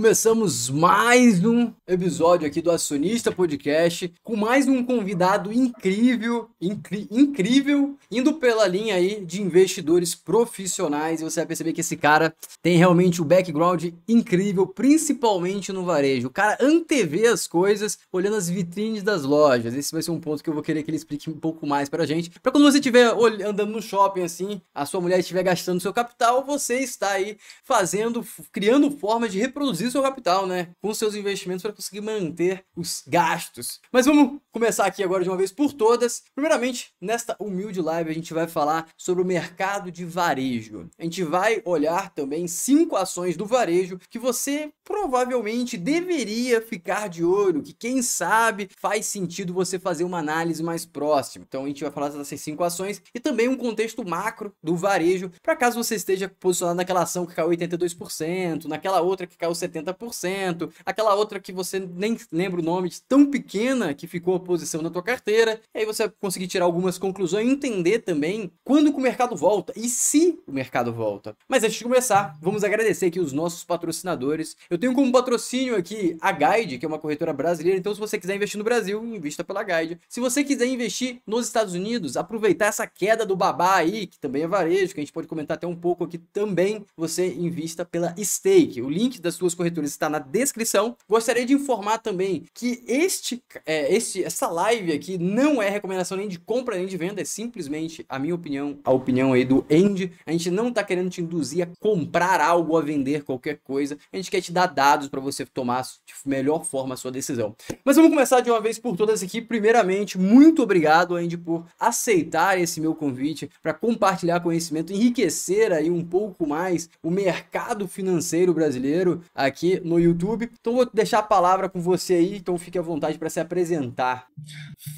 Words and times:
Começamos 0.00 0.70
mais 0.70 1.44
um 1.44 1.74
episódio 1.86 2.46
aqui 2.46 2.62
do 2.62 2.70
Acionista 2.70 3.30
Podcast 3.30 4.10
com 4.24 4.34
mais 4.34 4.66
um 4.66 4.82
convidado 4.82 5.52
incrível, 5.52 6.48
incrível, 6.58 7.98
indo 8.10 8.32
pela 8.32 8.66
linha 8.66 8.94
aí 8.94 9.22
de 9.22 9.42
investidores 9.42 10.14
profissionais. 10.14 11.20
E 11.20 11.24
você 11.24 11.40
vai 11.40 11.48
perceber 11.48 11.74
que 11.74 11.82
esse 11.82 11.98
cara 11.98 12.34
tem 12.62 12.78
realmente 12.78 13.20
um 13.20 13.26
background 13.26 13.88
incrível, 14.08 14.66
principalmente 14.66 15.70
no 15.70 15.84
varejo. 15.84 16.28
O 16.28 16.32
cara 16.32 16.56
antevê 16.62 17.26
as 17.26 17.46
coisas 17.46 17.98
olhando 18.10 18.36
as 18.36 18.48
vitrines 18.48 19.02
das 19.02 19.22
lojas. 19.22 19.74
Esse 19.74 19.92
vai 19.92 20.00
ser 20.00 20.12
um 20.12 20.18
ponto 20.18 20.42
que 20.42 20.48
eu 20.48 20.54
vou 20.54 20.62
querer 20.62 20.82
que 20.82 20.88
ele 20.88 20.96
explique 20.96 21.28
um 21.28 21.38
pouco 21.38 21.66
mais 21.66 21.90
pra 21.90 22.06
gente. 22.06 22.30
Pra 22.40 22.50
quando 22.50 22.64
você 22.64 22.78
estiver 22.78 23.14
andando 23.44 23.70
no 23.70 23.82
shopping 23.82 24.22
assim, 24.22 24.62
a 24.74 24.86
sua 24.86 25.02
mulher 25.02 25.18
estiver 25.20 25.42
gastando 25.42 25.78
seu 25.78 25.92
capital, 25.92 26.42
você 26.42 26.78
está 26.78 27.10
aí 27.10 27.36
fazendo, 27.62 28.24
criando 28.50 28.90
formas 28.90 29.30
de 29.30 29.38
reproduzir 29.38 29.89
seu 29.90 30.02
capital, 30.02 30.46
né? 30.46 30.68
Com 30.80 30.92
seus 30.94 31.14
investimentos 31.14 31.62
para 31.62 31.72
conseguir 31.72 32.00
manter 32.00 32.64
os 32.76 33.02
gastos. 33.06 33.80
Mas 33.92 34.06
vamos 34.06 34.40
começar 34.52 34.86
aqui 34.86 35.02
agora 35.02 35.22
de 35.22 35.30
uma 35.30 35.36
vez 35.36 35.52
por 35.52 35.72
todas. 35.72 36.22
Primeiramente, 36.34 36.92
nesta 37.00 37.36
humilde 37.38 37.80
live, 37.80 38.10
a 38.10 38.14
gente 38.14 38.32
vai 38.32 38.48
falar 38.48 38.88
sobre 38.96 39.22
o 39.22 39.26
mercado 39.26 39.90
de 39.90 40.04
varejo. 40.04 40.88
A 40.98 41.04
gente 41.04 41.22
vai 41.22 41.62
olhar 41.64 42.10
também 42.10 42.46
cinco 42.46 42.96
ações 42.96 43.36
do 43.36 43.46
varejo 43.46 43.98
que 44.08 44.18
você 44.18 44.72
provavelmente 44.84 45.76
deveria 45.76 46.60
ficar 46.60 47.08
de 47.08 47.24
olho, 47.24 47.62
que 47.62 47.72
quem 47.72 48.02
sabe 48.02 48.68
faz 48.76 49.06
sentido 49.06 49.54
você 49.54 49.78
fazer 49.78 50.04
uma 50.04 50.18
análise 50.18 50.62
mais 50.62 50.84
próxima. 50.84 51.44
Então 51.46 51.64
a 51.64 51.68
gente 51.68 51.82
vai 51.82 51.92
falar 51.92 52.08
dessas 52.08 52.40
cinco 52.40 52.64
ações 52.64 53.00
e 53.14 53.20
também 53.20 53.48
um 53.48 53.56
contexto 53.56 54.04
macro 54.04 54.52
do 54.62 54.76
varejo, 54.76 55.30
para 55.42 55.56
caso 55.56 55.82
você 55.82 55.94
esteja 55.94 56.28
posicionado 56.28 56.76
naquela 56.76 57.02
ação 57.02 57.24
que 57.24 57.34
caiu 57.34 57.50
82%, 57.50 58.64
naquela 58.64 59.00
outra 59.00 59.26
que 59.26 59.36
caiu 59.36 59.54
70 59.54 59.79
50%, 59.82 60.70
aquela 60.84 61.14
outra 61.14 61.40
que 61.40 61.52
você 61.52 61.78
nem 61.78 62.16
lembra 62.32 62.60
o 62.60 62.64
nome, 62.64 62.90
tão 63.08 63.26
pequena 63.26 63.94
que 63.94 64.06
ficou 64.06 64.36
a 64.36 64.40
posição 64.40 64.82
na 64.82 64.90
tua 64.90 65.02
carteira. 65.02 65.60
E 65.74 65.80
aí 65.80 65.86
você 65.86 66.04
vai 66.04 66.14
conseguir 66.20 66.46
tirar 66.46 66.64
algumas 66.64 66.98
conclusões 66.98 67.46
e 67.46 67.50
entender 67.50 68.00
também 68.00 68.50
quando 68.64 68.92
que 68.92 68.98
o 68.98 69.02
mercado 69.02 69.36
volta 69.36 69.72
e 69.76 69.88
se 69.88 70.38
o 70.46 70.52
mercado 70.52 70.92
volta. 70.92 71.36
Mas 71.48 71.64
antes 71.64 71.76
de 71.76 71.84
começar, 71.84 72.36
vamos 72.40 72.64
agradecer 72.64 73.06
aqui 73.06 73.20
os 73.20 73.32
nossos 73.32 73.64
patrocinadores. 73.64 74.56
Eu 74.68 74.78
tenho 74.78 74.94
como 74.94 75.12
patrocínio 75.12 75.76
aqui 75.76 76.16
a 76.20 76.32
Guide, 76.32 76.78
que 76.78 76.84
é 76.84 76.88
uma 76.88 76.98
corretora 76.98 77.32
brasileira, 77.32 77.78
então 77.78 77.94
se 77.94 78.00
você 78.00 78.18
quiser 78.18 78.36
investir 78.36 78.58
no 78.58 78.64
Brasil, 78.64 79.04
invista 79.04 79.44
pela 79.44 79.62
Guide. 79.62 79.98
Se 80.08 80.20
você 80.20 80.44
quiser 80.44 80.66
investir 80.66 81.20
nos 81.26 81.46
Estados 81.46 81.74
Unidos, 81.74 82.16
aproveitar 82.16 82.66
essa 82.66 82.86
queda 82.86 83.24
do 83.24 83.36
babá 83.36 83.76
aí, 83.76 84.06
que 84.06 84.18
também 84.18 84.42
é 84.42 84.48
varejo, 84.48 84.94
que 84.94 85.00
a 85.00 85.02
gente 85.02 85.12
pode 85.12 85.26
comentar 85.26 85.56
até 85.56 85.66
um 85.66 85.76
pouco 85.76 86.04
aqui 86.04 86.18
também, 86.18 86.84
você 86.96 87.28
invista 87.28 87.84
pela 87.84 88.14
Stake. 88.18 88.82
O 88.82 88.90
link 88.90 89.20
das 89.20 89.34
suas 89.34 89.54
corretoras 89.54 89.69
está 89.78 90.08
na 90.08 90.18
descrição. 90.18 90.96
Gostaria 91.08 91.44
de 91.44 91.52
informar 91.52 91.98
também 91.98 92.44
que 92.54 92.82
este, 92.86 93.42
é, 93.64 93.94
este, 93.94 94.24
essa 94.24 94.48
live 94.48 94.92
aqui 94.92 95.18
não 95.18 95.62
é 95.62 95.68
recomendação 95.68 96.16
nem 96.16 96.28
de 96.28 96.38
compra 96.38 96.76
nem 96.76 96.86
de 96.86 96.96
venda, 96.96 97.20
é 97.20 97.24
simplesmente 97.24 98.04
a 98.08 98.18
minha 98.18 98.34
opinião, 98.34 98.78
a 98.84 98.90
opinião 98.90 99.32
aí 99.32 99.44
do 99.44 99.64
Andy. 99.70 100.12
A 100.26 100.32
gente 100.32 100.50
não 100.50 100.68
está 100.68 100.82
querendo 100.82 101.10
te 101.10 101.20
induzir 101.20 101.66
a 101.66 101.68
comprar 101.78 102.40
algo, 102.40 102.76
a 102.76 102.80
vender 102.80 103.24
qualquer 103.24 103.58
coisa. 103.62 103.96
A 104.12 104.16
gente 104.16 104.30
quer 104.30 104.40
te 104.40 104.52
dar 104.52 104.66
dados 104.66 105.08
para 105.08 105.20
você 105.20 105.44
tomar 105.44 105.82
de 105.82 106.14
melhor 106.26 106.64
forma 106.64 106.94
a 106.94 106.96
sua 106.96 107.10
decisão. 107.10 107.54
Mas 107.84 107.96
vamos 107.96 108.10
começar 108.10 108.40
de 108.40 108.50
uma 108.50 108.60
vez 108.60 108.78
por 108.78 108.96
todas 108.96 109.22
aqui. 109.22 109.40
Primeiramente, 109.40 110.18
muito 110.18 110.62
obrigado, 110.62 111.16
Andy, 111.16 111.36
por 111.36 111.66
aceitar 111.78 112.58
esse 112.60 112.80
meu 112.80 112.94
convite 112.94 113.50
para 113.62 113.72
compartilhar 113.72 114.40
conhecimento, 114.40 114.92
enriquecer 114.92 115.72
aí 115.72 115.90
um 115.90 116.04
pouco 116.04 116.46
mais 116.46 116.88
o 117.02 117.10
mercado 117.10 117.86
financeiro 117.86 118.52
brasileiro 118.52 119.22
aqui 119.34 119.59
no 119.84 119.98
YouTube. 119.98 120.50
Então 120.60 120.74
vou 120.74 120.88
deixar 120.92 121.18
a 121.18 121.22
palavra 121.22 121.68
com 121.68 121.80
você 121.80 122.14
aí, 122.14 122.36
então 122.36 122.56
fique 122.58 122.78
à 122.78 122.82
vontade 122.82 123.18
para 123.18 123.30
se 123.30 123.40
apresentar. 123.40 124.26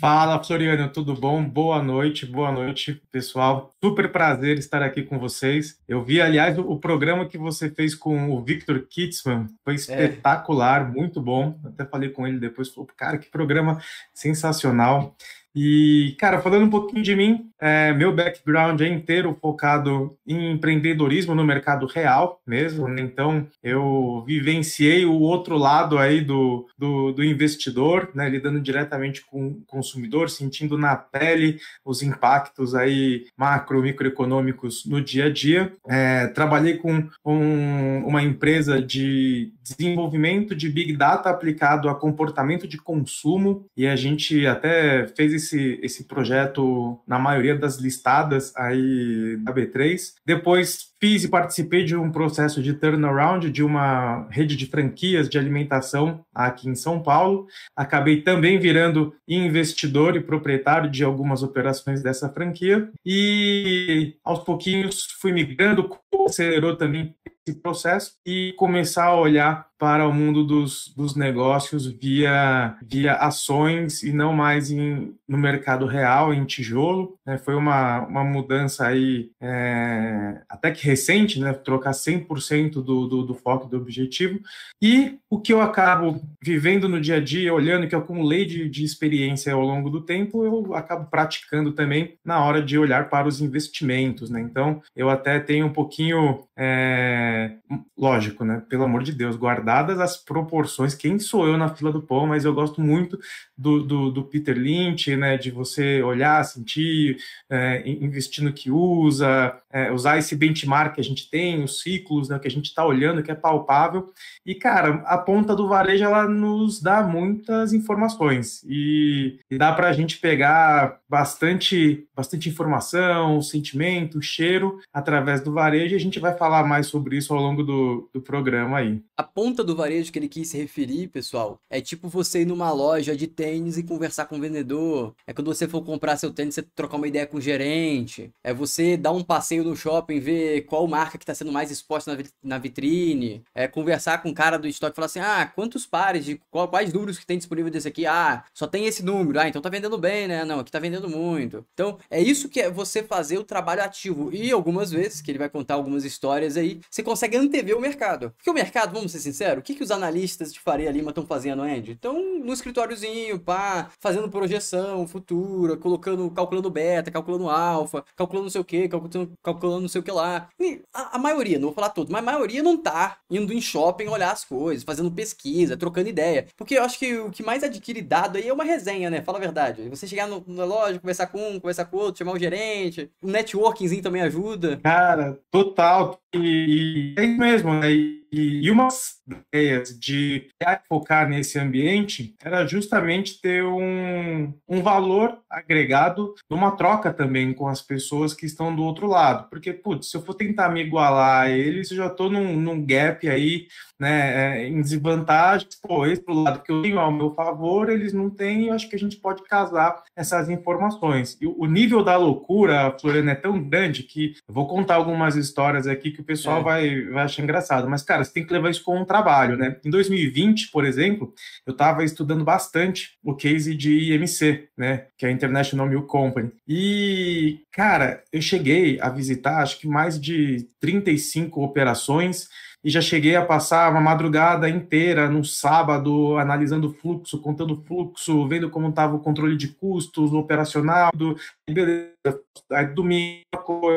Fala, 0.00 0.42
Floriano, 0.42 0.88
tudo 0.88 1.14
bom? 1.14 1.44
Boa 1.44 1.82
noite, 1.82 2.26
boa 2.26 2.52
noite, 2.52 3.02
pessoal. 3.10 3.70
Super 3.82 4.10
prazer 4.10 4.58
estar 4.58 4.82
aqui 4.82 5.02
com 5.02 5.18
vocês. 5.18 5.78
Eu 5.88 6.02
vi, 6.02 6.20
aliás, 6.20 6.58
o, 6.58 6.78
programa 6.78 7.26
que 7.26 7.38
você 7.38 7.70
fez 7.70 7.94
com 7.94 8.30
o 8.30 8.42
Victor 8.42 8.86
Kitzman, 8.88 9.46
foi 9.64 9.74
é. 9.74 9.76
espetacular, 9.76 10.82
é. 10.82 10.90
muito 10.90 11.20
bom. 11.20 11.58
Até 11.64 11.84
falei 11.84 12.10
com 12.10 12.26
ele 12.26 12.38
depois, 12.38 12.68
falou, 12.68 12.88
cara, 12.96 13.18
que 13.18 13.30
programa 13.30 13.80
sensacional. 14.14 15.16
E, 15.54 16.14
cara, 16.18 16.40
falando 16.40 16.64
um 16.64 16.70
pouquinho 16.70 17.02
de 17.02 17.14
mim, 17.14 17.50
é, 17.60 17.92
meu 17.92 18.12
background 18.12 18.80
é 18.80 18.88
inteiro 18.88 19.36
focado 19.40 20.16
em 20.26 20.50
empreendedorismo 20.52 21.34
no 21.34 21.44
mercado 21.44 21.86
real 21.86 22.40
mesmo, 22.44 22.88
né? 22.88 23.02
então 23.02 23.46
eu 23.62 24.24
vivenciei 24.26 25.04
o 25.04 25.20
outro 25.20 25.56
lado 25.56 25.96
aí 25.96 26.20
do, 26.20 26.66
do, 26.76 27.12
do, 27.12 27.22
investidor, 27.22 28.10
né? 28.14 28.28
lidando 28.28 28.60
diretamente 28.60 29.24
com 29.24 29.46
o 29.46 29.62
consumidor, 29.66 30.28
sentindo 30.28 30.76
na 30.76 30.96
pele 30.96 31.60
os 31.84 32.02
impactos 32.02 32.74
aí 32.74 33.26
macro, 33.36 33.82
microeconômicos 33.82 34.84
no 34.86 35.00
dia 35.00 35.26
a 35.26 35.30
dia. 35.30 35.72
É, 35.88 36.26
trabalhei 36.28 36.78
com 36.78 37.06
um, 37.24 37.98
uma 38.06 38.22
empresa 38.22 38.82
de 38.82 39.52
desenvolvimento 39.62 40.54
de 40.54 40.68
Big 40.68 40.96
Data 40.96 41.30
aplicado 41.30 41.88
a 41.88 41.94
comportamento 41.94 42.66
de 42.66 42.78
consumo 42.78 43.66
e 43.76 43.86
a 43.86 43.94
gente 43.94 44.46
até 44.46 45.06
fez 45.06 45.32
esse, 45.42 45.78
esse 45.82 46.04
projeto 46.04 47.00
na 47.06 47.18
maioria 47.18 47.56
das 47.56 47.76
listadas 47.78 48.54
aí 48.56 49.36
da 49.42 49.52
B3. 49.52 50.14
Depois 50.24 50.92
fiz 51.00 51.24
e 51.24 51.28
participei 51.28 51.84
de 51.84 51.96
um 51.96 52.12
processo 52.12 52.62
de 52.62 52.74
turnaround 52.74 53.50
de 53.50 53.62
uma 53.62 54.28
rede 54.30 54.56
de 54.56 54.66
franquias 54.66 55.28
de 55.28 55.36
alimentação 55.36 56.24
aqui 56.32 56.68
em 56.68 56.74
São 56.74 57.02
Paulo. 57.02 57.46
Acabei 57.76 58.22
também 58.22 58.58
virando 58.58 59.12
investidor 59.26 60.14
e 60.16 60.20
proprietário 60.20 60.88
de 60.88 61.02
algumas 61.02 61.42
operações 61.42 62.02
dessa 62.02 62.28
franquia 62.28 62.88
e 63.04 64.14
aos 64.24 64.44
pouquinhos 64.44 65.08
fui 65.20 65.32
migrando, 65.32 65.88
acelerou 66.26 66.76
também 66.76 67.14
esse 67.46 67.58
processo 67.58 68.14
e 68.26 68.54
começar 68.56 69.06
a 69.06 69.20
olhar 69.20 69.72
para 69.82 70.06
o 70.06 70.12
mundo 70.12 70.44
dos, 70.44 70.94
dos 70.96 71.16
negócios 71.16 71.88
via, 71.88 72.76
via 72.80 73.14
ações 73.14 74.04
e 74.04 74.12
não 74.12 74.32
mais 74.32 74.70
em, 74.70 75.12
no 75.26 75.36
mercado 75.36 75.86
real, 75.86 76.32
em 76.32 76.44
tijolo. 76.44 77.18
Né? 77.26 77.36
Foi 77.36 77.56
uma, 77.56 78.06
uma 78.06 78.22
mudança 78.22 78.86
aí 78.86 79.32
é, 79.42 80.40
até 80.48 80.70
que 80.70 80.86
recente, 80.86 81.40
né? 81.40 81.52
trocar 81.52 81.90
100% 81.90 82.74
do, 82.74 83.08
do, 83.08 83.22
do 83.24 83.34
foco 83.34 83.66
do 83.66 83.76
objetivo. 83.76 84.38
E 84.80 85.18
o 85.28 85.40
que 85.40 85.52
eu 85.52 85.60
acabo 85.60 86.22
vivendo 86.40 86.88
no 86.88 87.00
dia 87.00 87.16
a 87.16 87.20
dia, 87.20 87.52
olhando, 87.52 87.88
que 87.88 87.94
eu 87.96 87.98
acumulei 87.98 88.44
de, 88.44 88.68
de 88.68 88.84
experiência 88.84 89.52
ao 89.52 89.62
longo 89.62 89.90
do 89.90 90.02
tempo, 90.02 90.44
eu 90.44 90.76
acabo 90.76 91.10
praticando 91.10 91.72
também 91.72 92.14
na 92.24 92.44
hora 92.44 92.62
de 92.62 92.78
olhar 92.78 93.08
para 93.08 93.26
os 93.26 93.40
investimentos. 93.40 94.30
Né? 94.30 94.40
Então, 94.40 94.80
eu 94.94 95.10
até 95.10 95.40
tenho 95.40 95.66
um 95.66 95.72
pouquinho, 95.72 96.11
é, 96.56 97.56
lógico, 97.98 98.44
né? 98.44 98.62
pelo 98.68 98.84
amor 98.84 99.02
de 99.02 99.12
Deus, 99.12 99.36
guardar 99.36 99.72
dadas 99.72 100.00
as 100.00 100.16
proporções, 100.16 100.94
quem 100.94 101.18
sou 101.18 101.46
eu 101.46 101.56
na 101.56 101.74
fila 101.74 101.90
do 101.90 102.02
pão, 102.02 102.26
mas 102.26 102.44
eu 102.44 102.52
gosto 102.52 102.80
muito 102.80 103.18
do, 103.56 103.82
do, 103.82 104.10
do 104.10 104.24
Peter 104.24 104.56
Lynch, 104.56 105.14
né, 105.16 105.38
de 105.38 105.50
você 105.50 106.02
olhar, 106.02 106.44
sentir, 106.44 107.16
é, 107.48 107.82
investir 107.88 108.44
no 108.44 108.52
que 108.52 108.70
usa, 108.70 109.56
é, 109.72 109.90
usar 109.90 110.18
esse 110.18 110.36
benchmark 110.36 110.94
que 110.94 111.00
a 111.00 111.04
gente 111.04 111.30
tem, 111.30 111.62
os 111.62 111.80
ciclos 111.80 112.28
né, 112.28 112.38
que 112.38 112.48
a 112.48 112.50
gente 112.50 112.66
está 112.66 112.84
olhando, 112.84 113.22
que 113.22 113.30
é 113.30 113.34
palpável. 113.34 114.12
E, 114.44 114.54
cara, 114.54 115.02
a 115.06 115.16
ponta 115.16 115.56
do 115.56 115.68
varejo, 115.68 116.04
ela 116.04 116.28
nos 116.28 116.80
dá 116.80 117.02
muitas 117.02 117.72
informações 117.72 118.62
e, 118.66 119.38
e 119.50 119.56
dá 119.56 119.72
para 119.72 119.88
a 119.88 119.92
gente 119.92 120.18
pegar 120.18 121.00
bastante, 121.12 122.08
bastante 122.16 122.48
informação, 122.48 123.42
sentimento, 123.42 124.22
cheiro 124.22 124.80
através 124.90 125.42
do 125.42 125.52
varejo 125.52 125.92
e 125.92 125.96
a 125.96 126.00
gente 126.00 126.18
vai 126.18 126.34
falar 126.34 126.64
mais 126.66 126.86
sobre 126.86 127.18
isso 127.18 127.34
ao 127.34 127.40
longo 127.40 127.62
do, 127.62 128.08
do 128.14 128.22
programa 128.22 128.78
aí. 128.78 129.02
A 129.14 129.22
ponta 129.22 129.62
do 129.62 129.76
varejo 129.76 130.10
que 130.10 130.18
ele 130.18 130.26
quis 130.26 130.48
se 130.48 130.56
referir, 130.56 131.08
pessoal, 131.08 131.60
é 131.68 131.82
tipo 131.82 132.08
você 132.08 132.40
ir 132.40 132.46
numa 132.46 132.72
loja 132.72 133.14
de 133.14 133.26
tênis 133.26 133.76
e 133.76 133.82
conversar 133.82 134.24
com 134.24 134.38
o 134.38 134.40
vendedor. 134.40 135.14
É 135.26 135.34
quando 135.34 135.54
você 135.54 135.68
for 135.68 135.82
comprar 135.82 136.16
seu 136.16 136.32
tênis, 136.32 136.54
você 136.54 136.62
trocar 136.62 136.96
uma 136.96 137.06
ideia 137.06 137.26
com 137.26 137.36
o 137.36 137.42
gerente. 137.42 138.30
É 138.42 138.54
você 138.54 138.96
dar 138.96 139.12
um 139.12 139.22
passeio 139.22 139.64
no 139.64 139.76
shopping, 139.76 140.18
ver 140.18 140.62
qual 140.62 140.88
marca 140.88 141.18
que 141.18 141.24
está 141.24 141.34
sendo 141.34 141.52
mais 141.52 141.70
exposta 141.70 142.16
na 142.42 142.56
vitrine. 142.56 143.42
É 143.54 143.68
conversar 143.68 144.22
com 144.22 144.30
o 144.30 144.34
cara 144.34 144.58
do 144.58 144.66
estoque 144.66 144.94
e 144.94 144.96
falar 144.96 145.06
assim: 145.06 145.20
ah, 145.20 145.44
quantos 145.54 145.84
pares 145.84 146.24
de 146.24 146.40
quais 146.50 146.90
números 146.90 147.18
que 147.18 147.26
tem 147.26 147.36
disponível 147.36 147.70
desse 147.70 147.88
aqui? 147.88 148.06
Ah, 148.06 148.44
só 148.54 148.66
tem 148.66 148.86
esse 148.86 149.04
número. 149.04 149.38
Ah, 149.38 149.46
então 149.46 149.60
tá 149.60 149.68
vendendo 149.68 149.98
bem, 149.98 150.26
né? 150.26 150.42
Não, 150.46 150.60
aqui 150.60 150.70
tá 150.70 150.78
vendendo 150.78 151.01
muito. 151.08 151.64
Então, 151.72 151.98
é 152.10 152.20
isso 152.20 152.48
que 152.48 152.60
é 152.60 152.70
você 152.70 153.02
fazer 153.02 153.38
o 153.38 153.44
trabalho 153.44 153.82
ativo. 153.82 154.32
E 154.32 154.50
algumas 154.50 154.90
vezes, 154.90 155.20
que 155.20 155.30
ele 155.30 155.38
vai 155.38 155.48
contar 155.48 155.74
algumas 155.74 156.04
histórias 156.04 156.56
aí, 156.56 156.80
você 156.90 157.02
consegue 157.02 157.36
antever 157.36 157.76
o 157.76 157.80
mercado. 157.80 158.32
Porque 158.36 158.50
o 158.50 158.54
mercado, 158.54 158.92
vamos 158.92 159.12
ser 159.12 159.20
sinceros, 159.20 159.60
o 159.60 159.62
que, 159.62 159.74
que 159.74 159.82
os 159.82 159.90
analistas 159.90 160.52
de 160.52 160.60
Faria 160.60 160.90
Lima 160.90 161.10
estão 161.10 161.26
fazendo, 161.26 161.62
Andy? 161.62 161.92
Estão 161.92 162.38
no 162.38 162.52
escritóriozinho, 162.52 163.38
pá, 163.38 163.90
fazendo 164.00 164.28
projeção 164.28 165.06
futura, 165.06 165.76
colocando, 165.76 166.30
calculando 166.30 166.70
beta, 166.70 167.10
calculando 167.10 167.48
alfa, 167.48 168.04
calculando 168.16 168.44
não 168.44 168.50
sei 168.50 168.60
o 168.60 168.64
que, 168.64 168.88
calculando, 168.88 169.32
calculando 169.42 169.80
não 169.82 169.88
sei 169.88 170.00
o 170.00 170.04
que 170.04 170.10
lá. 170.10 170.48
A, 170.92 171.16
a, 171.16 171.18
maioria, 171.18 171.58
não 171.58 171.68
vou 171.68 171.74
falar 171.74 171.90
tudo, 171.90 172.12
mas 172.12 172.22
a 172.22 172.24
maioria 172.24 172.62
não 172.62 172.76
tá 172.76 173.18
indo 173.30 173.52
em 173.52 173.60
shopping 173.60 174.08
olhar 174.08 174.32
as 174.32 174.44
coisas, 174.44 174.84
fazendo 174.84 175.10
pesquisa, 175.10 175.76
trocando 175.76 176.08
ideia. 176.08 176.46
Porque 176.56 176.76
eu 176.76 176.82
acho 176.82 176.98
que 176.98 177.18
o 177.18 177.30
que 177.30 177.42
mais 177.42 177.62
adquire 177.62 178.02
dado 178.02 178.36
aí 178.36 178.48
é 178.48 178.52
uma 178.52 178.64
resenha, 178.64 179.10
né? 179.10 179.22
Fala 179.22 179.38
a 179.38 179.40
verdade. 179.40 179.88
Você 179.88 180.06
chegar 180.06 180.26
no, 180.26 180.42
na 180.46 180.64
loja, 180.64 180.91
conversar 181.00 181.26
com 181.26 181.38
um, 181.38 181.60
conversar 181.60 181.84
com 181.86 181.96
outro, 181.96 182.18
chamar 182.18 182.32
o 182.32 182.38
gerente, 182.38 183.10
o 183.22 183.28
networkingzinho 183.28 184.02
também 184.02 184.22
ajuda. 184.22 184.78
Cara, 184.82 185.38
total. 185.50 186.21
E, 186.34 187.14
é 187.16 187.24
isso 187.24 187.38
mesmo, 187.38 187.74
né? 187.74 187.90
E, 187.90 188.22
e 188.32 188.70
uma 188.70 188.84
das 188.84 189.20
ideias 189.52 189.98
de 189.98 190.48
focar 190.88 191.28
nesse 191.28 191.58
ambiente 191.58 192.34
era 192.42 192.66
justamente 192.66 193.38
ter 193.40 193.62
um, 193.62 194.54
um 194.66 194.82
valor 194.82 195.38
agregado 195.50 196.34
numa 196.48 196.70
troca 196.70 197.12
também 197.12 197.52
com 197.52 197.68
as 197.68 197.82
pessoas 197.82 198.32
que 198.32 198.46
estão 198.46 198.74
do 198.74 198.82
outro 198.82 199.06
lado. 199.06 199.50
Porque, 199.50 199.70
putz, 199.72 200.10
se 200.10 200.16
eu 200.16 200.22
for 200.22 200.32
tentar 200.32 200.70
me 200.70 200.80
igualar 200.80 201.42
a 201.42 201.50
eles, 201.50 201.90
eu 201.90 201.98
já 201.98 202.06
estou 202.06 202.30
num, 202.30 202.56
num 202.58 202.84
gap 202.84 203.28
aí, 203.28 203.66
né, 204.00 204.62
é, 204.62 204.66
em 204.66 204.80
desvantagem. 204.80 205.68
Pô, 205.82 206.06
esse 206.06 206.22
pro 206.22 206.32
lado 206.32 206.62
que 206.62 206.72
eu 206.72 206.80
tenho 206.80 206.98
ao 206.98 207.12
meu 207.12 207.34
favor, 207.34 207.90
eles 207.90 208.14
não 208.14 208.30
têm, 208.30 208.68
eu 208.68 208.74
acho 208.74 208.88
que 208.88 208.96
a 208.96 208.98
gente 208.98 209.18
pode 209.18 209.42
casar 209.44 210.02
essas 210.16 210.48
informações. 210.48 211.36
E 211.38 211.46
o 211.46 211.66
nível 211.66 212.02
da 212.02 212.16
loucura, 212.16 212.96
Floriana, 212.98 213.32
é 213.32 213.34
tão 213.34 213.62
grande 213.62 214.04
que 214.04 214.34
eu 214.48 214.54
vou 214.54 214.66
contar 214.66 214.94
algumas 214.94 215.36
histórias 215.36 215.86
aqui 215.86 216.10
que 216.10 216.21
o 216.22 216.24
pessoal 216.24 216.60
é. 216.60 216.62
vai, 216.62 217.02
vai 217.06 217.24
achar 217.24 217.42
engraçado. 217.42 217.88
Mas, 217.88 218.02
cara, 218.02 218.24
você 218.24 218.32
tem 218.32 218.46
que 218.46 218.52
levar 218.52 218.70
isso 218.70 218.82
com 218.82 218.98
um 218.98 219.04
trabalho, 219.04 219.56
né? 219.56 219.76
Em 219.84 219.90
2020, 219.90 220.70
por 220.70 220.84
exemplo, 220.84 221.32
eu 221.66 221.72
estava 221.72 222.04
estudando 222.04 222.44
bastante 222.44 223.18
o 223.22 223.34
case 223.34 223.74
de 223.76 224.12
IMC, 224.12 224.68
né? 224.76 225.06
Que 225.18 225.26
é 225.26 225.28
a 225.28 225.32
International 225.32 225.86
Milk 225.86 226.06
Company. 226.06 226.50
E, 226.66 227.60
cara, 227.72 228.22
eu 228.32 228.40
cheguei 228.40 229.00
a 229.00 229.10
visitar, 229.10 229.62
acho 229.62 229.78
que 229.78 229.86
mais 229.86 230.20
de 230.20 230.68
35 230.80 231.62
operações 231.62 232.48
e 232.84 232.90
já 232.90 233.00
cheguei 233.00 233.36
a 233.36 233.44
passar 233.44 233.90
uma 233.90 234.00
madrugada 234.00 234.68
inteira 234.68 235.28
no 235.28 235.44
sábado 235.44 236.36
analisando 236.36 236.92
fluxo, 236.92 237.40
contando 237.40 237.82
fluxo, 237.86 238.46
vendo 238.48 238.68
como 238.70 238.88
estava 238.88 239.14
o 239.14 239.20
controle 239.20 239.56
de 239.56 239.68
custos, 239.68 240.32
o 240.32 240.38
operacional, 240.38 241.10
do 241.14 241.36
beleza, 241.70 242.40
aí 242.72 242.86
domingo, 242.86 243.42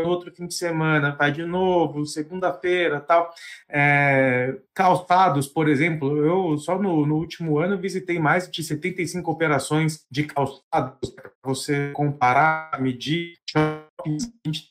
outro 0.06 0.32
fim 0.32 0.46
de 0.46 0.54
semana, 0.54 1.16
vai 1.16 1.32
de 1.32 1.44
novo, 1.44 2.06
segunda-feira, 2.06 3.00
tal. 3.00 3.34
É, 3.68 4.56
calçados, 4.74 5.48
por 5.48 5.68
exemplo, 5.68 6.18
eu 6.24 6.58
só 6.58 6.78
no, 6.78 7.06
no 7.06 7.16
último 7.16 7.58
ano 7.58 7.78
visitei 7.78 8.20
mais 8.20 8.50
de 8.50 8.64
75 8.64 9.32
operações 9.32 10.06
de 10.12 10.24
calçados 10.24 11.10
para 11.10 11.32
você 11.44 11.92
comparar, 11.94 12.80
medir, 12.80 13.34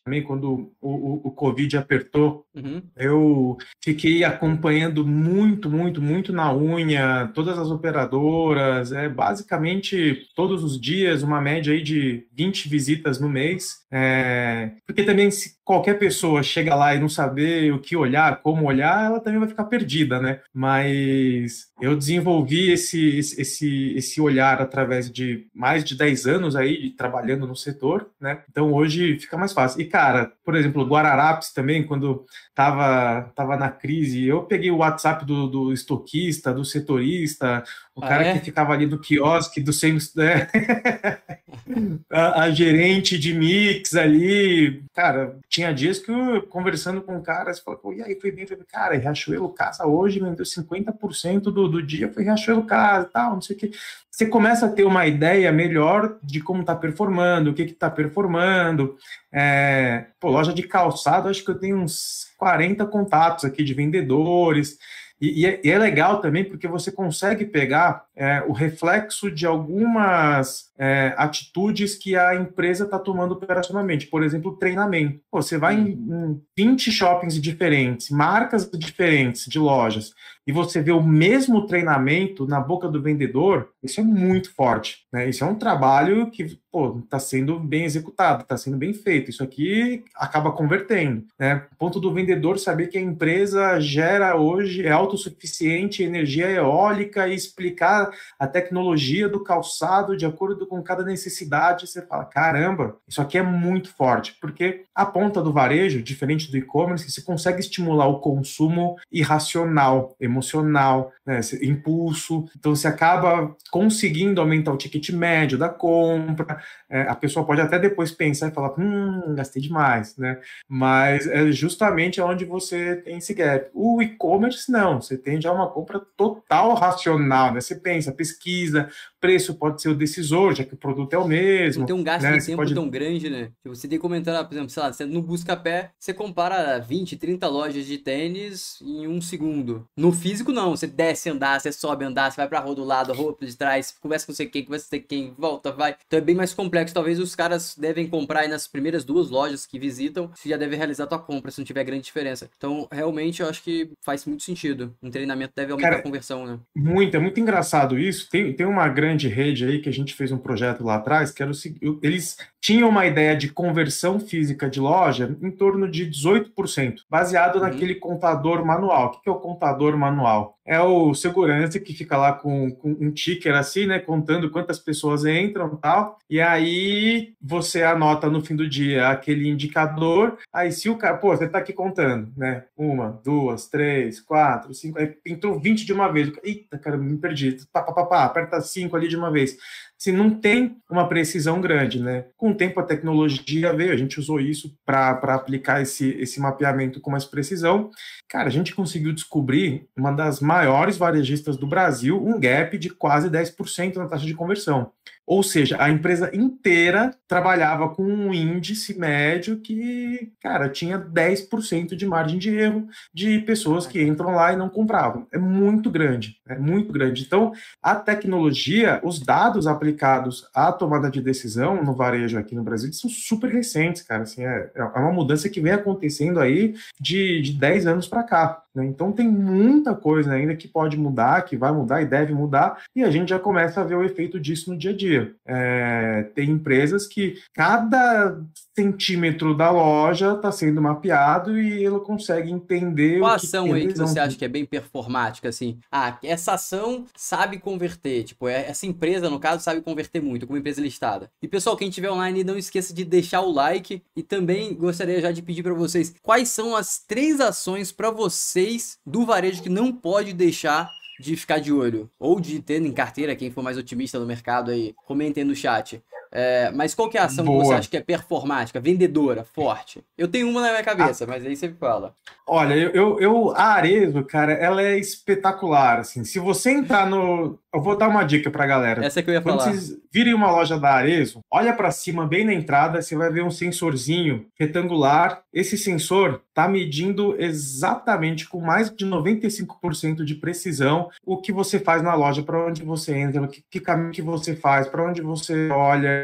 também, 0.04 0.22
quando 0.22 0.72
o, 0.80 0.88
o, 0.88 1.20
o 1.28 1.30
Covid 1.30 1.76
apertou, 1.76 2.46
uhum. 2.54 2.82
eu 2.96 3.56
fiquei 3.82 4.22
acompanhando 4.22 5.06
muito, 5.06 5.68
muito, 5.70 6.00
muito 6.00 6.32
na 6.32 6.54
unha 6.54 7.30
todas 7.34 7.58
as 7.58 7.70
operadoras, 7.70 8.92
é 8.92 9.08
basicamente 9.08 10.28
todos 10.36 10.62
os 10.62 10.80
dias, 10.80 11.22
uma 11.22 11.40
média 11.40 11.72
aí 11.72 11.82
de 11.82 12.26
20 12.32 12.68
visitas 12.68 13.20
no 13.20 13.28
mês. 13.28 13.84
É, 13.90 14.72
porque 14.86 15.02
também, 15.02 15.30
se 15.30 15.56
qualquer 15.64 15.98
pessoa 15.98 16.42
chega 16.42 16.74
lá 16.74 16.94
e 16.94 17.00
não 17.00 17.08
saber 17.08 17.72
o 17.72 17.78
que 17.78 17.96
olhar, 17.96 18.40
como 18.42 18.66
olhar, 18.66 19.06
ela 19.06 19.20
também 19.20 19.40
vai 19.40 19.48
ficar 19.48 19.64
perdida, 19.64 20.20
né? 20.20 20.40
Mas 20.52 21.68
eu 21.80 21.96
desenvolvi 21.96 22.70
esse, 22.70 23.18
esse, 23.18 23.94
esse 23.96 24.20
olhar 24.20 24.60
através 24.60 25.10
de 25.10 25.46
mais 25.54 25.82
de 25.82 25.96
10 25.96 26.26
anos 26.26 26.56
aí 26.56 26.90
trabalhando 26.90 27.46
no 27.46 27.56
setor, 27.56 28.10
né? 28.20 28.42
Então 28.50 28.72
hoje 28.72 29.18
fica 29.18 29.36
mais 29.36 29.52
fácil. 29.52 29.80
E, 29.80 29.86
cara, 29.86 30.32
por 30.44 30.54
exemplo, 30.54 30.82
o 30.82 30.86
Guararapes 30.86 31.52
também, 31.52 31.82
quando 31.82 32.26
tava, 32.54 33.32
tava 33.34 33.56
na 33.56 33.70
crise, 33.70 34.24
eu 34.24 34.42
peguei 34.42 34.70
o 34.70 34.78
WhatsApp 34.78 35.24
do, 35.24 35.46
do 35.46 35.72
estoquista, 35.72 36.52
do 36.52 36.64
setorista, 36.64 37.64
o 37.94 38.04
ah, 38.04 38.08
cara 38.08 38.24
é? 38.24 38.32
que 38.34 38.44
ficava 38.44 38.72
ali 38.72 38.86
do 38.86 38.98
quiosque, 38.98 39.60
do 39.60 39.72
sem, 39.72 39.96
né? 40.16 40.48
a, 42.10 42.42
a, 42.42 42.50
gerente 42.50 43.16
de 43.16 43.32
mix 43.32 43.94
ali, 43.94 44.82
cara, 44.92 45.36
tinha 45.54 45.72
dias 45.72 46.00
que 46.00 46.10
eu 46.10 46.42
conversando 46.48 47.00
com 47.00 47.16
o 47.16 47.22
cara, 47.22 47.54
você 47.54 47.62
falou, 47.62 47.94
e 47.94 48.02
aí, 48.02 48.18
foi 48.20 48.32
bem, 48.32 48.44
foi 48.44 48.56
cara, 48.66 48.96
Riachuelo 48.96 49.48
Casa 49.50 49.86
hoje 49.86 50.18
vendeu 50.18 50.44
50% 50.44 51.42
do, 51.42 51.68
do 51.68 51.80
dia, 51.80 52.12
foi 52.12 52.24
Riachuelo 52.24 52.64
Casa 52.64 53.08
tal, 53.12 53.34
não 53.34 53.40
sei 53.40 53.54
o 53.54 53.58
que. 53.60 53.70
Você 54.10 54.26
começa 54.26 54.66
a 54.66 54.68
ter 54.68 54.82
uma 54.82 55.06
ideia 55.06 55.52
melhor 55.52 56.18
de 56.20 56.40
como 56.40 56.62
está 56.62 56.74
performando, 56.74 57.50
o 57.50 57.54
que 57.54 57.62
está 57.62 57.88
performando. 57.88 58.96
É, 59.32 60.06
pô, 60.18 60.28
loja 60.28 60.52
de 60.52 60.64
calçado, 60.64 61.28
acho 61.28 61.44
que 61.44 61.50
eu 61.52 61.58
tenho 61.58 61.76
uns 61.76 62.32
40 62.36 62.84
contatos 62.86 63.44
aqui 63.44 63.62
de 63.62 63.74
vendedores. 63.74 64.76
E, 65.20 65.42
e, 65.42 65.46
é, 65.46 65.60
e, 65.62 65.70
é, 65.70 65.78
legal 65.78 66.20
também 66.20 66.44
porque 66.44 66.66
você 66.66 66.90
consegue 66.90 67.44
pegar 67.44 68.06
é, 68.16 68.42
o 68.48 68.52
reflexo 68.52 69.30
de 69.30 69.46
algumas 69.46 70.72
é, 70.78 71.14
atitudes 71.16 71.94
que 71.94 72.16
a 72.16 72.34
empresa 72.34 72.84
está 72.84 72.98
tomando 72.98 73.32
operacionalmente. 73.32 74.06
Por 74.06 74.22
exemplo, 74.22 74.56
treinamento. 74.56 75.20
Pô, 75.30 75.40
você 75.40 75.56
vai 75.56 75.76
em, 75.76 75.90
em 75.92 76.42
20 76.56 76.90
shoppings 76.90 77.40
diferentes, 77.40 78.10
marcas 78.10 78.68
diferentes 78.70 79.46
de 79.46 79.58
lojas, 79.58 80.12
e 80.46 80.52
você 80.52 80.82
vê 80.82 80.92
o 80.92 81.02
mesmo 81.02 81.66
treinamento 81.66 82.46
na 82.46 82.60
boca 82.60 82.86
do 82.86 83.00
vendedor, 83.00 83.70
isso 83.82 84.00
é 84.00 84.04
muito 84.04 84.54
forte. 84.54 85.06
Né? 85.10 85.28
Isso 85.28 85.42
é 85.42 85.46
um 85.46 85.54
trabalho 85.54 86.30
que 86.30 86.58
está 87.04 87.18
sendo 87.18 87.58
bem 87.58 87.84
executado, 87.84 88.42
está 88.42 88.56
sendo 88.56 88.76
bem 88.76 88.92
feito. 88.92 89.30
Isso 89.30 89.42
aqui 89.42 90.04
acaba 90.14 90.52
convertendo. 90.52 91.24
Né? 91.38 91.66
O 91.72 91.76
ponto 91.76 91.98
do 91.98 92.12
vendedor 92.12 92.58
saber 92.58 92.88
que 92.88 92.98
a 92.98 93.00
empresa 93.00 93.80
gera 93.80 94.36
hoje, 94.36 94.86
é 94.86 94.90
autossuficiente 94.90 96.02
energia 96.02 96.50
eólica 96.50 97.26
e 97.26 97.34
explicar 97.34 98.10
a 98.38 98.46
tecnologia 98.46 99.28
do 99.28 99.42
calçado 99.42 100.14
de 100.14 100.26
acordo 100.26 100.63
com 100.66 100.82
cada 100.82 101.04
necessidade. 101.04 101.86
Você 101.86 102.02
fala, 102.02 102.24
caramba, 102.24 102.96
isso 103.06 103.20
aqui 103.20 103.38
é 103.38 103.42
muito 103.42 103.92
forte, 103.94 104.36
porque 104.40 104.84
a 104.94 105.04
ponta 105.04 105.42
do 105.42 105.52
varejo, 105.52 106.02
diferente 106.02 106.50
do 106.50 106.56
e-commerce, 106.56 107.10
você 107.10 107.22
consegue 107.22 107.60
estimular 107.60 108.06
o 108.06 108.20
consumo 108.20 108.96
irracional, 109.10 110.14
emocional, 110.20 111.12
né, 111.26 111.40
impulso. 111.62 112.48
Então 112.56 112.74
você 112.74 112.86
acaba 112.86 113.56
conseguindo 113.70 114.40
aumentar 114.40 114.72
o 114.72 114.76
ticket 114.76 115.10
médio 115.10 115.58
da 115.58 115.68
compra. 115.68 116.62
É, 116.88 117.02
a 117.02 117.14
pessoa 117.14 117.44
pode 117.44 117.60
até 117.60 117.78
depois 117.78 118.10
pensar 118.10 118.48
e 118.48 118.54
falar, 118.54 118.78
hum, 118.78 119.34
gastei 119.34 119.60
demais, 119.60 120.16
né? 120.16 120.38
Mas 120.68 121.26
é 121.26 121.50
justamente 121.50 122.20
onde 122.20 122.44
você 122.44 122.96
tem 122.96 123.18
esse 123.18 123.34
gap. 123.34 123.70
O 123.74 124.02
e-commerce 124.02 124.70
não, 124.70 125.00
você 125.00 125.16
tem 125.16 125.40
já 125.40 125.52
uma 125.52 125.68
compra 125.70 126.00
total 126.16 126.74
racional, 126.74 127.52
né? 127.52 127.60
Você 127.60 127.74
pensa, 127.74 128.12
pesquisa, 128.12 128.88
preço 129.20 129.54
pode 129.54 129.80
ser 129.80 129.88
o 129.88 129.94
decisor, 129.94 130.53
já 130.54 130.64
que 130.64 130.74
o 130.74 130.76
produto 130.76 131.12
é 131.12 131.18
o 131.18 131.26
mesmo. 131.26 131.80
Não 131.80 131.86
tem 131.86 131.96
um 131.96 132.02
gasto 132.02 132.22
né? 132.24 132.38
de 132.38 132.46
tempo 132.46 132.58
pode... 132.58 132.74
tão 132.74 132.88
grande, 132.88 133.28
né? 133.30 133.50
Que 133.62 133.68
você 133.68 133.88
tem 133.88 133.98
que 133.98 134.02
comentar, 134.02 134.44
por 134.46 134.54
exemplo, 134.54 134.70
sei 134.70 134.82
lá, 134.82 134.92
você 134.92 135.04
no 135.04 135.22
Buscapé, 135.22 135.90
você 135.98 136.12
compara 136.12 136.78
20, 136.78 137.16
30 137.16 137.48
lojas 137.48 137.86
de 137.86 137.98
tênis 137.98 138.78
em 138.82 139.06
um 139.06 139.20
segundo. 139.20 139.86
No 139.96 140.12
físico, 140.12 140.52
não. 140.52 140.70
Você 140.70 140.86
desce 140.86 141.30
andar, 141.30 141.60
você 141.60 141.72
sobe 141.72 142.04
andar, 142.04 142.30
você 142.30 142.36
vai 142.36 142.48
pra 142.48 142.60
rua 142.60 142.74
do 142.74 142.84
lado, 142.84 143.12
a 143.12 143.14
rua 143.14 143.36
de 143.40 143.56
trás, 143.56 143.94
conversa 144.00 144.26
com 144.26 144.32
você 144.32 144.46
quem, 144.46 144.64
conversa 144.64 144.86
com 144.86 144.96
você 144.96 145.00
quem, 145.00 145.34
volta, 145.36 145.72
vai. 145.72 145.96
Então 146.06 146.18
é 146.18 146.22
bem 146.22 146.34
mais 146.34 146.54
complexo. 146.54 146.94
Talvez 146.94 147.18
os 147.18 147.34
caras 147.34 147.76
devem 147.76 148.08
comprar 148.08 148.40
aí 148.40 148.48
nas 148.48 148.66
primeiras 148.66 149.04
duas 149.04 149.30
lojas 149.30 149.66
que 149.66 149.78
visitam, 149.78 150.30
você 150.34 150.48
já 150.48 150.56
deve 150.56 150.76
realizar 150.76 151.04
a 151.04 151.06
tua 151.06 151.18
compra, 151.18 151.50
se 151.50 151.58
não 151.58 151.64
tiver 151.64 151.84
grande 151.84 152.04
diferença. 152.04 152.50
Então, 152.56 152.88
realmente, 152.90 153.42
eu 153.42 153.48
acho 153.48 153.62
que 153.62 153.90
faz 154.02 154.24
muito 154.24 154.42
sentido. 154.42 154.94
Um 155.02 155.10
treinamento 155.10 155.52
deve 155.54 155.72
aumentar 155.72 155.90
Cara, 155.90 156.00
a 156.00 156.02
conversão, 156.02 156.46
né? 156.46 156.58
Muito, 156.74 157.16
é 157.16 157.20
muito 157.20 157.40
engraçado 157.40 157.98
isso. 157.98 158.28
Tem, 158.30 158.52
tem 158.52 158.66
uma 158.66 158.88
grande 158.88 159.28
rede 159.28 159.64
aí 159.64 159.80
que 159.80 159.88
a 159.88 159.92
gente 159.92 160.14
fez 160.14 160.32
um 160.32 160.38
projeto 160.44 160.84
lá 160.84 160.96
atrás, 160.96 161.32
que 161.32 161.42
era 161.42 161.50
o 161.50 161.54
seguinte, 161.54 161.98
eles 162.02 162.36
tinham 162.64 162.88
uma 162.88 163.04
ideia 163.04 163.36
de 163.36 163.50
conversão 163.50 164.18
física 164.18 164.70
de 164.70 164.80
loja 164.80 165.36
em 165.42 165.50
torno 165.50 165.86
de 165.90 166.08
18%, 166.10 167.00
baseado 167.10 167.56
uhum. 167.56 167.62
naquele 167.62 167.94
contador 167.96 168.64
manual. 168.64 169.08
O 169.08 169.20
que 169.20 169.28
é 169.28 169.32
o 169.32 169.34
contador 169.34 169.94
manual? 169.98 170.58
É 170.66 170.80
o 170.80 171.12
segurança 171.12 171.78
que 171.78 171.92
fica 171.92 172.16
lá 172.16 172.32
com, 172.32 172.70
com 172.70 172.96
um 172.98 173.10
ticker 173.10 173.54
assim, 173.54 173.84
né, 173.84 173.98
contando 173.98 174.50
quantas 174.50 174.78
pessoas 174.78 175.26
entram 175.26 175.76
tal, 175.76 176.18
e 176.28 176.40
aí 176.40 177.34
você 177.38 177.82
anota 177.82 178.30
no 178.30 178.42
fim 178.42 178.56
do 178.56 178.66
dia 178.66 179.08
aquele 179.08 179.46
indicador, 179.46 180.38
aí 180.50 180.72
se 180.72 180.88
o 180.88 180.96
cara, 180.96 181.18
pô, 181.18 181.36
você 181.36 181.46
tá 181.46 181.58
aqui 181.58 181.74
contando, 181.74 182.32
né, 182.34 182.64
uma, 182.74 183.20
duas, 183.22 183.68
três, 183.68 184.22
quatro, 184.22 184.72
cinco, 184.72 184.98
aí 184.98 185.14
entrou 185.26 185.60
20 185.60 185.84
de 185.84 185.92
uma 185.92 186.10
vez, 186.10 186.32
eita, 186.42 186.78
cara, 186.78 186.96
me 186.96 187.18
perdi, 187.18 187.58
pá, 187.70 187.82
pá, 187.82 187.92
pá, 187.92 188.06
pá, 188.06 188.24
aperta 188.24 188.58
cinco 188.62 188.96
ali 188.96 189.06
de 189.06 189.18
uma 189.18 189.30
vez 189.30 189.58
se 190.04 190.12
não 190.12 190.28
tem 190.28 190.76
uma 190.90 191.08
precisão 191.08 191.62
grande, 191.62 191.98
né? 191.98 192.26
Com 192.36 192.50
o 192.50 192.54
tempo 192.54 192.78
a 192.78 192.82
tecnologia 192.82 193.72
veio, 193.72 193.90
a 193.90 193.96
gente 193.96 194.20
usou 194.20 194.38
isso 194.38 194.76
para 194.84 195.12
aplicar 195.34 195.80
esse, 195.80 196.10
esse 196.20 196.38
mapeamento 196.38 197.00
com 197.00 197.10
mais 197.10 197.24
precisão. 197.24 197.90
Cara, 198.28 198.48
a 198.48 198.50
gente 198.50 198.74
conseguiu 198.74 199.14
descobrir 199.14 199.88
uma 199.96 200.12
das 200.12 200.40
maiores 200.40 200.98
varejistas 200.98 201.56
do 201.56 201.66
Brasil, 201.66 202.22
um 202.22 202.38
gap 202.38 202.76
de 202.76 202.90
quase 202.90 203.30
10% 203.30 203.96
na 203.96 204.06
taxa 204.06 204.26
de 204.26 204.34
conversão. 204.34 204.92
Ou 205.26 205.42
seja, 205.42 205.76
a 205.80 205.88
empresa 205.88 206.30
inteira 206.34 207.14
trabalhava 207.26 207.88
com 207.88 208.02
um 208.02 208.32
índice 208.32 208.98
médio 208.98 209.58
que, 209.58 210.32
cara, 210.40 210.68
tinha 210.68 210.98
10% 210.98 211.96
de 211.96 212.06
margem 212.06 212.38
de 212.38 212.54
erro 212.54 212.86
de 213.12 213.38
pessoas 213.40 213.86
que 213.86 214.02
entram 214.02 214.34
lá 214.34 214.52
e 214.52 214.56
não 214.56 214.68
compravam. 214.68 215.26
É 215.32 215.38
muito 215.38 215.90
grande, 215.90 216.36
é 216.46 216.58
muito 216.58 216.92
grande. 216.92 217.22
Então, 217.22 217.52
a 217.82 217.94
tecnologia, 217.94 219.00
os 219.02 219.18
dados 219.18 219.66
aplicados 219.66 220.46
à 220.54 220.70
tomada 220.70 221.10
de 221.10 221.22
decisão 221.22 221.82
no 221.82 221.94
varejo 221.94 222.38
aqui 222.38 222.54
no 222.54 222.62
Brasil 222.62 222.92
são 222.92 223.08
super 223.08 223.50
recentes, 223.50 224.02
cara. 224.02 224.24
Assim, 224.24 224.44
é, 224.44 224.70
é 224.74 224.82
uma 224.82 225.12
mudança 225.12 225.48
que 225.48 225.60
vem 225.60 225.72
acontecendo 225.72 226.38
aí 226.38 226.74
de, 227.00 227.40
de 227.40 227.52
10 227.52 227.86
anos 227.86 228.06
para 228.06 228.22
cá. 228.22 228.62
Né? 228.74 228.84
Então, 228.84 229.10
tem 229.10 229.26
muita 229.26 229.94
coisa 229.94 230.32
ainda 230.32 230.54
que 230.54 230.68
pode 230.68 230.98
mudar, 230.98 231.42
que 231.42 231.56
vai 231.56 231.72
mudar 231.72 232.02
e 232.02 232.06
deve 232.06 232.34
mudar, 232.34 232.82
e 232.94 233.02
a 233.02 233.10
gente 233.10 233.30
já 233.30 233.38
começa 233.38 233.80
a 233.80 233.84
ver 233.84 233.94
o 233.94 234.04
efeito 234.04 234.38
disso 234.38 234.70
no 234.70 234.76
dia 234.76 234.90
a 234.90 234.96
dia 234.96 235.13
dia. 235.14 235.34
É, 235.46 236.30
tem 236.34 236.50
empresas 236.50 237.06
que 237.06 237.38
cada 237.52 238.40
centímetro 238.76 239.56
da 239.56 239.70
loja 239.70 240.34
está 240.34 240.50
sendo 240.50 240.82
mapeado 240.82 241.58
e 241.58 241.84
ela 241.84 242.00
consegue 242.00 242.50
entender 242.50 243.20
Qual 243.20 243.32
ação 243.32 243.72
aí 243.72 243.86
que 243.86 243.98
você 243.98 244.18
acha 244.18 244.36
que 244.36 244.44
é 244.44 244.48
bem 244.48 244.64
performática, 244.64 245.48
assim? 245.48 245.78
Ah, 245.90 246.18
essa 246.22 246.54
ação 246.54 247.04
sabe 247.16 247.58
converter, 247.58 248.24
tipo, 248.24 248.48
é, 248.48 248.68
essa 248.68 248.86
empresa, 248.86 249.30
no 249.30 249.38
caso, 249.38 249.62
sabe 249.62 249.80
converter 249.80 250.20
muito, 250.20 250.46
como 250.46 250.58
empresa 250.58 250.80
listada. 250.80 251.30
E 251.40 251.46
pessoal, 251.46 251.76
quem 251.76 251.88
estiver 251.88 252.10
online, 252.10 252.42
não 252.42 252.58
esqueça 252.58 252.92
de 252.92 253.04
deixar 253.04 253.40
o 253.40 253.52
like 253.52 254.02
e 254.16 254.22
também 254.22 254.74
gostaria 254.74 255.20
já 255.20 255.30
de 255.30 255.42
pedir 255.42 255.62
para 255.62 255.74
vocês 255.74 256.14
quais 256.22 256.48
são 256.48 256.74
as 256.74 256.98
três 256.98 257.40
ações 257.40 257.92
para 257.92 258.10
vocês 258.10 258.98
do 259.06 259.24
varejo 259.24 259.62
que 259.62 259.68
não 259.68 259.92
pode 259.92 260.32
deixar 260.32 260.88
de 261.18 261.36
ficar 261.36 261.58
de 261.58 261.72
olho, 261.72 262.10
ou 262.18 262.40
de 262.40 262.60
ter 262.60 262.82
em 262.82 262.92
carteira, 262.92 263.36
quem 263.36 263.50
for 263.50 263.62
mais 263.62 263.78
otimista 263.78 264.18
no 264.18 264.26
mercado 264.26 264.70
aí, 264.70 264.94
comentem 265.06 265.44
no 265.44 265.54
chat. 265.54 266.02
É, 266.36 266.72
mas 266.72 266.96
qual 266.96 267.08
que 267.08 267.16
é 267.16 267.20
a 267.20 267.26
ação 267.26 267.44
Boa. 267.44 267.60
que 267.60 267.66
você 267.68 267.74
acha 267.74 267.88
que 267.88 267.96
é 267.96 268.00
performática, 268.00 268.80
vendedora, 268.80 269.44
forte? 269.44 270.02
Eu 270.18 270.26
tenho 270.26 270.48
uma 270.50 270.60
na 270.60 270.70
minha 270.70 270.82
cabeça, 270.82 271.22
ah. 271.22 271.26
mas 271.28 271.46
aí 271.46 271.54
você 271.54 271.68
me 271.68 271.74
fala. 271.74 272.12
Olha, 272.44 272.74
eu, 272.74 272.90
eu, 272.90 273.20
eu, 273.20 273.56
a 273.56 273.74
Arezo, 273.74 274.22
cara, 274.24 274.52
ela 274.52 274.82
é 274.82 274.98
espetacular, 274.98 276.00
assim. 276.00 276.24
Se 276.24 276.40
você 276.40 276.72
entrar 276.72 277.08
no... 277.08 277.58
Eu 277.72 277.80
vou 277.80 277.96
dar 277.96 278.08
uma 278.08 278.22
dica 278.22 278.50
pra 278.50 278.66
galera. 278.66 279.04
Essa 279.04 279.20
é 279.20 279.22
que 279.22 279.30
eu 279.30 279.34
ia 279.34 279.40
Quando 279.40 279.58
falar. 279.58 279.72
vocês 279.72 279.98
virem 280.12 280.34
uma 280.34 280.50
loja 280.50 280.78
da 280.78 280.90
Arezo, 280.90 281.40
olha 281.50 281.72
para 281.72 281.90
cima, 281.90 282.26
bem 282.26 282.44
na 282.44 282.52
entrada, 282.52 283.00
você 283.00 283.16
vai 283.16 283.30
ver 283.30 283.42
um 283.42 283.50
sensorzinho 283.50 284.46
retangular. 284.58 285.42
Esse 285.52 285.76
sensor 285.76 286.40
tá 286.52 286.68
medindo 286.68 287.34
exatamente, 287.36 288.48
com 288.48 288.60
mais 288.60 288.90
de 288.90 289.04
95% 289.04 290.22
de 290.22 290.36
precisão, 290.36 291.10
o 291.26 291.36
que 291.38 291.52
você 291.52 291.80
faz 291.80 292.00
na 292.00 292.14
loja, 292.14 292.44
para 292.44 292.64
onde 292.64 292.84
você 292.84 293.16
entra, 293.16 293.48
que, 293.48 293.64
que 293.68 293.80
caminho 293.80 294.12
que 294.12 294.22
você 294.22 294.54
faz, 294.54 294.86
para 294.86 295.04
onde 295.04 295.20
você 295.20 295.68
olha, 295.72 296.23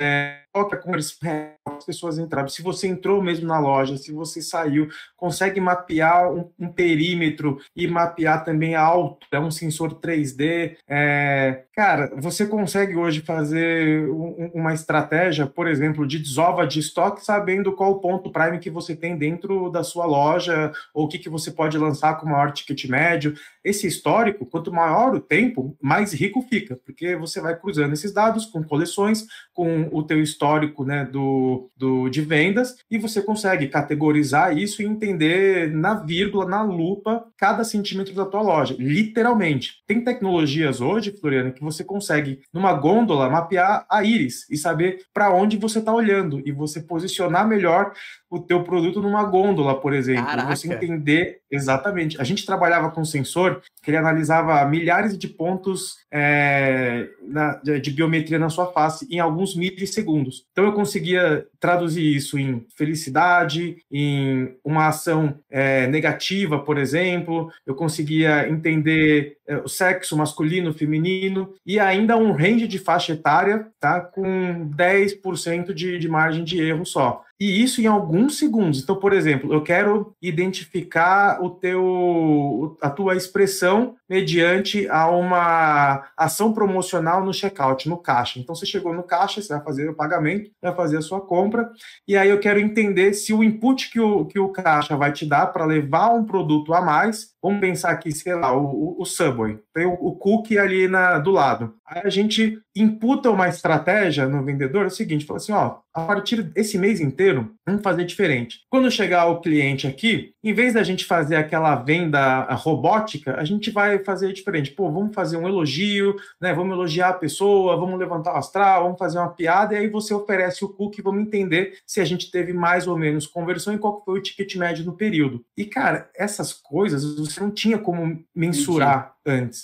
é, 0.00 0.40
qual 0.52 0.68
que 0.68 0.74
é 0.74 0.78
a 0.78 0.80
conversão 0.80 1.18
as 1.66 1.84
pessoas 1.84 2.18
entraram, 2.18 2.48
se 2.48 2.62
você 2.62 2.86
entrou 2.86 3.22
mesmo 3.22 3.46
na 3.46 3.58
loja, 3.58 3.96
se 3.96 4.12
você 4.12 4.40
saiu, 4.40 4.88
consegue 5.16 5.60
mapear 5.60 6.32
um, 6.32 6.50
um 6.58 6.68
perímetro 6.68 7.58
e 7.74 7.86
mapear 7.86 8.44
também 8.44 8.74
a 8.74 8.82
altura, 8.82 9.26
é 9.32 9.40
um 9.40 9.50
sensor 9.50 9.94
3D. 10.00 10.76
É, 10.88 11.64
cara, 11.74 12.12
você 12.16 12.46
consegue 12.46 12.96
hoje 12.96 13.20
fazer 13.20 14.08
um, 14.10 14.50
uma 14.54 14.72
estratégia, 14.74 15.46
por 15.46 15.66
exemplo, 15.66 16.06
de 16.06 16.18
desova 16.18 16.66
de 16.66 16.80
estoque, 16.80 17.24
sabendo 17.24 17.72
qual 17.72 18.00
ponto 18.00 18.30
prime 18.30 18.58
que 18.58 18.70
você 18.70 18.94
tem 18.94 19.16
dentro 19.16 19.70
da 19.70 19.82
sua 19.82 20.06
loja, 20.06 20.72
ou 20.92 21.06
o 21.06 21.08
que, 21.08 21.18
que 21.18 21.28
você 21.28 21.50
pode 21.50 21.76
lançar 21.78 22.18
com 22.18 22.28
maior 22.28 22.52
ticket 22.52 22.84
médio. 22.88 23.34
Esse 23.64 23.86
histórico, 23.86 24.46
quanto 24.46 24.72
maior 24.72 25.14
o 25.14 25.20
tempo, 25.20 25.76
mais 25.80 26.12
rico 26.12 26.42
fica, 26.42 26.76
porque 26.84 27.16
você 27.16 27.40
vai 27.40 27.56
cruzando 27.56 27.94
esses 27.94 28.12
dados 28.12 28.46
com 28.46 28.62
coleções, 28.62 29.26
com 29.52 29.83
o 29.92 30.02
teu 30.02 30.20
histórico 30.20 30.84
né, 30.84 31.04
do, 31.04 31.70
do, 31.76 32.08
de 32.08 32.20
vendas, 32.20 32.76
e 32.90 32.98
você 32.98 33.22
consegue 33.22 33.68
categorizar 33.68 34.56
isso 34.56 34.82
e 34.82 34.86
entender 34.86 35.72
na 35.72 35.94
vírgula, 35.94 36.46
na 36.46 36.62
lupa, 36.62 37.24
cada 37.36 37.64
centímetro 37.64 38.14
da 38.14 38.24
tua 38.24 38.42
loja, 38.42 38.76
literalmente. 38.78 39.82
Tem 39.86 40.02
tecnologias 40.02 40.80
hoje, 40.80 41.16
Floriano, 41.18 41.52
que 41.52 41.62
você 41.62 41.84
consegue, 41.84 42.40
numa 42.52 42.72
gôndola, 42.72 43.30
mapear 43.30 43.86
a 43.90 44.04
íris 44.04 44.48
e 44.50 44.56
saber 44.56 45.02
para 45.12 45.32
onde 45.32 45.56
você 45.56 45.78
está 45.78 45.92
olhando, 45.92 46.42
e 46.44 46.52
você 46.52 46.80
posicionar 46.80 47.46
melhor 47.46 47.92
o 48.30 48.40
teu 48.40 48.64
produto 48.64 49.00
numa 49.00 49.22
gôndola, 49.24 49.80
por 49.80 49.92
exemplo. 49.92 50.26
Caraca. 50.26 50.56
Você 50.56 50.72
entender 50.72 51.40
exatamente. 51.50 52.20
A 52.20 52.24
gente 52.24 52.44
trabalhava 52.44 52.90
com 52.90 53.00
um 53.00 53.04
sensor 53.04 53.62
que 53.82 53.90
ele 53.90 53.96
analisava 53.96 54.64
milhares 54.64 55.16
de 55.16 55.28
pontos 55.28 55.96
é, 56.12 57.08
na, 57.22 57.54
de 57.56 57.90
biometria 57.90 58.38
na 58.38 58.48
sua 58.48 58.72
face 58.72 59.06
em 59.10 59.20
alguns 59.20 59.54
milissegundos. 59.74 60.46
Então 60.52 60.64
eu 60.64 60.72
conseguia 60.72 61.46
traduzir 61.60 62.14
isso 62.14 62.38
em 62.38 62.66
felicidade, 62.76 63.76
em 63.90 64.54
uma 64.64 64.88
ação 64.88 65.38
é, 65.50 65.86
negativa, 65.86 66.58
por 66.58 66.78
exemplo. 66.78 67.50
Eu 67.66 67.74
conseguia 67.74 68.48
entender 68.48 69.36
o 69.64 69.68
sexo 69.68 70.16
masculino, 70.16 70.72
feminino 70.72 71.52
e 71.66 71.78
ainda 71.78 72.16
um 72.16 72.32
range 72.32 72.66
de 72.66 72.78
faixa 72.78 73.12
etária, 73.12 73.66
tá, 73.78 74.00
com 74.00 74.70
10% 74.70 75.72
de, 75.72 75.98
de 75.98 76.08
margem 76.08 76.44
de 76.44 76.60
erro 76.60 76.86
só. 76.86 77.24
E 77.38 77.62
isso 77.62 77.80
em 77.80 77.86
alguns 77.86 78.38
segundos. 78.38 78.80
Então, 78.80 78.94
por 78.94 79.12
exemplo, 79.12 79.52
eu 79.52 79.60
quero 79.60 80.14
identificar 80.22 81.42
o 81.42 81.50
teu, 81.50 82.76
a 82.80 82.88
tua 82.88 83.16
expressão 83.16 83.96
mediante 84.08 84.88
a 84.88 85.08
uma 85.10 86.08
ação 86.16 86.52
promocional 86.52 87.24
no 87.24 87.34
checkout, 87.34 87.88
no 87.88 87.98
caixa. 87.98 88.38
Então, 88.38 88.54
você 88.54 88.64
chegou 88.64 88.94
no 88.94 89.02
caixa, 89.02 89.42
você 89.42 89.52
vai 89.52 89.64
fazer 89.64 89.90
o 89.90 89.94
pagamento, 89.94 90.50
vai 90.62 90.74
fazer 90.74 90.98
a 90.98 91.02
sua 91.02 91.20
compra, 91.20 91.70
e 92.06 92.16
aí 92.16 92.30
eu 92.30 92.38
quero 92.38 92.60
entender 92.60 93.12
se 93.14 93.32
o 93.32 93.42
input 93.42 93.90
que 93.90 94.00
o, 94.00 94.24
que 94.26 94.38
o 94.38 94.50
caixa 94.50 94.96
vai 94.96 95.12
te 95.12 95.26
dar 95.26 95.48
para 95.48 95.64
levar 95.64 96.10
um 96.10 96.24
produto 96.24 96.72
a 96.72 96.80
mais, 96.80 97.34
vamos 97.42 97.60
pensar 97.60 97.90
aqui, 97.90 98.12
sei 98.12 98.34
lá, 98.34 98.56
o, 98.56 98.96
o 98.98 99.04
Subway, 99.34 99.56
tem 99.74 99.84
o, 99.84 99.92
o 99.92 100.14
cookie 100.14 100.58
ali 100.58 100.86
na, 100.86 101.18
do 101.18 101.32
lado. 101.32 101.74
Aí 101.86 102.02
a 102.04 102.08
gente 102.08 102.58
imputa 102.74 103.30
uma 103.30 103.48
estratégia 103.48 104.26
no 104.26 104.44
vendedor, 104.44 104.84
é 104.84 104.86
o 104.86 104.90
seguinte, 104.90 105.26
fala 105.26 105.36
assim, 105.36 105.52
ó, 105.52 105.78
a 105.92 106.04
partir 106.06 106.42
desse 106.42 106.76
mês 106.78 107.00
inteiro, 107.00 107.54
vamos 107.64 107.82
fazer 107.82 108.04
diferente. 108.04 108.60
Quando 108.68 108.90
chegar 108.90 109.26
o 109.26 109.40
cliente 109.40 109.86
aqui, 109.86 110.32
em 110.42 110.52
vez 110.52 110.74
da 110.74 110.82
gente 110.82 111.04
fazer 111.04 111.36
aquela 111.36 111.76
venda 111.76 112.42
robótica, 112.54 113.36
a 113.36 113.44
gente 113.44 113.70
vai 113.70 113.98
fazer 114.00 114.32
diferente. 114.32 114.72
Pô, 114.72 114.90
vamos 114.90 115.14
fazer 115.14 115.36
um 115.36 115.46
elogio, 115.46 116.16
né? 116.40 116.52
Vamos 116.52 116.72
elogiar 116.72 117.10
a 117.10 117.14
pessoa, 117.14 117.76
vamos 117.76 117.98
levantar 117.98 118.34
o 118.34 118.38
astral, 118.38 118.84
vamos 118.84 118.98
fazer 118.98 119.18
uma 119.18 119.30
piada, 119.30 119.74
e 119.74 119.76
aí 119.76 119.88
você 119.88 120.12
oferece 120.12 120.64
o 120.64 120.68
cookie, 120.68 121.02
vamos 121.02 121.22
entender 121.22 121.78
se 121.86 122.00
a 122.00 122.04
gente 122.04 122.30
teve 122.30 122.52
mais 122.52 122.88
ou 122.88 122.98
menos 122.98 123.26
conversão 123.26 123.74
e 123.74 123.78
qual 123.78 124.02
foi 124.04 124.18
o 124.18 124.22
ticket 124.22 124.56
médio 124.56 124.84
no 124.84 124.96
período. 124.96 125.44
E, 125.56 125.64
cara, 125.64 126.10
essas 126.16 126.52
coisas 126.52 127.18
você 127.18 127.40
não 127.40 127.50
tinha 127.50 127.78
como 127.78 128.24
mensurar 128.34 129.14
antes. 129.24 129.63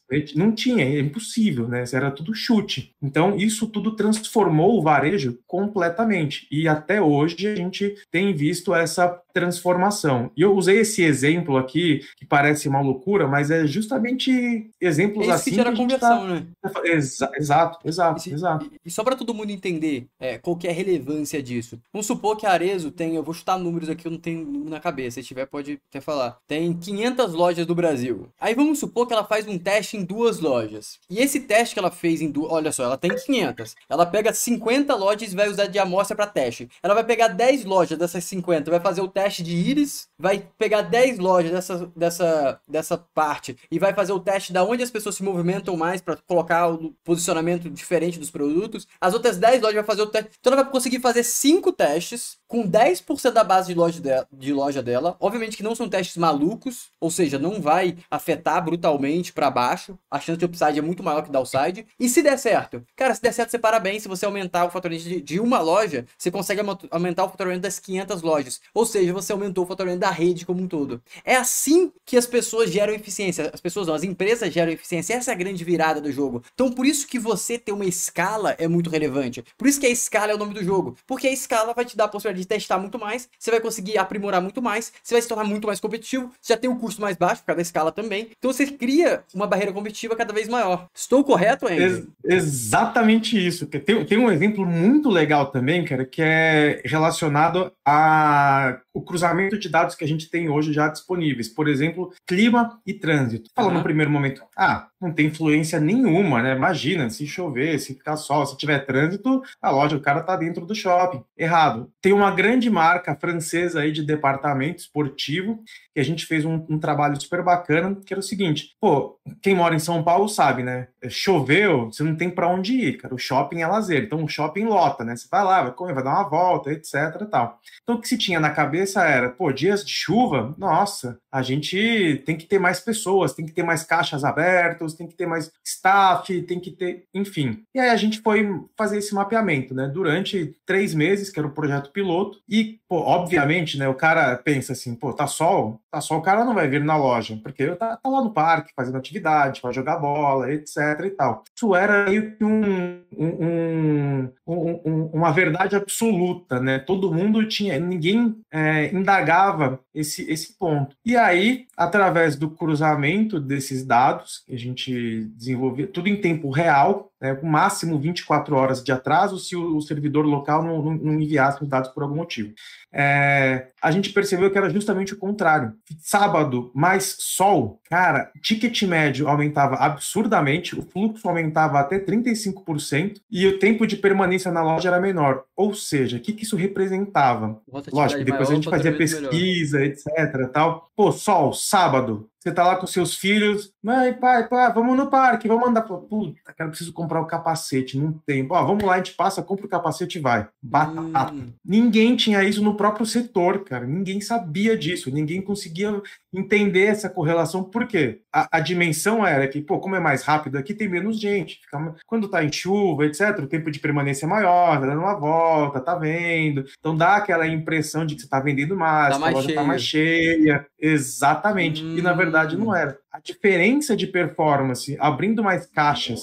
Não 0.35 0.51
tinha, 0.51 0.83
é 0.83 0.99
impossível, 0.99 1.67
né? 1.67 1.83
Era 1.93 2.11
tudo 2.11 2.33
chute. 2.33 2.93
Então, 3.01 3.35
isso 3.35 3.67
tudo 3.67 3.95
transformou 3.95 4.77
o 4.77 4.81
varejo 4.81 5.39
completamente. 5.47 6.47
E 6.51 6.67
até 6.67 7.01
hoje 7.01 7.47
a 7.47 7.55
gente 7.55 7.95
tem 8.11 8.33
visto 8.33 8.73
essa 8.73 9.21
transformação. 9.33 10.31
E 10.35 10.41
eu 10.41 10.55
usei 10.55 10.79
esse 10.79 11.03
exemplo 11.03 11.57
aqui, 11.57 12.01
que 12.17 12.25
parece 12.25 12.67
uma 12.67 12.81
loucura, 12.81 13.27
mas 13.27 13.49
é 13.49 13.65
justamente 13.65 14.69
exemplos 14.79 15.25
esse 15.25 15.33
assim. 15.33 15.49
Que 15.51 15.55
gera 15.55 15.75
conversão, 15.75 16.21
tá... 16.21 16.27
né? 16.27 16.45
Exa 16.85 17.31
exato, 17.35 17.79
exato, 17.87 18.29
e, 18.29 18.33
exato. 18.33 18.71
E 18.85 18.91
só 18.91 19.03
para 19.03 19.15
todo 19.15 19.33
mundo 19.33 19.51
entender 19.51 20.07
é, 20.19 20.37
qual 20.37 20.55
que 20.55 20.67
é 20.67 20.71
a 20.71 20.73
relevância 20.73 21.41
disso. 21.41 21.79
Vamos 21.91 22.05
supor 22.05 22.37
que 22.37 22.45
a 22.45 22.51
Arezo 22.51 22.91
tem, 22.91 23.15
eu 23.15 23.23
vou 23.23 23.33
chutar 23.33 23.57
números 23.57 23.89
aqui, 23.89 24.05
eu 24.05 24.11
não 24.11 24.19
tenho 24.19 24.45
na 24.65 24.79
cabeça, 24.79 25.21
se 25.21 25.27
tiver 25.27 25.45
pode 25.45 25.79
até 25.89 26.01
falar. 26.01 26.37
Tem 26.47 26.73
500 26.73 27.33
lojas 27.33 27.65
do 27.65 27.75
Brasil. 27.75 28.27
Aí 28.39 28.53
vamos 28.53 28.79
supor 28.79 29.07
que 29.07 29.13
ela 29.13 29.23
faz 29.23 29.47
um 29.47 29.57
teste 29.57 29.97
em 29.97 30.00
duas 30.03 30.39
lojas. 30.39 30.99
E 31.09 31.19
esse 31.19 31.39
teste 31.41 31.75
que 31.75 31.79
ela 31.79 31.91
fez 31.91 32.21
em 32.21 32.29
duas, 32.29 32.51
olha 32.51 32.71
só, 32.71 32.83
ela 32.83 32.97
tem 32.97 33.15
500. 33.15 33.75
Ela 33.89 34.05
pega 34.05 34.33
50 34.33 34.95
lojas 34.95 35.31
e 35.31 35.35
vai 35.35 35.49
usar 35.49 35.67
de 35.67 35.79
amostra 35.79 36.15
para 36.15 36.27
teste. 36.27 36.69
Ela 36.81 36.93
vai 36.93 37.03
pegar 37.03 37.29
10 37.29 37.65
lojas 37.65 37.97
dessas 37.97 38.23
50, 38.23 38.69
vai 38.69 38.79
fazer 38.79 39.01
o 39.01 39.07
teste 39.07 39.43
de 39.43 39.55
íris, 39.55 40.07
vai 40.17 40.47
pegar 40.57 40.81
10 40.81 41.19
lojas 41.19 41.51
dessa, 41.51 41.91
dessa, 41.95 42.61
dessa 42.67 42.97
parte 42.97 43.57
e 43.69 43.79
vai 43.79 43.93
fazer 43.93 44.13
o 44.13 44.19
teste 44.19 44.53
da 44.53 44.63
onde 44.63 44.83
as 44.83 44.91
pessoas 44.91 45.15
se 45.15 45.23
movimentam 45.23 45.75
mais 45.75 46.01
para 46.01 46.17
colocar 46.27 46.69
o 46.69 46.93
posicionamento 47.03 47.69
diferente 47.69 48.19
dos 48.19 48.31
produtos. 48.31 48.87
As 48.99 49.13
outras 49.13 49.37
10 49.37 49.61
lojas 49.61 49.75
vai 49.75 49.83
fazer 49.83 50.01
o 50.01 50.07
teste. 50.07 50.31
Então 50.39 50.53
ela 50.53 50.63
vai 50.63 50.71
conseguir 50.71 50.99
fazer 50.99 51.23
5 51.23 51.71
testes 51.73 52.37
com 52.47 52.67
10% 52.67 53.31
da 53.31 53.43
base 53.43 53.69
de 53.69 53.73
loja, 53.73 54.01
de, 54.01 54.09
de 54.33 54.53
loja 54.53 54.83
dela. 54.83 55.15
Obviamente 55.19 55.57
que 55.57 55.63
não 55.63 55.73
são 55.73 55.87
testes 55.87 56.17
malucos, 56.17 56.89
ou 56.99 57.09
seja, 57.09 57.39
não 57.39 57.61
vai 57.61 57.97
afetar 58.09 58.63
brutalmente 58.63 59.31
para 59.31 59.49
baixo. 59.49 59.90
A 60.09 60.19
chance 60.19 60.37
de 60.37 60.45
upside 60.45 60.79
é 60.79 60.81
muito 60.81 61.03
maior 61.03 61.23
que 61.23 61.31
downside. 61.31 61.85
E 61.99 62.09
se 62.09 62.21
der 62.21 62.37
certo? 62.37 62.83
Cara, 62.95 63.13
se 63.15 63.21
der 63.21 63.33
certo, 63.33 63.51
você 63.51 63.59
parabéns. 63.59 64.03
Se 64.03 64.07
você 64.07 64.25
aumentar 64.25 64.65
o 64.65 64.69
faturamento 64.69 65.03
de, 65.03 65.21
de 65.21 65.39
uma 65.39 65.59
loja, 65.59 66.05
você 66.17 66.31
consegue 66.31 66.61
aumentar 66.89 67.25
o 67.25 67.29
faturamento 67.29 67.61
das 67.61 67.79
500 67.79 68.21
lojas. 68.21 68.61
Ou 68.73 68.85
seja, 68.85 69.13
você 69.13 69.31
aumentou 69.31 69.63
o 69.63 69.67
faturamento 69.67 69.99
da 69.99 70.11
rede 70.11 70.45
como 70.45 70.61
um 70.61 70.67
todo. 70.67 71.01
É 71.23 71.35
assim 71.35 71.91
que 72.05 72.17
as 72.17 72.25
pessoas 72.25 72.71
geram 72.71 72.93
eficiência. 72.93 73.51
As 73.53 73.61
pessoas 73.61 73.87
não, 73.87 73.93
as 73.93 74.03
empresas 74.03 74.53
geram 74.53 74.71
eficiência. 74.71 75.13
Essa 75.13 75.31
é 75.31 75.33
a 75.33 75.37
grande 75.37 75.63
virada 75.63 76.01
do 76.01 76.11
jogo. 76.11 76.43
Então, 76.53 76.71
por 76.71 76.85
isso 76.85 77.07
que 77.07 77.19
você 77.19 77.57
ter 77.57 77.71
uma 77.71 77.85
escala 77.85 78.55
é 78.57 78.67
muito 78.67 78.89
relevante. 78.89 79.43
Por 79.57 79.67
isso 79.67 79.79
que 79.79 79.85
a 79.85 79.89
escala 79.89 80.31
é 80.31 80.35
o 80.35 80.37
nome 80.37 80.53
do 80.53 80.63
jogo. 80.63 80.95
Porque 81.05 81.27
a 81.27 81.31
escala 81.31 81.73
vai 81.73 81.85
te 81.85 81.95
dar 81.95 82.05
a 82.05 82.07
possibilidade 82.07 82.41
de 82.41 82.47
testar 82.47 82.77
muito 82.77 82.99
mais, 82.99 83.29
você 83.37 83.51
vai 83.51 83.59
conseguir 83.59 83.97
aprimorar 83.97 84.41
muito 84.41 84.61
mais, 84.61 84.91
você 85.01 85.15
vai 85.15 85.21
se 85.21 85.27
tornar 85.27 85.43
muito 85.43 85.67
mais 85.67 85.79
competitivo, 85.79 86.31
você 86.41 86.53
já 86.53 86.57
tem 86.57 86.69
um 86.69 86.77
custo 86.77 87.01
mais 87.01 87.17
baixo 87.17 87.41
por 87.41 87.47
causa 87.47 87.57
da 87.57 87.61
escala 87.61 87.91
também. 87.91 88.29
Então 88.37 88.51
você 88.51 88.65
cria 88.67 89.23
uma 89.33 89.47
barreira 89.47 89.71
competitiva 89.81 90.15
cada 90.15 90.33
vez 90.33 90.47
maior. 90.47 90.87
Estou 90.93 91.23
correto, 91.23 91.67
Andy? 91.67 91.81
Ex 91.81 92.07
exatamente 92.23 93.35
isso. 93.35 93.65
Tem, 93.65 94.05
tem 94.05 94.17
um 94.17 94.31
exemplo 94.31 94.65
muito 94.65 95.09
legal 95.09 95.47
também, 95.47 95.83
cara, 95.83 96.05
que 96.05 96.21
é 96.21 96.81
relacionado 96.85 97.71
a 97.85 98.79
o 98.93 99.01
cruzamento 99.01 99.57
de 99.57 99.69
dados 99.69 99.95
que 99.95 100.03
a 100.03 100.07
gente 100.07 100.29
tem 100.29 100.49
hoje 100.49 100.73
já 100.73 100.87
disponíveis. 100.87 101.47
Por 101.47 101.67
exemplo, 101.67 102.13
clima 102.27 102.79
e 102.85 102.93
trânsito. 102.93 103.49
Fala 103.55 103.69
uhum. 103.69 103.75
no 103.75 103.83
primeiro 103.83 104.11
momento, 104.11 104.43
ah, 104.57 104.87
não 104.99 105.11
tem 105.11 105.27
influência 105.27 105.79
nenhuma, 105.79 106.41
né? 106.41 106.55
Imagina, 106.55 107.09
se 107.09 107.25
chover, 107.25 107.79
se 107.79 107.95
ficar 107.95 108.17
sol, 108.17 108.45
se 108.45 108.57
tiver 108.57 108.85
trânsito, 108.85 109.41
a 109.61 109.69
loja, 109.69 109.95
o 109.95 110.01
cara 110.01 110.21
tá 110.21 110.35
dentro 110.35 110.65
do 110.65 110.75
shopping. 110.75 111.23
Errado. 111.37 111.91
Tem 112.01 112.13
uma 112.13 112.31
grande 112.31 112.69
marca 112.69 113.15
francesa 113.15 113.81
aí 113.81 113.91
de 113.91 114.03
departamento 114.03 114.81
esportivo 114.81 115.63
que 115.93 115.99
a 115.99 116.03
gente 116.03 116.25
fez 116.25 116.45
um, 116.45 116.65
um 116.69 116.79
trabalho 116.79 117.19
super 117.19 117.43
bacana, 117.43 117.97
que 118.05 118.13
era 118.13 118.19
o 118.19 118.23
seguinte, 118.23 118.75
pô, 118.79 119.19
quem 119.41 119.55
mora 119.55 119.75
em 119.75 119.79
São 119.79 120.03
Paulo 120.03 120.27
sabe, 120.27 120.63
né? 120.63 120.87
Choveu, 121.09 121.85
você 121.91 122.03
não 122.03 122.15
tem 122.15 122.29
para 122.29 122.47
onde 122.47 122.73
ir, 122.73 122.97
cara. 122.97 123.13
O 123.13 123.17
shopping 123.17 123.61
é 123.61 123.67
lazer, 123.67 124.03
então 124.03 124.23
o 124.23 124.27
shopping 124.27 124.65
lota, 124.65 125.03
né? 125.03 125.15
Você 125.15 125.27
vai 125.29 125.43
lá, 125.43 125.63
vai 125.63 125.71
comer, 125.73 125.93
vai 125.93 126.03
dar 126.03 126.11
uma 126.11 126.29
volta, 126.29 126.71
etc 126.71 127.27
tal. 127.29 127.59
Então 127.83 127.95
o 127.95 128.01
que 128.01 128.07
se 128.07 128.17
tinha 128.17 128.39
na 128.39 128.49
cabeça 128.51 129.03
era, 129.03 129.29
pô, 129.29 129.51
dias 129.51 129.85
de 129.85 129.91
chuva, 129.91 130.53
nossa, 130.57 131.19
a 131.31 131.41
gente 131.41 132.21
tem 132.25 132.35
que 132.35 132.45
ter 132.45 132.59
mais 132.59 132.79
pessoas, 132.79 133.33
tem 133.33 133.45
que 133.45 133.53
ter 133.53 133.63
mais 133.63 133.83
caixas 133.83 134.23
abertas, 134.23 134.93
tem 134.93 135.07
que 135.07 135.15
ter 135.15 135.25
mais 135.25 135.51
staff, 135.63 136.41
tem 136.43 136.59
que 136.59 136.71
ter, 136.71 137.05
enfim. 137.13 137.63
E 137.73 137.79
aí 137.79 137.89
a 137.89 137.95
gente 137.95 138.21
foi 138.21 138.47
fazer 138.77 138.97
esse 138.97 139.13
mapeamento, 139.13 139.73
né? 139.73 139.87
Durante 139.87 140.55
três 140.65 140.93
meses, 140.93 141.29
que 141.29 141.39
era 141.39 141.47
o 141.47 141.53
projeto 141.53 141.91
piloto, 141.91 142.39
e, 142.49 142.79
pô, 142.87 142.97
obviamente, 142.97 143.77
né, 143.77 143.87
o 143.87 143.95
cara 143.95 144.35
pensa 144.37 144.73
assim, 144.73 144.95
pô, 144.95 145.13
tá 145.13 145.27
sol, 145.27 145.79
tá 145.89 146.01
sol, 146.01 146.19
o 146.19 146.21
cara 146.23 146.43
não 146.43 146.53
vai 146.53 146.67
vir 146.67 146.83
na 146.83 146.97
loja, 146.97 147.39
porque 147.41 147.67
tá, 147.75 147.97
tá 147.97 148.09
lá 148.09 148.21
no 148.21 148.33
parque 148.33 148.73
fazendo 148.75 148.97
atividade, 148.97 149.61
vai 149.61 149.73
jogar 149.73 149.97
bola, 149.97 150.51
etc 150.51 150.77
e 151.05 151.09
tal. 151.11 151.43
Isso 151.55 151.75
era 151.75 152.09
meio 152.09 152.35
que 152.35 152.43
um, 152.43 153.01
um, 153.17 154.29
um 154.47 155.11
uma 155.13 155.31
verdade 155.31 155.75
absoluta, 155.75 156.59
né? 156.59 156.79
Todo 156.79 157.13
mundo 157.13 157.47
tinha, 157.47 157.79
ninguém 157.79 158.35
é, 158.51 158.93
indagava 158.93 159.79
esse, 159.93 160.29
esse 160.31 160.57
ponto. 160.57 160.95
E 161.05 161.15
aí, 161.25 161.65
através 161.75 162.35
do 162.35 162.49
cruzamento 162.49 163.39
desses 163.39 163.85
dados, 163.85 164.43
que 164.45 164.53
a 164.53 164.57
gente 164.57 165.25
desenvolvia 165.35 165.87
tudo 165.87 166.07
em 166.07 166.19
tempo 166.19 166.49
real, 166.49 167.11
né, 167.21 167.35
com 167.35 167.47
máximo 167.47 167.99
24 167.99 168.55
horas 168.55 168.83
de 168.83 168.91
atraso 168.91 169.39
se 169.39 169.55
o, 169.55 169.79
servidor 169.81 170.25
local 170.25 170.63
não, 170.63 170.95
não, 170.95 171.19
enviasse 171.19 171.61
os 171.61 171.69
dados 171.69 171.89
por 171.91 172.03
algum 172.03 172.15
motivo. 172.15 172.53
É, 172.93 173.67
a 173.81 173.89
gente 173.89 174.11
percebeu 174.11 174.51
que 174.51 174.57
era 174.57 174.69
justamente 174.69 175.13
o 175.13 175.17
contrário. 175.17 175.73
Sábado, 175.99 176.71
mais 176.75 177.15
sol, 177.19 177.79
cara, 177.89 178.31
ticket 178.41 178.83
médio 178.83 179.27
aumentava 179.27 179.75
absurdamente, 179.75 180.77
o 180.77 180.81
fluxo 180.81 181.27
aumentava 181.27 181.79
até 181.79 181.99
35% 181.99 183.21
e 183.31 183.47
o 183.47 183.59
tempo 183.59 183.87
de 183.87 183.95
permanência 183.95 184.51
na 184.51 184.61
loja 184.61 184.89
era 184.89 184.99
menor. 184.99 185.43
Ou 185.55 185.73
seja, 185.73 186.17
o 186.17 186.19
que, 186.19 186.33
que 186.33 186.43
isso 186.43 186.55
representava? 186.55 187.61
Lógico, 187.91 188.23
depois 188.23 188.49
a 188.49 188.55
gente 188.55 188.69
fazia 188.69 188.95
pesquisa, 188.95 189.79
melhor. 189.79 189.93
etc. 189.93 190.51
Tal. 190.51 190.89
Pô, 190.95 191.11
sol, 191.11 191.53
sábado, 191.53 192.27
você 192.41 192.51
tá 192.51 192.63
lá 192.63 192.75
com 192.75 192.87
seus 192.87 193.15
filhos, 193.15 193.71
mãe, 193.83 194.13
pai, 194.13 194.47
pai, 194.47 194.73
vamos 194.73 194.97
no 194.97 195.11
parque, 195.11 195.47
vamos 195.47 195.69
andar. 195.69 195.83
Puta, 195.83 196.51
cara, 196.57 196.71
preciso 196.71 196.91
comprar 196.91 197.21
o 197.21 197.27
capacete, 197.27 197.99
não 197.99 198.11
tem. 198.25 198.47
Ó, 198.49 198.65
vamos 198.65 198.83
lá, 198.83 198.95
a 198.95 198.97
gente 198.97 199.13
passa, 199.13 199.43
compra 199.43 199.67
o 199.67 199.69
capacete 199.69 200.17
e 200.17 200.21
vai. 200.21 200.47
Batata. 200.59 201.33
Hum. 201.33 201.53
Ninguém 201.63 202.15
tinha 202.15 202.43
isso 202.43 202.63
no 202.63 202.75
próprio 202.75 203.05
setor, 203.05 203.63
cara. 203.63 203.85
Ninguém 203.85 204.19
sabia 204.21 204.75
disso, 204.75 205.11
ninguém 205.11 205.39
conseguia 205.39 206.01
entender 206.33 206.85
essa 206.85 207.07
correlação. 207.07 207.63
Por 207.63 207.85
quê? 207.85 208.21
A, 208.33 208.57
a 208.57 208.59
dimensão 208.59 209.25
era 209.25 209.47
que, 209.47 209.61
pô, 209.61 209.79
como 209.79 209.95
é 209.95 209.99
mais 209.99 210.23
rápido 210.23 210.57
aqui, 210.57 210.73
tem 210.73 210.89
menos 210.89 211.19
gente. 211.19 211.59
Fica, 211.61 211.93
quando 212.07 212.27
tá 212.27 212.43
em 212.43 212.51
chuva, 212.51 213.05
etc., 213.05 213.37
o 213.37 213.47
tempo 213.47 213.69
de 213.69 213.79
permanência 213.79 214.25
é 214.25 214.29
maior, 214.29 214.79
tá 214.79 214.87
dando 214.87 215.01
uma 215.01 215.13
volta, 215.13 215.79
tá 215.79 215.93
vendo. 215.93 216.65
Então 216.79 216.97
dá 216.97 217.17
aquela 217.17 217.45
impressão 217.45 218.03
de 218.03 218.15
que 218.15 218.21
você 218.21 218.27
tá 218.27 218.39
vendendo 218.39 218.75
mais, 218.75 219.13
tá 219.13 219.19
mais 219.19 219.35
a 219.35 219.37
loja 219.37 219.47
cheia. 219.47 219.59
tá 219.61 219.63
mais 219.63 219.83
cheia. 219.83 220.65
Exatamente. 220.79 221.83
Hum. 221.83 221.97
E 221.97 222.01
na 222.01 222.13
verdade, 222.13 222.30
verdade 222.31 222.57
não 222.57 222.75
era. 222.75 222.97
A 223.11 223.19
diferença 223.19 223.93
de 223.93 224.07
performance, 224.07 224.95
abrindo 224.97 225.43
mais 225.43 225.65
caixas 225.65 226.21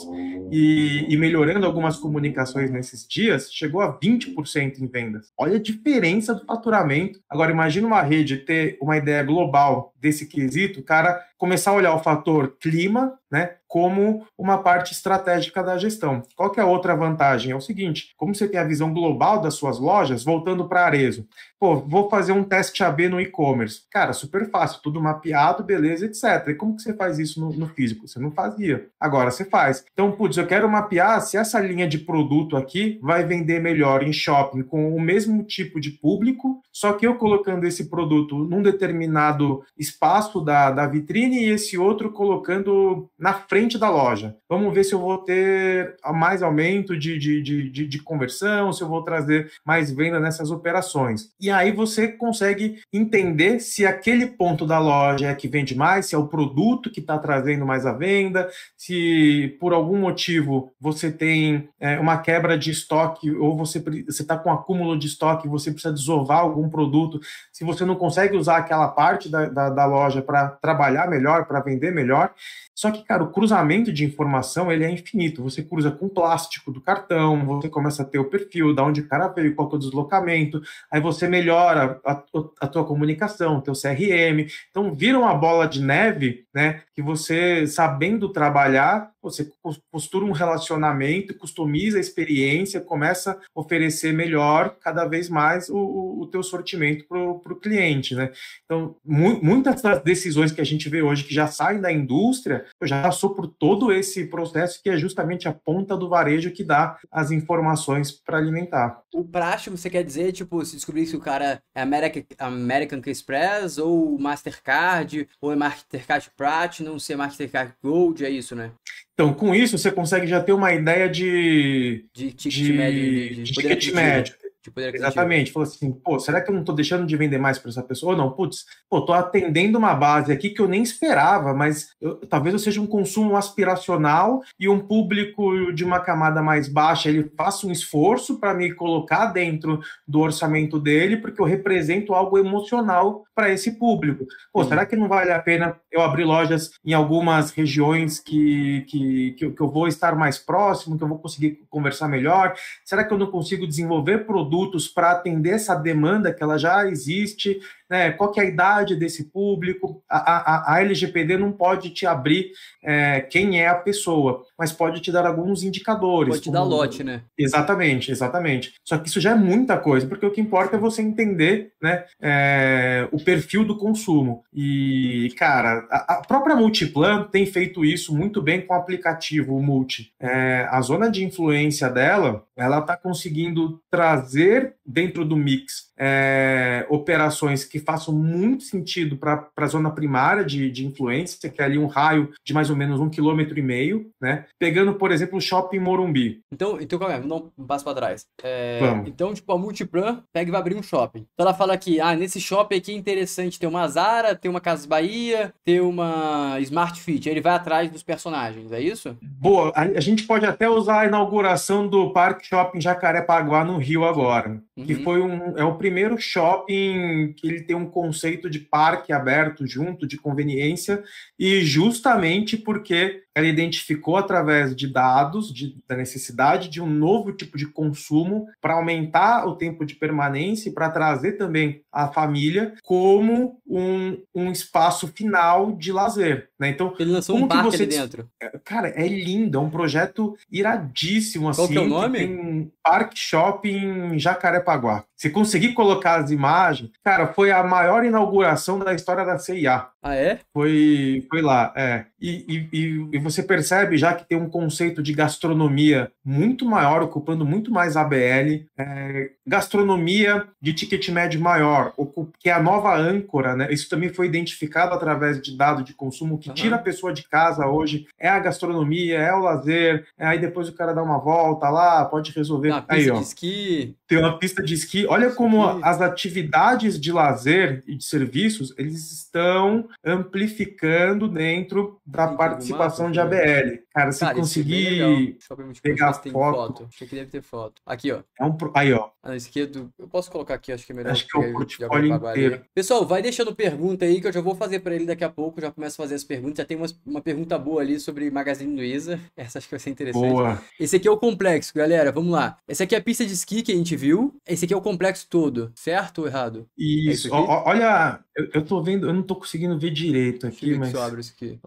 e, 0.51 1.05
e 1.07 1.17
melhorando 1.19 1.67
algumas 1.67 1.99
comunicações 1.99 2.71
nesses 2.71 3.07
dias, 3.07 3.53
chegou 3.53 3.83
a 3.83 3.99
20% 3.99 4.79
em 4.79 4.87
vendas. 4.87 5.31
Olha 5.37 5.57
a 5.57 5.63
diferença 5.63 6.35
do 6.35 6.47
faturamento. 6.47 7.21
Agora, 7.29 7.53
imagina 7.53 7.87
uma 7.87 8.01
rede 8.01 8.39
ter 8.39 8.79
uma 8.81 8.97
ideia 8.97 9.23
global 9.23 9.93
desse 10.01 10.27
quesito, 10.27 10.81
o 10.81 10.85
cara 10.85 11.23
começar 11.37 11.71
a 11.71 11.75
olhar 11.75 11.95
o 11.95 12.03
fator 12.03 12.57
clima, 12.61 13.19
né, 13.31 13.57
como 13.69 14.27
uma 14.37 14.59
parte 14.59 14.93
estratégica 14.93 15.63
da 15.63 15.77
gestão. 15.77 16.23
Qual 16.35 16.51
que 16.51 16.59
é 16.59 16.63
a 16.63 16.67
outra 16.67 16.97
vantagem? 16.97 17.53
É 17.53 17.57
o 17.57 17.61
seguinte, 17.61 18.15
como 18.17 18.35
você 18.35 18.49
tem 18.49 18.59
a 18.59 18.65
visão 18.65 18.93
global 18.93 19.41
das 19.41 19.55
suas 19.55 19.79
lojas, 19.79 20.25
voltando 20.25 20.69
para 20.69 20.87
Arezo, 20.87 21.29
pô, 21.61 21.77
vou 21.77 22.09
fazer 22.09 22.33
um 22.33 22.43
teste 22.43 22.83
AB 22.83 23.09
no 23.09 23.21
e-commerce. 23.21 23.83
Cara, 23.91 24.13
super 24.13 24.51
fácil, 24.51 24.81
tudo 24.83 25.01
mapeado, 25.01 25.63
beleza, 25.63 26.07
etc. 26.07 26.49
E 26.49 26.55
como 26.55 26.78
que 26.79 26.91
você 26.91 26.95
faz 26.95 27.19
isso 27.19 27.41
no, 27.41 27.53
no, 27.53 27.69
físico? 27.69 28.07
Você 28.07 28.19
não 28.19 28.31
fazia. 28.31 28.89
Agora 28.99 29.31
você 29.31 29.45
faz. 29.45 29.85
Então, 29.93 30.13
putz, 30.13 30.37
eu 30.37 30.47
quero 30.47 30.69
mapear 30.69 31.21
se 31.21 31.37
essa 31.37 31.61
linha 31.61 31.87
de 31.87 31.99
produto 31.99 32.57
aqui 32.57 32.99
vai 33.03 33.25
vender 33.25 33.61
melhor 33.61 34.03
em 34.03 34.13
shopping 34.13 34.63
com 34.63 34.95
o 34.95 35.01
mesmo 35.01 35.43
tipo 35.43 35.81
de 35.81 35.91
público, 35.91 36.63
só 36.79 36.93
que 36.93 37.05
eu 37.05 37.17
colocando 37.17 37.65
esse 37.65 37.91
produto 37.91 38.37
num 38.37 38.63
determinado 38.63 39.65
espaço 39.77 40.41
da, 40.41 40.71
da 40.71 40.87
vitrine 40.87 41.41
e 41.41 41.51
esse 41.51 41.77
outro 41.77 42.13
colocando 42.13 43.11
na 43.19 43.35
frente 43.35 43.77
da 43.77 43.91
loja. 43.91 44.37
Vamos 44.49 44.73
ver 44.73 44.85
se 44.85 44.95
eu 44.95 45.01
vou 45.01 45.19
ter 45.19 45.97
mais 46.15 46.41
aumento 46.41 46.97
de, 46.97 47.19
de, 47.19 47.43
de, 47.43 47.69
de, 47.69 47.85
de 47.85 47.99
conversão, 48.01 48.73
se 48.73 48.81
eu 48.81 48.87
vou 48.87 49.03
trazer 49.03 49.51
mais 49.67 49.91
venda 49.91 50.21
nessas 50.21 50.53
operações. 50.53 51.33
E 51.41 51.51
aí 51.51 51.73
você 51.73 52.07
consegue 52.07 52.79
entender 52.93 53.59
se 53.59 53.85
aquele 53.85 54.29
ponto 54.29 54.65
da 54.65 54.79
loja 54.79 55.27
é 55.27 55.35
que 55.35 55.49
vende 55.49 55.75
mais, 55.75 56.07
se 56.07 56.15
é 56.15 56.19
o 56.19 56.29
produto 56.29 56.93
que 56.93 57.01
está 57.01 57.19
trazendo 57.19 57.67
mais 57.67 57.87
a 57.87 57.93
venda, 57.93 58.49
se 58.77 59.57
por 59.59 59.73
algum 59.73 59.99
motivo 59.99 60.71
você 60.81 61.11
tem 61.11 61.69
é, 61.81 61.99
uma 61.99 62.19
quebra 62.19 62.57
de 62.57 62.71
estoque 62.71 63.33
ou 63.33 63.57
você 63.57 63.83
está 64.09 64.39
com 64.39 64.53
acúmulo 64.53 64.97
de 64.97 65.09
estoque 65.09 65.49
e 65.49 65.51
você 65.51 65.73
precisa 65.73 65.93
desovar 65.93 66.39
algum 66.39 66.68
produto, 66.69 67.21
se 67.53 67.65
você 67.65 67.85
não 67.85 67.95
consegue 67.95 68.37
usar 68.37 68.59
aquela 68.59 68.89
parte 68.89 69.29
da, 69.29 69.47
da, 69.47 69.71
da 69.71 69.87
loja 69.87 70.23
para 70.23 70.49
trabalhar 70.49 71.09
melhor, 71.09 71.47
para 71.47 71.61
vender 71.61 71.93
melhor. 71.93 72.33
Só 72.79 72.93
que, 72.93 73.03
cara, 73.03 73.25
o 73.25 73.33
cruzamento 73.33 73.93
de 73.93 74.05
informação 74.05 74.71
ele 74.71 74.85
é 74.85 74.91
infinito. 74.91 75.43
Você 75.43 75.65
cruza 75.65 75.91
com 75.91 76.07
o 76.07 76.09
plástico 76.09 76.71
do 76.71 76.81
cartão, 76.81 77.45
você 77.45 77.69
começa 77.69 78.03
a 78.03 78.05
ter 78.05 78.21
o 78.21 78.31
perfil, 78.31 78.73
da 78.73 78.85
onde 78.85 79.01
o 79.01 79.09
cara 79.09 79.27
veio, 79.27 79.53
qual 79.57 79.69
é 79.73 79.75
o 79.75 79.79
deslocamento, 79.79 80.63
aí 80.89 81.01
você 81.01 81.27
melhora 81.27 82.01
a, 82.07 82.23
a 82.61 82.69
tua 82.69 82.85
comunicação, 82.87 83.61
teu 83.61 83.75
CRM. 83.75 84.47
Então 84.71 84.95
vira 84.95 85.19
uma 85.19 85.35
bola 85.35 85.67
de 85.67 85.83
neve, 85.83 86.47
né? 86.55 86.83
Que 86.95 87.03
você, 87.03 87.67
sabendo 87.67 88.29
trabalhar, 88.29 89.11
você 89.21 89.51
costura 89.91 90.25
um 90.25 90.31
relacionamento, 90.31 91.37
customiza 91.37 91.99
a 91.99 92.01
experiência, 92.01 92.81
começa 92.81 93.33
a 93.33 93.61
oferecer 93.61 94.13
melhor 94.13 94.77
cada 94.81 95.05
vez 95.05 95.29
mais 95.29 95.69
o, 95.69 96.21
o, 96.21 96.27
teu 96.27 96.43
sortimento 96.43 97.05
para 97.09 97.19
o 97.53 97.61
cliente, 97.61 98.15
né? 98.15 98.31
Então, 98.65 98.95
mu 99.05 99.43
muitas 99.43 99.83
das 99.83 100.03
decisões 100.03 100.53
que 100.53 100.61
a 100.61 100.65
gente 100.65 100.89
vê 100.89 101.03
hoje 101.03 101.25
que 101.25 101.35
já 101.35 101.47
saem 101.47 101.81
da 101.81 101.93
indústria, 101.93 102.67
já 102.83 103.03
passou 103.03 103.35
por 103.35 103.47
todo 103.47 103.93
esse 103.93 104.27
processo 104.27 104.83
que 104.83 104.91
é 104.91 104.97
justamente 104.97 105.49
a 105.49 105.53
ponta 105.53 105.97
do 105.97 106.09
varejo 106.09 106.53
que 106.53 106.65
dá 106.65 106.99
as 107.11 107.31
informações 107.31 108.11
para 108.11 108.39
alimentar. 108.39 109.03
O 109.13 109.25
prático, 109.25 109.77
você 109.77 109.91
quer 109.91 110.05
dizer, 110.05 110.33
tipo, 110.33 110.65
se 110.65 110.77
descobrir 110.77 111.07
se 111.07 111.17
o 111.17 111.21
cara 111.21 111.61
é 111.75 111.83
American, 111.83 112.23
American 112.39 113.01
Express 113.07 113.79
ou 113.79 114.19
Mastercard, 114.19 115.29
ou 115.41 115.53
é 115.53 115.57
Mastercard 115.57 116.31
Platinum, 116.37 116.99
se 116.99 117.13
é 117.13 117.17
Mastercard 117.17 117.75
Gold, 117.83 118.25
é 118.25 118.31
isso, 118.31 118.55
né? 118.55 118.73
Então, 119.15 119.35
com 119.35 119.53
isso, 119.53 119.77
você 119.77 119.91
consegue 119.91 120.27
já 120.29 120.41
ter 120.41 120.53
uma 120.53 120.73
ideia 120.73 121.09
de. 121.09 122.05
De 122.15 122.33
ticket 122.33 122.67
de, 122.67 122.73
médio. 122.73 123.01
De, 123.01 123.35
de, 123.35 123.43
de 123.43 123.53
ticket 123.53 123.93
médio. 123.93 124.35
Exatamente. 124.77 125.53
Falou 125.53 125.69
assim, 125.69 125.93
pô, 125.93 126.19
será 126.19 126.41
que 126.41 126.51
eu 126.51 126.55
não 126.55 126.61
estou 126.61 126.75
deixando 126.75 127.07
de 127.07 127.17
vender 127.17 127.39
mais 127.39 127.59
para 127.59 127.71
essa 127.71 127.83
pessoa? 127.83 128.13
Ou 128.13 128.19
não, 128.19 128.31
putz, 128.31 128.67
pô, 128.89 129.01
tô 129.01 129.13
atendendo 129.13 129.79
uma 129.79 129.95
base 129.95 130.33
aqui 130.33 130.51
que 130.51 130.61
eu 130.61 130.69
nem 130.69 130.83
esperava, 130.83 131.55
mas 131.55 131.91
eu, 132.01 132.17
talvez 132.17 132.53
eu 132.53 132.59
seja 132.59 132.81
um 132.81 132.87
consumo 132.87 133.37
aspiracional 133.37 134.43
e 134.59 134.69
um 134.69 134.79
público 134.79 135.73
de 135.73 135.85
uma 135.85 136.01
camada 136.01 136.43
mais 136.43 136.69
baixa, 136.69 137.09
ele 137.09 137.31
faça 137.37 137.67
um 137.67 137.73
esforço 137.73 138.39
para 138.39 138.55
me 138.55 138.73
colocar 138.73 139.27
dentro 139.27 139.81
do 140.07 140.21
orçamento 140.21 140.79
dele, 140.79 141.17
porque 141.17 141.41
eu 141.41 141.47
represento 141.47 142.15
algo 142.15 142.39
emocional 142.39 143.25
para 143.35 143.51
esse 143.51 143.79
público. 143.79 144.27
Pô, 144.53 144.65
será 144.65 144.85
que 144.85 144.97
não 144.97 145.09
vale 145.09 145.31
a 145.31 145.39
pena 145.39 145.77
eu 145.93 146.01
abrir 146.01 146.25
lojas 146.25 146.73
em 146.85 146.93
algumas 146.93 147.51
regiões 147.53 148.19
que, 148.19 148.85
que, 148.89 149.33
que, 149.33 149.61
eu 149.61 149.71
vou 149.71 149.87
estar 149.87 150.17
mais 150.17 150.39
próximo, 150.39 150.99
que 150.99 151.05
eu 151.05 151.09
vou 151.09 151.19
conseguir 151.19 151.61
conversar 151.71 152.09
melhor? 152.09 152.55
Será 152.85 153.05
que 153.05 153.13
eu 153.13 153.19
não 153.19 153.31
consigo 153.31 153.67
desenvolver 153.67 154.27
produtos 154.27 154.58
produtos 154.59 154.89
para 154.89 155.13
atender 155.13 155.51
essa 155.51 155.75
demanda 155.75 156.33
que 156.33 156.43
ela 156.43 156.59
já 156.59 156.87
existe, 156.87 157.61
né? 157.89 158.11
Qual 158.13 158.31
que 158.31 158.41
é 158.41 158.43
a 158.43 158.47
idade 158.47 158.97
desse 158.97 159.25
público? 159.25 160.03
A, 160.09 160.17
a, 160.17 160.75
a 160.75 160.81
LGPD 160.81 161.37
não 161.37 161.53
pode 161.53 161.91
te 161.91 162.07
abrir 162.07 162.53
é, 162.83 163.21
quem 163.21 163.61
é 163.61 163.69
a 163.69 163.75
pessoa, 163.75 164.45
mas 164.59 164.73
pode 164.73 165.01
te 165.01 165.11
dar 165.11 165.27
alguns 165.27 165.63
indicadores. 165.63 166.31
Pode 166.31 166.43
te 166.43 166.45
como... 166.47 166.57
dar 166.57 166.65
lote, 166.65 167.03
né? 167.03 167.23
Exatamente, 167.37 168.11
exatamente. 168.11 168.75
Só 168.85 168.99
que 168.99 169.09
isso 169.09 169.21
já 169.21 169.33
é 169.33 169.35
muita 169.35 169.77
coisa, 169.79 170.07
porque 170.07 170.27
o 170.27 170.31
que 170.31 170.41
importa 170.41 170.77
é 170.77 170.79
você 170.79 171.03
entender, 171.03 171.73
né, 171.83 172.05
é, 172.21 173.09
o 173.13 173.23
perfil 173.23 173.65
do 173.65 173.77
consumo. 173.77 174.43
E, 174.53 175.33
cara, 175.37 175.87
a, 175.91 176.15
a, 176.15 176.23
própria 176.27 176.57
Multiplan 176.57 177.25
tem 177.25 177.47
feito 177.47 177.85
isso 177.85 178.15
muito 178.17 178.43
bem 178.43 178.61
com 178.61 178.75
o 178.75 178.77
aplicativo 178.77 179.57
o 179.57 179.63
Multi. 179.63 180.13
É, 180.21 180.67
a 180.71 180.81
zona 180.81 181.11
de 181.11 181.25
influência 181.25 181.89
dela, 181.89 182.45
ela 182.57 182.79
está 182.79 182.97
conseguindo 182.97 183.81
trazer 183.91 184.75
dentro 184.85 185.25
do 185.25 185.37
mix 185.37 185.89
é, 185.99 186.87
operações 186.89 187.65
que 187.65 187.78
façam 187.79 188.15
muito 188.15 188.65
sentido 188.65 189.17
para 189.17 189.49
a 189.57 189.67
zona 189.67 189.91
primária 189.91 190.45
de, 190.45 190.71
de 190.71 190.87
influência, 190.87 191.49
que 191.49 191.61
é 191.61 191.65
ali 191.65 191.79
um 191.79 191.87
raio 191.87 192.33
de 192.45 192.53
mais 192.55 192.71
ou 192.71 192.77
menos 192.77 193.01
um 193.01 193.09
quilômetro 193.09 193.59
e 193.59 193.63
meio, 193.63 194.11
né? 194.21 194.47
Pegando, 194.59 194.95
por 194.95 195.11
exemplo, 195.11 195.39
o 195.39 195.41
shopping 195.41 195.79
Morumbi. 195.79 196.41
Então, 196.53 196.81
então 196.81 196.99
calma 196.99 197.15
aí, 197.15 197.21
vamos 197.21 197.43
dar 197.43 197.63
um 197.63 197.67
passo 197.67 197.85
para 197.85 197.95
trás. 197.95 198.27
É, 198.43 198.81
então, 199.07 199.33
tipo, 199.35 199.53
a 199.53 199.59
Multiplan 199.59 200.23
pega 200.33 200.49
e 200.49 200.53
vai 200.53 200.61
abrir 200.61 200.77
um 200.77 200.83
shopping. 200.83 201.27
Então 201.35 201.47
ela 201.47 201.55
fala 201.55 201.77
que, 201.77 202.01
ah, 202.01 202.15
nesse 202.15 202.41
shopping 202.41 202.77
aqui 202.77 202.93
é 202.93 202.97
interessante 202.97 203.59
ter 203.59 203.67
uma 203.67 203.87
Zara, 203.89 204.35
ter 204.35 204.49
uma 204.49 204.61
Casas 204.61 204.87
Bahia, 204.87 205.53
ter 205.65 205.81
uma 205.81 206.59
Smart 206.61 207.01
Fit. 207.01 207.29
Aí 207.29 207.35
ele 207.35 207.41
vai 207.41 207.55
atrás 207.55 207.91
dos 207.91 208.03
personagens, 208.03 208.73
é 208.73 208.81
isso? 208.81 209.17
Boa, 209.23 209.73
a, 209.75 209.83
a 209.83 210.01
gente 210.01 210.25
pode 210.25 210.47
até 210.47 210.69
usar 210.69 211.01
a 211.01 211.07
inauguração 211.07 211.87
do 211.87 212.11
Parque 212.11 212.47
Shopping 212.47 212.81
Jacarepaguá 212.81 213.65
no 213.65 213.79
Rio 213.79 214.05
agora, 214.05 214.63
uhum. 214.77 214.85
que 214.85 214.95
foi 214.97 215.21
um, 215.21 215.57
é 215.57 215.65
o 215.65 215.77
primeiro 215.77 216.19
shopping 216.19 217.35
que 217.37 217.47
ele 217.47 217.63
tem 217.69 217.77
um 217.77 217.91
conceito 217.91 218.49
de 218.49 218.59
parque 218.59 219.13
aberto 219.13 219.67
junto, 219.67 220.07
de 220.07 220.17
conveniência, 220.17 221.05
e 221.39 221.61
justamente 221.61 222.57
porque 222.57 223.25
ela 223.39 223.47
identificou 223.47 224.17
através 224.17 224.75
de 224.75 224.89
dados 224.89 225.53
de, 225.55 225.77
da 225.87 225.97
necessidade 225.97 226.69
de 226.69 226.83
um 226.83 226.89
novo 226.89 227.33
tipo 227.33 227.57
de 227.57 227.67
consumo 227.67 228.49
para 228.61 228.75
aumentar 228.75 229.47
o 229.47 229.55
tempo 229.55 229.87
de 229.87 229.95
permanência 229.95 230.69
e 230.69 230.73
para 230.73 230.91
trazer 230.91 231.33
também 231.33 231.83
a 231.93 232.09
família 232.09 232.75
como 232.83 233.61
um, 233.65 234.21
um 234.35 234.51
espaço 234.51 235.07
final 235.09 235.71
de 235.71 235.93
lazer. 235.93 236.49
Né? 236.59 236.71
Então, 236.71 236.93
ele 236.99 237.13
lançou 237.13 237.37
um 237.37 237.47
parque 237.47 237.71
você... 237.71 237.85
ali 237.85 237.87
dentro. 237.87 238.29
É, 238.43 238.59
cara, 238.65 238.89
é 238.89 239.07
lindo, 239.07 239.57
é 239.57 239.61
um 239.61 239.71
projeto 239.71 240.37
iradíssimo. 240.51 241.53
Qual 241.55 241.65
assim, 241.65 241.73
que 241.73 241.79
é 241.79 241.81
o 241.81 241.85
assim, 241.85 241.93
nome? 241.93 242.19
Tem 242.19 242.39
um 242.39 242.71
Parque 242.83 243.19
Shopping 243.19 244.19
Jacarepaguá. 244.19 245.05
Se 245.17 245.31
conseguir 245.31 245.75
colocar 245.75 246.17
as 246.17 246.31
imagens, 246.31 246.91
cara, 247.05 247.29
foi 247.29 247.53
a 247.53 247.63
maior 247.63 248.05
inauguração 248.05 248.79
da 248.79 248.95
história 248.95 249.25
da 249.25 249.39
CIA. 249.39 249.87
Ah, 250.03 250.15
é? 250.15 250.39
Foi, 250.53 251.27
foi 251.29 251.43
lá, 251.43 251.73
é. 251.77 252.07
E, 252.21 252.69
e, 252.73 253.09
e, 253.13 253.19
você 253.19 253.43
percebe 253.43 253.97
já 253.97 254.15
que 254.15 254.29
tem 254.29 254.39
um 254.39 254.49
conceito 254.49 255.03
de 255.03 255.13
gastronomia 255.13 256.11
muito 256.25 256.65
maior, 256.65 257.03
ocupando 257.03 257.45
muito 257.45 257.73
mais 257.73 257.97
ABL, 257.97 258.65
é, 258.77 259.31
gastronomia 259.47 260.47
de 260.61 260.73
ticket 260.73 261.09
médio 261.09 261.41
maior, 261.41 261.93
que 262.39 262.49
é 262.49 262.53
a 262.53 262.63
nova 262.63 262.97
âncora, 262.97 263.57
né? 263.57 263.69
Isso 263.73 263.89
também 263.89 264.09
foi 264.09 264.27
identificado 264.27 264.95
através 264.95 265.41
de 265.41 265.57
dados 265.57 265.85
de 265.85 265.95
consumo 265.95 266.39
que 266.39 266.49
uhum. 266.49 266.55
tira 266.55 266.77
a 266.77 266.81
pessoa 266.81 267.13
de 267.13 267.29
casa 267.29 267.67
hoje, 267.67 268.07
é 268.19 268.29
a 268.29 268.39
gastronomia, 268.39 269.19
é 269.19 269.33
o 269.33 269.41
lazer, 269.41 270.07
é, 270.17 270.27
aí 270.27 270.39
depois 270.39 270.69
o 270.69 270.75
cara 270.75 270.93
dá 270.93 271.03
uma 271.03 271.19
volta 271.19 271.69
lá, 271.69 272.05
pode 272.05 272.33
resolver. 272.33 272.71
Uma 272.71 272.85
aí, 272.89 273.11
ó, 273.11 273.17
de 273.17 273.23
esqui. 273.23 273.97
Tem 274.09 274.19
uma 274.19 274.39
pista 274.39 274.63
de 274.63 274.73
esqui. 274.73 275.07
Olha 275.07 275.31
como 275.31 275.63
as 275.85 276.01
atividades 276.01 276.99
de 276.99 277.13
lazer 277.13 277.85
e 277.87 277.95
de 277.95 278.05
serviços, 278.05 278.75
eles 278.79 279.13
estão 279.13 279.87
amplificando 280.03 281.29
dentro 281.29 282.01
da 282.07 282.29
participação 282.29 283.11
de 283.11 283.21
ABL. 283.21 283.81
Cara, 283.99 284.13
se 284.13 284.21
Cara, 284.21 284.37
conseguir 284.37 285.37
pegar 285.83 286.15
foto... 286.15 286.31
foto. 286.31 286.89
Acho 286.89 287.05
que 287.05 287.17
deve 287.17 287.31
ter 287.33 287.43
foto. 287.43 287.83
Aqui, 287.85 288.13
ó. 288.13 288.21
É 288.39 288.45
um 288.45 288.53
pro... 288.53 288.71
Aí, 288.73 288.93
ó. 288.93 289.09
Ah, 289.21 289.35
esquerdo. 289.35 289.93
Eu 289.99 290.07
posso 290.07 290.31
colocar 290.31 290.55
aqui, 290.55 290.71
acho 290.71 290.87
que 290.87 290.93
é 290.93 290.95
melhor. 290.95 291.11
Acho 291.11 291.27
que 291.27 291.37
é 291.37 291.41
o 291.41 291.53
portfólio 291.53 292.15
inteiro. 292.15 292.65
Pessoal, 292.73 293.05
vai 293.05 293.21
deixando 293.21 293.53
pergunta 293.53 294.05
aí 294.05 294.21
que 294.21 294.29
eu 294.29 294.33
já 294.33 294.41
vou 294.41 294.55
fazer 294.55 294.79
para 294.79 294.95
ele 294.95 295.05
daqui 295.05 295.25
a 295.25 295.29
pouco. 295.29 295.61
Já 295.61 295.73
começo 295.73 296.01
a 296.01 296.05
fazer 296.05 296.15
as 296.15 296.23
perguntas. 296.23 296.59
Já 296.59 296.65
tem 296.65 296.77
uma, 296.77 296.87
uma 297.05 297.21
pergunta 297.21 297.59
boa 297.59 297.83
ali 297.83 297.99
sobre 297.99 298.31
Magazine 298.31 298.73
Luiza. 298.73 299.19
Essa 299.37 299.59
acho 299.59 299.67
que 299.67 299.73
vai 299.73 299.81
ser 299.81 299.91
interessante. 299.91 300.31
Boa. 300.31 300.63
Esse 300.79 300.95
aqui 300.95 301.09
é 301.09 301.11
o 301.11 301.19
complexo, 301.19 301.75
galera. 301.75 302.13
Vamos 302.13 302.31
lá. 302.31 302.57
Essa 302.69 302.85
aqui 302.85 302.95
é 302.95 302.99
a 302.99 303.03
pista 303.03 303.27
de 303.27 303.33
esqui 303.33 303.63
que 303.63 303.73
a 303.73 303.77
gente 303.77 303.97
viu. 303.97 304.33
Esse 304.47 304.65
aqui 304.65 304.73
é 304.75 304.77
o 304.77 304.81
complexo 304.81 305.27
todo. 305.29 305.73
Certo 305.75 306.21
ou 306.21 306.29
errado? 306.29 306.69
Isso. 306.79 307.09
É 307.09 307.13
isso 307.13 307.35
olha, 307.35 308.21
eu, 308.37 308.49
eu 308.55 308.65
tô 308.65 308.81
vendo, 308.81 309.09
eu 309.09 309.13
não 309.13 309.23
tô 309.23 309.35
conseguindo 309.35 309.77
ver 309.77 309.91
direito 309.91 310.47
aqui, 310.47 310.67
Deixa 310.67 310.77
eu 310.77 310.79
mas. 310.79 310.95
Eu 310.95 311.03
abro 311.03 311.21
isso 311.21 311.33
aqui. 311.35 311.59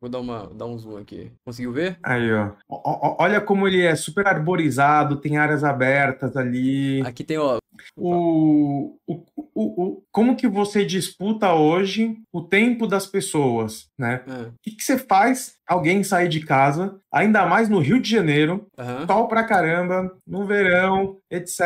Vou 0.00 0.08
dar, 0.08 0.20
uma, 0.20 0.46
dar 0.54 0.66
um 0.66 0.78
zoom 0.78 0.96
aqui. 0.96 1.32
Conseguiu 1.44 1.71
ver? 1.72 1.96
Aí, 2.02 2.32
ó. 2.32 2.50
O, 2.68 3.16
olha 3.22 3.40
como 3.40 3.66
ele 3.66 3.82
é 3.82 3.94
super 3.94 4.26
arborizado, 4.26 5.16
tem 5.16 5.36
áreas 5.36 5.64
abertas 5.64 6.36
ali. 6.36 7.02
Aqui 7.02 7.24
tem, 7.24 7.38
ó. 7.38 7.58
O, 7.96 8.98
o, 9.06 9.24
o, 9.54 9.82
o, 9.82 10.02
como 10.10 10.36
que 10.36 10.48
você 10.48 10.84
disputa 10.84 11.52
hoje 11.52 12.16
o 12.32 12.42
tempo 12.42 12.86
das 12.86 13.06
pessoas, 13.06 13.88
né? 13.98 14.22
É. 14.26 14.42
O 14.48 14.54
que, 14.62 14.72
que 14.72 14.82
você 14.82 14.98
faz 14.98 15.56
alguém 15.72 16.02
sair 16.02 16.28
de 16.28 16.40
casa, 16.40 16.96
ainda 17.10 17.46
mais 17.46 17.68
no 17.68 17.78
Rio 17.78 18.00
de 18.00 18.10
Janeiro, 18.10 18.66
uhum. 18.78 19.06
sol 19.06 19.28
pra 19.28 19.44
caramba, 19.44 20.12
no 20.26 20.46
verão, 20.46 21.18
etc. 21.30 21.60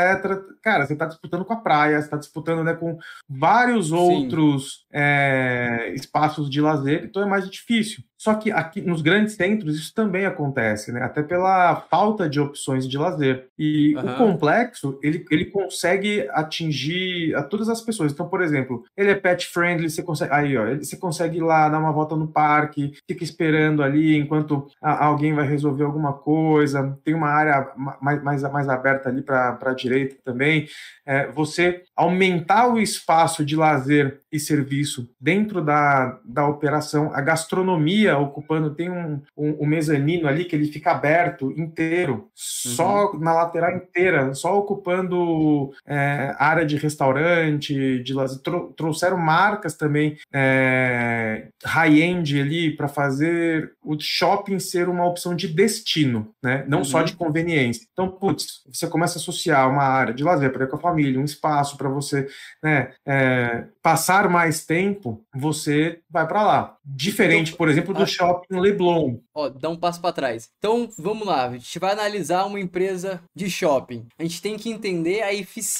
Cara, 0.62 0.86
você 0.86 0.94
tá 0.94 1.06
disputando 1.06 1.44
com 1.44 1.52
a 1.52 1.60
praia, 1.60 2.00
você 2.00 2.08
tá 2.08 2.16
disputando 2.16 2.62
né, 2.62 2.74
com 2.74 2.98
vários 3.28 3.88
Sim. 3.88 3.94
outros 3.94 4.86
é, 4.92 5.92
espaços 5.94 6.48
de 6.48 6.60
lazer, 6.60 7.04
então 7.04 7.22
é 7.22 7.26
mais 7.26 7.50
difícil. 7.50 8.02
Só 8.18 8.34
que 8.34 8.50
aqui 8.50 8.80
nos 8.80 9.02
grandes 9.02 9.34
centros 9.34 9.76
isso 9.76 9.92
também 9.94 10.24
acontece, 10.24 10.90
né? 10.90 11.02
Até 11.02 11.22
pela 11.22 11.76
falta 11.90 12.28
de 12.28 12.40
opções 12.40 12.88
de 12.88 12.96
lazer. 12.96 13.46
E 13.58 13.94
uhum. 13.94 14.14
o 14.14 14.16
complexo, 14.16 14.98
ele, 15.02 15.24
ele 15.30 15.44
consegue 15.46 15.95
atingir 16.30 17.34
a 17.34 17.42
todas 17.42 17.68
as 17.68 17.80
pessoas. 17.80 18.12
Então, 18.12 18.28
por 18.28 18.42
exemplo, 18.42 18.84
ele 18.96 19.10
é 19.10 19.14
pet 19.14 19.46
friendly, 19.46 19.90
você 19.90 20.02
consegue. 20.02 20.32
Aí, 20.32 20.56
ó, 20.56 20.76
você 20.76 20.96
consegue 20.96 21.38
ir 21.38 21.42
lá 21.42 21.68
dar 21.68 21.78
uma 21.78 21.92
volta 21.92 22.16
no 22.16 22.28
parque, 22.28 22.92
fica 23.08 23.24
esperando 23.24 23.82
ali 23.82 24.16
enquanto 24.16 24.66
a, 24.80 25.06
alguém 25.06 25.34
vai 25.34 25.46
resolver 25.46 25.84
alguma 25.84 26.12
coisa. 26.12 26.98
Tem 27.04 27.14
uma 27.14 27.28
área 27.28 27.72
mais, 28.00 28.22
mais, 28.22 28.42
mais 28.42 28.68
aberta 28.68 29.08
ali 29.08 29.22
para 29.22 29.58
a 29.60 29.74
direita 29.74 30.16
também. 30.24 30.68
É, 31.04 31.26
você 31.28 31.82
aumentar 31.94 32.68
o 32.68 32.78
espaço 32.78 33.44
de 33.44 33.56
lazer 33.56 34.20
e 34.32 34.38
serviço 34.38 35.08
dentro 35.20 35.62
da, 35.62 36.18
da 36.24 36.46
operação, 36.46 37.10
a 37.14 37.20
gastronomia 37.20 38.18
ocupando, 38.18 38.74
tem 38.74 38.90
um, 38.90 39.20
um, 39.36 39.62
um 39.62 39.66
mezanino 39.66 40.28
ali 40.28 40.44
que 40.44 40.54
ele 40.54 40.66
fica 40.66 40.90
aberto 40.90 41.52
inteiro, 41.56 42.14
uhum. 42.14 42.28
só 42.34 43.12
na 43.18 43.32
lateral 43.32 43.76
inteira, 43.76 44.34
só 44.34 44.58
ocupando 44.58 45.72
é, 45.86 46.34
área 46.38 46.66
de 46.66 46.76
restaurante, 46.76 48.02
de 48.02 48.12
lazer. 48.12 48.40
trouxeram 48.76 49.16
marcas 49.16 49.74
também 49.74 50.18
é, 50.34 51.48
high-end 51.64 52.40
ali 52.40 52.76
para 52.76 52.88
fazer 52.88 53.72
o 53.82 53.96
shopping 53.98 54.58
ser 54.58 54.88
uma 54.88 55.06
opção 55.06 55.34
de 55.34 55.46
destino, 55.48 56.34
né? 56.42 56.64
não 56.68 56.78
uhum. 56.78 56.84
só 56.84 57.02
de 57.02 57.14
conveniência. 57.14 57.86
Então, 57.92 58.08
putz, 58.08 58.62
você 58.66 58.86
começa 58.86 59.18
a 59.18 59.20
associar 59.20 59.70
uma 59.70 59.84
área 59.84 60.12
de 60.12 60.24
lazer 60.24 60.52
para 60.52 60.66
com 60.66 60.76
a 60.76 60.80
família, 60.80 61.20
um 61.20 61.24
espaço 61.24 61.76
para 61.76 61.88
você 61.88 62.26
né, 62.62 62.92
é, 63.06 63.66
passar 63.82 64.28
mais 64.28 64.64
tempo, 64.64 65.24
você 65.34 66.00
vai 66.10 66.26
para 66.26 66.42
lá. 66.42 66.76
Diferente, 66.84 67.48
então, 67.48 67.58
por 67.58 67.68
exemplo, 67.68 67.94
do 67.94 68.06
shopping 68.06 68.58
Leblon. 68.58 69.18
Ó, 69.34 69.48
dá 69.48 69.68
um 69.68 69.76
passo 69.76 70.00
para 70.00 70.12
trás. 70.12 70.48
Então, 70.58 70.88
vamos 70.98 71.26
lá. 71.26 71.46
A 71.46 71.52
gente 71.52 71.78
vai 71.78 71.92
analisar 71.92 72.44
uma 72.46 72.60
empresa 72.60 73.20
de 73.34 73.48
shopping. 73.48 74.06
A 74.18 74.22
gente 74.22 74.42
tem 74.42 74.56
que 74.56 74.70
entender 74.70 75.22
a 75.22 75.32
eficiência 75.32 75.75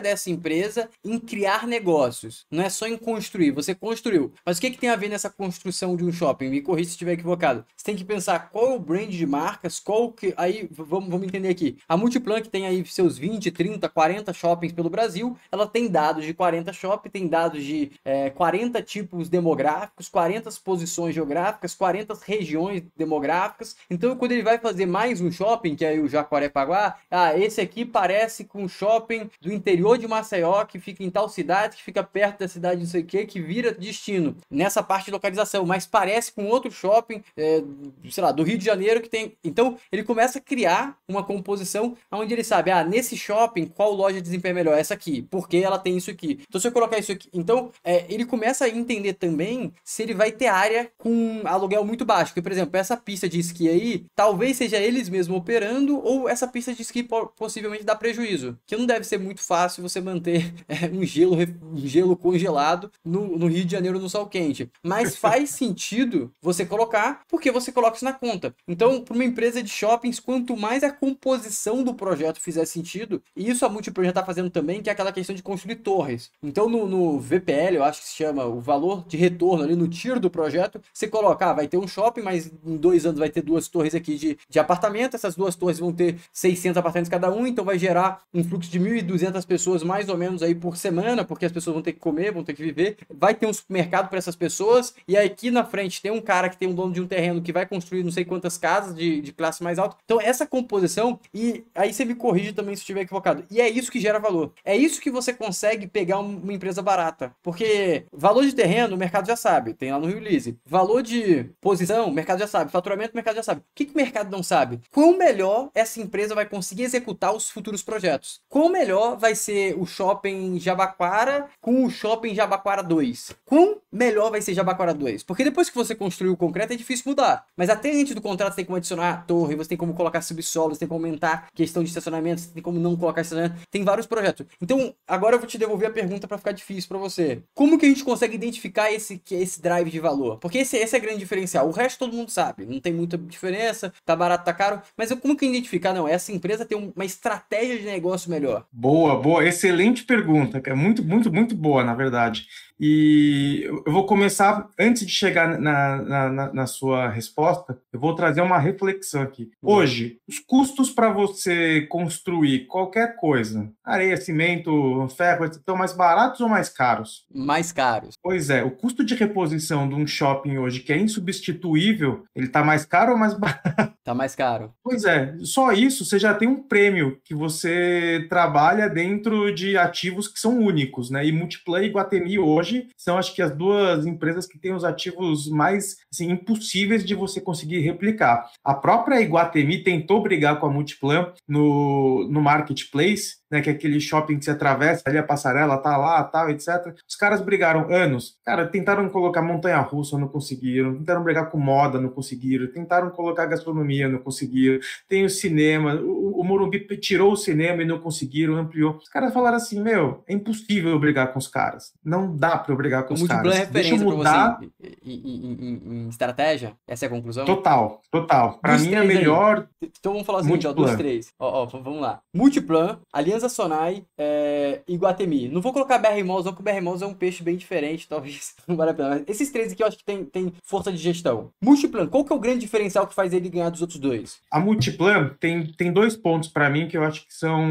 dessa 0.00 0.30
empresa 0.30 0.88
em 1.04 1.18
criar 1.18 1.66
negócios. 1.66 2.46
Não 2.50 2.62
é 2.62 2.70
só 2.70 2.86
em 2.86 2.96
construir. 2.96 3.50
Você 3.50 3.74
construiu. 3.74 4.32
Mas 4.44 4.58
o 4.58 4.60
que, 4.60 4.70
que 4.70 4.78
tem 4.78 4.90
a 4.90 4.96
ver 4.96 5.08
nessa 5.08 5.28
construção 5.28 5.96
de 5.96 6.04
um 6.04 6.12
shopping? 6.12 6.48
Me 6.48 6.60
corrija 6.60 6.90
se 6.90 6.92
estiver 6.92 7.12
equivocado. 7.12 7.64
Você 7.76 7.84
tem 7.84 7.96
que 7.96 8.04
pensar 8.04 8.50
qual 8.50 8.72
é 8.72 8.74
o 8.74 8.78
brand 8.78 9.08
de 9.08 9.26
marcas, 9.26 9.80
qual 9.80 10.12
que. 10.12 10.32
Aí, 10.36 10.68
vamos, 10.70 11.08
vamos 11.08 11.26
entender 11.26 11.48
aqui. 11.48 11.76
A 11.88 11.96
Multiplan, 11.96 12.40
que 12.40 12.48
tem 12.48 12.66
aí 12.66 12.84
seus 12.86 13.18
20, 13.18 13.50
30, 13.50 13.88
40 13.88 14.32
shoppings 14.32 14.72
pelo 14.72 14.88
Brasil, 14.88 15.36
ela 15.50 15.66
tem 15.66 15.88
dados 15.88 16.24
de 16.24 16.34
40 16.34 16.72
shoppings, 16.72 17.12
tem 17.12 17.26
dados 17.26 17.62
de 17.64 17.92
é, 18.04 18.30
40 18.30 18.80
tipos 18.82 19.28
demográficos, 19.28 20.08
40 20.08 20.50
posições 20.64 21.14
geográficas, 21.14 21.74
40 21.74 22.16
regiões 22.24 22.82
demográficas. 22.96 23.76
Então, 23.90 24.16
quando 24.16 24.32
ele 24.32 24.42
vai 24.42 24.58
fazer 24.58 24.86
mais 24.86 25.20
um 25.20 25.30
shopping, 25.30 25.74
que 25.74 25.84
é 25.84 25.98
o 25.98 26.08
Jacarepaguá, 26.08 26.98
ah, 27.10 27.36
esse 27.36 27.60
aqui 27.60 27.84
parece 27.84 28.44
com 28.44 28.62
um 28.64 28.68
shopping 28.68 29.28
do 29.40 29.52
interior 29.52 29.98
de 29.98 30.06
Maceió, 30.06 30.64
que 30.64 30.78
fica 30.78 31.02
em 31.02 31.10
tal 31.10 31.28
cidade, 31.28 31.76
que 31.76 31.82
fica 31.82 32.02
perto 32.02 32.40
da 32.40 32.48
cidade 32.48 32.80
não 32.80 32.86
sei 32.86 33.02
o 33.02 33.04
que, 33.04 33.24
que 33.26 33.40
vira 33.40 33.72
destino. 33.72 34.36
Nessa 34.50 34.82
parte 34.82 35.06
de 35.06 35.10
localização, 35.10 35.64
mas 35.64 35.86
parece 35.86 36.32
com 36.32 36.46
outro 36.46 36.70
shopping, 36.70 37.22
é, 37.36 37.62
sei 38.10 38.22
lá, 38.22 38.32
do 38.32 38.42
Rio 38.42 38.58
de 38.58 38.64
Janeiro 38.64 39.00
que 39.00 39.08
tem. 39.08 39.36
Então, 39.42 39.76
ele 39.90 40.02
começa 40.02 40.38
a 40.38 40.40
criar 40.40 40.96
uma 41.08 41.22
composição 41.22 41.96
onde 42.10 42.32
ele 42.32 42.44
sabe, 42.44 42.70
ah, 42.70 42.84
nesse 42.84 43.16
shopping, 43.16 43.66
qual 43.66 43.92
loja 43.92 44.20
desempenha 44.20 44.54
melhor? 44.54 44.78
Essa 44.78 44.94
aqui, 44.94 45.22
porque 45.30 45.58
ela 45.58 45.78
tem 45.78 45.96
isso 45.96 46.10
aqui. 46.10 46.40
Então, 46.48 46.60
se 46.60 46.68
eu 46.68 46.72
colocar 46.72 46.98
isso 46.98 47.12
aqui. 47.12 47.28
Então, 47.32 47.70
é, 47.84 48.04
ele 48.08 48.24
começa 48.24 48.64
a 48.64 48.68
entender 48.68 49.14
também 49.14 49.72
se 49.84 50.02
ele 50.02 50.14
vai 50.14 50.32
ter 50.32 50.46
área 50.46 50.90
com 50.98 51.42
aluguel 51.44 51.84
muito 51.84 52.04
baixo. 52.04 52.32
Porque, 52.32 52.42
por 52.42 52.52
exemplo, 52.52 52.76
essa 52.76 52.96
pista 52.96 53.28
de 53.28 53.38
esqui 53.38 53.68
aí, 53.68 54.04
talvez 54.14 54.56
seja 54.56 54.78
eles 54.78 55.08
mesmos 55.08 55.36
operando, 55.36 56.02
ou 56.04 56.28
essa 56.28 56.46
pista 56.46 56.72
de 56.72 56.82
esqui 56.82 57.06
possivelmente 57.36 57.84
dá 57.84 57.94
prejuízo. 57.94 58.58
Que 58.66 58.76
não 58.76 58.86
deve 58.86 59.04
ser 59.04 59.18
muito 59.22 59.42
fácil 59.42 59.82
você 59.82 60.00
manter 60.00 60.52
é, 60.68 60.86
um, 60.92 61.04
gelo, 61.04 61.36
um 61.62 61.76
gelo 61.76 62.16
congelado 62.16 62.90
no, 63.04 63.38
no 63.38 63.46
Rio 63.46 63.64
de 63.64 63.72
Janeiro 63.72 63.98
no 63.98 64.08
sol 64.08 64.26
quente. 64.26 64.70
Mas 64.82 65.16
faz 65.16 65.50
sentido 65.50 66.32
você 66.40 66.64
colocar, 66.66 67.22
porque 67.28 67.50
você 67.50 67.72
coloca 67.72 67.96
isso 67.96 68.04
na 68.04 68.12
conta. 68.12 68.54
Então, 68.66 69.00
para 69.00 69.14
uma 69.14 69.24
empresa 69.24 69.62
de 69.62 69.70
shoppings, 69.70 70.20
quanto 70.20 70.56
mais 70.56 70.82
a 70.82 70.90
composição 70.90 71.82
do 71.82 71.94
projeto 71.94 72.40
fizer 72.40 72.64
sentido, 72.66 73.22
e 73.36 73.48
isso 73.48 73.64
a 73.64 73.68
Multiplan 73.68 74.04
já 74.04 74.10
está 74.10 74.24
fazendo 74.24 74.50
também, 74.50 74.82
que 74.82 74.90
é 74.90 74.92
aquela 74.92 75.12
questão 75.12 75.34
de 75.34 75.42
construir 75.42 75.76
torres. 75.76 76.30
Então, 76.42 76.68
no, 76.68 76.86
no, 76.86 77.20
VPL, 77.20 77.76
eu 77.76 77.84
acho 77.84 78.00
que 78.00 78.08
se 78.08 78.16
chama 78.16 78.44
o 78.44 78.60
valor 78.60 79.04
de 79.06 79.16
retorno 79.16 79.64
ali 79.64 79.76
no 79.76 79.88
tiro 79.88 80.18
do 80.18 80.30
projeto, 80.30 80.80
você 80.92 81.06
coloca, 81.06 81.50
ah, 81.50 81.52
vai 81.52 81.68
ter 81.68 81.78
um 81.78 81.86
shopping, 81.86 82.22
mas 82.22 82.50
em 82.64 82.76
dois 82.76 83.06
anos 83.06 83.18
vai 83.18 83.28
ter 83.28 83.42
duas 83.42 83.68
torres 83.68 83.94
aqui 83.94 84.16
de, 84.16 84.38
de 84.48 84.58
apartamento, 84.58 85.14
essas 85.14 85.34
duas 85.34 85.54
torres 85.54 85.78
vão 85.78 85.92
ter 85.92 86.16
600 86.32 86.76
apartamentos 86.78 87.10
cada 87.10 87.30
um, 87.30 87.46
então 87.46 87.64
vai 87.64 87.78
gerar 87.78 88.22
um 88.32 88.42
fluxo 88.42 88.70
de 88.70 88.80
1.200 88.80 89.11
pessoas 89.46 89.82
mais 89.82 90.08
ou 90.08 90.16
menos 90.16 90.42
aí 90.42 90.54
por 90.54 90.76
semana, 90.76 91.24
porque 91.24 91.44
as 91.44 91.52
pessoas 91.52 91.74
vão 91.74 91.82
ter 91.82 91.92
que 91.92 92.00
comer, 92.00 92.32
vão 92.32 92.44
ter 92.44 92.54
que 92.54 92.62
viver, 92.62 92.96
vai 93.10 93.34
ter 93.34 93.46
um 93.46 93.52
supermercado 93.52 94.08
para 94.08 94.18
essas 94.18 94.36
pessoas, 94.36 94.94
e 95.06 95.16
aí 95.16 95.26
aqui 95.26 95.50
na 95.50 95.64
frente 95.64 96.00
tem 96.00 96.10
um 96.10 96.20
cara 96.20 96.48
que 96.48 96.56
tem 96.56 96.68
um 96.68 96.74
dono 96.74 96.92
de 96.92 97.00
um 97.00 97.06
terreno 97.06 97.42
que 97.42 97.52
vai 97.52 97.66
construir 97.66 98.02
não 98.02 98.10
sei 98.10 98.24
quantas 98.24 98.56
casas 98.58 98.94
de, 98.94 99.20
de 99.20 99.32
classe 99.32 99.62
mais 99.62 99.78
alta. 99.78 99.96
Então, 100.04 100.20
essa 100.20 100.46
composição, 100.46 101.18
e 101.34 101.64
aí 101.74 101.92
você 101.92 102.04
me 102.04 102.14
corrige 102.14 102.52
também 102.52 102.74
se 102.76 102.82
estiver 102.82 103.02
equivocado. 103.02 103.44
E 103.50 103.60
é 103.60 103.68
isso 103.68 103.90
que 103.90 104.00
gera 104.00 104.18
valor. 104.18 104.52
É 104.64 104.76
isso 104.76 105.00
que 105.00 105.10
você 105.10 105.32
consegue 105.32 105.86
pegar 105.86 106.18
uma 106.18 106.52
empresa 106.52 106.82
barata. 106.82 107.34
Porque 107.42 108.04
valor 108.12 108.44
de 108.44 108.54
terreno, 108.54 108.94
o 108.94 108.98
mercado 108.98 109.26
já 109.26 109.36
sabe, 109.36 109.74
tem 109.74 109.92
lá 109.92 109.98
no 109.98 110.06
Rio 110.06 110.20
Lise. 110.20 110.58
Valor 110.64 111.02
de 111.02 111.44
posição, 111.60 112.08
o 112.08 112.12
mercado 112.12 112.38
já 112.38 112.46
sabe. 112.46 112.70
Faturamento, 112.70 113.12
o 113.12 113.16
mercado 113.16 113.36
já 113.36 113.42
sabe. 113.42 113.60
O 113.60 113.64
que, 113.74 113.86
que 113.86 113.94
o 113.94 113.96
mercado 113.96 114.30
não 114.30 114.42
sabe? 114.42 114.80
Quão 114.90 115.16
melhor 115.16 115.70
essa 115.74 116.00
empresa 116.00 116.34
vai 116.34 116.46
conseguir 116.46 116.84
executar 116.84 117.34
os 117.34 117.50
futuros 117.50 117.82
projetos? 117.82 118.40
Quão 118.48 118.68
melhor 118.68 119.01
vai 119.10 119.34
ser 119.34 119.76
o 119.78 119.84
shopping 119.84 120.58
Jabaquara 120.58 121.46
com 121.60 121.84
o 121.84 121.90
shopping 121.90 122.34
Jabaquara 122.34 122.82
2? 122.82 123.32
Quão 123.44 123.78
melhor 123.90 124.30
vai 124.30 124.40
ser 124.40 124.54
Jabaquara 124.54 124.94
2? 124.94 125.22
Porque 125.22 125.44
depois 125.44 125.68
que 125.68 125.76
você 125.76 125.94
construiu 125.94 126.32
o 126.32 126.36
concreto 126.36 126.72
é 126.72 126.76
difícil 126.76 127.04
mudar. 127.08 127.46
Mas 127.56 127.68
até 127.68 127.90
antes 127.92 128.14
do 128.14 128.20
contrato 128.20 128.52
você 128.52 128.56
tem 128.56 128.64
como 128.64 128.76
adicionar 128.76 129.26
torre, 129.26 129.54
você 129.54 129.70
tem 129.70 129.78
como 129.78 129.94
colocar 129.94 130.22
subsolo, 130.22 130.74
você 130.74 130.80
tem 130.80 130.88
como 130.88 131.04
aumentar 131.04 131.48
questão 131.54 131.82
de 131.82 131.88
estacionamento, 131.88 132.48
tem 132.48 132.62
como 132.62 132.78
não 132.78 132.96
colocar 132.96 133.20
estacionamento. 133.20 133.62
Tem 133.70 133.84
vários 133.84 134.06
projetos. 134.06 134.46
Então, 134.60 134.94
agora 135.06 135.36
eu 135.36 135.38
vou 135.38 135.48
te 135.48 135.58
devolver 135.58 135.88
a 135.88 135.92
pergunta 135.92 136.26
para 136.26 136.38
ficar 136.38 136.52
difícil 136.52 136.88
para 136.88 136.98
você. 136.98 137.42
Como 137.54 137.78
que 137.78 137.86
a 137.86 137.88
gente 137.88 138.04
consegue 138.04 138.34
identificar 138.34 138.90
esse, 138.90 139.20
esse 139.30 139.60
drive 139.60 139.90
de 139.90 140.00
valor? 140.00 140.38
Porque 140.38 140.58
esse, 140.58 140.76
esse 140.76 140.96
é 140.96 141.00
grande 141.00 141.18
diferencial. 141.18 141.68
O 141.68 141.72
resto 141.72 141.98
todo 142.00 142.16
mundo 142.16 142.30
sabe. 142.30 142.64
Não 142.66 142.80
tem 142.80 142.92
muita 142.92 143.18
diferença, 143.18 143.92
tá 144.04 144.16
barato, 144.16 144.44
tá 144.44 144.52
caro. 144.52 144.80
Mas 144.96 145.10
eu, 145.10 145.16
como 145.16 145.36
que 145.36 145.46
identificar? 145.46 145.92
Não, 145.92 146.08
essa 146.08 146.32
empresa 146.32 146.64
tem 146.64 146.92
uma 146.94 147.04
estratégia 147.04 147.78
de 147.78 147.84
negócio 147.84 148.30
melhor. 148.30 148.64
Boa, 148.72 148.91
boa. 149.16 149.46
Excelente 149.46 150.04
pergunta. 150.04 150.60
É 150.64 150.74
muito, 150.74 151.04
muito, 151.04 151.32
muito 151.32 151.54
boa, 151.54 151.84
na 151.84 151.94
verdade. 151.94 152.46
E 152.84 153.62
eu 153.86 153.92
vou 153.92 154.04
começar, 154.06 154.68
antes 154.76 155.06
de 155.06 155.12
chegar 155.12 155.56
na, 155.56 156.02
na, 156.02 156.52
na, 156.52 156.66
sua 156.66 157.08
resposta, 157.08 157.78
eu 157.92 158.00
vou 158.00 158.12
trazer 158.12 158.40
uma 158.40 158.58
reflexão 158.58 159.22
aqui. 159.22 159.52
Hoje, 159.62 160.18
os 160.26 160.40
custos 160.40 160.90
para 160.90 161.08
você 161.08 161.82
construir 161.82 162.66
qualquer 162.66 163.14
coisa, 163.14 163.70
areia, 163.84 164.16
cimento, 164.16 165.06
ferro, 165.16 165.44
estão 165.44 165.76
mais 165.76 165.92
baratos 165.92 166.40
ou 166.40 166.48
mais 166.48 166.68
caros? 166.68 167.24
Mais 167.32 167.70
caros. 167.70 168.16
Pois 168.20 168.50
é, 168.50 168.64
o 168.64 168.72
custo 168.72 169.04
de 169.04 169.14
reposição 169.14 169.88
de 169.88 169.94
um 169.94 170.04
shopping 170.04 170.58
hoje, 170.58 170.80
que 170.80 170.92
é 170.92 170.98
insubstituível, 170.98 172.24
ele 172.34 172.46
está 172.46 172.64
mais 172.64 172.84
caro 172.84 173.12
ou 173.12 173.18
mais 173.18 173.34
barato? 173.38 173.92
Está 173.96 174.12
mais 174.12 174.34
caro. 174.34 174.74
Pois 174.82 175.04
é, 175.04 175.36
só 175.44 175.70
isso 175.70 176.04
você 176.04 176.18
já 176.18 176.34
tem 176.34 176.48
um 176.48 176.60
prêmio 176.60 177.20
que 177.24 177.32
você 177.32 178.26
trabalha 178.28 178.71
dentro 178.88 179.54
de 179.54 179.76
ativos 179.76 180.28
que 180.28 180.40
são 180.40 180.58
únicos, 180.58 181.10
né? 181.10 181.26
E 181.26 181.32
Multiplay 181.32 181.86
e 181.86 181.90
Guatemi 181.90 182.38
hoje 182.38 182.62
hoje 182.72 182.88
são, 182.96 183.18
acho 183.18 183.34
que, 183.34 183.42
as 183.42 183.54
duas 183.54 184.06
empresas 184.06 184.46
que 184.46 184.58
têm 184.58 184.72
os 184.72 184.84
ativos 184.84 185.48
mais 185.48 185.96
assim, 186.12 186.30
impossíveis 186.30 187.04
de 187.04 187.14
você 187.14 187.40
conseguir 187.40 187.80
replicar. 187.80 188.50
A 188.64 188.74
própria 188.74 189.20
Iguatemi 189.20 189.82
tentou 189.82 190.22
brigar 190.22 190.58
com 190.58 190.66
a 190.66 190.70
Multiplan 190.70 191.32
no, 191.46 192.28
no 192.30 192.40
marketplace, 192.40 193.41
né, 193.52 193.60
que 193.60 193.68
é 193.68 193.72
aquele 193.74 194.00
shopping 194.00 194.38
que 194.38 194.46
você 194.46 194.50
atravessa 194.50 195.02
ali 195.04 195.18
a 195.18 195.22
passarela, 195.22 195.76
tá 195.76 195.94
lá, 195.98 196.24
tal, 196.24 196.48
etc. 196.48 196.94
Os 197.06 197.14
caras 197.14 197.42
brigaram 197.42 197.92
anos. 197.92 198.38
Cara, 198.42 198.66
tentaram 198.66 199.08
colocar 199.10 199.42
montanha-russa, 199.42 200.16
não 200.18 200.26
conseguiram. 200.26 200.96
Tentaram 200.96 201.22
brigar 201.22 201.50
com 201.50 201.58
moda, 201.58 202.00
não 202.00 202.08
conseguiram. 202.08 202.66
Tentaram 202.72 203.10
colocar 203.10 203.44
gastronomia, 203.44 204.08
não 204.08 204.18
conseguiram. 204.18 204.80
Tem 205.06 205.24
o 205.24 205.30
cinema. 205.30 205.96
O, 205.96 206.40
o 206.40 206.44
Morumbi 206.44 206.80
tirou 206.96 207.32
o 207.32 207.36
cinema 207.36 207.82
e 207.82 207.84
não 207.86 207.98
conseguiram, 207.98 208.56
ampliou. 208.56 208.96
Os 208.96 209.08
caras 209.10 209.34
falaram 209.34 209.58
assim, 209.58 209.80
meu, 209.80 210.24
é 210.26 210.32
impossível 210.32 210.98
brigar 210.98 211.32
com 211.32 211.38
os 211.38 211.46
caras. 211.46 211.92
Não 212.02 212.34
dá 212.34 212.56
para 212.56 212.74
brigar 212.74 213.04
com 213.04 213.12
o 213.12 213.16
os 213.16 213.28
caras. 213.28 213.54
É 213.54 213.66
Deixa 213.66 213.94
eu 213.94 213.98
mudar. 213.98 214.60
Em, 215.04 215.12
em, 215.12 215.46
em, 215.46 215.82
em, 215.84 216.08
estratégia? 216.08 216.74
Essa 216.88 217.04
é 217.04 217.08
a 217.08 217.10
conclusão? 217.10 217.44
Total, 217.44 218.00
total. 218.10 218.58
Para 218.60 218.78
mim 218.78 218.94
é 218.94 219.04
melhor. 219.04 219.68
Aí. 219.82 219.90
Então 219.98 220.12
vamos 220.12 220.26
falar 220.26 220.40
assim, 220.40 220.66
ó, 220.66 220.72
dos 220.72 220.94
três. 220.94 221.32
Ó, 221.38 221.62
ó, 221.62 221.66
vamos 221.66 222.00
lá. 222.00 222.20
Multiplan, 222.32 222.98
Aliança 223.12 223.41
Aliança 223.42 223.48
Sonai 223.48 224.04
é, 224.16 224.80
e 224.86 224.96
Guatemi. 224.96 225.48
Não 225.48 225.60
vou 225.60 225.72
colocar 225.72 225.98
BR 225.98 226.22
não, 226.24 226.42
porque 226.42 226.60
o 226.60 226.62
BR 226.62 227.02
é 227.02 227.06
um 227.06 227.14
peixe 227.14 227.42
bem 227.42 227.56
diferente, 227.56 228.06
talvez 228.08 228.54
não 228.66 228.76
vale 228.76 228.92
a 228.92 228.94
pena. 228.94 229.08
Mas 229.10 229.22
esses 229.26 229.50
três 229.50 229.72
aqui 229.72 229.82
eu 229.82 229.86
acho 229.86 229.98
que 229.98 230.04
tem, 230.04 230.24
tem 230.24 230.52
força 230.64 230.92
de 230.92 230.98
gestão. 230.98 231.50
Multiplan, 231.60 232.06
qual 232.06 232.24
que 232.24 232.32
é 232.32 232.36
o 232.36 232.40
grande 232.40 232.60
diferencial 232.60 233.06
que 233.06 233.14
faz 233.14 233.32
ele 233.32 233.48
ganhar 233.48 233.70
dos 233.70 233.80
outros 233.80 233.98
dois? 233.98 234.38
A 234.50 234.60
Multiplan 234.60 235.30
tem, 235.40 235.66
tem 235.66 235.92
dois 235.92 236.16
pontos 236.16 236.48
para 236.48 236.70
mim 236.70 236.86
que 236.86 236.96
eu 236.96 237.04
acho 237.04 237.26
que 237.26 237.34
são 237.34 237.62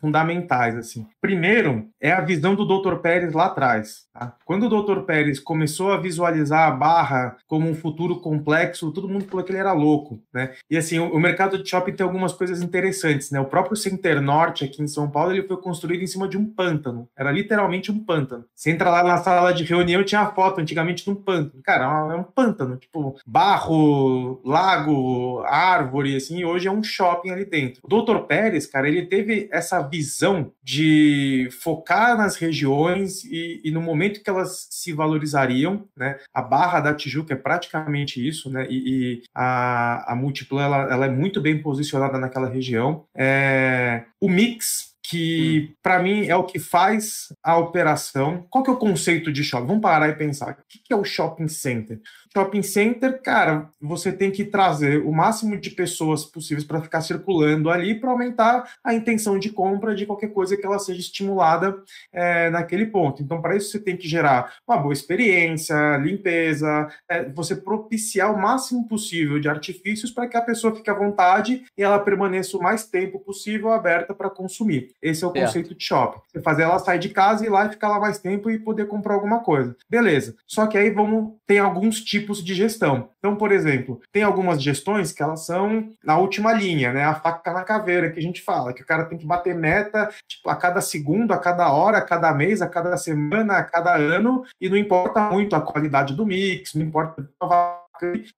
fundamentais. 0.00 0.76
assim. 0.76 1.06
Primeiro, 1.20 1.88
é 2.00 2.12
a 2.12 2.20
visão 2.20 2.54
do 2.54 2.64
Dr. 2.64 2.96
Pérez 2.96 3.32
lá 3.32 3.46
atrás. 3.46 4.06
Tá? 4.12 4.34
Quando 4.44 4.66
o 4.66 4.82
Dr. 4.82 5.02
Pérez 5.02 5.38
começou 5.38 5.92
a 5.92 5.96
visualizar 5.96 6.68
a 6.68 6.70
barra 6.70 7.36
como 7.46 7.68
um 7.68 7.74
futuro 7.74 8.20
complexo, 8.20 8.92
todo 8.92 9.08
mundo 9.08 9.26
falou 9.26 9.44
que 9.44 9.52
ele 9.52 9.58
era 9.58 9.72
louco. 9.72 10.20
Né? 10.32 10.54
E 10.70 10.76
assim, 10.76 10.98
o, 10.98 11.14
o 11.14 11.20
mercado 11.20 11.62
de 11.62 11.68
shopping 11.68 11.92
tem 11.92 12.04
algumas 12.04 12.32
coisas 12.32 12.62
interessantes. 12.62 13.30
Né? 13.30 13.40
O 13.40 13.44
próprio 13.44 13.76
Center 13.76 14.20
Norte 14.20 14.64
aqui 14.64 14.82
em 14.82 14.88
São 14.88 14.97
são 14.98 15.08
Paulo, 15.08 15.32
ele 15.32 15.46
foi 15.46 15.56
construído 15.58 16.02
em 16.02 16.06
cima 16.06 16.28
de 16.28 16.36
um 16.36 16.44
pântano. 16.44 17.08
Era 17.16 17.30
literalmente 17.30 17.92
um 17.92 18.04
pântano. 18.04 18.44
Você 18.54 18.70
entra 18.70 18.90
lá 18.90 19.04
na 19.04 19.18
sala 19.18 19.52
de 19.52 19.62
reunião, 19.62 20.02
tinha 20.02 20.22
a 20.22 20.32
foto 20.32 20.60
antigamente 20.60 21.04
de 21.04 21.10
um 21.10 21.14
pântano. 21.14 21.62
Cara, 21.62 21.84
é 22.12 22.16
um 22.16 22.24
pântano, 22.24 22.76
tipo, 22.76 23.16
barro, 23.24 24.40
lago, 24.44 25.42
árvore, 25.46 26.16
assim, 26.16 26.44
hoje 26.44 26.66
é 26.66 26.70
um 26.70 26.82
shopping 26.82 27.30
ali 27.30 27.44
dentro. 27.44 27.80
O 27.84 27.88
Dr. 27.88 28.18
Pérez, 28.26 28.66
cara, 28.66 28.88
ele 28.88 29.06
teve 29.06 29.48
essa 29.52 29.80
visão 29.80 30.52
de 30.62 31.48
focar 31.62 32.16
nas 32.16 32.36
regiões 32.36 33.24
e, 33.24 33.60
e 33.64 33.70
no 33.70 33.80
momento 33.80 34.22
que 34.22 34.30
elas 34.30 34.66
se 34.70 34.92
valorizariam, 34.92 35.84
né? 35.96 36.18
A 36.34 36.42
Barra 36.42 36.80
da 36.80 36.94
Tijuca 36.94 37.34
é 37.34 37.36
praticamente 37.36 38.26
isso, 38.26 38.50
né? 38.50 38.66
E, 38.68 38.76
e 38.76 39.22
a, 39.34 40.12
a 40.12 40.16
Multiplan, 40.16 40.64
ela, 40.64 40.92
ela, 40.92 41.06
é 41.06 41.10
muito 41.10 41.40
bem 41.40 41.60
posicionada 41.62 42.18
naquela 42.18 42.48
região. 42.48 43.04
É, 43.16 44.04
o 44.20 44.28
mix 44.28 44.88
que 45.02 45.70
hum. 45.70 45.74
para 45.82 46.02
mim 46.02 46.26
é 46.26 46.36
o 46.36 46.44
que 46.44 46.58
faz 46.58 47.28
a 47.42 47.56
operação. 47.56 48.46
Qual 48.50 48.62
que 48.62 48.70
é 48.70 48.72
o 48.72 48.78
conceito 48.78 49.32
de 49.32 49.42
shopping? 49.42 49.66
Vamos 49.66 49.82
parar 49.82 50.08
e 50.08 50.16
pensar. 50.16 50.52
O 50.52 50.64
que 50.68 50.92
é 50.92 50.96
o 50.96 51.04
shopping 51.04 51.48
center? 51.48 52.00
Shopping 52.32 52.62
center, 52.62 53.20
cara, 53.22 53.70
você 53.80 54.12
tem 54.12 54.30
que 54.30 54.44
trazer 54.44 55.04
o 55.04 55.12
máximo 55.12 55.56
de 55.56 55.70
pessoas 55.70 56.24
possíveis 56.24 56.64
para 56.64 56.80
ficar 56.80 57.00
circulando 57.00 57.70
ali 57.70 57.94
para 57.94 58.10
aumentar 58.10 58.70
a 58.84 58.94
intenção 58.94 59.38
de 59.38 59.50
compra 59.50 59.94
de 59.94 60.06
qualquer 60.06 60.28
coisa 60.28 60.56
que 60.56 60.64
ela 60.64 60.78
seja 60.78 61.00
estimulada 61.00 61.82
é, 62.12 62.50
naquele 62.50 62.86
ponto. 62.86 63.22
Então, 63.22 63.40
para 63.40 63.56
isso, 63.56 63.70
você 63.70 63.78
tem 63.78 63.96
que 63.96 64.08
gerar 64.08 64.54
uma 64.66 64.76
boa 64.76 64.92
experiência, 64.92 65.96
limpeza, 65.98 66.88
é, 67.08 67.24
você 67.24 67.56
propiciar 67.56 68.32
o 68.34 68.40
máximo 68.40 68.86
possível 68.86 69.38
de 69.38 69.48
artifícios 69.48 70.10
para 70.10 70.26
que 70.26 70.36
a 70.36 70.42
pessoa 70.42 70.74
fique 70.74 70.90
à 70.90 70.94
vontade 70.94 71.64
e 71.76 71.82
ela 71.82 71.98
permaneça 71.98 72.56
o 72.56 72.62
mais 72.62 72.86
tempo 72.86 73.18
possível 73.18 73.72
aberta 73.72 74.14
para 74.14 74.30
consumir. 74.30 74.92
Esse 75.02 75.24
é 75.24 75.26
o 75.26 75.32
conceito 75.32 75.74
de 75.74 75.84
shopping. 75.84 76.20
Você 76.28 76.40
fazer 76.40 76.62
ela 76.62 76.78
sair 76.78 76.98
de 76.98 77.08
casa 77.08 77.44
e 77.44 77.46
ir 77.46 77.50
lá 77.50 77.66
e 77.66 77.70
ficar 77.70 77.88
lá 77.88 78.00
mais 78.00 78.18
tempo 78.18 78.50
e 78.50 78.58
poder 78.58 78.86
comprar 78.86 79.14
alguma 79.14 79.40
coisa. 79.40 79.76
Beleza. 79.88 80.36
Só 80.46 80.66
que 80.66 80.76
aí 80.76 80.90
vamos 80.90 81.38
tem 81.46 81.58
alguns 81.58 82.02
tipos 82.02 82.17
de 82.26 82.54
gestão. 82.54 83.10
Então, 83.18 83.36
por 83.36 83.52
exemplo, 83.52 84.00
tem 84.12 84.22
algumas 84.22 84.62
gestões 84.62 85.12
que 85.12 85.22
elas 85.22 85.46
são 85.46 85.92
na 86.04 86.18
última 86.18 86.52
linha, 86.52 86.92
né? 86.92 87.04
A 87.04 87.14
faca 87.14 87.52
na 87.52 87.64
caveira 87.64 88.10
que 88.10 88.18
a 88.18 88.22
gente 88.22 88.42
fala, 88.42 88.72
que 88.72 88.82
o 88.82 88.86
cara 88.86 89.04
tem 89.04 89.18
que 89.18 89.26
bater 89.26 89.54
meta 89.54 90.08
tipo, 90.26 90.48
a 90.48 90.56
cada 90.56 90.80
segundo, 90.80 91.32
a 91.32 91.38
cada 91.38 91.70
hora, 91.72 91.98
a 91.98 92.02
cada 92.02 92.32
mês, 92.32 92.62
a 92.62 92.68
cada 92.68 92.96
semana, 92.96 93.58
a 93.58 93.64
cada 93.64 93.96
ano, 93.96 94.44
e 94.60 94.68
não 94.68 94.76
importa 94.76 95.20
muito 95.30 95.56
a 95.56 95.60
qualidade 95.60 96.14
do 96.14 96.26
mix, 96.26 96.74
não 96.74 96.84
importa 96.84 97.28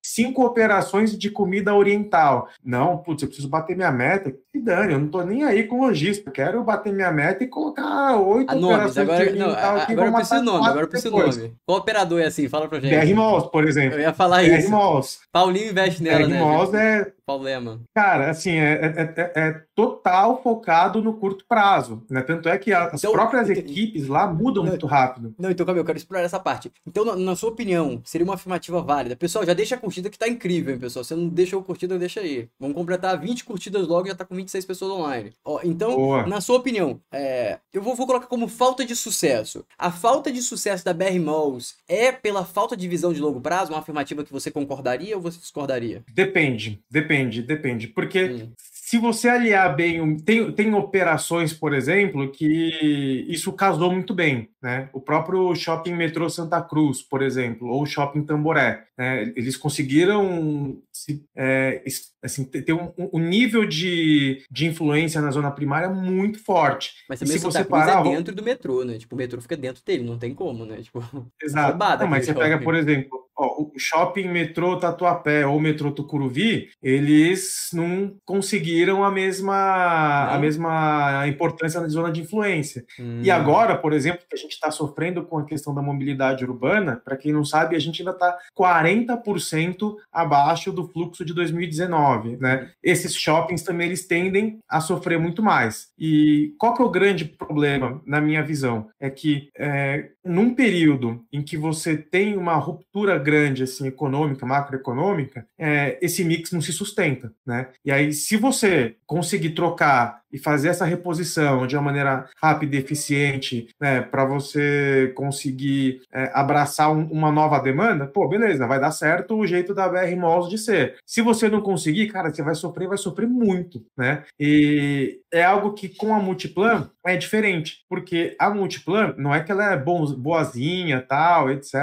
cinco 0.02 0.44
operações 0.44 1.16
de 1.16 1.30
comida 1.30 1.74
oriental. 1.74 2.48
Não, 2.64 2.98
putz, 2.98 3.22
eu 3.22 3.28
preciso 3.28 3.48
bater 3.48 3.76
minha 3.76 3.90
meta. 3.90 4.34
Que 4.52 4.60
dane, 4.60 4.92
eu 4.92 4.98
não 4.98 5.08
tô 5.08 5.22
nem 5.22 5.44
aí 5.44 5.64
com 5.64 5.80
lojista. 5.80 6.30
Quero 6.30 6.62
bater 6.64 6.92
minha 6.92 7.12
meta 7.12 7.44
e 7.44 7.46
colocar 7.46 8.16
oito 8.16 8.56
operações 8.56 8.98
agora, 8.98 9.24
de 9.24 9.30
oriental 9.30 9.72
não. 9.72 9.80
Agora 9.80 10.08
eu 10.08 10.12
preciso 10.12 10.42
nome, 10.42 10.66
agora 10.66 10.84
eu 10.84 10.88
preciso 10.88 11.16
nome. 11.16 11.54
Qual 11.66 11.78
operador 11.78 12.20
é 12.20 12.26
assim? 12.26 12.48
Fala 12.48 12.68
pra 12.68 12.80
gente. 12.80 12.94
BR 12.94 13.14
Malls, 13.14 13.50
por 13.50 13.64
exemplo. 13.66 13.98
Eu 13.98 14.02
ia 14.02 14.12
falar 14.12 14.42
BR 14.42 14.58
isso. 14.58 14.70
Malls. 14.70 15.20
Paulinho 15.32 15.70
investe 15.70 16.02
nela, 16.02 16.26
BR 16.26 16.30
né? 16.30 16.40
Malls 16.40 16.74
é... 16.74 17.12
Problema. 17.30 17.80
Cara, 17.94 18.30
assim, 18.30 18.50
é, 18.50 18.72
é, 18.72 19.14
é, 19.16 19.32
é, 19.36 19.62
total 19.74 20.42
focado 20.42 21.00
no 21.00 21.14
curto 21.14 21.44
prazo, 21.48 22.02
né? 22.10 22.22
Tanto 22.22 22.48
é 22.48 22.58
que 22.58 22.72
as 22.72 22.94
então, 22.94 23.12
próprias 23.12 23.48
então, 23.48 23.62
equipes 23.62 24.08
lá 24.08 24.26
mudam 24.26 24.64
não, 24.64 24.70
muito 24.70 24.86
rápido. 24.86 25.32
Não, 25.38 25.50
então, 25.50 25.64
Camilo, 25.64 25.82
eu 25.82 25.86
quero 25.86 25.98
explorar 25.98 26.22
essa 26.24 26.40
parte. 26.40 26.72
Então, 26.86 27.04
na, 27.04 27.14
na, 27.14 27.36
sua 27.36 27.50
opinião, 27.50 28.00
seria 28.04 28.24
uma 28.24 28.34
afirmativa 28.34 28.82
válida? 28.82 29.14
Pessoal, 29.14 29.46
já 29.46 29.54
deixa 29.54 29.76
a 29.76 29.78
curtida 29.78 30.10
que 30.10 30.18
tá 30.18 30.28
incrível, 30.28 30.74
hein, 30.74 30.80
pessoal? 30.80 31.04
Você 31.04 31.14
não 31.14 31.28
deixou 31.28 31.62
curtida, 31.62 31.98
deixa 31.98 32.20
aí. 32.20 32.48
Vamos 32.58 32.74
completar 32.74 33.18
20 33.18 33.44
curtidas 33.44 33.86
logo 33.86 34.06
e 34.06 34.10
já 34.10 34.16
tá 34.16 34.24
com 34.24 34.34
26 34.34 34.64
pessoas 34.64 34.90
online. 34.90 35.32
Ó, 35.44 35.60
então, 35.62 35.96
Boa. 35.96 36.26
na 36.26 36.40
sua 36.40 36.56
opinião, 36.56 37.00
é, 37.12 37.58
eu 37.72 37.80
vou, 37.80 37.94
vou, 37.94 38.06
colocar 38.06 38.26
como 38.26 38.48
falta 38.48 38.84
de 38.84 38.96
sucesso. 38.96 39.64
A 39.78 39.92
falta 39.92 40.32
de 40.32 40.42
sucesso 40.42 40.84
da 40.84 40.92
BR 40.92 41.18
Malls 41.20 41.76
é 41.88 42.10
pela 42.10 42.44
falta 42.44 42.76
de 42.76 42.88
visão 42.88 43.12
de 43.12 43.20
longo 43.20 43.40
prazo? 43.40 43.72
Uma 43.72 43.78
afirmativa 43.78 44.24
que 44.24 44.32
você 44.32 44.50
concordaria 44.50 45.16
ou 45.16 45.22
você 45.22 45.38
discordaria? 45.38 46.02
Depende, 46.12 46.80
depende, 46.90 47.19
depende. 47.28 47.88
Porque 47.88 48.24
hum 48.24 48.52
se 48.90 48.98
você 48.98 49.28
aliar 49.28 49.76
bem, 49.76 50.16
tem, 50.18 50.50
tem 50.50 50.74
operações, 50.74 51.52
por 51.52 51.72
exemplo, 51.72 52.28
que 52.32 53.24
isso 53.28 53.52
casou 53.52 53.92
muito 53.92 54.12
bem, 54.12 54.50
né? 54.60 54.88
O 54.92 55.00
próprio 55.00 55.54
Shopping 55.54 55.94
Metrô 55.94 56.28
Santa 56.28 56.60
Cruz, 56.60 57.00
por 57.00 57.22
exemplo, 57.22 57.68
ou 57.68 57.86
Shopping 57.86 58.24
Tamboré, 58.24 58.82
né? 58.98 59.32
Eles 59.36 59.56
conseguiram 59.56 60.82
se, 60.92 61.24
é, 61.36 61.84
assim, 62.20 62.44
ter 62.44 62.72
um, 62.72 62.92
um, 62.98 63.20
nível 63.20 63.64
de, 63.64 64.42
de 64.50 64.66
influência 64.66 65.20
na 65.20 65.30
zona 65.30 65.52
primária 65.52 65.88
muito 65.88 66.42
forte. 66.42 66.94
Mas 67.08 67.20
também 67.20 67.38
se 67.38 67.44
você 67.44 67.58
Cruz 67.58 67.68
parar, 67.68 68.04
é 68.04 68.10
dentro 68.10 68.34
do 68.34 68.42
metrô, 68.42 68.82
né? 68.82 68.98
Tipo, 68.98 69.14
o 69.14 69.18
metrô 69.18 69.40
fica 69.40 69.56
dentro 69.56 69.84
dele, 69.86 70.02
não 70.02 70.18
tem 70.18 70.34
como, 70.34 70.66
né? 70.66 70.82
Tipo, 70.82 70.98
Exato. 71.40 71.78
Não, 71.78 72.08
mas 72.08 72.24
você 72.24 72.32
shopping. 72.32 72.44
pega, 72.44 72.58
por 72.58 72.74
exemplo, 72.74 73.29
ó, 73.40 73.62
o 73.62 73.78
shopping 73.78 74.28
metrô 74.28 74.78
Tatuapé 74.78 75.46
ou 75.46 75.58
metrô 75.58 75.90
Tucuruvi, 75.90 76.68
eles 76.82 77.70
não 77.72 78.14
conseguiram 78.24 79.02
a 79.02 79.10
mesma, 79.10 80.28
a 80.30 80.38
mesma 80.38 81.26
importância 81.26 81.80
na 81.80 81.88
zona 81.88 82.12
de 82.12 82.20
influência. 82.20 82.84
Hum. 82.98 83.20
E 83.22 83.30
agora, 83.30 83.76
por 83.76 83.94
exemplo, 83.94 84.26
que 84.28 84.36
a 84.36 84.38
gente 84.38 84.52
está 84.52 84.70
sofrendo 84.70 85.24
com 85.24 85.38
a 85.38 85.44
questão 85.44 85.74
da 85.74 85.80
mobilidade 85.80 86.44
urbana, 86.44 87.00
para 87.02 87.16
quem 87.16 87.32
não 87.32 87.44
sabe, 87.44 87.74
a 87.74 87.78
gente 87.78 88.02
ainda 88.02 88.12
está 88.12 88.36
40% 88.58 89.94
abaixo 90.12 90.70
do 90.70 90.86
fluxo 90.88 91.24
de 91.24 91.32
2019, 91.32 92.36
né? 92.36 92.70
Esses 92.82 93.14
shoppings 93.14 93.62
também 93.62 93.86
eles 93.86 94.06
tendem 94.06 94.58
a 94.68 94.80
sofrer 94.80 95.18
muito 95.18 95.42
mais. 95.42 95.88
E 95.98 96.54
qual 96.58 96.74
que 96.74 96.82
é 96.82 96.84
o 96.84 96.90
grande 96.90 97.24
problema, 97.24 98.02
na 98.06 98.20
minha 98.20 98.42
visão? 98.42 98.88
É 99.00 99.08
que 99.08 99.48
é, 99.56 100.10
num 100.24 100.54
período 100.54 101.24
em 101.32 101.42
que 101.42 101.56
você 101.56 101.96
tem 101.96 102.36
uma 102.36 102.54
ruptura 102.54 103.18
grande 103.18 103.29
assim 103.62 103.86
econômica, 103.86 104.46
macroeconômica, 104.46 105.46
é, 105.58 105.98
esse 106.00 106.24
mix 106.24 106.52
não 106.52 106.60
se 106.60 106.72
sustenta, 106.72 107.32
né? 107.46 107.68
E 107.84 107.90
aí, 107.90 108.12
se 108.12 108.36
você 108.36 108.96
conseguir 109.06 109.50
trocar 109.50 110.19
e 110.32 110.38
fazer 110.38 110.68
essa 110.68 110.84
reposição 110.84 111.66
de 111.66 111.76
uma 111.76 111.82
maneira 111.82 112.28
rápida 112.40 112.76
e 112.76 112.78
eficiente, 112.78 113.68
né, 113.80 114.00
para 114.00 114.24
você 114.24 115.12
conseguir 115.16 116.02
é, 116.12 116.30
abraçar 116.34 116.92
um, 116.92 117.04
uma 117.10 117.30
nova 117.30 117.58
demanda, 117.58 118.06
pô, 118.06 118.28
beleza, 118.28 118.66
vai 118.66 118.80
dar 118.80 118.90
certo 118.90 119.36
o 119.36 119.46
jeito 119.46 119.74
da 119.74 119.88
BR 119.88 120.14
Malls 120.16 120.48
de 120.48 120.58
ser. 120.58 120.96
Se 121.06 121.22
você 121.22 121.48
não 121.48 121.60
conseguir, 121.60 122.08
cara, 122.08 122.32
você 122.32 122.42
vai 122.42 122.54
sofrer, 122.54 122.88
vai 122.88 122.98
sofrer 122.98 123.28
muito, 123.28 123.84
né? 123.96 124.24
E 124.38 125.20
é 125.32 125.44
algo 125.44 125.72
que 125.72 125.88
com 125.88 126.14
a 126.14 126.18
Multiplan 126.18 126.90
é 127.06 127.16
diferente, 127.16 127.84
porque 127.88 128.36
a 128.38 128.50
Multiplan 128.50 129.14
não 129.16 129.34
é 129.34 129.42
que 129.42 129.50
ela 129.50 129.72
é 129.72 129.76
boazinha, 129.76 131.00
tal, 131.00 131.50
etc. 131.50 131.74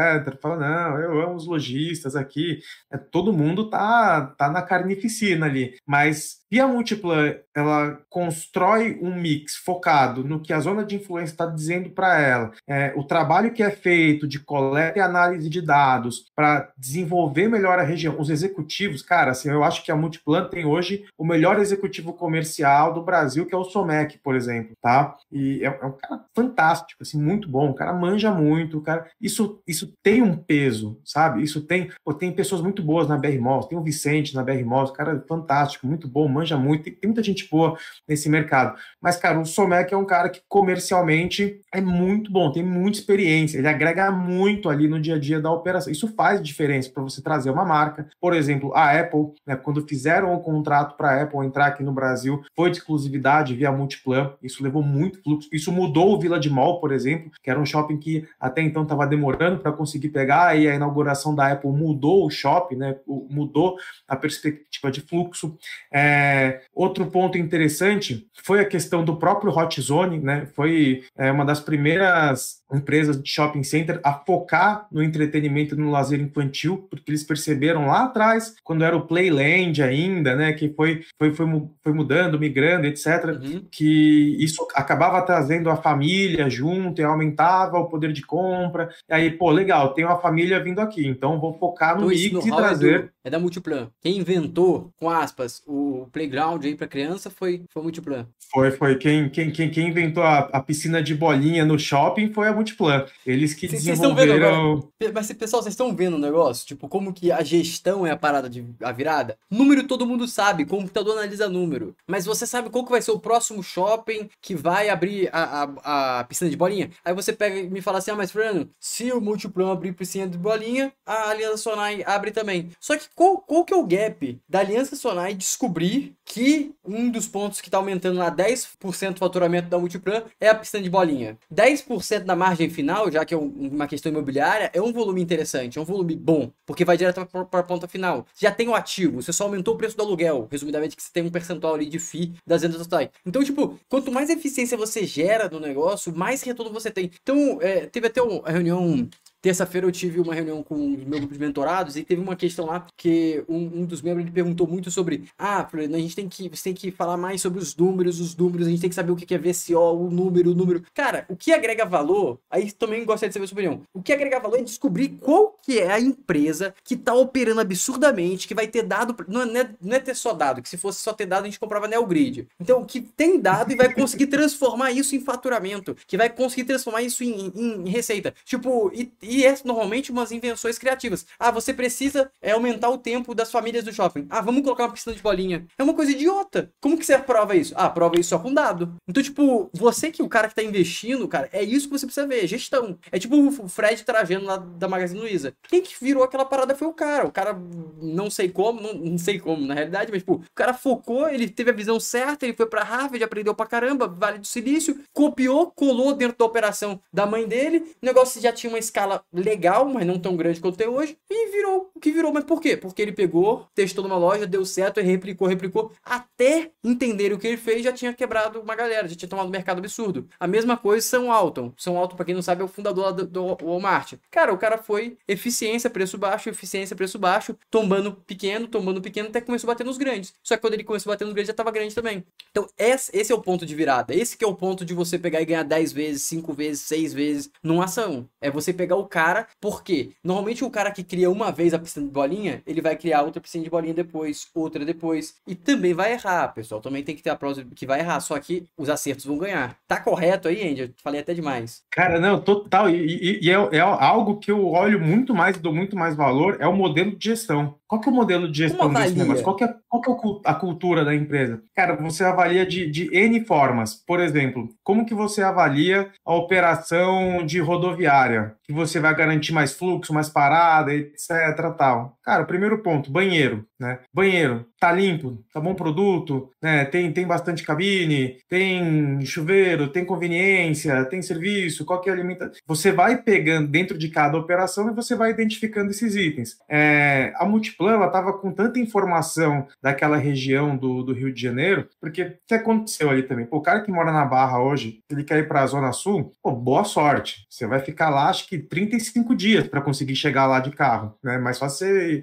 Fala, 0.41 0.57
não, 0.57 0.99
eu 0.99 1.21
amo 1.21 1.35
os 1.35 1.47
lojistas 1.47 2.15
aqui, 2.15 2.59
é, 2.91 2.97
todo 2.97 3.33
mundo 3.33 3.69
tá, 3.69 4.33
tá 4.37 4.49
na 4.49 4.61
carnificina 4.61 5.45
ali, 5.45 5.75
mas 5.85 6.37
e 6.49 6.61
a 6.61 6.67
Multiplan, 6.67 7.35
ela 7.53 7.99
constrói 8.37 8.99
um 9.01 9.15
mix 9.15 9.55
focado 9.55 10.23
no 10.23 10.39
que 10.39 10.53
a 10.53 10.59
zona 10.59 10.85
de 10.85 10.95
influência 10.95 11.33
está 11.33 11.45
dizendo 11.47 11.89
para 11.89 12.19
ela, 12.19 12.51
é, 12.67 12.93
o 12.95 13.03
trabalho 13.03 13.51
que 13.51 13.63
é 13.63 13.71
feito 13.71 14.27
de 14.27 14.39
coleta 14.39 14.99
e 14.99 15.01
análise 15.01 15.49
de 15.49 15.61
dados 15.61 16.25
para 16.35 16.71
desenvolver 16.77 17.47
melhor 17.47 17.79
a 17.79 17.83
região, 17.83 18.19
os 18.19 18.29
executivos, 18.29 19.01
cara, 19.01 19.31
assim, 19.31 19.49
eu 19.49 19.63
acho 19.63 19.83
que 19.83 19.91
a 19.91 19.95
Multiplan 19.95 20.47
tem 20.47 20.65
hoje 20.65 21.05
o 21.17 21.25
melhor 21.25 21.59
executivo 21.59 22.13
comercial 22.13 22.93
do 22.93 23.01
Brasil, 23.01 23.45
que 23.45 23.55
é 23.55 23.57
o 23.57 23.63
Somec, 23.63 24.19
por 24.19 24.35
exemplo, 24.35 24.75
tá? 24.81 25.15
E 25.31 25.63
é, 25.63 25.67
é 25.67 25.85
um 25.85 25.93
cara 25.93 26.23
fantástico, 26.35 27.01
assim, 27.01 27.19
muito 27.19 27.49
bom, 27.49 27.71
o 27.71 27.73
cara 27.73 27.93
manja 27.93 28.31
muito, 28.31 28.77
o 28.77 28.81
cara, 28.81 29.07
isso, 29.19 29.61
isso 29.67 29.91
tem 30.03 30.21
um 30.21 30.35
peso, 30.35 30.99
sabe? 31.03 31.41
Isso 31.41 31.61
tem, 31.61 31.89
pô, 32.03 32.13
tem 32.13 32.31
pessoas 32.31 32.61
muito 32.61 32.83
boas 32.83 33.07
na 33.07 33.17
BR 33.17 33.39
Malls, 33.39 33.67
tem 33.67 33.77
o 33.77 33.83
Vicente 33.83 34.35
na 34.35 34.43
BR 34.43 34.63
Malls, 34.63 34.91
cara 34.91 35.23
fantástico, 35.27 35.87
muito 35.87 36.07
bom, 36.07 36.27
manja 36.27 36.57
muito, 36.57 36.83
tem, 36.83 36.93
tem 36.93 37.07
muita 37.07 37.23
gente 37.23 37.49
boa 37.49 37.77
nesse 38.07 38.26
mercado. 38.29 38.77
Mas, 39.01 39.17
cara, 39.17 39.39
o 39.39 39.45
Somec 39.45 39.93
é 39.93 39.97
um 39.97 40.05
cara 40.05 40.29
que 40.29 40.41
comercialmente 40.47 41.59
é 41.73 41.81
muito 41.81 42.31
bom, 42.31 42.51
tem 42.51 42.63
muita 42.63 42.99
experiência, 42.99 43.57
ele 43.57 43.67
agrega 43.67 44.11
muito 44.11 44.69
ali 44.69 44.87
no 44.87 44.99
dia 44.99 45.15
a 45.15 45.19
dia 45.19 45.39
da 45.39 45.51
operação. 45.51 45.91
Isso 45.91 46.07
faz 46.15 46.41
diferença 46.41 46.89
para 46.89 47.03
você 47.03 47.21
trazer 47.21 47.49
uma 47.49 47.65
marca. 47.65 48.07
Por 48.19 48.33
exemplo, 48.33 48.73
a 48.73 48.91
Apple, 48.91 49.33
né, 49.45 49.55
quando 49.55 49.87
fizeram 49.87 50.33
o 50.33 50.39
contrato 50.39 50.95
para 50.95 51.11
a 51.11 51.23
Apple 51.23 51.45
entrar 51.45 51.67
aqui 51.67 51.83
no 51.83 51.91
Brasil, 51.91 52.43
foi 52.55 52.71
de 52.71 52.77
exclusividade 52.77 53.55
via 53.55 53.71
Multiplan. 53.71 54.33
Isso 54.41 54.63
levou 54.63 54.81
muito 54.81 55.21
fluxo. 55.21 55.49
Isso 55.51 55.71
mudou 55.71 56.13
o 56.13 56.19
Vila 56.19 56.39
de 56.39 56.49
Mall, 56.49 56.79
por 56.79 56.91
exemplo, 56.91 57.31
que 57.41 57.49
era 57.49 57.59
um 57.59 57.65
shopping 57.65 57.97
que 57.97 58.27
até 58.39 58.61
então 58.61 58.83
estava 58.83 59.05
demorando 59.05 59.59
para 59.59 59.71
conseguir 59.71 60.09
pegar, 60.09 60.57
e 60.57 60.67
a 60.67 60.75
inauguração 60.75 61.35
da 61.35 61.51
Apple 61.51 61.71
mudou 61.71 62.25
o 62.25 62.29
shopping, 62.29 62.75
né, 62.75 62.95
mudou 63.29 63.77
a 64.07 64.15
perspectiva 64.15 64.91
de 64.91 65.01
fluxo. 65.01 65.57
É, 65.91 66.61
outro 66.73 67.05
ponto 67.07 67.37
interessante 67.37 68.16
foi 68.43 68.59
a 68.59 68.65
questão 68.65 69.03
do 69.03 69.17
próprio 69.17 69.51
Hot 69.51 69.79
Zone, 69.81 70.19
né? 70.19 70.47
Foi 70.55 71.03
é, 71.17 71.31
uma 71.31 71.45
das 71.45 71.59
primeiras 71.59 72.57
empresas 72.73 73.21
de 73.21 73.29
shopping 73.29 73.63
center 73.63 73.99
a 74.03 74.13
focar 74.13 74.87
no 74.91 75.01
entretenimento 75.01 75.75
e 75.75 75.77
no 75.77 75.89
lazer 75.89 76.19
infantil, 76.19 76.87
porque 76.89 77.09
eles 77.09 77.23
perceberam 77.23 77.87
lá 77.87 78.05
atrás, 78.05 78.55
quando 78.63 78.83
era 78.83 78.95
o 78.95 79.07
Playland 79.07 79.81
ainda, 79.81 80.35
né? 80.35 80.53
Que 80.53 80.69
foi, 80.69 81.03
foi, 81.17 81.33
foi, 81.33 81.45
foi 81.83 81.93
mudando, 81.93 82.39
migrando, 82.39 82.87
etc., 82.87 83.07
uhum. 83.41 83.65
que 83.71 84.37
isso 84.39 84.67
acabava 84.75 85.21
trazendo 85.21 85.69
a 85.69 85.75
família 85.75 86.49
junto 86.49 87.01
e 87.01 87.03
aumentava 87.03 87.77
o 87.77 87.87
poder 87.87 88.11
de 88.11 88.21
compra. 88.21 88.89
E 89.09 89.13
aí, 89.13 89.31
pô, 89.31 89.49
legal, 89.49 89.93
tem 89.93 90.05
uma 90.05 90.19
família 90.19 90.61
vindo 90.61 90.79
aqui, 90.79 91.07
então 91.07 91.39
vou 91.39 91.53
focar 91.53 91.99
no 91.99 92.11
então, 92.11 92.41
mix 92.41 92.45
e 92.45 92.55
trazer. 92.55 92.95
É, 92.95 92.99
do, 92.99 93.09
é 93.25 93.29
da 93.29 93.39
Multiplan. 93.39 93.89
Quem 94.01 94.17
inventou, 94.17 94.91
com 94.97 95.09
aspas, 95.09 95.61
o 95.65 96.07
playground 96.11 96.63
aí 96.63 96.75
para 96.75 96.87
criança 96.87 97.29
foi, 97.29 97.63
foi 97.71 97.83
multiplayer. 97.83 98.06
Multiplan. 98.07 98.27
Foi, 98.49 98.71
foi. 98.71 98.95
Quem, 98.97 99.29
quem, 99.29 99.51
quem, 99.51 99.69
quem 99.69 99.89
inventou 99.89 100.23
a, 100.23 100.39
a, 100.39 100.61
piscina 100.61 101.03
de 101.03 101.13
bolinha 101.13 101.65
no 101.65 101.77
shopping 101.77 102.31
foi 102.31 102.47
a 102.47 102.53
Multiplan. 102.53 103.05
Eles 103.25 103.53
que 103.53 103.67
cês, 103.67 103.83
desenvolveram... 103.83 104.89
Cês 105.01 105.11
Mas, 105.13 105.31
pessoal, 105.33 105.61
vocês 105.61 105.73
estão 105.73 105.93
vendo 105.93 106.15
o 106.15 106.19
negócio? 106.19 106.65
Tipo, 106.65 106.87
como 106.87 107.13
que 107.13 107.31
a 107.31 107.43
gestão 107.43 108.07
é 108.07 108.11
a 108.11 108.17
parada 108.17 108.49
de 108.49 108.65
a 108.81 108.91
virada? 108.91 109.37
Número 109.51 109.85
todo 109.85 110.05
mundo 110.05 110.27
sabe, 110.27 110.65
computador 110.65 111.17
analisa 111.17 111.49
número. 111.49 111.95
Mas 112.07 112.25
você 112.25 112.47
sabe 112.47 112.69
qual 112.69 112.85
que 112.85 112.91
vai 112.91 113.01
ser 113.01 113.11
o 113.11 113.19
próximo 113.19 113.61
shopping 113.61 114.29
que 114.41 114.55
vai 114.55 114.89
abrir 114.89 115.29
a, 115.33 115.63
a, 115.83 116.19
a 116.19 116.23
piscina 116.23 116.49
de 116.49 116.57
bolinha? 116.57 116.89
Aí 117.03 117.13
você 117.13 117.33
pega 117.33 117.59
e 117.59 117.69
me 117.69 117.81
fala 117.81 117.97
assim, 117.97 118.11
ah, 118.11 118.15
mas 118.15 118.31
Fernando, 118.31 118.69
se 118.79 119.11
o 119.11 119.19
Multiplan 119.19 119.73
abrir 119.73 119.91
piscina 119.91 120.27
de 120.27 120.37
bolinha, 120.37 120.93
a 121.05 121.29
Aliança 121.29 121.57
Sonai 121.57 122.01
abre 122.05 122.31
também. 122.31 122.69
Só 122.79 122.97
que 122.97 123.07
qual, 123.13 123.39
qual 123.39 123.65
que 123.65 123.73
é 123.73 123.77
o 123.77 123.85
gap 123.85 124.39
da 124.47 124.59
Aliança 124.59 124.95
Sonai 124.95 125.33
descobrir 125.33 126.15
que 126.23 126.71
um 126.85 127.09
dos 127.09 127.27
pontos 127.27 127.59
que 127.59 127.67
está 127.67 127.77
aumentando 127.77 127.96
lá 128.05 128.31
10% 128.31 129.13
do 129.13 129.19
faturamento 129.19 129.69
da 129.69 129.77
Multiplan 129.77 130.23
é 130.39 130.49
a 130.49 130.55
piscina 130.55 130.83
de 130.83 130.89
bolinha. 130.89 131.37
10% 131.53 132.23
da 132.23 132.35
margem 132.35 132.69
final, 132.69 133.11
já 133.11 133.25
que 133.25 133.33
é 133.33 133.37
uma 133.37 133.87
questão 133.87 134.11
imobiliária, 134.11 134.69
é 134.73 134.81
um 134.81 134.93
volume 134.93 135.21
interessante, 135.21 135.77
é 135.77 135.81
um 135.81 135.85
volume 135.85 136.15
bom, 136.15 136.51
porque 136.65 136.85
vai 136.85 136.97
direto 136.97 137.25
para 137.25 137.59
a 137.59 137.63
ponta 137.63 137.87
final. 137.87 138.25
Você 138.33 138.45
já 138.45 138.51
tem 138.51 138.67
o 138.67 138.75
ativo, 138.75 139.21
você 139.21 139.33
só 139.33 139.45
aumentou 139.45 139.75
o 139.75 139.77
preço 139.77 139.95
do 139.97 140.03
aluguel, 140.03 140.47
resumidamente 140.51 140.95
que 140.95 141.03
você 141.03 141.11
tem 141.11 141.23
um 141.23 141.31
percentual 141.31 141.75
ali 141.75 141.85
de 141.85 141.99
FII 141.99 142.33
das 142.45 142.61
vendas 142.61 142.81
totais. 142.81 143.09
Então, 143.25 143.43
tipo, 143.43 143.79
quanto 143.89 144.11
mais 144.11 144.29
eficiência 144.29 144.77
você 144.77 145.05
gera 145.05 145.49
no 145.49 145.59
negócio, 145.59 146.15
mais 146.15 146.41
retorno 146.41 146.71
você 146.71 146.91
tem. 146.91 147.11
Então, 147.21 147.59
é, 147.61 147.85
teve 147.87 148.07
até 148.07 148.21
uma 148.21 148.49
reunião 148.49 149.07
Terça-feira 149.47 149.87
eu 149.87 149.91
tive 149.93 150.19
uma 150.19 150.35
reunião 150.35 150.61
com 150.61 150.75
o 150.75 150.89
meu 150.89 151.19
grupo 151.19 151.33
de 151.33 151.39
mentorados 151.39 151.95
e 151.95 152.03
teve 152.03 152.21
uma 152.21 152.35
questão 152.35 152.65
lá 152.65 152.85
que 152.97 153.45
um, 153.47 153.79
um 153.79 153.85
dos 153.85 154.01
membros 154.01 154.25
ele 154.25 154.33
perguntou 154.33 154.67
muito 154.67 154.91
sobre: 154.91 155.23
ah, 155.39 155.65
a 155.73 155.97
gente 155.97 156.17
tem 156.17 156.27
que, 156.27 156.49
você 156.49 156.63
tem 156.65 156.73
que 156.73 156.91
falar 156.91 157.15
mais 157.15 157.39
sobre 157.39 157.59
os 157.59 157.73
números, 157.73 158.19
os 158.19 158.35
números, 158.35 158.67
a 158.67 158.69
gente 158.69 158.81
tem 158.81 158.89
que 158.89 158.95
saber 158.95 159.13
o 159.13 159.15
que 159.15 159.33
é 159.33 159.37
VCO, 159.37 159.77
o 159.77 160.11
número, 160.11 160.51
o 160.51 160.53
número. 160.53 160.83
Cara, 160.93 161.25
o 161.29 161.35
que 161.37 161.53
agrega 161.53 161.85
valor, 161.85 162.37
aí 162.51 162.69
também 162.73 163.05
gostaria 163.05 163.29
de 163.29 163.35
saber 163.35 163.45
a 163.45 163.47
sua 163.47 163.55
opinião. 163.55 163.81
O 163.93 164.01
que 164.01 164.11
agrega 164.11 164.37
valor 164.37 164.59
é 164.59 164.63
descobrir 164.63 165.17
qual 165.21 165.55
que 165.63 165.79
é 165.79 165.93
a 165.93 165.99
empresa 166.01 166.75
que 166.83 166.95
está 166.95 167.13
operando 167.13 167.61
absurdamente, 167.61 168.49
que 168.49 168.53
vai 168.53 168.67
ter 168.67 168.83
dado. 168.83 169.15
Não 169.29 169.43
é, 169.43 169.69
não 169.81 169.95
é 169.95 169.99
ter 170.01 170.13
só 170.13 170.33
dado, 170.33 170.61
que 170.61 170.67
se 170.67 170.75
fosse 170.75 170.99
só 170.99 171.13
ter 171.13 171.25
dado, 171.25 171.43
a 171.43 171.45
gente 171.45 171.59
comprava 171.59 171.87
Neogrid. 171.87 172.49
Então, 172.59 172.83
que 172.83 172.99
tem 172.99 173.39
dado 173.39 173.71
e 173.71 173.77
vai 173.77 173.93
conseguir 173.93 174.27
transformar 174.27 174.91
isso 174.91 175.15
em 175.15 175.21
faturamento, 175.21 175.95
que 176.05 176.17
vai 176.17 176.29
conseguir 176.29 176.65
transformar 176.65 177.01
isso 177.01 177.23
em, 177.23 177.53
em, 177.55 177.87
em 177.87 177.89
receita. 177.89 178.33
Tipo, 178.43 178.91
e, 178.93 179.09
e 179.21 179.36
e 179.37 179.45
é 179.45 179.55
normalmente 179.63 180.11
umas 180.11 180.31
invenções 180.31 180.79
criativas. 180.79 181.27
Ah, 181.37 181.51
você 181.51 181.71
precisa 181.71 182.31
é, 182.41 182.53
aumentar 182.53 182.89
o 182.89 182.97
tempo 182.97 183.35
das 183.35 183.51
famílias 183.51 183.83
do 183.83 183.93
shopping. 183.93 184.25
Ah, 184.31 184.41
vamos 184.41 184.63
colocar 184.63 184.85
uma 184.85 184.91
piscina 184.91 185.15
de 185.15 185.21
bolinha. 185.21 185.67
É 185.77 185.83
uma 185.83 185.93
coisa 185.93 186.11
idiota. 186.11 186.71
Como 186.81 186.97
que 186.97 187.05
você 187.05 187.13
aprova 187.13 187.55
isso? 187.55 187.71
Ah, 187.77 187.85
aprova 187.85 188.19
isso 188.19 188.29
só 188.29 188.39
com 188.39 188.51
dado. 188.51 188.95
Então, 189.07 189.21
tipo, 189.21 189.69
você 189.71 190.11
que 190.11 190.23
o 190.23 190.27
cara 190.27 190.47
que 190.47 190.55
tá 190.55 190.63
investindo, 190.63 191.27
cara, 191.27 191.47
é 191.53 191.63
isso 191.63 191.87
que 191.87 191.99
você 191.99 192.07
precisa 192.07 192.25
ver, 192.25 192.47
gestão. 192.47 192.97
É 193.11 193.19
tipo 193.19 193.35
o 193.37 193.69
Fred 193.69 194.03
Trajano 194.03 194.47
lá 194.47 194.57
da 194.57 194.87
Magazine 194.87 195.19
Luiza. 195.19 195.53
Quem 195.67 195.83
que 195.83 195.93
virou 196.01 196.23
aquela 196.23 196.43
parada 196.43 196.75
foi 196.75 196.87
o 196.87 196.93
cara. 196.93 197.27
O 197.27 197.31
cara, 197.31 197.55
não 198.01 198.31
sei 198.31 198.49
como, 198.49 198.81
não, 198.81 198.93
não 198.95 199.17
sei 199.19 199.39
como 199.39 199.67
na 199.67 199.75
realidade, 199.75 200.11
mas, 200.11 200.21
tipo, 200.21 200.35
o 200.35 200.55
cara 200.55 200.73
focou, 200.73 201.29
ele 201.29 201.47
teve 201.47 201.69
a 201.69 201.73
visão 201.73 201.99
certa, 201.99 202.43
ele 202.45 202.55
foi 202.55 202.65
pra 202.65 202.83
Harvard, 202.83 203.23
aprendeu 203.23 203.53
pra 203.53 203.67
caramba, 203.67 204.07
Vale 204.07 204.39
do 204.39 204.47
Silício, 204.47 204.99
copiou, 205.13 205.71
colou 205.71 206.13
dentro 206.13 206.37
da 206.39 206.45
operação 206.45 206.99
da 207.13 207.27
mãe 207.27 207.47
dele, 207.47 207.95
o 208.01 208.05
negócio 208.05 208.41
já 208.41 208.51
tinha 208.51 208.71
uma 208.71 208.79
escala 208.79 209.16
legal, 209.31 209.87
mas 209.87 210.05
não 210.05 210.19
tão 210.19 210.35
grande 210.35 210.59
quanto 210.59 210.77
tem 210.77 210.87
hoje, 210.87 211.17
e 211.29 211.51
virou 211.51 211.91
o 211.93 211.99
que 211.99 212.11
virou. 212.11 212.31
Mas 212.33 212.43
por 212.43 212.61
quê? 212.61 212.77
Porque 212.77 213.01
ele 213.01 213.11
pegou, 213.11 213.67
testou 213.73 214.03
numa 214.03 214.17
loja, 214.17 214.45
deu 214.45 214.65
certo, 214.65 215.01
replicou, 215.01 215.47
replicou, 215.47 215.91
até 216.03 216.71
entender 216.83 217.33
o 217.33 217.37
que 217.37 217.47
ele 217.47 217.57
fez, 217.57 217.83
já 217.83 217.91
tinha 217.91 218.13
quebrado 218.13 218.59
uma 218.59 218.75
galera, 218.75 219.07
já 219.07 219.15
tinha 219.15 219.29
tomado 219.29 219.47
um 219.47 219.51
mercado 219.51 219.79
absurdo. 219.79 220.27
A 220.39 220.47
mesma 220.47 220.77
coisa 220.77 221.05
São 221.05 221.31
Alton. 221.31 221.73
São 221.77 221.97
Alton, 221.97 222.15
pra 222.15 222.25
quem 222.25 222.35
não 222.35 222.41
sabe, 222.41 222.61
é 222.61 222.65
o 222.65 222.67
fundador 222.67 223.13
do, 223.13 223.25
do 223.25 223.57
Walmart. 223.65 224.13
Cara, 224.31 224.53
o 224.53 224.57
cara 224.57 224.77
foi 224.77 225.17
eficiência, 225.27 225.89
preço 225.89 226.17
baixo, 226.17 226.49
eficiência, 226.49 226.95
preço 226.95 227.19
baixo, 227.19 227.55
tombando 227.69 228.13
pequeno, 228.13 228.67
tombando 228.67 229.01
pequeno, 229.01 229.29
até 229.29 229.41
começou 229.41 229.69
a 229.69 229.73
bater 229.73 229.85
nos 229.85 229.97
grandes. 229.97 230.33
Só 230.43 230.55
que 230.55 230.61
quando 230.61 230.73
ele 230.73 230.83
começou 230.83 231.11
a 231.11 231.15
bater 231.15 231.25
nos 231.25 231.33
grandes, 231.33 231.47
já 231.47 231.53
tava 231.53 231.71
grande 231.71 231.93
também. 231.93 232.23
Então, 232.51 232.67
esse 232.77 233.31
é 233.31 233.35
o 233.35 233.41
ponto 233.41 233.65
de 233.65 233.75
virada. 233.75 234.13
Esse 234.15 234.37
que 234.37 234.43
é 234.43 234.47
o 234.47 234.55
ponto 234.55 234.85
de 234.85 234.93
você 234.93 235.17
pegar 235.17 235.41
e 235.41 235.45
ganhar 235.45 235.63
10 235.63 235.91
vezes, 235.91 236.23
5 236.23 236.53
vezes, 236.53 236.81
6 236.81 237.13
vezes 237.13 237.49
numa 237.63 237.85
ação. 237.85 238.29
É 238.41 238.49
você 238.49 238.73
pegar 238.73 238.95
o 238.95 239.06
cara, 239.07 239.47
porque 239.59 240.11
normalmente 240.23 240.63
o 240.63 240.69
cara 240.69 240.91
que 240.91 241.03
cria 241.03 241.29
uma 241.29 241.51
vez 241.51 241.73
a 241.73 241.79
piscina 241.79 242.05
de 242.05 242.11
bolinha, 242.11 242.61
ele 242.65 242.81
vai 242.81 242.95
criar 242.95 243.23
outra 243.23 243.41
piscina 243.41 243.63
de 243.63 243.69
bolinha 243.69 243.93
depois, 243.93 244.47
outra 244.53 244.85
depois, 244.85 245.35
e 245.47 245.55
também 245.55 245.93
vai 245.93 246.13
errar, 246.13 246.49
pessoal. 246.49 246.81
Também 246.81 247.03
tem 247.03 247.15
que 247.15 247.23
ter 247.23 247.29
a 247.29 247.35
prova 247.35 247.63
que 247.75 247.85
vai 247.85 247.99
errar, 247.99 248.19
só 248.19 248.37
que 248.39 248.67
os 248.77 248.89
acertos 248.89 249.25
vão 249.25 249.37
ganhar. 249.37 249.77
Tá 249.87 249.99
correto 249.99 250.47
aí, 250.47 250.69
Andy? 250.69 250.81
Eu 250.81 250.89
falei 251.03 251.21
até 251.21 251.33
demais. 251.33 251.81
Cara, 251.91 252.19
não, 252.19 252.39
total. 252.39 252.89
E, 252.89 252.95
e, 252.95 253.47
e 253.47 253.51
é, 253.51 253.77
é, 253.77 253.79
algo 253.79 254.37
que 254.37 254.51
eu 254.51 254.67
olho 254.67 254.99
muito 254.99 255.33
mais 255.33 255.55
e 255.55 255.59
dou 255.59 255.73
muito 255.73 255.95
mais 255.95 256.15
valor, 256.15 256.57
é 256.59 256.67
o 256.67 256.73
modelo 256.73 257.15
de 257.15 257.25
gestão. 257.25 257.75
Qual 257.87 258.01
que 258.01 258.09
é 258.09 258.11
o 258.11 258.15
modelo 258.15 258.51
de 258.51 258.57
gestão 258.57 258.91
desse 258.91 259.15
negócio? 259.15 259.43
Qual 259.43 259.55
que, 259.55 259.63
é, 259.63 259.73
qual 259.87 260.01
que 260.01 260.09
é 260.09 260.51
a 260.51 260.53
cultura 260.53 261.05
da 261.05 261.15
empresa? 261.15 261.61
Cara, 261.73 261.95
você 261.95 262.23
avalia 262.23 262.65
de, 262.65 262.89
de 262.89 263.15
N 263.15 263.45
formas. 263.45 263.95
Por 263.95 264.19
exemplo, 264.19 264.69
como 264.83 265.05
que 265.05 265.13
você 265.13 265.41
avalia 265.41 266.09
a 266.25 266.35
operação 266.35 267.45
de 267.45 267.59
rodoviária? 267.59 268.55
Que 268.63 268.73
você 268.73 268.96
vai 268.99 269.15
garantir 269.15 269.53
mais 269.53 269.73
fluxo, 269.73 270.13
mais 270.13 270.29
parada, 270.29 270.93
etc, 270.93 271.29
tal. 271.77 272.17
Cara, 272.23 272.45
primeiro 272.45 272.81
ponto, 272.81 273.11
banheiro, 273.11 273.65
né? 273.79 273.99
Banheiro, 274.13 274.65
tá 274.79 274.91
limpo, 274.91 275.43
tá 275.53 275.59
bom 275.59 275.73
produto, 275.73 276.51
né? 276.61 276.85
Tem, 276.85 277.11
tem 277.11 277.25
bastante 277.25 277.63
cabine, 277.63 278.37
tem 278.47 279.25
chuveiro, 279.25 279.87
tem 279.87 280.05
conveniência, 280.05 281.05
tem 281.05 281.21
serviço, 281.21 281.85
qual 281.85 282.01
que 282.01 282.09
é 282.09 282.11
a 282.11 282.15
alimentação. 282.15 282.53
Você 282.65 282.91
vai 282.91 283.21
pegando 283.21 283.67
dentro 283.67 283.97
de 283.97 284.09
cada 284.09 284.37
operação 284.37 284.89
e 284.89 284.95
você 284.95 285.15
vai 285.15 285.31
identificando 285.31 285.91
esses 285.91 286.15
itens. 286.15 286.57
É, 286.69 287.33
a 287.35 287.45
Multiplan, 287.45 287.93
ela 287.93 288.09
tava 288.09 288.33
com 288.33 288.51
tanta 288.51 288.79
informação 288.79 289.67
daquela 289.81 290.17
região 290.17 290.77
do, 290.77 291.03
do 291.03 291.13
Rio 291.13 291.33
de 291.33 291.41
Janeiro, 291.41 291.87
porque 291.99 292.23
o 292.23 292.33
que 292.47 292.53
aconteceu 292.53 293.09
ali 293.09 293.23
também? 293.23 293.45
Pô, 293.45 293.57
o 293.57 293.61
cara 293.61 293.81
que 293.81 293.91
mora 293.91 294.11
na 294.11 294.25
Barra 294.25 294.61
hoje, 294.61 294.99
ele 295.09 295.23
quer 295.23 295.39
ir 295.39 295.47
para 295.47 295.63
a 295.63 295.67
Zona 295.67 295.91
Sul, 295.91 296.31
pô, 296.41 296.51
boa 296.51 296.83
sorte. 296.83 297.45
Você 297.49 297.65
vai 297.65 297.79
ficar 297.79 298.09
lá, 298.09 298.29
acho 298.29 298.47
que 298.47 298.57
35 298.57 299.35
dias 299.35 299.67
para 299.67 299.81
conseguir 299.81 300.15
chegar 300.15 300.45
lá 300.45 300.59
de 300.59 300.71
carro, 300.71 301.15
né? 301.23 301.37
Mais 301.37 301.57
fácil 301.57 301.87
você, 301.87 302.21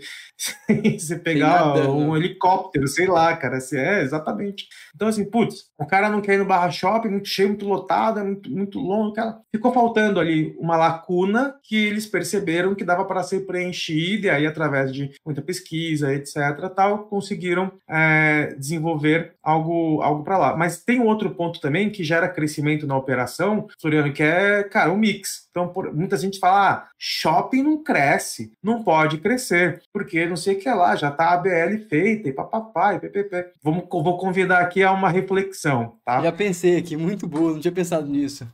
você 0.99 1.19
pegar 1.19 1.75
um 1.91 2.13
né? 2.13 2.19
Helicóptero, 2.45 2.87
sei 2.87 3.07
lá, 3.07 3.37
cara. 3.37 3.57
Assim, 3.57 3.77
é, 3.77 4.03
exatamente. 4.03 4.67
Então, 4.95 5.09
assim, 5.09 5.25
putz, 5.25 5.65
o 5.79 5.87
cara 5.87 6.09
não 6.09 6.21
quer 6.21 6.35
ir 6.35 6.39
no 6.39 6.45
Barra 6.45 6.71
Shopping, 6.71 7.09
muito 7.09 7.29
cheio, 7.29 7.49
muito 7.49 7.67
lotado, 7.67 8.21
é 8.21 8.23
muito, 8.23 8.51
muito 8.51 8.79
longo. 8.79 9.15
Cara. 9.15 9.39
Ficou 9.51 9.73
faltando 9.73 10.21
ali 10.21 10.55
uma 10.59 10.77
lacuna 10.77 11.57
que 11.63 11.77
eles 11.77 12.07
perceberam 12.07 12.75
que 12.75 12.85
dava 12.85 13.05
para 13.05 13.23
ser 13.23 13.47
preenchida, 13.47 14.27
e 14.27 14.31
aí, 14.31 14.47
através 14.47 14.93
de 14.93 15.11
muita 15.25 15.43
pesquisa, 15.43 16.13
etc., 16.13 16.35
tal, 16.75 17.05
conseguiram 17.07 17.73
é, 17.89 18.55
desenvolver 18.59 19.35
algo, 19.43 20.03
algo 20.03 20.23
para 20.23 20.39
lá. 20.39 20.57
Mas 20.57 20.83
tem 20.83 21.01
outro 21.01 21.31
ponto 21.31 21.61
também 21.61 21.91
que 21.91 22.05
gera 22.05 22.29
crescimento 22.29 22.87
na 22.87 22.97
operação, 22.97 23.67
Floriano, 23.81 24.13
que 24.13 24.23
é, 24.23 24.63
cara, 24.65 24.93
o 24.93 24.97
mix. 24.97 25.45
Então, 25.51 25.69
por, 25.69 25.95
muita 25.95 26.17
gente 26.17 26.41
fala, 26.41 26.71
ah, 26.71 26.89
shopping 26.99 27.63
não 27.63 27.83
cresce, 27.83 28.53
não 28.63 28.83
pode 28.83 29.19
crescer, 29.19 29.83
porque 29.93 30.27
não 30.27 30.37
sei 30.37 30.55
o 30.57 30.59
que 30.59 30.69
é 30.69 30.75
lá, 30.75 30.97
já 30.97 31.13
tá 31.13 31.33
a 31.33 31.37
BL 31.37 31.79
feita, 31.89 32.29
papapá, 32.35 32.95
e 32.95 32.99
ppp. 32.99 33.47
Vamos, 33.63 33.85
vou 33.91 34.19
convidar 34.19 34.59
aqui 34.59 34.83
a 34.83 34.93
uma 34.93 35.09
reflexão, 35.09 35.95
tá? 36.05 36.21
Já 36.23 36.33
pensei 36.33 36.77
aqui, 36.77 36.97
muito 36.97 37.27
boa, 37.27 37.53
não 37.53 37.61
tinha 37.61 37.73
pensado 37.73 38.07
nisso. 38.07 38.47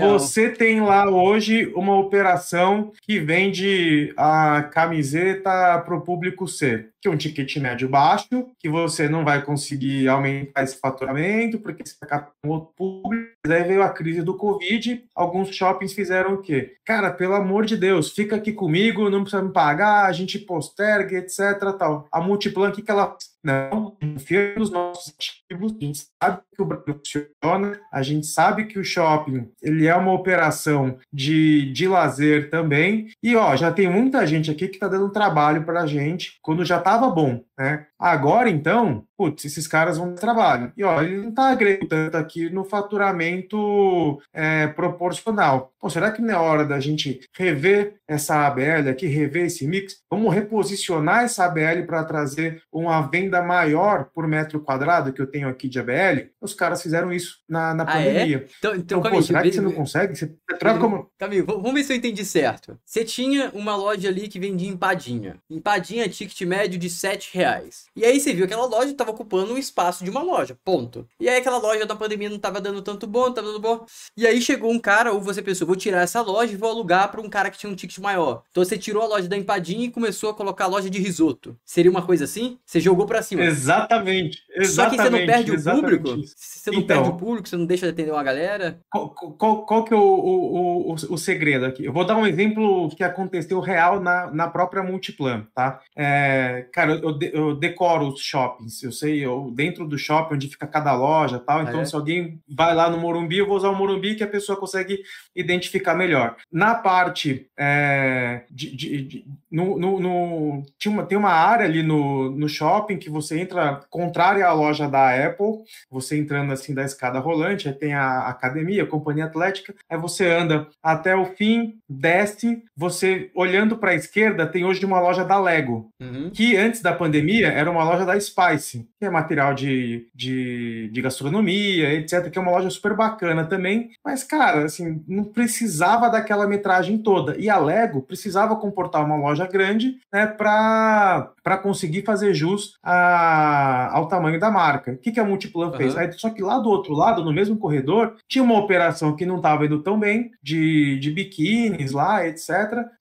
você 0.00 0.50
tem 0.50 0.80
lá 0.80 1.08
hoje 1.10 1.72
uma 1.74 1.98
operação 1.98 2.92
que 3.02 3.18
vende 3.18 4.12
a 4.16 4.62
camiseta 4.64 5.78
para 5.84 5.96
o 5.96 6.00
público 6.00 6.46
C 6.46 6.91
que 7.02 7.08
é 7.08 7.10
um 7.10 7.16
ticket 7.16 7.56
médio 7.56 7.88
baixo, 7.88 8.28
que 8.60 8.68
você 8.68 9.08
não 9.08 9.24
vai 9.24 9.42
conseguir 9.44 10.06
aumentar 10.06 10.62
esse 10.62 10.78
faturamento, 10.78 11.58
porque 11.58 11.82
você 11.84 11.96
vai 12.00 12.24
com 12.40 12.48
outro 12.48 12.72
público. 12.76 13.32
Aí 13.44 13.64
veio 13.64 13.82
a 13.82 13.88
crise 13.88 14.22
do 14.22 14.36
Covid, 14.36 15.04
alguns 15.12 15.52
shoppings 15.52 15.92
fizeram 15.92 16.34
o 16.34 16.40
quê? 16.40 16.76
Cara, 16.84 17.10
pelo 17.10 17.34
amor 17.34 17.66
de 17.66 17.76
Deus, 17.76 18.12
fica 18.12 18.36
aqui 18.36 18.52
comigo, 18.52 19.10
não 19.10 19.22
precisa 19.22 19.42
me 19.42 19.52
pagar, 19.52 20.06
a 20.06 20.12
gente 20.12 20.38
posterga, 20.38 21.18
etc. 21.18 21.76
Tal. 21.76 22.06
A 22.12 22.20
Multiplan, 22.20 22.68
o 22.68 22.72
que, 22.72 22.82
que 22.82 22.90
ela 22.90 23.16
não 23.44 23.96
confia 24.00 24.54
nos 24.56 24.70
nossos 24.70 25.12
ativos, 25.14 25.72
a 25.72 25.84
gente 25.84 26.06
sabe 26.22 26.42
que 26.54 26.62
o 26.62 26.64
Brasil 26.64 26.94
funciona, 26.94 27.80
a 27.92 28.02
gente 28.02 28.26
sabe 28.26 28.64
que 28.66 28.78
o 28.78 28.84
shopping 28.84 29.50
ele 29.62 29.86
é 29.86 29.94
uma 29.94 30.12
operação 30.12 30.98
de, 31.12 31.72
de 31.72 31.88
lazer 31.88 32.50
também, 32.50 33.08
e 33.22 33.34
ó, 33.34 33.56
já 33.56 33.72
tem 33.72 33.88
muita 33.88 34.26
gente 34.26 34.50
aqui 34.50 34.68
que 34.68 34.76
está 34.76 34.88
dando 34.88 35.10
trabalho 35.10 35.64
para 35.64 35.82
a 35.82 35.86
gente 35.86 36.38
quando 36.42 36.64
já 36.64 36.78
estava 36.78 37.10
bom, 37.10 37.42
né? 37.58 37.86
Agora, 38.02 38.50
então, 38.50 39.04
putz, 39.16 39.44
esses 39.44 39.68
caras 39.68 39.96
vão 39.96 40.16
trabalho. 40.16 40.72
E 40.76 40.82
ó, 40.82 41.00
ele 41.00 41.18
não 41.18 41.28
está 41.28 41.50
agregando 41.50 41.86
tanto 41.86 42.16
aqui 42.16 42.50
no 42.50 42.64
faturamento 42.64 44.20
é, 44.32 44.66
proporcional. 44.66 45.72
Pô, 45.78 45.88
será 45.88 46.10
que 46.10 46.20
não 46.20 46.34
é 46.34 46.36
hora 46.36 46.64
da 46.64 46.80
gente 46.80 47.20
rever 47.36 47.94
essa 48.08 48.44
ABL 48.46 48.88
aqui, 48.90 49.06
rever 49.06 49.46
esse 49.46 49.66
mix? 49.68 50.00
Vamos 50.10 50.34
reposicionar 50.34 51.22
essa 51.22 51.44
ABL 51.44 51.86
para 51.86 52.02
trazer 52.02 52.62
uma 52.72 53.00
venda 53.02 53.40
maior 53.40 54.10
por 54.12 54.26
metro 54.26 54.60
quadrado 54.60 55.12
que 55.12 55.22
eu 55.22 55.26
tenho 55.26 55.48
aqui 55.48 55.68
de 55.68 55.78
ABL? 55.78 56.30
Os 56.40 56.54
caras 56.54 56.82
fizeram 56.82 57.12
isso 57.12 57.38
na, 57.48 57.72
na 57.74 57.84
ah, 57.86 58.00
é? 58.00 58.04
pandemia. 58.04 58.36
É? 58.38 58.46
Então, 58.58 58.74
então, 58.74 58.98
então 58.98 59.12
pô, 59.12 59.22
será 59.22 59.42
que 59.42 59.52
você 59.52 59.60
não 59.60 59.72
consegue? 59.72 60.16
Você 60.16 60.34
troca 60.58 60.80
como. 60.80 61.08
Camilo, 61.16 61.46
vamos 61.46 61.74
ver 61.74 61.84
se 61.84 61.92
eu 61.92 61.96
entendi 61.96 62.24
certo. 62.24 62.76
Você 62.84 63.04
tinha 63.04 63.50
uma 63.50 63.76
loja 63.76 64.08
ali 64.08 64.26
que 64.26 64.40
vendia 64.40 64.68
empadinha. 64.68 65.36
Empadinha, 65.48 66.08
ticket 66.08 66.40
médio 66.42 66.78
de 66.78 66.90
7 66.90 67.30
reais. 67.32 67.91
E 67.94 68.04
aí 68.04 68.18
você 68.18 68.32
viu 68.32 68.46
que 68.46 68.52
aquela 68.54 68.66
loja 68.66 68.90
estava 68.90 69.10
ocupando 69.10 69.54
o 69.54 69.58
espaço 69.58 70.04
de 70.04 70.10
uma 70.10 70.22
loja, 70.22 70.56
ponto. 70.64 71.06
E 71.20 71.28
aí 71.28 71.38
aquela 71.38 71.58
loja 71.58 71.86
da 71.86 71.96
pandemia 71.96 72.28
não 72.28 72.36
estava 72.36 72.60
dando 72.60 72.82
tanto 72.82 73.06
bom, 73.06 73.26
não 73.26 73.34
tava 73.34 73.48
dando 73.48 73.60
bom. 73.60 73.84
E 74.16 74.26
aí 74.26 74.40
chegou 74.40 74.70
um 74.70 74.78
cara, 74.78 75.12
ou 75.12 75.20
você 75.20 75.42
pensou, 75.42 75.66
vou 75.66 75.76
tirar 75.76 76.02
essa 76.02 76.20
loja 76.20 76.52
e 76.52 76.56
vou 76.56 76.70
alugar 76.70 77.10
para 77.10 77.20
um 77.20 77.28
cara 77.28 77.50
que 77.50 77.58
tinha 77.58 77.70
um 77.70 77.76
ticket 77.76 77.98
maior. 77.98 78.42
Então 78.50 78.64
você 78.64 78.78
tirou 78.78 79.02
a 79.02 79.06
loja 79.06 79.28
da 79.28 79.36
empadinha 79.36 79.86
e 79.86 79.90
começou 79.90 80.30
a 80.30 80.34
colocar 80.34 80.64
a 80.64 80.68
loja 80.68 80.88
de 80.88 80.98
risoto. 80.98 81.56
Seria 81.64 81.90
uma 81.90 82.02
coisa 82.02 82.24
assim? 82.24 82.58
Você 82.64 82.80
jogou 82.80 83.06
para 83.06 83.22
cima. 83.22 83.42
Exatamente. 83.42 84.42
Exatamente. 84.56 84.68
Só 84.68 84.90
que 84.90 84.96
você 84.96 85.10
não 85.10 85.26
perde 85.26 85.52
o 85.52 85.62
público? 85.62 86.08
Você 86.36 86.70
não 86.70 86.78
então, 86.78 86.96
perde 86.96 87.10
o 87.10 87.18
público, 87.18 87.48
você 87.48 87.56
não 87.56 87.66
deixa 87.66 87.86
de 87.86 87.92
atender 87.92 88.12
uma 88.12 88.22
galera? 88.22 88.80
Qual, 88.90 89.10
qual, 89.10 89.66
qual 89.66 89.84
que 89.84 89.92
é 89.92 89.96
o, 89.96 90.00
o, 90.00 90.92
o, 90.92 90.94
o, 90.94 91.18
segredo 91.18 91.64
aqui? 91.66 91.84
Eu 91.84 91.92
vou 91.92 92.04
dar 92.04 92.16
um 92.16 92.26
exemplo 92.26 92.88
que 92.90 93.02
aconteceu 93.02 93.60
real 93.60 94.00
na, 94.00 94.30
na 94.30 94.48
própria 94.48 94.82
Multiplan, 94.82 95.46
tá? 95.54 95.80
É, 95.96 96.66
cara, 96.72 97.00
eu, 97.02 97.18
eu 97.32 97.54
decoro 97.82 98.08
os 98.08 98.20
shoppings, 98.20 98.82
eu 98.82 98.92
sei, 98.92 99.24
eu, 99.24 99.50
dentro 99.54 99.86
do 99.86 99.98
shopping 99.98 100.34
onde 100.34 100.48
fica 100.48 100.66
cada 100.66 100.94
loja 100.94 101.38
tal, 101.38 101.62
então 101.62 101.80
é. 101.80 101.84
se 101.84 101.94
alguém 101.94 102.40
vai 102.48 102.74
lá 102.74 102.88
no 102.88 102.98
Morumbi, 102.98 103.38
eu 103.38 103.46
vou 103.46 103.56
usar 103.56 103.70
o 103.70 103.74
Morumbi 103.74 104.14
que 104.14 104.22
a 104.22 104.28
pessoa 104.28 104.58
consegue 104.58 105.00
identificar 105.34 105.94
melhor. 105.94 106.36
Na 106.50 106.74
parte 106.74 107.48
é, 107.58 108.42
de, 108.50 108.76
de, 108.76 109.02
de 109.02 109.24
no, 109.50 109.78
no, 109.78 110.00
no, 110.00 110.62
tinha 110.78 110.92
uma, 110.92 111.04
tem 111.04 111.18
uma 111.18 111.32
área 111.32 111.66
ali 111.66 111.82
no, 111.82 112.30
no 112.30 112.48
shopping 112.48 112.96
que 112.96 113.10
você 113.10 113.38
entra 113.38 113.80
contrária 113.90 114.46
à 114.46 114.52
loja 114.52 114.88
da 114.88 115.26
Apple, 115.26 115.64
você 115.90 116.16
entrando 116.16 116.52
assim 116.52 116.72
da 116.72 116.84
escada 116.84 117.18
rolante, 117.18 117.68
aí 117.68 117.74
tem 117.74 117.94
a 117.94 118.28
academia, 118.28 118.84
a 118.84 118.86
companhia 118.86 119.24
atlética, 119.24 119.74
aí 119.90 119.98
você 119.98 120.26
anda 120.30 120.68
até 120.82 121.16
o 121.16 121.26
fim, 121.26 121.78
desce, 121.88 122.62
você 122.76 123.30
olhando 123.34 123.76
para 123.76 123.90
a 123.90 123.94
esquerda 123.94 124.46
tem 124.46 124.64
hoje 124.64 124.84
uma 124.84 125.00
loja 125.00 125.24
da 125.24 125.38
Lego, 125.38 125.90
uhum. 126.00 126.30
que 126.30 126.56
antes 126.56 126.80
da 126.80 126.92
pandemia 126.92 127.48
era 127.48 127.70
uma 127.72 127.84
loja 127.84 128.04
da 128.04 128.18
Spice, 128.18 128.88
que 128.98 129.04
é 129.04 129.10
material 129.10 129.54
de, 129.54 130.08
de, 130.14 130.88
de 130.92 131.02
gastronomia, 131.02 131.92
etc, 131.94 132.30
que 132.30 132.38
é 132.38 132.40
uma 132.40 132.50
loja 132.50 132.70
super 132.70 132.94
bacana 132.94 133.44
também, 133.44 133.90
mas 134.04 134.22
cara, 134.22 134.64
assim, 134.64 135.02
não 135.08 135.24
precisava 135.24 136.08
daquela 136.08 136.46
metragem 136.46 136.98
toda, 136.98 137.36
e 137.36 137.50
a 137.50 137.58
Lego 137.58 138.02
precisava 138.02 138.56
comportar 138.56 139.04
uma 139.04 139.16
loja 139.16 139.46
grande, 139.46 139.96
né, 140.12 140.26
para 140.26 141.58
conseguir 141.62 142.02
fazer 142.02 142.34
jus 142.34 142.74
a, 142.82 143.90
ao 143.92 144.08
tamanho 144.08 144.38
da 144.38 144.50
marca. 144.50 144.92
O 144.92 144.98
que, 144.98 145.12
que 145.12 145.20
a 145.20 145.24
Multiplan 145.24 145.68
uhum. 145.68 145.76
fez? 145.76 145.96
Aí, 145.96 146.12
só 146.12 146.30
que 146.30 146.42
lá 146.42 146.58
do 146.58 146.68
outro 146.68 146.94
lado, 146.94 147.24
no 147.24 147.32
mesmo 147.32 147.56
corredor, 147.56 148.16
tinha 148.28 148.44
uma 148.44 148.58
operação 148.58 149.16
que 149.16 149.26
não 149.26 149.36
estava 149.36 149.66
indo 149.66 149.82
tão 149.82 149.98
bem, 149.98 150.30
de, 150.42 150.98
de 150.98 151.10
biquínis 151.10 151.92
lá, 151.92 152.26
etc. 152.26 152.50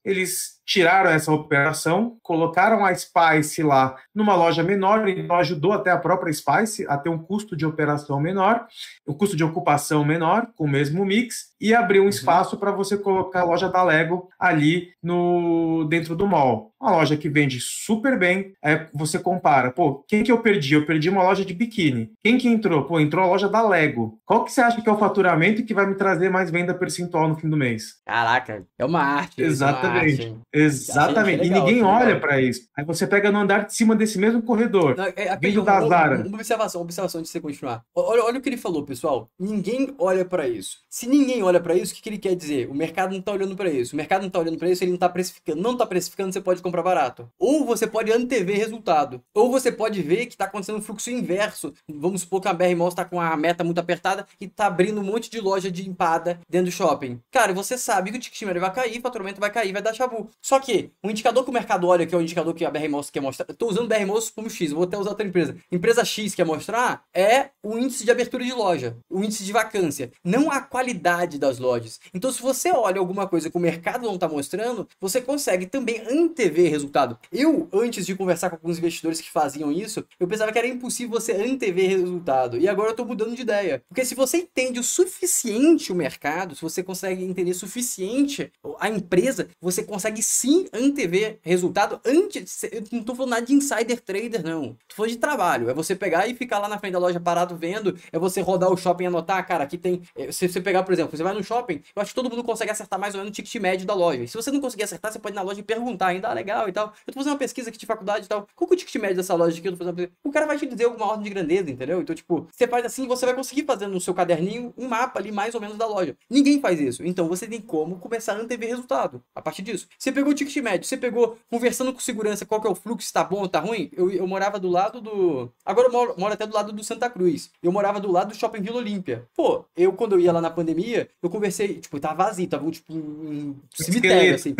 Eles 0.03 0.60
tiraram 0.71 1.09
essa 1.09 1.33
operação, 1.33 2.17
colocaram 2.23 2.85
a 2.85 2.95
Spice 2.95 3.61
lá 3.61 3.97
numa 4.15 4.35
loja 4.35 4.63
menor, 4.63 5.05
e 5.05 5.19
então 5.19 5.35
ajudou 5.35 5.73
até 5.73 5.91
a 5.91 5.97
própria 5.97 6.31
Spice 6.31 6.85
a 6.87 6.97
ter 6.97 7.09
um 7.09 7.17
custo 7.17 7.57
de 7.57 7.65
operação 7.65 8.21
menor, 8.21 8.65
um 9.05 9.13
custo 9.13 9.35
de 9.35 9.43
ocupação 9.43 10.05
menor, 10.05 10.47
com 10.55 10.63
o 10.63 10.69
mesmo 10.69 11.03
mix, 11.03 11.51
e 11.59 11.73
abriu 11.73 12.03
um 12.03 12.05
uhum. 12.05 12.09
espaço 12.09 12.55
para 12.55 12.71
você 12.71 12.97
colocar 12.97 13.41
a 13.41 13.43
loja 13.43 13.67
da 13.67 13.83
Lego 13.83 14.29
ali 14.39 14.93
no 15.03 15.85
dentro 15.89 16.15
do 16.15 16.25
mall. 16.25 16.70
Uma 16.81 16.93
loja 16.93 17.15
que 17.15 17.29
vende 17.29 17.59
super 17.61 18.17
bem, 18.17 18.53
é, 18.63 18.87
você 18.91 19.19
compara, 19.19 19.69
pô, 19.69 20.03
quem 20.07 20.23
que 20.23 20.31
eu 20.31 20.39
perdi? 20.39 20.73
Eu 20.73 20.83
perdi 20.83 21.11
uma 21.11 21.21
loja 21.21 21.45
de 21.45 21.53
biquíni. 21.53 22.11
Quem 22.23 22.39
que 22.39 22.47
entrou? 22.47 22.85
Pô, 22.85 22.99
entrou 22.99 23.23
a 23.23 23.27
loja 23.27 23.47
da 23.47 23.61
Lego. 23.61 24.19
Qual 24.25 24.43
que 24.43 24.51
você 24.51 24.61
acha 24.61 24.81
que 24.81 24.89
é 24.89 24.91
o 24.91 24.97
faturamento 24.97 25.63
que 25.63 25.75
vai 25.75 25.85
me 25.85 25.93
trazer 25.93 26.31
mais 26.31 26.49
venda 26.49 26.73
percentual 26.73 27.27
no 27.27 27.35
fim 27.35 27.47
do 27.47 27.55
mês? 27.55 27.97
Caraca, 28.03 28.65
é 28.79 28.83
uma 28.83 28.99
arte. 29.03 29.39
Exatamente. 29.43 30.23
É 30.23 30.25
uma 30.25 30.35
arte, 30.37 30.47
Exatamente. 30.51 31.43
Legal, 31.43 31.57
e 31.57 31.59
ninguém 31.59 31.83
olha 31.83 32.19
para 32.19 32.41
isso. 32.41 32.61
Aí 32.75 32.83
você 32.83 33.05
pega 33.05 33.31
no 33.31 33.37
andar 33.37 33.67
de 33.67 33.75
cima 33.75 33.95
desse 33.95 34.17
mesmo 34.17 34.41
corredor. 34.41 34.97
Não, 34.97 35.05
é, 35.15 35.37
vindo 35.37 35.61
da 35.61 35.81
Zara. 35.87 36.27
Uma, 36.27 36.37
observação, 36.37 36.81
uma 36.81 36.85
observação 36.85 37.19
antes 37.19 37.29
de 37.29 37.33
você 37.33 37.41
continuar. 37.41 37.83
Olha, 37.93 38.23
olha 38.23 38.39
o 38.39 38.41
que 38.41 38.49
ele 38.49 38.57
falou, 38.57 38.83
pessoal. 38.83 39.29
Ninguém 39.39 39.93
olha 39.99 40.25
para 40.25 40.47
isso. 40.47 40.77
Se 40.89 41.07
ninguém 41.07 41.43
olha 41.43 41.59
para 41.59 41.75
isso, 41.75 41.93
o 41.93 41.95
que, 41.95 42.01
que 42.01 42.09
ele 42.09 42.17
quer 42.17 42.35
dizer? 42.35 42.67
O 42.69 42.73
mercado 42.73 43.13
não 43.13 43.21
tá 43.21 43.31
olhando 43.31 43.55
para 43.55 43.69
isso. 43.69 43.93
O 43.93 43.97
mercado 43.97 44.23
não 44.23 44.31
tá 44.31 44.39
olhando 44.39 44.57
para 44.57 44.69
isso, 44.69 44.83
ele 44.83 44.91
não 44.91 44.97
tá 44.97 45.09
precificando. 45.09 45.61
Não 45.61 45.77
tá 45.77 45.85
precificando, 45.85 46.33
você 46.33 46.41
pode 46.41 46.59
comprar 46.61 46.70
barato. 46.79 47.29
Ou 47.37 47.65
você 47.65 47.85
pode 47.85 48.11
antever 48.11 48.55
resultado. 48.55 49.21
Ou 49.33 49.51
você 49.51 49.71
pode 49.71 50.01
ver 50.01 50.27
que 50.27 50.37
tá 50.37 50.45
acontecendo 50.45 50.77
um 50.77 50.81
fluxo 50.81 51.09
inverso. 51.09 51.73
Vamos 51.89 52.21
supor 52.21 52.39
que 52.39 52.47
a 52.47 52.53
BR 52.53 52.75
Malls 52.75 52.95
tá 52.95 53.03
com 53.03 53.19
a 53.19 53.35
meta 53.35 53.63
muito 53.63 53.79
apertada 53.79 54.25
e 54.39 54.47
tá 54.47 54.67
abrindo 54.67 55.01
um 55.01 55.03
monte 55.03 55.29
de 55.29 55.41
loja 55.41 55.69
de 55.69 55.87
empada 55.87 56.39
dentro 56.47 56.67
do 56.67 56.71
shopping. 56.71 57.19
Cara, 57.31 57.53
você 57.53 57.77
sabe 57.77 58.11
que 58.11 58.17
o 58.17 58.21
ticket 58.21 58.43
médio 58.43 58.61
vai 58.61 58.71
cair, 58.71 58.99
o 58.99 59.01
faturamento 59.01 59.41
vai 59.41 59.51
cair, 59.51 59.73
vai 59.73 59.81
dar 59.81 59.93
chabu. 59.93 60.29
Só 60.41 60.59
que 60.59 60.91
o 61.03 61.09
indicador 61.09 61.43
que 61.43 61.49
o 61.49 61.53
mercado 61.53 61.87
olha, 61.87 62.05
que 62.05 62.13
é 62.13 62.17
o 62.17 62.21
indicador 62.21 62.53
que 62.53 62.63
a 62.63 62.69
BR 62.69 62.87
Malls 62.87 63.09
quer 63.09 63.19
mostrar, 63.19 63.45
tô 63.45 63.67
usando 63.67 63.87
BR 63.87 64.05
Malls 64.05 64.29
como 64.29 64.49
X, 64.49 64.71
vou 64.71 64.83
até 64.83 64.97
usar 64.97 65.09
outra 65.09 65.25
empresa. 65.25 65.55
Empresa 65.71 66.05
X 66.05 66.35
quer 66.35 66.45
mostrar 66.45 67.03
é 67.13 67.49
o 67.63 67.77
índice 67.77 68.05
de 68.05 68.11
abertura 68.11 68.43
de 68.43 68.53
loja, 68.53 68.95
o 69.09 69.23
índice 69.23 69.43
de 69.43 69.51
vacância, 69.51 70.11
não 70.23 70.51
a 70.51 70.61
qualidade 70.61 71.39
das 71.39 71.57
lojas. 71.57 71.99
Então, 72.13 72.31
se 72.31 72.41
você 72.41 72.71
olha 72.71 72.99
alguma 72.99 73.27
coisa 73.27 73.49
que 73.49 73.57
o 73.57 73.59
mercado 73.59 74.05
não 74.05 74.15
está 74.15 74.27
mostrando, 74.27 74.87
você 74.99 75.21
consegue 75.21 75.65
também 75.65 76.01
antever 76.09 76.60
resultado. 76.69 77.17
Eu, 77.31 77.67
antes 77.73 78.05
de 78.05 78.15
conversar 78.15 78.49
com 78.49 78.55
alguns 78.55 78.77
investidores 78.77 79.21
que 79.21 79.29
faziam 79.29 79.71
isso, 79.71 80.05
eu 80.19 80.27
pensava 80.27 80.51
que 80.51 80.57
era 80.57 80.67
impossível 80.67 81.19
você 81.19 81.33
antever 81.33 81.89
resultado. 81.89 82.57
E 82.57 82.67
agora 82.67 82.89
eu 82.89 82.91
estou 82.91 83.05
mudando 83.05 83.35
de 83.35 83.41
ideia. 83.41 83.83
Porque 83.87 84.05
se 84.05 84.15
você 84.15 84.37
entende 84.37 84.79
o 84.79 84.83
suficiente 84.83 85.91
o 85.91 85.95
mercado, 85.95 86.55
se 86.55 86.61
você 86.61 86.83
consegue 86.83 87.23
entender 87.23 87.51
o 87.51 87.55
suficiente 87.55 88.51
a 88.79 88.89
empresa, 88.89 89.47
você 89.59 89.83
consegue 89.83 90.21
sim 90.21 90.67
antever 90.73 91.39
resultado 91.41 91.99
antes. 92.05 92.63
Eu 92.63 92.83
não 92.91 92.99
estou 92.99 93.15
falando 93.15 93.31
nada 93.31 93.45
de 93.45 93.53
insider 93.53 93.99
trader, 94.01 94.43
não. 94.43 94.77
Tô 94.87 94.95
falando 94.95 95.11
de 95.11 95.17
trabalho. 95.17 95.69
É 95.69 95.73
você 95.73 95.95
pegar 95.95 96.27
e 96.27 96.33
ficar 96.33 96.59
lá 96.59 96.67
na 96.67 96.77
frente 96.79 96.93
da 96.93 96.99
loja 96.99 97.19
parado 97.19 97.55
vendo, 97.55 97.97
é 98.11 98.19
você 98.19 98.41
rodar 98.41 98.71
o 98.71 98.77
shopping 98.77 99.05
e 99.05 99.07
anotar, 99.07 99.45
cara, 99.47 99.63
aqui 99.63 99.77
tem. 99.77 100.01
É, 100.15 100.31
se 100.31 100.47
você 100.47 100.61
pegar, 100.61 100.83
por 100.83 100.93
exemplo, 100.93 101.15
você 101.15 101.23
vai 101.23 101.33
no 101.33 101.43
shopping, 101.43 101.81
eu 101.95 102.01
acho 102.01 102.11
que 102.11 102.15
todo 102.15 102.29
mundo 102.29 102.43
consegue 102.43 102.71
acertar 102.71 102.99
mais 102.99 103.13
ou 103.13 103.19
menos 103.19 103.31
o 103.31 103.33
ticket 103.33 103.61
médio 103.61 103.85
da 103.85 103.93
loja. 103.93 104.23
E 104.23 104.27
se 104.27 104.35
você 104.35 104.51
não 104.51 104.59
conseguir 104.59 104.83
acertar, 104.83 105.11
você 105.11 105.19
pode 105.19 105.35
ir 105.35 105.37
na 105.37 105.41
loja 105.41 105.59
e 105.59 105.63
perguntar 105.63 106.07
ainda, 106.07 106.29
ah, 106.29 106.33
legal 106.33 106.50
e 106.67 106.71
tal. 106.71 106.93
Eu 107.07 107.13
tô 107.13 107.19
fazendo 107.19 107.33
uma 107.33 107.39
pesquisa 107.39 107.69
aqui 107.69 107.77
de 107.77 107.85
faculdade 107.85 108.25
e 108.25 108.27
tal. 108.27 108.47
Qual 108.55 108.67
que 108.67 108.73
é 108.73 108.75
o 108.75 108.79
ticket 108.79 108.95
médio 108.95 109.17
dessa 109.17 109.33
loja 109.33 109.57
aqui? 109.57 109.67
Eu 109.67 109.71
tô 109.73 109.77
fazendo 109.77 110.11
O 110.23 110.31
cara 110.31 110.45
vai 110.45 110.57
te 110.57 110.65
dizer 110.65 110.85
alguma 110.85 111.05
ordem 111.07 111.23
de 111.23 111.29
grandeza, 111.29 111.69
entendeu? 111.69 112.01
Então, 112.01 112.15
tipo, 112.15 112.47
você 112.51 112.67
faz 112.67 112.85
assim, 112.85 113.07
você 113.07 113.25
vai 113.25 113.35
conseguir 113.35 113.63
fazer 113.63 113.87
no 113.87 113.99
seu 113.99 114.13
caderninho 114.13 114.73
um 114.77 114.87
mapa 114.87 115.19
ali 115.19 115.31
mais 115.31 115.55
ou 115.55 115.61
menos 115.61 115.77
da 115.77 115.85
loja. 115.85 116.15
Ninguém 116.29 116.59
faz 116.59 116.79
isso. 116.79 117.05
Então 117.05 117.27
você 117.27 117.47
tem 117.47 117.61
como 117.61 117.97
começar 117.97 118.33
a 118.33 118.37
antever 118.37 118.69
resultado 118.69 119.21
a 119.35 119.41
partir 119.41 119.61
disso. 119.61 119.87
Você 119.97 120.11
pegou 120.11 120.31
o 120.31 120.35
ticket 120.35 120.55
médio, 120.57 120.87
você 120.87 120.97
pegou 120.97 121.37
conversando 121.49 121.93
com 121.93 121.99
segurança 121.99 122.45
qual 122.45 122.61
que 122.61 122.67
é 122.67 122.69
o 122.69 122.75
fluxo, 122.75 123.07
se 123.07 123.13
tá 123.13 123.23
bom 123.23 123.41
ou 123.41 123.47
tá 123.47 123.59
ruim. 123.59 123.89
Eu, 123.93 124.11
eu 124.11 124.27
morava 124.27 124.59
do 124.59 124.69
lado 124.69 125.01
do. 125.01 125.51
Agora 125.65 125.87
eu 125.87 125.91
moro, 125.91 126.15
moro 126.17 126.33
até 126.33 126.45
do 126.45 126.53
lado 126.53 126.71
do 126.71 126.83
Santa 126.83 127.09
Cruz. 127.09 127.49
Eu 127.61 127.71
morava 127.71 127.99
do 127.99 128.11
lado 128.11 128.29
do 128.29 128.35
Shopping 128.35 128.61
Vila 128.61 128.77
Olímpia. 128.77 129.25
Pô, 129.35 129.65
eu 129.75 129.93
quando 129.93 130.13
eu 130.13 130.19
ia 130.19 130.31
lá 130.31 130.41
na 130.41 130.49
pandemia, 130.49 131.09
eu 131.21 131.29
conversei, 131.29 131.79
tipo, 131.79 131.99
tava 131.99 132.23
vazio, 132.25 132.47
tava 132.47 132.69
tipo 132.71 132.93
um 132.93 133.55
cemitério, 133.73 134.35
assim. 134.35 134.55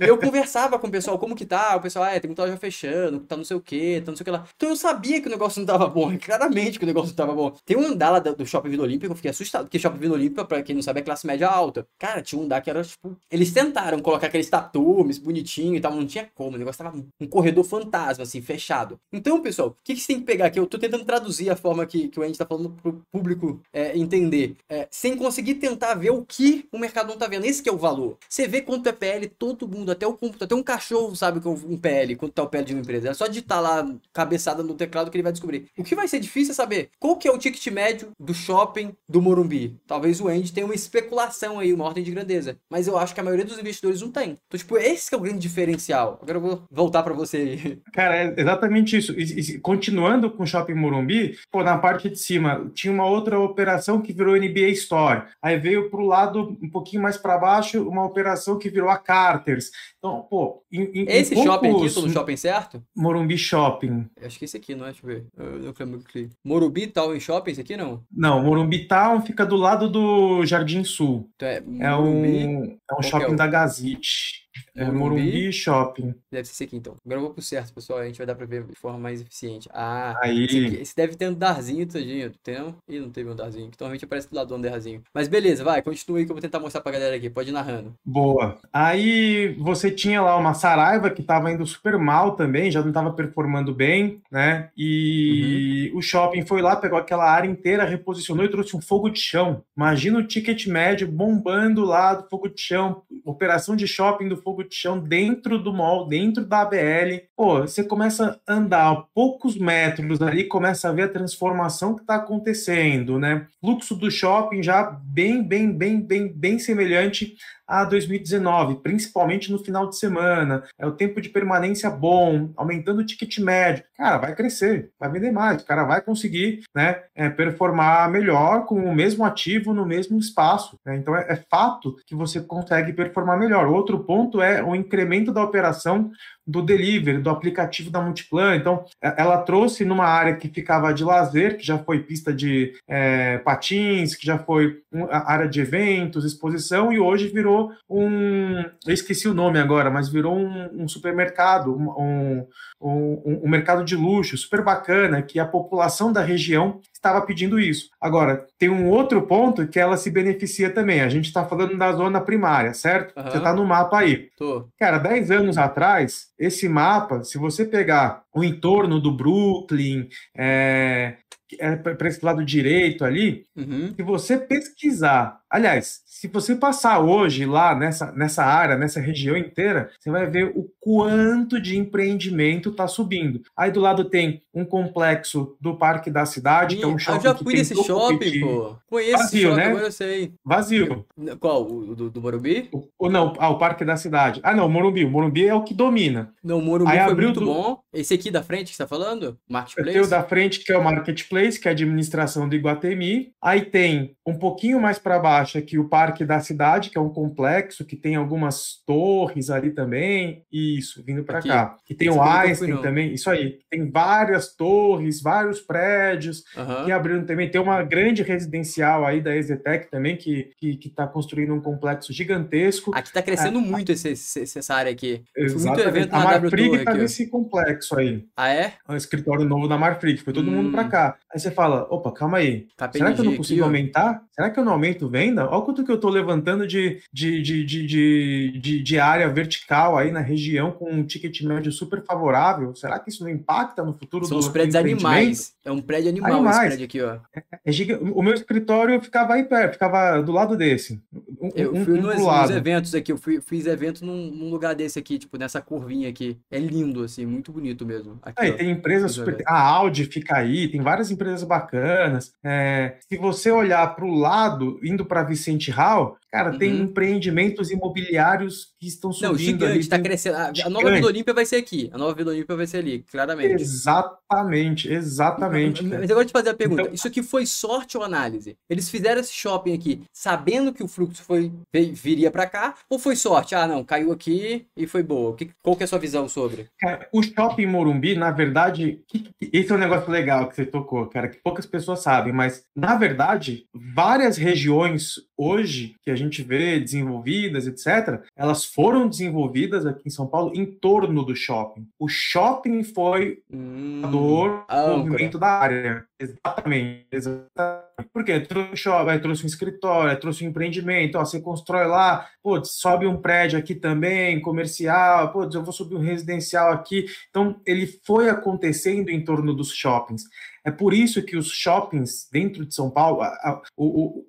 E 0.00 0.08
eu 0.08 0.18
conversava 0.18 0.78
com 0.78 0.86
o 0.86 0.90
pessoal, 0.90 1.18
como 1.18 1.31
que 1.34 1.44
tá? 1.44 1.76
O 1.76 1.80
pessoal, 1.80 2.04
ah, 2.04 2.12
é, 2.14 2.20
tem 2.20 2.28
muita 2.28 2.42
loja 2.42 2.56
fechando, 2.56 3.20
tá 3.20 3.36
não 3.36 3.44
sei 3.44 3.56
o 3.56 3.60
que, 3.60 4.00
tá 4.00 4.10
não 4.10 4.16
sei 4.16 4.22
o 4.22 4.24
que 4.24 4.30
lá. 4.30 4.44
Então 4.56 4.68
eu 4.68 4.76
sabia 4.76 5.20
que 5.20 5.26
o 5.26 5.30
negócio 5.30 5.60
não 5.60 5.66
tava 5.66 5.86
bom, 5.86 6.16
claramente 6.18 6.78
que 6.78 6.84
o 6.84 6.86
negócio 6.86 7.08
não 7.08 7.16
tava 7.16 7.34
bom. 7.34 7.54
Tem 7.64 7.76
um 7.76 7.86
andar 7.86 8.10
lá 8.10 8.18
do 8.18 8.46
Shopping 8.46 8.70
Vila 8.70 8.84
Olímpia 8.84 9.08
que 9.08 9.12
eu 9.12 9.16
fiquei 9.16 9.30
assustado, 9.30 9.64
porque 9.64 9.78
Shopping 9.78 9.98
Vila 9.98 10.14
Olímpia, 10.14 10.44
pra 10.44 10.62
quem 10.62 10.74
não 10.74 10.82
sabe, 10.82 11.00
é 11.00 11.02
classe 11.02 11.26
média 11.26 11.48
alta. 11.48 11.86
Cara, 11.98 12.22
tinha 12.22 12.40
um 12.40 12.44
andar 12.44 12.60
que 12.60 12.70
era, 12.70 12.82
tipo, 12.82 13.16
eles 13.30 13.52
tentaram 13.52 14.00
colocar 14.00 14.26
aqueles 14.26 14.48
tatumes 14.48 15.18
bonitinho 15.18 15.76
e 15.76 15.80
tal, 15.80 15.94
não 15.94 16.06
tinha 16.06 16.28
como, 16.34 16.56
o 16.56 16.58
negócio 16.58 16.82
tava 16.82 16.96
um 17.20 17.26
corredor 17.26 17.64
fantasma, 17.64 18.24
assim, 18.24 18.40
fechado. 18.40 18.98
Então, 19.12 19.40
pessoal, 19.40 19.68
o 19.68 19.76
que, 19.84 19.94
que 19.94 20.00
você 20.00 20.08
tem 20.08 20.20
que 20.20 20.26
pegar 20.26 20.46
aqui? 20.46 20.58
Eu 20.58 20.66
tô 20.66 20.78
tentando 20.78 21.04
traduzir 21.04 21.50
a 21.50 21.56
forma 21.56 21.86
que, 21.86 22.08
que 22.08 22.18
o 22.18 22.22
Andy 22.22 22.38
tá 22.38 22.46
falando 22.46 22.70
pro 22.70 23.02
público 23.10 23.60
é, 23.72 23.96
entender, 23.96 24.56
é, 24.68 24.88
sem 24.90 25.16
conseguir 25.16 25.56
tentar 25.56 25.94
ver 25.94 26.10
o 26.10 26.24
que 26.24 26.66
o 26.72 26.78
mercado 26.78 27.08
não 27.08 27.18
tá 27.18 27.26
vendo. 27.26 27.44
Esse 27.44 27.62
que 27.62 27.68
é 27.68 27.72
o 27.72 27.78
valor. 27.78 28.18
Você 28.28 28.46
vê 28.46 28.60
quanto 28.60 28.88
é 28.88 28.92
PL, 28.92 29.26
todo 29.28 29.68
mundo, 29.68 29.92
até 29.92 30.06
o 30.06 30.14
computador, 30.14 30.44
até 30.44 30.54
um 30.54 30.62
cachorro 30.62 31.11
não 31.12 31.16
sabe 31.16 31.40
um 31.46 31.76
PL, 31.76 32.16
quanto 32.16 32.32
tá 32.32 32.42
o 32.42 32.48
PL 32.48 32.64
de 32.64 32.74
uma 32.74 32.80
empresa. 32.80 33.10
É 33.10 33.14
só 33.14 33.26
digitar 33.26 33.60
lá, 33.60 33.86
cabeçada 34.12 34.62
no 34.62 34.74
teclado 34.74 35.10
que 35.10 35.16
ele 35.16 35.22
vai 35.22 35.32
descobrir. 35.32 35.66
O 35.76 35.84
que 35.84 35.94
vai 35.94 36.08
ser 36.08 36.18
difícil 36.18 36.52
é 36.52 36.54
saber 36.54 36.88
qual 36.98 37.16
que 37.16 37.28
é 37.28 37.30
o 37.30 37.38
ticket 37.38 37.66
médio 37.68 38.10
do 38.18 38.32
shopping 38.32 38.94
do 39.08 39.20
Morumbi. 39.20 39.76
Talvez 39.86 40.20
o 40.20 40.28
Andy 40.28 40.52
tenha 40.52 40.66
uma 40.66 40.74
especulação 40.74 41.58
aí, 41.58 41.72
uma 41.72 41.84
ordem 41.84 42.02
de 42.02 42.10
grandeza. 42.10 42.56
Mas 42.70 42.86
eu 42.86 42.96
acho 42.96 43.14
que 43.14 43.20
a 43.20 43.22
maioria 43.22 43.44
dos 43.44 43.58
investidores 43.58 44.00
não 44.00 44.10
tem. 44.10 44.38
Então, 44.46 44.58
tipo, 44.58 44.76
esse 44.78 45.12
é 45.14 45.16
o 45.16 45.20
grande 45.20 45.38
diferencial. 45.38 46.18
Agora 46.22 46.38
eu 46.38 46.42
vou 46.42 46.62
voltar 46.70 47.02
para 47.02 47.12
você 47.12 47.36
aí. 47.36 47.82
Cara, 47.92 48.16
é 48.16 48.34
exatamente 48.40 48.96
isso. 48.96 49.12
E, 49.12 49.40
e, 49.40 49.58
continuando 49.58 50.30
com 50.30 50.44
o 50.44 50.46
Shopping 50.46 50.74
Morumbi, 50.74 51.36
pô, 51.50 51.62
na 51.62 51.76
parte 51.76 52.08
de 52.08 52.18
cima 52.18 52.70
tinha 52.74 52.92
uma 52.92 53.06
outra 53.06 53.38
operação 53.38 54.00
que 54.00 54.12
virou 54.12 54.36
NBA 54.36 54.68
Store. 54.70 55.24
Aí 55.42 55.58
veio 55.58 55.90
para 55.90 56.00
o 56.00 56.06
lado 56.06 56.56
um 56.62 56.70
pouquinho 56.70 57.02
mais 57.02 57.18
para 57.18 57.36
baixo 57.36 57.86
uma 57.86 58.04
operação 58.04 58.58
que 58.58 58.70
virou 58.70 58.88
a 58.88 58.96
Carters. 58.96 59.70
Então, 59.98 60.26
pô, 60.28 60.62
em, 60.72 60.82
em, 60.94 61.01
esse 61.08 61.34
shopping 61.34 61.70
aqui, 61.70 61.94
tô 61.94 62.02
no 62.02 62.10
shopping 62.10 62.36
certo? 62.36 62.82
Morumbi 62.96 63.36
Shopping. 63.36 64.08
Acho 64.22 64.38
que 64.38 64.44
esse 64.44 64.56
aqui, 64.56 64.74
não 64.74 64.86
é? 64.86 64.92
Deixa 64.92 65.04
eu 65.04 65.08
ver. 65.08 65.26
Eu, 65.36 65.64
eu 65.64 65.74
lembro 65.78 66.00
que... 66.00 66.28
Morumbi 66.44 66.86
Town 66.86 67.18
Shopping, 67.18 67.50
esse 67.50 67.60
aqui 67.60 67.76
não? 67.76 68.02
Não, 68.10 68.42
Morumbi 68.42 68.86
Town 68.86 69.22
fica 69.22 69.44
do 69.44 69.56
lado 69.56 69.88
do 69.88 70.44
Jardim 70.46 70.84
Sul. 70.84 71.28
Então 71.36 71.48
é, 71.48 71.62
é 71.80 71.96
um, 71.96 72.64
é 72.64 72.94
um 72.98 73.02
shopping 73.02 73.32
é 73.32 73.36
da 73.36 73.46
Gazite. 73.46 74.42
É 74.74 74.84
Morumbi, 74.84 74.98
Morumbi 74.98 75.52
Shopping. 75.52 76.14
Deve 76.30 76.46
ser 76.46 76.52
esse 76.52 76.64
aqui, 76.64 76.76
então. 76.76 76.96
Agora 77.04 77.20
eu 77.20 77.24
vou 77.24 77.34
pro 77.34 77.42
certo, 77.42 77.72
pessoal. 77.74 77.98
A 77.98 78.06
gente 78.06 78.18
vai 78.18 78.26
dar 78.26 78.34
pra 78.34 78.46
ver 78.46 78.64
de 78.64 78.74
forma 78.74 78.98
mais 78.98 79.20
eficiente. 79.20 79.68
Ah, 79.72 80.18
Aí. 80.22 80.44
Esse, 80.44 80.66
aqui, 80.66 80.76
esse 80.76 80.96
deve 80.96 81.16
ter 81.16 81.28
um 81.28 81.34
darzinho, 81.34 81.86
tadinho. 81.86 82.32
Tem 82.42 82.58
não? 82.58 82.74
Ih, 82.88 83.00
não 83.00 83.10
teve 83.10 83.30
um 83.30 83.36
darzinho. 83.36 83.66
Então 83.66 83.86
realmente 83.86 84.04
aparece 84.04 84.30
do 84.30 84.36
lado 84.36 84.48
do 84.48 84.54
andarzinho. 84.54 85.02
Mas 85.14 85.28
beleza, 85.28 85.64
vai. 85.64 85.82
Continua 85.82 86.18
aí 86.18 86.24
que 86.24 86.30
eu 86.30 86.34
vou 86.34 86.42
tentar 86.42 86.60
mostrar 86.60 86.80
pra 86.80 86.92
galera 86.92 87.16
aqui. 87.16 87.28
Pode 87.30 87.50
ir 87.50 87.52
narrando. 87.52 87.94
Boa. 88.04 88.58
Aí 88.72 89.54
você 89.58 89.90
tinha 89.90 90.20
lá 90.20 90.36
uma 90.36 90.54
Saraiva 90.54 91.10
que 91.10 91.22
tava 91.22 91.50
indo 91.50 91.66
super 91.66 91.98
mal 91.98 92.36
também, 92.36 92.70
já 92.70 92.82
não 92.82 92.92
tava 92.92 93.12
performando 93.12 93.74
bem, 93.74 94.20
né? 94.30 94.70
E 94.76 95.90
uhum. 95.92 95.98
o 95.98 96.02
shopping 96.02 96.44
foi 96.44 96.62
lá, 96.62 96.76
pegou 96.76 96.98
aquela 96.98 97.30
área 97.30 97.48
inteira, 97.48 97.84
reposicionou 97.84 98.44
e 98.44 98.50
trouxe 98.50 98.76
um 98.76 98.80
fogo 98.80 99.08
de 99.08 99.20
chão. 99.20 99.62
Imagina 99.76 100.18
o 100.18 100.26
ticket 100.26 100.66
médio 100.66 101.10
bombando 101.10 101.84
lá 101.84 102.14
do 102.14 102.28
fogo 102.28 102.48
de 102.48 102.60
chão. 102.60 103.02
Operação 103.24 103.76
de 103.76 103.86
shopping 103.86 104.28
do 104.28 104.36
fogo 104.42 104.64
de 104.64 104.74
chão 104.74 104.98
dentro 104.98 105.58
do 105.58 105.72
mall, 105.72 106.06
dentro 106.08 106.44
da 106.44 106.62
ABL. 106.62 107.22
Pô, 107.36 107.60
você 107.60 107.84
começa 107.84 108.40
a 108.46 108.52
andar 108.54 109.04
poucos 109.14 109.56
metros 109.56 110.20
ali, 110.20 110.44
começa 110.44 110.88
a 110.88 110.92
ver 110.92 111.02
a 111.02 111.08
transformação 111.08 111.94
que 111.94 112.02
está 112.02 112.16
acontecendo, 112.16 113.18
né? 113.18 113.46
Fluxo 113.60 113.94
do 113.94 114.10
shopping 114.10 114.62
já 114.62 114.82
bem, 114.82 115.42
bem, 115.42 115.72
bem, 115.72 116.00
bem, 116.00 116.32
bem 116.32 116.58
semelhante 116.58 117.36
a 117.72 117.86
2019, 117.86 118.82
principalmente 118.82 119.50
no 119.50 119.58
final 119.58 119.88
de 119.88 119.96
semana. 119.96 120.62
É 120.78 120.86
o 120.86 120.92
tempo 120.92 121.22
de 121.22 121.30
permanência 121.30 121.88
bom, 121.88 122.52
aumentando 122.54 123.00
o 123.00 123.06
ticket 123.06 123.38
médio. 123.38 123.82
Cara, 123.96 124.18
vai 124.18 124.34
crescer, 124.34 124.90
vai 125.00 125.10
vender 125.10 125.32
mais, 125.32 125.62
o 125.62 125.64
cara 125.64 125.84
vai 125.84 126.02
conseguir 126.02 126.64
né, 126.74 127.00
é, 127.14 127.30
performar 127.30 128.10
melhor 128.10 128.66
com 128.66 128.74
o 128.74 128.94
mesmo 128.94 129.24
ativo 129.24 129.72
no 129.72 129.86
mesmo 129.86 130.18
espaço. 130.18 130.78
Né? 130.84 130.96
Então 130.96 131.16
é, 131.16 131.24
é 131.32 131.36
fato 131.50 131.96
que 132.06 132.14
você 132.14 132.42
consegue 132.42 132.92
performar 132.92 133.38
melhor. 133.38 133.66
Outro 133.66 134.04
ponto 134.04 134.42
é 134.42 134.62
o 134.62 134.76
incremento 134.76 135.32
da 135.32 135.42
operação 135.42 136.10
do 136.46 136.62
delivery, 136.62 137.18
do 137.18 137.30
aplicativo 137.30 137.90
da 137.90 138.00
Multiplan. 138.00 138.56
Então, 138.56 138.84
é, 139.02 139.14
ela 139.16 139.38
trouxe 139.38 139.84
numa 139.84 140.06
área 140.06 140.36
que 140.36 140.48
ficava 140.48 140.92
de 140.92 141.04
lazer, 141.04 141.56
que 141.56 141.66
já 141.66 141.78
foi 141.78 142.00
pista 142.00 142.32
de 142.32 142.72
é, 142.88 143.38
patins, 143.38 144.14
que 144.14 144.26
já 144.26 144.38
foi 144.38 144.80
área 145.10 145.48
de 145.48 145.60
eventos, 145.60 146.24
exposição, 146.24 146.92
e 146.92 146.98
hoje 146.98 147.28
virou 147.28 147.72
um. 147.88 148.62
Eu 148.86 148.92
esqueci 148.92 149.28
o 149.28 149.34
nome 149.34 149.58
agora, 149.58 149.90
mas 149.90 150.08
virou 150.08 150.36
um, 150.36 150.82
um 150.82 150.88
supermercado, 150.88 151.74
um, 151.74 152.46
um 152.80 153.48
mercado 153.48 153.84
de 153.84 153.96
luxo 153.96 154.36
super 154.36 154.62
bacana, 154.62 155.22
que 155.22 155.38
a 155.38 155.46
população 155.46 156.12
da 156.12 156.22
região 156.22 156.80
estava 157.02 157.20
pedindo 157.26 157.58
isso. 157.58 157.90
Agora, 158.00 158.46
tem 158.56 158.70
um 158.70 158.88
outro 158.88 159.22
ponto 159.22 159.66
que 159.66 159.78
ela 159.78 159.96
se 159.96 160.08
beneficia 160.08 160.72
também. 160.72 161.00
A 161.00 161.08
gente 161.08 161.26
está 161.26 161.44
falando 161.44 161.76
da 161.76 161.92
zona 161.92 162.20
primária, 162.20 162.72
certo? 162.72 163.12
Uhum. 163.18 163.24
Você 163.24 163.38
está 163.38 163.52
no 163.52 163.66
mapa 163.66 163.98
aí. 163.98 164.28
Tô. 164.38 164.68
Cara, 164.78 164.98
10 164.98 165.30
anos 165.32 165.58
atrás, 165.58 166.28
esse 166.38 166.68
mapa, 166.68 167.24
se 167.24 167.36
você 167.36 167.64
pegar 167.64 168.22
o 168.32 168.44
entorno 168.44 169.00
do 169.00 169.10
Brooklyn, 169.10 170.08
é, 170.36 171.16
é, 171.58 171.76
para 171.76 172.08
esse 172.08 172.24
lado 172.24 172.44
direito 172.44 173.04
ali, 173.04 173.44
uhum. 173.56 173.92
se 173.94 174.02
você 174.02 174.38
pesquisar, 174.38 175.40
aliás, 175.50 176.02
se 176.22 176.28
você 176.28 176.54
passar 176.54 177.00
hoje 177.00 177.44
lá 177.44 177.74
nessa, 177.74 178.12
nessa 178.12 178.44
área, 178.44 178.76
nessa 178.76 179.00
região 179.00 179.36
inteira, 179.36 179.90
você 179.98 180.10
vai 180.10 180.24
ver 180.26 180.52
o 180.54 180.70
quanto 180.78 181.60
de 181.60 181.76
empreendimento 181.76 182.70
está 182.70 182.86
subindo. 182.86 183.42
Aí 183.56 183.70
do 183.70 183.80
lado 183.80 184.04
tem 184.04 184.42
um 184.54 184.64
complexo 184.64 185.56
do 185.60 185.76
Parque 185.76 186.10
da 186.10 186.24
Cidade, 186.24 186.76
que 186.76 186.84
é 186.84 186.86
um 186.86 186.98
shopping. 186.98 187.18
Eu 187.18 187.22
já 187.22 187.34
fui 187.34 187.54
nesse 187.54 187.74
shopping, 187.74 188.40
pô. 188.40 188.76
Conheço 188.88 189.18
Vazio, 189.18 189.38
esse 189.38 189.42
shopping, 189.42 189.56
né? 189.56 189.66
agora 189.66 189.86
eu 189.86 189.92
sei. 189.92 190.32
Vazio. 190.44 191.06
Qual? 191.40 191.66
O 191.66 191.94
do, 191.94 192.10
do 192.10 192.20
Morumbi? 192.20 192.68
O, 192.72 192.88
o, 192.98 193.08
não, 193.08 193.32
ah, 193.38 193.48
o 193.48 193.58
Parque 193.58 193.84
da 193.84 193.96
Cidade. 193.96 194.40
Ah, 194.44 194.54
não, 194.54 194.66
o 194.66 194.70
Morumbi. 194.70 195.04
O 195.04 195.10
Morumbi 195.10 195.46
é 195.46 195.54
o 195.54 195.64
que 195.64 195.74
domina. 195.74 196.32
Não, 196.42 196.58
o 196.58 196.62
Morumbi 196.62 196.92
Aí 196.92 197.04
foi 197.04 197.14
muito 197.14 197.40
do... 197.40 197.46
bom. 197.46 197.80
Esse 197.92 198.14
aqui 198.14 198.30
da 198.30 198.42
frente 198.42 198.70
que 198.70 198.76
você 198.76 198.82
está 198.82 198.86
falando? 198.86 199.36
Marketplace? 199.48 199.92
Tem 199.92 200.00
o 200.00 200.08
da 200.08 200.22
frente, 200.22 200.60
que 200.60 200.72
é 200.72 200.78
o 200.78 200.84
Marketplace, 200.84 201.41
que 201.50 201.68
é 201.68 201.70
a 201.70 201.72
administração 201.72 202.48
do 202.48 202.54
Iguatemi. 202.54 203.32
Aí 203.40 203.62
tem 203.62 204.16
um 204.26 204.34
pouquinho 204.34 204.80
mais 204.80 204.98
para 204.98 205.18
baixo 205.18 205.58
aqui 205.58 205.78
o 205.78 205.88
Parque 205.88 206.24
da 206.24 206.40
Cidade, 206.40 206.90
que 206.90 206.98
é 206.98 207.00
um 207.00 207.08
complexo 207.08 207.84
que 207.84 207.96
tem 207.96 208.16
algumas 208.16 208.82
torres 208.86 209.50
ali 209.50 209.70
também. 209.70 210.44
Isso, 210.52 211.02
vindo 211.04 211.24
para 211.24 211.42
cá. 211.42 211.76
Que 211.84 211.94
tem 211.94 212.08
Esse 212.08 212.18
o 212.18 212.22
Einstein 212.22 212.80
também. 212.80 213.12
Isso 213.12 213.28
aí. 213.28 213.58
Tem 213.70 213.90
várias 213.90 214.54
torres, 214.54 215.20
vários 215.20 215.60
prédios 215.60 216.44
uhum. 216.56 216.84
que 216.84 216.92
abriram 216.92 217.24
também. 217.24 217.50
Tem 217.50 217.60
uma 217.60 217.82
grande 217.82 218.22
residencial 218.22 219.04
aí 219.04 219.20
da 219.20 219.34
Exetec 219.36 219.90
também, 219.90 220.16
que 220.16 220.50
está 220.60 221.06
construindo 221.06 221.54
um 221.54 221.60
complexo 221.60 222.12
gigantesco. 222.12 222.92
Aqui 222.94 223.08
está 223.08 223.22
crescendo 223.22 223.58
é, 223.58 223.62
muito 223.62 223.92
esse, 223.92 224.10
esse, 224.10 224.58
essa 224.58 224.74
área 224.74 224.92
aqui. 224.92 225.22
Exatamente. 225.36 225.66
Muito 225.66 225.88
evento 225.88 226.14
a 226.14 226.18
Marfrig 226.20 226.76
está 226.76 226.94
nesse 226.94 227.28
complexo 227.28 227.98
aí. 227.98 228.24
Ah, 228.36 228.52
é? 228.52 228.74
O 228.88 228.94
escritório 228.94 229.44
novo 229.44 229.66
da 229.66 229.76
Marfrig. 229.76 230.18
Foi 230.18 230.32
todo 230.32 230.48
hum. 230.48 230.54
mundo 230.54 230.70
para 230.70 230.84
cá. 230.84 231.16
Aí 231.32 231.40
você 231.40 231.50
fala, 231.50 231.86
opa, 231.88 232.12
calma 232.12 232.38
aí. 232.38 232.66
Tá 232.76 232.90
Será 232.92 233.12
que 233.12 233.20
eu 233.20 233.24
não 233.24 233.36
consigo 233.36 233.62
aqui, 233.62 233.66
aumentar? 233.66 234.22
Será 234.32 234.50
que 234.50 234.60
eu 234.60 234.64
não 234.64 234.72
aumento 234.72 235.08
venda? 235.08 235.48
Olha 235.48 235.62
quanto 235.62 235.82
que 235.82 235.90
eu 235.90 235.94
estou 235.96 236.10
levantando 236.10 236.66
de, 236.66 237.00
de, 237.10 237.40
de, 237.40 237.64
de, 237.64 238.58
de, 238.58 238.82
de, 238.82 238.98
área 238.98 239.28
vertical 239.30 239.96
aí 239.96 240.10
na 240.10 240.20
região 240.20 240.72
com 240.72 240.90
um 240.90 241.02
ticket 241.02 241.40
médio 241.42 241.72
super 241.72 242.04
favorável. 242.04 242.74
Será 242.74 242.98
que 242.98 243.08
isso 243.08 243.24
não 243.24 243.30
impacta 243.30 243.82
no 243.82 243.94
futuro 243.94 244.26
São 244.26 244.36
do 244.36 244.40
os 244.40 244.48
prédios 244.48 244.76
animais. 244.76 245.54
É 245.64 245.70
um 245.70 245.80
prédio 245.80 246.08
animal 246.08 246.32
animais. 246.32 246.56
esse 246.56 246.66
prédio 246.66 246.84
aqui, 246.84 247.00
ó. 247.00 247.18
É, 247.64 247.92
é 247.92 247.96
o 247.96 248.22
meu 248.22 248.34
escritório 248.34 249.00
ficava 249.00 249.34
aí 249.34 249.44
perto, 249.44 249.74
ficava 249.74 250.20
do 250.20 250.32
lado 250.32 250.56
desse. 250.56 251.00
Um, 251.40 251.50
eu 251.54 251.74
fui 251.84 251.98
um 251.98 252.02
nos, 252.02 252.16
nos, 252.16 252.50
eventos 252.50 252.94
aqui, 252.94 253.12
eu 253.12 253.16
fui, 253.16 253.40
fiz 253.40 253.66
evento 253.66 254.04
num, 254.04 254.30
num, 254.30 254.50
lugar 254.50 254.74
desse 254.74 254.98
aqui, 254.98 255.18
tipo, 255.18 255.38
nessa 255.38 255.60
curvinha 255.60 256.08
aqui. 256.08 256.36
É 256.50 256.58
lindo, 256.58 257.04
assim, 257.04 257.24
muito 257.24 257.52
bonito 257.52 257.86
mesmo. 257.86 258.18
Aqui, 258.22 258.42
aí, 258.42 258.52
tem 258.52 258.70
empresas 258.70 259.12
super... 259.12 259.36
A 259.46 259.60
Audi 259.60 260.04
fica 260.06 260.36
aí, 260.36 260.68
tem 260.68 260.80
várias 260.80 261.10
empresas 261.10 261.44
bacanas. 261.44 262.32
É, 262.42 262.96
se 263.08 263.16
você 263.16 263.50
olhar 263.50 263.94
para 263.94 264.04
o 264.04 264.14
lado, 264.14 264.80
indo 264.82 265.06
para 265.06 265.22
Vicente 265.22 265.70
Hall, 265.70 266.16
Cara, 266.32 266.52
uhum. 266.52 266.58
tem 266.58 266.80
empreendimentos 266.80 267.70
imobiliários 267.70 268.72
que 268.80 268.88
estão 268.88 269.12
subindo. 269.12 269.32
Não, 269.32 269.38
gigante, 269.38 269.78
está 269.80 269.98
crescendo. 269.98 270.36
A, 270.36 270.52
a 270.64 270.70
nova 270.70 270.90
Vila 270.90 271.08
Olímpia 271.08 271.34
vai 271.34 271.44
ser 271.44 271.56
aqui. 271.56 271.90
A 271.92 271.98
nova 271.98 272.14
Vila 272.14 272.30
Olímpia 272.30 272.56
vai 272.56 272.66
ser 272.66 272.78
ali, 272.78 273.04
claramente. 273.10 273.62
Exatamente, 273.62 274.90
exatamente. 274.90 275.84
Mas, 275.84 276.00
mas 276.00 276.10
agora 276.10 276.24
te 276.24 276.32
fazer 276.32 276.48
a 276.48 276.54
pergunta: 276.54 276.82
então... 276.82 276.94
isso 276.94 277.06
aqui 277.06 277.22
foi 277.22 277.44
sorte 277.44 277.98
ou 277.98 278.02
análise? 278.02 278.56
Eles 278.70 278.88
fizeram 278.88 279.20
esse 279.20 279.34
shopping 279.34 279.74
aqui 279.74 280.04
sabendo 280.10 280.72
que 280.72 280.82
o 280.82 280.88
fluxo 280.88 281.22
foi, 281.22 281.52
viria 281.92 282.30
para 282.30 282.46
cá? 282.46 282.76
Ou 282.88 282.98
foi 282.98 283.14
sorte? 283.14 283.54
Ah, 283.54 283.66
não, 283.66 283.84
caiu 283.84 284.10
aqui 284.10 284.64
e 284.74 284.86
foi 284.86 285.02
boa. 285.02 285.36
Que, 285.36 285.50
qual 285.62 285.76
que 285.76 285.82
é 285.82 285.84
a 285.84 285.88
sua 285.88 285.98
visão 285.98 286.26
sobre? 286.30 286.66
Cara, 286.80 287.06
o 287.12 287.22
shopping 287.22 287.66
Morumbi, 287.66 288.14
na 288.14 288.30
verdade, 288.30 289.04
esse 289.52 289.70
é 289.70 289.74
um 289.74 289.78
negócio 289.78 290.10
legal 290.10 290.48
que 290.48 290.56
você 290.56 290.64
tocou, 290.64 291.06
cara, 291.08 291.28
que 291.28 291.36
poucas 291.42 291.66
pessoas 291.66 292.02
sabem, 292.02 292.32
mas 292.32 292.64
na 292.74 292.96
verdade, 292.96 293.66
várias 293.74 294.38
regiões 294.38 295.16
hoje 295.42 295.96
que 296.02 296.10
a 296.10 296.14
gente 296.14 296.42
vê 296.42 296.78
desenvolvidas, 296.78 297.66
etc., 297.66 298.22
elas 298.36 298.64
foram 298.64 299.08
desenvolvidas 299.08 299.84
aqui 299.84 300.02
em 300.06 300.10
São 300.10 300.26
Paulo 300.26 300.52
em 300.54 300.64
torno 300.64 301.24
do 301.24 301.34
shopping. 301.34 301.86
O 301.98 302.08
shopping 302.08 302.84
foi 302.84 303.42
hum, 303.50 304.02
o 304.04 304.98
movimento 304.98 305.38
da 305.38 305.48
área. 305.48 306.04
Exatamente, 306.18 307.06
exatamente. 307.10 307.82
Porque 308.12 308.38
trouxe 308.40 308.72
um 308.72 308.76
shopping, 308.76 309.18
trouxe 309.18 309.44
um 309.44 309.46
escritório, 309.46 310.20
trouxe 310.20 310.44
um 310.44 310.48
empreendimento, 310.48 311.18
ó, 311.18 311.24
você 311.24 311.40
constrói 311.40 311.86
lá, 311.86 312.28
pô, 312.42 312.62
sobe 312.64 313.06
um 313.06 313.20
prédio 313.20 313.58
aqui 313.58 313.74
também, 313.74 314.40
comercial, 314.40 315.32
pô, 315.32 315.44
eu 315.44 315.62
vou 315.62 315.72
subir 315.72 315.96
um 315.96 316.00
residencial 316.00 316.72
aqui. 316.72 317.06
Então, 317.30 317.60
ele 317.66 317.86
foi 318.04 318.28
acontecendo 318.28 319.08
em 319.08 319.24
torno 319.24 319.54
dos 319.54 319.72
shoppings. 319.72 320.22
É 320.64 320.70
por 320.70 320.94
isso 320.94 321.22
que 321.22 321.36
os 321.36 321.50
shoppings 321.50 322.28
dentro 322.30 322.64
de 322.64 322.74
São 322.74 322.88
Paulo, 322.90 323.20
a, 323.20 323.26
a, 323.26 323.62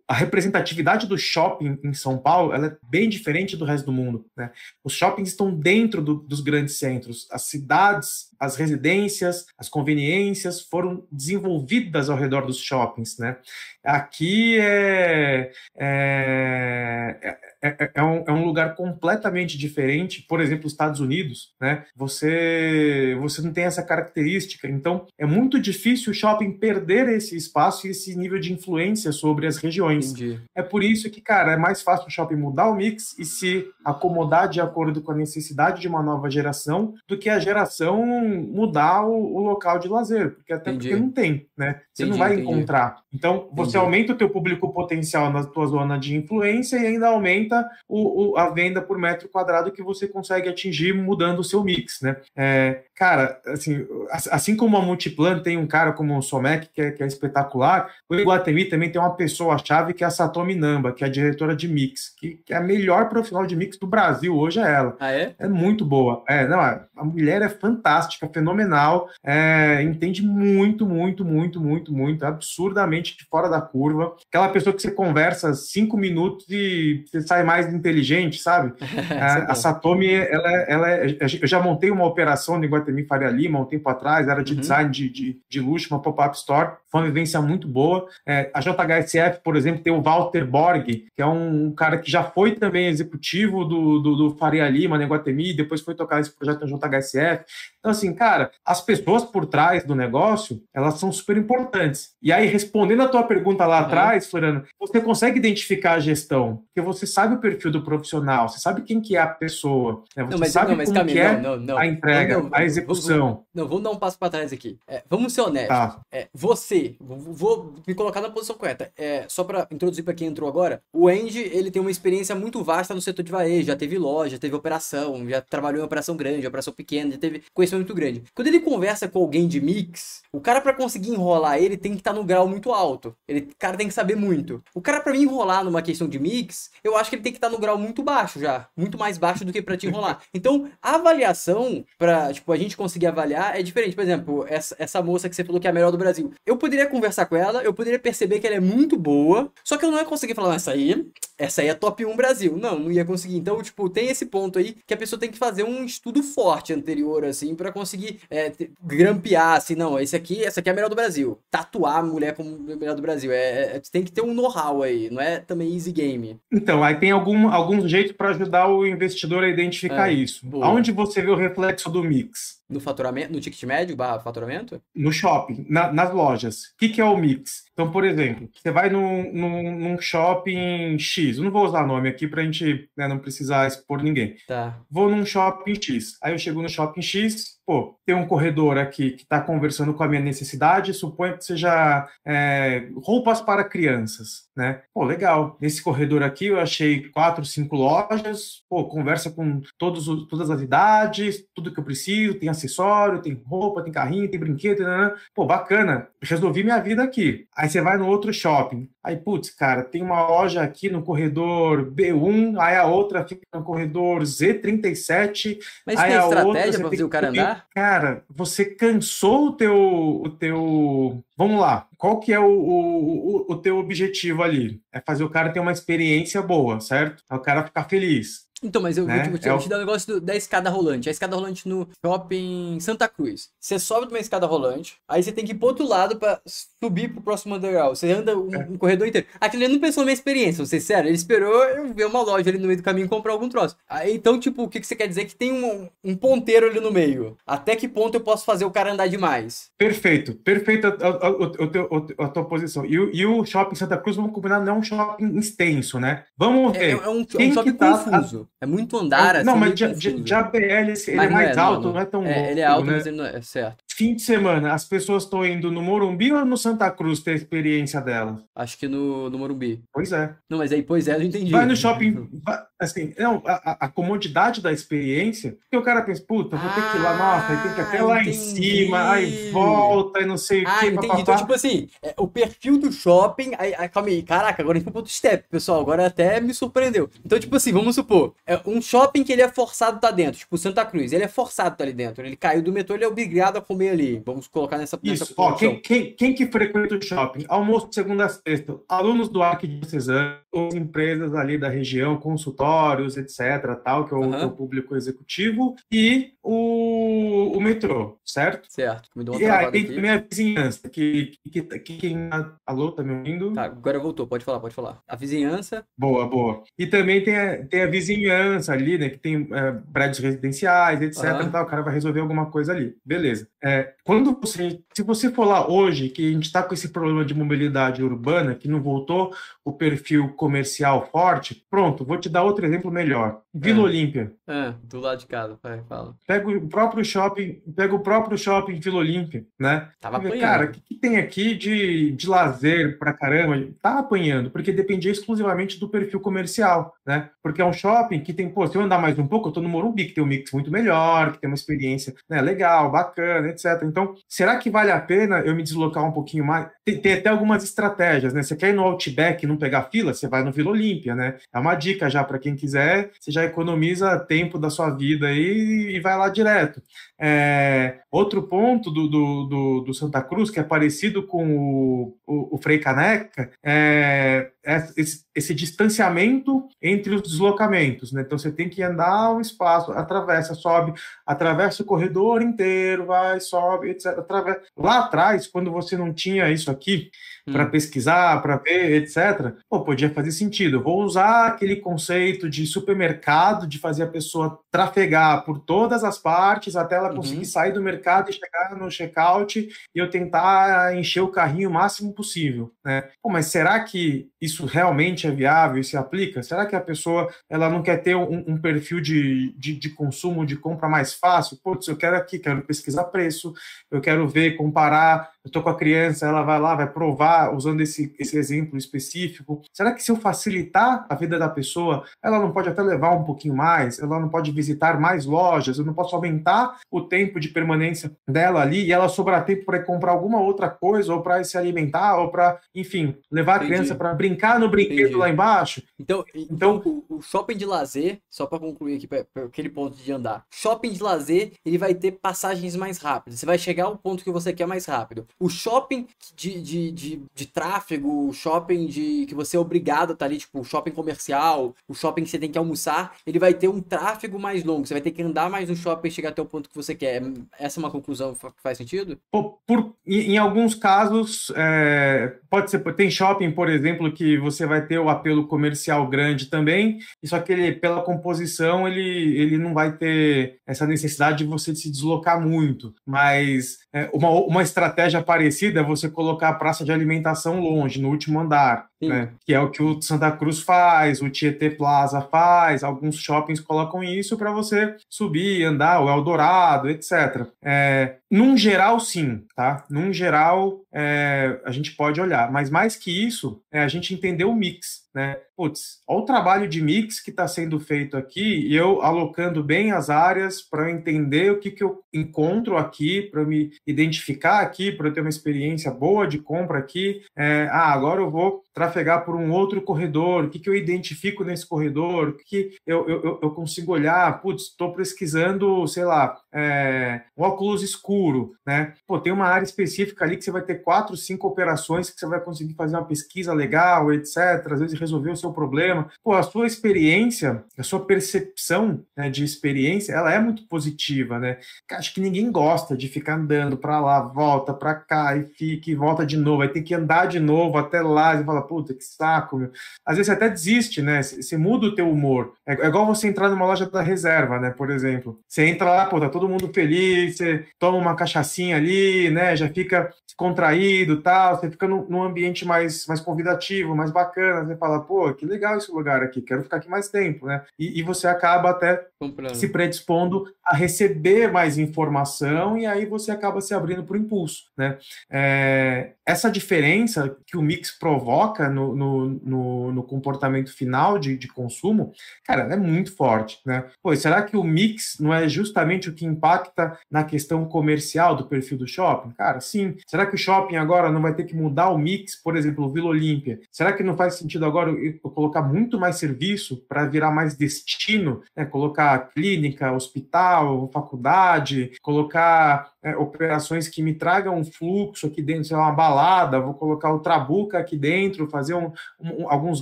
a 0.08 0.14
representatividade 0.14 1.08
do 1.08 1.18
shopping 1.18 1.78
em 1.84 1.94
São 1.94 2.18
Paulo 2.18 2.54
é 2.54 2.76
bem 2.90 3.08
diferente 3.08 3.56
do 3.56 3.66
resto 3.66 3.86
do 3.86 3.92
mundo. 3.92 4.26
Né? 4.36 4.52
Os 4.84 4.94
shoppings 4.94 5.30
estão 5.30 5.54
dentro 5.54 6.02
do, 6.02 6.16
dos 6.16 6.42
grandes 6.42 6.78
centros. 6.78 7.28
As 7.32 7.44
cidades, 7.44 8.30
as 8.40 8.56
residências, 8.56 9.46
as 9.58 9.70
conveniências 9.70 10.62
foram 10.62 11.08
desenvolvidas 11.12 12.10
ao 12.10 12.18
redor 12.18 12.46
dos 12.46 12.58
shoppings. 12.58 13.18
Né? 13.20 13.38
Aqui 13.84 14.58
é, 14.60 15.52
é, 15.78 17.20
é, 17.22 17.38
é, 17.64 17.92
é 17.96 18.04
um, 18.04 18.24
é 18.28 18.32
um 18.32 18.46
lugar 18.46 18.76
completamente 18.76 19.58
diferente. 19.58 20.22
Por 20.28 20.42
exemplo, 20.42 20.66
os 20.66 20.74
Estados 20.74 21.00
Unidos, 21.00 21.54
né? 21.60 21.86
você, 21.96 23.18
você 23.22 23.42
não 23.42 23.54
tem 23.54 23.64
essa 23.64 23.82
característica. 23.82 24.68
Então, 24.68 25.08
é 25.18 25.26
muito 25.26 25.60
difícil 25.60 26.14
shopping 26.14 26.52
perder 26.52 27.08
esse 27.08 27.38
espaço 27.38 27.88
e 27.88 27.92
esse 27.92 28.16
nível 28.18 28.40
de 28.40 28.52
influência 28.52 29.12
sobre 29.12 29.48
as 29.48 29.58
regiões. 29.58 30.12
Entendi. 30.12 30.42
É 30.56 30.62
por 30.62 30.84
isso 30.84 31.10
que, 31.10 31.22
cara, 31.22 31.54
é 31.54 31.58
mais 31.58 31.82
fácil 31.82 32.08
o 32.08 32.12
shopping 32.12 32.36
mudar 32.36 32.70
o 32.70 32.76
mix 32.76 33.18
e 33.18 33.24
se 33.24 33.66
acomodar 33.86 34.50
de 34.50 34.60
acordo 34.60 35.02
com 35.02 35.12
a 35.12 35.16
necessidade 35.16 35.80
de 35.80 35.88
uma 35.88 36.04
nova 36.04 36.30
geração 36.30 36.94
do 37.08 37.18
que 37.18 37.30
a 37.30 37.40
geração 37.40 38.06
mudar 38.06 39.06
o, 39.06 39.36
o 39.36 39.40
local 39.40 39.80
de 39.80 39.88
lazer, 39.88 40.32
porque 40.36 40.54
até 40.54 40.72
entendi. 40.72 40.90
porque 40.90 41.02
não 41.02 41.12
tem, 41.12 41.48
né? 41.58 41.82
Você 41.94 42.04
entendi, 42.04 42.18
não 42.18 42.28
vai 42.28 42.40
encontrar. 42.40 43.04
Então, 43.14 43.48
você 43.54 43.78
aumenta 43.78 44.14
o 44.14 44.18
teu 44.18 44.28
público 44.28 44.74
potencial 44.74 45.32
na 45.32 45.44
tua 45.44 45.68
zona 45.68 45.98
de 45.98 46.16
influência 46.16 46.78
e 46.78 46.88
ainda 46.88 47.10
aumenta 47.10 47.70
o, 47.88 48.32
o, 48.32 48.38
a 48.38 48.50
venda 48.50 48.82
por 48.82 48.98
metro 48.98 49.30
quadrado 49.30 49.72
que 49.72 49.84
você 49.84 50.08
consegue 50.08 50.50
atingir 50.50 50.92
mudando 50.94 51.40
o 51.40 51.44
seu 51.44 51.64
mix, 51.64 52.02
né? 52.02 52.18
É, 52.36 52.86
cara, 52.96 53.40
assim, 53.48 53.86
assim 54.32 54.56
como 54.56 54.78
a 54.78 54.82
Multiplan 54.82 55.40
tem 55.40 55.58
um 55.58 55.68
cara 55.68 55.92
como 55.92 56.18
o 56.18 56.22
Somek, 56.22 56.70
que 56.74 56.82
é, 56.82 56.92
que 56.92 57.04
é 57.04 57.08
espetacular. 57.08 57.90
O 58.10 58.16
Iguatemi 58.16 58.66
também 58.66 58.92
tem 58.92 59.02
uma 59.02 59.16
pessoa-chave 59.16 59.94
que 59.94 60.04
é 60.04 60.08
a 60.08 60.12
Satomi 60.12 60.56
Namba, 60.56 60.94
que 60.94 61.04
é 61.04 61.08
a 61.08 61.12
diretora 61.12 61.56
de 61.56 61.68
mix, 61.68 62.14
que, 62.18 62.40
que, 62.46 62.54
é 62.54 62.58
a 62.58 62.62
melhor 62.62 63.10
profissional 63.10 63.46
de 63.46 63.56
mix 63.56 63.78
do 63.78 63.88
Brasil 63.88 64.36
hoje 64.36 64.60
é 64.60 64.72
ela. 64.72 64.96
Ah, 65.00 65.12
é? 65.12 65.34
É 65.40 65.48
muito 65.48 65.84
boa. 65.84 66.24
É, 66.28 66.48
não, 66.48 66.60
a 66.60 67.04
mulher 67.04 67.42
é 67.42 67.50
fantástica, 67.50 68.30
fenomenal, 68.32 69.10
é, 69.24 69.82
entende 69.82 70.22
muito, 70.22 70.86
muito, 70.86 71.26
muito, 71.26 71.60
muito, 71.60 71.94
muito, 71.94 72.26
absurdamente 72.26 73.18
de 73.18 73.26
fora 73.26 73.50
da 73.50 73.62
curva. 73.62 74.16
Aquela 74.28 74.50
pessoa 74.50 74.74
que 74.74 74.82
você 74.82 74.92
conversa 74.92 75.54
cinco 75.54 75.98
minutos 75.98 76.46
e 76.50 77.04
você 77.08 77.22
sai 77.22 77.44
mais 77.44 77.72
inteligente, 77.74 78.40
sabe? 78.40 78.74
é, 79.12 79.52
a 79.52 79.56
Satomi, 79.56 80.14
ela, 80.14 80.52
ela 80.68 80.92
é, 80.92 81.18
eu 81.42 81.48
já 81.48 81.62
montei 81.62 81.90
uma 81.90 82.06
operação 82.06 82.58
no 82.58 82.66
Iguatemi 82.66 82.83
Faria 83.08 83.30
Lima 83.30 83.60
um 83.60 83.66
tempo 83.66 83.88
atrás, 83.90 84.28
era 84.28 84.44
de 84.44 84.54
uhum. 84.54 84.60
design 84.60 84.92
de, 84.92 85.10
de, 85.10 85.42
de 85.50 85.60
luxo, 85.60 85.88
uma 85.94 86.02
pop-up 86.02 86.36
store, 86.36 86.74
foi 86.92 87.02
uma 87.02 87.08
vivência 87.08 87.42
muito 87.42 87.68
boa. 87.68 88.08
É, 88.26 88.50
a 88.54 88.60
JHSF, 88.60 89.42
por 89.44 89.56
exemplo, 89.56 89.84
tem 89.84 89.94
o 89.94 90.02
Walter 90.02 90.46
Borg, 90.46 90.86
que 90.86 91.22
é 91.22 91.26
um 91.26 91.72
cara 91.72 91.98
que 91.98 92.10
já 92.10 92.24
foi 92.24 92.52
também 92.56 92.88
executivo 92.88 93.66
do, 93.66 94.00
do, 94.00 94.16
do 94.16 94.36
Faria 94.38 94.68
Lima, 94.70 94.98
na 94.98 95.06
Guatemi, 95.06 95.54
depois 95.54 95.82
foi 95.82 95.96
tocar 95.96 96.20
esse 96.20 96.32
projeto 96.32 96.66
na 96.66 96.78
JHSF. 96.78 97.46
Então, 97.84 97.92
assim, 97.92 98.14
cara, 98.14 98.50
as 98.66 98.80
pessoas 98.80 99.26
por 99.26 99.46
trás 99.46 99.84
do 99.86 99.94
negócio, 99.94 100.64
elas 100.74 100.94
são 100.94 101.12
super 101.12 101.36
importantes. 101.36 102.14
E 102.22 102.32
aí, 102.32 102.48
respondendo 102.48 103.02
a 103.02 103.10
tua 103.10 103.24
pergunta 103.24 103.66
lá 103.66 103.82
uhum. 103.82 103.86
atrás, 103.88 104.26
Floriano, 104.28 104.64
você 104.80 105.02
consegue 105.02 105.38
identificar 105.38 105.96
a 105.96 106.00
gestão, 106.00 106.64
porque 106.68 106.80
você 106.80 107.06
sabe 107.06 107.36
o 107.36 107.40
perfil 107.40 107.72
do 107.72 107.84
profissional, 107.84 108.48
você 108.48 108.58
sabe 108.60 108.84
quem 108.84 109.02
que 109.02 109.18
é 109.18 109.20
a 109.20 109.28
pessoa, 109.28 110.02
né? 110.16 110.24
você 110.24 110.32
não, 110.32 110.40
mas, 110.40 110.54
sabe 110.54 110.70
não, 110.70 110.78
mas, 110.78 110.88
como 110.88 111.00
Camilo, 111.00 111.14
que 111.14 111.22
é 111.22 111.42
não, 111.42 111.58
não, 111.58 111.78
a 111.78 111.86
entrega, 111.86 112.50
a 112.54 112.64
execução. 112.64 113.20
Vamos, 113.20 113.44
não, 113.54 113.68
vamos 113.68 113.84
dar 113.84 113.90
um 113.90 113.98
passo 113.98 114.18
para 114.18 114.30
trás 114.30 114.54
aqui. 114.54 114.80
É, 114.88 115.04
vamos 115.10 115.34
ser 115.34 115.42
honestos. 115.42 115.68
Tá. 115.68 116.00
É, 116.10 116.30
você, 116.34 116.96
vou 117.02 117.74
me 117.86 117.94
colocar 117.94 118.22
na 118.22 118.30
posição 118.30 118.56
correta. 118.56 118.94
É, 118.98 119.26
só 119.28 119.44
para 119.44 119.68
introduzir 119.70 120.06
para 120.06 120.14
quem 120.14 120.30
entrou 120.30 120.48
agora, 120.48 120.82
o 120.94 121.10
Andy 121.10 121.40
ele 121.52 121.70
tem 121.70 121.82
uma 121.82 121.92
experiência 121.92 122.34
muito 122.34 122.64
vasta 122.64 122.96
no 122.96 123.02
setor 123.02 123.24
de 123.24 123.32
varejo, 123.32 123.68
já 123.68 123.76
teve 123.76 123.98
loja, 123.98 124.40
teve 124.40 124.56
operação, 124.56 125.28
já 125.28 125.42
trabalhou 125.42 125.82
em 125.82 125.86
operação 125.86 126.16
grande, 126.16 126.48
operação 126.48 126.74
pequena, 126.74 127.12
já 127.12 127.18
teve 127.18 127.44
conhecimento 127.54 127.73
muito 127.78 127.94
grande. 127.94 128.24
Quando 128.34 128.48
ele 128.48 128.60
conversa 128.60 129.08
com 129.08 129.20
alguém 129.20 129.48
de 129.48 129.60
mix, 129.62 130.22
o 130.32 130.40
cara 130.40 130.62
para 130.62 130.74
conseguir 130.74 131.12
enrolar 131.12 131.54
ele 131.58 131.78
tem 131.78 131.94
que 131.94 132.00
estar 132.00 132.12
tá 132.12 132.18
no 132.18 132.24
grau 132.24 132.48
muito 132.48 132.72
alto. 132.72 133.16
Ele, 133.28 133.42
o 133.42 133.56
cara 133.58 133.78
tem 133.78 133.88
que 133.88 133.94
saber 133.94 134.16
muito. 134.16 134.64
O 134.74 134.82
cara 134.82 135.00
para 135.00 135.14
me 135.14 135.22
enrolar 135.22 135.64
numa 135.64 135.82
questão 135.82 136.08
de 136.08 136.20
mix, 136.20 136.72
eu 136.84 136.98
acho 136.98 137.10
que 137.10 137.16
ele 137.16 137.24
tem 137.24 137.32
que 137.32 137.38
estar 137.38 137.50
tá 137.50 137.54
no 137.54 137.60
grau 137.60 137.78
muito 137.78 138.04
baixo 138.04 138.40
já, 138.40 138.68
muito 138.76 138.98
mais 138.98 139.18
baixo 139.18 139.46
do 139.46 139.52
que 139.52 139.62
para 139.62 139.78
te 139.78 139.88
enrolar. 139.88 140.22
Então, 140.36 140.70
a 140.82 140.96
avaliação 140.96 141.86
para, 141.98 142.34
tipo, 142.34 142.52
a 142.52 142.58
gente 142.58 142.76
conseguir 142.76 143.08
avaliar 143.08 143.58
é 143.58 143.62
diferente. 143.62 143.96
Por 143.96 144.02
exemplo, 144.02 144.46
essa, 144.50 144.76
essa 144.80 145.02
moça 145.02 145.30
que 145.30 145.36
você 145.36 145.44
falou 145.44 145.62
que 145.62 145.68
é 145.68 145.70
a 145.70 145.74
melhor 145.74 145.92
do 145.92 145.98
Brasil. 145.98 146.34
Eu 146.46 146.58
poderia 146.58 146.88
conversar 146.88 147.28
com 147.28 147.36
ela, 147.36 147.64
eu 147.64 147.74
poderia 147.74 148.00
perceber 148.00 148.40
que 148.40 148.48
ela 148.48 148.56
é 148.56 148.60
muito 148.60 148.98
boa, 148.98 149.52
só 149.64 149.78
que 149.78 149.86
eu 149.86 149.92
não 149.92 149.98
ia 150.00 150.06
conseguir 150.06 150.34
falar, 150.34 150.56
essa 150.56 150.72
aí, 150.72 151.06
essa 151.38 151.62
aí 151.62 151.68
é 151.68 151.74
top 151.74 152.06
1 152.06 152.16
Brasil. 152.16 152.58
Não, 152.58 152.80
não 152.80 152.92
ia 152.92 153.06
conseguir. 153.06 153.38
Então, 153.38 153.62
tipo, 153.62 153.90
tem 153.90 154.10
esse 154.10 154.26
ponto 154.26 154.60
aí 154.60 154.76
que 154.86 154.94
a 154.94 154.98
pessoa 154.98 155.20
tem 155.20 155.32
que 155.32 155.38
fazer 155.38 155.64
um 155.64 155.86
estudo 155.86 156.24
forte 156.24 156.74
anterior, 156.74 157.24
assim, 157.26 157.56
para 157.64 157.72
conseguir 157.72 158.20
é, 158.30 158.52
grampear, 158.84 159.56
assim, 159.56 159.76
não, 159.76 159.98
esse 159.98 160.16
aqui, 160.16 160.44
essa 160.44 160.60
aqui 160.60 160.70
é 160.70 160.74
a 160.74 160.76
melhor 160.76 160.90
do 160.90 160.96
Brasil. 160.96 161.40
Tatuar 161.50 161.98
a 161.98 162.04
mulher 162.04 162.36
como 162.36 162.72
a 162.72 162.76
melhor 162.76 162.96
do 162.96 163.02
Brasil. 163.02 163.32
É, 163.32 163.78
é 163.78 163.82
tem 163.92 164.04
que 164.04 164.12
ter 164.12 164.22
um 164.22 164.34
know-how 164.34 164.84
aí, 164.84 165.10
não 165.10 165.22
é 165.22 165.40
também 165.40 165.74
easy 165.74 165.92
game. 165.92 166.38
Então, 166.52 166.84
aí 166.84 166.96
tem 166.96 167.12
algum, 167.12 167.48
alguns 167.48 167.90
jeitos 167.90 168.12
para 168.12 168.30
ajudar 168.30 168.68
o 168.68 168.86
investidor 168.86 169.44
a 169.44 169.50
identificar 169.50 170.10
é, 170.10 170.14
isso. 170.14 170.46
Boa. 170.46 170.68
Onde 170.68 170.92
você 170.92 171.22
vê 171.22 171.32
o 171.32 171.36
reflexo 171.36 171.90
do 171.90 172.04
mix? 172.04 172.62
No 172.74 172.80
faturamento, 172.80 173.32
no 173.32 173.40
ticket 173.40 173.64
médio 173.64 173.96
barra 173.96 174.20
faturamento? 174.20 174.82
No 174.96 175.12
shopping, 175.12 175.66
na, 175.70 175.92
nas 175.92 176.14
lojas. 176.14 176.64
O 176.74 176.78
que, 176.80 176.90
que 176.90 177.02
é 177.02 177.06
o 177.06 177.16
mix? 177.16 177.64
Então, 177.74 177.92
por 177.92 178.04
exemplo, 178.04 178.50
você 178.54 178.72
vai 178.72 178.90
num, 178.90 179.32
num, 179.34 179.80
num 179.80 180.02
shopping 180.02 180.98
X, 181.00 181.38
eu 181.38 181.44
não 181.44 181.52
vou 181.52 181.66
usar 181.66 181.88
nome 181.88 182.10
aqui 182.10 182.28
para 182.28 182.42
a 182.42 182.46
gente 182.46 182.90
né, 182.96 183.08
não 183.08 183.18
precisar 183.18 183.68
expor 183.68 184.02
ninguém. 184.02 184.36
Tá. 184.48 184.80
Vou 184.90 185.10
num 185.10 185.26
shopping 185.26 185.76
X. 185.82 186.18
Aí 186.22 186.34
eu 186.34 186.40
chego 186.40 186.62
no 186.62 186.70
shopping 186.70 187.02
X, 187.02 187.58
pô, 187.66 187.98
tem 188.06 188.16
um 188.16 188.28
corredor 188.28 188.78
aqui 188.78 189.12
que 189.12 189.24
está 189.24 189.42
conversando 189.42 189.94
com 189.94 190.04
a 190.04 190.08
minha 190.08 190.22
necessidade, 190.22 190.94
suponho 190.94 191.38
que 191.38 191.46
seja 191.46 192.08
é, 192.26 192.90
roupas 192.98 193.42
para 193.42 193.64
crianças, 193.64 194.50
né? 194.56 194.82
Pô, 194.94 195.04
legal. 195.04 195.58
Nesse 195.62 195.82
corredor 195.82 196.24
aqui 196.24 196.48
eu 196.48 196.60
achei 196.60 197.10
quatro, 197.10 197.46
cinco 197.46 197.76
lojas, 197.76 198.64
pô, 198.70 198.86
conversa 198.86 199.32
com 199.32 199.62
todos, 199.78 200.06
todas 200.28 200.50
as 200.50 200.62
idades, 200.62 201.46
tudo 201.56 201.74
que 201.74 201.80
eu 201.80 201.84
preciso, 201.84 202.40
tem 202.40 202.50
acessório, 202.50 203.22
tem 203.22 203.42
roupa, 203.46 203.84
tem 203.84 203.94
carrinho, 203.94 204.30
tem 204.30 204.40
brinquedo, 204.40 204.84
né? 204.84 205.14
pô, 205.34 205.46
bacana, 205.46 206.08
resolvi 206.22 206.64
minha 206.64 206.80
vida 206.80 207.04
aqui. 207.04 207.48
Aí 207.56 207.70
você 207.70 207.82
vai 207.82 207.98
no 207.98 208.08
outro 208.08 208.34
shopping, 208.34 208.90
aí, 209.04 209.18
putz, 209.18 209.50
cara, 209.50 209.84
tem 209.84 210.02
uma 210.02 210.26
loja 210.26 210.62
aqui 210.62 210.90
no 210.90 211.04
corredor 211.04 211.92
B1, 211.92 212.58
aí 212.58 212.78
a 212.78 212.86
outra 212.86 213.28
fica 213.28 213.46
no 213.54 213.64
corredor 213.64 214.22
Z37. 214.22 215.60
Mas 215.86 216.00
aí 216.00 216.12
tem 216.12 216.20
a 216.20 216.24
estratégia 216.24 216.80
para 216.80 216.90
fazer 216.90 217.04
o 217.04 217.10
cara 217.10 217.30
andar? 217.30 217.68
Cara, 217.74 218.24
você 218.30 218.66
cansou 218.66 219.48
o 219.48 219.52
teu, 219.52 220.22
o 220.24 220.30
teu. 220.30 221.24
Vamos 221.38 221.60
lá. 221.60 221.88
Qual 221.98 222.20
que 222.20 222.32
é 222.32 222.40
o, 222.40 222.46
o, 222.46 223.46
o, 223.50 223.56
teu 223.58 223.78
objetivo 223.78 224.44
ali? 224.44 224.82
É 224.92 225.02
fazer 225.02 225.24
o 225.24 225.30
cara 225.30 225.52
ter 225.52 225.60
uma 225.60 225.72
experiência 225.72 226.42
boa, 226.42 226.80
certo? 226.80 227.24
É 227.30 227.36
o 227.36 227.40
cara 227.40 227.64
ficar 227.64 227.84
feliz. 227.86 228.48
Então, 228.64 228.82
mas 228.82 228.98
eu 228.98 229.06
né? 229.06 229.28
vou, 229.30 229.38
te, 229.38 229.48
é 229.48 229.52
vou 229.52 229.60
te 229.60 229.70
dar 229.70 229.78
um 229.78 229.80
negócio 229.80 230.16
do, 230.16 230.22
da 230.22 230.36
escada 230.36 230.70
rolante. 230.70 231.10
A 231.10 231.12
escada 231.12 231.36
rolante 231.36 231.68
no 231.68 231.88
shopping 232.04 232.80
Santa 232.80 233.08
Cruz. 233.08 233.50
Você 233.60 233.78
sobe 233.78 234.08
de 234.08 234.14
uma 234.14 234.20
escada 234.20 234.46
rolante, 234.46 234.96
aí 235.08 235.22
você 235.22 235.32
tem 235.32 235.46
que 235.46 235.52
ir 235.52 235.56
pro 235.56 235.68
outro 235.68 235.88
lado 235.88 236.18
pra 236.18 236.42
subir 236.82 237.10
pro 237.10 237.22
próximo 237.22 237.60
degrau. 237.60 237.96
Você 237.96 238.12
anda 238.12 238.38
um, 238.38 238.54
é. 238.54 238.68
um 238.70 238.78
corredor 238.78 239.08
inteiro. 239.08 239.28
Aquele 239.40 239.68
não 239.68 239.80
pensou 239.80 240.02
na 240.02 240.06
minha 240.06 240.14
experiência, 240.14 240.58
vou 240.58 240.66
ser 240.66 240.80
sério. 240.80 241.10
Ele 241.10 241.16
esperou 241.16 241.64
eu 241.66 241.94
ver 241.94 242.06
uma 242.06 242.22
loja 242.22 242.50
ali 242.50 242.58
no 242.58 242.68
meio 242.68 242.78
do 242.78 242.84
caminho 242.84 243.10
comprar 243.10 243.34
algum 243.34 243.50
troço. 243.50 243.76
Aí, 243.90 244.16
então, 244.16 244.40
tipo, 244.40 244.64
o 244.64 244.70
que, 244.70 244.80
que 244.80 244.88
você 244.88 244.96
quer 244.96 245.08
dizer? 245.08 245.26
Que 245.26 245.36
tem 245.36 245.52
um, 245.52 245.90
um 246.04 246.16
ponteiro 246.16 246.68
ali 246.68 246.80
no 246.80 246.92
meio. 246.92 247.38
Até 247.46 247.76
que 247.76 247.88
ponto 247.88 248.16
eu 248.16 248.22
posso 248.22 248.46
fazer 248.46 248.66
o 248.66 248.72
cara 248.72 248.94
andar 248.94 249.08
demais? 249.08 249.72
Perfeito. 249.78 250.34
Perfeito 250.34 250.88
a, 250.88 250.90
a, 250.90 252.24
a, 252.24 252.26
a, 252.26 252.30
tua 252.30 252.46
posição. 252.46 252.86
E, 252.86 252.94
e, 252.94 253.26
o 253.26 253.46
shopping 253.46 253.76
Santa 253.76 253.98
Cruz, 253.98 254.16
vamos 254.16 254.34
combinar, 254.34 254.60
não 254.60 254.76
é 254.76 254.78
um 254.78 254.84
shopping 254.84 255.38
extenso, 255.38 256.00
né? 256.00 256.24
Vamos 256.38 256.76
é, 256.76 256.80
ver. 256.80 256.86
É, 256.86 257.06
é 257.06 257.10
um, 257.10 257.22
é 257.22 257.52
shopping 257.52 257.74
tá, 257.74 257.98
confuso. 257.98 258.48
É 258.62 258.66
muito 258.66 258.98
andar, 258.98 259.36
é, 259.36 259.44
Não, 259.44 259.54
assim, 259.54 259.60
mas 259.60 259.76
de, 259.76 259.94
de, 259.94 260.22
de 260.22 260.34
ABL 260.34 260.58
ele 260.58 260.94
é 260.94 261.16
mais 261.16 261.32
não 261.32 261.40
é, 261.40 261.60
alto, 261.60 261.82
não, 261.88 261.94
não, 261.94 262.00
é 262.00 262.06
tão 262.06 262.26
é, 262.26 262.52
Ele 262.52 262.62
é 262.62 262.66
alto, 262.66 262.86
né? 262.86 262.94
mas 262.94 263.06
ele 263.06 263.18
não 263.18 263.26
é 263.26 263.42
certo. 263.42 263.83
Fim 263.94 264.16
de 264.16 264.22
semana, 264.22 264.74
as 264.74 264.86
pessoas 264.86 265.24
estão 265.24 265.46
indo 265.46 265.72
no 265.72 265.82
Morumbi 265.82 266.32
ou 266.32 266.44
no 266.44 266.58
Santa 266.58 266.90
Cruz 266.90 267.20
ter 267.20 267.32
a 267.32 267.36
experiência 267.36 268.02
dela? 268.02 268.44
Acho 268.56 268.78
que 268.78 268.88
no, 268.88 269.30
no 269.30 269.38
Morumbi. 269.38 269.84
Pois 269.94 270.12
é. 270.12 270.34
Não, 270.50 270.58
mas 270.58 270.72
aí, 270.72 270.82
pois 270.82 271.08
é, 271.08 271.16
eu 271.16 271.22
entendi. 271.22 271.52
Vai 271.52 271.66
no 271.66 271.76
shopping, 271.76 272.28
vai, 272.44 272.60
assim, 272.80 273.14
não, 273.18 273.42
a, 273.46 273.86
a, 273.86 273.88
comodidade 273.88 274.62
da 274.62 274.72
experiência, 274.72 275.58
porque 275.62 275.78
o 275.78 275.84
cara 275.84 276.02
pensa, 276.02 276.24
puta, 276.28 276.58
vou 276.58 276.70
ter 276.72 276.92
que 276.92 276.98
ir 276.98 277.02
lá, 277.02 277.18
nossa, 277.18 277.52
aí 277.52 277.62
tem 277.62 277.74
que 277.74 277.80
ir 277.80 277.84
até 277.84 278.02
lá 278.02 278.22
entendi. 278.22 278.30
em 278.30 278.42
cima, 278.42 279.12
aí 279.12 279.52
volta 279.52 280.20
e 280.20 280.26
não 280.26 280.38
sei 280.38 280.66
ah, 280.66 280.78
o 280.78 280.80
que. 280.80 280.86
Entendi. 280.88 281.08
Papapá. 281.08 281.22
Então, 281.22 281.36
tipo 281.38 281.54
assim, 281.54 281.88
é, 282.02 282.14
o 282.18 282.28
perfil 282.28 282.78
do 282.78 282.92
shopping, 282.92 283.52
aí, 283.58 283.74
aí, 283.78 283.90
calma 283.90 284.10
aí, 284.10 284.22
caraca, 284.24 284.62
agora 284.62 284.78
a 284.78 284.80
gente 284.80 284.92
foi 284.92 285.00
outro 285.00 285.14
step, 285.14 285.46
pessoal, 285.50 285.80
agora 285.80 286.06
até 286.06 286.40
me 286.42 286.54
surpreendeu. 286.54 287.10
Então, 287.24 287.40
tipo 287.40 287.56
assim, 287.56 287.72
vamos 287.72 287.96
supor, 287.96 288.34
é 288.46 288.60
um 288.66 288.82
shopping 288.82 289.24
que 289.24 289.32
ele 289.32 289.42
é 289.42 289.50
forçado 289.50 290.00
tá 290.00 290.12
dentro, 290.12 290.40
tipo 290.40 290.58
Santa 290.58 290.86
Cruz, 290.86 291.14
ele 291.14 291.24
é 291.24 291.28
forçado 291.28 291.76
tá 291.78 291.84
ali 291.84 291.94
dentro, 291.94 292.26
ele 292.26 292.36
caiu 292.36 292.62
do 292.62 292.72
metrô, 292.72 292.96
ele 292.96 293.06
é 293.06 293.08
obrigado 293.08 293.58
a 293.58 293.62
comer 293.62 293.93
ali, 293.94 294.22
vamos 294.26 294.48
colocar 294.48 294.78
nessa 294.78 295.00
Isso, 295.02 295.30
nessa 295.30 295.34
ó, 295.38 295.54
quem, 295.54 295.80
quem, 295.80 296.14
quem, 296.14 296.34
que 296.34 296.46
frequenta 296.48 296.96
o 296.96 297.02
shopping? 297.02 297.46
Almoço 297.48 297.90
segunda 297.92 298.26
a 298.26 298.30
sexta, 298.30 298.80
alunos 298.90 299.30
do 299.30 299.40
Cesar, 299.86 300.44
empresas 300.74 301.34
ali 301.34 301.58
da 301.58 301.70
região, 301.70 302.18
consultórios, 302.18 303.18
etc, 303.18 303.76
tal, 303.84 304.06
que 304.06 304.14
é 304.14 304.18
o, 304.18 304.22
uhum. 304.22 304.34
é 304.34 304.46
o 304.46 304.52
público 304.52 304.96
executivo, 304.96 305.76
e 305.92 306.33
o, 306.44 307.58
o 307.58 307.62
metrô, 307.62 308.20
certo? 308.26 308.68
Certo. 308.70 309.10
Me 309.16 309.24
deu 309.24 309.34
uma 309.34 309.42
e 309.42 309.46
aí 309.46 309.72
tem 309.72 309.86
também 309.86 310.12
a 310.12 310.18
vizinhança, 310.18 310.90
que, 310.90 311.38
que, 311.42 311.62
que, 311.62 311.80
que 311.80 311.98
quem... 311.98 312.30
Alô, 312.66 312.92
tá 312.92 313.02
me 313.02 313.14
ouvindo? 313.14 313.54
Tá, 313.54 313.64
agora 313.64 313.98
voltou, 313.98 314.28
pode 314.28 314.44
falar, 314.44 314.60
pode 314.60 314.76
falar. 314.76 315.02
A 315.08 315.16
vizinhança... 315.16 315.86
Boa, 315.98 316.28
boa. 316.28 316.64
E 316.78 316.86
também 316.86 317.24
tem 317.24 317.38
a, 317.38 317.66
tem 317.66 317.82
a 317.84 317.88
vizinhança 317.88 318.74
ali, 318.74 318.98
né, 318.98 319.10
que 319.10 319.18
tem 319.18 319.48
é, 319.52 319.72
prédios 319.94 320.20
residenciais, 320.20 321.02
etc, 321.02 321.24
uhum. 321.24 321.52
tal, 321.52 321.64
o 321.64 321.68
cara 321.68 321.82
vai 321.82 321.94
resolver 321.94 322.20
alguma 322.20 322.52
coisa 322.52 322.74
ali. 322.74 322.96
Beleza. 323.06 323.48
É, 323.64 323.94
quando 324.04 324.38
você... 324.40 324.82
Se 324.94 325.04
você 325.04 325.32
for 325.32 325.46
lá 325.46 325.72
hoje, 325.72 326.10
que 326.10 326.30
a 326.30 326.34
gente 326.34 326.52
tá 326.52 326.62
com 326.62 326.74
esse 326.74 326.90
problema 326.90 327.24
de 327.24 327.34
mobilidade 327.34 328.04
urbana, 328.04 328.54
que 328.54 328.68
não 328.68 328.82
voltou 328.82 329.34
o 329.66 329.72
perfil 329.72 330.30
comercial 330.34 331.08
forte, 331.12 331.66
pronto, 331.70 332.04
vou 332.04 332.18
te 332.18 332.30
dar 332.30 332.44
outro 332.44 332.66
exemplo 332.66 332.92
melhor. 332.92 333.42
Vila 333.54 333.80
é. 333.80 333.84
Olímpia. 333.84 334.32
É, 334.48 334.74
do 334.84 335.00
lado 335.00 335.20
de 335.20 335.28
casa, 335.28 335.58
vai, 335.62 335.82
fala. 335.88 336.16
Pega 336.28 336.50
o 336.50 336.68
próprio 336.68 337.06
shopping, 337.06 337.62
pega 337.76 337.96
o 337.96 338.00
próprio 338.00 338.38
shopping 338.38 338.80
Vila 338.80 338.98
Olímpia, 338.98 339.46
né? 339.60 339.90
Tava 340.02 340.18
apanhando. 340.18 340.40
Cara, 340.40 340.66
o 340.66 340.72
que, 340.72 340.82
que, 340.82 340.96
tem 340.96 341.18
aqui 341.18 341.56
de, 341.56 342.12
de 342.12 342.28
lazer 342.28 342.98
pra 342.98 343.14
caramba? 343.14 343.68
Tá 343.82 344.00
apanhando, 344.00 344.50
porque 344.50 344.72
dependia 344.72 345.12
exclusivamente 345.12 345.80
do 345.80 345.88
perfil 345.88 346.20
comercial, 346.20 346.94
né? 347.06 347.30
Porque 347.42 347.62
é 347.62 347.66
um 347.66 347.74
shopping 347.74 348.20
que 348.20 348.34
tem, 348.34 348.50
pô, 348.50 348.66
se 348.68 348.76
eu 348.76 348.82
andar 348.82 349.00
mais 349.00 349.18
um 349.18 349.28
pouco, 349.28 349.50
eu 349.50 349.54
tô 349.54 349.62
no 349.62 349.70
Morumbi, 349.70 350.06
que 350.06 350.14
tem 350.14 350.24
um 350.24 350.28
mix 350.28 350.52
muito 350.52 350.72
melhor, 350.72 351.34
que 351.34 351.40
tem 351.40 351.50
uma 351.50 351.56
experiência 351.56 352.14
né, 352.30 352.42
legal, 352.42 352.92
bacana, 352.92 353.48
etc. 353.50 353.84
Então, 353.84 354.16
será 354.28 354.58
que 354.58 354.70
vale 354.70 354.92
a 354.92 355.00
pena 355.00 355.40
eu 355.40 355.56
me 355.56 355.64
deslocar 355.64 356.04
um 356.04 356.12
pouquinho 356.12 356.46
mais? 356.46 356.68
Tem, 356.84 356.98
tem 357.00 357.14
até 357.14 357.30
algumas 357.30 357.64
estratégias, 357.64 358.34
né? 358.34 358.44
Você 358.44 358.56
quer 358.56 358.70
ir 358.70 358.74
no 358.74 358.84
Outback 358.84 359.44
e 359.44 359.48
não 359.54 359.60
pegar 359.60 359.90
fila, 359.92 360.14
você 360.14 360.28
vai 360.28 360.44
no 360.44 360.52
Vila 360.52 360.72
Olímpia, 360.72 361.16
né? 361.16 361.38
É 361.54 361.60
uma 361.60 361.76
dica 361.76 362.10
já 362.10 362.24
para 362.24 362.40
quem 362.40 362.56
quiser, 362.56 363.12
você 363.20 363.32
já 363.32 363.44
economiza 363.44 364.20
tempo 364.20 364.60
da 364.60 364.70
sua 364.70 364.90
vida 364.90 365.32
e 365.32 366.00
vai 366.00 366.18
lá 366.18 366.30
direto. 366.30 366.82
É, 367.20 368.00
outro 368.12 368.44
ponto 368.44 368.92
do, 368.92 369.08
do, 369.08 369.44
do, 369.46 369.82
do, 369.82 369.94
Santa 369.94 370.22
Cruz, 370.22 370.50
que 370.50 370.60
é 370.60 370.64
parecido 370.64 371.24
com 371.24 371.58
o, 371.58 372.18
o, 372.26 372.56
o 372.56 372.58
Frei 372.58 372.80
Caneca, 372.80 373.52
é 373.64 374.52
esse, 374.64 375.26
esse, 375.36 375.54
distanciamento 375.54 376.68
entre 376.82 377.16
os 377.16 377.22
deslocamentos. 377.22 378.12
Né? 378.12 378.22
Então 378.22 378.38
você 378.38 378.52
tem 378.52 378.70
que 378.70 378.82
andar 378.82 379.34
um 379.34 379.42
espaço, 379.42 379.92
atravessa, 379.92 380.54
sobe, 380.56 380.94
atravessa 381.26 381.84
o 381.84 381.86
corredor 381.86 382.42
inteiro, 382.42 383.06
vai, 383.08 383.40
sobe, 383.40 383.90
etc. 383.90 384.18
Atravessa. 384.20 384.62
Lá 384.78 385.00
atrás, 385.00 385.48
quando 385.48 385.72
você 385.72 385.98
não 385.98 386.14
tinha 386.14 386.50
isso 386.50 386.72
aqui, 386.72 387.10
para 387.46 387.66
hum. 387.66 387.70
pesquisar, 387.70 388.42
para 388.42 388.58
ver, 388.58 389.04
etc., 389.04 389.54
pô, 389.70 389.84
podia 389.84 390.10
fazer 390.10 390.32
sentido. 390.32 390.78
Eu 390.78 390.84
vou 390.84 391.04
usar 391.04 391.48
aquele 391.48 391.78
conceito 391.78 392.50
de 392.50 392.66
supermercado, 392.66 393.68
de 393.68 393.78
fazer 393.80 394.04
a 394.04 394.08
pessoa 394.08 394.60
trafegar 394.72 395.44
por 395.44 395.60
todas 395.60 396.04
as 396.04 396.18
partes 396.18 396.76
até 396.76 396.96
ela 396.96 397.14
conseguir 397.14 397.40
uhum. 397.40 397.46
sair 397.46 397.74
do 397.74 397.82
mercado 397.82 398.30
e 398.30 398.34
chegar 398.34 398.78
no 398.78 398.90
checkout 398.90 399.60
e 399.60 400.00
eu 400.00 400.10
tentar 400.10 400.96
encher 400.98 401.22
o 401.22 401.32
carrinho 401.32 401.70
o 401.70 401.74
máximo 401.74 402.14
possível. 402.14 402.72
Né? 402.84 403.10
Pô, 403.22 403.30
mas 403.30 403.48
será 403.48 403.80
que 403.82 404.30
isso 404.40 404.53
realmente 404.60 405.28
é 405.28 405.32
viável 405.32 405.80
e 405.80 405.84
se 405.84 405.98
aplica? 405.98 406.44
Será 406.44 406.66
que 406.66 406.76
a 406.76 406.82
pessoa 406.82 407.34
ela 407.50 407.70
não 407.70 407.82
quer 407.82 407.98
ter 407.98 408.16
um, 408.16 408.44
um 408.48 408.58
perfil 408.58 409.02
de, 409.02 409.54
de, 409.58 409.78
de, 409.78 409.90
consumo, 409.90 410.46
de 410.46 410.56
compra 410.56 410.88
mais 410.88 411.14
fácil? 411.14 411.58
Putz, 411.64 411.88
eu 411.88 411.98
quero 411.98 412.16
aqui, 412.16 412.40
quero 412.40 412.62
pesquisar 412.62 413.06
preço, 413.06 413.54
eu 413.92 414.00
quero 414.00 414.28
ver, 414.28 414.56
comparar. 414.56 415.33
Eu 415.44 415.50
estou 415.50 415.62
com 415.62 415.70
a 415.70 415.76
criança, 415.76 416.26
ela 416.26 416.42
vai 416.42 416.60
lá, 416.60 416.76
vai 416.76 416.90
provar, 416.90 417.54
usando 417.54 417.82
esse, 417.82 418.16
esse 418.18 418.38
exemplo 418.38 418.78
específico. 418.78 419.62
Será 419.74 419.92
que 419.92 420.02
se 420.02 420.12
eu 420.12 420.16
facilitar 420.16 421.06
a 421.10 421.16
vida 421.16 421.38
da 421.38 421.50
pessoa, 421.50 422.06
ela 422.24 422.40
não 422.40 422.52
pode 422.52 422.70
até 422.70 422.82
levar 422.82 423.12
um 423.12 423.24
pouquinho 423.24 423.56
mais? 423.56 424.00
Ela 424.00 424.20
não 424.20 424.30
pode 424.30 424.52
visitar 424.52 425.00
mais 425.00 425.26
lojas? 425.26 425.78
Eu 425.78 425.86
não 425.86 425.94
posso 425.94 426.16
aumentar 426.16 426.80
o 426.90 427.02
tempo 427.02 427.40
de 427.40 427.50
permanência 427.50 428.12
dela 428.28 428.62
ali 428.62 428.86
e 428.86 428.94
ela 428.94 429.10
sobrar 429.10 429.46
tempo 429.46 429.66
para 429.66 429.84
comprar 429.84 430.12
alguma 430.12 430.40
outra 430.40 430.70
coisa 430.70 431.14
ou 431.14 431.22
para 431.22 431.44
se 431.44 431.58
alimentar 431.58 432.18
ou 432.18 432.30
para, 432.30 432.60
enfim, 432.74 433.18
levar 433.32 433.58
Entendi. 433.58 433.74
a 433.74 433.76
criança 433.76 433.96
para 433.96 434.14
brincar 434.14 434.60
no 434.60 434.70
brinquedo 434.70 435.00
Entendi. 435.00 435.16
lá 435.16 435.30
embaixo. 435.30 435.84
Então, 436.00 436.24
então, 436.34 436.76
então 436.76 437.04
o 437.10 437.22
shopping 437.22 437.58
de 437.58 437.66
lazer, 437.66 438.20
só 438.30 438.46
para 438.46 438.60
concluir 438.60 438.96
aqui 438.96 439.08
para 439.08 439.26
aquele 439.46 439.70
ponto 439.70 439.98
de 439.98 440.12
andar. 440.12 440.46
Shopping 440.52 440.92
de 440.92 441.04
lazer, 441.04 441.54
ele 441.66 441.78
vai 441.78 441.94
ter 441.94 442.14
passagens 442.14 442.76
mais 442.76 442.98
rápidas. 442.98 443.40
Você 443.40 443.46
vai 443.46 443.58
chegar 443.58 443.86
ao 443.86 443.98
ponto 443.98 444.24
que 444.24 444.32
você 444.32 444.54
quer 444.54 444.66
mais 444.66 444.86
rápido. 444.86 445.28
O 445.40 445.50
shopping 445.50 446.08
de, 446.36 446.62
de, 446.62 446.92
de, 446.92 447.22
de 447.34 447.46
tráfego, 447.46 448.28
o 448.28 448.34
shopping 448.34 448.86
de 448.86 449.26
que 449.26 449.36
você 449.36 449.58
é 449.58 449.60
obrigado 449.60 450.12
a 450.12 450.14
estar 450.14 450.18
tá 450.18 450.26
ali, 450.26 450.38
tipo, 450.38 450.60
o 450.60 450.64
shopping 450.64 450.92
comercial, 450.92 451.76
o 451.88 451.94
shopping 451.94 452.24
que 452.24 452.30
você 452.30 452.40
tem 452.40 452.50
que 452.50 452.58
almoçar, 452.58 453.16
ele 453.26 453.40
vai 453.40 453.54
ter 453.54 453.68
um 453.68 453.82
tráfego 453.82 454.40
mais 454.40 454.64
longo. 454.64 454.86
Você 454.86 454.94
vai 454.94 455.02
ter 455.02 455.12
que 455.12 455.22
andar 455.22 455.50
mais 455.50 455.70
no 455.70 455.76
shopping 455.76 456.08
e 456.08 456.12
chegar 456.12 456.30
até 456.30 456.42
o 456.42 456.46
ponto 456.46 456.70
que 456.70 456.76
você 456.76 456.96
quer. 456.96 457.22
Essa 457.60 457.80
é 457.80 457.82
uma 457.82 457.92
conclusão 457.92 458.34
que 458.34 458.62
faz 458.62 458.78
sentido? 458.78 459.18
Por, 459.32 459.60
por 459.66 459.94
em, 460.06 460.38
alguns 460.38 460.76
casos, 460.76 461.52
é, 461.56 462.36
pode 462.50 462.70
ser. 462.70 462.84
Tem 462.94 463.10
shopping, 463.10 463.52
por 463.52 463.70
exemplo, 463.70 464.12
que 464.12 464.38
você 464.38 464.66
vai 464.66 464.86
ter 464.86 465.00
o 465.00 465.10
apelo 465.10 465.48
comercial 465.48 466.08
grande 466.08 466.48
também, 466.48 467.00
só 467.24 467.40
que 467.40 467.52
ele, 467.52 467.72
pela 467.72 468.02
composição, 468.02 468.88
ele, 468.88 469.38
ele 469.38 469.58
não 469.58 469.74
vai 469.74 469.98
ter 469.98 470.60
essa 470.68 470.86
necessidade 470.86 471.40
de 471.40 471.46
você 471.46 471.74
se 471.74 471.90
deslocar 471.90 472.40
muito. 472.40 472.94
Mas 473.06 473.80
é, 473.94 474.10
uma, 474.14 474.30
uma 474.30 474.62
estratégia 474.62 475.23
parecida 475.24 475.80
é 475.80 475.84
você 475.84 476.10
colocar 476.10 476.50
a 476.50 476.54
praça 476.54 476.84
de 476.84 476.92
alimentação 476.92 477.60
longe, 477.60 478.02
no 478.02 478.10
último 478.10 478.40
andar. 478.40 478.88
Né? 479.08 479.30
Que 479.46 479.54
é 479.54 479.60
o 479.60 479.70
que 479.70 479.82
o 479.82 480.02
Santa 480.02 480.32
Cruz 480.32 480.62
faz, 480.62 481.22
o 481.22 481.30
Tietê 481.30 481.70
Plaza 481.70 482.22
faz, 482.22 482.84
alguns 482.84 483.18
shoppings 483.18 483.60
colocam 483.60 484.04
isso 484.04 484.38
para 484.38 484.52
você 484.52 484.96
subir, 485.10 485.64
andar, 485.64 486.02
o 486.02 486.10
Eldorado, 486.10 486.90
etc. 486.90 487.48
É, 487.62 488.18
num 488.30 488.58
geral, 488.58 489.00
sim, 489.00 489.44
tá? 489.56 489.86
Num 489.90 490.12
geral, 490.12 490.82
é, 490.94 491.60
a 491.66 491.72
gente 491.72 491.92
pode 491.92 492.20
olhar, 492.20 492.52
mas 492.52 492.70
mais 492.70 492.96
que 492.96 493.26
isso, 493.26 493.62
é 493.72 493.82
a 493.82 493.88
gente 493.88 494.14
entender 494.14 494.46
o 494.46 494.56
mix 494.56 495.04
né? 495.14 495.38
Putz, 495.56 496.02
olha 496.08 496.20
o 496.20 496.26
trabalho 496.26 496.68
de 496.68 496.82
mix 496.82 497.20
que 497.20 497.30
está 497.30 497.48
sendo 497.48 497.80
feito 497.80 498.18
aqui 498.18 498.68
e 498.68 498.76
eu 498.76 499.02
alocando 499.04 499.64
bem 499.64 499.92
as 499.92 500.10
áreas 500.10 500.62
para 500.62 500.90
entender 500.90 501.52
o 501.52 501.60
que, 501.60 501.70
que 501.70 501.84
eu 501.84 502.00
encontro 502.12 502.76
aqui, 502.76 503.22
para 503.22 503.44
me 503.46 503.72
identificar 503.86 504.62
aqui, 504.62 504.92
para 504.92 505.08
eu 505.08 505.14
ter 505.14 505.22
uma 505.22 505.30
experiência 505.30 505.92
boa 505.92 506.28
de 506.28 506.40
compra 506.40 506.80
aqui. 506.80 507.22
É, 507.38 507.68
ah, 507.72 507.94
agora 507.94 508.22
eu 508.22 508.32
vou 508.32 508.64
trafegar 508.74 509.24
por 509.24 509.36
um 509.36 509.52
outro 509.52 509.82
corredor, 509.82 510.46
o 510.46 510.50
que, 510.50 510.60
que 510.60 510.70
eu 510.70 510.76
identifico 510.76 511.44
nesse 511.44 511.68
corredor, 511.68 512.30
o 512.30 512.34
que, 512.34 512.44
que 512.46 512.78
eu, 512.88 513.08
eu, 513.08 513.40
eu 513.42 513.52
consigo 513.52 513.92
olhar, 513.92 514.42
putz, 514.42 514.64
estou 514.64 514.94
pesquisando, 514.94 515.88
sei 515.88 516.04
lá, 516.04 516.38
é, 516.54 517.22
óculos 517.36 517.82
escuro, 517.82 518.54
né? 518.66 518.94
Pô, 519.08 519.20
tem 519.20 519.34
uma 519.34 519.48
área 519.48 519.64
específica 519.64 520.24
ali 520.24 520.38
que 520.38 520.44
você 520.44 520.52
vai 520.52 520.62
ter 520.62 520.76
quatro, 520.76 521.18
cinco 521.18 521.48
operações 521.48 522.10
que 522.10 522.20
você 522.20 522.28
vai 522.28 522.40
conseguir 522.40 522.76
fazer 522.76 522.96
uma 522.96 523.06
pesquisa 523.06 523.54
legal, 523.54 524.14
etc. 524.14 524.38
Às 524.72 524.80
vezes 524.80 525.00
resolver 525.00 525.32
o 525.32 525.36
seu 525.36 525.52
problema. 525.52 526.10
Pô, 526.24 526.34
a 526.34 526.44
sua 526.44 526.68
experiência, 526.68 527.64
a 527.78 527.84
sua 527.84 528.06
percepção 528.06 529.04
né, 529.18 529.30
de 529.30 529.44
experiência, 529.44 530.14
ela 530.14 530.32
é 530.32 530.40
muito 530.40 530.68
positiva, 530.68 531.40
né? 531.40 531.58
Acho 531.92 532.14
que 532.14 532.22
ninguém 532.22 532.52
gosta 532.52 532.96
de 532.96 533.08
ficar 533.08 533.36
andando 533.36 533.76
para 533.78 534.00
lá, 534.00 534.22
volta 534.22 534.74
para 534.74 534.96
cá 534.96 535.36
e 535.36 535.46
fica 535.46 535.90
e 535.90 535.96
volta 535.96 536.26
de 536.26 536.38
novo, 536.38 536.62
aí 536.62 536.70
tem 536.70 536.84
que 536.84 536.94
andar 536.94 537.28
de 537.28 537.40
novo 537.40 537.78
até 537.78 538.02
lá 538.02 538.36
e 538.36 538.44
fala, 538.44 538.62
puta, 538.62 538.94
que 538.94 539.04
saco, 539.04 539.58
meu. 539.58 539.72
Às 540.06 540.18
vezes 540.18 540.28
você 540.28 540.34
até 540.34 540.50
desiste, 540.50 541.02
né? 541.02 541.22
Você 541.24 541.58
muda 541.58 541.88
o 541.88 541.96
teu 541.96 542.10
humor. 542.10 542.54
É, 542.66 542.74
é 542.74 542.88
igual 542.88 543.06
você 543.06 543.28
entrar 543.28 543.50
numa 543.50 543.66
loja 543.66 543.90
da 543.90 544.02
reserva, 544.02 544.60
né? 544.60 544.70
Por 544.70 544.92
exemplo. 544.92 545.40
Você 545.48 545.66
entra 545.66 545.90
lá, 545.90 546.06
pô, 546.06 546.20
tá 546.20 546.30
todo 546.30 546.43
todo 546.44 546.50
mundo 546.50 546.74
feliz, 546.74 547.38
você 547.38 547.66
toma 547.80 547.98
uma 547.98 548.16
cachaçinha 548.16 548.76
ali, 548.76 549.30
né? 549.30 549.56
Já 549.56 549.70
fica 549.70 550.14
contraído 550.36 551.22
tal, 551.22 551.56
você 551.56 551.70
fica 551.70 551.88
num, 551.88 552.06
num, 552.10 552.24
ambiente 552.24 552.66
mais, 552.66 553.06
mais 553.08 553.20
convidativo, 553.20 553.96
mais 553.96 554.12
bacana, 554.12 554.66
você 554.66 554.76
fala, 554.76 555.00
pô, 555.02 555.32
que 555.34 555.46
legal 555.46 555.78
esse 555.78 555.92
lugar 555.92 556.22
aqui, 556.24 556.42
quero 556.42 556.64
ficar 556.64 556.78
aqui 556.78 556.90
mais 556.90 557.08
tempo, 557.08 557.46
né? 557.46 557.64
E, 557.78 558.00
e 558.00 558.04
você 558.04 558.28
acaba 558.28 558.72
até 558.72 559.06
Comprando. 559.20 559.56
se 559.56 559.70
predispondo 559.70 560.46
a 560.66 560.76
receber 560.76 561.52
mais 561.52 561.78
informação 561.78 562.78
e 562.78 562.86
aí 562.86 563.06
você 563.06 563.32
acaba 563.32 563.62
se 563.62 563.74
abrindo 563.74 564.04
por 564.04 564.18
impulso, 564.18 564.64
né? 564.78 564.98
É, 565.32 566.14
essa 566.26 566.50
diferença 566.50 567.38
que 567.46 567.58
o 567.58 567.62
mix 567.62 567.92
provoca 567.92 568.70
no, 568.70 568.96
no, 568.96 569.30
no, 569.44 569.92
no 569.92 570.04
comportamento 570.04 570.74
final 570.74 571.20
de, 571.20 571.38
de 571.38 571.48
consumo, 571.48 572.12
cara, 572.44 572.64
é 572.74 572.78
muito 572.78 573.16
forte, 573.16 573.60
né? 573.66 573.86
Pô, 574.02 574.16
será 574.16 574.42
que 574.42 574.58
o 574.58 574.64
mix 574.64 575.18
não 575.20 575.34
é 575.34 575.48
justamente 575.48 576.10
o 576.10 576.14
que 576.14 576.26
impacta 576.34 576.98
na 577.10 577.24
questão 577.24 577.66
comercial 577.66 578.36
do 578.36 578.46
perfil 578.46 578.78
do 578.78 578.88
shopping? 578.88 579.32
Cara, 579.32 579.60
sim. 579.60 579.96
Será 580.08 580.26
que 580.26 580.36
o 580.36 580.38
shopping 580.38 580.76
agora 580.76 581.12
não 581.12 581.22
vai 581.22 581.34
ter 581.34 581.44
que 581.44 581.56
mudar 581.56 581.90
o 581.90 581.98
mix, 581.98 582.36
por 582.36 582.58
exemplo, 582.58 582.90
Vila 582.90 583.10
Olímpia? 583.10 583.60
Será 583.72 583.94
que 583.94 584.04
não 584.04 584.18
faz 584.18 584.36
sentido 584.36 584.66
agora 584.66 584.92
eu 584.92 585.18
colocar 585.30 585.62
muito 585.62 586.00
mais 586.00 586.18
serviço 586.18 586.78
para 586.88 587.06
virar 587.06 587.32
mais 587.32 587.56
destino, 587.56 588.42
né? 588.56 588.66
Colocar 588.66 589.30
clínica, 589.34 589.92
hospital, 589.92 590.90
faculdade, 590.92 591.92
colocar 592.02 592.92
é, 593.04 593.16
operações 593.16 593.88
que 593.88 594.02
me 594.02 594.14
tragam 594.14 594.58
um 594.58 594.64
fluxo 594.64 595.28
aqui 595.28 595.42
dentro, 595.42 595.66
sei 595.66 595.78
lá, 595.78 595.84
uma 595.84 595.92
balada, 595.92 596.60
vou 596.60 596.74
colocar 596.74 597.14
o 597.14 597.20
Trabuca 597.20 597.78
aqui 597.78 597.98
dentro, 597.98 598.50
fazer 598.50 598.74
um, 598.76 598.92
um, 599.20 599.50
alguns 599.50 599.82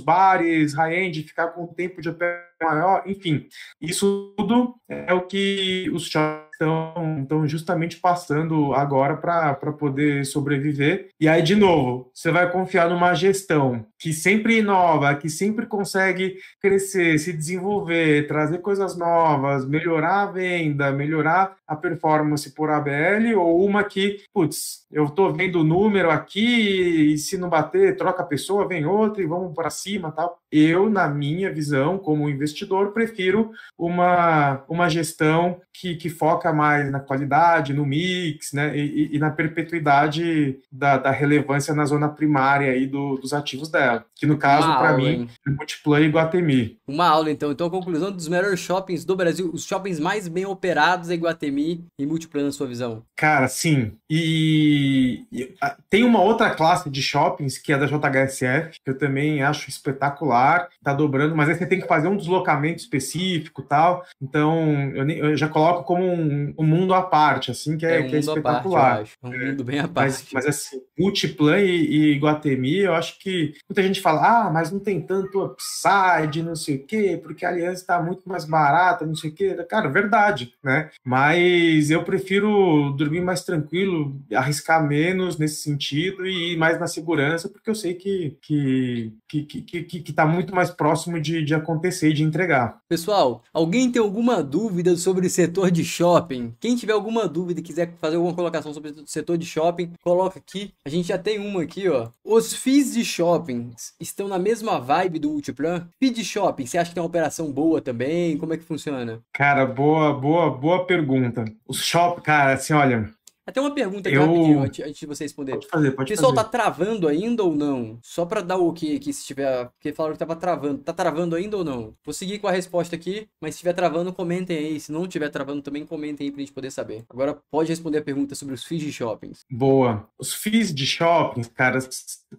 bares 0.00 0.74
high-end, 0.74 1.22
ficar 1.22 1.48
com 1.48 1.64
o 1.64 1.68
tempo 1.68 2.00
de 2.00 2.08
operação 2.08 2.51
maior, 2.62 3.02
enfim, 3.06 3.46
isso 3.80 4.34
tudo 4.36 4.74
é 4.88 5.12
o 5.12 5.26
que 5.26 5.90
os 5.92 6.08
estão, 6.52 7.46
justamente 7.46 7.98
passando 7.98 8.72
agora 8.74 9.16
para 9.16 9.72
poder 9.72 10.24
sobreviver. 10.24 11.08
E 11.20 11.28
aí, 11.28 11.42
de 11.42 11.54
novo, 11.54 12.10
você 12.12 12.30
vai 12.30 12.50
confiar 12.50 12.88
numa 12.88 13.14
gestão 13.14 13.84
que 13.98 14.12
sempre 14.12 14.58
inova, 14.58 15.14
que 15.14 15.28
sempre 15.28 15.66
consegue 15.66 16.36
crescer, 16.60 17.18
se 17.18 17.32
desenvolver, 17.32 18.26
trazer 18.26 18.58
coisas 18.58 18.96
novas, 18.96 19.66
melhorar 19.66 20.22
a 20.22 20.26
venda, 20.26 20.90
melhorar 20.92 21.56
a 21.66 21.76
performance 21.76 22.52
por 22.52 22.70
ABL, 22.70 23.34
ou 23.36 23.64
uma 23.64 23.84
que, 23.84 24.22
putz, 24.32 24.86
eu 24.90 25.04
estou 25.04 25.32
vendo 25.32 25.60
o 25.60 25.64
número 25.64 26.10
aqui 26.10 27.12
e 27.12 27.18
se 27.18 27.38
não 27.38 27.48
bater, 27.48 27.96
troca 27.96 28.22
a 28.22 28.26
pessoa, 28.26 28.68
vem 28.68 28.84
outra 28.84 29.22
e 29.22 29.26
vamos 29.26 29.54
para 29.54 29.70
cima 29.70 30.12
tal. 30.12 30.38
Eu, 30.50 30.90
na 30.90 31.08
minha 31.08 31.50
visão, 31.52 31.98
como 31.98 32.28
investidor, 32.28 32.92
prefiro 32.92 33.52
uma, 33.78 34.62
uma 34.68 34.88
gestão 34.88 35.60
que, 35.72 35.96
que 35.96 36.10
foca 36.10 36.51
mais 36.52 36.90
na 36.90 37.00
qualidade, 37.00 37.72
no 37.72 37.84
mix, 37.84 38.52
né, 38.52 38.76
e, 38.76 39.16
e 39.16 39.18
na 39.18 39.30
perpetuidade 39.30 40.58
da, 40.70 40.98
da, 40.98 41.10
relevância 41.10 41.74
na 41.74 41.84
zona 41.84 42.08
primária 42.08 42.72
aí 42.72 42.86
do, 42.86 43.16
dos 43.16 43.32
ativos 43.32 43.68
dela, 43.68 44.04
que 44.14 44.26
no 44.26 44.36
caso, 44.36 44.66
para 44.66 44.96
mim, 44.96 45.28
é 45.46 45.50
Multiplay 45.50 46.04
e 46.04 46.10
Guatemi. 46.10 46.78
Uma 46.86 47.08
aula, 47.08 47.30
então. 47.30 47.52
Então, 47.52 47.66
a 47.66 47.70
conclusão 47.70 48.10
dos 48.10 48.28
melhores 48.28 48.60
shoppings 48.60 49.04
do 49.04 49.16
Brasil, 49.16 49.50
os 49.52 49.64
shoppings 49.64 49.98
mais 49.98 50.28
bem 50.28 50.46
operados 50.46 51.10
é 51.10 51.14
Guatemi 51.14 51.84
e 51.98 52.06
Multiplay, 52.06 52.44
na 52.44 52.52
sua 52.52 52.66
visão? 52.66 53.02
Cara, 53.16 53.48
sim. 53.48 53.92
E, 54.10 55.24
e 55.32 55.54
tem 55.88 56.04
uma 56.04 56.20
outra 56.20 56.50
classe 56.50 56.90
de 56.90 57.02
shoppings, 57.02 57.58
que 57.58 57.72
é 57.72 57.78
da 57.78 57.86
JHSF, 57.86 58.78
que 58.84 58.90
eu 58.90 58.98
também 58.98 59.42
acho 59.42 59.68
espetacular, 59.68 60.68
tá 60.82 60.92
dobrando, 60.92 61.36
mas 61.36 61.48
aí 61.48 61.54
você 61.54 61.66
tem 61.66 61.80
que 61.80 61.86
fazer 61.86 62.08
um 62.08 62.16
deslocamento 62.16 62.80
específico 62.80 63.62
tal. 63.62 64.04
Então, 64.20 64.90
eu, 64.94 65.08
eu 65.10 65.36
já 65.36 65.48
coloco 65.48 65.84
como 65.84 66.04
um, 66.04 66.31
um, 66.58 66.64
mundo 66.64 66.94
à 66.94 67.02
parte, 67.02 67.50
assim, 67.50 67.76
que 67.76 67.86
é, 67.86 68.00
é 68.00 68.04
um 68.04 68.08
que 68.08 68.16
é 68.16 68.18
espetacular. 68.18 68.96
Parte, 68.96 69.18
é 69.22 69.26
um 69.26 69.46
mundo 69.46 69.64
bem 69.64 69.78
à 69.78 69.88
parte. 69.88 70.28
Mas, 70.32 70.44
mas 70.44 70.46
assim, 70.46 70.80
Multiplan 70.98 71.60
e, 71.60 72.14
e 72.14 72.18
Guatemi, 72.18 72.78
eu 72.78 72.94
acho 72.94 73.18
que 73.18 73.54
muita 73.68 73.82
gente 73.82 74.00
fala, 74.00 74.46
ah, 74.46 74.50
mas 74.50 74.70
não 74.70 74.78
tem 74.78 75.00
tanto 75.00 75.42
upside, 75.44 76.42
não 76.42 76.54
sei 76.54 76.76
o 76.76 76.86
quê, 76.86 77.20
porque 77.22 77.44
a 77.44 77.48
aliança 77.48 77.82
está 77.82 78.02
muito 78.02 78.28
mais 78.28 78.44
barata, 78.44 79.06
não 79.06 79.14
sei 79.14 79.30
o 79.30 79.34
quê. 79.34 79.54
Cara, 79.68 79.88
verdade, 79.88 80.54
né? 80.62 80.90
Mas 81.04 81.90
eu 81.90 82.04
prefiro 82.04 82.94
dormir 82.96 83.20
mais 83.20 83.42
tranquilo, 83.42 84.16
arriscar 84.32 84.86
menos 84.86 85.38
nesse 85.38 85.62
sentido 85.62 86.26
e 86.26 86.52
ir 86.52 86.56
mais 86.56 86.78
na 86.78 86.86
segurança, 86.86 87.48
porque 87.48 87.70
eu 87.70 87.74
sei 87.74 87.94
que 87.94 88.36
que 88.40 89.12
que, 89.28 89.44
que, 89.44 89.82
que, 89.82 90.00
que 90.00 90.12
tá 90.12 90.26
muito 90.26 90.54
mais 90.54 90.70
próximo 90.70 91.20
de, 91.20 91.42
de 91.42 91.54
acontecer 91.54 92.10
e 92.10 92.12
de 92.12 92.22
entregar. 92.22 92.78
Pessoal, 92.88 93.42
alguém 93.52 93.90
tem 93.90 94.00
alguma 94.00 94.42
dúvida 94.42 94.96
sobre 94.96 95.26
o 95.26 95.30
setor 95.30 95.70
de 95.70 95.84
shopping? 95.84 96.21
Quem 96.60 96.76
tiver 96.76 96.92
alguma 96.92 97.28
dúvida 97.28 97.60
e 97.60 97.62
quiser 97.62 97.94
fazer 98.00 98.16
alguma 98.16 98.34
colocação 98.34 98.72
sobre 98.72 98.90
o 98.90 99.06
setor 99.06 99.36
de 99.36 99.46
shopping, 99.46 99.92
coloca 100.02 100.38
aqui. 100.38 100.72
A 100.84 100.88
gente 100.88 101.08
já 101.08 101.18
tem 101.18 101.38
uma 101.38 101.62
aqui, 101.62 101.88
ó. 101.88 102.10
Os 102.24 102.54
FIIs 102.54 102.94
de 102.94 103.04
shoppings 103.04 103.94
estão 104.00 104.28
na 104.28 104.38
mesma 104.38 104.80
vibe 104.80 105.18
do 105.18 105.30
Multiplan? 105.30 105.88
FII 105.98 106.10
de 106.10 106.24
shopping, 106.24 106.66
você 106.66 106.78
acha 106.78 106.90
que 106.90 106.94
tem 106.94 107.02
uma 107.02 107.08
operação 107.08 107.52
boa 107.52 107.80
também? 107.80 108.36
Como 108.38 108.52
é 108.52 108.56
que 108.56 108.64
funciona? 108.64 109.20
Cara, 109.32 109.66
boa, 109.66 110.12
boa, 110.12 110.50
boa 110.50 110.84
pergunta. 110.86 111.44
Os 111.66 111.82
shopping, 111.82 112.22
cara, 112.22 112.54
assim, 112.54 112.72
olha, 112.72 113.12
até 113.46 113.60
uma 113.60 113.74
pergunta 113.74 114.08
aqui 114.08 114.16
eu... 114.16 114.26
rapidinho, 114.26 114.62
antes, 114.62 114.98
de 114.98 115.06
você 115.06 115.24
responder. 115.24 115.52
Pode 115.52 115.68
fazer, 115.68 115.90
pode 115.92 116.12
O 116.12 116.16
pessoal 116.16 116.34
fazer. 116.34 116.44
tá 116.44 116.50
travando 116.50 117.08
ainda 117.08 117.42
ou 117.42 117.54
não? 117.54 117.98
Só 118.02 118.24
para 118.24 118.40
dar 118.40 118.56
o 118.56 118.68
ok 118.68 118.96
aqui, 118.96 119.12
se 119.12 119.26
tiver. 119.26 119.68
Porque 119.70 119.92
falaram 119.92 120.14
que 120.14 120.18
tava 120.18 120.36
travando. 120.36 120.78
Tá 120.78 120.92
travando 120.92 121.34
ainda 121.34 121.56
ou 121.56 121.64
não? 121.64 121.94
Vou 122.04 122.14
seguir 122.14 122.38
com 122.38 122.46
a 122.46 122.52
resposta 122.52 122.94
aqui, 122.94 123.28
mas 123.40 123.54
se 123.54 123.58
estiver 123.58 123.72
travando, 123.72 124.12
comentem 124.12 124.56
aí. 124.56 124.80
Se 124.80 124.92
não 124.92 125.04
estiver 125.04 125.28
travando 125.28 125.62
também, 125.62 125.84
comentem 125.84 126.26
aí 126.26 126.32
pra 126.32 126.40
gente 126.40 126.52
poder 126.52 126.70
saber. 126.70 127.04
Agora 127.10 127.38
pode 127.50 127.68
responder 127.70 127.98
a 127.98 128.02
pergunta 128.02 128.34
sobre 128.34 128.54
os 128.54 128.64
FIIs 128.64 128.82
de 128.82 128.92
shoppings. 128.92 129.44
Boa. 129.50 130.08
Os 130.18 130.32
FIIs 130.34 130.74
de 130.74 130.86
shoppings, 130.86 131.48
cara, 131.48 131.78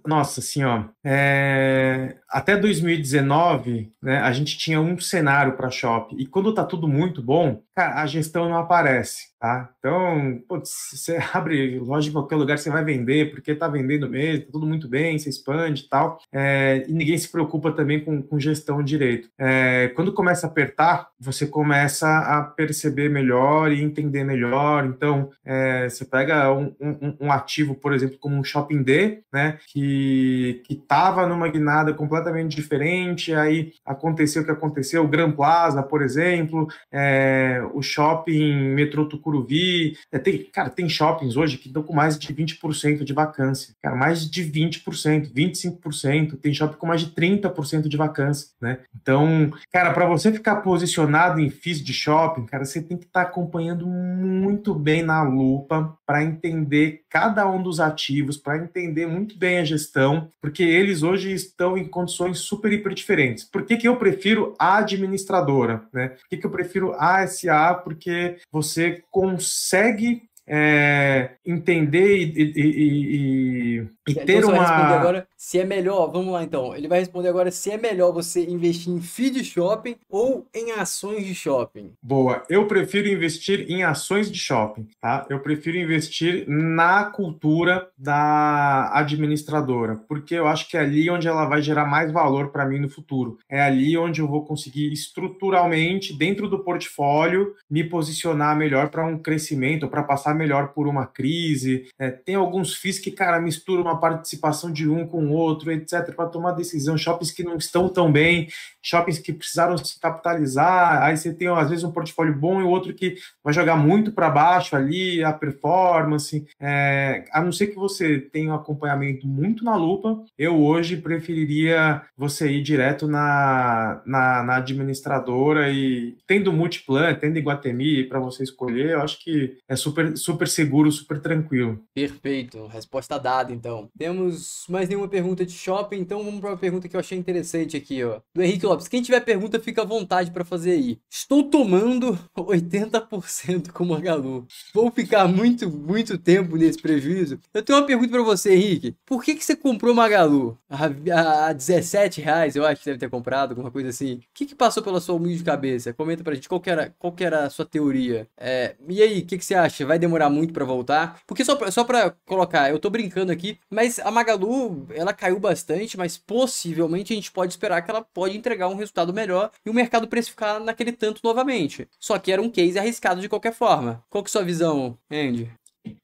nossa, 0.08 0.40
assim, 0.40 0.64
ó. 0.64 0.86
É... 1.04 2.16
Até 2.30 2.58
2019, 2.58 3.92
né, 4.02 4.20
a 4.20 4.32
gente 4.32 4.58
tinha 4.58 4.80
um 4.80 4.98
cenário 5.00 5.56
para 5.56 5.70
shopping. 5.70 6.16
E 6.18 6.26
quando 6.26 6.54
tá 6.54 6.64
tudo 6.64 6.88
muito 6.88 7.22
bom, 7.22 7.62
cara, 7.76 8.02
a 8.02 8.08
gestão 8.08 8.50
não 8.50 8.58
aparece. 8.58 9.33
Tá? 9.44 9.70
Então, 9.78 10.42
putz, 10.48 10.92
você 10.94 11.20
abre 11.34 11.78
loja 11.78 12.08
em 12.08 12.14
qualquer 12.14 12.38
lugar, 12.38 12.58
você 12.58 12.70
vai 12.70 12.82
vender, 12.82 13.30
porque 13.30 13.52
está 13.52 13.68
vendendo 13.68 14.10
mesmo, 14.10 14.46
tá 14.46 14.52
tudo 14.54 14.66
muito 14.66 14.88
bem, 14.88 15.20
você 15.20 15.30
expande 15.30 15.84
e 15.84 15.90
tal, 15.90 16.18
é, 16.32 16.86
e 16.88 16.94
ninguém 16.94 17.18
se 17.18 17.30
preocupa 17.30 17.74
também 17.74 18.00
com, 18.00 18.22
com 18.22 18.40
gestão 18.40 18.82
direito. 18.82 19.28
É, 19.38 19.92
quando 19.98 20.14
começa 20.14 20.48
a 20.48 20.50
apertar, 20.50 21.10
você 21.20 21.46
começa 21.46 22.08
a 22.20 22.42
perceber 22.42 23.10
melhor 23.10 23.70
e 23.70 23.84
entender 23.84 24.24
melhor. 24.24 24.86
Então, 24.86 25.30
é, 25.44 25.90
você 25.90 26.06
pega 26.06 26.50
um, 26.54 26.74
um, 26.80 27.18
um, 27.20 27.30
ativo, 27.30 27.76
por 27.76 27.92
exemplo, 27.92 28.18
como 28.20 28.38
um 28.38 28.46
Shopping 28.46 28.82
D, 28.82 29.24
né, 29.34 29.58
que 29.68 30.64
estava 30.70 31.28
numa 31.28 31.50
guinada 31.50 31.94
completamente 31.94 32.56
diferente, 32.56 33.34
aí 33.34 33.74
aconteceu 33.86 34.42
o 34.42 34.46
que 34.46 34.52
aconteceu, 34.52 35.04
o 35.04 35.08
Gran 35.08 35.34
Plaza, 35.34 35.84
por 35.84 36.02
exemplo, 36.02 36.66
é, 36.90 37.62
o 37.74 37.82
Shopping 37.82 38.74
Metrô 38.74 39.06
Tucuruvi, 39.34 39.54
Curuvi. 39.54 39.98
É, 40.12 40.20
tem, 40.20 40.44
cara, 40.52 40.70
tem 40.70 40.88
shoppings 40.88 41.36
hoje 41.36 41.58
que 41.58 41.68
estão 41.68 41.82
com 41.82 41.94
mais 41.94 42.18
de 42.18 42.34
20% 42.34 43.04
de 43.04 43.14
vacância. 43.14 43.74
Cara, 43.82 43.96
mais 43.96 44.30
de 44.30 44.44
20%, 44.44 45.34
25%. 45.34 46.38
Tem 46.38 46.54
shopping 46.54 46.78
com 46.78 46.88
mais 46.88 47.02
de 47.02 47.12
30% 47.12 47.88
de 47.88 47.98
vacância, 47.98 48.50
né? 48.62 48.80
Então, 48.96 49.52
cara, 49.72 49.92
para 49.92 50.06
você 50.06 50.32
ficar 50.32 50.58
posicionado 50.58 51.40
em 51.40 51.50
FIIs 51.50 51.84
de 51.84 51.94
shopping, 51.94 52.46
cara, 52.46 52.66
você 52.66 52.82
tem 52.82 52.98
que 52.98 53.06
estar 53.06 53.24
tá 53.24 53.30
acompanhando 53.30 53.88
muito 53.88 54.74
bem 54.74 55.02
na 55.02 55.24
lupa 55.24 55.98
para 56.06 56.24
entender 56.24 57.02
cada 57.10 57.50
um 57.50 57.62
dos 57.62 57.80
ativos, 57.80 58.38
para 58.38 58.58
entender 58.58 59.06
muito 59.08 59.38
bem 59.38 59.60
a 59.60 59.64
gestão, 59.64 60.30
porque 60.42 60.64
eles 60.64 61.04
hoje 61.04 61.32
estão 61.32 61.78
em 61.78 61.86
condições 61.86 62.40
super 62.40 62.72
hiper 62.72 62.94
diferentes. 62.94 63.44
Por 63.44 63.64
que, 63.64 63.78
que 63.78 63.88
eu 63.88 63.96
prefiro 63.98 64.56
a 64.58 64.78
administradora, 64.78 65.84
né? 65.94 66.10
Por 66.10 66.30
que, 66.30 66.38
que 66.38 66.46
eu 66.46 66.52
prefiro 66.52 66.94
a 66.98 67.26
SA? 67.28 67.74
Porque 67.84 68.38
você 68.52 69.04
consegue 69.24 70.28
é, 70.48 71.32
entender 71.46 72.18
e, 72.18 72.24
e, 72.24 72.54
e, 72.56 73.80
e 73.80 73.88
e 74.08 74.14
ter 74.14 74.44
uma. 74.44 74.64
agora 74.64 75.28
se 75.38 75.60
é 75.60 75.66
melhor, 75.66 76.12
vamos 76.12 76.34
lá 76.34 76.44
então. 76.44 76.76
Ele 76.76 76.88
vai 76.88 77.00
responder 77.00 77.30
agora 77.30 77.52
se 77.52 77.72
é 77.72 77.78
melhor 77.78 78.12
você 78.12 78.46
investir 78.46 78.92
em 78.92 79.02
feed 79.02 79.44
shopping 79.44 79.96
ou 80.10 80.46
em 80.54 80.72
ações 80.72 81.26
de 81.26 81.34
shopping. 81.34 81.92
Boa, 82.02 82.44
eu 82.50 82.68
prefiro 82.68 83.08
investir 83.08 83.70
em 83.70 83.84
ações 83.84 84.32
de 84.32 84.38
shopping, 84.38 84.88
tá? 85.02 85.26
Eu 85.30 85.40
prefiro 85.40 85.78
investir 85.78 86.46
na 86.48 87.06
cultura 87.06 87.90
da 87.98 88.92
administradora, 88.94 89.96
porque 90.08 90.36
eu 90.36 90.48
acho 90.48 90.70
que 90.70 90.78
é 90.78 90.82
ali 90.82 91.10
onde 91.10 91.28
ela 91.28 91.46
vai 91.46 91.62
gerar 91.62 91.86
mais 91.86 92.12
valor 92.12 92.52
para 92.52 92.66
mim 92.66 92.80
no 92.80 92.90
futuro. 92.90 93.38
É 93.50 93.62
ali 93.62 93.98
onde 93.98 94.22
eu 94.22 94.28
vou 94.28 94.46
conseguir 94.46 94.92
estruturalmente, 94.92 96.18
dentro 96.18 96.50
do 96.50 96.60
portfólio, 96.60 97.54
me 97.70 97.84
posicionar 97.84 98.56
melhor 98.58 98.90
para 98.90 99.06
um 99.06 99.18
crescimento, 99.18 99.88
para 99.88 100.04
passar 100.04 100.33
passar 100.34 100.36
melhor 100.36 100.70
por 100.70 100.88
uma 100.88 101.06
crise. 101.06 101.88
É, 101.98 102.10
tem 102.10 102.36
alguns 102.36 102.76
FIIs 102.76 103.00
que, 103.00 103.12
cara, 103.12 103.40
misturam 103.40 103.84
uma 103.84 104.00
participação 104.00 104.72
de 104.72 104.90
um 104.90 105.08
com 105.08 105.26
o 105.26 105.32
outro, 105.32 105.72
etc., 105.72 106.14
para 106.16 106.28
tomar 106.28 106.52
decisão. 106.52 106.98
Shoppings 106.98 107.32
que 107.32 107.44
não 107.44 107.56
estão 107.56 107.88
tão 107.88 108.12
bem, 108.12 108.48
shoppings 108.84 109.20
que 109.20 109.34
precisaram 109.34 109.78
se 109.78 110.00
capitalizar. 110.00 111.02
Aí 111.02 111.16
você 111.16 111.34
tem, 111.34 111.48
às 111.48 111.70
vezes, 111.70 111.84
um 111.84 111.92
portfólio 111.92 112.36
bom 112.36 112.62
e 112.62 112.64
outro 112.64 112.94
que 112.94 113.16
vai 113.44 113.54
jogar 113.54 113.78
muito 113.78 114.12
para 114.12 114.30
baixo 114.30 114.76
ali, 114.76 115.24
a 115.24 115.32
performance. 115.32 116.46
É, 116.60 117.26
a 117.32 117.42
não 117.42 117.52
ser 117.52 117.68
que 117.68 117.76
você 117.76 118.20
tenha 118.20 118.52
um 118.52 118.56
acompanhamento 118.56 119.28
muito 119.28 119.64
na 119.64 119.76
lupa, 119.76 120.24
eu 120.38 120.62
hoje 120.62 120.98
preferiria 120.98 122.02
você 122.18 122.52
ir 122.52 122.62
direto 122.62 123.08
na, 123.08 124.02
na, 124.06 124.44
na 124.44 124.56
administradora 124.58 125.70
e 125.72 126.18
tendo 126.28 126.52
multiplan, 126.52 127.14
tendo 127.16 127.38
Iguatemi 127.38 128.04
para 128.04 128.20
você 128.20 128.44
escolher, 128.44 128.92
eu 128.92 129.02
acho 129.02 129.24
que 129.24 129.58
é 129.68 129.76
super, 129.76 130.18
super 130.18 130.48
seguro, 130.48 130.92
super 130.92 131.20
tranquilo. 131.20 131.80
Perfeito, 131.94 132.68
resposta 132.68 133.18
dada 133.20 133.54
então. 133.54 133.90
Temos 133.98 134.66
mais 134.70 134.90
nenhuma 134.90 135.08
pergunta 135.08 135.46
de 135.46 135.52
shopping, 135.52 136.00
então 136.00 136.24
vamos 136.24 136.40
para 136.40 136.50
uma 136.50 136.58
pergunta 136.58 136.88
que 136.88 136.96
eu 136.96 137.00
achei 137.00 137.18
interessante 137.18 137.78
aqui, 137.78 138.04
ó. 138.04 138.20
Do 138.34 138.42
Henrique 138.42 138.66
Lopes. 138.74 138.88
Quem 138.88 139.02
tiver 139.02 139.20
pergunta, 139.22 139.60
fica 139.60 139.84
à 139.84 139.86
vontade 139.86 140.32
para 140.32 140.44
fazer 140.44 140.72
aí. 140.72 141.00
Estou 141.10 141.44
tomando 141.44 142.18
80% 142.36 143.72
com 143.72 143.86
Magalu. 143.86 144.48
Vou 144.74 144.92
ficar 144.92 145.28
muito, 145.28 145.70
muito 145.70 146.18
tempo 146.18 146.58
nesse 146.58 146.82
prejuízo. 146.82 147.40
Eu 147.54 147.62
tenho 147.62 147.80
uma 147.80 147.86
pergunta 147.86 148.10
para 148.10 148.24
você, 148.24 148.54
Henrique. 148.56 148.96
Por 149.06 149.24
que, 149.24 149.36
que 149.36 149.46
você 149.46 149.56
comprou 149.56 149.94
Magalu? 149.94 150.58
A, 150.70 151.48
a 151.48 151.54
17 151.54 152.22
reais, 152.22 152.56
eu 152.56 152.66
acho 152.66 152.82
que 152.82 152.86
deve 152.88 153.00
ter 153.00 153.10
comprado, 153.10 153.52
alguma 153.52 153.70
coisa 153.70 153.90
assim. 153.90 154.16
O 154.16 154.22
que, 154.34 154.46
que 154.46 154.56
passou 154.56 154.82
pela 154.82 155.00
sua 155.00 155.16
humilde 155.16 155.44
cabeça? 155.44 155.94
Comenta 155.94 156.24
pra 156.24 156.34
gente 156.34 156.50
qual 156.50 156.62
era, 156.66 156.94
qual 156.98 157.14
era 157.20 157.46
a 157.46 157.50
sua 157.50 157.66
teoria. 157.66 158.28
É, 158.36 158.76
e 158.90 159.02
aí, 159.02 159.20
o 159.20 159.26
que, 159.26 159.38
que 159.38 159.46
você 159.46 159.54
acha? 159.54 159.86
Vai 159.86 160.00
demorar 160.00 160.30
muito 160.30 160.54
para 160.54 160.66
voltar? 160.66 161.22
Porque 161.28 161.46
só 161.46 161.56
pra, 161.56 161.70
só 161.70 161.84
pra 161.84 162.12
colocar, 162.26 162.70
eu 162.72 162.80
tô 162.80 162.90
brincando 162.90 163.32
aqui, 163.32 163.60
mas 163.70 164.00
a 164.00 164.10
Magalu, 164.10 164.88
ela 164.92 165.14
caiu 165.14 165.40
bastante, 165.40 165.98
mas 165.98 166.18
possivelmente 166.18 167.14
a 167.14 167.16
gente 167.16 167.32
pode 167.32 167.54
esperar 167.54 167.82
que 167.82 167.92
ela 167.92 168.02
pode 168.02 168.36
entregar 168.36 168.63
um 168.68 168.76
resultado 168.76 169.14
melhor 169.14 169.52
e 169.66 169.70
o 169.70 169.74
mercado 169.74 170.08
precificar 170.08 170.60
naquele 170.60 170.92
tanto 170.92 171.22
novamente. 171.24 171.88
Só 172.00 172.18
que 172.18 172.32
era 172.32 172.42
um 172.42 172.50
case 172.50 172.80
arriscado 172.80 173.22
de 173.22 173.30
qualquer 173.30 173.54
forma. 173.54 174.04
Qual 174.10 174.24
que 174.24 174.30
é 174.30 174.32
a 174.32 174.34
sua 174.34 174.44
visão, 174.44 174.98
Andy? 175.12 175.52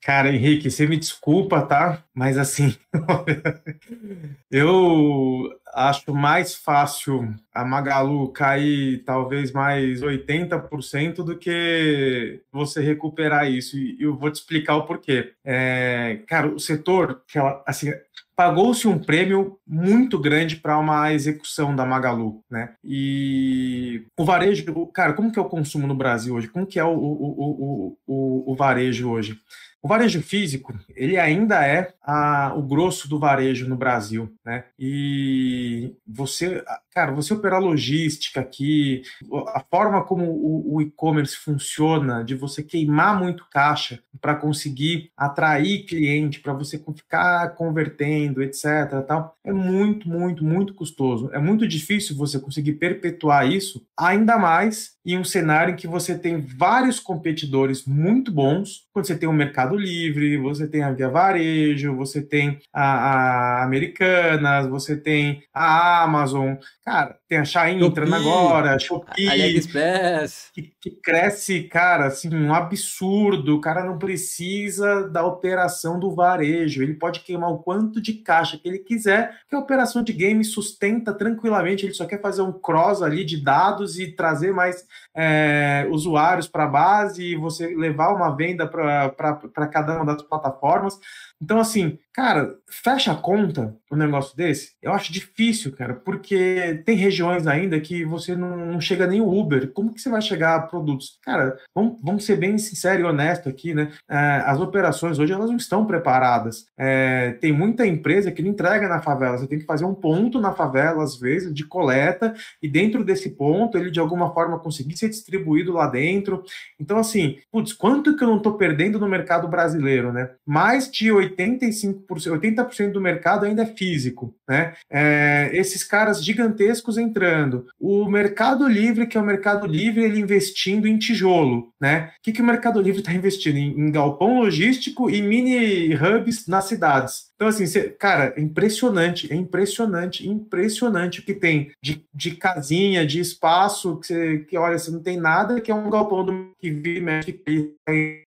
Cara, 0.01 0.29
Henrique, 0.33 0.69
você 0.69 0.85
me 0.85 0.97
desculpa, 0.97 1.61
tá? 1.61 2.03
Mas 2.13 2.37
assim, 2.37 2.75
eu 4.51 5.49
acho 5.73 6.13
mais 6.13 6.55
fácil 6.55 7.33
a 7.53 7.63
Magalu 7.63 8.29
cair 8.33 9.03
talvez 9.05 9.51
mais 9.51 10.01
80% 10.01 11.23
do 11.23 11.37
que 11.37 12.41
você 12.51 12.81
recuperar 12.81 13.49
isso. 13.49 13.77
E 13.77 14.01
eu 14.01 14.17
vou 14.17 14.29
te 14.29 14.35
explicar 14.35 14.75
o 14.75 14.85
porquê. 14.85 15.33
É, 15.45 16.21
cara, 16.27 16.47
o 16.47 16.59
setor, 16.59 17.21
assim, 17.65 17.93
pagou-se 18.39 18.87
um 18.87 18.97
prêmio 18.97 19.59
muito 19.67 20.17
grande 20.17 20.55
para 20.55 20.79
uma 20.79 21.11
execução 21.11 21.75
da 21.75 21.85
Magalu, 21.85 22.41
né? 22.49 22.73
E 22.81 24.05
o 24.17 24.23
varejo, 24.23 24.63
cara, 24.93 25.11
como 25.11 25.29
que 25.29 25.37
é 25.37 25.41
o 25.41 25.49
consumo 25.49 25.85
no 25.85 25.93
Brasil 25.93 26.35
hoje? 26.35 26.47
Como 26.47 26.65
que 26.65 26.79
é 26.79 26.83
o, 26.85 26.87
o, 26.87 27.25
o, 27.27 27.97
o, 28.07 28.53
o 28.53 28.55
varejo 28.55 29.09
hoje? 29.09 29.37
O 29.81 29.87
varejo 29.87 30.21
físico, 30.21 30.77
ele 30.93 31.17
ainda 31.17 31.65
é 31.65 31.93
a, 32.03 32.53
o 32.55 32.61
grosso 32.61 33.07
do 33.07 33.17
varejo 33.17 33.67
no 33.67 33.77
Brasil, 33.77 34.29
né? 34.45 34.65
E 34.77 35.95
você, 36.05 36.61
cara, 36.93 37.13
você 37.13 37.33
operar 37.33 37.61
logística 37.61 38.41
aqui, 38.41 39.03
a 39.47 39.63
forma 39.71 40.03
como 40.03 40.25
o, 40.25 40.75
o 40.75 40.81
e-commerce 40.81 41.37
funciona, 41.37 42.23
de 42.23 42.35
você 42.35 42.61
queimar 42.61 43.17
muito 43.17 43.45
caixa 43.49 44.01
para 44.19 44.35
conseguir 44.35 45.11
atrair 45.15 45.85
cliente, 45.85 46.41
para 46.41 46.51
você 46.51 46.77
ficar 46.77 47.55
convertendo, 47.55 48.43
etc, 48.43 49.03
tal, 49.07 49.37
é 49.45 49.53
muito, 49.53 50.09
muito, 50.09 50.43
muito 50.43 50.73
custoso. 50.73 51.29
É 51.31 51.39
muito 51.39 51.65
difícil 51.65 52.17
você 52.17 52.37
conseguir 52.37 52.73
perpetuar 52.73 53.49
isso, 53.49 53.85
ainda 53.97 54.37
mais 54.37 54.97
em 55.05 55.17
um 55.17 55.23
cenário 55.23 55.73
em 55.73 55.77
que 55.77 55.87
você 55.87 56.17
tem 56.17 56.41
vários 56.41 56.99
competidores 56.99 57.85
muito 57.85 58.31
bons, 58.31 58.87
quando 58.91 59.05
você 59.05 59.15
tem 59.15 59.27
o 59.27 59.33
Mercado 59.33 59.68
Livre, 59.75 60.37
você 60.37 60.67
tem 60.67 60.83
a 60.83 60.91
Via 60.91 61.09
Varejo, 61.09 61.95
você 61.95 62.21
tem 62.21 62.59
a, 62.73 62.83
a 62.83 63.63
Americanas, 63.63 64.67
você 64.67 64.95
tem 64.95 65.43
a 65.53 66.03
Amazon, 66.03 66.55
cara, 66.83 67.17
tem 67.27 67.37
a 67.37 67.45
Shein 67.45 67.83
entrando 67.83 68.15
agora, 68.15 68.75
a 68.75 68.79
Shopee, 68.79 69.27
AliExpress, 69.27 70.51
que, 70.53 70.73
que 70.81 70.91
cresce, 70.91 71.63
cara, 71.63 72.07
assim, 72.07 72.33
um 72.33 72.53
absurdo, 72.53 73.55
o 73.55 73.61
cara 73.61 73.83
não 73.83 73.97
precisa 73.97 75.07
da 75.07 75.25
operação 75.25 75.99
do 75.99 76.13
varejo, 76.13 76.81
ele 76.81 76.93
pode 76.93 77.21
queimar 77.21 77.51
o 77.51 77.59
quanto 77.59 78.01
de 78.01 78.13
caixa 78.13 78.57
que 78.57 78.67
ele 78.67 78.79
quiser, 78.79 79.39
que 79.47 79.55
a 79.55 79.59
operação 79.59 80.03
de 80.03 80.13
game 80.13 80.43
sustenta 80.43 81.13
tranquilamente, 81.13 81.85
ele 81.85 81.93
só 81.93 82.05
quer 82.05 82.21
fazer 82.21 82.41
um 82.41 82.51
cross 82.51 83.01
ali 83.01 83.23
de 83.23 83.41
dados 83.43 83.99
e 83.99 84.11
trazer 84.11 84.53
mais 84.53 84.85
é, 85.21 85.85
usuários 85.89 86.47
para 86.47 86.63
a 86.63 86.67
base 86.67 87.21
e 87.21 87.35
você 87.35 87.75
levar 87.75 88.15
uma 88.15 88.33
venda 88.33 88.65
para 88.65 89.67
cada 89.67 89.97
uma 89.97 90.05
das 90.05 90.21
plataformas. 90.21 90.97
Então, 91.41 91.59
assim, 91.59 91.97
cara, 92.13 92.55
fecha 92.69 93.11
a 93.11 93.15
conta 93.15 93.75
um 93.91 93.95
negócio 93.95 94.35
desse. 94.35 94.73
Eu 94.81 94.93
acho 94.93 95.11
difícil, 95.11 95.71
cara, 95.71 95.93
porque 95.93 96.81
tem 96.85 96.95
regiões 96.95 97.47
ainda 97.47 97.79
que 97.79 98.05
você 98.05 98.35
não, 98.35 98.55
não 98.57 98.81
chega 98.81 99.07
nem 99.07 99.19
o 99.21 99.29
Uber. 99.29 99.71
Como 99.71 99.93
que 99.93 100.01
você 100.01 100.09
vai 100.09 100.21
chegar 100.21 100.55
a 100.55 100.61
produtos? 100.61 101.17
Cara, 101.23 101.57
vamos, 101.73 101.99
vamos 102.03 102.25
ser 102.25 102.35
bem 102.35 102.57
sincero 102.57 103.01
e 103.01 103.03
honesto 103.05 103.49
aqui, 103.49 103.73
né? 103.73 103.91
É, 104.09 104.43
as 104.45 104.59
operações 104.59 105.17
hoje 105.17 105.33
elas 105.33 105.49
não 105.49 105.57
estão 105.57 105.85
preparadas. 105.85 106.65
É, 106.77 107.31
tem 107.41 107.51
muita 107.51 107.87
empresa 107.87 108.31
que 108.31 108.41
não 108.41 108.51
entrega 108.51 108.87
na 108.87 109.01
favela. 109.01 109.37
Você 109.37 109.47
tem 109.47 109.59
que 109.59 109.65
fazer 109.65 109.85
um 109.85 109.95
ponto 109.95 110.39
na 110.39 110.53
favela, 110.53 111.03
às 111.03 111.17
vezes, 111.17 111.53
de 111.53 111.65
coleta, 111.65 112.33
e 112.61 112.67
dentro 112.67 113.03
desse 113.03 113.31
ponto 113.31 113.77
ele 113.77 113.89
de 113.89 113.99
alguma 113.99 114.33
forma 114.33 114.59
conseguir 114.59 114.97
ser 114.97 115.09
distribuído 115.09 115.73
lá 115.73 115.87
dentro. 115.87 116.43
Então, 116.79 116.97
assim, 116.97 117.37
putz, 117.51 117.73
quanto 117.73 118.15
que 118.15 118.23
eu 118.23 118.27
não 118.27 118.37
estou 118.37 118.53
perdendo 118.53 118.99
no 118.99 119.07
mercado 119.07 119.47
brasileiro, 119.47 120.13
né? 120.13 120.29
Mais 120.45 120.91
de 120.91 121.11
85%, 121.29 122.05
80% 122.07 122.91
do 122.91 123.01
mercado 123.01 123.45
ainda 123.45 123.63
é 123.63 123.65
físico, 123.65 124.33
né? 124.47 124.73
É, 124.89 125.49
esses 125.53 125.83
caras 125.83 126.23
gigantescos 126.23 126.97
entrando. 126.97 127.65
O 127.79 128.09
Mercado 128.09 128.67
Livre, 128.67 129.07
que 129.07 129.17
é 129.17 129.21
o 129.21 129.25
Mercado 129.25 129.65
Livre, 129.67 130.03
ele 130.03 130.19
investindo 130.19 130.87
em 130.87 130.97
tijolo, 130.97 131.73
né? 131.79 132.11
O 132.19 132.23
que, 132.23 132.31
que 132.31 132.41
o 132.41 132.45
Mercado 132.45 132.81
Livre 132.81 132.99
está 132.99 133.13
investindo? 133.13 133.57
Em, 133.57 133.79
em 133.79 133.91
galpão 133.91 134.39
logístico 134.39 135.09
e 135.09 135.21
mini 135.21 135.95
hubs 135.95 136.47
nas 136.47 136.65
cidades. 136.65 137.29
Então, 137.35 137.47
assim, 137.47 137.65
cê, 137.65 137.89
cara, 137.89 138.33
é 138.35 138.41
impressionante, 138.41 139.31
é 139.31 139.35
impressionante, 139.35 140.27
impressionante 140.27 141.21
o 141.21 141.23
que 141.23 141.33
tem 141.33 141.71
de, 141.81 142.03
de 142.13 142.31
casinha, 142.31 143.05
de 143.05 143.21
espaço, 143.21 143.97
que, 143.97 144.07
você, 144.07 144.39
que 144.39 144.57
olha, 144.57 144.77
você 144.77 144.91
não 144.91 145.01
tem 145.01 145.17
nada, 145.17 145.61
que 145.61 145.71
é 145.71 145.75
um 145.75 145.89
galpão 145.89 146.25
do 146.25 146.51
que 146.59 146.69
vive, 146.69 146.99
mexe, 146.99 147.31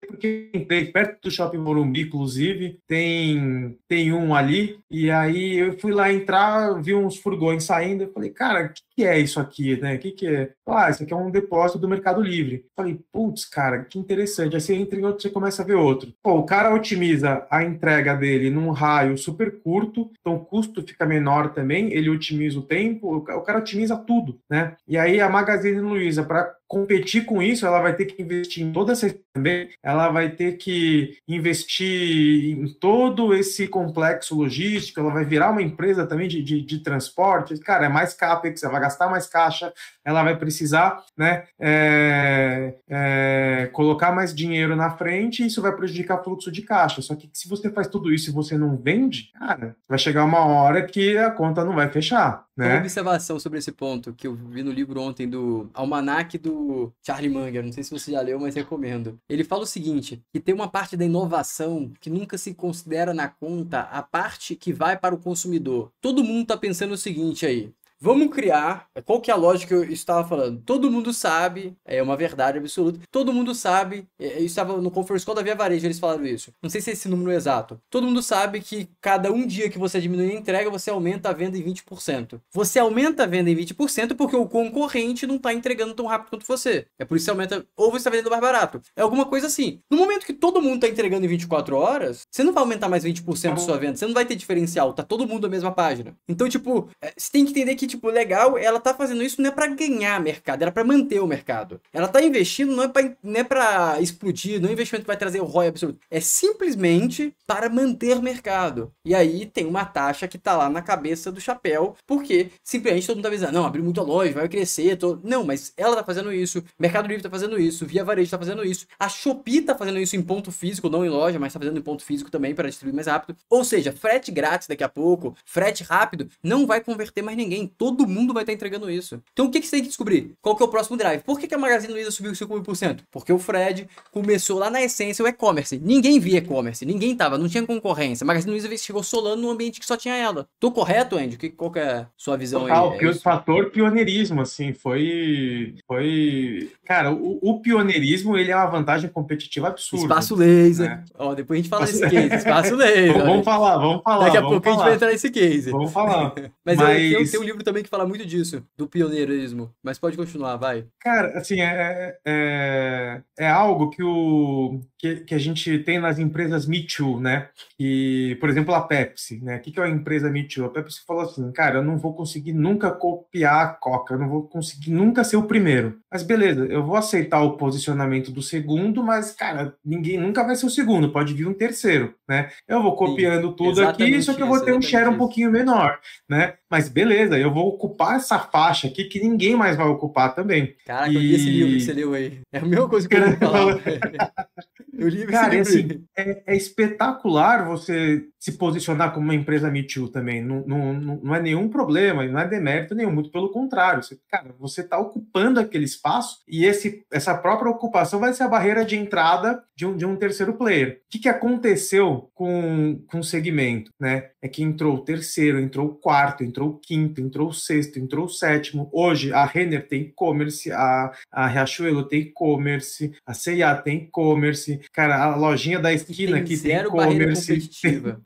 porque 0.09 0.49
entrei 0.53 0.85
perto 0.85 1.21
do 1.21 1.31
Shopping 1.31 1.59
Morumbi, 1.59 2.01
inclusive, 2.01 2.79
tem, 2.87 3.77
tem 3.87 4.11
um 4.11 4.33
ali, 4.33 4.79
e 4.89 5.11
aí 5.11 5.57
eu 5.57 5.79
fui 5.79 5.91
lá 5.91 6.11
entrar, 6.11 6.81
vi 6.81 6.95
uns 6.95 7.17
furgões 7.17 7.63
saindo, 7.63 8.03
eu 8.03 8.11
falei, 8.11 8.31
cara, 8.31 8.65
o 8.65 8.73
que, 8.73 8.81
que, 8.95 9.03
é 9.05 9.19
isso 9.19 9.39
aqui, 9.39 9.79
né? 9.79 9.95
O 9.95 9.99
que, 9.99 10.11
que 10.11 10.27
é? 10.27 10.51
Ah, 10.67 10.89
isso 10.89 11.03
aqui 11.03 11.13
é 11.13 11.15
um 11.15 11.29
depósito 11.29 11.79
do 11.79 11.87
Mercado 11.87 12.21
Livre. 12.21 12.55
Eu 12.65 12.71
falei, 12.75 12.99
putz, 13.11 13.45
cara, 13.45 13.83
que 13.85 13.99
interessante. 13.99 14.55
Aí 14.55 14.61
você 14.61 14.75
entra 14.75 14.99
em 14.99 15.05
outro, 15.05 15.21
você 15.21 15.29
começa 15.29 15.61
a 15.61 15.65
ver 15.65 15.75
outro. 15.75 16.11
Pô, 16.23 16.33
o 16.33 16.45
cara 16.45 16.73
otimiza 16.73 17.45
a 17.49 17.63
entrega 17.63 18.15
dele 18.15 18.49
num 18.49 18.71
raio 18.71 19.17
super 19.17 19.61
curto, 19.61 20.09
então 20.19 20.35
o 20.35 20.45
custo 20.45 20.81
fica 20.81 21.05
menor 21.05 21.53
também, 21.53 21.93
ele 21.93 22.09
otimiza 22.09 22.59
o 22.59 22.63
tempo, 22.63 23.15
o 23.15 23.41
cara 23.41 23.59
otimiza 23.59 23.95
tudo, 23.95 24.39
né? 24.49 24.75
E 24.87 24.97
aí 24.97 25.21
a 25.21 25.29
Magazine 25.29 25.79
Luiza, 25.79 26.23
para 26.23 26.55
competir 26.69 27.25
com 27.25 27.41
isso, 27.41 27.65
ela 27.65 27.81
vai 27.81 27.95
ter 27.95 28.05
que 28.05 28.21
investir 28.21 28.63
em 28.63 28.71
toda 28.71 28.91
essa 28.91 29.11
também, 29.33 29.69
ela 29.81 30.09
vai 30.09 30.29
ter 30.29 30.53
que 30.57 31.17
investir 31.27 32.59
em 32.59 32.67
todo 32.67 33.33
esse 33.33 33.67
complexo 33.67 34.35
logístico, 34.35 34.99
ela 34.99 35.11
vai 35.11 35.25
virar 35.25 35.49
uma 35.49 35.63
empresa 35.63 36.05
também 36.05 36.27
de, 36.27 36.43
de, 36.43 36.61
de 36.61 36.79
transporte, 36.79 37.57
cara, 37.57 37.87
é 37.87 37.89
mais 37.89 38.13
capex, 38.13 38.61
ela 38.61 38.73
vai 38.73 38.81
gastar 38.81 39.09
mais 39.09 39.25
caixa, 39.25 39.73
ela 40.05 40.21
vai 40.21 40.37
precisar, 40.37 41.03
né, 41.17 41.45
é, 41.59 42.75
é, 42.87 43.69
colocar 43.73 44.11
mais 44.11 44.33
dinheiro 44.33 44.75
na 44.75 44.91
frente 44.91 45.41
e 45.41 45.47
isso 45.47 45.63
vai 45.63 45.75
prejudicar 45.75 46.19
o 46.19 46.23
fluxo 46.23 46.51
de 46.51 46.61
caixa, 46.61 47.01
só 47.01 47.15
que 47.15 47.31
se 47.33 47.49
você 47.49 47.71
faz 47.71 47.87
tudo 47.87 48.13
isso 48.13 48.29
e 48.29 48.33
você 48.33 48.55
não 48.55 48.77
vende, 48.77 49.31
cara, 49.39 49.75
vai 49.87 49.97
chegar 49.97 50.23
uma 50.23 50.45
hora 50.45 50.83
que 50.83 51.17
a 51.17 51.31
conta 51.31 51.65
não 51.65 51.73
vai 51.73 51.89
fechar, 51.89 52.45
né? 52.59 52.73
Uma 52.73 52.79
observação 52.81 53.39
sobre 53.39 53.59
esse 53.59 53.71
ponto 53.71 54.13
que 54.13 54.27
eu 54.27 54.35
vi 54.35 54.61
no 54.63 54.71
livro 54.71 54.99
ontem 55.01 55.27
do 55.27 55.69
Almanac 55.73 56.37
do 56.37 56.91
Charlie 57.01 57.29
Munger, 57.29 57.63
não 57.63 57.71
sei 57.71 57.83
se 57.83 57.91
você 57.91 58.11
já 58.11 58.21
leu, 58.21 58.39
mas 58.39 58.53
recomendo. 58.53 59.17
Ele 59.29 59.45
fala 59.45 59.63
o 59.63 59.67
seguinte, 59.67 60.21
que 60.31 60.39
tem 60.39 60.53
uma 60.53 60.67
parte 60.67 60.97
da 60.97 61.05
inovação 61.05 61.91
que 62.01 62.09
nunca 62.09 62.37
se 62.37 62.53
considera 62.53 63.13
na 63.13 63.29
conta 63.29 63.81
a 63.81 64.03
parte 64.03 64.55
que 64.55 64.73
vai 64.73 64.97
para 64.97 65.15
o 65.15 65.19
consumidor. 65.19 65.91
Todo 66.01 66.23
mundo 66.23 66.41
está 66.41 66.57
pensando 66.57 66.93
o 66.93 66.97
seguinte 66.97 67.45
aí, 67.45 67.71
vamos 67.99 68.33
criar. 68.33 68.87
Qual 69.05 69.21
que 69.21 69.31
é 69.31 69.33
a 69.33 69.37
lógica 69.37 69.67
que 69.67 69.73
eu 69.73 69.83
estava 69.91 70.27
falando? 70.27 70.61
Todo 70.61 70.89
mundo 70.89 71.13
sabe, 71.13 71.75
é 71.85 72.01
uma 72.01 72.15
verdade 72.15 72.57
absoluta. 72.57 72.99
Todo 73.11 73.33
mundo 73.33 73.53
sabe. 73.53 74.07
É, 74.17 74.39
eu 74.39 74.45
estava 74.45 74.77
no 74.81 74.91
Conference 74.91 75.25
Call 75.25 75.35
da 75.35 75.41
Via 75.41 75.55
Varejo, 75.55 75.85
eles 75.85 75.99
falaram 75.99 76.25
isso. 76.25 76.53
Não 76.61 76.69
sei 76.69 76.81
se 76.81 76.89
é 76.89 76.93
esse 76.93 77.07
número 77.07 77.31
exato. 77.31 77.79
Todo 77.89 78.07
mundo 78.07 78.21
sabe 78.21 78.61
que 78.61 78.89
cada 79.01 79.31
um 79.31 79.45
dia 79.45 79.69
que 79.69 79.77
você 79.77 79.99
diminui 79.99 80.31
a 80.31 80.35
entrega, 80.35 80.69
você 80.69 80.89
aumenta 80.89 81.29
a 81.29 81.33
venda 81.33 81.57
em 81.57 81.63
20%. 81.63 82.39
Você 82.51 82.79
aumenta 82.79 83.23
a 83.23 83.27
venda 83.27 83.49
em 83.49 83.55
20% 83.55 84.15
porque 84.15 84.35
o 84.35 84.47
concorrente 84.47 85.27
não 85.27 85.35
está 85.35 85.53
entregando 85.53 85.93
tão 85.93 86.05
rápido 86.05 86.29
quanto 86.29 86.47
você. 86.47 86.85
É 86.97 87.05
por 87.05 87.17
isso 87.17 87.25
que 87.25 87.31
aumenta. 87.31 87.65
Ou 87.75 87.91
você 87.91 87.97
está 87.97 88.09
vendendo 88.09 88.29
mais 88.29 88.41
barato. 88.41 88.81
É 88.95 89.01
alguma 89.01 89.25
coisa 89.25 89.47
assim. 89.47 89.81
No 89.89 89.97
momento 89.97 90.25
que 90.25 90.33
todo 90.33 90.61
mundo 90.61 90.75
está 90.75 90.87
entregando 90.87 91.25
em 91.25 91.29
24 91.29 91.75
horas, 91.75 92.21
você 92.29 92.43
não 92.43 92.53
vai 92.53 92.63
aumentar 92.63 92.89
mais 92.89 93.03
20% 93.03 93.51
da 93.51 93.57
sua 93.57 93.77
venda. 93.77 93.97
Você 93.97 94.05
não 94.05 94.13
vai 94.13 94.25
ter 94.25 94.35
diferencial. 94.35 94.93
Tá 94.93 95.03
todo 95.03 95.27
mundo 95.27 95.43
na 95.43 95.49
mesma 95.49 95.71
página. 95.71 96.15
Então, 96.27 96.47
tipo, 96.47 96.89
é, 97.01 97.13
você 97.17 97.31
tem 97.31 97.45
que 97.45 97.51
entender 97.51 97.75
que, 97.75 97.87
tipo, 97.89 98.09
legal, 98.09 98.57
ela 98.57 98.79
tá 98.79 98.93
fazendo 98.93 99.23
isso 99.23 99.41
não 99.41 99.49
é 99.49 99.51
para 99.51 99.67
ganhar 99.67 100.19
mercado, 100.21 100.61
era 100.61 100.71
para 100.71 100.83
manter 100.83 101.19
o 101.19 101.27
mercado. 101.27 101.81
Ela 101.91 102.07
tá 102.07 102.21
investindo 102.21 102.75
não 102.75 102.83
é 102.83 102.87
para 102.87 103.17
é 103.35 103.43
para 103.43 104.01
explodir, 104.01 104.59
não 104.59 104.67
é 104.67 104.71
um 104.71 104.73
investimento 104.73 105.03
que 105.03 105.07
vai 105.07 105.17
trazer 105.17 105.41
o 105.41 105.45
ROI 105.45 105.67
absoluto. 105.67 105.99
É 106.09 106.19
simplesmente 106.19 107.33
para 107.45 107.69
manter 107.69 108.21
mercado. 108.21 108.91
E 109.03 109.15
aí 109.15 109.45
tem 109.45 109.65
uma 109.65 109.85
taxa 109.85 110.27
que 110.27 110.37
tá 110.37 110.55
lá 110.55 110.69
na 110.69 110.81
cabeça 110.81 111.31
do 111.31 111.41
chapéu, 111.41 111.95
porque 112.05 112.51
simplesmente 112.63 113.07
todo 113.07 113.17
mundo 113.17 113.23
tá 113.23 113.29
avisando, 113.29 113.53
não, 113.53 113.65
abriu 113.65 113.83
muita 113.83 114.01
loja, 114.01 114.33
vai 114.33 114.47
crescer. 114.47 114.95
Tô... 114.97 115.19
Não, 115.23 115.43
mas 115.43 115.73
ela 115.75 115.95
tá 115.95 116.03
fazendo 116.03 116.31
isso, 116.31 116.63
Mercado 116.77 117.07
Livre 117.07 117.23
tá 117.23 117.29
fazendo 117.29 117.59
isso, 117.59 117.85
Via 117.85 118.03
Varejo 118.03 118.29
tá 118.29 118.37
fazendo 118.37 118.63
isso, 118.65 118.85
a 118.99 119.09
Shopee 119.09 119.61
tá 119.61 119.75
fazendo 119.75 119.99
isso 119.99 120.15
em 120.15 120.21
ponto 120.21 120.51
físico, 120.51 120.89
não 120.89 121.05
em 121.05 121.09
loja, 121.09 121.39
mas 121.39 121.53
tá 121.53 121.59
fazendo 121.59 121.77
em 121.77 121.81
ponto 121.81 122.03
físico 122.03 122.29
também 122.29 122.53
para 122.53 122.69
distribuir 122.69 122.95
mais 122.95 123.07
rápido. 123.07 123.37
Ou 123.49 123.63
seja, 123.63 123.91
frete 123.91 124.31
grátis 124.31 124.67
daqui 124.67 124.83
a 124.83 124.89
pouco, 124.89 125.35
frete 125.45 125.83
rápido, 125.83 126.29
não 126.43 126.65
vai 126.65 126.81
converter 126.81 127.21
mais 127.21 127.37
ninguém. 127.37 127.67
Todo 127.79 128.05
mundo 128.05 128.33
vai 128.33 128.43
estar 128.43 128.51
tá 128.51 128.55
entregando 128.55 128.91
isso. 128.91 129.23
Então 129.31 129.45
o 129.45 129.49
que, 129.49 129.61
que 129.61 129.65
você 129.65 129.77
tem 129.77 129.83
que 129.83 129.87
descobrir? 129.87 130.33
Qual 130.41 130.53
que 130.53 130.61
é 130.61 130.65
o 130.65 130.69
próximo 130.69 130.97
drive? 130.97 131.21
Por 131.21 131.39
que, 131.39 131.47
que 131.47 131.55
a 131.55 131.57
Magazine 131.57 131.93
Luiza 131.93 132.11
subiu 132.11 132.33
5%? 132.33 132.99
Porque 133.09 133.31
o 133.31 133.39
Fred 133.39 133.87
começou 134.11 134.59
lá 134.59 134.69
na 134.69 134.81
essência 134.81 135.23
o 135.23 135.27
e-commerce. 135.27 135.79
Ninguém 135.81 136.19
via 136.19 136.39
e-commerce, 136.39 136.85
ninguém 136.85 137.15
tava, 137.15 137.37
não 137.37 137.47
tinha 137.47 137.65
concorrência. 137.65 138.25
A 138.25 138.27
Magazine 138.27 138.51
Luiza 138.51 138.75
chegou 138.77 139.01
solando 139.01 139.41
num 139.41 139.49
ambiente 139.49 139.79
que 139.79 139.85
só 139.85 139.95
tinha 139.95 140.13
ela. 140.13 140.45
Tô 140.59 140.71
correto, 140.71 141.15
Andy? 141.15 141.37
Que, 141.37 141.49
qual 141.49 141.71
que 141.71 141.79
é 141.79 141.89
a 141.89 142.07
sua 142.17 142.35
visão 142.35 142.63
Total, 142.63 142.91
aí? 142.91 142.99
É 142.99 143.09
o 143.09 143.15
fator 143.15 143.69
pioneirismo, 143.69 144.41
assim, 144.41 144.73
foi. 144.73 145.75
Foi. 145.87 146.69
Cara, 146.83 147.13
o, 147.13 147.39
o, 147.41 147.61
pioneirismo 147.61 148.37
ele 148.37 148.51
é 148.51 148.55
uma 148.55 148.65
vantagem 148.65 149.09
competitiva 149.09 149.69
absurda. 149.69 150.03
Espaço 150.03 150.35
laser. 150.35 150.89
Né? 150.89 151.03
Ó, 151.17 151.33
depois 151.33 151.59
a 151.59 151.61
gente 151.61 151.69
fala 151.69 151.85
desse 151.85 152.09
case. 152.09 152.35
Espaço 152.35 152.75
laser. 152.75 153.17
vamos 153.17 153.45
falar, 153.45 153.77
vamos 153.77 154.03
falar. 154.03 154.25
Daqui 154.25 154.37
a 154.37 154.41
pouco 154.41 154.63
falar. 154.63 154.75
a 154.75 154.77
gente 154.77 154.85
vai 154.85 154.95
entrar 154.95 155.11
nesse 155.11 155.29
case. 155.29 155.71
Vamos 155.71 155.91
falar. 155.91 156.33
Mas, 156.65 156.75
Mas... 156.77 157.11
Eu, 157.11 157.21
eu 157.21 157.31
tenho 157.31 157.43
um 157.43 157.45
livro 157.45 157.63
também 157.69 157.83
que 157.83 157.89
fala 157.89 158.05
muito 158.05 158.25
disso, 158.25 158.65
do 158.75 158.87
pioneirismo. 158.87 159.73
Mas 159.83 159.99
pode 159.99 160.17
continuar, 160.17 160.57
vai. 160.57 160.87
Cara, 160.99 161.37
assim, 161.37 161.61
é, 161.61 162.17
é, 162.25 163.21
é 163.37 163.47
algo 163.47 163.91
que, 163.91 164.01
o, 164.03 164.81
que, 164.99 165.15
que, 165.21 165.33
a 165.33 165.37
gente 165.37 165.79
tem 165.79 165.97
nas 165.97 166.19
empresas 166.19 166.67
Me 166.67 166.85
Too, 166.85 167.21
né? 167.21 167.47
E, 167.79 168.37
por 168.41 168.49
exemplo, 168.49 168.75
a 168.75 168.81
Pepsi, 168.81 169.41
né? 169.41 169.55
O 169.55 169.61
que, 169.61 169.71
que 169.71 169.79
é 169.79 169.83
a 169.83 169.89
empresa 169.89 170.29
Me 170.29 170.45
Too? 170.45 170.65
A 170.65 170.69
Pepsi 170.69 171.05
falou 171.07 171.23
assim, 171.23 171.49
cara, 171.53 171.77
eu 171.77 171.83
não 171.83 171.97
vou 171.97 172.13
conseguir 172.13 172.51
nunca 172.51 172.91
copiar 172.91 173.65
a 173.65 173.67
Coca, 173.69 174.13
eu 174.13 174.19
não 174.19 174.27
vou 174.27 174.43
conseguir 174.43 174.91
nunca 174.91 175.23
ser 175.23 175.37
o 175.37 175.47
primeiro. 175.47 175.99
Mas 176.11 176.21
beleza, 176.21 176.65
eu 176.65 176.83
vou 176.83 176.97
aceitar 176.97 177.41
o 177.41 177.55
posicionamento 177.55 178.29
do 178.29 178.41
segundo, 178.41 179.01
mas, 179.01 179.31
cara, 179.31 179.73
ninguém 179.83 180.17
nunca 180.17 180.43
vai 180.43 180.55
ser 180.57 180.65
o 180.65 180.69
segundo, 180.69 181.13
pode 181.13 181.33
vir 181.33 181.47
um 181.47 181.53
terceiro, 181.53 182.13
né? 182.27 182.49
Eu 182.67 182.83
vou 182.83 182.93
copiando 182.95 183.49
Sim, 183.49 183.55
tudo 183.55 183.87
aqui, 183.87 184.21
só 184.21 184.33
que 184.33 184.43
eu 184.43 184.47
vou 184.47 184.59
ter 184.59 184.73
um 184.73 184.81
share 184.81 185.05
isso. 185.05 185.13
um 185.13 185.17
pouquinho 185.17 185.49
menor, 185.49 185.97
né? 186.27 186.55
Mas 186.69 186.89
beleza, 186.89 187.39
eu 187.39 187.53
vou 187.53 187.69
ocupar 187.69 188.17
essa 188.17 188.37
faixa 188.37 188.87
aqui 188.87 189.05
que 189.05 189.21
ninguém 189.21 189.55
mais 189.55 189.77
vai 189.77 189.87
ocupar 189.87 190.35
também. 190.35 190.75
Caraca, 190.85 191.09
e... 191.09 191.15
eu 191.15 191.21
li 191.21 191.35
esse 191.35 191.49
livro 191.49 191.73
que 191.73 191.79
você 191.79 191.93
leu 191.93 192.13
aí. 192.13 192.41
É 192.51 192.59
a 192.59 192.65
mesma 192.65 192.89
coisa 192.89 193.07
que 193.07 193.15
eu 193.15 193.25
vou 193.25 193.37
falar. 193.39 193.79
eu 194.97 195.07
li 195.07 195.25
Cara, 195.25 195.53
livro. 195.53 195.61
Assim, 195.61 196.05
é, 196.17 196.43
é, 196.47 196.55
espetacular 196.55 197.65
você 197.65 198.25
se 198.39 198.53
posicionar 198.53 199.13
como 199.13 199.25
uma 199.25 199.35
empresa 199.35 199.69
Me 199.69 199.83
Too 199.83 200.07
também. 200.07 200.41
Não, 200.41 200.65
não, 200.65 200.93
não 200.93 201.35
é 201.35 201.41
nenhum 201.41 201.67
problema, 201.67 202.25
não 202.25 202.39
é 202.39 202.47
demérito 202.47 202.95
nenhum, 202.95 203.11
muito 203.11 203.31
pelo 203.31 203.51
contrário. 203.51 204.01
Você, 204.01 204.17
cara, 204.29 204.55
você 204.57 204.81
está 204.81 204.97
ocupando 204.97 205.59
aquele 205.59 205.83
espaço 205.83 206.39
e 206.47 206.65
esse, 206.65 207.03
essa 207.11 207.35
própria 207.35 207.69
ocupação 207.69 208.19
vai 208.19 208.33
ser 208.33 208.43
a 208.43 208.47
barreira 208.47 208.85
de 208.85 208.95
entrada 208.95 209.61
de 209.75 209.85
um, 209.85 209.95
de 209.95 210.05
um 210.05 210.15
terceiro 210.15 210.53
player. 210.53 211.01
O 211.05 211.09
que, 211.09 211.19
que 211.19 211.29
aconteceu 211.29 212.29
com, 212.33 213.01
com 213.07 213.19
o 213.19 213.23
segmento? 213.23 213.91
Né? 213.99 214.29
É 214.41 214.47
que 214.47 214.63
entrou 214.63 214.95
o 214.95 215.03
terceiro, 215.03 215.59
entrou 215.59 215.87
o 215.87 215.95
quarto, 215.95 216.43
entrou 216.43 216.69
o 216.69 216.79
quinto, 216.79 217.19
entrou 217.19 217.49
o 217.49 217.53
sexto, 217.53 217.99
entrou 217.99 218.25
o 218.25 218.29
sétimo. 218.29 218.89
Hoje 218.93 219.33
a 219.33 219.45
Renner 219.45 219.87
tem 219.87 220.03
e-commerce, 220.03 220.71
a, 220.71 221.11
a 221.31 221.47
Riachuelo 221.47 222.07
tem 222.07 222.21
e-commerce, 222.21 223.13
a 223.25 223.33
C&A 223.33 223.75
tem 223.75 224.03
e-commerce, 224.03 224.78
cara, 224.91 225.23
a 225.23 225.35
lojinha 225.35 225.79
da 225.79 225.93
esquina 225.93 226.41
que 226.41 226.57
tem 226.57 226.75
e-commerce. 226.75 227.69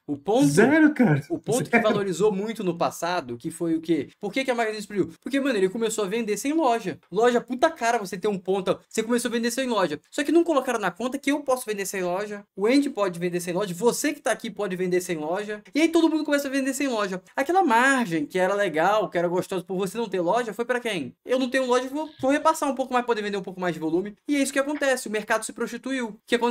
O 0.05 0.17
ponto, 0.17 0.45
zero, 0.47 0.93
cara. 0.93 1.21
O 1.29 1.39
ponto 1.39 1.65
zero. 1.65 1.69
que 1.69 1.79
valorizou 1.79 2.31
muito 2.31 2.63
no 2.63 2.77
passado, 2.77 3.37
que 3.37 3.49
foi 3.49 3.75
o 3.75 3.81
quê? 3.81 4.09
Por 4.19 4.31
que, 4.31 4.43
que 4.43 4.51
a 4.51 4.55
Magazine 4.55 4.79
explodiu? 4.79 5.11
Porque, 5.21 5.39
mano, 5.39 5.57
ele 5.57 5.69
começou 5.69 6.03
a 6.03 6.07
vender 6.07 6.37
sem 6.37 6.53
loja. 6.53 6.99
Loja, 7.11 7.41
puta 7.41 7.69
cara, 7.69 7.97
você 7.97 8.17
tem 8.17 8.29
um 8.29 8.37
ponto. 8.37 8.79
Você 8.87 9.01
começou 9.03 9.29
a 9.29 9.31
vender 9.31 9.51
sem 9.51 9.67
loja. 9.67 9.99
Só 10.11 10.23
que 10.23 10.31
não 10.31 10.43
colocaram 10.43 10.79
na 10.79 10.91
conta 10.91 11.17
que 11.17 11.31
eu 11.31 11.41
posso 11.41 11.65
vender 11.65 11.85
sem 11.85 12.03
loja, 12.03 12.45
o 12.55 12.67
Andy 12.67 12.89
pode 12.89 13.19
vender 13.19 13.39
sem 13.39 13.53
loja, 13.53 13.73
você 13.73 14.13
que 14.13 14.21
tá 14.21 14.31
aqui 14.31 14.49
pode 14.49 14.75
vender 14.75 15.01
sem 15.01 15.17
loja. 15.17 15.61
E 15.73 15.81
aí 15.81 15.89
todo 15.89 16.09
mundo 16.09 16.23
começa 16.23 16.47
a 16.47 16.51
vender 16.51 16.73
sem 16.73 16.87
loja. 16.87 17.21
Aquela 17.35 17.63
margem 17.63 18.25
que 18.25 18.37
era 18.37 18.53
legal, 18.53 19.09
que 19.09 19.17
era 19.17 19.27
gostoso 19.27 19.65
por 19.65 19.77
você 19.77 19.97
não 19.97 20.07
ter 20.09 20.21
loja, 20.21 20.53
foi 20.53 20.65
para 20.65 20.79
quem? 20.79 21.15
Eu 21.25 21.39
não 21.39 21.49
tenho 21.49 21.65
loja, 21.65 21.87
vou, 21.89 22.09
vou 22.19 22.31
repassar 22.31 22.69
um 22.69 22.75
pouco 22.75 22.93
mais, 22.93 23.05
poder 23.05 23.21
vender 23.21 23.37
um 23.37 23.41
pouco 23.41 23.59
mais 23.59 23.73
de 23.73 23.79
volume. 23.79 24.15
E 24.27 24.35
é 24.35 24.39
isso 24.39 24.53
que 24.53 24.59
acontece. 24.59 25.07
O 25.07 25.11
mercado 25.11 25.43
se 25.45 25.53
prostituiu. 25.53 26.09
O 26.09 26.19
que 26.25 26.35
aconteceu? 26.35 26.42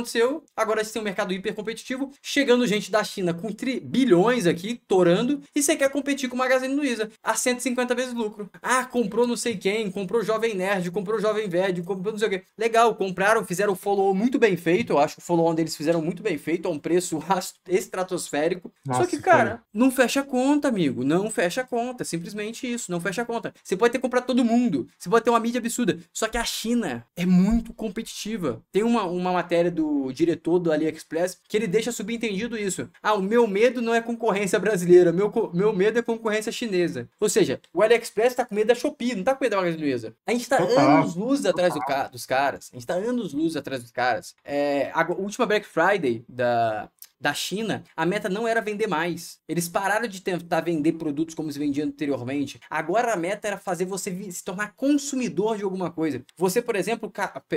Agora 0.55 0.83
você 0.83 0.93
tem 0.93 1.01
um 1.01 1.05
mercado 1.05 1.33
hiper 1.33 1.53
competitivo, 1.53 2.11
chegando 2.21 2.65
gente 2.65 2.91
da 2.91 3.03
China 3.03 3.33
com 3.33 3.51
tri 3.51 3.79
bilhões 3.79 4.47
aqui, 4.47 4.81
torando, 4.87 5.41
e 5.55 5.61
você 5.61 5.75
quer 5.75 5.89
competir 5.89 6.29
com 6.29 6.35
o 6.35 6.39
Magazine 6.39 6.73
Luiza 6.73 7.09
a 7.21 7.35
150 7.35 7.93
vezes 7.95 8.13
lucro. 8.13 8.49
Ah, 8.61 8.85
comprou 8.85 9.27
não 9.27 9.35
sei 9.35 9.57
quem, 9.57 9.91
comprou 9.91 10.23
Jovem 10.23 10.55
Nerd, 10.55 10.89
comprou 10.91 11.19
Jovem 11.19 11.47
Velho, 11.47 11.83
comprou 11.83 12.11
não 12.11 12.19
sei 12.19 12.27
o 12.27 12.31
quê. 12.31 12.43
Legal, 12.57 12.95
compraram, 12.95 13.45
fizeram 13.45 13.73
o 13.73 13.75
follow 13.75 14.13
muito 14.13 14.39
bem 14.39 14.55
feito. 14.57 14.93
Eu 14.93 14.99
acho 14.99 15.15
que 15.15 15.21
o 15.21 15.25
follow-on 15.25 15.53
deles 15.53 15.75
fizeram 15.75 16.01
muito 16.01 16.23
bem 16.23 16.37
feito, 16.37 16.67
a 16.67 16.71
um 16.71 16.79
preço 16.79 17.19
estratosférico. 17.67 18.71
Nossa, 18.85 19.01
Só 19.01 19.07
que, 19.07 19.17
cara, 19.19 19.37
cara, 19.37 19.63
não 19.73 19.91
fecha 19.91 20.23
conta, 20.23 20.67
amigo. 20.67 21.03
Não 21.03 21.29
fecha 21.29 21.63
conta. 21.63 22.03
É 22.03 22.05
simplesmente 22.05 22.71
isso, 22.71 22.91
não 22.91 22.99
fecha 22.99 23.21
a 23.21 23.25
conta. 23.25 23.53
Você 23.63 23.75
pode 23.75 23.91
ter 23.91 23.99
comprado 23.99 24.25
todo 24.25 24.43
mundo, 24.43 24.87
você 24.97 25.09
pode 25.09 25.23
ter 25.23 25.29
uma 25.29 25.39
mídia 25.39 25.59
absurda. 25.59 25.99
Só 26.11 26.27
que 26.27 26.37
a 26.37 26.43
China 26.43 27.05
é 27.15 27.25
muito 27.25 27.73
competitiva. 27.73 28.61
Tem 28.71 28.83
uma, 28.83 29.03
uma 29.03 29.31
matéria 29.31 29.71
do 29.71 29.82
diretor 30.11 30.59
do 30.59 30.71
AliExpress 30.71 31.39
que 31.47 31.57
ele 31.57 31.67
deixa 31.67 31.91
subentendido 31.91 32.57
isso. 32.57 32.89
Ah, 33.01 33.13
o 33.13 33.21
meu 33.21 33.47
medo 33.47 33.81
não 33.81 33.93
é 33.93 34.01
concorrência 34.01 34.59
brasileira, 34.59 35.11
meu, 35.11 35.31
meu 35.53 35.73
medo 35.73 35.99
é 35.99 36.01
concorrência 36.01 36.51
chinesa. 36.51 37.07
Ou 37.19 37.29
seja, 37.29 37.59
o 37.73 37.81
AliExpress 37.81 38.35
tá 38.35 38.45
com 38.45 38.55
medo 38.55 38.67
da 38.67 38.75
Shopee, 38.75 39.15
não 39.15 39.23
tá 39.23 39.35
com 39.35 39.43
medo 39.43 39.51
da 39.51 39.57
Magazine 39.57 39.83
Luiza. 39.83 40.13
A 40.25 40.31
gente 40.31 40.47
tá 40.47 40.57
Total. 40.57 40.97
anos 40.97 41.15
luz 41.15 41.45
atrás 41.45 41.73
do 41.73 41.79
ca 41.81 42.07
dos 42.07 42.25
caras. 42.25 42.69
A 42.71 42.75
gente 42.75 42.87
tá 42.87 42.93
anos 42.93 43.33
luz 43.33 43.55
atrás 43.55 43.81
dos 43.81 43.91
caras. 43.91 44.35
É, 44.43 44.91
a 44.93 45.05
última 45.13 45.45
Black 45.45 45.65
Friday 45.65 46.23
da, 46.27 46.89
da 47.23 47.33
China, 47.33 47.83
a 47.95 48.05
meta 48.05 48.27
não 48.27 48.45
era 48.45 48.59
vender 48.59 48.85
mais. 48.85 49.39
Eles 49.47 49.69
pararam 49.69 50.07
de 50.07 50.21
tentar 50.21 50.59
vender 50.59 50.91
produtos 50.93 51.33
como 51.33 51.49
se 51.49 51.57
vendiam 51.57 51.87
anteriormente. 51.87 52.59
Agora 52.69 53.13
a 53.13 53.15
meta 53.15 53.47
era 53.47 53.57
fazer 53.57 53.85
você 53.85 54.29
se 54.29 54.43
tornar 54.43 54.73
consumidor 54.75 55.57
de 55.57 55.63
alguma 55.63 55.89
coisa. 55.89 56.21
Você, 56.37 56.61
por 56.61 56.75
exemplo, 56.75 57.11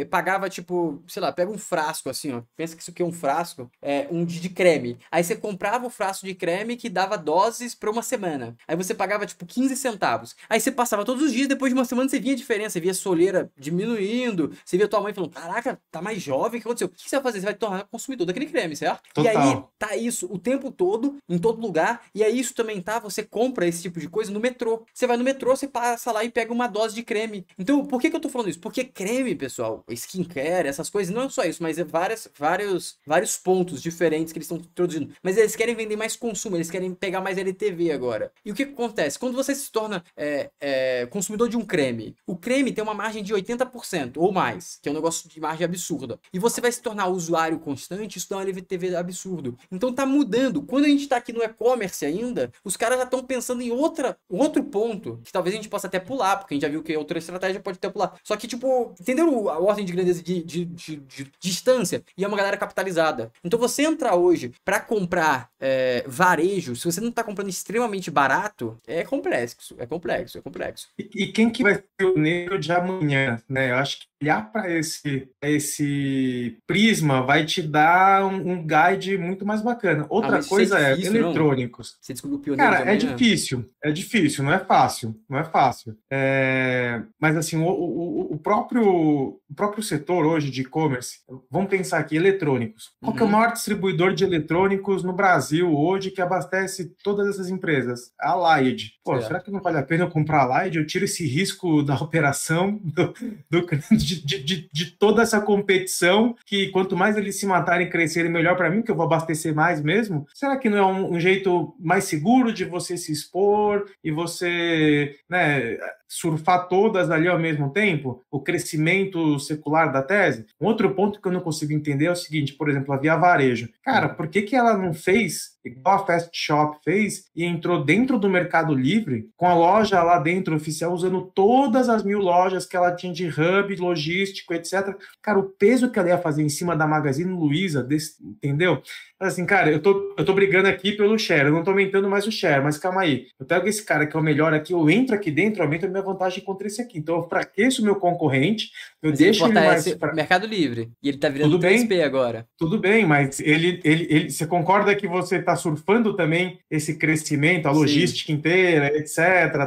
pagava 0.08 0.48
tipo, 0.48 1.02
sei 1.08 1.20
lá, 1.20 1.32
pega 1.32 1.50
um 1.50 1.58
frasco 1.58 2.08
assim, 2.08 2.32
ó. 2.32 2.42
Pensa 2.54 2.76
que 2.76 2.82
isso 2.82 2.92
aqui 2.92 3.02
é 3.02 3.04
um 3.04 3.12
frasco, 3.12 3.68
é 3.82 4.06
um 4.08 4.24
de, 4.24 4.48
creme. 4.48 4.98
Aí 5.10 5.24
você 5.24 5.34
comprava 5.34 5.84
o 5.84 5.90
frasco 5.90 6.24
de 6.24 6.34
creme 6.34 6.76
que 6.76 6.88
dava 6.88 7.18
doses 7.18 7.74
para 7.74 7.90
uma 7.90 8.02
semana. 8.02 8.56
Aí 8.68 8.76
você 8.76 8.94
pagava 8.94 9.26
tipo 9.26 9.44
15 9.44 9.76
centavos. 9.76 10.36
Aí 10.48 10.60
você 10.60 10.70
passava 10.70 11.04
todos 11.04 11.24
os 11.24 11.32
dias, 11.32 11.48
depois 11.48 11.72
de 11.72 11.78
uma 11.78 11.84
semana 11.84 12.08
você 12.08 12.20
via 12.20 12.34
a 12.34 12.36
diferença, 12.36 12.74
você 12.74 12.80
via 12.80 12.92
a 12.92 12.94
soleira 12.94 13.50
diminuindo, 13.58 14.52
você 14.64 14.76
via 14.76 14.86
tua 14.86 15.00
mãe 15.00 15.12
falando: 15.12 15.32
"Caraca, 15.32 15.80
tá 15.90 16.00
mais 16.00 16.22
jovem, 16.22 16.60
o 16.60 16.62
que 16.62 16.68
aconteceu?" 16.68 16.86
O 16.86 16.90
que 16.90 17.08
você 17.08 17.16
vai 17.16 17.22
fazer? 17.24 17.40
Você 17.40 17.46
vai 17.46 17.54
tornar 17.54 17.84
consumidor 17.84 18.26
daquele 18.26 18.46
creme, 18.46 18.76
certo? 18.76 19.02
Total. 19.12 19.24
E 19.24 19.36
aí 19.36 19.55
tá 19.78 19.96
isso 19.96 20.26
o 20.30 20.38
tempo 20.38 20.70
todo, 20.70 21.16
em 21.28 21.38
todo 21.38 21.60
lugar. 21.60 22.02
E 22.14 22.22
aí 22.22 22.38
isso 22.38 22.54
também 22.54 22.80
tá, 22.80 22.98
você 22.98 23.22
compra 23.22 23.66
esse 23.66 23.82
tipo 23.82 24.00
de 24.00 24.08
coisa 24.08 24.32
no 24.32 24.40
metrô. 24.40 24.84
Você 24.92 25.06
vai 25.06 25.16
no 25.16 25.24
metrô, 25.24 25.56
você 25.56 25.68
passa 25.68 26.12
lá 26.12 26.24
e 26.24 26.30
pega 26.30 26.52
uma 26.52 26.66
dose 26.66 26.94
de 26.94 27.02
creme. 27.02 27.46
Então, 27.58 27.84
por 27.86 28.00
que, 28.00 28.10
que 28.10 28.16
eu 28.16 28.20
tô 28.20 28.28
falando 28.28 28.50
isso? 28.50 28.60
Porque 28.60 28.84
creme, 28.84 29.34
pessoal, 29.34 29.84
skincare, 29.90 30.68
essas 30.68 30.90
coisas, 30.90 31.14
não 31.14 31.22
é 31.22 31.28
só 31.28 31.44
isso, 31.44 31.62
mas 31.62 31.78
é 31.78 31.84
várias, 31.84 32.28
vários, 32.38 32.98
vários 33.06 33.36
pontos 33.36 33.82
diferentes 33.82 34.32
que 34.32 34.38
eles 34.38 34.46
estão 34.46 34.58
introduzindo. 34.58 35.12
Mas 35.22 35.36
eles 35.36 35.56
querem 35.56 35.74
vender 35.74 35.96
mais 35.96 36.16
consumo, 36.16 36.56
eles 36.56 36.70
querem 36.70 36.94
pegar 36.94 37.20
mais 37.20 37.38
LTV 37.38 37.92
agora. 37.92 38.32
E 38.44 38.50
o 38.50 38.54
que, 38.54 38.66
que 38.66 38.72
acontece? 38.72 39.18
Quando 39.18 39.34
você 39.34 39.54
se 39.54 39.70
torna 39.70 40.02
é, 40.16 40.50
é, 40.60 41.06
consumidor 41.06 41.48
de 41.48 41.56
um 41.56 41.64
creme, 41.64 42.16
o 42.26 42.36
creme 42.36 42.72
tem 42.72 42.82
uma 42.82 42.94
margem 42.94 43.22
de 43.22 43.34
80% 43.34 44.14
ou 44.16 44.32
mais, 44.32 44.78
que 44.82 44.88
é 44.88 44.92
um 44.92 44.94
negócio 44.94 45.28
de 45.28 45.40
margem 45.40 45.64
absurda. 45.64 46.18
E 46.32 46.38
você 46.38 46.60
vai 46.60 46.72
se 46.72 46.80
tornar 46.80 47.06
usuário 47.08 47.58
constante, 47.58 48.18
isso 48.18 48.28
dá 48.28 48.38
um 48.38 48.40
LTV 48.40 48.96
absurdo. 48.96 49.45
Tudo. 49.46 49.58
Então 49.70 49.92
tá 49.92 50.04
mudando. 50.04 50.62
Quando 50.62 50.84
a 50.84 50.88
gente 50.88 51.08
tá 51.08 51.16
aqui 51.16 51.32
no 51.32 51.42
e-commerce 51.42 52.04
ainda, 52.04 52.52
os 52.64 52.76
caras 52.76 52.98
já 52.98 53.04
estão 53.04 53.22
pensando 53.22 53.62
em 53.62 53.70
outra, 53.70 54.16
outro 54.28 54.62
ponto, 54.64 55.20
que 55.24 55.32
talvez 55.32 55.54
a 55.54 55.56
gente 55.56 55.68
possa 55.68 55.86
até 55.86 55.98
pular, 55.98 56.36
porque 56.36 56.54
a 56.54 56.56
gente 56.56 56.62
já 56.62 56.68
viu 56.68 56.82
que 56.82 56.96
outra 56.96 57.18
estratégia 57.18 57.60
pode 57.60 57.78
até 57.78 57.88
pular. 57.88 58.14
Só 58.22 58.36
que, 58.36 58.46
tipo, 58.46 58.94
entendeu 59.00 59.48
a 59.48 59.58
ordem 59.58 59.84
de 59.84 59.92
grandeza 59.92 60.22
de, 60.22 60.42
de, 60.42 60.64
de, 60.64 60.96
de 60.96 61.32
distância? 61.40 62.02
E 62.16 62.24
é 62.24 62.28
uma 62.28 62.36
galera 62.36 62.56
capitalizada. 62.56 63.32
Então 63.44 63.58
você 63.58 63.82
entrar 63.82 64.14
hoje 64.14 64.52
para 64.64 64.80
comprar 64.80 65.50
é, 65.60 66.04
varejo, 66.06 66.74
se 66.76 66.84
você 66.84 67.00
não 67.00 67.10
tá 67.10 67.22
comprando 67.22 67.48
extremamente 67.48 68.10
barato, 68.10 68.78
é 68.86 69.04
complexo, 69.04 69.74
é 69.78 69.86
complexo, 69.86 70.38
é 70.38 70.40
complexo. 70.40 70.88
E, 70.98 71.24
e 71.24 71.32
quem 71.32 71.50
que 71.50 71.62
vai 71.62 71.74
ser 71.74 72.06
o 72.06 72.18
negro 72.18 72.58
de 72.58 72.72
amanhã, 72.72 73.40
né? 73.48 73.70
Eu 73.70 73.76
acho 73.76 74.00
que 74.00 74.06
olhar 74.22 74.50
para 74.50 74.70
esse, 74.70 75.28
esse 75.42 76.56
prisma 76.66 77.22
vai 77.22 77.44
te 77.44 77.62
dar 77.62 78.24
um, 78.24 78.52
um 78.52 78.66
guide 78.66 79.18
muito 79.18 79.35
mais 79.44 79.62
bacana. 79.62 80.06
Outra 80.08 80.38
ah, 80.38 80.44
coisa 80.44 80.78
é, 80.78 80.94
difícil, 80.94 81.16
é 81.16 81.18
eletrônicos. 81.18 81.92
Não? 81.92 81.98
Você 82.00 82.12
descobriu 82.12 82.38
o 82.38 82.42
pioneiro 82.42 82.72
Cara, 82.72 82.90
é 82.90 82.96
difícil, 82.96 83.64
é 83.82 83.90
difícil, 83.90 84.44
não 84.44 84.52
é 84.52 84.58
fácil, 84.58 85.14
não 85.28 85.38
é 85.38 85.44
fácil. 85.44 85.96
É... 86.10 87.02
Mas 87.20 87.36
assim, 87.36 87.56
o, 87.56 87.66
o, 87.66 88.34
o, 88.34 88.38
próprio, 88.38 88.84
o 88.86 89.54
próprio 89.54 89.82
setor 89.82 90.24
hoje 90.24 90.50
de 90.50 90.62
e-commerce, 90.62 91.18
vamos 91.50 91.68
pensar 91.68 91.98
aqui, 91.98 92.16
eletrônicos. 92.16 92.90
Qual 93.00 93.12
uhum. 93.12 93.18
é 93.18 93.22
o 93.22 93.26
uhum. 93.26 93.32
maior 93.32 93.52
distribuidor 93.52 94.14
de 94.14 94.24
eletrônicos 94.24 95.02
no 95.02 95.12
Brasil 95.12 95.76
hoje 95.76 96.10
que 96.10 96.22
abastece 96.22 96.94
todas 97.02 97.28
essas 97.28 97.48
empresas? 97.48 98.12
A 98.20 98.34
Laid. 98.34 98.92
Pô, 99.04 99.20
será 99.20 99.40
que 99.40 99.50
não 99.50 99.60
vale 99.60 99.78
a 99.78 99.82
pena 99.82 100.04
eu 100.04 100.10
comprar 100.10 100.42
a 100.42 100.46
Laid? 100.46 100.76
Eu 100.76 100.86
tiro 100.86 101.04
esse 101.04 101.26
risco 101.26 101.82
da 101.82 101.94
operação 102.00 102.80
do, 102.82 103.14
do 103.50 103.66
de, 103.96 104.22
de, 104.22 104.68
de, 104.72 104.86
toda 104.92 105.22
essa 105.22 105.40
competição, 105.40 106.34
que 106.44 106.68
quanto 106.68 106.96
mais 106.96 107.16
eles 107.16 107.38
se 107.38 107.46
matarem 107.46 107.86
e 107.86 107.90
crescerem, 107.90 108.30
melhor 108.30 108.56
para 108.56 108.70
mim, 108.70 108.82
que 108.82 108.90
eu 108.90 108.96
vou 108.96 109.04
abastecer 109.16 109.54
mais 109.54 109.82
mesmo. 109.82 110.26
Será 110.34 110.56
que 110.56 110.68
não 110.68 110.78
é 110.78 110.86
um, 110.86 111.14
um, 111.14 111.20
jeito 111.20 111.74
mais 111.80 112.04
seguro 112.04 112.52
de 112.52 112.64
você 112.64 112.96
se 112.96 113.12
expor 113.12 113.90
e 114.04 114.10
você 114.10 115.16
né, 115.28 115.78
surfar 116.08 116.68
todas 116.68 117.10
ali 117.10 117.28
ao 117.28 117.38
mesmo 117.38 117.72
tempo? 117.72 118.22
O 118.30 118.40
crescimento 118.40 119.38
secular 119.38 119.92
da 119.92 120.02
tese? 120.02 120.46
Um 120.60 120.66
outro 120.66 120.94
ponto 120.94 121.20
que 121.20 121.28
eu 121.28 121.32
não 121.32 121.40
consigo 121.40 121.72
entender 121.72 122.06
é 122.06 122.12
o 122.12 122.16
seguinte, 122.16 122.54
por 122.54 122.68
exemplo, 122.68 122.92
a 122.92 122.98
Via 122.98 123.16
Varejo. 123.16 123.68
Cara, 123.82 124.08
por 124.08 124.28
que, 124.28 124.42
que 124.42 124.56
ela 124.56 124.76
não 124.76 124.92
fez 124.92 125.56
igual 125.66 125.96
a 125.96 126.06
Fast 126.06 126.30
Shop 126.32 126.78
fez 126.84 127.24
e 127.34 127.44
entrou 127.44 127.84
dentro 127.84 128.18
do 128.18 128.28
Mercado 128.28 128.74
Livre 128.74 129.28
com 129.36 129.46
a 129.46 129.54
loja 129.54 130.02
lá 130.02 130.18
dentro 130.18 130.54
oficial 130.54 130.92
usando 130.92 131.30
todas 131.34 131.88
as 131.88 132.04
mil 132.04 132.20
lojas 132.20 132.66
que 132.66 132.76
ela 132.76 132.94
tinha 132.94 133.12
de 133.12 133.26
hub, 133.26 133.74
logístico, 133.76 134.54
etc. 134.54 134.94
Cara, 135.20 135.38
o 135.38 135.50
peso 135.50 135.90
que 135.90 135.98
ela 135.98 136.08
ia 136.08 136.18
fazer 136.18 136.42
em 136.42 136.48
cima 136.48 136.76
da 136.76 136.86
Magazine 136.86 137.32
Luiza, 137.32 137.86
entendeu? 138.22 138.82
Assim, 139.18 139.46
cara, 139.46 139.70
eu 139.70 139.80
tô, 139.80 140.14
eu 140.16 140.24
tô 140.24 140.34
brigando 140.34 140.68
aqui 140.68 140.92
pelo 140.92 141.18
share, 141.18 141.46
eu 141.46 141.52
não 141.52 141.64
tô 141.64 141.70
aumentando 141.70 142.08
mais 142.08 142.26
o 142.26 142.32
share, 142.32 142.62
mas 142.62 142.76
calma 142.76 143.00
aí. 143.00 143.26
Eu 143.40 143.46
pego 143.46 143.66
esse 143.66 143.82
cara 143.84 144.06
que 144.06 144.14
é 144.16 144.20
o 144.20 144.22
melhor 144.22 144.52
aqui, 144.52 144.72
eu 144.74 144.90
entro 144.90 145.14
aqui 145.14 145.30
dentro, 145.30 145.62
aumento 145.62 145.88
minha 145.96 146.04
vantagem 146.04 146.42
contra 146.42 146.66
esse 146.66 146.80
aqui. 146.80 146.98
Então 146.98 147.16
eu 147.16 147.28
fraqueço 147.28 147.82
o 147.82 147.84
meu 147.84 147.96
concorrente, 147.96 148.70
eu 149.02 149.10
mas 149.10 149.18
deixo 149.18 149.44
ele, 149.44 149.54
mais. 149.54 149.94
Pra... 149.94 150.14
Mercado 150.14 150.46
Livre. 150.46 150.90
E 151.02 151.08
ele 151.08 151.18
tá 151.18 151.28
virando 151.28 151.52
Tudo 151.52 151.66
3P 151.66 151.88
bem, 151.88 152.02
agora. 152.02 152.46
Tudo 152.58 152.78
bem, 152.78 153.06
mas 153.06 153.40
ele, 153.40 153.80
ele, 153.84 154.06
ele, 154.10 154.30
você 154.30 154.46
concorda 154.46 154.94
que 154.94 155.06
você 155.06 155.42
tá 155.42 155.56
surfando 155.56 156.14
também 156.14 156.58
esse 156.70 156.96
crescimento, 156.96 157.66
a 157.66 157.70
logística 157.70 158.32
Sim. 158.32 158.38
inteira, 158.38 158.96
etc. 158.96 159.18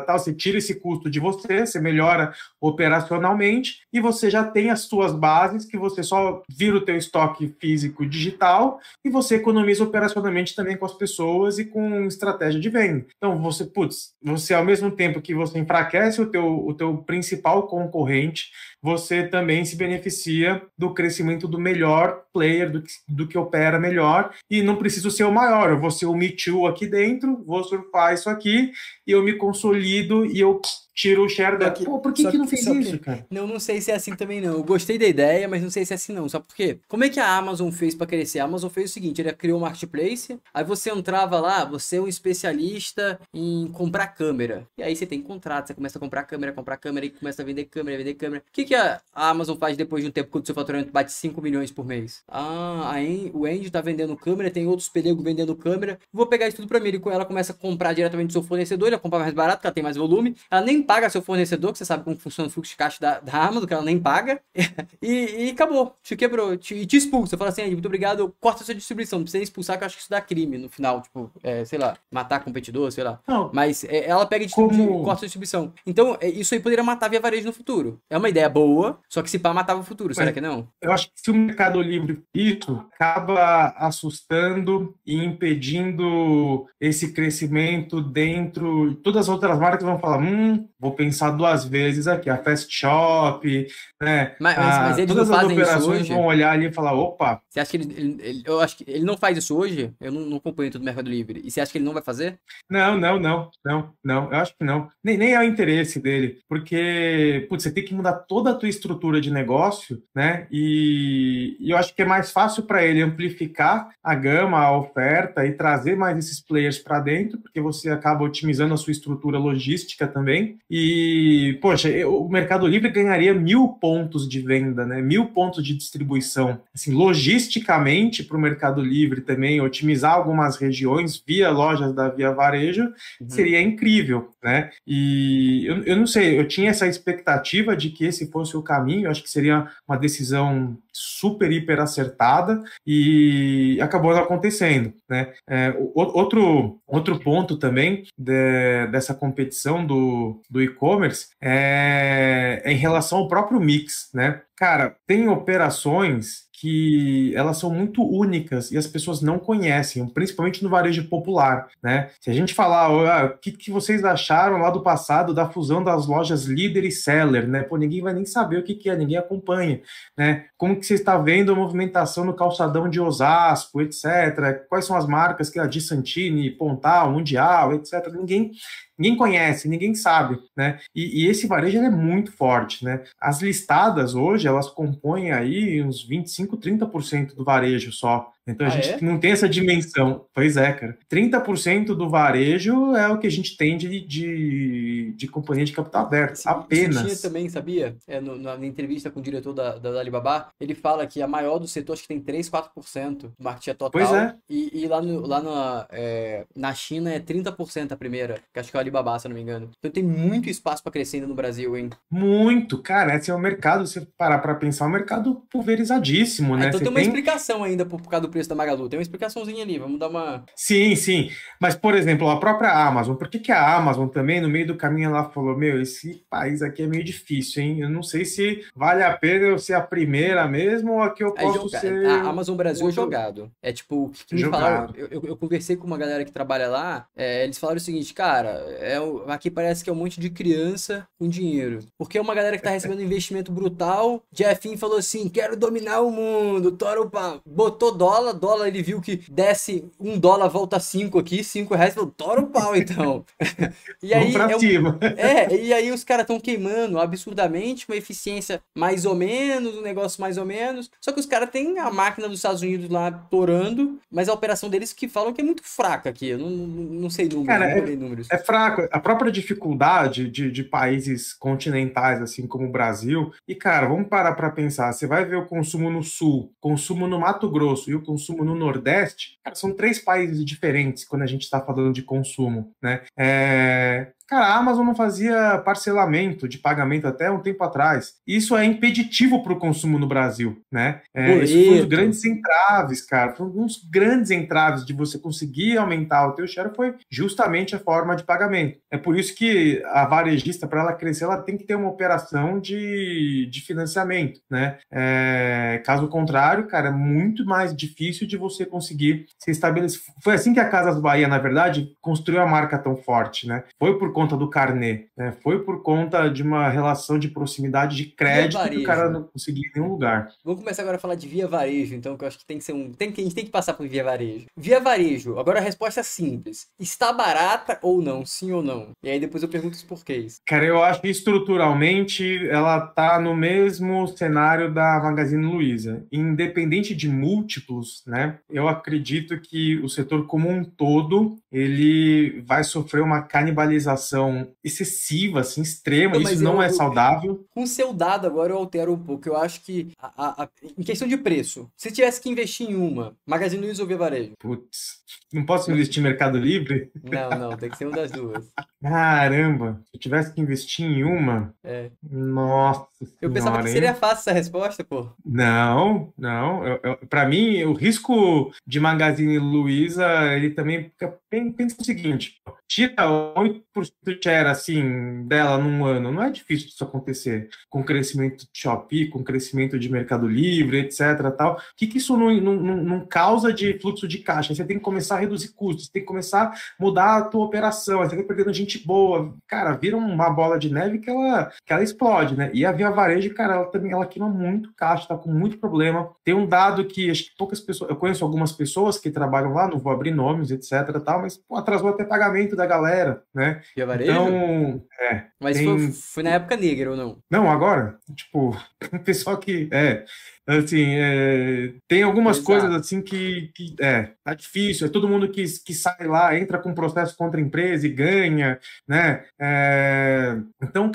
Tal, 0.05 0.19
você 0.19 0.33
tira 0.33 0.57
esse 0.57 0.75
custo 0.75 1.09
de 1.09 1.19
você, 1.19 1.65
você 1.65 1.79
melhora 1.79 2.33
operacionalmente 2.61 3.79
e 3.91 3.99
você 3.99 4.29
já 4.29 4.43
tem 4.43 4.69
as 4.69 4.81
suas 4.81 5.13
bases 5.13 5.65
que 5.65 5.77
você 5.77 6.03
só 6.03 6.43
vira 6.49 6.77
o 6.77 6.81
teu 6.81 6.95
estoque 6.95 7.53
físico 7.59 8.05
digital 8.05 8.79
e 9.03 9.09
você 9.09 9.35
economiza 9.35 9.83
operacionalmente 9.83 10.55
também 10.55 10.77
com 10.77 10.85
as 10.85 10.93
pessoas 10.93 11.59
e 11.59 11.65
com 11.65 12.05
estratégia 12.05 12.59
de 12.59 12.69
venda. 12.69 13.05
Então, 13.17 13.41
você, 13.41 13.65
putz, 13.65 14.13
você 14.21 14.53
ao 14.53 14.65
mesmo 14.65 14.91
tempo 14.91 15.21
que 15.21 15.33
você 15.33 15.59
enfraquece 15.59 16.18
o 16.21 16.25
teu, 16.25 16.67
o 16.67 16.73
teu 16.73 16.97
principal 16.97 17.67
concorrente, 17.67 18.49
você 18.81 19.27
também 19.27 19.65
se 19.65 19.75
beneficia 19.75 20.61
do 20.77 20.93
crescimento 20.93 21.47
do 21.47 21.59
melhor 21.59 22.23
player, 22.33 22.71
do 22.71 22.81
que, 22.81 22.91
do 23.07 23.27
que 23.27 23.37
opera 23.37 23.79
melhor, 23.79 24.33
e 24.49 24.61
não 24.61 24.77
preciso 24.77 25.11
ser 25.11 25.25
o 25.25 25.31
maior, 25.31 25.69
eu 25.69 25.79
vou 25.79 25.91
ser 25.91 26.05
o 26.05 26.15
Me 26.15 26.29
Too 26.29 26.67
aqui 26.67 26.87
dentro, 26.87 27.43
vou 27.45 27.63
surfar 27.63 28.13
isso 28.13 28.29
aqui, 28.29 28.71
e 29.05 29.11
eu 29.11 29.23
me 29.23 29.33
consolido 29.33 30.25
e 30.25 30.39
eu 30.39 30.61
tira 30.99 31.21
o 31.21 31.29
share 31.29 31.57
daqui. 31.57 31.85
Pô, 31.85 31.99
por 31.99 32.11
que, 32.11 32.25
que, 32.25 32.31
que 32.31 32.37
não 32.37 32.45
fez 32.45 32.67
isso, 32.67 32.91
que, 32.91 32.99
cara? 32.99 33.25
Não, 33.31 33.47
não 33.47 33.57
sei 33.57 33.79
se 33.79 33.89
é 33.89 33.95
assim 33.95 34.13
também, 34.17 34.41
não. 34.41 34.55
Eu 34.55 34.63
gostei 34.65 34.97
da 34.97 35.07
ideia, 35.07 35.47
mas 35.47 35.63
não 35.63 35.69
sei 35.69 35.85
se 35.85 35.93
é 35.93 35.95
assim, 35.95 36.11
não. 36.11 36.27
Só 36.27 36.41
porque, 36.41 36.79
como 36.89 37.05
é 37.05 37.09
que 37.09 37.21
a 37.21 37.37
Amazon 37.37 37.71
fez 37.71 37.95
para 37.95 38.05
crescer? 38.05 38.39
A 38.39 38.43
Amazon 38.43 38.69
fez 38.69 38.91
o 38.91 38.93
seguinte: 38.93 39.21
ele 39.21 39.31
criou 39.31 39.57
um 39.57 39.61
marketplace, 39.61 40.37
aí 40.53 40.63
você 40.65 40.91
entrava 40.91 41.39
lá, 41.39 41.63
você 41.63 41.95
é 41.95 42.01
um 42.01 42.07
especialista 42.07 43.17
em 43.33 43.69
comprar 43.71 44.07
câmera. 44.07 44.67
E 44.77 44.83
aí 44.83 44.93
você 44.93 45.05
tem 45.05 45.21
contrato, 45.21 45.67
você 45.67 45.73
começa 45.73 45.97
a 45.97 46.01
comprar 46.01 46.23
câmera, 46.23 46.51
comprar 46.51 46.75
câmera 46.75 47.05
e 47.05 47.09
começa 47.09 47.41
a 47.41 47.45
vender 47.45 47.65
câmera, 47.65 47.97
vender 47.97 48.15
câmera. 48.15 48.43
O 48.45 48.51
que, 48.51 48.65
que 48.65 48.75
a 48.75 48.99
Amazon 49.13 49.57
faz 49.57 49.77
depois 49.77 50.03
de 50.03 50.09
um 50.09 50.11
tempo 50.11 50.29
quando 50.29 50.43
o 50.43 50.47
seu 50.47 50.55
faturamento 50.55 50.91
bate 50.91 51.13
5 51.13 51.41
milhões 51.41 51.71
por 51.71 51.85
mês? 51.85 52.23
Ah, 52.27 52.89
aí 52.91 53.31
o 53.33 53.45
Andy 53.45 53.71
tá 53.71 53.79
vendendo 53.79 54.17
câmera, 54.17 54.51
tem 54.51 54.67
outros 54.67 54.89
pelegos 54.89 55.23
vendendo 55.23 55.55
câmera. 55.55 55.97
Vou 56.11 56.25
pegar 56.27 56.47
isso 56.47 56.57
tudo 56.57 56.67
pra 56.67 56.79
mim. 56.79 56.89
Ela 57.05 57.25
começa 57.25 57.53
a 57.53 57.55
comprar 57.55 57.93
diretamente 57.93 58.27
do 58.27 58.33
seu 58.33 58.43
fornecedor, 58.43 58.89
ele 58.89 58.97
compra 58.97 59.19
mais 59.19 59.33
barato, 59.33 59.57
porque 59.57 59.67
ela 59.67 59.73
tem 59.73 59.83
mais 59.83 59.95
volume. 59.95 60.35
Ela 60.51 60.61
nem 60.61 60.88
paga 60.89 61.07
seu 61.07 61.21
fornecedor, 61.21 61.71
que 61.71 61.77
você 61.77 61.85
sabe 61.85 62.03
como 62.03 62.17
funciona 62.17 62.47
o 62.47 62.51
fluxo 62.51 62.71
de 62.71 62.77
caixa 62.77 62.97
da, 62.99 63.19
da 63.19 63.43
Amazon, 63.43 63.67
que 63.67 63.73
ela 63.75 63.83
nem 63.83 63.99
paga. 63.99 64.41
e, 64.99 65.45
e, 65.45 65.49
acabou. 65.51 65.95
Te 66.01 66.15
quebrou. 66.15 66.57
Te, 66.57 66.73
e 66.73 66.83
te 66.87 66.97
expulsa. 66.97 67.37
Fala 67.37 67.51
assim, 67.51 67.69
muito 67.69 67.85
obrigado, 67.85 68.33
corta 68.39 68.63
sua 68.63 68.73
distribuição. 68.73 69.19
Não 69.19 69.23
precisa 69.23 69.43
expulsar, 69.43 69.77
que 69.77 69.83
eu 69.83 69.85
acho 69.85 69.97
que 69.97 70.01
isso 70.01 70.09
dá 70.09 70.19
crime 70.19 70.57
no 70.57 70.67
final. 70.67 71.03
Tipo, 71.03 71.29
é, 71.43 71.63
sei 71.63 71.77
lá, 71.77 71.95
matar 72.11 72.43
competidor, 72.43 72.91
sei 72.91 73.03
lá. 73.03 73.19
Não. 73.27 73.51
Mas 73.53 73.83
é, 73.83 74.09
ela 74.09 74.25
pega 74.25 74.45
e 74.45 74.49
como... 74.49 75.03
corta 75.03 75.25
a 75.25 75.27
distribuição. 75.27 75.71
Então, 75.85 76.17
é, 76.19 76.27
isso 76.27 76.55
aí 76.55 76.59
poderia 76.59 76.83
matar 76.83 77.07
via 77.07 77.19
varejo 77.19 77.45
no 77.45 77.53
futuro. 77.53 78.01
É 78.09 78.17
uma 78.17 78.29
ideia 78.29 78.49
boa, 78.49 78.99
só 79.07 79.21
que 79.21 79.29
se 79.29 79.37
pá 79.37 79.53
matava 79.53 79.81
o 79.81 79.83
futuro. 79.83 80.15
Será 80.15 80.33
que 80.33 80.41
não? 80.41 80.67
Eu 80.81 80.91
acho 80.91 81.05
que 81.05 81.21
se 81.21 81.29
o 81.29 81.35
Mercado 81.35 81.79
Livre 81.83 82.23
isso 82.33 82.83
acaba 82.95 83.75
assustando 83.77 84.95
e 85.05 85.23
impedindo 85.23 86.65
esse 86.81 87.13
crescimento 87.13 88.01
dentro. 88.01 88.95
Todas 89.03 89.25
as 89.25 89.29
outras 89.29 89.59
marcas 89.59 89.85
vão 89.85 89.99
falar: 89.99 90.17
hum, 90.17 90.67
vou 90.79 90.93
pensar 90.93 91.31
duas 91.31 91.65
vezes 91.65 92.07
aqui. 92.07 92.29
A 92.29 92.37
Fast 92.37 92.73
Shop, 92.73 93.67
né? 94.01 94.35
Mas, 94.39 94.57
mas, 94.57 94.77
mas 94.77 94.97
eles 94.97 95.09
todas 95.11 95.29
as 95.29 95.43
operações 95.43 96.07
vão 96.07 96.25
olhar 96.25 96.53
ali 96.53 96.67
e 96.67 96.71
falar: 96.71 96.93
opa. 96.93 97.41
Você 97.49 97.59
acha 97.59 97.71
que 97.71 97.77
ele, 97.77 97.93
ele, 97.97 98.17
ele, 98.21 98.43
Eu 98.45 98.61
acho 98.61 98.77
que 98.77 98.85
ele 98.87 99.03
não 99.03 99.17
faz 99.17 99.37
isso 99.37 99.55
hoje? 99.55 99.93
Eu 99.99 100.11
não, 100.11 100.21
não 100.21 100.37
acompanho 100.37 100.71
tudo 100.71 100.81
do 100.81 100.85
Mercado 100.85 101.09
Livre. 101.09 101.41
E 101.43 101.51
você 101.51 101.59
acha 101.59 101.71
que 101.71 101.77
ele 101.77 101.85
não 101.85 101.93
vai 101.93 102.03
fazer? 102.03 102.39
Não, 102.69 102.97
não, 102.97 103.19
não, 103.19 103.51
não, 103.65 103.93
não. 104.03 104.31
Eu 104.31 104.37
acho 104.37 104.55
que 104.57 104.63
não. 104.63 104.89
Nem, 105.03 105.17
nem 105.17 105.33
é 105.33 105.39
o 105.39 105.43
interesse 105.43 105.99
dele. 105.99 106.39
Porque, 106.47 107.45
putz, 107.49 107.63
você 107.63 107.71
tem 107.71 107.83
que 107.83 107.93
mudar 107.93 108.13
toda 108.13 108.51
a 108.51 108.55
tua 108.55 108.69
estrutura 108.69 109.19
de 109.19 109.31
negócio, 109.31 110.01
né? 110.15 110.47
E, 110.51 111.57
e 111.59 111.71
eu 111.71 111.77
acho 111.77 111.93
que 111.93 112.01
é 112.01 112.05
mais 112.05 112.31
fácil 112.31 112.63
para 112.63 112.85
ele 112.85 113.01
amplificar 113.01 113.89
a 114.03 114.15
gama, 114.15 114.59
a 114.59 114.77
oferta 114.77 115.45
e 115.45 115.53
trazer 115.53 115.95
mais 115.95 116.17
esses 116.17 116.41
players 116.41 116.79
para 116.79 116.99
dentro, 116.99 117.39
porque 117.39 117.59
você 117.59 117.89
acaba 117.89 118.23
otimizando 118.23 118.73
a 118.73 118.77
sua 118.77 118.91
estrutura 118.91 119.37
logística 119.37 120.07
também. 120.07 120.57
E, 120.69 121.57
poxa, 121.61 121.89
o 122.07 122.29
Mercado 122.29 122.67
Livre 122.67 122.89
ganharia 122.89 123.33
mil 123.33 123.69
pontos 123.69 124.29
de 124.29 124.39
venda, 124.39 124.85
né? 124.85 125.01
Mil 125.01 125.25
pontos 125.25 125.63
de 125.63 125.75
distribuição. 125.75 126.61
Assim, 126.73 126.93
logisticamente 126.93 128.23
para 128.23 128.37
o 128.37 128.39
Mercado 128.39 128.81
Livre 128.81 129.21
também, 129.21 129.59
otimizar 129.59 130.13
algumas 130.13 130.57
regiões 130.57 131.21
via 131.25 131.49
lojas 131.49 131.93
da 131.93 132.09
Via 132.09 132.31
Varejo, 132.31 132.83
uhum. 132.83 133.29
seria 133.29 133.61
incrível, 133.61 134.29
né? 134.43 134.69
E 134.85 135.65
eu, 135.65 135.83
eu 135.83 135.97
não 135.97 136.05
sei, 136.05 136.39
eu 136.39 136.47
tinha 136.47 136.69
essa 136.69 136.87
expectativa 136.87 137.75
de 137.75 137.89
que 137.89 138.05
esse 138.05 138.29
fosse 138.29 138.55
o 138.55 138.61
caminho, 138.61 139.05
eu 139.05 139.11
acho 139.11 139.23
que 139.23 139.29
seria 139.29 139.67
uma 139.87 139.97
decisão 139.97 140.77
super, 140.99 141.49
hiper 141.49 141.79
acertada 141.79 142.61
e 142.85 143.79
acabou 143.81 144.11
acontecendo, 144.11 144.93
né? 145.09 145.33
É, 145.47 145.73
outro, 145.95 146.79
outro 146.85 147.17
ponto 147.19 147.57
também 147.57 148.03
de, 148.17 148.87
dessa 148.91 149.13
competição 149.13 149.85
do, 149.85 150.41
do 150.49 150.61
e-commerce 150.61 151.29
é, 151.41 152.61
é 152.65 152.71
em 152.71 152.75
relação 152.75 153.19
ao 153.19 153.27
próprio 153.29 153.59
mix, 153.59 154.09
né? 154.13 154.41
Cara, 154.57 154.97
tem 155.07 155.29
operações 155.29 156.48
que 156.59 157.33
elas 157.35 157.57
são 157.57 157.69
muito 157.69 158.03
únicas 158.03 158.69
e 158.69 158.77
as 158.77 158.85
pessoas 158.85 159.21
não 159.21 159.39
conhecem, 159.39 160.05
principalmente 160.07 160.61
no 160.61 160.69
varejo 160.69 161.05
popular, 161.07 161.67
né? 161.81 162.09
Se 162.19 162.29
a 162.29 162.33
gente 162.33 162.53
falar, 162.53 162.87
ah, 162.87 163.25
o 163.27 163.37
que, 163.37 163.53
que 163.53 163.71
vocês 163.71 164.03
acharam 164.03 164.57
lá 164.57 164.69
do 164.69 164.81
passado 164.81 165.33
da 165.33 165.49
fusão 165.49 165.81
das 165.81 166.05
lojas 166.05 166.45
líder 166.45 166.83
e 166.83 166.91
seller, 166.91 167.47
né? 167.47 167.63
Pô, 167.63 167.77
ninguém 167.77 168.01
vai 168.01 168.13
nem 168.13 168.25
saber 168.25 168.57
o 168.57 168.63
que, 168.63 168.75
que 168.75 168.89
é, 168.89 168.95
ninguém 168.97 169.17
acompanha, 169.17 169.79
né? 170.17 170.47
Como 170.57 170.77
que 170.77 170.85
você 170.85 170.95
está 170.95 171.17
vendo 171.17 171.53
a 171.53 171.55
movimentação 171.55 172.25
no 172.25 172.33
calçadão 172.33 172.89
de 172.89 172.99
Osasco, 172.99 173.81
etc. 173.81 174.65
Quais 174.67 174.83
são 174.83 174.97
as 174.97 175.07
marcas 175.07 175.49
que 175.49 175.59
é 175.59 175.61
a 175.61 175.67
de 175.67 175.79
Santini, 175.79 176.51
Pontal, 176.51 177.11
Mundial, 177.11 177.73
etc. 177.73 178.11
Ninguém 178.13 178.51
ninguém 178.99 179.17
conhece, 179.17 179.69
ninguém 179.69 179.95
sabe, 179.95 180.37
né? 180.55 180.79
E, 180.93 181.23
e 181.23 181.27
esse 181.27 181.47
varejo 181.47 181.77
é 181.79 181.89
muito 181.89 182.31
forte, 182.31 182.83
né? 182.83 183.03
As 183.19 183.41
listadas 183.41 184.13
hoje, 184.13 184.47
elas 184.47 184.69
compõem 184.69 185.31
aí 185.31 185.81
uns 185.81 186.03
25 186.03 186.49
25, 186.49 186.57
30% 186.57 187.35
do 187.35 187.43
varejo 187.43 187.91
só. 187.91 188.31
Então 188.51 188.65
a 188.67 188.69
Ah, 188.69 188.73
gente 188.73 188.89
é? 188.93 189.01
não 189.01 189.19
tem 189.19 189.31
essa 189.31 189.47
dimensão. 189.49 190.25
Pois 190.33 190.57
é, 190.57 190.71
cara. 190.73 190.97
30% 191.11 191.87
do 191.95 192.09
varejo 192.09 192.95
é 192.95 193.07
o 193.09 193.17
que 193.17 193.27
a 193.27 193.31
gente 193.31 193.55
tem 193.57 193.77
de, 193.77 193.99
de, 194.01 195.13
de 195.15 195.27
companhia 195.27 195.65
de 195.65 195.71
capital 195.73 196.05
aberto. 196.05 196.35
Isso- 196.35 196.49
apenas. 196.49 196.97
Isso 196.97 197.05
tinha 197.05 197.17
também, 197.17 197.49
sabia? 197.49 197.95
É, 198.07 198.19
no- 198.21 198.37
na, 198.37 198.55
entrevista 198.65 199.09
com 199.09 199.19
o 199.19 199.23
diretor 199.23 199.53
da, 199.53 199.77
da 199.77 199.99
Alibaba, 199.99 200.47
ele 200.59 200.75
fala 200.75 201.05
que 201.07 201.21
a 201.21 201.27
maior 201.27 201.59
do 201.59 201.67
setor, 201.67 201.93
acho 201.93 202.01
que 202.03 202.07
tem 202.07 202.19
3, 202.19 202.49
4% 202.49 203.17
do 203.17 203.33
market 203.39 203.65
share 203.65 203.77
total. 203.77 203.91
Pois 203.91 204.11
é. 204.11 204.35
E, 204.49 204.83
e 204.83 204.87
lá, 204.87 205.01
no, 205.01 205.25
lá 205.25 205.41
na, 205.41 205.87
é, 205.91 206.45
na 206.55 206.73
China 206.73 207.11
é 207.11 207.19
30% 207.19 207.91
a 207.91 207.95
primeira, 207.97 208.39
que 208.53 208.59
acho 208.59 208.69
que 208.71 208.77
é 208.77 208.79
o 208.79 208.81
Alibaba, 208.81 209.17
se 209.19 209.27
eu 209.27 209.29
não 209.29 209.35
me 209.35 209.41
engano. 209.41 209.69
Então 209.79 209.91
tem 209.91 210.03
muito 210.03 210.49
espaço 210.49 210.81
para 210.83 210.91
crescer 210.91 211.17
ainda 211.17 211.27
no 211.27 211.35
Brasil, 211.35 211.75
hein? 211.77 211.89
Muito, 212.09 212.77
cara. 212.81 213.15
Esse 213.15 213.31
é 213.31 213.35
um 213.35 213.39
mercado, 213.39 213.85
se 213.87 213.93
você 213.99 214.07
parar 214.17 214.39
para 214.39 214.55
pensar, 214.55 214.85
é 214.85 214.87
um 214.87 214.91
mercado 214.91 215.41
pulverizadíssimo, 215.51 216.53
Ah, 216.53 216.57
né? 216.57 216.67
então 216.67 216.79
Você 216.79 216.83
tem 216.85 216.91
uma 216.93 216.99
tem- 216.99 217.07
explicação 217.07 217.63
ainda 217.63 217.85
por, 217.85 218.01
por 218.01 218.09
causa 218.09 218.25
do 218.27 218.31
preço 218.39 218.49
da 218.49 218.55
Magalu. 218.55 218.87
Tem 218.89 218.97
uma 218.97 219.03
explicaçãozinha 219.03 219.63
ali, 219.63 219.77
vamos 219.77 219.99
dar 219.99 220.07
uma. 220.09 220.43
Sim, 220.55 220.95
sim. 220.95 221.29
Mas, 221.61 221.75
por 221.75 221.93
exemplo, 221.95 222.29
a 222.29 222.39
própria 222.39 222.71
Amazon, 222.71 223.15
por 223.15 223.27
que 223.29 223.39
que 223.39 223.51
a 223.51 223.75
Amazon 223.75 224.07
também, 224.07 224.39
no 224.41 224.47
meio 224.49 224.67
do 224.67 224.75
caminho, 224.77 225.09
ela 225.09 225.29
falou: 225.29 225.57
Meu, 225.57 225.81
esse 225.81 226.23
país 226.29 226.61
aqui 226.61 226.83
é 226.83 226.87
meio 226.87 227.03
difícil, 227.03 227.61
hein? 227.63 227.79
Eu 227.81 227.89
não 227.89 228.01
sei 228.03 228.23
se 228.25 228.63
vale 228.75 229.03
a 229.03 229.15
pena 229.17 229.45
eu 229.45 229.59
ser 229.59 229.73
a 229.73 229.81
primeira 229.81 230.47
mesmo 230.47 230.93
ou 230.93 231.01
aqui 231.01 231.23
eu 231.23 231.33
É 231.37 231.41
posso 231.43 231.59
joga- 231.67 231.79
ser. 231.79 232.05
A 232.05 232.21
Amazon 232.29 232.55
Brasil 232.55 232.87
é 232.87 232.91
jogado. 232.91 233.51
É 233.61 233.71
tipo, 233.73 234.09
que 234.09 234.25
que 234.25 234.35
me 234.35 234.43
falaram, 234.45 234.93
eu, 234.95 235.07
eu- 235.07 235.23
eu 235.25 235.37
conversei 235.37 235.75
com 235.75 235.85
uma 235.85 235.97
galera 235.97 236.23
que 236.23 236.31
trabalha 236.31 236.67
lá, 236.69 237.05
é, 237.15 237.43
eles 237.43 237.57
falaram 237.57 237.77
o 237.77 237.81
seguinte, 237.81 238.13
cara, 238.13 238.49
é, 238.79 238.97
aqui 239.27 239.49
parece 239.51 239.83
que 239.83 239.89
é 239.89 239.93
um 239.93 239.95
monte 239.95 240.19
de 240.19 240.29
criança 240.29 241.05
com 241.19 241.27
dinheiro. 241.27 241.79
Porque 241.97 242.17
é 242.17 242.21
uma 242.21 242.33
galera 242.35 242.57
que 242.57 242.63
tá 242.63 242.69
recebendo 242.69 242.99
um 242.99 243.03
investimento 243.09 243.51
brutal, 243.51 244.21
Jeffin 244.33 244.77
falou 244.77 244.97
assim, 244.97 245.27
quero 245.27 245.57
dominar 245.57 246.01
o 246.01 246.11
mundo, 246.11 246.71
tora 246.71 247.01
o 247.01 247.09
pau. 247.09 247.39
Botou 247.45 247.95
dólar, 247.95 248.28
dólar, 248.33 248.67
ele 248.67 248.81
viu 248.81 249.01
que 249.01 249.21
desce 249.29 249.85
um 249.99 250.17
dólar, 250.17 250.47
volta 250.47 250.79
cinco 250.79 251.19
aqui, 251.19 251.43
cinco 251.43 251.75
reais, 251.75 251.93
falou, 251.93 252.11
tora 252.11 252.41
o 252.41 252.47
pau 252.47 252.75
então. 252.75 253.25
e 254.01 254.13
aí, 254.13 254.33
é 254.35 255.49
é, 255.49 255.55
e 255.55 255.73
aí 255.73 255.91
os 255.91 256.03
caras 256.03 256.23
estão 256.23 256.39
queimando 256.39 256.99
absurdamente, 256.99 257.85
uma 257.87 257.97
eficiência 257.97 258.61
mais 258.75 259.05
ou 259.05 259.15
menos, 259.15 259.75
um 259.77 259.81
negócio 259.81 260.21
mais 260.21 260.37
ou 260.37 260.45
menos. 260.45 260.89
Só 261.01 261.11
que 261.11 261.19
os 261.19 261.25
caras 261.25 261.49
têm 261.49 261.79
a 261.79 261.89
máquina 261.89 262.27
dos 262.27 262.37
Estados 262.37 262.61
Unidos 262.61 262.89
lá 262.89 263.11
torando, 263.11 263.99
mas 264.11 264.29
a 264.29 264.33
operação 264.33 264.69
deles 264.69 264.93
que 264.93 265.07
falam 265.07 265.33
que 265.33 265.41
é 265.41 265.43
muito 265.43 265.63
fraca 265.63 266.09
aqui. 266.09 266.27
Eu 266.27 266.37
não, 266.37 266.49
não 266.49 266.99
não 266.99 267.09
sei 267.09 267.27
números, 267.27 267.47
Cara, 267.47 267.75
não 267.75 267.83
olhei 267.83 267.95
números. 267.95 268.27
É 268.31 268.37
fraco. 268.37 268.87
A 268.91 268.99
própria 268.99 269.31
dificuldade 269.31 270.29
de, 270.29 270.51
de 270.51 270.63
países 270.63 271.33
continentais, 271.33 272.21
assim 272.21 272.45
como 272.45 272.65
o 272.65 272.71
Brasil. 272.71 273.31
E, 273.47 273.55
cara, 273.55 273.87
vamos 273.87 274.07
parar 274.07 274.33
para 274.33 274.49
pensar. 274.51 274.91
Você 274.91 275.07
vai 275.07 275.25
ver 275.25 275.37
o 275.37 275.45
consumo 275.45 275.89
no 275.89 276.03
Sul, 276.03 276.51
consumo 276.59 277.07
no 277.07 277.19
Mato 277.19 277.49
Grosso 277.49 277.89
e 277.89 277.95
o 277.95 278.01
consumo 278.01 278.18
no 278.27 278.55
Nordeste. 278.55 279.39
Cara, 279.43 279.55
são 279.55 279.73
três 279.73 279.99
países 279.99 280.43
diferentes 280.43 281.05
quando 281.05 281.23
a 281.23 281.27
gente 281.27 281.43
está 281.43 281.61
falando 281.61 281.93
de 281.93 282.03
consumo, 282.03 282.73
né? 282.81 283.03
É, 283.17 284.11
Cara, 284.29 284.45
a 284.45 284.57
Amazon 284.57 284.85
não 284.85 284.93
fazia 284.93 285.57
parcelamento 285.65 286.47
de 286.47 286.59
pagamento 286.59 287.07
até 287.07 287.31
um 287.31 287.39
tempo 287.39 287.63
atrás. 287.63 288.13
Isso 288.27 288.55
é 288.55 288.63
impeditivo 288.63 289.41
para 289.41 289.53
o 289.53 289.57
consumo 289.57 289.97
no 289.97 290.07
Brasil, 290.07 290.61
né? 290.71 291.01
É, 291.15 291.43
isso 291.43 291.53
foi 291.53 291.73
um 291.73 291.77
dos 291.77 291.85
grandes 291.85 292.23
entraves, 292.23 293.01
cara. 293.01 293.33
Foi 293.33 293.47
um 293.47 293.65
dos 293.65 293.83
grandes 293.89 294.29
entraves 294.29 294.85
de 294.85 294.93
você 294.93 295.17
conseguir 295.17 295.77
aumentar 295.77 296.27
o 296.27 296.33
teu 296.33 296.47
share 296.47 296.69
foi 296.75 296.93
justamente 297.09 297.75
a 297.75 297.79
forma 297.79 298.15
de 298.15 298.23
pagamento. 298.23 298.77
É 298.91 298.97
por 298.97 299.17
isso 299.17 299.33
que 299.35 299.81
a 299.87 300.05
varejista, 300.05 300.67
para 300.67 300.81
ela 300.81 300.93
crescer, 300.93 301.23
ela 301.23 301.41
tem 301.41 301.57
que 301.57 301.63
ter 301.63 301.73
uma 301.73 301.89
operação 301.89 302.59
de, 302.59 303.47
de 303.51 303.61
financiamento, 303.61 304.39
né? 304.47 304.77
É, 304.91 305.81
caso 305.83 306.07
contrário, 306.07 306.67
cara, 306.67 306.89
é 306.89 306.91
muito 306.91 307.45
mais 307.45 307.75
difícil 307.75 308.27
de 308.27 308.37
você 308.37 308.63
conseguir 308.63 309.25
se 309.39 309.49
estabelecer. 309.49 310.01
Foi 310.21 310.35
assim 310.35 310.53
que 310.53 310.59
a 310.59 310.69
Casas 310.69 311.01
Bahia, 311.01 311.27
na 311.27 311.39
verdade, 311.39 311.95
construiu 311.99 312.41
a 312.41 312.47
marca 312.47 312.77
tão 312.77 312.95
forte, 312.95 313.47
né? 313.47 313.63
Foi 313.79 313.97
por 313.97 314.13
conta 314.19 314.35
do 314.35 314.49
carnê, 314.49 315.05
né? 315.15 315.31
Foi 315.41 315.63
por 315.63 315.81
conta 315.81 316.27
de 316.27 316.43
uma 316.43 316.67
relação 316.67 317.17
de 317.17 317.29
proximidade 317.29 317.95
de 317.95 318.07
crédito 318.07 318.61
que 318.69 318.79
o 318.79 318.83
cara 318.83 319.09
não 319.09 319.23
conseguia 319.23 319.63
em 319.65 319.79
nenhum 319.79 319.93
lugar. 319.93 320.27
Vamos 320.43 320.59
começar 320.59 320.81
agora 320.81 320.97
a 320.97 320.99
falar 320.99 321.15
de 321.15 321.25
via 321.25 321.47
varejo, 321.47 321.95
então, 321.95 322.17
que 322.17 322.25
eu 322.25 322.27
acho 322.27 322.37
que 322.37 322.45
tem 322.45 322.57
que 322.57 322.65
ser 322.65 322.73
um. 322.73 322.91
Tem 322.91 323.13
que, 323.13 323.21
a 323.21 323.23
gente 323.23 323.33
tem 323.33 323.45
que 323.45 323.51
passar 323.51 323.73
por 323.75 323.87
via 323.87 324.03
varejo. 324.03 324.47
Via 324.57 324.81
varejo, 324.81 325.39
agora 325.39 325.59
a 325.59 325.61
resposta 325.61 326.01
é 326.01 326.03
simples. 326.03 326.67
Está 326.77 327.13
barata 327.13 327.79
ou 327.81 328.01
não? 328.01 328.25
Sim 328.25 328.51
ou 328.51 328.61
não? 328.61 328.89
E 329.01 329.09
aí 329.09 329.21
depois 329.21 329.41
eu 329.41 329.47
pergunto 329.47 329.77
os 329.77 329.83
porquês. 329.83 330.41
Cara, 330.45 330.65
eu 330.65 330.83
acho 330.83 330.99
que 330.99 331.07
estruturalmente 331.07 332.45
ela 332.49 332.81
tá 332.81 333.21
no 333.21 333.33
mesmo 333.33 334.05
cenário 334.05 334.73
da 334.73 334.99
Magazine 335.01 335.45
Luiza. 335.45 336.05
Independente 336.11 336.93
de 336.93 337.07
múltiplos, 337.07 338.03
né? 338.05 338.39
Eu 338.49 338.67
acredito 338.67 339.39
que 339.39 339.79
o 339.79 339.87
setor 339.87 340.27
como 340.27 340.49
um 340.49 340.65
todo 340.65 341.37
ele 341.51 342.41
vai 342.45 342.63
sofrer 342.63 343.01
uma 343.01 343.21
canibalização 343.23 344.47
excessiva, 344.63 345.41
assim, 345.41 345.61
extrema. 345.61 346.15
Não, 346.19 346.21
Isso 346.31 346.43
não 346.43 346.55
eu- 346.55 346.61
é 346.63 346.67
eu- 346.67 346.73
saudável. 346.73 347.45
Com 347.53 347.65
seu 347.65 347.93
dado 347.93 348.25
agora 348.27 348.53
eu 348.53 348.57
altero 348.57 348.93
um 348.93 348.97
pouco. 348.99 349.27
Eu 349.27 349.35
acho 349.37 349.61
que, 349.63 349.91
a- 349.99 350.11
a- 350.17 350.43
a- 350.43 350.49
em 350.77 350.83
questão 350.83 351.07
de 351.07 351.17
preço, 351.17 351.69
se 351.75 351.91
tivesse 351.91 352.21
que 352.21 352.29
investir 352.29 352.69
em 352.69 352.75
uma, 352.75 353.15
Magazine 353.25 353.63
Luiza 353.65 353.81
ou 353.81 353.87
Via 353.87 353.97
Varejo? 353.97 354.31
Putz, 354.39 354.99
não 355.33 355.45
posso 355.45 355.71
investir 355.71 355.99
em 355.99 356.03
Mercado 356.03 356.37
Livre? 356.37 356.91
Não, 357.03 357.29
não, 357.37 357.57
tem 357.57 357.69
que 357.69 357.77
ser 357.77 357.85
uma 357.85 357.95
das 357.95 358.11
duas. 358.11 358.45
Caramba, 358.81 359.81
se 359.85 359.95
eu 359.95 359.99
tivesse 359.99 360.33
que 360.33 360.41
investir 360.41 360.85
em 360.85 361.03
uma, 361.03 361.53
É. 361.63 361.89
nossa 362.09 362.87
Eu 363.21 363.29
pensava 363.29 363.55
senhora, 363.57 363.63
que 363.63 363.67
hein? 363.69 363.73
seria 363.73 363.93
fácil 363.93 364.19
essa 364.21 364.31
resposta, 364.31 364.83
pô. 364.83 365.07
Não, 365.25 366.13
não. 366.17 366.65
Eu, 366.65 366.79
eu, 366.83 366.97
para 367.09 367.27
mim, 367.27 367.63
o 367.63 367.73
risco 367.73 368.51
de 368.65 368.79
Magazine 368.79 369.37
Luiza, 369.37 370.07
ele 370.35 370.51
também 370.51 370.85
fica. 370.85 371.17
Pen- 371.39 371.51
Pensa 371.69 371.75
o 371.79 371.83
seguinte: 371.83 372.35
tira 372.67 372.93
8% 373.35 373.91
de 374.05 374.19
share 374.23 374.47
assim 374.49 375.25
dela 375.27 375.57
num 375.57 375.85
ano. 375.85 376.11
Não 376.11 376.23
é 376.23 376.29
difícil 376.29 376.67
disso 376.67 376.83
acontecer 376.83 377.49
com 377.69 377.83
crescimento 377.83 378.45
de 378.45 378.49
Shopee, 378.53 379.09
com 379.09 379.23
crescimento 379.23 379.77
de 379.77 379.89
Mercado 379.89 380.27
Livre, 380.27 380.79
etc. 380.79 380.99
Tal. 381.37 381.55
O 381.55 381.57
que, 381.77 381.87
que 381.87 381.97
isso 381.97 382.15
não, 382.17 382.31
não, 382.33 382.55
não, 382.77 383.05
causa 383.05 383.51
de 383.53 383.77
fluxo 383.79 384.07
de 384.07 384.19
caixa? 384.19 384.53
Você 384.53 384.63
tem 384.65 384.77
que 384.77 384.83
começar 384.83 385.15
a 385.15 385.19
reduzir 385.19 385.53
custos, 385.53 385.85
você 385.85 385.91
tem 385.91 386.01
que 386.01 386.07
começar 386.07 386.43
a 386.43 386.53
mudar 386.79 387.17
a 387.17 387.21
tua 387.23 387.45
operação, 387.45 387.99
você 387.99 388.15
vai 388.15 388.25
perdendo 388.25 388.53
gente 388.53 388.85
boa. 388.85 389.33
Cara, 389.47 389.73
vira 389.73 389.97
uma 389.97 390.29
bola 390.29 390.57
de 390.59 390.71
neve 390.71 390.99
que 390.99 391.09
ela, 391.09 391.51
que 391.65 391.73
ela 391.73 391.83
explode, 391.83 392.35
né? 392.37 392.49
E 392.53 392.65
a 392.65 392.71
Via 392.71 392.89
Varejo, 392.91 393.33
cara, 393.33 393.55
ela 393.55 393.65
também 393.65 393.91
ela 393.91 394.05
queima 394.05 394.29
muito 394.29 394.73
caixa, 394.75 395.07
tá 395.07 395.17
com 395.17 395.31
muito 395.31 395.57
problema. 395.57 396.09
Tem 396.23 396.33
um 396.33 396.45
dado 396.47 396.85
que 396.85 397.09
acho 397.09 397.25
que 397.25 397.37
poucas 397.37 397.59
pessoas, 397.59 397.89
eu 397.89 397.95
conheço 397.95 398.23
algumas 398.23 398.51
pessoas 398.51 398.97
que 398.97 399.09
trabalham 399.11 399.53
lá, 399.53 399.67
não 399.67 399.79
vou 399.79 399.91
abrir 399.91 400.11
nomes, 400.11 400.51
etc, 400.51 400.99
tal, 401.03 401.21
mas 401.21 401.28
pô, 401.37 401.55
atrasou 401.57 401.89
até 401.89 402.03
pagamento 402.03 402.55
da 402.55 402.65
galera, 402.65 403.23
né? 403.33 403.61
Via 403.75 403.85
Varejo? 403.85 404.11
Então, 404.11 404.83
é, 404.99 405.23
Mas 405.39 405.57
tem- 405.57 405.65
foi, 405.65 405.91
foi 405.91 406.23
na 406.23 406.31
época 406.31 406.55
negra 406.57 406.91
ou 406.91 406.97
não? 406.97 407.21
não, 407.29 407.49
agora, 407.49 407.97
tipo, 408.15 408.55
o 408.93 408.99
pessoal 408.99 409.37
que, 409.37 409.69
é, 409.71 410.05
assim, 410.47 410.95
é, 410.95 411.73
tem 411.87 412.03
algumas 412.03 412.37
Exato. 412.37 412.45
coisas 412.47 412.71
assim 412.75 413.01
que, 413.01 413.51
que, 413.55 413.75
é, 413.81 414.11
tá 414.23 414.33
difícil, 414.33 414.87
é 414.87 414.89
todo 414.89 415.07
mundo 415.07 415.29
que, 415.29 415.43
que 415.65 415.73
sai 415.73 416.07
lá, 416.07 416.37
entra 416.37 416.57
com 416.57 416.73
processo 416.73 417.15
contra 417.17 417.39
a 417.39 417.43
empresa 417.43 417.85
e 417.85 417.89
ganha, 417.91 418.59
né, 418.87 419.25
é, 419.39 420.37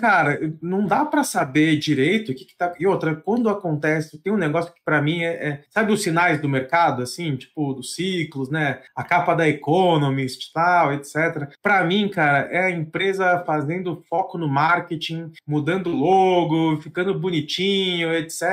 cara, 0.04 0.38
não 0.60 0.84
dá 0.84 1.02
para 1.02 1.24
saber 1.24 1.78
direito 1.78 2.30
o 2.30 2.34
que 2.34 2.44
que 2.44 2.54
tá, 2.54 2.74
e 2.78 2.86
outra, 2.86 3.16
quando 3.16 3.48
acontece, 3.48 4.20
tem 4.20 4.30
um 4.30 4.36
negócio 4.36 4.70
que 4.70 4.82
para 4.84 5.00
mim 5.00 5.22
é, 5.22 5.48
é, 5.48 5.64
sabe 5.70 5.94
os 5.94 6.02
sinais 6.02 6.38
do 6.42 6.46
mercado, 6.46 7.00
assim, 7.00 7.34
tipo, 7.36 7.72
dos 7.72 7.94
ciclos, 7.94 8.50
né, 8.50 8.82
a 8.94 9.02
capa 9.02 9.34
da 9.34 9.48
Economist, 9.48 10.52
tal, 10.52 10.92
etc, 10.92 11.54
para 11.62 11.82
mim, 11.84 12.10
cara, 12.10 12.40
é 12.50 12.66
a 12.66 12.70
empresa 12.70 13.42
fazendo 13.46 14.04
foco 14.06 14.36
no 14.36 14.46
marketing, 14.46 15.32
mudando 15.46 15.86
o 15.86 15.96
logo, 15.96 16.82
ficando 16.82 17.18
bonitinho, 17.18 18.12
etc. 18.12 18.44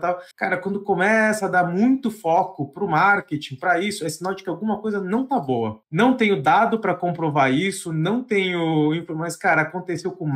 Tal. 0.00 0.18
Cara, 0.36 0.56
quando 0.56 0.82
começa 0.82 1.44
a 1.44 1.50
dar 1.50 1.64
muito 1.64 2.10
foco 2.10 2.72
para 2.72 2.84
o 2.84 2.88
marketing, 2.88 3.56
para 3.56 3.78
isso, 3.78 4.06
é 4.06 4.08
sinal 4.08 4.34
de 4.34 4.42
que 4.42 4.48
alguma 4.48 4.78
coisa 4.78 5.00
não 5.00 5.26
tá 5.26 5.38
boa. 5.38 5.80
Não 5.92 6.16
tenho 6.16 6.40
dado 6.40 6.78
para 6.78 6.94
comprovar 6.94 7.52
isso, 7.52 7.92
não 7.92 8.22
tenho. 8.22 8.90
Mas, 9.16 9.36
cara, 9.36 9.62
aconteceu 9.62 10.12
com 10.12 10.24
o 10.24 10.32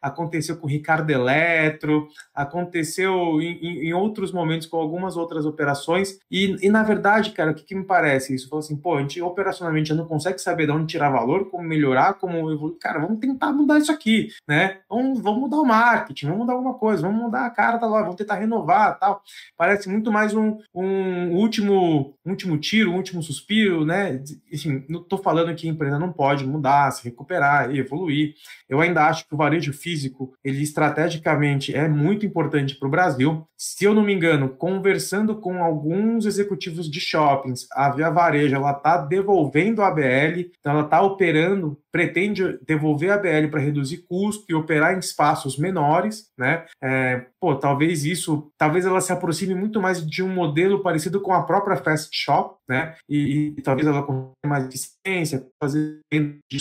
Aconteceu 0.00 0.56
com 0.56 0.66
o 0.66 0.70
Ricardo 0.70 1.10
Eletro, 1.10 2.08
aconteceu 2.34 3.40
em, 3.40 3.88
em- 3.88 3.94
outros 3.94 4.32
momentos 4.32 4.66
com 4.66 4.76
algumas 4.76 5.16
outras 5.16 5.46
operações. 5.46 6.18
E, 6.30 6.56
e, 6.66 6.68
na 6.68 6.82
verdade, 6.82 7.30
cara, 7.30 7.50
o 7.52 7.54
que, 7.54 7.62
que 7.64 7.74
me 7.74 7.84
parece 7.84 8.34
isso? 8.34 8.48
Falou 8.48 8.60
assim, 8.64 8.76
pô, 8.76 8.96
a 8.96 9.00
gente 9.00 9.20
operacionalmente 9.22 9.88
já 9.90 9.94
não 9.94 10.06
consegue 10.06 10.38
saber 10.38 10.66
de 10.66 10.72
onde 10.72 10.86
tirar 10.86 11.10
valor, 11.10 11.48
como 11.50 11.62
melhorar, 11.64 12.14
como 12.14 12.50
evoluir. 12.50 12.78
Cara, 12.78 12.98
vamos 13.00 13.18
tentar 13.20 13.52
mudar 13.52 13.78
isso 13.78 13.92
aqui, 13.92 14.28
né? 14.48 14.78
Vamos, 14.88 15.20
vamos 15.20 15.40
mudar 15.40 15.58
o 15.58 15.64
marketing, 15.64 16.26
vamos 16.26 16.40
mudar 16.40 16.52
alguma 16.54 16.74
coisa, 16.74 17.02
vamos 17.02 17.20
mudar 17.22 17.46
a 17.46 17.50
cara 17.50 17.78
da 17.78 17.86
loja, 17.86 18.02
vamos 18.02 18.16
tentar 18.16 18.34
renovar 18.36 18.98
tal. 18.98 19.22
Parece 19.56 19.88
muito 19.88 20.10
mais 20.12 20.34
um, 20.34 20.58
um 20.74 21.36
último, 21.36 22.14
último 22.24 22.58
tiro, 22.58 22.90
um 22.90 22.96
último 22.96 23.22
suspiro, 23.22 23.84
né? 23.84 24.22
Enfim, 24.52 24.84
não 24.88 25.00
estou 25.00 25.18
falando 25.18 25.54
que 25.54 25.68
a 25.68 25.70
empresa 25.70 25.98
não 25.98 26.12
pode 26.12 26.46
mudar, 26.46 26.90
se 26.90 27.04
recuperar 27.04 27.70
e 27.74 27.78
evoluir. 27.78 28.34
Eu 28.68 28.80
ainda 28.80 29.06
acho 29.06 29.23
que 29.26 29.34
o 29.34 29.38
varejo 29.38 29.72
físico, 29.72 30.32
ele 30.44 30.62
estrategicamente 30.62 31.74
é 31.74 31.88
muito 31.88 32.24
importante 32.26 32.76
para 32.76 32.88
o 32.88 32.90
Brasil. 32.90 33.46
Se 33.56 33.84
eu 33.84 33.94
não 33.94 34.02
me 34.02 34.12
engano, 34.12 34.48
conversando 34.48 35.36
com 35.36 35.62
alguns 35.62 36.26
executivos 36.26 36.90
de 36.90 37.00
shoppings, 37.00 37.66
a 37.72 37.90
Via 37.90 38.10
Varejo 38.10 38.54
ela 38.54 38.72
está 38.72 38.98
devolvendo 38.98 39.82
a 39.82 39.90
BL, 39.90 40.50
então 40.58 40.72
ela 40.72 40.84
está 40.84 41.00
operando, 41.02 41.78
pretende 41.90 42.58
devolver 42.66 43.10
a 43.10 43.18
BL 43.18 43.48
para 43.50 43.60
reduzir 43.60 44.04
custo 44.08 44.44
e 44.48 44.54
operar 44.54 44.94
em 44.94 44.98
espaços 44.98 45.58
menores, 45.58 46.30
né? 46.36 46.64
É, 46.82 47.26
pô, 47.44 47.54
talvez 47.54 48.06
isso, 48.06 48.50
talvez 48.56 48.86
ela 48.86 49.02
se 49.02 49.12
aproxime 49.12 49.54
muito 49.54 49.78
mais 49.78 50.04
de 50.06 50.22
um 50.22 50.32
modelo 50.32 50.82
parecido 50.82 51.20
com 51.20 51.30
a 51.30 51.42
própria 51.42 51.76
Fast 51.76 52.08
Shop, 52.10 52.56
né? 52.66 52.94
E, 53.06 53.52
e 53.58 53.60
talvez 53.60 53.86
ela 53.86 54.02
consiga 54.02 54.48
mais 54.48 54.66
eficiência, 54.66 55.46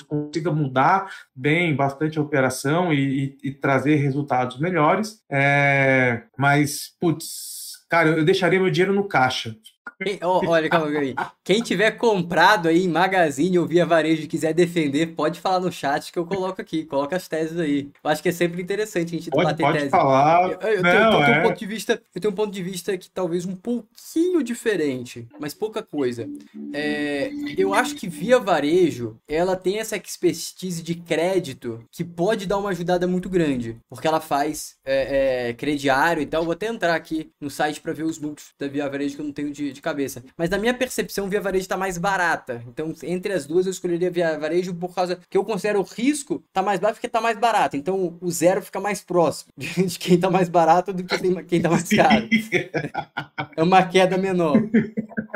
consiga 0.05 0.51
mudar 0.51 1.09
bem 1.33 1.73
bastante 1.73 2.19
a 2.19 2.21
operação 2.21 2.91
e, 2.91 3.37
e, 3.41 3.47
e 3.47 3.51
trazer 3.53 3.95
resultados 3.95 4.59
melhores. 4.59 5.21
É, 5.31 6.23
mas, 6.37 6.91
putz, 6.99 7.85
cara, 7.89 8.09
eu 8.09 8.25
deixaria 8.25 8.59
meu 8.59 8.69
dinheiro 8.69 8.93
no 8.93 9.07
caixa. 9.07 9.55
Quem, 10.03 10.19
olha, 10.21 10.69
calma 10.69 10.87
aí. 10.87 11.15
Quem 11.43 11.61
tiver 11.61 11.91
comprado 11.91 12.67
aí 12.67 12.83
em 12.83 12.87
Magazine 12.87 13.59
ou 13.59 13.65
via 13.65 13.85
varejo 13.85 14.23
e 14.23 14.27
quiser 14.27 14.53
defender, 14.53 15.15
pode 15.15 15.39
falar 15.39 15.59
no 15.59 15.71
chat 15.71 16.11
que 16.11 16.19
eu 16.19 16.25
coloco 16.25 16.61
aqui. 16.61 16.85
Coloca 16.85 17.15
as 17.15 17.27
teses 17.27 17.59
aí. 17.59 17.89
Eu 18.03 18.09
acho 18.09 18.21
que 18.21 18.29
é 18.29 18.31
sempre 18.31 18.61
interessante 18.61 19.15
a 19.15 19.19
gente 19.19 19.29
pode, 19.29 19.45
bater 19.45 19.63
pode 19.63 19.77
tese. 19.79 19.89
falar. 19.89 20.51
Eu, 20.51 20.59
eu, 20.69 20.83
Não, 20.83 20.91
tenho, 20.91 21.03
eu, 21.03 21.25
tenho 21.25 21.37
um 21.37 21.39
é. 21.39 21.43
ponto 21.43 21.59
de 21.59 21.65
vista, 21.65 22.01
eu 22.13 22.21
tenho 22.21 22.31
um 22.31 22.35
ponto 22.35 22.51
de 22.51 22.63
vista 22.63 22.97
que 22.97 23.09
talvez 23.09 23.45
um 23.45 23.55
pouquinho 23.55 24.43
diferente, 24.43 25.27
mas 25.39 25.53
pouca 25.53 25.81
coisa. 25.83 26.27
É, 26.73 27.31
eu 27.57 27.73
acho 27.73 27.95
que 27.95 28.07
via 28.07 28.39
varejo, 28.39 29.17
ela 29.27 29.55
tem 29.55 29.79
essa 29.79 29.97
expertise 29.97 30.81
de 30.81 30.95
crédito 30.95 31.83
que 31.91 32.03
pode 32.03 32.45
dar 32.45 32.57
uma 32.57 32.69
ajudada 32.69 33.07
muito 33.07 33.29
grande. 33.29 33.77
Porque 33.89 34.07
ela 34.07 34.19
faz 34.19 34.75
é, 34.85 35.49
é, 35.49 35.53
crediário 35.53 36.21
e 36.21 36.25
tal. 36.25 36.43
Vou 36.43 36.53
até 36.53 36.67
entrar 36.67 36.95
aqui 36.95 37.31
no 37.39 37.49
site 37.49 37.81
para 37.81 37.93
ver 37.93 38.03
os 38.03 38.19
múltiplos 38.19 38.53
da 38.59 38.67
via 38.67 38.89
varejo 38.89 39.15
que 39.15 39.21
eu 39.21 39.25
não 39.25 39.33
tenho 39.33 39.51
de, 39.51 39.72
de 39.73 39.81
cabeça. 39.81 40.23
Mas 40.37 40.49
na 40.49 40.57
minha 40.57 40.73
percepção, 40.73 41.27
Via 41.27 41.41
Varejo 41.41 41.67
tá 41.67 41.77
mais 41.77 41.97
barata. 41.97 42.63
Então, 42.67 42.93
entre 43.03 43.33
as 43.33 43.45
duas, 43.45 43.65
eu 43.65 43.71
escolheria 43.71 44.11
Via 44.11 44.37
Varejo 44.37 44.73
por 44.73 44.93
causa 44.93 45.19
que 45.29 45.37
eu 45.37 45.43
considero 45.43 45.79
o 45.79 45.83
risco 45.83 46.43
tá 46.53 46.61
mais 46.61 46.79
baixo 46.79 46.95
porque 46.95 47.07
tá 47.07 47.21
mais 47.21 47.37
barato. 47.37 47.75
Então, 47.75 48.17
o 48.21 48.31
zero 48.31 48.61
fica 48.61 48.79
mais 48.79 49.01
próximo 49.01 49.51
de 49.57 49.99
quem 49.99 50.19
tá 50.19 50.29
mais 50.29 50.49
barato 50.49 50.93
do 50.93 51.03
que 51.03 51.17
quem 51.43 51.61
tá 51.61 51.69
mais 51.69 51.89
caro. 51.89 52.27
é 53.57 53.63
uma 53.63 53.83
queda 53.83 54.17
menor. 54.17 54.61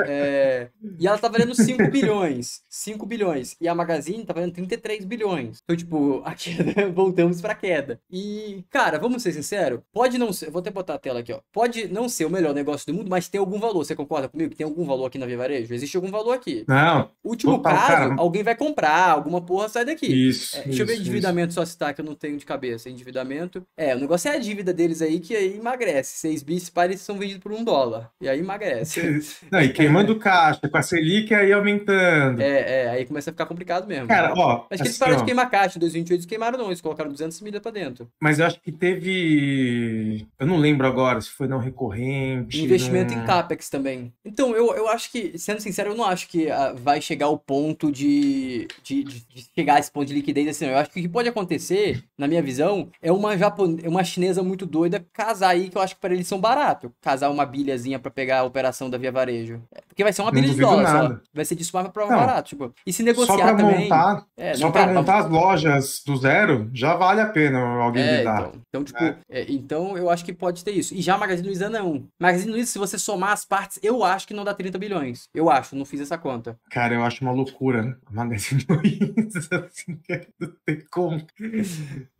É... 0.05 0.69
E 0.99 1.07
ela 1.07 1.17
tá 1.17 1.27
valendo 1.27 1.55
5 1.55 1.89
bilhões. 1.89 2.61
5 2.69 3.05
bilhões. 3.05 3.55
E 3.59 3.67
a 3.67 3.75
Magazine 3.75 4.25
tá 4.25 4.33
valendo 4.33 4.53
33 4.53 5.05
bilhões. 5.05 5.59
Então, 5.63 5.75
tipo, 5.75 6.21
a 6.25 6.33
queda, 6.33 6.89
voltamos 6.91 7.41
pra 7.41 7.55
queda. 7.55 7.99
E, 8.09 8.63
cara, 8.69 8.99
vamos 8.99 9.23
ser 9.23 9.31
sinceros, 9.31 9.79
pode 9.91 10.17
não 10.17 10.31
ser, 10.31 10.49
vou 10.49 10.59
até 10.59 10.69
botar 10.69 10.95
a 10.95 10.99
tela 10.99 11.19
aqui, 11.19 11.33
ó. 11.33 11.39
Pode 11.51 11.87
não 11.87 12.07
ser 12.07 12.25
o 12.25 12.29
melhor 12.29 12.53
negócio 12.53 12.85
do 12.87 12.93
mundo, 12.93 13.09
mas 13.09 13.27
tem 13.27 13.39
algum 13.39 13.59
valor. 13.59 13.83
Você 13.83 13.95
concorda 13.95 14.26
comigo 14.27 14.49
que 14.49 14.55
tem 14.55 14.65
algum 14.65 14.85
valor 14.85 15.05
aqui 15.05 15.17
na 15.17 15.25
Via 15.25 15.37
Varejo? 15.37 15.73
Existe 15.73 15.95
algum 15.95 16.11
valor 16.11 16.33
aqui. 16.33 16.63
Não. 16.67 17.09
Último 17.23 17.57
total, 17.57 17.73
caso, 17.73 17.87
cara. 17.87 18.15
alguém 18.17 18.43
vai 18.43 18.55
comprar, 18.55 19.09
alguma 19.11 19.41
porra 19.41 19.69
sai 19.69 19.85
daqui. 19.85 20.07
Isso. 20.07 20.57
É, 20.57 20.61
deixa 20.61 20.69
isso, 20.69 20.81
eu 20.81 20.85
ver 20.85 20.99
endividamento 20.99 21.49
isso. 21.49 21.59
só 21.59 21.65
citar 21.65 21.93
que 21.93 22.01
eu 22.01 22.05
não 22.05 22.15
tenho 22.15 22.37
de 22.37 22.45
cabeça. 22.45 22.89
Endividamento. 22.89 23.63
É, 23.75 23.95
o 23.95 23.99
negócio 23.99 24.29
é 24.29 24.35
a 24.35 24.39
dívida 24.39 24.73
deles 24.73 25.01
aí 25.01 25.19
que 25.19 25.35
aí 25.35 25.57
emagrece. 25.57 26.17
6 26.19 26.43
bis, 26.43 26.71
eles 26.77 27.01
são 27.01 27.17
vendidos 27.17 27.43
por 27.43 27.51
um 27.51 27.63
dólar. 27.63 28.09
E 28.21 28.27
aí 28.27 28.39
emagrece. 28.39 29.21
Não, 29.51 29.61
e 29.61 29.69
queimando 29.69 30.17
caixa, 30.17 30.67
com 30.67 30.77
a 30.77 30.81
Selic 30.81 31.33
aí 31.33 31.51
aumentando. 31.51 32.41
É, 32.41 32.83
é, 32.83 32.89
aí 32.89 33.05
começa 33.05 33.29
a 33.29 33.33
ficar 33.33 33.45
complicado 33.45 33.87
mesmo. 33.87 34.07
Cara, 34.07 34.33
ó. 34.35 34.51
Acho 34.57 34.67
que 34.67 34.73
eles 34.75 34.89
assim, 34.89 34.99
pararam 34.99 35.17
ó, 35.17 35.19
de 35.19 35.25
queimar 35.25 35.49
caixa. 35.49 35.77
Em 35.77 35.81
2028 35.81 36.19
eles 36.19 36.25
queimaram 36.25 36.57
não, 36.57 36.67
eles 36.67 36.81
colocaram 36.81 37.09
200 37.11 37.41
milhas 37.41 37.61
pra 37.61 37.71
dentro. 37.71 38.09
Mas 38.21 38.39
eu 38.39 38.45
acho 38.45 38.59
que 38.61 38.71
teve. 38.71 40.27
Eu 40.39 40.47
não 40.47 40.57
lembro 40.57 40.87
agora 40.87 41.21
se 41.21 41.29
foi 41.29 41.47
não 41.47 41.59
recorrente. 41.59 42.61
Investimento 42.63 43.13
não... 43.13 43.23
em 43.23 43.25
CAPEX 43.25 43.69
também. 43.69 44.13
Então, 44.27 44.53
eu, 44.53 44.75
eu 44.75 44.89
acho 44.89 45.09
que, 45.09 45.37
sendo 45.37 45.61
sincero, 45.61 45.91
eu 45.91 45.95
não 45.95 46.03
acho 46.03 46.27
que 46.27 46.47
uh, 46.47 46.75
vai 46.75 47.01
chegar 47.01 47.27
ao 47.27 47.37
ponto 47.37 47.89
de, 47.89 48.67
de, 48.83 49.03
de, 49.03 49.19
de, 49.21 49.47
chegar 49.55 49.75
a 49.75 49.79
esse 49.79 49.89
ponto 49.89 50.05
de 50.05 50.13
liquidez 50.13 50.49
assim. 50.49 50.65
Eu 50.65 50.77
acho 50.77 50.89
que 50.91 50.99
o 50.99 51.03
que 51.03 51.07
pode 51.07 51.29
acontecer, 51.29 52.03
na 52.17 52.27
minha 52.27 52.41
visão, 52.41 52.89
é 53.01 53.09
uma, 53.09 53.37
japon... 53.37 53.77
uma 53.85 54.03
chinesa 54.03 54.43
muito 54.43 54.65
doida 54.65 55.05
casar 55.13 55.49
aí, 55.49 55.69
que 55.69 55.77
eu 55.77 55.81
acho 55.81 55.95
que 55.95 56.01
para 56.01 56.13
eles 56.13 56.27
são 56.27 56.41
barato. 56.41 56.93
Casar 57.01 57.29
uma 57.29 57.45
bilhazinha 57.45 57.99
para 57.99 58.11
pegar 58.11 58.39
a 58.39 58.43
operação 58.43 58.89
da 58.89 58.97
Via 58.97 59.11
Varejo. 59.11 59.61
Porque 59.97 60.03
vai 60.03 60.13
ser 60.13 60.21
uma 60.21 60.31
bilha 60.31 60.47
de 60.47 60.61
dólar 60.61 61.21
Vai 61.33 61.43
ser 61.43 61.55
disso 61.55 61.71
para 61.71 61.89
prova 61.89 62.15
barato. 62.15 62.49
Tipo, 62.49 62.71
e 62.85 62.93
se 62.93 63.01
negociar 63.01 63.35
só 63.35 63.43
pra 63.43 63.55
também. 63.55 63.79
Montar, 63.85 64.25
é, 64.37 64.53
só 64.53 64.69
para 64.69 64.93
montar 64.93 65.17
as 65.17 65.27
lojas 65.27 66.03
do 66.05 66.15
zero, 66.15 66.69
já 66.71 66.93
vale 66.93 67.19
a 67.19 67.25
pena 67.25 67.57
alguém 67.81 68.03
é, 68.03 68.23
dar. 68.23 68.41
Então, 68.41 68.61
então 68.67 68.83
tipo, 68.83 69.03
é. 69.03 69.17
é. 69.27 69.45
então 69.51 69.97
eu 69.97 70.07
acho 70.11 70.23
que 70.23 70.31
pode 70.31 70.63
ter 70.63 70.73
isso. 70.73 70.93
E 70.93 71.01
já 71.01 71.15
a 71.15 71.17
Magazine 71.17 71.47
Luiza 71.47 71.67
não. 71.67 72.07
Magazine 72.21 72.51
Luiza, 72.51 72.73
se 72.73 72.77
você 72.77 72.99
somar 72.99 73.31
as 73.31 73.43
partes, 73.43 73.79
eu 73.81 74.03
acho 74.03 74.27
que 74.27 74.35
não 74.35 74.43
dá 74.43 74.53
30 74.53 74.77
bilhões. 74.77 75.29
Eu 75.33 75.49
acho, 75.49 75.75
não 75.75 75.83
fiz 75.83 75.99
essa 75.99 76.15
conta. 76.15 76.59
Cara, 76.69 76.93
eu 76.93 77.03
acho 77.03 77.23
uma 77.23 77.31
loucura, 77.31 77.81
né? 77.81 77.95
A 78.05 78.13
Magazine 78.13 78.63
Luiza, 78.69 79.65
assim, 79.65 79.99
não 80.39 80.53
tem 80.63 80.83
como. 80.91 81.25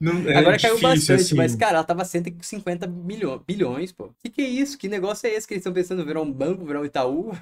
Não, 0.02 0.28
é 0.28 0.36
Agora 0.36 0.58
difícil, 0.58 0.80
caiu 0.80 0.96
bastante, 0.96 1.22
assim. 1.22 1.36
mas, 1.36 1.56
cara, 1.56 1.76
ela 1.76 1.84
tava 1.84 2.04
150 2.04 2.88
milhões, 2.88 3.42
bilhões, 3.46 3.92
pô. 3.92 4.06
O 4.06 4.14
que, 4.24 4.32
que 4.32 4.42
é 4.42 4.48
isso? 4.48 4.80
Que 4.80 4.90
negócio 4.90 5.28
é 5.28 5.30
esse 5.36 5.48
que 5.48 5.54
eles 5.54 5.62
estão 5.62 5.72
pensando 5.72 6.04
virar 6.04 6.22
um 6.22 6.32
banco, 6.32 6.66
virar 6.66 6.82
um 6.82 6.86
Itaú? 6.86 7.38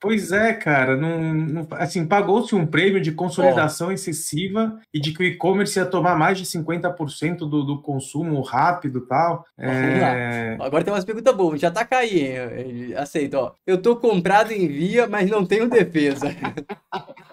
Pois 0.00 0.32
é, 0.32 0.52
cara. 0.52 0.96
Não, 0.96 1.34
não 1.34 1.66
assim, 1.72 2.06
pagou-se 2.06 2.54
um 2.54 2.66
prêmio 2.66 3.00
de 3.00 3.12
consolidação 3.12 3.88
oh. 3.88 3.92
excessiva 3.92 4.78
e 4.92 5.00
de 5.00 5.12
que 5.12 5.22
o 5.22 5.26
e-commerce 5.26 5.78
ia 5.78 5.86
tomar 5.86 6.16
mais 6.16 6.38
de 6.38 6.44
50% 6.44 7.38
do, 7.38 7.62
do 7.62 7.82
consumo 7.82 8.40
rápido 8.40 8.98
e 8.98 9.06
tal. 9.06 9.44
É... 9.58 10.56
Agora 10.60 10.84
tem 10.84 10.92
umas 10.92 11.04
perguntas 11.04 11.34
boas. 11.34 11.60
Já 11.60 11.70
tá 11.70 11.84
caindo. 11.84 12.96
Aceito, 12.96 13.34
ó. 13.34 13.52
Eu 13.66 13.78
tô 13.78 13.96
comprado 13.96 14.52
em 14.52 14.66
via, 14.66 15.06
mas 15.06 15.30
não 15.30 15.44
tenho 15.44 15.68
defesa. 15.68 16.34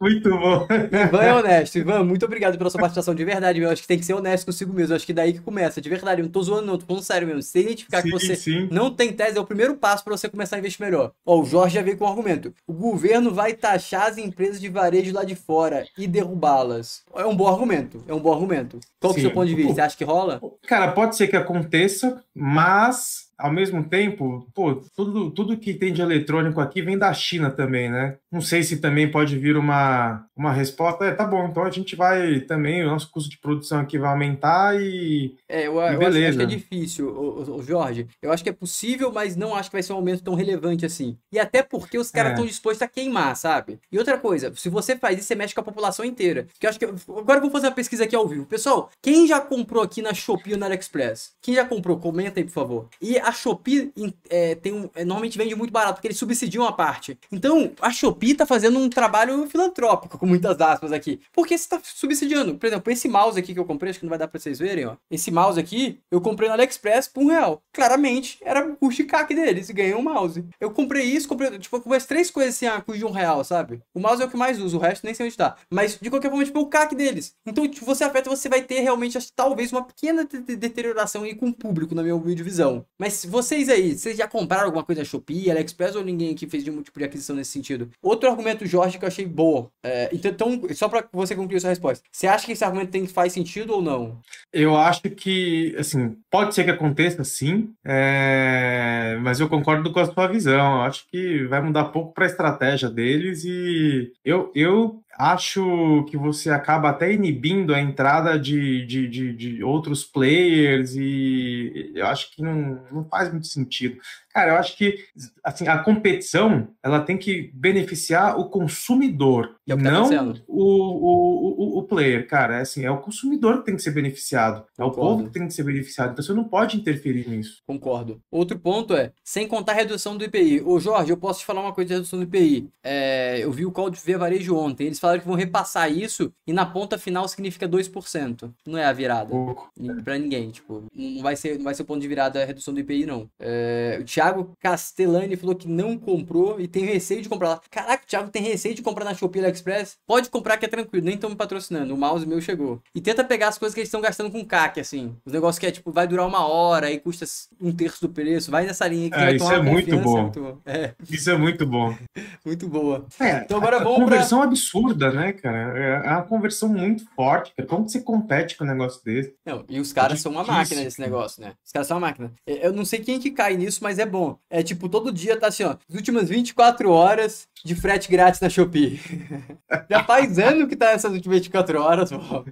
Muito 0.00 0.30
bom. 0.30 0.66
Ivan 1.08 1.22
é 1.22 1.34
honesto. 1.34 1.78
Ivan, 1.78 2.04
muito 2.04 2.24
obrigado 2.24 2.56
pela 2.56 2.70
sua 2.70 2.80
participação. 2.80 3.14
De 3.14 3.24
verdade, 3.24 3.60
eu 3.60 3.70
acho 3.70 3.82
que 3.82 3.88
tem 3.88 3.98
que 3.98 4.04
ser 4.04 4.14
honesto 4.14 4.46
consigo 4.46 4.72
mesmo. 4.72 4.92
Eu 4.92 4.96
acho 4.96 5.06
que 5.06 5.12
daí 5.12 5.32
que 5.32 5.40
começa. 5.40 5.80
De 5.80 5.88
verdade, 5.88 6.20
eu 6.20 6.24
não 6.24 6.32
tô 6.32 6.42
zoando, 6.42 6.66
não. 6.66 6.78
Tô 6.78 6.86
falando 6.86 7.02
sério 7.02 7.26
mesmo. 7.26 7.42
Se 7.42 7.60
identificar 7.60 8.02
sim, 8.02 8.08
que 8.08 8.10
você 8.10 8.36
sim. 8.36 8.68
não 8.70 8.90
tem 8.90 9.12
tese, 9.12 9.36
é 9.36 9.40
o 9.40 9.44
primeiro 9.44 9.74
passo 9.76 10.04
para 10.04 10.16
você 10.16 10.28
começar 10.28 10.56
a 10.56 10.58
investir 10.58 10.84
melhor. 10.84 11.12
Ó, 11.24 11.40
o 11.40 11.44
Jorge 11.54 11.76
já 11.76 11.82
veio 11.82 11.96
com 11.96 12.04
um 12.04 12.08
argumento. 12.08 12.52
O 12.66 12.72
governo 12.72 13.32
vai 13.32 13.52
taxar 13.54 14.08
as 14.08 14.18
empresas 14.18 14.60
de 14.60 14.68
varejo 14.68 15.14
lá 15.14 15.22
de 15.22 15.36
fora 15.36 15.86
e 15.96 16.08
derrubá-las. 16.08 17.04
É 17.14 17.24
um 17.24 17.36
bom 17.36 17.46
argumento. 17.46 18.02
É 18.08 18.12
um 18.12 18.18
bom 18.18 18.32
argumento. 18.32 18.80
Qual 18.98 19.14
que 19.14 19.20
é 19.20 19.22
o 19.22 19.26
seu 19.26 19.32
ponto 19.32 19.46
de 19.46 19.54
vista? 19.54 19.74
Você 19.74 19.80
acha 19.80 19.96
que 19.96 20.02
rola? 20.02 20.40
Cara, 20.66 20.90
pode 20.90 21.14
ser 21.14 21.28
que 21.28 21.36
aconteça, 21.36 22.20
mas 22.34 23.23
ao 23.38 23.52
mesmo 23.52 23.84
tempo, 23.84 24.46
pô, 24.54 24.82
tudo, 24.96 25.30
tudo 25.30 25.56
que 25.56 25.74
tem 25.74 25.92
de 25.92 26.02
eletrônico 26.02 26.60
aqui 26.60 26.82
vem 26.82 26.96
da 26.98 27.12
China 27.12 27.50
também, 27.50 27.90
né? 27.90 28.16
Não 28.30 28.40
sei 28.40 28.62
se 28.62 28.78
também 28.78 29.10
pode 29.10 29.38
vir 29.38 29.56
uma, 29.56 30.26
uma 30.36 30.52
resposta. 30.52 31.04
É, 31.04 31.12
tá 31.12 31.24
bom, 31.24 31.46
então 31.48 31.64
a 31.64 31.70
gente 31.70 31.96
vai 31.96 32.40
também, 32.40 32.82
o 32.82 32.88
nosso 32.88 33.10
custo 33.10 33.30
de 33.30 33.38
produção 33.38 33.80
aqui 33.80 33.98
vai 33.98 34.10
aumentar 34.10 34.80
e. 34.80 35.36
É, 35.48 35.66
eu, 35.66 35.80
e 35.80 35.96
beleza. 35.96 36.18
Eu 36.18 36.28
acho, 36.28 36.38
que 36.38 36.42
é 36.42 36.46
difícil, 36.46 37.08
o, 37.08 37.62
Jorge. 37.62 38.06
Eu 38.22 38.32
acho 38.32 38.42
que 38.42 38.48
é 38.48 38.52
possível, 38.52 39.12
mas 39.12 39.36
não 39.36 39.54
acho 39.54 39.70
que 39.70 39.76
vai 39.76 39.82
ser 39.82 39.92
um 39.92 39.96
aumento 39.96 40.22
tão 40.22 40.34
relevante 40.34 40.84
assim. 40.84 41.16
E 41.32 41.38
até 41.38 41.62
porque 41.62 41.98
os 41.98 42.10
caras 42.10 42.32
estão 42.32 42.44
é. 42.44 42.48
dispostos 42.48 42.82
a 42.82 42.88
queimar, 42.88 43.36
sabe? 43.36 43.78
E 43.90 43.98
outra 43.98 44.18
coisa, 44.18 44.52
se 44.54 44.68
você 44.68 44.96
faz 44.96 45.18
isso, 45.18 45.28
você 45.28 45.34
mexe 45.34 45.54
com 45.54 45.60
a 45.60 45.64
população 45.64 46.04
inteira. 46.04 46.46
Que 46.58 46.66
eu 46.66 46.70
acho 46.70 46.78
que. 46.78 46.84
Agora 46.84 47.38
eu 47.38 47.42
vou 47.42 47.50
fazer 47.50 47.68
uma 47.68 47.74
pesquisa 47.74 48.04
aqui 48.04 48.14
ao 48.14 48.28
vivo. 48.28 48.46
Pessoal, 48.46 48.90
quem 49.02 49.26
já 49.26 49.40
comprou 49.40 49.82
aqui 49.82 50.02
na 50.02 50.14
Shopee 50.14 50.52
ou 50.52 50.58
na 50.58 50.66
AliExpress? 50.66 51.32
Quem 51.40 51.54
já 51.54 51.64
comprou? 51.64 51.98
Comenta 51.98 52.40
aí, 52.40 52.44
por 52.44 52.52
favor. 52.52 52.88
E 53.00 53.18
a 53.24 53.32
Shopee 53.32 53.92
é, 54.28 54.54
tem 54.54 54.72
um, 54.72 54.90
é, 54.94 55.04
normalmente 55.04 55.38
vende 55.38 55.54
muito 55.54 55.72
barato, 55.72 55.94
porque 55.94 56.08
eles 56.08 56.18
subsidiam 56.18 56.66
a 56.66 56.72
parte. 56.72 57.18
Então, 57.32 57.72
a 57.80 57.90
Shopee 57.90 58.34
tá 58.34 58.46
fazendo 58.46 58.78
um 58.78 58.88
trabalho 58.88 59.46
filantrópico, 59.48 60.18
com 60.18 60.26
muitas 60.26 60.60
aspas 60.60 60.92
aqui. 60.92 61.20
Porque 61.32 61.56
você 61.56 61.68
tá 61.68 61.80
subsidiando. 61.82 62.56
Por 62.56 62.66
exemplo, 62.66 62.92
esse 62.92 63.08
mouse 63.08 63.38
aqui 63.38 63.54
que 63.54 63.60
eu 63.60 63.64
comprei, 63.64 63.90
acho 63.90 63.98
que 63.98 64.04
não 64.04 64.10
vai 64.10 64.18
dar 64.18 64.28
pra 64.28 64.38
vocês 64.38 64.58
verem, 64.58 64.86
ó. 64.86 64.96
Esse 65.10 65.30
mouse 65.30 65.58
aqui, 65.58 65.98
eu 66.10 66.20
comprei 66.20 66.48
no 66.48 66.54
AliExpress 66.54 67.08
por 67.08 67.22
um 67.22 67.28
real. 67.28 67.62
Claramente, 67.72 68.38
era 68.42 68.76
o 68.80 68.88
CAC 69.06 69.34
deles, 69.34 69.68
e 69.68 69.72
ganhei 69.72 69.94
um 69.94 70.02
mouse. 70.02 70.44
Eu 70.60 70.70
comprei 70.70 71.04
isso, 71.04 71.26
comprei, 71.28 71.58
tipo, 71.58 71.76
eu 71.76 71.80
comprei 71.80 71.96
as 71.96 72.06
três 72.06 72.30
coisas 72.30 72.54
assim, 72.54 72.66
a 72.66 72.80
custo 72.80 72.98
de 72.98 73.04
um 73.04 73.10
real, 73.10 73.42
sabe? 73.42 73.82
O 73.94 74.00
mouse 74.00 74.22
é 74.22 74.26
o 74.26 74.30
que 74.30 74.36
mais 74.36 74.60
uso, 74.60 74.76
o 74.76 74.80
resto 74.80 75.04
nem 75.04 75.14
sei 75.14 75.26
onde 75.26 75.36
tá. 75.36 75.56
Mas, 75.70 75.98
de 76.00 76.10
qualquer 76.10 76.28
forma, 76.28 76.44
tipo, 76.44 76.58
é 76.58 76.62
o 76.62 76.66
CAC 76.66 76.94
deles. 76.94 77.34
Então, 77.46 77.66
tipo, 77.66 77.86
você 77.86 78.04
afeta, 78.04 78.28
você 78.28 78.48
vai 78.48 78.62
ter 78.62 78.80
realmente, 78.80 79.16
acho, 79.16 79.32
talvez, 79.34 79.72
uma 79.72 79.84
pequena 79.84 80.24
deterioração 80.24 81.22
aí 81.22 81.34
com 81.34 81.48
o 81.48 81.54
público, 81.54 81.94
na 81.94 82.02
minha 82.02 82.14
humilde 82.16 82.42
visão. 82.42 82.84
Mas 82.98 83.13
Mas 83.14 83.24
vocês 83.24 83.68
aí, 83.68 83.96
vocês 83.96 84.16
já 84.16 84.26
compraram 84.26 84.64
alguma 84.64 84.82
coisa 84.82 85.02
na 85.02 85.04
Shopee, 85.04 85.48
AliExpress 85.48 85.94
ou 85.94 86.02
ninguém 86.02 86.32
aqui 86.32 86.48
fez 86.48 86.64
nenhum 86.64 86.82
tipo 86.82 86.98
de 86.98 87.04
aquisição 87.04 87.36
nesse 87.36 87.52
sentido? 87.52 87.88
Outro 88.02 88.28
argumento, 88.28 88.66
Jorge, 88.66 88.98
que 88.98 89.04
eu 89.04 89.08
achei 89.08 89.24
boa. 89.24 89.70
É, 89.84 90.10
então, 90.12 90.32
então, 90.32 90.74
só 90.74 90.88
para 90.88 91.06
você 91.12 91.36
concluir 91.36 91.60
sua 91.60 91.70
resposta. 91.70 92.04
Você 92.10 92.26
acha 92.26 92.44
que 92.44 92.52
esse 92.52 92.64
argumento 92.64 92.90
tem, 92.90 93.06
faz 93.06 93.32
sentido 93.32 93.74
ou 93.74 93.82
não? 93.82 94.18
Eu 94.52 94.76
acho 94.76 95.02
que, 95.02 95.76
assim, 95.78 96.16
pode 96.28 96.54
ser 96.54 96.64
que 96.64 96.70
aconteça 96.70 97.22
sim, 97.22 97.72
é... 97.84 99.16
mas 99.22 99.38
eu 99.38 99.48
concordo 99.48 99.92
com 99.92 100.00
a 100.00 100.06
sua 100.06 100.26
visão. 100.26 100.76
Eu 100.76 100.82
acho 100.82 101.06
que 101.08 101.44
vai 101.44 101.60
mudar 101.60 101.84
pouco 101.84 102.12
para 102.12 102.24
a 102.24 102.28
estratégia 102.28 102.90
deles 102.90 103.44
e 103.44 104.10
eu, 104.24 104.50
eu 104.54 105.00
acho 105.18 106.04
que 106.08 106.16
você 106.16 106.50
acaba 106.50 106.90
até 106.90 107.12
inibindo 107.12 107.74
a 107.74 107.80
entrada 107.80 108.38
de, 108.38 108.84
de, 108.86 109.08
de, 109.08 109.32
de, 109.32 109.64
outros 109.64 110.04
players 110.04 110.94
e 110.94 111.92
eu 111.94 112.06
acho 112.06 112.34
que 112.34 112.42
não, 112.42 112.82
não 112.90 113.04
faz 113.04 113.30
muito 113.30 113.46
sentido. 113.46 113.98
Cara, 114.32 114.52
eu 114.52 114.56
acho 114.56 114.76
que 114.76 114.98
assim, 115.42 115.68
a 115.68 115.78
competição 115.78 116.68
ela 116.82 117.00
tem 117.00 117.16
que 117.16 117.50
beneficiar 117.54 118.38
o 118.38 118.48
consumidor, 118.48 119.56
é 119.72 119.74
o 119.74 119.78
tá 119.78 119.82
não 119.82 120.34
o, 120.46 120.62
o, 120.62 121.76
o, 121.76 121.78
o, 121.78 121.82
player, 121.84 122.26
cara. 122.26 122.58
É, 122.58 122.60
assim, 122.60 122.84
é 122.84 122.90
o 122.90 122.98
consumidor 122.98 123.58
que 123.58 123.66
tem 123.66 123.76
que 123.76 123.82
ser 123.82 123.92
beneficiado, 123.92 124.64
Concordo. 124.76 124.82
é 124.82 124.84
o 124.84 124.90
povo 124.90 125.24
que 125.24 125.30
tem 125.30 125.46
que 125.46 125.54
ser 125.54 125.62
beneficiado. 125.62 126.12
Então 126.12 126.24
você 126.24 126.34
não 126.34 126.44
pode 126.44 126.76
interferir 126.76 127.28
nisso. 127.28 127.62
Concordo. 127.66 128.20
Outro 128.30 128.58
ponto 128.58 128.94
é, 128.94 129.12
sem 129.24 129.48
contar 129.48 129.72
a 129.72 129.76
redução 129.76 130.16
do 130.16 130.24
IPI. 130.24 130.62
Ô 130.62 130.78
Jorge, 130.78 131.10
eu 131.10 131.16
posso 131.16 131.40
te 131.40 131.46
falar 131.46 131.62
uma 131.62 131.72
coisa 131.72 131.88
de 131.88 131.94
redução 131.94 132.18
do 132.18 132.24
IPI. 132.24 132.68
É, 132.82 133.40
eu 133.40 133.50
vi 133.50 133.64
o 133.64 133.72
call 133.72 133.90
de 133.90 134.00
Via 134.00 134.18
Varejo 134.18 134.56
ontem, 134.56 134.86
eles 134.86 135.00
falaram 135.00 135.20
que 135.20 135.26
vão 135.26 135.36
repassar 135.36 135.90
isso 135.90 136.32
e 136.46 136.52
na 136.52 136.66
ponta 136.66 136.98
final 136.98 137.26
significa 137.26 137.68
2%. 137.68 138.52
Não 138.66 138.78
é 138.78 138.84
a 138.84 138.92
virada. 138.92 139.30
Pouco. 139.30 139.72
Pra 140.04 140.18
ninguém, 140.18 140.50
tipo, 140.50 140.84
não 140.94 141.22
vai 141.22 141.36
ser, 141.36 141.56
não 141.56 141.64
vai 141.64 141.74
ser 141.74 141.82
o 141.82 141.86
ponto 141.86 142.00
de 142.00 142.08
virada 142.08 142.42
a 142.42 142.44
redução 142.44 142.74
do 142.74 142.80
IPI, 142.80 143.06
não. 143.06 143.30
É, 143.38 143.98
o 144.00 144.04
Thiago 144.04 144.52
Castellani 144.60 145.36
falou 145.36 145.54
que 145.54 145.68
não 145.68 145.96
comprou 145.96 146.60
e 146.60 146.68
tem 146.68 146.84
receio 146.84 147.22
de 147.22 147.28
comprar 147.28 147.48
lá. 147.48 147.60
Caraca, 147.70 148.04
o 148.04 148.06
Thiago 148.06 148.30
tem 148.30 148.42
receio 148.42 148.74
de 148.74 148.82
comprar 148.82 149.04
na 149.04 149.14
Shopee 149.14 149.53
AliExpress? 149.54 149.96
Pode 150.06 150.28
comprar 150.28 150.56
que 150.56 150.64
é 150.64 150.68
tranquilo, 150.68 151.04
nem 151.04 151.14
estão 151.14 151.30
me 151.30 151.36
patrocinando. 151.36 151.94
O 151.94 151.96
mouse 151.96 152.26
meu 152.26 152.40
chegou. 152.40 152.82
E 152.94 153.00
tenta 153.00 153.24
pegar 153.24 153.48
as 153.48 153.58
coisas 153.58 153.74
que 153.74 153.80
eles 153.80 153.88
estão 153.88 154.00
gastando 154.00 154.30
com 154.30 154.44
CAC, 154.44 154.80
assim. 154.80 155.16
Os 155.24 155.32
negócios 155.32 155.58
que 155.58 155.66
é, 155.66 155.70
tipo, 155.70 155.92
vai 155.92 156.06
durar 156.06 156.26
uma 156.26 156.46
hora 156.46 156.90
e 156.90 156.98
custa 156.98 157.24
um 157.60 157.72
terço 157.72 158.06
do 158.06 158.12
preço. 158.12 158.50
Vai 158.50 158.66
nessa 158.66 158.86
linha 158.86 159.10
que 159.10 159.16
é, 159.16 159.36
isso 159.36 159.52
é 159.52 159.62
muito 159.62 159.98
bom. 159.98 160.32
É. 160.66 160.94
Isso 161.08 161.30
é 161.30 161.36
muito 161.36 161.66
bom. 161.66 161.96
muito 162.44 162.68
boa. 162.68 163.06
É, 163.20 163.38
então 163.38 163.58
agora 163.58 163.78
vamos 163.78 164.00
conversão 164.00 164.38
pra... 164.40 164.48
absurda, 164.48 165.12
né, 165.12 165.32
cara? 165.32 165.78
É, 165.78 166.06
é 166.06 166.10
uma 166.10 166.22
conversão 166.22 166.68
muito 166.68 167.04
forte. 167.14 167.52
Como 167.68 167.84
que 167.84 167.92
você 167.92 168.00
compete 168.00 168.56
com 168.56 168.64
um 168.64 168.66
negócio 168.66 169.02
desse? 169.04 169.34
Não, 169.46 169.64
e 169.68 169.78
os 169.80 169.92
caras 169.92 170.18
é 170.18 170.22
são 170.22 170.32
uma 170.32 170.44
máquina 170.44 170.82
nesse 170.82 171.00
negócio, 171.00 171.42
né? 171.42 171.52
Os 171.64 171.72
caras 171.72 171.86
são 171.86 171.96
uma 171.96 172.08
máquina. 172.08 172.32
Eu 172.46 172.72
não 172.72 172.84
sei 172.84 173.00
quem 173.00 173.20
que 173.20 173.30
cai 173.30 173.56
nisso, 173.56 173.80
mas 173.82 173.98
é 173.98 174.06
bom. 174.06 174.38
É 174.50 174.62
tipo, 174.62 174.88
todo 174.88 175.12
dia 175.12 175.38
tá 175.38 175.48
assim, 175.48 175.64
ó. 175.64 175.76
As 175.88 175.94
últimas 175.94 176.28
24 176.28 176.90
horas 176.90 177.46
de 177.64 177.74
frete 177.74 178.10
grátis 178.10 178.40
na 178.40 178.48
Shopee. 178.48 179.00
Já 179.90 180.02
faz 180.04 180.38
ano 180.38 180.66
que 180.66 180.76
tá 180.76 180.90
essas 180.90 181.12
últimas 181.12 181.38
24 181.38 181.80
horas, 181.80 182.10
pô. 182.10 182.44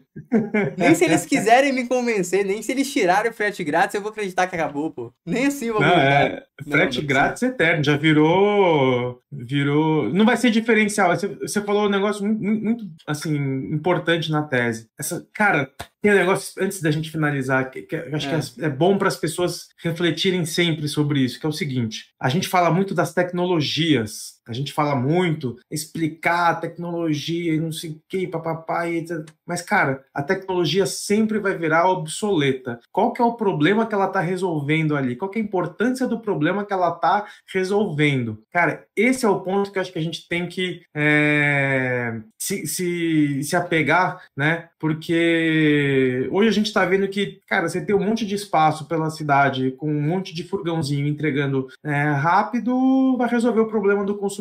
Nem 0.76 0.94
se 0.94 1.04
eles 1.04 1.26
quiserem 1.26 1.72
me 1.72 1.86
convencer, 1.86 2.44
nem 2.44 2.62
se 2.62 2.72
eles 2.72 2.92
tirarem 2.92 3.30
o 3.30 3.34
frete 3.34 3.62
grátis, 3.64 3.94
eu 3.94 4.02
vou 4.02 4.10
acreditar 4.10 4.46
que 4.46 4.54
acabou, 4.54 4.90
pô. 4.90 5.12
Nem 5.26 5.46
assim 5.46 5.66
eu 5.66 5.74
vou 5.74 5.82
não, 5.82 5.88
é, 5.88 6.42
Frete 6.68 6.96
não, 6.96 7.02
não 7.02 7.08
grátis 7.08 7.42
eterno, 7.42 7.84
já 7.84 7.96
virou. 7.96 9.20
Virou. 9.30 10.12
Não 10.12 10.24
vai 10.24 10.36
ser 10.36 10.50
diferencial. 10.50 11.14
Você, 11.16 11.28
você 11.28 11.60
falou 11.60 11.86
um 11.86 11.90
negócio 11.90 12.24
muito, 12.24 12.64
muito, 12.64 12.84
assim, 13.06 13.34
importante 13.72 14.30
na 14.30 14.42
tese. 14.42 14.88
Essa, 14.98 15.26
cara, 15.34 15.70
tem 16.02 16.12
um 16.12 16.16
negócio, 16.16 16.62
antes 16.62 16.82
da 16.82 16.90
gente 16.90 17.10
finalizar, 17.10 17.70
que, 17.70 17.82
que 17.82 17.96
acho 17.96 18.28
é. 18.28 18.30
que 18.30 18.62
é, 18.62 18.66
é 18.66 18.68
bom 18.68 18.98
para 18.98 19.08
as 19.08 19.16
pessoas 19.16 19.68
refletirem 19.82 20.44
sempre 20.44 20.88
sobre 20.88 21.20
isso, 21.20 21.38
que 21.38 21.46
é 21.46 21.48
o 21.48 21.52
seguinte: 21.52 22.06
a 22.20 22.28
gente 22.28 22.48
fala 22.48 22.70
muito 22.70 22.94
das 22.94 23.14
tecnologias, 23.14 24.40
a 24.46 24.52
gente 24.52 24.72
fala 24.72 24.94
muito, 24.94 25.56
explicar 25.70 26.50
a 26.50 26.54
tecnologia 26.56 27.54
e 27.54 27.60
não 27.60 27.72
sei 27.72 27.90
o 27.90 28.02
que, 28.08 28.26
papapá. 28.26 28.82
Mas, 29.46 29.62
cara, 29.62 30.04
a 30.12 30.22
tecnologia 30.22 30.86
sempre 30.86 31.38
vai 31.38 31.56
virar 31.56 31.88
obsoleta. 31.88 32.80
Qual 32.90 33.12
que 33.12 33.22
é 33.22 33.24
o 33.24 33.34
problema 33.34 33.86
que 33.86 33.94
ela 33.94 34.06
está 34.06 34.20
resolvendo 34.20 34.96
ali? 34.96 35.16
Qual 35.16 35.30
que 35.30 35.38
é 35.38 35.42
a 35.42 35.44
importância 35.44 36.06
do 36.06 36.20
problema 36.20 36.64
que 36.64 36.72
ela 36.72 36.90
está 36.90 37.26
resolvendo? 37.52 38.42
Cara, 38.52 38.84
esse 38.96 39.24
é 39.24 39.28
o 39.28 39.40
ponto 39.40 39.70
que 39.70 39.78
eu 39.78 39.82
acho 39.82 39.92
que 39.92 39.98
a 39.98 40.02
gente 40.02 40.28
tem 40.28 40.48
que 40.48 40.82
é, 40.94 42.20
se, 42.38 42.66
se, 42.66 43.42
se 43.42 43.56
apegar, 43.56 44.22
né? 44.36 44.68
Porque 44.78 46.28
hoje 46.32 46.48
a 46.48 46.52
gente 46.52 46.66
está 46.66 46.84
vendo 46.84 47.08
que, 47.08 47.40
cara, 47.46 47.68
você 47.68 47.84
tem 47.84 47.94
um 47.94 48.04
monte 48.04 48.26
de 48.26 48.34
espaço 48.34 48.86
pela 48.88 49.10
cidade, 49.10 49.70
com 49.72 49.88
um 49.88 50.02
monte 50.02 50.34
de 50.34 50.42
furgãozinho 50.42 51.06
entregando 51.06 51.68
é, 51.84 52.10
rápido, 52.10 53.16
vai 53.16 53.28
resolver 53.28 53.60
o 53.60 53.68
problema 53.68 54.04
do 54.04 54.16
consumidor 54.16 54.32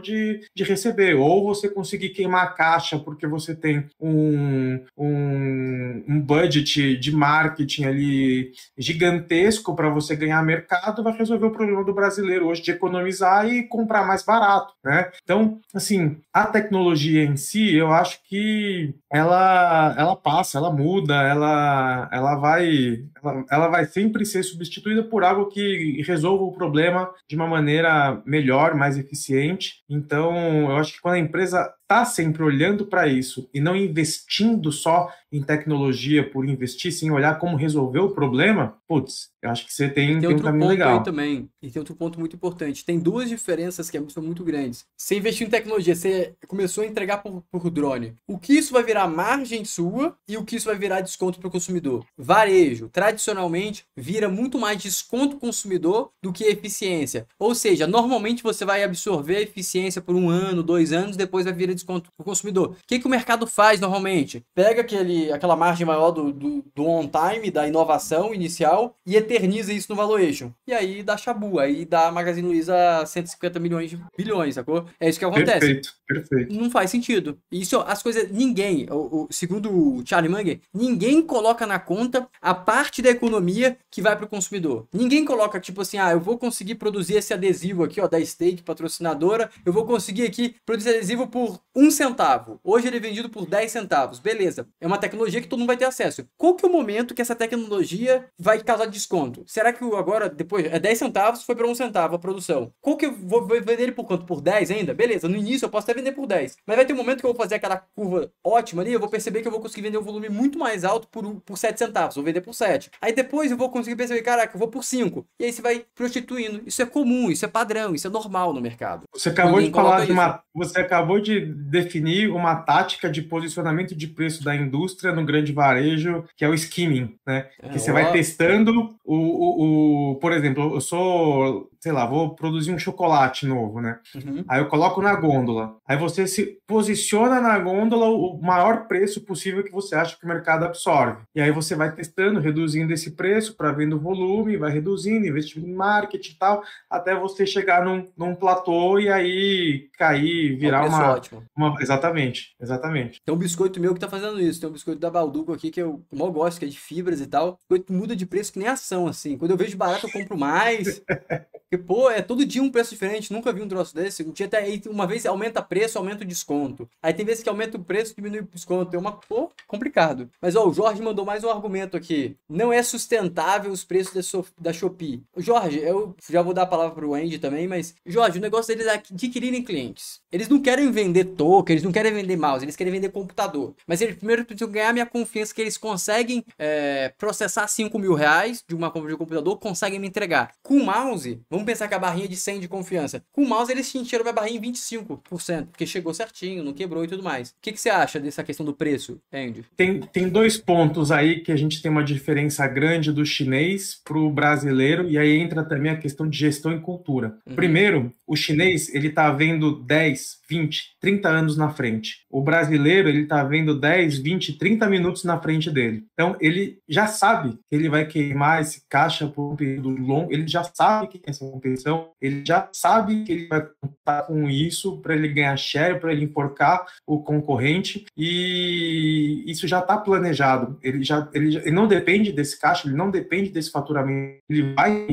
de, 0.00 0.40
de 0.54 0.64
receber. 0.64 1.14
Ou 1.14 1.44
você 1.44 1.68
conseguir 1.68 2.10
queimar 2.10 2.44
a 2.44 2.50
caixa 2.52 2.98
porque 2.98 3.26
você 3.26 3.54
tem 3.54 3.86
um, 4.00 4.80
um, 4.96 6.04
um 6.08 6.20
budget 6.20 6.96
de 6.96 7.14
marketing 7.14 7.84
ali 7.84 8.52
gigantesco 8.76 9.76
para 9.76 9.90
você 9.90 10.16
ganhar 10.16 10.42
mercado, 10.42 11.02
vai 11.02 11.16
resolver 11.16 11.46
o 11.46 11.52
problema 11.52 11.84
do 11.84 11.94
brasileiro 11.94 12.46
hoje 12.48 12.62
de 12.62 12.70
economizar 12.70 13.46
e 13.46 13.64
comprar 13.64 14.06
mais 14.06 14.24
barato, 14.24 14.72
né? 14.84 15.10
Então, 15.22 15.60
assim, 15.74 16.16
a 16.32 16.46
tecnologia 16.46 17.24
em 17.24 17.36
si 17.36 17.50
si, 17.50 17.74
eu 17.74 17.92
acho 17.92 18.20
que 18.24 18.94
ela, 19.10 19.94
ela 19.98 20.16
passa, 20.16 20.58
ela 20.58 20.70
muda, 20.72 21.14
ela, 21.22 22.08
ela 22.12 22.36
vai 22.36 23.04
ela, 23.22 23.44
ela 23.50 23.68
vai 23.68 23.84
sempre 23.84 24.24
ser 24.24 24.42
substituída 24.42 25.02
por 25.02 25.24
algo 25.24 25.46
que 25.46 26.02
resolva 26.06 26.44
o 26.44 26.52
problema 26.52 27.10
de 27.28 27.34
uma 27.34 27.46
maneira 27.46 28.22
melhor, 28.24 28.74
mais 28.74 28.96
eficiente. 28.96 29.39
Então, 29.88 30.70
eu 30.70 30.76
acho 30.76 30.94
que 30.94 31.00
quando 31.00 31.14
a 31.14 31.18
empresa 31.18 31.72
está 31.90 32.04
sempre 32.04 32.44
olhando 32.44 32.86
para 32.86 33.08
isso 33.08 33.50
e 33.52 33.60
não 33.60 33.74
investindo 33.74 34.70
só 34.70 35.12
em 35.32 35.42
tecnologia 35.42 36.28
por 36.28 36.48
investir, 36.48 36.92
sem 36.92 37.10
olhar 37.10 37.38
como 37.38 37.56
resolver 37.56 38.00
o 38.00 38.10
problema, 38.10 38.76
putz, 38.88 39.30
eu 39.42 39.50
acho 39.50 39.64
que 39.64 39.72
você 39.72 39.88
tem, 39.88 40.18
tem, 40.18 40.20
tem 40.20 40.36
um 40.36 40.38
caminho 40.38 40.68
legal. 40.68 41.02
Também, 41.02 41.48
e 41.62 41.70
tem 41.70 41.80
outro 41.80 41.94
ponto 41.94 42.18
muito 42.18 42.36
importante. 42.36 42.84
Tem 42.84 42.98
duas 42.98 43.28
diferenças 43.28 43.88
que 43.88 43.98
são 44.10 44.22
muito 44.22 44.44
grandes. 44.44 44.84
Você 44.96 45.16
investiu 45.16 45.46
em 45.46 45.50
tecnologia, 45.50 45.94
você 45.94 46.34
começou 46.46 46.84
a 46.84 46.86
entregar 46.86 47.18
por, 47.18 47.42
por 47.50 47.70
drone. 47.70 48.16
O 48.26 48.38
que 48.38 48.52
isso 48.52 48.72
vai 48.72 48.82
virar 48.82 49.06
margem 49.06 49.64
sua 49.64 50.16
e 50.28 50.36
o 50.36 50.44
que 50.44 50.56
isso 50.56 50.66
vai 50.66 50.76
virar 50.76 51.00
desconto 51.00 51.38
para 51.38 51.48
o 51.48 51.50
consumidor? 51.50 52.04
Varejo, 52.18 52.88
tradicionalmente, 52.88 53.84
vira 53.96 54.28
muito 54.28 54.58
mais 54.58 54.82
desconto 54.82 55.36
consumidor 55.36 56.10
do 56.22 56.32
que 56.32 56.44
eficiência. 56.44 57.26
Ou 57.38 57.54
seja, 57.54 57.86
normalmente 57.86 58.42
você 58.42 58.64
vai 58.64 58.82
absorver 58.82 59.36
a 59.36 59.42
eficiência 59.42 60.02
por 60.02 60.14
um 60.14 60.28
ano, 60.28 60.62
dois 60.62 60.92
anos, 60.92 61.16
depois 61.16 61.44
vai 61.44 61.54
virar 61.54 61.72
desconto 61.80 62.10
para 62.16 62.22
o 62.22 62.24
consumidor. 62.24 62.70
O 62.70 62.76
que, 62.86 62.98
que 62.98 63.06
o 63.06 63.10
mercado 63.10 63.46
faz 63.46 63.80
normalmente? 63.80 64.44
Pega 64.54 64.80
aquele, 64.82 65.32
aquela 65.32 65.56
margem 65.56 65.86
maior 65.86 66.10
do, 66.10 66.32
do, 66.32 66.64
do 66.74 66.86
on-time, 66.86 67.50
da 67.50 67.66
inovação 67.66 68.34
inicial, 68.34 68.94
e 69.06 69.16
eterniza 69.16 69.72
isso 69.72 69.86
no 69.90 69.96
valuation. 69.96 70.52
E 70.66 70.72
aí 70.72 71.02
dá 71.02 71.16
chabu, 71.16 71.58
aí 71.58 71.84
dá 71.84 72.10
Magazine 72.10 72.46
Luiza 72.46 72.74
150 73.06 73.58
milhões 73.58 73.90
de 73.90 73.98
bilhões, 74.16 74.54
sacou? 74.54 74.86
É 74.98 75.08
isso 75.08 75.18
que 75.18 75.24
acontece. 75.24 75.60
Perfeito, 75.60 75.94
perfeito. 76.06 76.54
Não 76.54 76.70
faz 76.70 76.90
sentido. 76.90 77.38
Isso, 77.50 77.78
as 77.80 78.02
coisas, 78.02 78.30
ninguém, 78.30 78.86
o, 78.90 79.24
o, 79.24 79.28
segundo 79.30 79.70
o 79.70 80.02
Charlie 80.06 80.30
Munger, 80.30 80.60
ninguém 80.72 81.22
coloca 81.22 81.66
na 81.66 81.78
conta 81.78 82.28
a 82.40 82.54
parte 82.54 83.02
da 83.02 83.10
economia 83.10 83.76
que 83.90 84.02
vai 84.02 84.16
para 84.16 84.26
o 84.26 84.28
consumidor. 84.28 84.86
Ninguém 84.92 85.24
coloca, 85.24 85.60
tipo 85.60 85.80
assim, 85.80 85.98
ah, 85.98 86.12
eu 86.12 86.20
vou 86.20 86.38
conseguir 86.38 86.76
produzir 86.76 87.14
esse 87.14 87.32
adesivo 87.32 87.84
aqui, 87.84 88.00
ó, 88.00 88.08
da 88.08 88.24
Steak, 88.24 88.62
patrocinadora, 88.62 89.50
eu 89.64 89.72
vou 89.72 89.84
conseguir 89.84 90.26
aqui 90.26 90.54
produzir 90.64 90.90
adesivo 90.90 91.26
por 91.26 91.60
um 91.74 91.90
centavo. 91.90 92.60
Hoje 92.64 92.88
ele 92.88 92.96
é 92.96 93.00
vendido 93.00 93.28
por 93.28 93.46
10 93.46 93.70
centavos. 93.70 94.18
Beleza. 94.18 94.66
É 94.80 94.86
uma 94.86 94.98
tecnologia 94.98 95.40
que 95.40 95.46
todo 95.46 95.58
mundo 95.58 95.68
vai 95.68 95.76
ter 95.76 95.84
acesso. 95.84 96.26
Qual 96.36 96.54
que 96.54 96.64
é 96.64 96.68
o 96.68 96.72
momento 96.72 97.14
que 97.14 97.22
essa 97.22 97.34
tecnologia 97.34 98.26
vai 98.38 98.62
causar 98.62 98.86
desconto? 98.86 99.44
Será 99.46 99.72
que 99.72 99.84
agora, 99.84 100.28
depois, 100.28 100.66
é 100.66 100.78
10 100.78 100.98
centavos, 100.98 101.42
foi 101.42 101.54
para 101.54 101.66
um 101.66 101.74
centavo 101.74 102.16
a 102.16 102.18
produção? 102.18 102.72
Qual 102.80 102.96
que 102.96 103.06
eu 103.06 103.12
vou 103.12 103.46
vender 103.46 103.80
ele 103.80 103.92
por 103.92 104.04
quanto? 104.04 104.26
Por 104.26 104.40
10 104.40 104.70
ainda? 104.70 104.94
Beleza. 104.94 105.28
No 105.28 105.36
início 105.36 105.66
eu 105.66 105.70
posso 105.70 105.84
até 105.84 105.98
vender 105.98 106.12
por 106.12 106.26
10. 106.26 106.56
Mas 106.66 106.76
vai 106.76 106.84
ter 106.84 106.92
um 106.92 106.96
momento 106.96 107.20
que 107.20 107.26
eu 107.26 107.32
vou 107.32 107.40
fazer 107.40 107.56
aquela 107.56 107.76
curva 107.76 108.32
ótima 108.44 108.82
ali, 108.82 108.92
eu 108.92 109.00
vou 109.00 109.08
perceber 109.08 109.42
que 109.42 109.48
eu 109.48 109.52
vou 109.52 109.60
conseguir 109.60 109.82
vender 109.82 109.98
um 109.98 110.02
volume 110.02 110.28
muito 110.28 110.58
mais 110.58 110.84
alto 110.84 111.08
por, 111.08 111.40
por 111.42 111.56
7 111.56 111.78
centavos. 111.78 112.16
Vou 112.16 112.24
vender 112.24 112.40
por 112.40 112.54
7. 112.54 112.90
Aí 113.00 113.12
depois 113.12 113.50
eu 113.50 113.56
vou 113.56 113.70
conseguir 113.70 113.96
perceber, 113.96 114.22
caraca, 114.22 114.54
eu 114.54 114.58
vou 114.58 114.68
por 114.68 114.84
5. 114.84 115.26
E 115.38 115.44
aí 115.44 115.52
você 115.52 115.62
vai 115.62 115.84
prostituindo. 115.94 116.62
Isso 116.66 116.82
é 116.82 116.86
comum, 116.86 117.30
isso 117.30 117.44
é 117.44 117.48
padrão, 117.48 117.94
isso 117.94 118.06
é 118.06 118.10
normal 118.10 118.52
no 118.52 118.60
mercado. 118.60 119.04
Você 119.14 119.28
acabou 119.28 119.56
Ninguém 119.56 119.70
de 119.70 119.76
falar 119.76 120.04
de 120.04 120.12
uma. 120.12 120.42
Você 120.54 120.80
acabou 120.80 121.20
de 121.20 121.59
definir 121.60 122.30
uma 122.30 122.56
tática 122.56 123.10
de 123.10 123.22
posicionamento 123.22 123.94
de 123.94 124.06
preço 124.06 124.42
da 124.42 124.54
indústria 124.54 125.12
no 125.12 125.24
grande 125.24 125.52
varejo, 125.52 126.24
que 126.36 126.44
é 126.44 126.48
o 126.48 126.54
skimming, 126.54 127.14
né? 127.26 127.48
É, 127.62 127.68
que 127.68 127.78
você 127.78 127.90
ó... 127.90 127.94
vai 127.94 128.10
testando 128.12 128.94
o, 129.04 129.16
o, 129.16 130.12
o, 130.12 130.14
Por 130.16 130.32
exemplo, 130.32 130.74
eu 130.74 130.80
sou 130.80 131.68
sei 131.80 131.92
lá, 131.92 132.04
vou 132.04 132.34
produzir 132.34 132.72
um 132.72 132.78
chocolate 132.78 133.46
novo, 133.46 133.80
né? 133.80 133.98
Uhum. 134.14 134.44
Aí 134.46 134.60
eu 134.60 134.68
coloco 134.68 135.00
na 135.00 135.14
gôndola. 135.14 135.76
Aí 135.86 135.96
você 135.96 136.26
se 136.26 136.58
posiciona 136.66 137.40
na 137.40 137.58
gôndola 137.58 138.06
o 138.06 138.38
maior 138.40 138.86
preço 138.86 139.22
possível 139.22 139.64
que 139.64 139.72
você 139.72 139.94
acha 139.94 140.16
que 140.16 140.24
o 140.24 140.28
mercado 140.28 140.64
absorve. 140.64 141.22
E 141.34 141.40
aí 141.40 141.50
você 141.50 141.74
vai 141.74 141.92
testando, 141.94 142.38
reduzindo 142.38 142.92
esse 142.92 143.12
preço 143.12 143.56
para 143.56 143.72
vendo 143.72 143.96
o 143.96 144.00
volume, 144.00 144.58
vai 144.58 144.70
reduzindo, 144.70 145.26
investindo 145.26 145.66
em 145.66 145.72
marketing 145.72 146.32
e 146.32 146.38
tal, 146.38 146.62
até 146.88 147.14
você 147.14 147.46
chegar 147.46 147.84
num, 147.84 148.06
num 148.16 148.34
platô 148.34 148.98
e 148.98 149.08
aí 149.08 149.88
cair, 149.96 150.56
virar 150.56 150.84
é 150.84 150.88
um 150.88 150.88
uma, 150.88 151.12
ótimo. 151.12 151.44
uma. 151.56 151.74
Exatamente, 151.80 152.54
exatamente. 152.60 153.20
Tem 153.24 153.34
um 153.34 153.38
biscoito 153.38 153.80
meu 153.80 153.94
que 153.94 154.00
tá 154.00 154.08
fazendo 154.08 154.40
isso. 154.40 154.60
Tem 154.60 154.68
um 154.68 154.72
biscoito 154.72 155.00
da 155.00 155.10
Balduco 155.10 155.52
aqui 155.52 155.70
que 155.70 155.80
eu 155.80 156.04
mal 156.12 156.30
gosto, 156.30 156.58
que 156.58 156.66
é 156.66 156.68
de 156.68 156.78
fibras 156.78 157.20
e 157.20 157.26
tal. 157.26 157.52
O 157.52 157.74
biscoito 157.74 157.92
muda 157.92 158.14
de 158.14 158.26
preço 158.26 158.52
que 158.52 158.58
nem 158.58 158.68
ação, 158.68 159.06
assim. 159.06 159.38
Quando 159.38 159.52
eu 159.52 159.56
vejo 159.56 159.76
barato, 159.76 160.06
eu 160.06 160.12
compro 160.12 160.36
mais. 160.36 161.02
Porque, 161.70 161.84
pô, 161.84 162.10
é 162.10 162.20
todo 162.20 162.44
dia 162.44 162.60
um 162.60 162.68
preço 162.68 162.90
diferente. 162.90 163.32
Nunca 163.32 163.52
vi 163.52 163.62
um 163.62 163.68
troço 163.68 163.94
desse. 163.94 164.24
Dia 164.24 164.46
até 164.46 164.60
uma 164.88 165.06
vez 165.06 165.24
aumenta 165.24 165.62
preço, 165.62 165.98
aumenta 165.98 166.24
o 166.24 166.26
desconto. 166.26 166.88
Aí 167.00 167.14
tem 167.14 167.24
vezes 167.24 167.44
que 167.44 167.48
aumenta 167.48 167.76
o 167.76 167.84
preço, 167.84 168.12
diminui 168.12 168.40
o 168.40 168.48
desconto. 168.52 168.96
É 168.96 168.98
uma, 168.98 169.12
pô, 169.12 169.48
complicado. 169.68 170.28
Mas, 170.42 170.56
ó, 170.56 170.66
o 170.66 170.72
Jorge 170.74 171.00
mandou 171.00 171.24
mais 171.24 171.44
um 171.44 171.48
argumento 171.48 171.96
aqui. 171.96 172.36
Não 172.48 172.72
é 172.72 172.82
sustentável 172.82 173.70
os 173.70 173.84
preços 173.84 174.32
da, 174.32 174.42
da 174.58 174.72
Shopee. 174.72 175.22
Jorge, 175.36 175.78
eu 175.78 176.16
já 176.28 176.42
vou 176.42 176.52
dar 176.52 176.62
a 176.62 176.66
palavra 176.66 176.92
pro 176.92 177.14
Andy 177.14 177.38
também, 177.38 177.68
mas, 177.68 177.94
Jorge, 178.04 178.38
o 178.38 178.42
negócio 178.42 178.74
deles 178.74 178.90
é 178.90 178.94
adquirirem 178.94 179.62
clientes. 179.62 180.20
Eles 180.32 180.48
não 180.48 180.60
querem 180.60 180.90
vender 180.90 181.24
token, 181.24 181.74
eles 181.74 181.84
não 181.84 181.92
querem 181.92 182.12
vender 182.12 182.36
mouse, 182.36 182.64
eles 182.64 182.74
querem 182.74 182.92
vender 182.92 183.10
computador. 183.10 183.76
Mas 183.86 184.00
eles 184.00 184.16
primeiro 184.16 184.44
precisam 184.44 184.72
ganhar 184.72 184.92
minha 184.92 185.06
confiança 185.06 185.54
que 185.54 185.60
eles 185.60 185.78
conseguem 185.78 186.44
é, 186.58 187.12
processar 187.16 187.68
5 187.68 187.96
mil 187.96 188.14
reais 188.14 188.64
de 188.66 188.74
uma 188.74 188.90
compra 188.90 189.10
de 189.10 189.16
computador, 189.16 189.56
conseguem 189.58 190.00
me 190.00 190.08
entregar. 190.08 190.52
Com 190.64 190.74
o 190.74 190.84
mouse, 190.84 191.40
vamos 191.48 191.59
pensar 191.64 191.88
que 191.88 191.94
a 191.94 191.98
barrinha 191.98 192.28
de 192.28 192.36
100 192.36 192.60
de 192.60 192.68
confiança. 192.68 193.22
Com 193.32 193.42
o 193.42 193.48
mouse, 193.48 193.70
eles 193.70 193.94
encheram 193.94 194.24
minha 194.24 194.32
barrinha 194.32 194.58
em 194.58 194.72
25%, 194.72 195.66
porque 195.66 195.86
chegou 195.86 196.12
certinho, 196.14 196.64
não 196.64 196.72
quebrou 196.72 197.04
e 197.04 197.08
tudo 197.08 197.22
mais. 197.22 197.50
O 197.50 197.54
que, 197.60 197.72
que 197.72 197.80
você 197.80 197.90
acha 197.90 198.18
dessa 198.20 198.42
questão 198.44 198.64
do 198.64 198.74
preço, 198.74 199.20
Andy? 199.32 199.64
Tem, 199.76 200.00
tem 200.00 200.28
dois 200.28 200.56
pontos 200.56 201.10
aí 201.10 201.40
que 201.40 201.52
a 201.52 201.56
gente 201.56 201.82
tem 201.82 201.90
uma 201.90 202.04
diferença 202.04 202.66
grande 202.66 203.12
do 203.12 203.24
chinês 203.24 204.00
para 204.04 204.18
o 204.18 204.30
brasileiro, 204.30 205.08
e 205.08 205.18
aí 205.18 205.38
entra 205.38 205.64
também 205.64 205.92
a 205.92 205.96
questão 205.96 206.28
de 206.28 206.38
gestão 206.38 206.72
e 206.72 206.80
cultura. 206.80 207.38
Uhum. 207.46 207.54
Primeiro, 207.54 208.12
o 208.26 208.36
chinês, 208.36 208.94
ele 208.94 209.10
tá 209.10 209.30
vendo 209.32 209.82
10, 209.82 210.40
20, 210.48 210.96
30 211.00 211.28
anos 211.28 211.56
na 211.56 211.70
frente. 211.70 212.24
O 212.30 212.42
brasileiro, 212.42 213.08
ele 213.08 213.26
tá 213.26 213.42
vendo 213.42 213.78
10, 213.78 214.18
20, 214.18 214.52
30 214.54 214.88
minutos 214.88 215.24
na 215.24 215.40
frente 215.40 215.70
dele. 215.70 216.04
Então, 216.12 216.36
ele 216.40 216.78
já 216.88 217.06
sabe 217.06 217.58
que 217.68 217.74
ele 217.74 217.88
vai 217.88 218.06
queimar 218.06 218.60
esse 218.60 218.82
caixa 218.88 219.26
por 219.26 219.52
um 219.52 219.56
período 219.56 219.90
longo, 219.90 220.32
ele 220.32 220.46
já 220.46 220.62
sabe 220.62 221.08
que 221.08 221.18
tem 221.18 221.30
essa 221.30 221.44
competição, 221.50 222.10
ele 222.20 222.42
já 222.44 222.68
sabe 222.72 223.24
que 223.24 223.32
ele 223.32 223.46
vai 223.48 223.66
contar 223.80 224.22
com 224.22 224.48
isso 224.48 225.00
para 225.00 225.14
ele 225.14 225.28
ganhar 225.28 225.56
share, 225.56 226.00
para 226.00 226.12
ele 226.12 226.24
enforcar 226.24 226.86
o 227.06 227.22
concorrente, 227.22 228.04
e 228.16 229.44
isso 229.46 229.66
já 229.66 229.80
está 229.80 229.96
planejado. 229.96 230.78
Ele 230.82 231.02
já 231.02 231.28
ele, 231.32 231.56
ele 231.56 231.70
não 231.70 231.86
depende 231.86 232.32
desse 232.32 232.58
caixa, 232.58 232.86
ele 232.86 232.96
não 232.96 233.10
depende 233.10 233.50
desse 233.50 233.70
faturamento, 233.70 234.40
ele 234.48 234.74
vai 234.74 235.06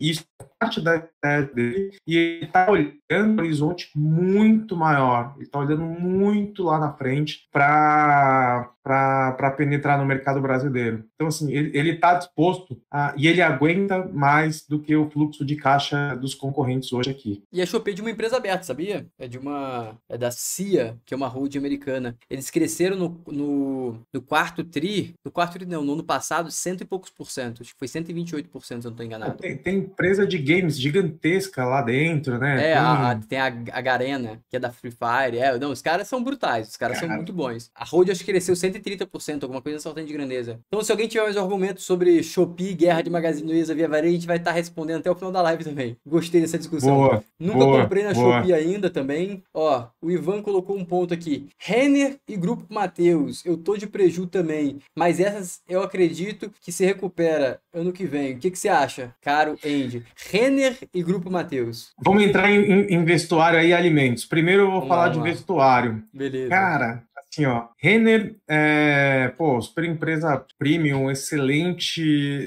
isso 0.00 0.24
parte 0.58 0.80
da 0.80 0.96
ideia 0.96 1.42
dele 1.42 1.96
e 2.06 2.16
ele 2.16 2.44
está 2.46 2.70
olhando 2.70 2.96
um 3.10 3.38
horizonte 3.38 3.90
muito 3.94 4.76
maior, 4.76 5.34
ele 5.36 5.44
está 5.44 5.58
olhando 5.58 5.82
muito 5.82 6.62
lá 6.62 6.78
na 6.78 6.92
frente 6.92 7.46
para 7.52 8.70
penetrar 9.56 9.98
no 9.98 10.06
mercado 10.06 10.40
brasileiro. 10.40 11.04
Então, 11.14 11.28
assim, 11.28 11.52
ele 11.52 11.90
está 11.92 12.14
disposto 12.14 12.80
a, 12.90 13.14
e 13.16 13.26
ele 13.26 13.42
aguenta 13.42 14.06
mais 14.06 14.66
do 14.66 14.80
que 14.80 14.94
o 14.96 15.10
fluxo 15.10 15.44
de 15.44 15.56
caixa 15.56 16.14
dos 16.16 16.34
concorrentes 16.34 16.92
hoje 16.92 17.10
aqui. 17.10 17.42
E 17.52 17.60
a 17.60 17.66
Shopee 17.66 17.92
é 17.92 17.94
de 17.94 18.00
uma 18.00 18.10
empresa 18.10 18.36
aberta, 18.36 18.64
sabia? 18.64 19.06
É 19.18 19.28
de 19.28 19.38
uma. 19.38 19.96
É 20.08 20.16
da 20.16 20.30
CIA, 20.30 20.98
que 21.04 21.12
é 21.12 21.16
uma 21.16 21.28
holding 21.28 21.58
americana. 21.58 22.16
Eles 22.30 22.50
cresceram 22.50 22.96
no, 22.96 23.20
no, 23.26 24.00
no 24.12 24.22
quarto 24.22 24.64
TRI, 24.64 25.14
no 25.24 25.30
quarto 25.30 25.54
TRI 25.54 25.66
não, 25.66 25.84
no 25.84 25.92
ano 25.94 26.04
passado, 26.04 26.50
cento 26.50 26.82
e 26.82 26.84
poucos 26.86 27.10
por 27.10 27.30
cento. 27.30 27.62
Acho 27.62 27.72
que 27.72 27.78
foi 27.78 27.88
128%, 27.88 28.62
se 28.62 28.74
eu 28.74 28.78
não 28.82 28.90
estou 28.90 29.06
enganado. 29.06 29.38
Tem, 29.38 29.56
tem 29.56 29.85
empresa 29.86 30.26
de 30.26 30.38
games 30.38 30.78
gigantesca 30.78 31.64
lá 31.64 31.82
dentro, 31.82 32.38
né? 32.38 32.70
É, 32.70 32.74
tem 32.74 32.78
a, 32.78 33.20
tem 33.28 33.38
a, 33.38 33.78
a 33.78 33.80
Garena, 33.80 34.40
que 34.48 34.56
é 34.56 34.60
da 34.60 34.70
Free 34.70 34.90
Fire. 34.90 35.38
É, 35.38 35.58
não, 35.58 35.70
os 35.70 35.82
caras 35.82 36.08
são 36.08 36.22
brutais, 36.22 36.68
os 36.68 36.76
caras 36.76 36.98
Cara. 36.98 37.08
são 37.08 37.16
muito 37.16 37.32
bons. 37.32 37.70
A 37.74 37.84
Hold 37.84 38.10
acho 38.10 38.24
que 38.24 38.32
cresceu 38.32 38.54
130%, 38.54 39.42
alguma 39.42 39.62
coisa 39.62 39.76
nessa 39.76 39.88
ordem 39.88 40.04
de 40.04 40.12
grandeza. 40.12 40.60
Então, 40.68 40.82
se 40.82 40.90
alguém 40.90 41.08
tiver 41.08 41.24
mais 41.24 41.36
argumentos 41.36 41.84
sobre 41.84 42.22
Shopee, 42.22 42.74
guerra 42.74 43.02
de 43.02 43.10
Magazine 43.10 43.50
Luiza 43.50 43.74
via 43.74 43.88
varejo, 43.88 44.10
a 44.10 44.14
gente 44.14 44.26
vai 44.26 44.36
estar 44.36 44.50
tá 44.50 44.56
respondendo 44.56 44.98
até 44.98 45.10
o 45.10 45.14
final 45.14 45.32
da 45.32 45.42
live 45.42 45.64
também. 45.64 45.96
Gostei 46.06 46.40
dessa 46.40 46.58
discussão. 46.58 46.96
Boa, 46.96 47.24
Nunca 47.38 47.58
boa, 47.58 47.82
comprei 47.82 48.04
na 48.04 48.12
boa. 48.12 48.38
Shopee 48.38 48.52
ainda 48.52 48.90
também. 48.90 49.42
Ó, 49.54 49.86
o 50.02 50.10
Ivan 50.10 50.42
colocou 50.42 50.76
um 50.76 50.84
ponto 50.84 51.14
aqui. 51.14 51.48
Renner 51.58 52.16
e 52.28 52.36
Grupo 52.36 52.66
Mateus, 52.72 53.44
eu 53.44 53.56
tô 53.56 53.76
de 53.76 53.86
preju 53.86 54.26
também, 54.26 54.78
mas 54.96 55.20
essas 55.20 55.60
eu 55.68 55.82
acredito 55.82 56.50
que 56.60 56.72
se 56.72 56.84
recupera 56.84 57.60
ano 57.72 57.92
que 57.92 58.04
vem. 58.04 58.34
O 58.34 58.38
que, 58.38 58.50
que 58.50 58.58
você 58.58 58.68
acha, 58.68 59.14
caro 59.20 59.58
Andy? 59.84 60.02
Renner 60.30 60.76
e 60.92 61.02
Grupo 61.02 61.30
Mateus. 61.30 61.92
Vamos 61.98 62.22
entrar 62.22 62.50
em, 62.50 62.86
em 62.92 63.04
vestuário 63.04 63.58
aí, 63.58 63.72
alimentos. 63.72 64.24
Primeiro 64.24 64.62
eu 64.62 64.66
vou 64.70 64.80
vamos 64.80 64.88
falar 64.88 65.06
lá, 65.06 65.12
de 65.12 65.20
vestuário. 65.20 66.02
Beleza. 66.12 66.48
Cara, 66.50 67.02
assim, 67.36 67.44
ó, 67.44 67.68
Renner, 67.78 68.36
é, 68.48 69.32
pô, 69.36 69.60
super 69.60 69.84
empresa 69.84 70.44
premium, 70.58 71.10
excelente 71.10 72.00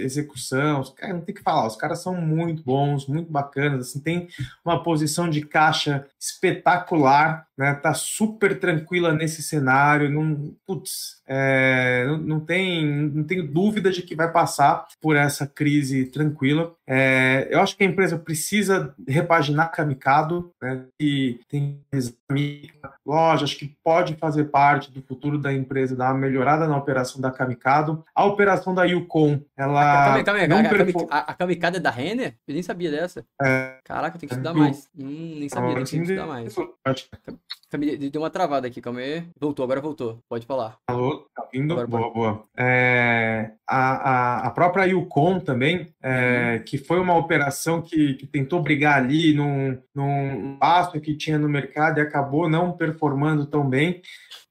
execução, 0.03 0.83
cara, 0.95 1.13
não 1.13 1.21
tem 1.21 1.35
que 1.35 1.43
falar, 1.43 1.67
os 1.67 1.75
caras 1.75 2.01
são 2.01 2.15
muito 2.15 2.63
bons, 2.63 3.07
muito 3.07 3.31
bacanas, 3.31 3.89
assim, 3.89 3.99
tem 3.99 4.27
uma 4.65 4.81
posição 4.81 5.29
de 5.29 5.41
caixa 5.41 6.07
espetacular, 6.19 7.47
né, 7.57 7.73
tá 7.73 7.93
super 7.93 8.57
tranquila 8.57 9.13
nesse 9.13 9.43
cenário, 9.43 10.09
não, 10.09 10.55
putz, 10.65 11.21
é, 11.27 12.05
não, 12.07 12.17
não, 12.17 12.39
tem, 12.39 12.85
não 12.85 13.23
tenho 13.23 13.45
dúvida 13.45 13.91
de 13.91 14.01
que 14.01 14.15
vai 14.15 14.31
passar 14.31 14.87
por 15.01 15.15
essa 15.15 15.45
crise 15.45 16.05
tranquila. 16.05 16.73
É, 16.87 17.47
eu 17.51 17.59
acho 17.59 17.75
que 17.75 17.83
a 17.83 17.87
empresa 17.87 18.17
precisa 18.17 18.95
repaginar 19.05 19.71
Kamikado, 19.71 20.51
né, 20.61 20.85
e 20.99 21.39
tem 21.49 21.81
loja, 23.05 23.43
acho 23.43 23.57
que 23.57 23.75
pode 23.83 24.15
fazer 24.15 24.45
parte 24.45 24.78
do 24.87 25.01
futuro 25.01 25.37
da 25.37 25.53
empresa, 25.53 25.95
dar 25.95 26.11
uma 26.11 26.19
melhorada 26.19 26.67
na 26.67 26.77
operação 26.77 27.21
da 27.21 27.31
Kamikado. 27.31 28.03
A 28.15 28.25
operação 28.25 28.73
da 28.73 28.83
Yukon, 28.85 29.41
ela. 29.57 30.15
A, 30.15 30.23
calma, 30.23 30.47
calma, 30.47 30.69
perfor... 30.69 31.07
a, 31.09 31.31
a, 31.31 31.33
Kamikado 31.33 31.77
é 31.77 31.79
da 31.79 31.91
Renner? 31.91 32.35
Eu 32.47 32.53
nem 32.53 32.63
sabia 32.63 32.91
dessa. 32.91 33.25
É... 33.41 33.79
Caraca, 33.83 34.17
tem 34.17 34.27
que 34.27 34.35
estudar 34.35 34.53
mais. 34.53 34.87
Hum, 34.97 35.35
nem 35.39 35.49
sabia, 35.49 35.75
tem 35.75 35.85
que 35.85 35.97
estudar 35.97 36.27
mais. 36.27 36.55
Deu 38.11 38.21
uma 38.21 38.29
travada 38.31 38.67
aqui, 38.67 38.81
calma 38.81 38.99
aí. 38.99 39.27
Voltou, 39.39 39.63
agora 39.63 39.79
voltou. 39.79 40.23
Pode 40.27 40.45
falar. 40.45 40.77
Alô, 40.87 41.28
tá 41.41 41.47
vindo? 41.51 41.73
Agora, 41.73 41.87
boa, 41.87 42.13
boa. 42.13 42.43
É, 42.57 43.51
a, 43.67 43.91
a, 43.91 44.47
a, 44.47 44.49
própria 44.51 44.85
Yukon 44.85 45.39
também, 45.39 45.93
é, 46.01 46.57
uhum. 46.57 46.63
que 46.63 46.77
foi 46.77 46.99
uma 46.99 47.15
operação 47.15 47.81
que, 47.81 48.15
que 48.15 48.27
tentou 48.27 48.61
brigar 48.61 48.97
ali 48.97 49.33
num, 49.33 49.77
num 49.93 50.57
passo 50.59 50.99
que 50.99 51.15
tinha 51.15 51.37
no 51.37 51.47
mercado 51.47 51.99
e 51.99 52.01
acabou 52.01 52.49
não 52.49 52.71
performando 52.71 53.45
tão 53.45 53.67
bem. 53.67 54.01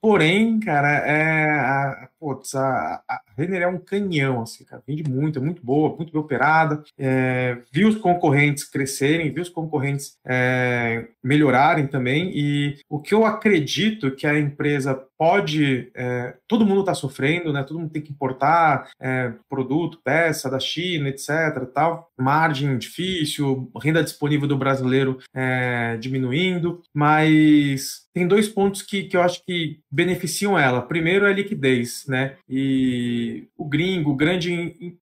Porém, 0.01 0.61
cara, 0.61 0.89
é, 0.99 1.51
a, 1.51 2.09
putz, 2.21 2.55
a, 2.55 3.03
a 3.09 3.21
Renner 3.37 3.63
é 3.63 3.67
um 3.67 3.79
canhão, 3.79 4.43
assim, 4.43 4.65
cara, 4.65 4.81
vende 4.87 5.11
muito, 5.11 5.41
é 5.41 5.43
muito 5.43 5.65
boa, 5.65 5.97
muito 5.97 6.13
bem 6.13 6.21
operada, 6.21 6.85
é, 6.97 7.59
viu 7.73 7.89
os 7.89 7.97
concorrentes 7.97 8.63
crescerem, 8.63 9.33
viu 9.33 9.43
os 9.43 9.49
concorrentes 9.49 10.17
é, 10.25 11.09
melhorarem 11.23 11.89
também, 11.89 12.31
e 12.33 12.77
o 12.89 13.01
que 13.01 13.13
eu 13.13 13.27
acredito 13.27 14.15
que 14.15 14.25
a 14.25 14.39
empresa 14.39 15.05
pode, 15.19 15.91
é, 15.95 16.37
todo 16.47 16.65
mundo 16.65 16.81
está 16.81 16.95
sofrendo, 16.95 17.53
né, 17.53 17.65
todo 17.65 17.79
mundo 17.79 17.91
tem 17.91 18.01
que 18.01 18.13
importar 18.13 18.89
é, 19.01 19.33
produto, 19.49 20.01
peça 20.05 20.49
da 20.49 20.61
China, 20.61 21.09
etc, 21.09 21.67
tal, 21.75 22.11
margem 22.17 22.79
difícil, 22.79 23.71
renda 23.83 24.03
disponível 24.03 24.47
do 24.47 24.57
brasileiro 24.57 25.19
é, 25.35 25.97
diminuindo, 25.97 26.81
mas 26.95 28.09
tem 28.19 28.27
dois 28.27 28.49
pontos 28.49 28.83
que, 28.83 29.05
que 29.05 29.17
eu 29.17 29.23
acho 29.23 29.45
que 29.45 29.79
beneficiam 29.89 30.59
ela. 30.59 30.83
Primeiro 30.83 31.25
é 31.25 31.31
a 31.31 31.33
liquidez, 31.33 32.05
né? 32.09 32.35
E 32.49 33.47
o 33.57 33.65
gringo, 33.65 34.11
o 34.11 34.17
grande. 34.17 34.99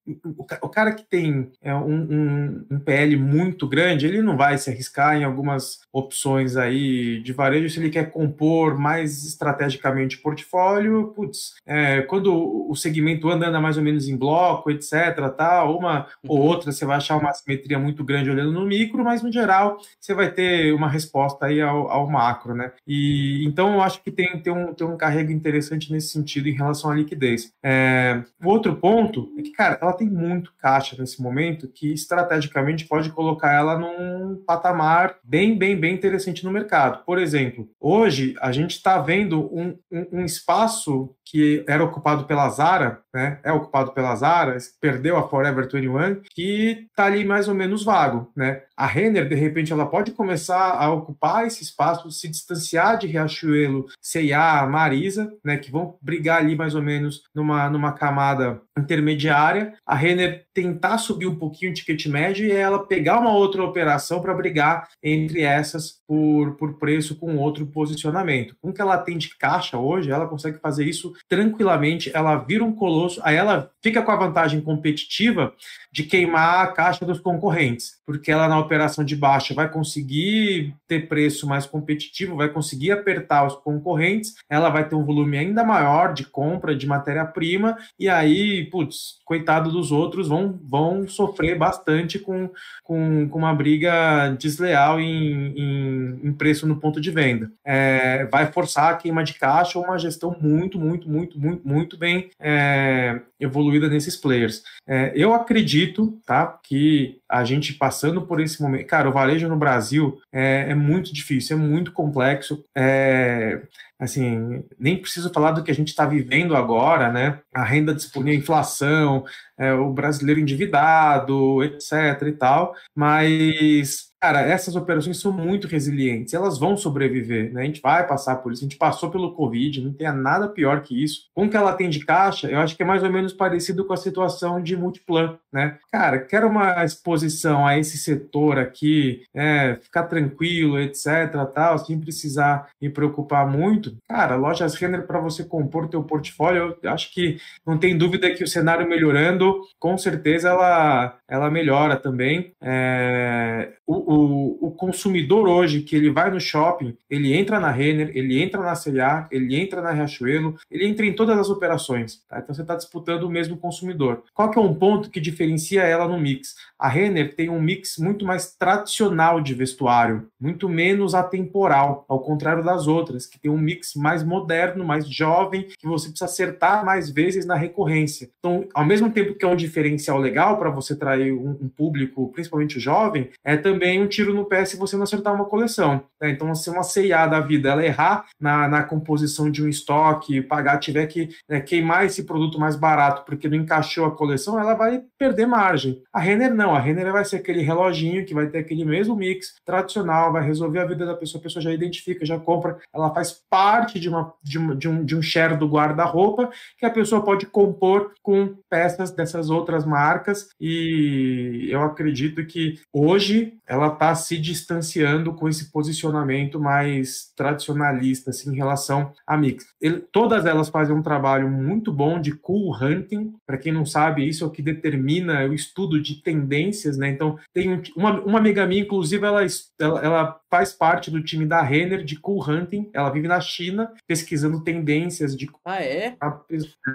O 0.60 0.68
cara 0.68 0.92
que 0.92 1.02
tem 1.02 1.50
é, 1.62 1.74
um, 1.74 1.94
um, 1.94 2.66
um, 2.72 2.78
PL 2.78 3.16
muito 3.16 3.66
grande, 3.66 4.06
ele 4.06 4.20
não 4.20 4.36
vai 4.36 4.58
se 4.58 4.68
arriscar 4.68 5.16
em 5.16 5.24
algumas 5.24 5.80
opções 5.90 6.58
aí 6.58 7.22
de 7.22 7.32
varejo 7.32 7.70
se 7.70 7.80
ele 7.80 7.88
quer 7.88 8.10
compor 8.10 8.78
mais 8.78 9.24
estrategicamente 9.24 10.05
portfólio. 10.14 11.12
Putz, 11.14 11.54
é, 11.66 12.02
quando 12.02 12.70
o 12.70 12.74
segmento 12.74 13.28
anda, 13.28 13.48
anda 13.48 13.60
mais 13.60 13.76
ou 13.76 13.82
menos 13.82 14.08
em 14.08 14.16
bloco, 14.16 14.70
etc, 14.70 15.30
tal, 15.36 15.78
uma 15.78 16.06
uhum. 16.24 16.30
ou 16.30 16.40
outra 16.40 16.70
você 16.70 16.84
vai 16.84 16.96
achar 16.96 17.16
uma 17.16 17.32
simetria 17.32 17.78
muito 17.78 18.04
grande 18.04 18.30
olhando 18.30 18.52
no 18.52 18.66
micro, 18.66 19.02
mas 19.02 19.22
no 19.22 19.32
geral 19.32 19.78
você 20.00 20.14
vai 20.14 20.30
ter 20.30 20.72
uma 20.72 20.88
resposta 20.88 21.46
aí 21.46 21.60
ao, 21.60 21.90
ao 21.90 22.08
macro, 22.08 22.54
né? 22.54 22.72
E 22.86 23.44
então 23.46 23.74
eu 23.74 23.82
acho 23.82 24.02
que 24.02 24.10
tem, 24.10 24.40
tem, 24.40 24.52
um, 24.52 24.72
tem 24.74 24.86
um 24.86 24.96
carrego 24.96 25.32
interessante 25.32 25.92
nesse 25.92 26.08
sentido 26.08 26.48
em 26.48 26.52
relação 26.52 26.90
à 26.90 26.94
liquidez. 26.94 27.52
É, 27.64 28.22
o 28.42 28.48
outro 28.48 28.76
ponto 28.76 29.32
é 29.38 29.42
que, 29.42 29.50
cara, 29.50 29.78
ela 29.80 29.92
tem 29.92 30.08
muito 30.08 30.52
caixa 30.58 30.96
nesse 30.98 31.22
momento 31.22 31.68
que 31.68 31.92
estrategicamente 31.92 32.86
pode 32.86 33.10
colocar 33.10 33.52
ela 33.52 33.78
num 33.78 34.42
patamar 34.46 35.16
bem, 35.24 35.56
bem, 35.56 35.76
bem 35.76 35.94
interessante 35.94 36.44
no 36.44 36.50
mercado. 36.50 37.04
Por 37.04 37.18
exemplo, 37.18 37.68
hoje 37.80 38.34
a 38.40 38.52
gente 38.52 38.72
está 38.72 38.98
vendo 38.98 39.42
um, 39.54 39.76
um, 40.12 40.24
espaço 40.24 41.14
que 41.24 41.64
era 41.68 41.84
ocupado 41.84 42.24
pela 42.24 42.48
Zara, 42.48 43.00
né? 43.14 43.40
É 43.42 43.52
ocupado 43.52 43.92
pela 43.92 44.14
Zara, 44.16 44.56
perdeu 44.80 45.16
a 45.16 45.28
Forever 45.28 45.68
21, 45.70 46.22
que 46.34 46.86
tá 46.94 47.04
ali 47.04 47.24
mais 47.24 47.48
ou 47.48 47.54
menos 47.54 47.84
vago, 47.84 48.30
né? 48.36 48.62
A 48.76 48.86
Renner, 48.86 49.28
de 49.28 49.34
repente, 49.34 49.72
ela 49.72 49.86
pode 49.86 50.12
começar 50.12 50.72
a 50.72 50.92
ocupar 50.92 51.46
esse 51.46 51.62
espaço, 51.62 52.10
se 52.10 52.28
distanciar 52.28 52.98
de 52.98 53.06
Riachuelo, 53.06 53.86
C&A, 54.02 54.66
Marisa, 54.66 55.32
né? 55.44 55.56
Que 55.56 55.70
vão 55.70 55.96
brigar 56.02 56.38
ali 56.38 56.54
mais 56.54 56.74
ou 56.74 56.82
menos 56.82 57.22
numa, 57.34 57.70
numa 57.70 57.92
camada 57.92 58.60
intermediária. 58.78 59.74
A 59.86 59.94
Renner 59.94 60.46
tentar 60.52 60.98
subir 60.98 61.26
um 61.26 61.36
pouquinho 61.36 61.70
o 61.70 61.74
ticket 61.74 62.06
médio 62.06 62.46
e 62.46 62.52
ela 62.52 62.86
pegar 62.86 63.18
uma 63.18 63.32
outra 63.32 63.62
operação 63.62 64.20
para 64.20 64.34
brigar 64.34 64.88
entre 65.02 65.42
essas 65.42 66.00
por, 66.06 66.56
por 66.56 66.78
preço 66.78 67.16
com 67.16 67.36
outro 67.36 67.66
posicionamento. 67.66 68.56
Com 68.60 68.72
que 68.72 68.80
ela 68.80 68.98
tem 68.98 69.18
de 69.18 69.36
caixa 69.36 69.78
hoje, 69.78 70.10
ela 70.10 70.26
consegue 70.26 70.58
fazer 70.58 70.84
isso 70.84 71.12
tranquilamente, 71.28 72.10
ela 72.14 72.36
vira 72.36 72.64
um 72.64 72.72
colosso, 72.72 73.20
aí 73.24 73.36
ela 73.36 73.70
fica 73.82 74.02
com 74.02 74.10
a 74.10 74.16
vantagem 74.16 74.60
competitiva 74.60 75.52
de 75.92 76.04
queimar 76.04 76.64
a 76.64 76.72
caixa 76.72 77.04
dos 77.04 77.20
concorrentes, 77.20 77.98
porque 78.04 78.30
ela 78.30 78.48
na 78.48 78.56
operação 78.66 79.04
de 79.04 79.16
baixa 79.16 79.54
vai 79.54 79.70
conseguir 79.70 80.74
ter 80.86 81.08
preço 81.08 81.46
mais 81.46 81.64
competitivo, 81.64 82.36
vai 82.36 82.48
conseguir 82.48 82.90
apertar 82.90 83.46
os 83.46 83.54
concorrentes, 83.54 84.34
ela 84.50 84.68
vai 84.68 84.88
ter 84.88 84.94
um 84.94 85.04
volume 85.04 85.38
ainda 85.38 85.64
maior 85.64 86.12
de 86.12 86.24
compra 86.24 86.76
de 86.76 86.86
matéria-prima, 86.86 87.76
e 87.98 88.08
aí, 88.08 88.64
putz, 88.70 89.18
coitado 89.24 89.70
dos 89.70 89.90
outros, 89.92 90.28
vão, 90.28 90.58
vão 90.68 91.08
sofrer 91.08 91.56
bastante 91.56 92.18
com, 92.18 92.50
com, 92.84 93.28
com 93.28 93.38
uma 93.38 93.54
briga 93.54 94.34
desleal 94.38 95.00
em, 95.00 95.52
em, 95.56 96.20
em 96.24 96.32
preço 96.32 96.66
no 96.66 96.76
ponto 96.76 97.00
de 97.00 97.10
venda. 97.10 97.50
É, 97.64 98.26
vai 98.26 98.50
forçar 98.52 98.92
a 98.92 98.96
queima 98.96 99.24
de 99.24 99.34
caixa 99.34 99.78
ou 99.78 99.84
uma 99.84 99.98
gestão 99.98 100.36
muito, 100.40 100.78
muito, 100.78 101.08
muito, 101.08 101.38
muito, 101.38 101.66
muito 101.66 101.96
bem 101.96 102.30
é, 102.40 103.20
evoluída 103.38 103.88
nesses 103.88 104.16
players. 104.16 104.62
É, 104.86 105.12
eu 105.14 105.34
acredito, 105.34 106.18
tá, 106.24 106.58
que 106.62 107.20
a 107.28 107.44
gente 107.44 107.74
passando 107.74 108.22
por 108.22 108.40
esse 108.40 108.60
momento, 108.62 108.86
cara, 108.86 109.08
o 109.08 109.12
varejo 109.12 109.48
no 109.48 109.56
Brasil 109.56 110.20
é, 110.32 110.66
é 110.70 110.74
muito 110.74 111.12
difícil, 111.12 111.56
é 111.56 111.60
muito 111.60 111.92
complexo, 111.92 112.64
é, 112.74 113.62
assim, 113.98 114.64
nem 114.78 115.00
preciso 115.00 115.32
falar 115.32 115.52
do 115.52 115.62
que 115.62 115.70
a 115.70 115.74
gente 115.74 115.88
está 115.88 116.06
vivendo 116.06 116.54
agora, 116.54 117.10
né? 117.10 117.40
A 117.54 117.64
renda 117.64 117.94
disponível, 117.94 118.38
a 118.38 118.42
inflação, 118.42 119.24
é, 119.58 119.72
o 119.72 119.92
brasileiro 119.92 120.40
endividado, 120.40 121.62
etc. 121.62 122.22
e 122.26 122.32
tal, 122.32 122.74
mas 122.94 124.14
Cara, 124.26 124.40
essas 124.40 124.74
operações 124.74 125.20
são 125.20 125.30
muito 125.30 125.68
resilientes, 125.68 126.32
elas 126.32 126.58
vão 126.58 126.74
sobreviver, 126.76 127.52
né? 127.52 127.62
A 127.62 127.64
gente 127.64 127.82
vai 127.82 128.06
passar 128.06 128.36
por 128.36 128.50
isso, 128.50 128.62
a 128.62 128.66
gente 128.66 128.78
passou 128.78 129.10
pelo 129.10 129.34
Covid, 129.34 129.82
não 129.82 129.92
tem 129.92 130.10
nada 130.10 130.48
pior 130.48 130.82
que 130.82 131.00
isso. 131.00 131.28
Com 131.34 131.48
que 131.48 131.56
ela 131.56 131.74
tem 131.74 131.90
de 131.90 132.04
caixa, 132.04 132.48
eu 132.48 132.58
acho 132.58 132.74
que 132.74 132.82
é 132.82 132.86
mais 132.86 133.02
ou 133.02 133.12
menos 133.12 133.34
parecido 133.34 133.84
com 133.84 133.92
a 133.92 133.96
situação 133.96 134.60
de 134.60 134.74
Multiplan, 134.74 135.38
né? 135.52 135.78
Cara, 135.92 136.18
quero 136.18 136.48
uma 136.48 136.82
exposição 136.82 137.66
a 137.66 137.78
esse 137.78 137.98
setor 137.98 138.58
aqui, 138.58 139.22
é, 139.34 139.76
ficar 139.82 140.04
tranquilo, 140.04 140.80
etc, 140.80 141.06
tal, 141.54 141.78
sem 141.78 142.00
precisar 142.00 142.68
me 142.80 142.88
preocupar 142.88 143.46
muito. 143.46 143.85
Cara, 144.08 144.36
lojas 144.36 144.74
Renner 144.74 145.06
para 145.06 145.20
você 145.20 145.44
compor 145.44 145.88
teu 145.88 146.02
portfólio, 146.02 146.76
eu 146.82 146.90
acho 146.90 147.12
que 147.12 147.38
não 147.66 147.78
tem 147.78 147.96
dúvida 147.96 148.30
que 148.34 148.44
o 148.44 148.48
cenário 148.48 148.88
melhorando, 148.88 149.60
com 149.78 149.96
certeza 149.98 150.48
ela, 150.48 151.18
ela 151.28 151.50
melhora 151.50 151.96
também. 151.96 152.52
É, 152.60 153.72
o, 153.86 153.94
o, 153.94 154.68
o, 154.68 154.70
consumidor 154.72 155.48
hoje, 155.48 155.82
que 155.82 155.96
ele 155.96 156.10
vai 156.10 156.30
no 156.30 156.40
shopping, 156.40 156.96
ele 157.08 157.34
entra 157.34 157.60
na 157.60 157.70
Renner, 157.70 158.10
ele 158.14 158.42
entra 158.42 158.60
na 158.60 158.74
CLA, 158.74 159.28
ele 159.30 159.56
entra 159.56 159.80
na 159.80 159.92
Riachuelo, 159.92 160.56
ele 160.70 160.86
entra 160.86 161.06
em 161.06 161.14
todas 161.14 161.38
as 161.38 161.48
operações. 161.48 162.22
Tá? 162.28 162.38
Então 162.38 162.54
você 162.54 162.62
está 162.62 162.74
disputando 162.74 163.24
o 163.24 163.30
mesmo 163.30 163.56
consumidor. 163.56 164.22
Qual 164.34 164.50
que 164.50 164.58
é 164.58 164.62
um 164.62 164.74
ponto 164.74 165.10
que 165.10 165.20
diferencia 165.20 165.82
ela 165.82 166.08
no 166.08 166.18
mix? 166.18 166.54
A 166.78 166.88
Renner 166.88 167.34
tem 167.34 167.48
um 167.48 167.60
mix 167.60 167.96
muito 167.98 168.24
mais 168.24 168.54
tradicional 168.54 169.40
de 169.40 169.54
vestuário, 169.54 170.28
muito 170.40 170.68
menos 170.68 171.14
atemporal, 171.14 172.04
ao 172.08 172.20
contrário 172.20 172.64
das 172.64 172.86
outras, 172.86 173.26
que 173.26 173.38
tem 173.38 173.50
um 173.50 173.58
mix 173.58 173.75
mais 173.96 174.22
moderno, 174.22 174.84
mais 174.84 175.08
jovem, 175.08 175.66
que 175.78 175.86
você 175.86 176.08
precisa 176.08 176.24
acertar 176.24 176.84
mais 176.84 177.10
vezes 177.10 177.46
na 177.46 177.54
recorrência. 177.54 178.28
Então, 178.38 178.66
ao 178.74 178.84
mesmo 178.84 179.10
tempo 179.10 179.34
que 179.34 179.44
é 179.44 179.48
um 179.48 179.56
diferencial 179.56 180.18
legal 180.18 180.58
para 180.58 180.70
você 180.70 180.96
trair 180.96 181.32
um, 181.32 181.50
um 181.60 181.68
público, 181.68 182.30
principalmente 182.32 182.80
jovem, 182.80 183.30
é 183.44 183.56
também 183.56 184.02
um 184.02 184.06
tiro 184.06 184.34
no 184.34 184.44
pé 184.44 184.64
se 184.64 184.76
você 184.76 184.96
não 184.96 185.04
acertar 185.04 185.34
uma 185.34 185.44
coleção. 185.44 186.02
Né? 186.20 186.30
Então, 186.30 186.54
se 186.54 186.70
uma 186.70 186.82
CIA 186.82 187.26
da 187.26 187.40
vida 187.40 187.70
ela 187.70 187.84
errar 187.84 188.26
na, 188.40 188.68
na 188.68 188.82
composição 188.82 189.50
de 189.50 189.62
um 189.62 189.68
estoque, 189.68 190.42
pagar, 190.42 190.78
tiver 190.78 191.06
que 191.06 191.28
né, 191.48 191.60
queimar 191.60 192.04
esse 192.04 192.24
produto 192.24 192.58
mais 192.58 192.76
barato 192.76 193.24
porque 193.24 193.48
não 193.48 193.56
encaixou 193.56 194.04
a 194.04 194.14
coleção, 194.14 194.58
ela 194.58 194.74
vai 194.74 195.02
perder 195.18 195.46
margem. 195.46 196.02
A 196.12 196.20
Renner 196.20 196.54
não, 196.54 196.74
a 196.74 196.80
Renner 196.80 197.12
vai 197.12 197.24
ser 197.24 197.36
aquele 197.36 197.62
reloginho 197.62 198.24
que 198.24 198.34
vai 198.34 198.46
ter 198.46 198.58
aquele 198.58 198.84
mesmo 198.84 199.16
mix 199.16 199.54
tradicional, 199.64 200.32
vai 200.32 200.44
resolver 200.44 200.80
a 200.80 200.86
vida 200.86 201.04
da 201.04 201.14
pessoa, 201.14 201.40
a 201.40 201.42
pessoa 201.42 201.62
já 201.62 201.72
identifica, 201.72 202.24
já 202.24 202.38
compra, 202.38 202.78
ela 202.94 203.12
faz 203.12 203.42
parte 203.50 203.65
de, 203.98 204.08
uma, 204.08 204.32
de, 204.42 204.58
uma, 204.58 204.76
de 204.76 204.88
um, 204.88 205.04
de 205.04 205.16
um 205.16 205.22
share 205.22 205.56
do 205.56 205.68
guarda-roupa 205.68 206.50
que 206.78 206.86
a 206.86 206.90
pessoa 206.90 207.22
pode 207.22 207.46
compor 207.46 208.12
com 208.22 208.54
peças 208.68 209.10
dessas 209.10 209.50
outras 209.50 209.84
marcas 209.84 210.48
e 210.60 211.68
eu 211.70 211.82
acredito 211.82 212.44
que 212.44 212.78
hoje 212.92 213.54
ela 213.66 213.88
está 213.88 214.14
se 214.14 214.38
distanciando 214.38 215.34
com 215.34 215.48
esse 215.48 215.70
posicionamento 215.72 216.60
mais 216.60 217.32
tradicionalista 217.36 218.30
assim, 218.30 218.52
em 218.52 218.56
relação 218.56 219.12
a 219.26 219.36
mix. 219.36 219.66
Ele, 219.80 220.00
todas 220.12 220.46
elas 220.46 220.68
fazem 220.68 220.94
um 220.94 221.02
trabalho 221.02 221.48
muito 221.48 221.92
bom 221.92 222.20
de 222.20 222.32
cool 222.32 222.74
hunting. 222.74 223.34
Para 223.46 223.58
quem 223.58 223.72
não 223.72 223.84
sabe, 223.84 224.26
isso 224.26 224.44
é 224.44 224.46
o 224.46 224.50
que 224.50 224.62
determina 224.62 225.46
o 225.46 225.54
estudo 225.54 226.00
de 226.00 226.22
tendências, 226.22 226.96
né? 226.96 227.08
Então, 227.08 227.38
tem 227.52 227.82
uma, 227.96 228.20
uma 228.20 228.38
amiga 228.38 228.66
minha, 228.66 228.82
inclusive, 228.82 229.26
ela, 229.26 229.44
ela, 229.78 230.04
ela 230.04 230.40
faz 230.50 230.72
parte 230.72 231.10
do 231.10 231.22
time 231.22 231.46
da 231.46 231.62
Renner 231.62 232.04
de 232.04 232.18
cool 232.18 232.42
hunting. 232.42 232.90
Ela 232.92 233.10
vive 233.10 233.28
na 233.28 233.40
China 233.40 233.92
pesquisando 234.06 234.62
tendências 234.62 235.36
de. 235.36 235.48
Ah, 235.64 235.82
é? 235.82 236.16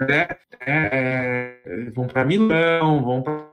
É, 0.08 0.28
é, 0.66 1.60
é 1.64 1.90
vão 1.90 2.06
para 2.06 2.24
Milão, 2.24 3.02
vão 3.02 3.22
para 3.22 3.50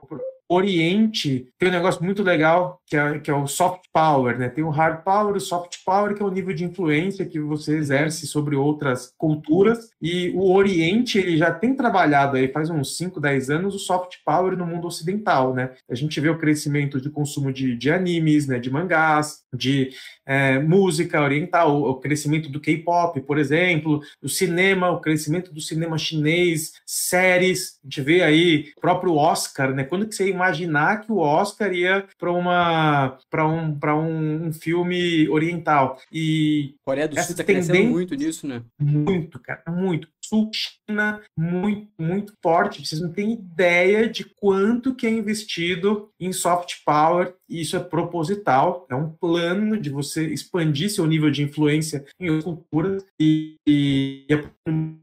Oriente 0.52 1.46
tem 1.56 1.68
um 1.68 1.72
negócio 1.72 2.02
muito 2.02 2.24
legal 2.24 2.80
que 2.84 2.96
é, 2.96 3.20
que 3.20 3.30
é 3.30 3.34
o 3.34 3.46
soft 3.46 3.84
power, 3.92 4.36
né? 4.36 4.48
Tem 4.48 4.64
o 4.64 4.68
hard 4.68 5.04
power, 5.04 5.36
o 5.36 5.40
soft 5.40 5.76
power, 5.86 6.12
que 6.12 6.22
é 6.22 6.26
o 6.26 6.30
nível 6.30 6.52
de 6.52 6.64
influência 6.64 7.24
que 7.24 7.38
você 7.38 7.76
exerce 7.76 8.26
sobre 8.26 8.56
outras 8.56 9.14
culturas. 9.16 9.90
E 10.02 10.30
o 10.34 10.52
Oriente, 10.52 11.18
ele 11.18 11.36
já 11.36 11.52
tem 11.52 11.74
trabalhado 11.74 12.36
aí 12.36 12.48
faz 12.48 12.68
uns 12.68 12.96
5, 12.96 13.20
10 13.20 13.50
anos 13.50 13.74
o 13.76 13.78
soft 13.78 14.16
power 14.24 14.56
no 14.56 14.66
mundo 14.66 14.88
ocidental, 14.88 15.54
né? 15.54 15.70
A 15.88 15.94
gente 15.94 16.18
vê 16.20 16.28
o 16.28 16.38
crescimento 16.38 17.00
de 17.00 17.10
consumo 17.10 17.52
de, 17.52 17.76
de 17.76 17.90
animes, 17.92 18.48
né? 18.48 18.58
De 18.58 18.70
mangás, 18.70 19.44
de 19.54 19.90
é, 20.30 20.60
música 20.60 21.20
oriental, 21.20 21.82
o 21.82 21.96
crescimento 21.96 22.48
do 22.48 22.60
K-pop, 22.60 23.20
por 23.22 23.36
exemplo, 23.36 24.00
o 24.22 24.28
cinema, 24.28 24.88
o 24.88 25.00
crescimento 25.00 25.52
do 25.52 25.60
cinema 25.60 25.98
chinês, 25.98 26.74
séries. 26.86 27.80
A 27.82 27.86
gente 27.88 28.00
vê 28.00 28.22
aí 28.22 28.72
o 28.76 28.80
próprio 28.80 29.16
Oscar, 29.16 29.74
né? 29.74 29.82
Quando 29.82 30.06
que 30.06 30.14
você 30.14 30.28
imaginar 30.28 31.00
que 31.00 31.10
o 31.10 31.18
Oscar 31.18 31.72
ia 31.72 32.06
para 32.16 32.30
uma 32.30 33.18
para 33.28 33.44
um 33.44 33.76
para 33.76 33.96
um, 33.96 34.46
um, 34.46 34.52
filme 34.52 35.28
oriental 35.28 35.98
e 36.12 36.76
Coreia 36.84 37.08
do 37.08 37.16
Sul 37.16 37.30
está 37.32 37.42
crescendo 37.42 37.90
muito 37.90 38.14
nisso, 38.14 38.46
né? 38.46 38.62
Muito, 38.80 39.40
cara, 39.40 39.64
muito. 39.68 40.06
Sul 40.24 40.48
China 40.52 41.20
muito 41.36 41.88
muito 41.98 42.34
forte. 42.40 42.86
Vocês 42.86 43.00
não 43.00 43.10
têm 43.10 43.32
ideia 43.32 44.08
de 44.08 44.24
quanto 44.24 44.94
que 44.94 45.08
é 45.08 45.10
investido 45.10 46.08
em 46.20 46.32
soft 46.32 46.84
power 46.84 47.34
e 47.50 47.60
isso 47.60 47.76
é 47.76 47.80
proposital, 47.80 48.86
é 48.88 48.94
um 48.94 49.10
plano 49.10 49.78
de 49.78 49.90
você 49.90 50.26
expandir 50.26 50.90
seu 50.90 51.06
nível 51.06 51.30
de 51.30 51.42
influência 51.42 52.04
em 52.18 52.30
outras 52.30 52.44
culturas 52.44 53.04
e, 53.20 53.56
e 53.66 54.26
é 54.30 54.36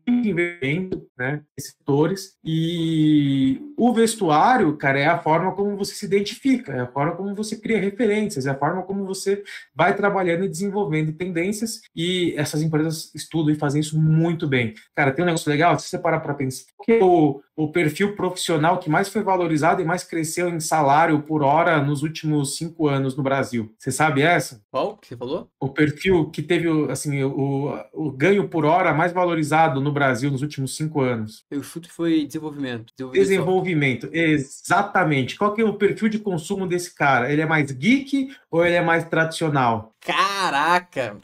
investimento, 0.08 1.06
né, 1.18 1.42
setores 1.60 2.38
e 2.44 3.60
o 3.78 3.94
vestuário, 3.94 4.76
cara, 4.78 5.00
é 5.00 5.06
a 5.06 5.20
forma 5.20 5.52
como 5.52 5.76
você 5.76 5.94
se 5.94 6.06
identifica, 6.06 6.72
é 6.72 6.80
a 6.80 6.88
forma 6.88 7.16
como 7.16 7.36
você 7.36 7.58
cria 7.58 7.80
referências, 7.80 8.46
é 8.46 8.52
a 8.52 8.58
forma 8.58 8.84
como 8.84 9.06
você 9.06 9.44
vai 9.76 9.96
trabalhando 9.96 10.46
e 10.46 10.50
desenvolvendo 10.50 11.14
tendências 11.14 11.82
e 11.96 12.34
essas 12.38 12.62
empresas 12.62 13.14
estudam 13.14 13.54
e 13.54 13.60
fazem 13.60 13.82
isso 13.82 14.00
muito 14.00 14.48
bem. 14.48 14.74
Cara, 14.96 15.12
tem 15.12 15.24
um 15.24 15.28
negócio 15.28 15.50
legal, 15.50 15.78
se 15.78 15.90
você 15.90 16.00
parar 16.00 16.20
para 16.22 16.34
pensar, 16.34 16.66
que 16.84 17.00
o, 17.02 17.42
o 17.56 17.72
perfil 17.72 18.16
profissional 18.16 18.80
que 18.80 18.90
mais 18.90 19.10
foi 19.10 19.22
valorizado 19.24 19.82
e 19.82 19.86
mais 19.86 20.04
cresceu 20.04 20.50
em 20.50 20.60
salário 20.60 21.22
por 21.24 21.44
hora 21.44 21.82
nos 21.82 22.02
últimos 22.04 22.37
cinco 22.46 22.88
anos 22.88 23.16
no 23.16 23.24
Brasil. 23.24 23.74
Você 23.78 23.92
sabe 23.92 24.22
essa? 24.22 24.62
Qual 24.72 24.98
que 24.98 25.08
você 25.08 25.18
falou? 25.18 25.50
O 25.60 25.70
perfil 25.70 26.30
que 26.30 26.42
teve 26.42 26.68
assim, 26.92 27.24
o, 27.24 27.74
o 27.94 28.12
ganho 28.12 28.48
por 28.48 28.66
hora 28.66 28.94
mais 28.94 29.12
valorizado 29.12 29.82
no 29.82 29.92
Brasil 29.92 30.32
nos 30.32 30.42
últimos 30.42 30.76
cinco 30.76 31.02
anos. 31.02 31.46
Eu 31.50 31.64
chuto 31.64 31.90
foi 31.92 32.26
desenvolvimento. 32.26 32.94
Desenvolvimento, 32.96 34.08
desenvolvimento. 34.08 34.10
exatamente. 34.12 35.38
Qual 35.38 35.54
que 35.54 35.62
é 35.62 35.66
o 35.66 35.74
perfil 35.74 36.10
de 36.10 36.20
consumo 36.20 36.68
desse 36.68 36.94
cara? 36.96 37.32
Ele 37.32 37.42
é 37.42 37.46
mais 37.46 37.72
geek 37.72 38.30
ou 38.52 38.66
ele 38.66 38.76
é 38.76 38.82
mais 38.82 39.06
tradicional? 39.06 39.94
Caraca! 40.02 41.18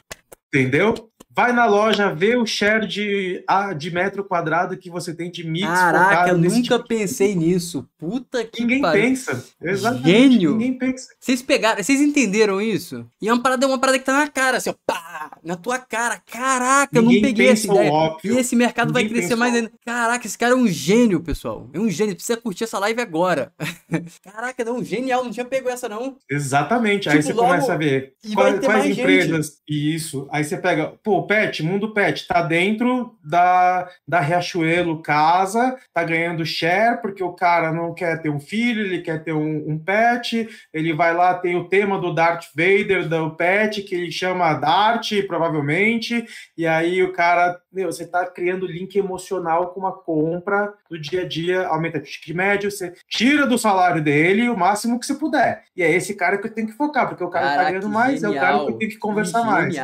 Entendeu? 0.48 1.10
Vai 1.36 1.52
na 1.52 1.66
loja, 1.66 2.14
vê 2.14 2.36
o 2.36 2.46
share 2.46 2.86
de, 2.86 3.44
de 3.76 3.90
metro 3.90 4.22
quadrado 4.22 4.76
que 4.76 4.88
você 4.88 5.12
tem 5.12 5.28
de 5.28 5.44
mix. 5.44 5.66
Caraca, 5.66 6.30
eu 6.30 6.38
nunca 6.38 6.76
tipo... 6.76 6.86
pensei 6.86 7.34
nisso. 7.34 7.88
Puta 7.98 8.44
que 8.44 8.62
Ninguém 8.62 8.82
pensa. 8.82 9.44
Exatamente. 9.60 10.06
Gênio. 10.06 10.52
Ninguém 10.52 10.78
pensa. 10.78 11.08
Vocês 11.18 11.42
pegaram, 11.42 11.82
vocês 11.82 12.00
entenderam 12.00 12.60
isso? 12.60 13.04
E 13.20 13.28
é 13.28 13.32
uma 13.32 13.42
parada, 13.42 13.66
uma 13.66 13.78
parada 13.80 13.98
que 13.98 14.04
tá 14.04 14.12
na 14.12 14.28
cara, 14.28 14.58
assim, 14.58 14.70
ó, 14.70 14.74
pá, 14.86 15.36
na 15.42 15.56
tua 15.56 15.76
cara. 15.78 16.22
Caraca, 16.24 17.00
Ninguém 17.00 17.16
eu 17.16 17.22
não 17.22 17.28
peguei 17.28 17.48
essa 17.48 17.66
ideia. 17.66 17.92
Óbvio. 17.92 18.34
E 18.34 18.38
esse 18.38 18.54
mercado 18.54 18.88
Ninguém 18.92 19.08
vai 19.08 19.12
crescer 19.12 19.34
mais 19.34 19.54
ainda. 19.54 19.72
Caraca, 19.84 20.26
esse 20.26 20.38
cara 20.38 20.52
é 20.52 20.56
um 20.56 20.68
gênio, 20.68 21.20
pessoal. 21.20 21.68
É 21.72 21.80
um 21.80 21.90
gênio. 21.90 22.14
Precisa 22.14 22.36
curtir 22.36 22.62
essa 22.62 22.78
live 22.78 23.00
agora. 23.00 23.52
Caraca, 24.22 24.64
não, 24.64 24.84
genial. 24.84 25.24
Não 25.24 25.32
tinha 25.32 25.44
pego 25.44 25.68
essa, 25.68 25.88
não. 25.88 26.16
Exatamente. 26.30 27.08
Tipo, 27.08 27.16
Aí 27.16 27.22
você 27.22 27.32
logo... 27.32 27.48
começa 27.48 27.72
a 27.72 27.76
ver 27.76 28.14
quais, 28.34 28.64
quais 28.64 28.98
empresas. 28.98 29.46
Gente. 29.46 29.94
Isso. 29.96 30.28
Aí 30.30 30.44
você 30.44 30.56
pega, 30.56 30.94
pô, 31.02 31.23
Pet, 31.26 31.62
Mundo 31.62 31.92
Pet, 31.92 32.26
tá 32.26 32.42
dentro 32.42 33.16
da, 33.24 33.88
da 34.06 34.20
Riachuelo 34.20 35.02
Casa, 35.02 35.76
tá 35.92 36.04
ganhando 36.04 36.44
share, 36.44 37.00
porque 37.00 37.22
o 37.22 37.32
cara 37.32 37.72
não 37.72 37.94
quer 37.94 38.20
ter 38.20 38.28
um 38.28 38.40
filho, 38.40 38.82
ele 38.82 39.00
quer 39.00 39.22
ter 39.22 39.32
um, 39.32 39.64
um 39.68 39.78
pet, 39.78 40.48
ele 40.72 40.92
vai 40.92 41.14
lá, 41.14 41.34
tem 41.34 41.56
o 41.56 41.68
tema 41.68 41.98
do 41.98 42.14
Darth 42.14 42.46
Vader, 42.54 43.08
do 43.08 43.30
pet, 43.30 43.82
que 43.82 43.94
ele 43.94 44.10
chama 44.10 44.54
Dart, 44.54 45.12
provavelmente, 45.26 46.24
e 46.56 46.66
aí 46.66 47.02
o 47.02 47.12
cara, 47.12 47.58
meu, 47.72 47.90
você 47.90 48.06
tá 48.06 48.26
criando 48.26 48.66
link 48.66 48.96
emocional 48.96 49.68
com 49.68 49.80
uma 49.80 49.92
compra 49.92 50.72
do 50.90 50.98
dia 50.98 51.22
a 51.22 51.28
dia, 51.28 51.66
aumenta 51.66 51.98
o 51.98 52.02
ticket 52.02 52.34
médio, 52.34 52.70
você 52.70 52.94
tira 53.08 53.46
do 53.46 53.58
salário 53.58 54.02
dele 54.02 54.48
o 54.48 54.56
máximo 54.56 54.98
que 54.98 55.06
você 55.06 55.14
puder. 55.14 55.64
E 55.76 55.82
é 55.82 55.90
esse 55.90 56.14
cara 56.14 56.38
que 56.38 56.46
eu 56.46 56.52
tenho 56.52 56.68
que 56.68 56.74
focar, 56.74 57.08
porque 57.08 57.24
o 57.24 57.28
cara 57.28 57.46
Caraca, 57.46 57.64
tá 57.64 57.70
ganhando 57.70 57.88
mais, 57.88 58.20
genial. 58.20 58.34
é 58.34 58.36
o 58.36 58.40
cara 58.40 58.58
que 58.58 58.72
eu 58.72 58.78
tenho 58.78 58.90
que 58.90 58.98
conversar 58.98 59.40
que 59.40 59.46
mais. 59.46 59.74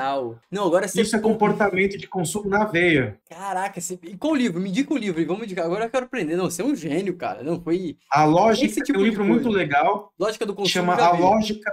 Não, 0.50 0.66
agora 0.66 0.86
você... 0.86 1.00
Isso 1.00 1.16
é 1.16 1.20
comportamento 1.32 1.96
de 1.96 2.06
consumo 2.06 2.48
na 2.48 2.64
veia. 2.64 3.18
Caraca, 3.28 3.80
você... 3.80 3.98
e 4.02 4.16
qual 4.16 4.34
livro? 4.34 4.60
Me 4.60 4.68
indica 4.68 4.92
o 4.92 4.98
livro, 4.98 5.24
vamos 5.26 5.44
indicar. 5.44 5.64
Agora 5.64 5.84
eu 5.84 5.90
quero 5.90 6.06
aprender. 6.06 6.36
Não, 6.36 6.50
você 6.50 6.62
é 6.62 6.64
um 6.64 6.74
gênio, 6.74 7.16
cara. 7.16 7.42
Não, 7.42 7.60
foi... 7.60 7.96
A 8.12 8.24
Lógica 8.24 8.82
tipo 8.82 8.98
é 8.98 9.00
um 9.00 9.04
livro 9.04 9.24
muito 9.24 9.48
legal. 9.48 10.12
Lógica 10.18 10.44
do 10.46 10.54
consumo. 10.54 10.68
Chama 10.68 10.94
A 10.94 11.12
Lógica. 11.12 11.70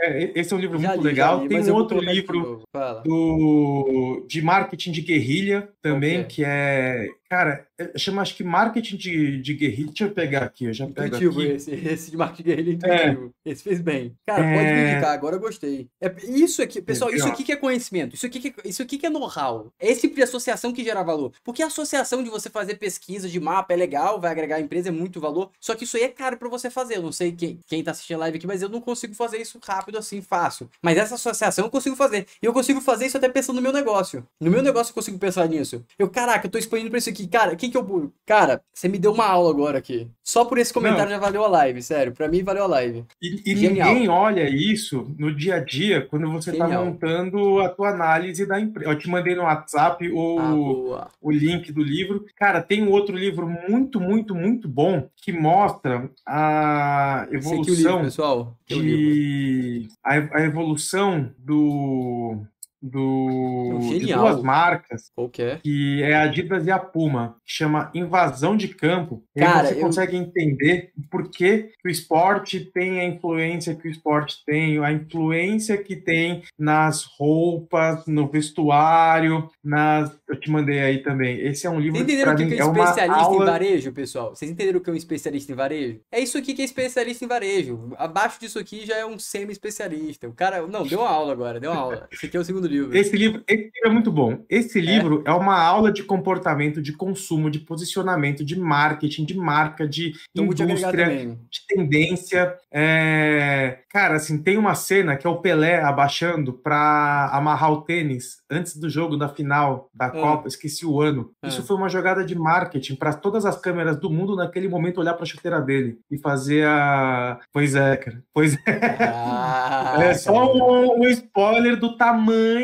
É, 0.00 0.38
esse 0.38 0.52
é 0.52 0.56
um 0.56 0.60
livro 0.60 0.78
já 0.78 0.88
muito 0.88 1.02
li, 1.02 1.08
legal. 1.08 1.42
Li, 1.42 1.48
Tem 1.48 1.70
um 1.70 1.74
outro 1.74 2.00
livro 2.00 2.62
do, 3.04 4.24
de 4.28 4.40
marketing 4.42 4.92
de 4.92 5.00
guerrilha 5.00 5.68
também, 5.82 6.20
okay. 6.20 6.28
que 6.28 6.44
é. 6.44 7.08
Cara, 7.28 7.66
chama 7.96 8.22
acho 8.22 8.34
que 8.34 8.42
marketing 8.42 8.96
de, 8.96 9.42
de 9.42 9.54
guerrilha. 9.54 9.88
Deixa 9.88 10.04
eu 10.04 10.10
pegar 10.10 10.42
aqui, 10.44 10.64
eu 10.64 10.72
já 10.72 10.86
pego 10.86 11.16
aqui. 11.16 11.42
Esse, 11.42 11.70
esse 11.72 12.10
de 12.10 12.16
marketing 12.16 12.42
de 12.42 12.48
guerrilha 12.48 12.72
intuitivo. 12.72 13.34
É. 13.44 13.50
Esse 13.50 13.62
fez 13.62 13.80
bem. 13.80 14.14
Cara, 14.26 14.44
é... 14.44 14.54
pode 14.54 14.72
me 14.72 14.90
indicar, 14.92 15.12
agora 15.12 15.36
eu 15.36 15.40
gostei. 15.40 15.88
É, 16.00 16.14
isso 16.24 16.62
aqui, 16.62 16.80
pessoal, 16.80 17.12
isso 17.12 17.26
aqui 17.26 17.44
que 17.44 17.52
é 17.52 17.56
conhecimento, 17.56 18.14
isso 18.14 18.26
aqui 18.26 18.40
que, 18.40 18.54
isso 18.64 18.82
aqui 18.82 18.98
que 18.98 19.06
é 19.06 19.10
know-how. 19.10 19.70
É 19.78 19.90
esse 19.90 20.02
tipo 20.02 20.14
de 20.14 20.22
associação 20.22 20.72
que 20.72 20.82
gera 20.82 21.02
valor. 21.02 21.32
Porque 21.44 21.62
a 21.62 21.66
associação 21.66 22.22
de 22.22 22.30
você 22.30 22.48
fazer 22.48 22.76
pesquisa 22.76 23.28
de 23.28 23.38
mapa 23.38 23.74
é 23.74 23.76
legal, 23.76 24.20
vai 24.20 24.30
agregar 24.30 24.56
a 24.56 24.60
empresa, 24.60 24.88
é 24.88 24.92
muito 24.92 25.20
valor. 25.20 25.50
Só 25.60 25.74
que 25.74 25.84
isso 25.84 25.96
aí 25.96 26.04
é 26.04 26.08
caro 26.08 26.38
para 26.38 26.48
você 26.48 26.70
fazer. 26.70 26.96
Eu 26.96 27.02
não 27.02 27.12
sei 27.12 27.32
quem, 27.32 27.60
quem 27.66 27.82
tá 27.82 27.90
assistindo 27.90 28.16
a 28.16 28.20
live 28.20 28.38
aqui, 28.38 28.46
mas 28.46 28.62
eu 28.62 28.68
não 28.68 28.80
consigo 28.80 29.14
fazer 29.14 29.38
isso 29.38 29.58
rápido 29.62 29.98
assim, 29.98 30.22
fácil. 30.22 30.70
Mas 30.82 30.96
essa 30.96 31.16
associação 31.16 31.66
eu 31.66 31.70
consigo 31.70 31.94
fazer. 31.94 32.26
E 32.42 32.46
eu 32.46 32.52
consigo 32.52 32.80
fazer 32.80 33.06
isso 33.06 33.16
até 33.16 33.28
pensando 33.28 33.56
no 33.56 33.62
meu 33.62 33.72
negócio. 33.72 34.26
No 34.40 34.50
meu 34.50 34.62
negócio 34.62 34.90
eu 34.90 34.94
consigo 34.94 35.18
pensar 35.18 35.46
nisso. 35.46 35.84
Eu, 35.98 36.08
caraca, 36.08 36.46
eu 36.46 36.50
tô 36.50 36.58
expandindo 36.58 36.90
pra 36.90 36.98
isso 36.98 37.10
aqui. 37.10 37.17
Cara, 37.26 37.52
o 37.52 37.56
que 37.56 37.76
eu. 37.76 38.12
Cara, 38.24 38.62
você 38.72 38.88
me 38.88 38.98
deu 38.98 39.12
uma 39.12 39.26
aula 39.26 39.50
agora 39.50 39.78
aqui. 39.78 40.08
Só 40.22 40.44
por 40.44 40.58
esse 40.58 40.72
comentário 40.72 41.06
Não. 41.06 41.16
já 41.16 41.18
valeu 41.18 41.44
a 41.44 41.48
live, 41.48 41.82
sério. 41.82 42.12
Pra 42.12 42.28
mim 42.28 42.42
valeu 42.42 42.64
a 42.64 42.66
live. 42.66 43.04
E, 43.20 43.42
e 43.50 43.54
ninguém 43.54 44.08
olha 44.08 44.48
isso 44.48 45.10
no 45.18 45.34
dia 45.34 45.56
a 45.56 45.64
dia 45.64 46.02
quando 46.02 46.30
você 46.30 46.52
tá 46.52 46.66
Genial. 46.66 46.84
tá 46.84 46.90
montando 46.90 47.60
a 47.60 47.68
tua 47.70 47.90
análise 47.90 48.46
da 48.46 48.60
empresa. 48.60 48.90
Eu 48.90 48.98
te 48.98 49.08
mandei 49.08 49.34
no 49.34 49.42
WhatsApp 49.42 50.08
o, 50.12 50.94
ah, 50.94 51.08
o 51.20 51.30
link 51.30 51.72
do 51.72 51.82
livro. 51.82 52.24
Cara, 52.36 52.60
tem 52.60 52.82
um 52.82 52.90
outro 52.90 53.16
livro 53.16 53.48
muito, 53.48 53.98
muito, 53.98 54.34
muito 54.34 54.68
bom 54.68 55.08
que 55.16 55.32
mostra 55.32 56.10
a 56.26 57.26
evolução. 57.30 57.62
Esse 57.62 57.70
aqui 57.70 57.70
é 57.70 57.72
o 57.72 57.92
livro, 57.92 58.04
pessoal. 58.04 58.56
De... 58.66 59.88
A, 60.04 60.14
a 60.14 60.42
evolução 60.42 61.32
do 61.38 62.44
do, 62.80 63.78
de 63.80 64.12
duas 64.12 64.42
marcas, 64.42 65.10
que 65.32 65.42
é? 65.42 65.56
que 65.56 66.02
é 66.02 66.14
a 66.14 66.22
Adidas 66.22 66.66
e 66.66 66.70
a 66.70 66.78
Puma, 66.78 67.36
que 67.44 67.52
chama 67.52 67.90
Invasão 67.94 68.56
de 68.56 68.68
Campo. 68.68 69.24
E 69.34 69.40
Cara, 69.40 69.68
você 69.68 69.74
eu... 69.74 69.80
consegue 69.80 70.16
entender 70.16 70.92
por 71.10 71.30
que 71.30 71.70
o 71.84 71.88
esporte 71.88 72.60
tem 72.60 73.00
a 73.00 73.04
influência 73.04 73.74
que 73.74 73.88
o 73.88 73.90
esporte 73.90 74.42
tem, 74.44 74.78
a 74.84 74.92
influência 74.92 75.76
que 75.76 75.96
tem 75.96 76.42
nas 76.58 77.04
roupas, 77.04 78.06
no 78.06 78.28
vestuário, 78.28 79.48
nas... 79.62 80.16
Eu 80.28 80.38
te 80.38 80.50
mandei 80.50 80.80
aí 80.80 81.02
também. 81.02 81.40
Esse 81.40 81.66
é 81.66 81.70
um 81.70 81.80
livro 81.80 81.98
Vocês 81.98 82.04
entenderam 82.08 82.32
o 82.32 82.36
que, 82.36 82.46
que 82.46 82.54
é, 82.54 82.58
é 82.58 82.60
especialista 82.60 83.22
aula... 83.22 83.42
em 83.42 83.46
varejo, 83.46 83.92
pessoal? 83.92 84.34
Vocês 84.34 84.50
entenderam 84.50 84.78
o 84.78 84.82
que 84.82 84.90
é 84.90 84.92
um 84.92 84.96
especialista 84.96 85.52
em 85.52 85.54
varejo? 85.54 86.00
É 86.12 86.20
isso 86.20 86.38
aqui 86.38 86.54
que 86.54 86.62
é 86.62 86.64
especialista 86.64 87.24
em 87.24 87.28
varejo. 87.28 87.92
Abaixo 87.96 88.40
disso 88.40 88.58
aqui 88.58 88.86
já 88.86 88.96
é 88.96 89.06
um 89.06 89.18
semi-especialista. 89.18 90.28
O 90.28 90.32
cara... 90.32 90.66
Não, 90.66 90.86
deu 90.86 91.00
uma 91.00 91.08
aula 91.08 91.32
agora, 91.32 91.58
deu 91.58 91.72
uma 91.72 91.80
aula. 91.80 92.08
Esse 92.12 92.26
aqui 92.26 92.36
é 92.36 92.40
o 92.40 92.44
segundo 92.44 92.67
livro. 92.68 92.96
Esse 92.96 93.16
livro, 93.16 93.42
esse 93.48 93.62
livro 93.62 93.86
é 93.86 93.90
muito 93.90 94.12
bom. 94.12 94.44
Esse 94.48 94.80
livro 94.80 95.22
é? 95.26 95.30
é 95.30 95.32
uma 95.32 95.60
aula 95.60 95.90
de 95.90 96.02
comportamento, 96.02 96.80
de 96.80 96.92
consumo, 96.92 97.50
de 97.50 97.60
posicionamento, 97.60 98.44
de 98.44 98.58
marketing, 98.58 99.24
de 99.24 99.36
marca, 99.36 99.86
de 99.86 100.12
então, 100.30 100.44
indústria, 100.44 101.36
de 101.50 101.66
tendência. 101.66 102.56
É... 102.72 103.78
Cara, 103.90 104.16
assim, 104.16 104.42
tem 104.42 104.56
uma 104.56 104.74
cena 104.74 105.16
que 105.16 105.26
é 105.26 105.30
o 105.30 105.38
Pelé 105.38 105.82
abaixando 105.82 106.52
para 106.52 107.30
amarrar 107.32 107.72
o 107.72 107.82
tênis 107.82 108.38
antes 108.50 108.76
do 108.76 108.88
jogo 108.88 109.16
da 109.16 109.28
final 109.28 109.88
da 109.94 110.06
é. 110.06 110.10
Copa, 110.10 110.48
esqueci 110.48 110.84
o 110.84 111.00
ano. 111.00 111.30
É. 111.42 111.48
Isso 111.48 111.62
foi 111.62 111.76
uma 111.76 111.88
jogada 111.88 112.24
de 112.24 112.34
marketing 112.34 112.96
para 112.96 113.12
todas 113.12 113.44
as 113.44 113.58
câmeras 113.60 113.98
do 113.98 114.10
mundo 114.10 114.36
naquele 114.36 114.68
momento 114.68 115.00
olhar 115.00 115.14
para 115.14 115.24
a 115.24 115.26
chuteira 115.26 115.60
dele 115.60 115.98
e 116.10 116.18
fazer 116.18 116.66
a. 116.66 117.40
Pois 117.52 117.74
é, 117.74 117.96
cara. 117.96 118.22
Pois 118.32 118.54
é. 118.54 118.78
Ah, 119.00 119.96
é 120.02 120.14
só 120.14 120.52
um, 120.54 121.00
um 121.00 121.08
spoiler 121.08 121.76
do 121.78 121.96
tamanho 121.96 122.57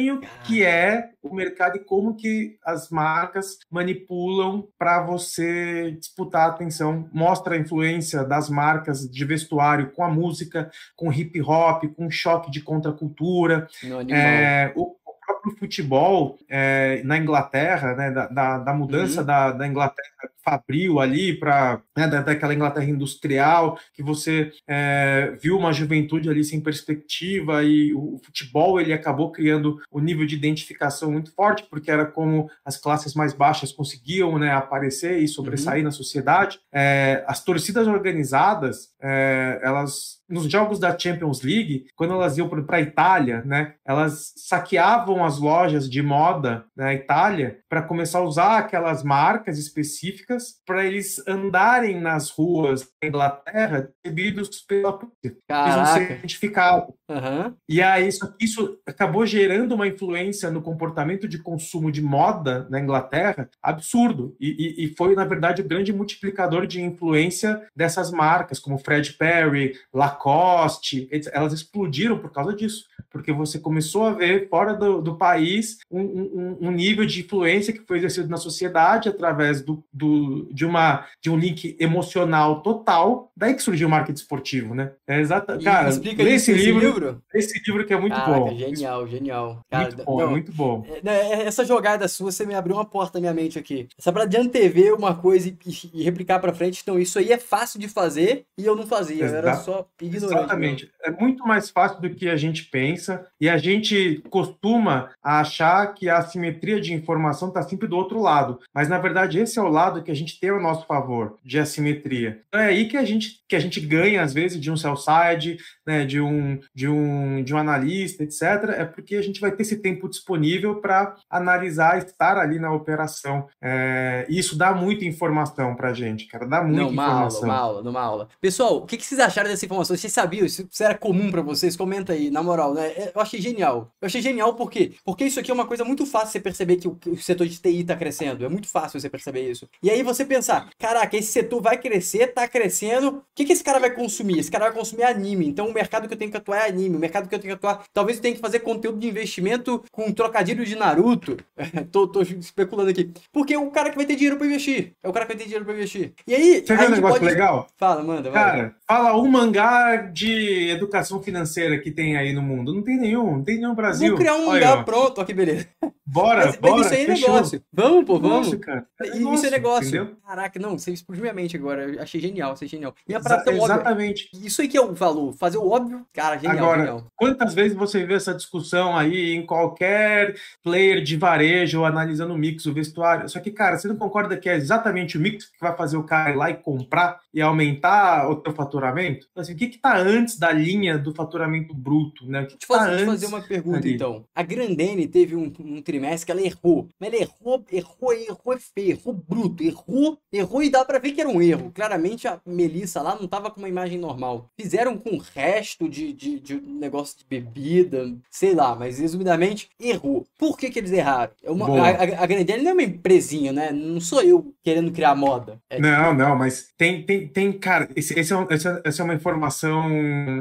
que 0.44 0.64
é 0.64 1.10
o 1.22 1.34
mercado 1.34 1.76
e 1.76 1.80
como 1.80 2.14
que 2.14 2.56
as 2.64 2.90
marcas 2.90 3.58
manipulam 3.70 4.66
para 4.78 5.04
você 5.04 5.92
disputar 5.92 6.42
a 6.42 6.52
atenção. 6.52 7.08
Mostra 7.12 7.54
a 7.54 7.58
influência 7.58 8.24
das 8.24 8.50
marcas 8.50 9.08
de 9.08 9.24
vestuário 9.24 9.90
com 9.92 10.04
a 10.04 10.10
música, 10.10 10.70
com 10.96 11.12
hip 11.12 11.40
hop, 11.42 11.84
com 11.96 12.10
choque 12.10 12.50
de 12.50 12.60
contracultura. 12.60 13.66
É, 14.10 14.72
o, 14.76 14.94
próprio 15.26 15.56
futebol 15.56 16.38
é, 16.48 17.02
na 17.04 17.18
Inglaterra, 17.18 17.94
né, 17.94 18.10
da, 18.10 18.26
da, 18.26 18.58
da 18.58 18.74
mudança 18.74 19.20
uhum. 19.20 19.26
da, 19.26 19.52
da 19.52 19.66
Inglaterra 19.66 20.14
fabril 20.44 21.00
ali 21.00 21.34
para 21.34 21.80
né, 21.96 22.06
daquela 22.06 22.54
Inglaterra 22.54 22.84
industrial 22.84 23.78
que 23.94 24.02
você 24.02 24.52
é, 24.68 25.36
viu 25.40 25.56
uma 25.56 25.72
juventude 25.72 26.28
ali 26.28 26.44
sem 26.44 26.60
perspectiva 26.60 27.64
e 27.64 27.94
o, 27.94 28.20
futebol 28.22 28.80
ele 28.80 28.92
acabou 28.92 29.32
criando 29.32 29.80
um 29.90 30.00
nível 30.00 30.26
de 30.26 30.36
identificação 30.36 31.10
muito 31.10 31.32
forte 31.32 31.64
porque 31.70 31.90
era 31.90 32.04
como 32.04 32.50
as 32.64 32.76
classes 32.76 33.14
mais 33.14 33.32
baixas 33.32 33.72
conseguiam 33.72 34.38
né, 34.38 34.52
aparecer 34.52 35.18
e 35.18 35.26
sobressair 35.26 35.78
uhum. 35.78 35.84
na 35.84 35.90
sociedade 35.90 36.60
é, 36.72 37.24
as 37.26 37.42
torcidas 37.42 37.88
organizadas 37.88 38.92
é, 39.00 39.60
elas 39.62 40.22
nos 40.28 40.50
jogos 40.50 40.78
da 40.78 40.96
Champions 40.98 41.42
League, 41.42 41.86
quando 41.94 42.14
elas 42.14 42.38
iam 42.38 42.48
para 42.48 42.76
a 42.76 42.80
Itália, 42.80 43.42
né, 43.44 43.74
elas 43.84 44.32
saqueavam 44.36 45.24
as 45.24 45.38
lojas 45.38 45.88
de 45.88 46.02
moda 46.02 46.64
na 46.76 46.94
Itália 46.94 47.58
para 47.68 47.82
começar 47.82 48.18
a 48.18 48.24
usar 48.24 48.58
aquelas 48.58 49.02
marcas 49.02 49.58
específicas 49.58 50.60
para 50.66 50.84
eles 50.84 51.22
andarem 51.26 52.00
nas 52.00 52.30
ruas 52.30 52.88
da 53.00 53.08
Inglaterra 53.08 53.90
recebidos 54.04 54.62
pela 54.62 54.92
polícia. 54.92 55.38
Eles 55.50 56.18
certificado. 56.24 56.94
Uhum. 57.08 57.54
E 57.68 57.82
aí 57.82 58.08
isso, 58.08 58.34
isso 58.40 58.78
acabou 58.86 59.26
gerando 59.26 59.74
uma 59.74 59.86
influência 59.86 60.50
no 60.50 60.62
comportamento 60.62 61.28
de 61.28 61.38
consumo 61.38 61.90
de 61.90 62.02
moda 62.02 62.66
na 62.70 62.80
Inglaterra 62.80 63.48
absurdo. 63.62 64.36
E, 64.40 64.48
e, 64.48 64.84
e 64.84 64.94
foi, 64.96 65.14
na 65.14 65.24
verdade, 65.24 65.62
o 65.62 65.68
grande 65.68 65.92
multiplicador 65.92 66.66
de 66.66 66.82
influência 66.82 67.62
dessas 67.74 68.10
marcas, 68.10 68.58
como 68.58 68.78
Fred 68.78 69.12
Perry, 69.14 69.74
Lacoste, 70.14 71.08
elas 71.32 71.52
explodiram 71.52 72.18
por 72.18 72.30
causa 72.30 72.54
disso. 72.54 72.84
Porque 73.10 73.32
você 73.32 73.60
começou 73.60 74.04
a 74.06 74.12
ver 74.12 74.48
fora 74.48 74.74
do, 74.74 75.00
do 75.00 75.16
país 75.16 75.78
um, 75.90 76.00
um, 76.00 76.58
um 76.62 76.70
nível 76.70 77.06
de 77.06 77.20
influência 77.20 77.72
que 77.72 77.84
foi 77.86 77.98
exercido 77.98 78.28
na 78.28 78.36
sociedade 78.36 79.08
através 79.08 79.60
do, 79.60 79.84
do, 79.92 80.48
de, 80.52 80.66
uma, 80.66 81.06
de 81.22 81.30
um 81.30 81.36
link 81.36 81.76
emocional 81.78 82.60
total. 82.60 83.30
Daí 83.36 83.54
que 83.54 83.62
surgiu 83.62 83.86
o 83.86 83.90
marketing 83.90 84.20
esportivo, 84.20 84.74
né? 84.74 84.92
É 85.06 85.20
exata, 85.20 85.58
cara, 85.58 85.90
explica 85.90 86.24
lê 86.24 86.34
esse 86.34 86.52
livro, 86.52 86.80
livro, 86.80 87.22
Esse 87.32 87.60
livro 87.64 87.86
que 87.86 87.92
é 87.92 88.00
muito 88.00 88.16
Caraca, 88.16 88.40
bom. 88.40 88.56
Genial, 88.56 89.06
genial. 89.06 89.60
Cara, 89.70 89.84
muito 89.84 90.04
bom, 90.04 90.20
não, 90.20 90.30
muito 90.30 90.52
bom. 90.52 90.86
É, 90.88 91.00
né, 91.02 91.32
é, 91.32 91.46
essa 91.46 91.64
jogada 91.64 92.08
sua, 92.08 92.32
você 92.32 92.44
me 92.44 92.54
abriu 92.54 92.74
uma 92.74 92.84
porta 92.84 93.18
na 93.18 93.20
minha 93.20 93.34
mente 93.34 93.58
aqui. 93.58 93.86
Essa 93.96 94.12
pra 94.12 94.24
de 94.24 94.36
antever 94.36 94.92
uma 94.92 95.14
coisa 95.14 95.48
e, 95.48 95.56
e, 95.92 96.02
replicar 96.02 96.40
pra 96.40 96.52
frente, 96.52 96.80
então 96.82 96.98
isso 96.98 97.18
aí 97.18 97.30
é 97.30 97.38
fácil 97.38 97.78
de 97.78 97.88
fazer 97.88 98.44
e 98.58 98.64
eu 98.64 98.74
não 98.74 98.86
fazia, 98.86 99.24
eu 99.24 99.34
era 99.36 99.54
só 99.56 99.86
ignorante. 100.06 100.38
Exatamente. 100.38 100.90
É 101.02 101.10
muito 101.10 101.46
mais 101.46 101.70
fácil 101.70 102.00
do 102.00 102.10
que 102.10 102.28
a 102.28 102.36
gente 102.36 102.64
pensa 102.64 103.26
e 103.40 103.48
a 103.48 103.56
gente 103.58 104.22
costuma 104.30 105.10
achar 105.22 105.86
que 105.94 106.08
a 106.08 106.18
assimetria 106.18 106.80
de 106.80 106.92
informação 106.92 107.48
está 107.48 107.62
sempre 107.62 107.86
do 107.86 107.96
outro 107.96 108.20
lado, 108.20 108.58
mas 108.74 108.88
na 108.88 108.98
verdade 108.98 109.38
esse 109.38 109.58
é 109.58 109.62
o 109.62 109.68
lado 109.68 110.02
que 110.02 110.10
a 110.10 110.14
gente 110.14 110.38
tem 110.38 110.50
ao 110.50 110.60
nosso 110.60 110.86
favor 110.86 111.38
de 111.44 111.58
assimetria. 111.58 112.42
Então 112.48 112.60
é 112.60 112.66
aí 112.66 112.88
que 112.88 112.96
a 112.96 113.04
gente 113.04 113.42
que 113.48 113.56
a 113.56 113.60
gente 113.60 113.80
ganha 113.80 114.22
às 114.22 114.32
vezes 114.32 114.60
de 114.60 114.70
um 114.70 114.76
sell 114.76 114.96
side, 114.96 115.58
né, 115.86 116.04
de 116.04 116.20
um 116.20 116.58
de 116.74 116.88
um 116.88 117.42
de 117.42 117.54
um 117.54 117.58
analista, 117.58 118.22
etc. 118.22 118.42
É 118.76 118.84
porque 118.84 119.16
a 119.16 119.22
gente 119.22 119.40
vai 119.40 119.50
ter 119.50 119.62
esse 119.62 119.76
tempo 119.76 120.08
disponível 120.08 120.76
para 120.76 121.16
analisar, 121.30 121.98
estar 121.98 122.38
ali 122.38 122.58
na 122.58 122.72
operação. 122.72 123.46
É, 123.62 124.26
isso 124.28 124.56
dá 124.56 124.74
muita 124.74 125.04
informação 125.04 125.74
para 125.74 125.90
a 125.90 125.94
gente, 125.94 126.26
cara, 126.26 126.46
dá 126.46 126.62
muita 126.62 126.82
Não, 126.82 126.88
uma 126.90 127.04
informação. 127.04 127.50
Aula, 127.50 127.54
uma 127.54 127.62
aula, 127.62 127.82
numa 127.82 128.00
aula. 128.00 128.28
Pessoal, 128.40 128.78
o 128.78 128.86
que, 128.86 128.96
que 128.96 129.04
vocês 129.04 129.20
acharam 129.20 129.48
dessa 129.48 129.64
informação? 129.64 129.93
Vocês 129.96 130.12
sabiam? 130.12 130.48
Se 130.48 130.66
era 130.80 130.94
comum 130.94 131.30
para 131.30 131.42
vocês? 131.42 131.76
Comenta 131.76 132.12
aí, 132.12 132.30
na 132.30 132.42
moral, 132.42 132.74
né? 132.74 132.88
É, 132.88 133.12
eu 133.14 133.20
achei 133.20 133.40
genial. 133.40 133.92
Eu 134.00 134.06
achei 134.06 134.20
genial 134.20 134.54
por 134.54 134.70
quê? 134.70 134.92
Porque 135.04 135.24
isso 135.24 135.40
aqui 135.40 135.50
é 135.50 135.54
uma 135.54 135.66
coisa 135.66 135.84
muito 135.84 136.06
fácil 136.06 136.32
você 136.32 136.40
perceber 136.40 136.76
que 136.76 136.88
o, 136.88 136.94
que 136.94 137.10
o 137.10 137.16
setor 137.16 137.46
de 137.46 137.58
TI 137.58 137.80
está 137.80 137.96
crescendo. 137.96 138.44
É 138.44 138.48
muito 138.48 138.68
fácil 138.68 139.00
você 139.00 139.08
perceber 139.08 139.50
isso. 139.50 139.68
E 139.82 139.90
aí 139.90 140.02
você 140.02 140.24
pensar, 140.24 140.68
caraca, 140.78 141.16
esse 141.16 141.32
setor 141.32 141.60
vai 141.60 141.78
crescer, 141.78 142.28
tá 142.28 142.46
crescendo. 142.48 143.08
O 143.08 143.22
que, 143.34 143.44
que 143.44 143.52
esse 143.52 143.64
cara 143.64 143.78
vai 143.78 143.90
consumir? 143.90 144.38
Esse 144.38 144.50
cara 144.50 144.66
vai 144.66 144.74
consumir 144.74 145.04
anime. 145.04 145.46
Então 145.46 145.66
o 145.68 145.72
mercado 145.72 146.08
que 146.08 146.14
eu 146.14 146.18
tenho 146.18 146.30
que 146.30 146.36
atuar 146.36 146.58
é 146.58 146.68
anime. 146.68 146.96
O 146.96 147.00
mercado 147.00 147.28
que 147.28 147.34
eu 147.34 147.38
tenho 147.38 147.56
que 147.56 147.66
atuar. 147.66 147.84
Talvez 147.92 148.18
eu 148.18 148.22
tenha 148.22 148.34
que 148.34 148.40
fazer 148.40 148.60
conteúdo 148.60 148.98
de 148.98 149.08
investimento 149.08 149.82
com 149.90 150.12
trocadilho 150.12 150.64
de 150.64 150.76
Naruto. 150.76 151.36
tô, 151.92 152.08
tô 152.08 152.22
especulando 152.22 152.90
aqui. 152.90 153.12
Porque 153.32 153.54
é 153.54 153.58
o 153.58 153.70
cara 153.70 153.90
que 153.90 153.96
vai 153.96 154.06
ter 154.06 154.16
dinheiro 154.16 154.36
para 154.36 154.46
investir. 154.46 154.92
É 155.02 155.08
o 155.08 155.12
cara 155.12 155.26
que 155.26 155.32
vai 155.32 155.38
ter 155.38 155.44
dinheiro 155.44 155.64
para 155.64 155.74
investir. 155.74 156.12
E 156.26 156.34
aí. 156.34 156.64
Você 156.64 156.76
quer 156.76 156.88
um 156.88 156.90
negócio 156.90 157.20
pode... 157.20 157.32
legal? 157.32 157.66
Fala, 157.76 158.02
manda, 158.02 158.30
manda. 158.30 158.32
Cara, 158.32 158.76
fala 158.86 159.16
um 159.16 159.28
mangá 159.28 159.83
de 160.12 160.70
educação 160.70 161.22
financeira 161.22 161.78
que 161.78 161.90
tem 161.90 162.16
aí 162.16 162.32
no 162.32 162.42
mundo. 162.42 162.74
Não 162.74 162.82
tem 162.82 162.98
nenhum, 162.98 163.38
não 163.38 163.44
tem 163.44 163.56
nenhum 163.56 163.74
Brasil. 163.74 164.08
Vou 164.08 164.18
criar 164.18 164.36
um 164.36 164.48
Olha, 164.48 164.68
mangá 164.68 164.82
pronto, 164.84 165.20
ó 165.20 165.24
que 165.24 165.34
beleza. 165.34 165.68
Bora, 166.06 166.46
mas, 166.46 166.56
bora. 166.56 166.76
Mas 166.76 166.86
isso 166.86 166.94
aí 166.94 167.02
é 167.02 167.06
fechou. 167.06 167.32
negócio. 167.32 167.62
Vamos, 167.72 168.04
pô, 168.04 168.18
vamos. 168.18 168.46
Nossa, 168.46 168.58
cara. 168.58 168.86
É 169.00 169.16
isso 169.16 169.46
é 169.46 169.50
negócio. 169.50 169.88
Entendeu? 169.88 170.16
Caraca, 170.26 170.60
não, 170.60 170.78
você 170.78 170.92
explodiu 170.92 171.22
minha 171.22 171.34
mente 171.34 171.56
agora. 171.56 171.90
Eu 171.90 172.02
achei 172.02 172.20
genial, 172.20 172.52
achei 172.52 172.68
genial. 172.68 172.94
Minha 173.08 173.18
Exa 173.18 173.42
exatamente. 173.50 174.28
Óbvio. 174.32 174.46
Isso 174.46 174.60
aí 174.60 174.68
que 174.68 174.76
é 174.76 174.80
o 174.82 174.92
valor. 174.92 175.32
Fazer 175.32 175.56
o 175.56 175.68
óbvio, 175.68 176.06
cara, 176.12 176.36
genial, 176.36 176.58
agora, 176.58 176.78
genial. 176.78 177.06
Quantas 177.16 177.54
vezes 177.54 177.76
você 177.76 178.04
vê 178.04 178.14
essa 178.14 178.34
discussão 178.34 178.96
aí 178.96 179.32
em 179.34 179.46
qualquer 179.46 180.36
player 180.62 181.02
de 181.02 181.16
varejo 181.16 181.84
analisando 181.84 182.34
o 182.34 182.38
mix, 182.38 182.66
o 182.66 182.74
vestuário? 182.74 183.28
Só 183.28 183.40
que, 183.40 183.50
cara, 183.50 183.78
você 183.78 183.88
não 183.88 183.96
concorda 183.96 184.36
que 184.36 184.48
é 184.48 184.56
exatamente 184.56 185.16
o 185.16 185.20
mix 185.20 185.46
que 185.46 185.60
vai 185.60 185.74
fazer 185.74 185.96
o 185.96 186.04
cara 186.04 186.30
ir 186.30 186.36
lá 186.36 186.50
e 186.50 186.54
comprar 186.54 187.18
e 187.32 187.40
aumentar 187.40 188.30
o 188.30 188.36
teu 188.36 188.52
faturamento? 188.52 189.26
Então, 189.30 189.40
assim, 189.40 189.54
o 189.54 189.56
que 189.56 189.73
que 189.74 189.82
tá 189.82 189.96
antes 189.96 190.38
da 190.38 190.52
linha 190.52 190.98
do 190.98 191.14
faturamento 191.14 191.74
bruto, 191.74 192.26
né? 192.26 192.42
O 192.42 192.46
que, 192.46 192.56
que 192.56 192.66
tá 192.66 192.88
antes 192.88 193.04
fazer 193.04 193.26
uma 193.26 193.42
pergunta, 193.42 193.78
ali? 193.78 193.94
então. 193.94 194.24
A 194.34 194.42
Grandene 194.42 195.06
teve 195.06 195.36
um, 195.36 195.52
um 195.60 195.82
trimestre 195.82 196.26
que 196.26 196.32
ela 196.32 196.42
errou. 196.42 196.88
Mas 196.98 197.12
ela 197.12 197.22
errou, 197.22 197.64
errou, 197.70 198.12
errou 198.12 198.58
feio, 198.58 198.92
errou 198.92 199.14
bruto, 199.14 199.62
errou, 199.62 200.18
errou 200.32 200.62
e 200.62 200.70
dá 200.70 200.84
para 200.84 200.98
ver 200.98 201.12
que 201.12 201.20
era 201.20 201.30
um 201.30 201.42
erro. 201.42 201.70
Claramente 201.74 202.28
a 202.28 202.40
Melissa 202.46 203.02
lá 203.02 203.16
não 203.18 203.26
tava 203.26 203.50
com 203.50 203.60
uma 203.60 203.68
imagem 203.68 203.98
normal. 203.98 204.50
Fizeram 204.58 204.96
com 204.96 205.10
o 205.10 205.18
resto 205.18 205.88
de, 205.88 206.12
de, 206.12 206.38
de 206.38 206.60
negócio 206.60 207.18
de 207.18 207.24
bebida, 207.24 208.12
sei 208.30 208.54
lá, 208.54 208.74
mas 208.74 208.98
resumidamente 208.98 209.68
errou. 209.80 210.26
Por 210.38 210.56
que 210.56 210.70
que 210.70 210.78
eles 210.78 210.92
erraram? 210.92 211.32
É 211.42 211.50
uma, 211.50 211.66
a, 211.66 211.90
a, 211.90 212.22
a 212.22 212.26
Grandene 212.26 212.62
não 212.62 212.70
é 212.70 212.74
uma 212.74 212.82
empresinha, 212.82 213.52
né? 213.52 213.72
Não 213.72 214.00
sou 214.00 214.22
eu 214.22 214.54
querendo 214.62 214.92
criar 214.92 215.14
moda. 215.14 215.58
É 215.68 215.78
não, 215.80 216.10
tipo... 216.10 216.14
não, 216.14 216.36
mas 216.36 216.68
tem, 216.76 217.04
tem, 217.04 217.26
tem 217.28 217.52
cara, 217.52 217.88
esse, 217.96 218.18
esse 218.18 218.32
é, 218.32 218.82
essa 218.84 219.02
é 219.02 219.04
uma 219.04 219.14
informação 219.14 219.63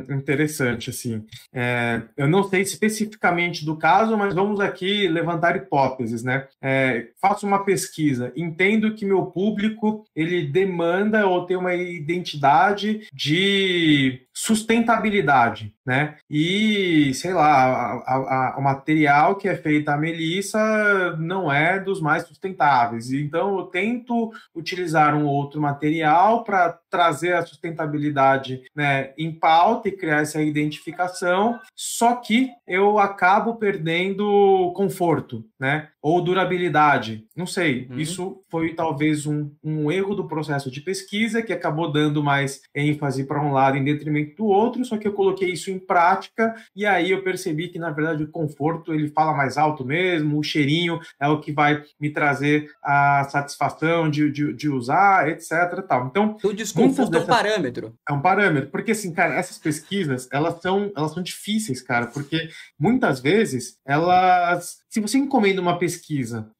interessante, 0.09 0.89
assim. 0.89 1.25
É, 1.53 2.01
eu 2.17 2.27
não 2.27 2.43
sei 2.43 2.61
especificamente 2.61 3.65
do 3.65 3.77
caso, 3.77 4.17
mas 4.17 4.33
vamos 4.33 4.59
aqui 4.59 5.07
levantar 5.07 5.55
hipóteses, 5.55 6.23
né? 6.23 6.47
É, 6.61 7.07
faço 7.21 7.45
uma 7.45 7.63
pesquisa, 7.63 8.31
entendo 8.35 8.93
que 8.93 9.05
meu 9.05 9.25
público 9.25 10.05
ele 10.15 10.47
demanda 10.47 11.25
ou 11.27 11.45
tem 11.45 11.57
uma 11.57 11.73
identidade 11.73 13.07
de 13.13 14.21
sustentabilidade, 14.33 15.75
né? 15.85 16.17
E, 16.29 17.13
sei 17.13 17.33
lá, 17.33 18.01
a, 18.05 18.15
a, 18.15 18.55
o 18.57 18.61
material 18.61 19.35
que 19.35 19.47
é 19.47 19.55
feito 19.55 19.89
a 19.89 19.97
Melissa 19.97 21.15
não 21.19 21.51
é 21.51 21.79
dos 21.79 22.01
mais 22.01 22.23
sustentáveis. 22.23 23.11
Então, 23.11 23.59
eu 23.59 23.65
tento 23.65 24.31
utilizar 24.55 25.15
um 25.15 25.25
outro 25.25 25.61
material 25.61 26.43
para 26.43 26.77
trazer 26.89 27.33
a 27.33 27.45
sustentabilidade 27.45 28.63
né, 28.75 29.13
em 29.17 29.31
pauta 29.31 29.87
e 29.87 29.91
criar 29.91 30.21
essa 30.21 30.41
identificação, 30.41 31.59
só 31.75 32.15
que 32.15 32.49
eu 32.67 32.97
acabo 32.97 33.55
perdendo 33.55 34.73
conforto, 34.75 35.45
né? 35.59 35.89
Ou 36.03 36.21
durabilidade. 36.21 37.25
Não 37.33 37.47
sei. 37.47 37.87
Uhum. 37.89 37.97
Isso 37.97 38.43
foi 38.51 38.73
talvez 38.73 39.25
um, 39.25 39.49
um 39.63 39.89
erro 39.89 40.13
do 40.13 40.27
processo 40.27 40.69
de 40.69 40.81
pesquisa 40.81 41.41
que 41.41 41.53
acabou 41.53 41.89
dando 41.89 42.21
mais 42.21 42.61
ênfase 42.75 43.23
para 43.23 43.41
um 43.41 43.53
lado 43.53 43.77
em 43.77 43.83
detrimento 43.85 44.35
do 44.35 44.45
outro, 44.45 44.83
só 44.83 44.97
que 44.97 45.07
eu 45.07 45.13
coloquei 45.13 45.49
isso 45.49 45.71
em 45.71 45.79
prática 45.79 46.53
e 46.75 46.85
aí 46.85 47.11
eu 47.11 47.23
percebi 47.23 47.69
que, 47.69 47.79
na 47.79 47.89
verdade, 47.89 48.23
o 48.23 48.29
conforto 48.29 48.93
ele 48.93 49.07
fala 49.07 49.33
mais 49.33 49.57
alto 49.57 49.85
mesmo, 49.85 50.37
o 50.37 50.43
cheirinho 50.43 50.99
é 51.19 51.27
o 51.29 51.39
que 51.39 51.53
vai 51.53 51.81
me 51.97 52.09
trazer 52.09 52.69
a 52.83 53.23
satisfação 53.29 54.09
de, 54.09 54.29
de, 54.29 54.53
de 54.53 54.69
usar, 54.69 55.29
etc. 55.29 55.81
Tal. 55.87 56.07
Então, 56.07 56.37
o 56.43 56.53
desconforto 56.53 57.11
dessas... 57.11 57.29
é 57.29 57.31
um 57.31 57.35
parâmetro. 57.35 57.95
É 58.09 58.11
um 58.11 58.21
parâmetro, 58.21 58.69
porque 58.69 58.91
assim, 58.91 59.13
cara, 59.13 59.35
essas 59.35 59.57
pesquisas, 59.57 60.27
elas 60.33 60.61
são, 60.61 60.91
elas 60.97 61.13
são 61.13 61.23
difíceis, 61.23 61.81
cara, 61.81 62.07
porque 62.07 62.49
muitas 62.77 63.21
vezes 63.21 63.79
elas 63.85 64.83
se 64.93 64.99
você 64.99 65.17
encomenda 65.17 65.59
uma 65.59 65.79
pesquisa 65.79 65.92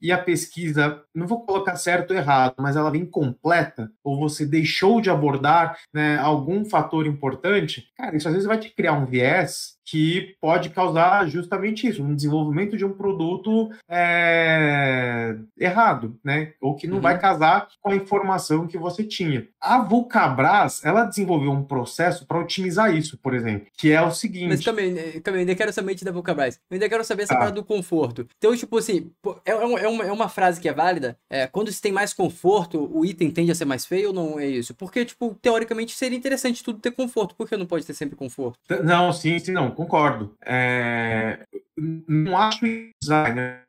e 0.02 0.12
a 0.12 0.18
pesquisa, 0.18 1.02
não 1.14 1.28
vou 1.28 1.46
colocar 1.46 1.76
certo 1.76 2.12
ou 2.12 2.18
errado, 2.18 2.56
mas 2.60 2.76
ela 2.76 2.92
vem 2.92 3.06
completa, 3.06 3.92
ou 4.04 4.20
você 4.20 4.46
deixou 4.46 5.02
de 5.02 5.10
abordar 5.10 5.78
né, 5.94 6.18
algum 6.18 6.66
fator 6.66 7.06
importante, 7.06 7.90
cara, 7.98 8.16
isso 8.16 8.28
às 8.28 8.34
vezes 8.34 8.48
vai 8.48 8.58
te 8.58 8.70
criar 8.70 8.94
um 8.94 9.06
viés 9.06 9.78
que 9.86 10.36
pode 10.42 10.70
causar 10.70 11.28
justamente 11.28 11.88
isso, 11.88 12.04
um 12.04 12.16
desenvolvimento 12.16 12.78
de 12.78 12.86
um 12.86 12.94
produto 12.94 13.70
é, 13.90 15.36
errado, 15.58 16.18
né? 16.24 16.54
Ou 16.62 16.76
que 16.76 16.88
não 16.88 16.98
uhum. 16.98 17.02
vai 17.02 17.20
casar 17.20 17.68
com 17.82 17.92
a 17.92 17.96
informação 17.96 18.68
que 18.68 18.78
você 18.78 19.04
tinha. 19.04 19.48
A 19.60 19.80
Vulcabras, 19.82 20.84
ela 20.84 21.06
desenvolveu 21.06 21.52
um 21.52 21.64
processo 21.64 22.26
para 22.26 22.40
otimizar 22.40 22.96
isso, 22.96 23.18
por 23.18 23.34
exemplo, 23.34 23.68
que 23.78 23.92
é 23.92 24.02
o 24.02 24.12
seguinte... 24.12 24.48
Mas 24.48 24.64
também, 24.64 24.96
também 25.22 25.42
ainda 25.42 25.56
quero 25.56 25.72
saber 25.72 25.94
da 26.04 26.12
Vulcabras, 26.12 26.60
eu 26.70 26.76
ainda 26.76 26.90
quero 26.90 27.04
saber 27.04 27.24
essa 27.24 27.36
ah. 27.36 27.38
parte 27.38 27.56
do 27.56 27.64
conforto. 27.64 28.28
Então, 28.38 28.56
tipo 28.56 28.78
assim, 28.78 29.12
é, 29.46 29.52
é, 29.52 29.84
é, 29.84 29.88
uma, 29.88 30.04
é 30.06 30.12
uma 30.12 30.30
frase 30.30 30.60
que 30.60 30.68
é 30.68 30.74
válida, 30.74 31.18
é, 31.30 31.46
quando 31.46 31.72
se 31.72 31.82
tem 31.82 31.92
mais 31.92 32.14
conforto, 32.14 32.90
o 32.92 33.06
item 33.06 33.30
tende 33.30 33.52
a 33.52 33.56
ser 33.56 33.66
mais 33.66 33.86
feio 33.86 34.08
ou 34.10 34.14
não 34.14 34.40
é 34.40 34.48
isso? 34.48 34.74
Porque, 34.74 35.06
tipo, 35.06 35.38
teoricamente 35.42 35.96
seria 35.96 36.18
interessante 36.18 36.64
tudo 36.64 36.80
ter 36.80 36.92
conforto, 36.92 37.36
por 37.36 37.48
que 37.48 37.56
não 37.56 37.66
pode 37.66 37.86
ter 37.86 37.94
sempre 37.94 38.16
conforto? 38.16 38.58
Não, 38.84 39.12
sim, 39.12 39.38
sim, 39.38 39.52
não 39.52 39.73
concordo. 39.74 40.36
É, 40.46 41.40
não 41.78 42.38
acho 42.38 42.66
design. 43.02 43.36
Né? 43.36 43.60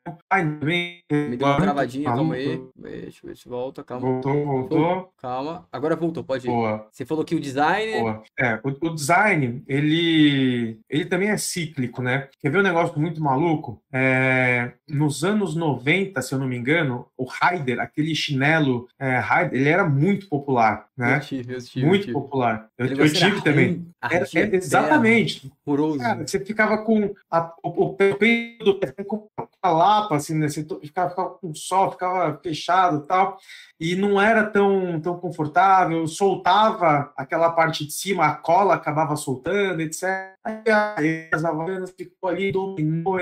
Me 0.61 1.37
deu 1.37 1.47
uma 1.47 1.57
travadinha, 1.57 2.05
calma 2.05 2.35
aí. 2.35 2.61
Deixa 2.75 3.19
eu 3.23 3.29
ver 3.29 3.37
se 3.37 3.49
volta, 3.49 3.83
calma. 3.83 4.07
Voltou, 4.07 4.45
voltou. 4.45 5.13
Calma. 5.17 5.67
Agora 5.71 5.95
voltou, 5.95 6.23
pode 6.23 6.47
ir. 6.47 6.51
Boa. 6.51 6.87
Você 6.91 7.05
falou 7.05 7.25
que 7.25 7.35
o 7.35 7.39
design. 7.39 7.99
Boa. 7.99 8.23
É, 8.39 8.59
o, 8.63 8.87
o, 8.87 8.93
design, 8.93 9.63
ele, 9.67 10.79
ele 10.89 11.05
também 11.05 11.29
é 11.29 11.37
cíclico, 11.37 12.01
né? 12.01 12.29
Quer 12.39 12.51
ver 12.51 12.59
um 12.59 12.63
negócio 12.63 12.99
muito 12.99 13.21
maluco? 13.21 13.81
É, 13.91 14.73
nos 14.87 15.23
anos 15.23 15.55
90, 15.55 16.21
se 16.21 16.33
eu 16.33 16.39
não 16.39 16.47
me 16.47 16.57
engano, 16.57 17.07
o 17.17 17.25
Raider, 17.25 17.79
aquele 17.79 18.13
chinelo 18.13 18.87
é, 18.99 19.17
Raider, 19.17 19.59
ele 19.59 19.69
era 19.69 19.87
muito 19.87 20.29
popular, 20.29 20.87
né? 20.97 21.17
Eu 21.17 21.19
tive, 21.19 21.53
eu 21.53 21.61
tive, 21.61 21.85
muito 21.85 22.01
eu 22.01 22.05
tive. 22.05 22.13
popular. 22.13 22.69
Eu, 22.77 22.87
eu 22.87 23.13
tive 23.13 23.41
também. 23.41 23.87
Era, 24.01 24.25
é, 24.33 24.55
exatamente. 24.55 25.51
Cara, 25.97 26.25
você 26.25 26.39
ficava 26.39 26.77
com 26.79 27.13
a, 27.29 27.53
o, 27.63 27.85
o 27.85 27.93
peito 27.95 28.63
do 28.63 28.79
pé 28.79 28.93
com 29.03 29.27
a 29.61 29.69
lapa, 29.71 30.15
assim, 30.15 30.35
né? 30.35 30.47
Você 30.47 30.63
ficava, 30.81 31.09
ficava 31.09 31.29
com 31.31 31.53
sol, 31.53 31.91
ficava 31.91 32.39
fechado 32.41 33.03
e 33.03 33.07
tal 33.07 33.37
e 33.79 33.95
não 33.95 34.21
era 34.21 34.45
tão, 34.45 34.99
tão 35.01 35.19
confortável, 35.19 36.07
soltava 36.07 37.11
aquela 37.17 37.51
parte 37.51 37.85
de 37.85 37.91
cima, 37.91 38.25
a 38.25 38.35
cola 38.35 38.75
acabava 38.75 39.15
soltando, 39.17 39.81
etc. 39.81 40.33
Aí 40.95 41.27
as 41.33 41.43
Havaianas 41.43 41.91
ficou 41.91 42.29
ali, 42.29 42.51
dominou. 42.51 43.17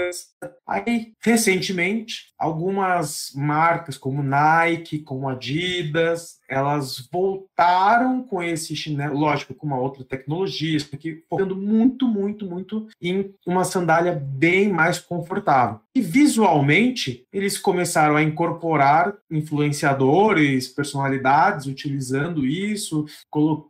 Aí, 0.68 1.14
recentemente, 1.20 2.34
algumas 2.38 3.32
marcas 3.36 3.98
como 3.98 4.22
Nike, 4.22 5.00
como 5.00 5.28
Adidas, 5.28 6.38
elas 6.54 7.08
voltaram 7.12 8.24
com 8.24 8.42
esse 8.42 8.76
chinelo, 8.76 9.18
lógico, 9.18 9.54
com 9.54 9.68
uma 9.68 9.80
outra 9.80 10.04
tecnologia, 10.04 10.78
aqui 10.94 11.24
focando 11.30 11.56
muito, 11.56 12.08
muito, 12.08 12.46
muito 12.46 12.88
em 13.02 13.34
uma 13.46 13.64
sandália 13.64 14.14
bem 14.14 14.72
mais 14.72 15.00
confortável. 15.00 15.80
E 15.96 16.02
visualmente, 16.02 17.24
eles 17.32 17.58
começaram 17.58 18.16
a 18.16 18.24
incorporar 18.24 19.16
influenciadores, 19.30 20.68
personalidades 20.68 21.68
utilizando 21.68 22.46
isso, 22.46 23.06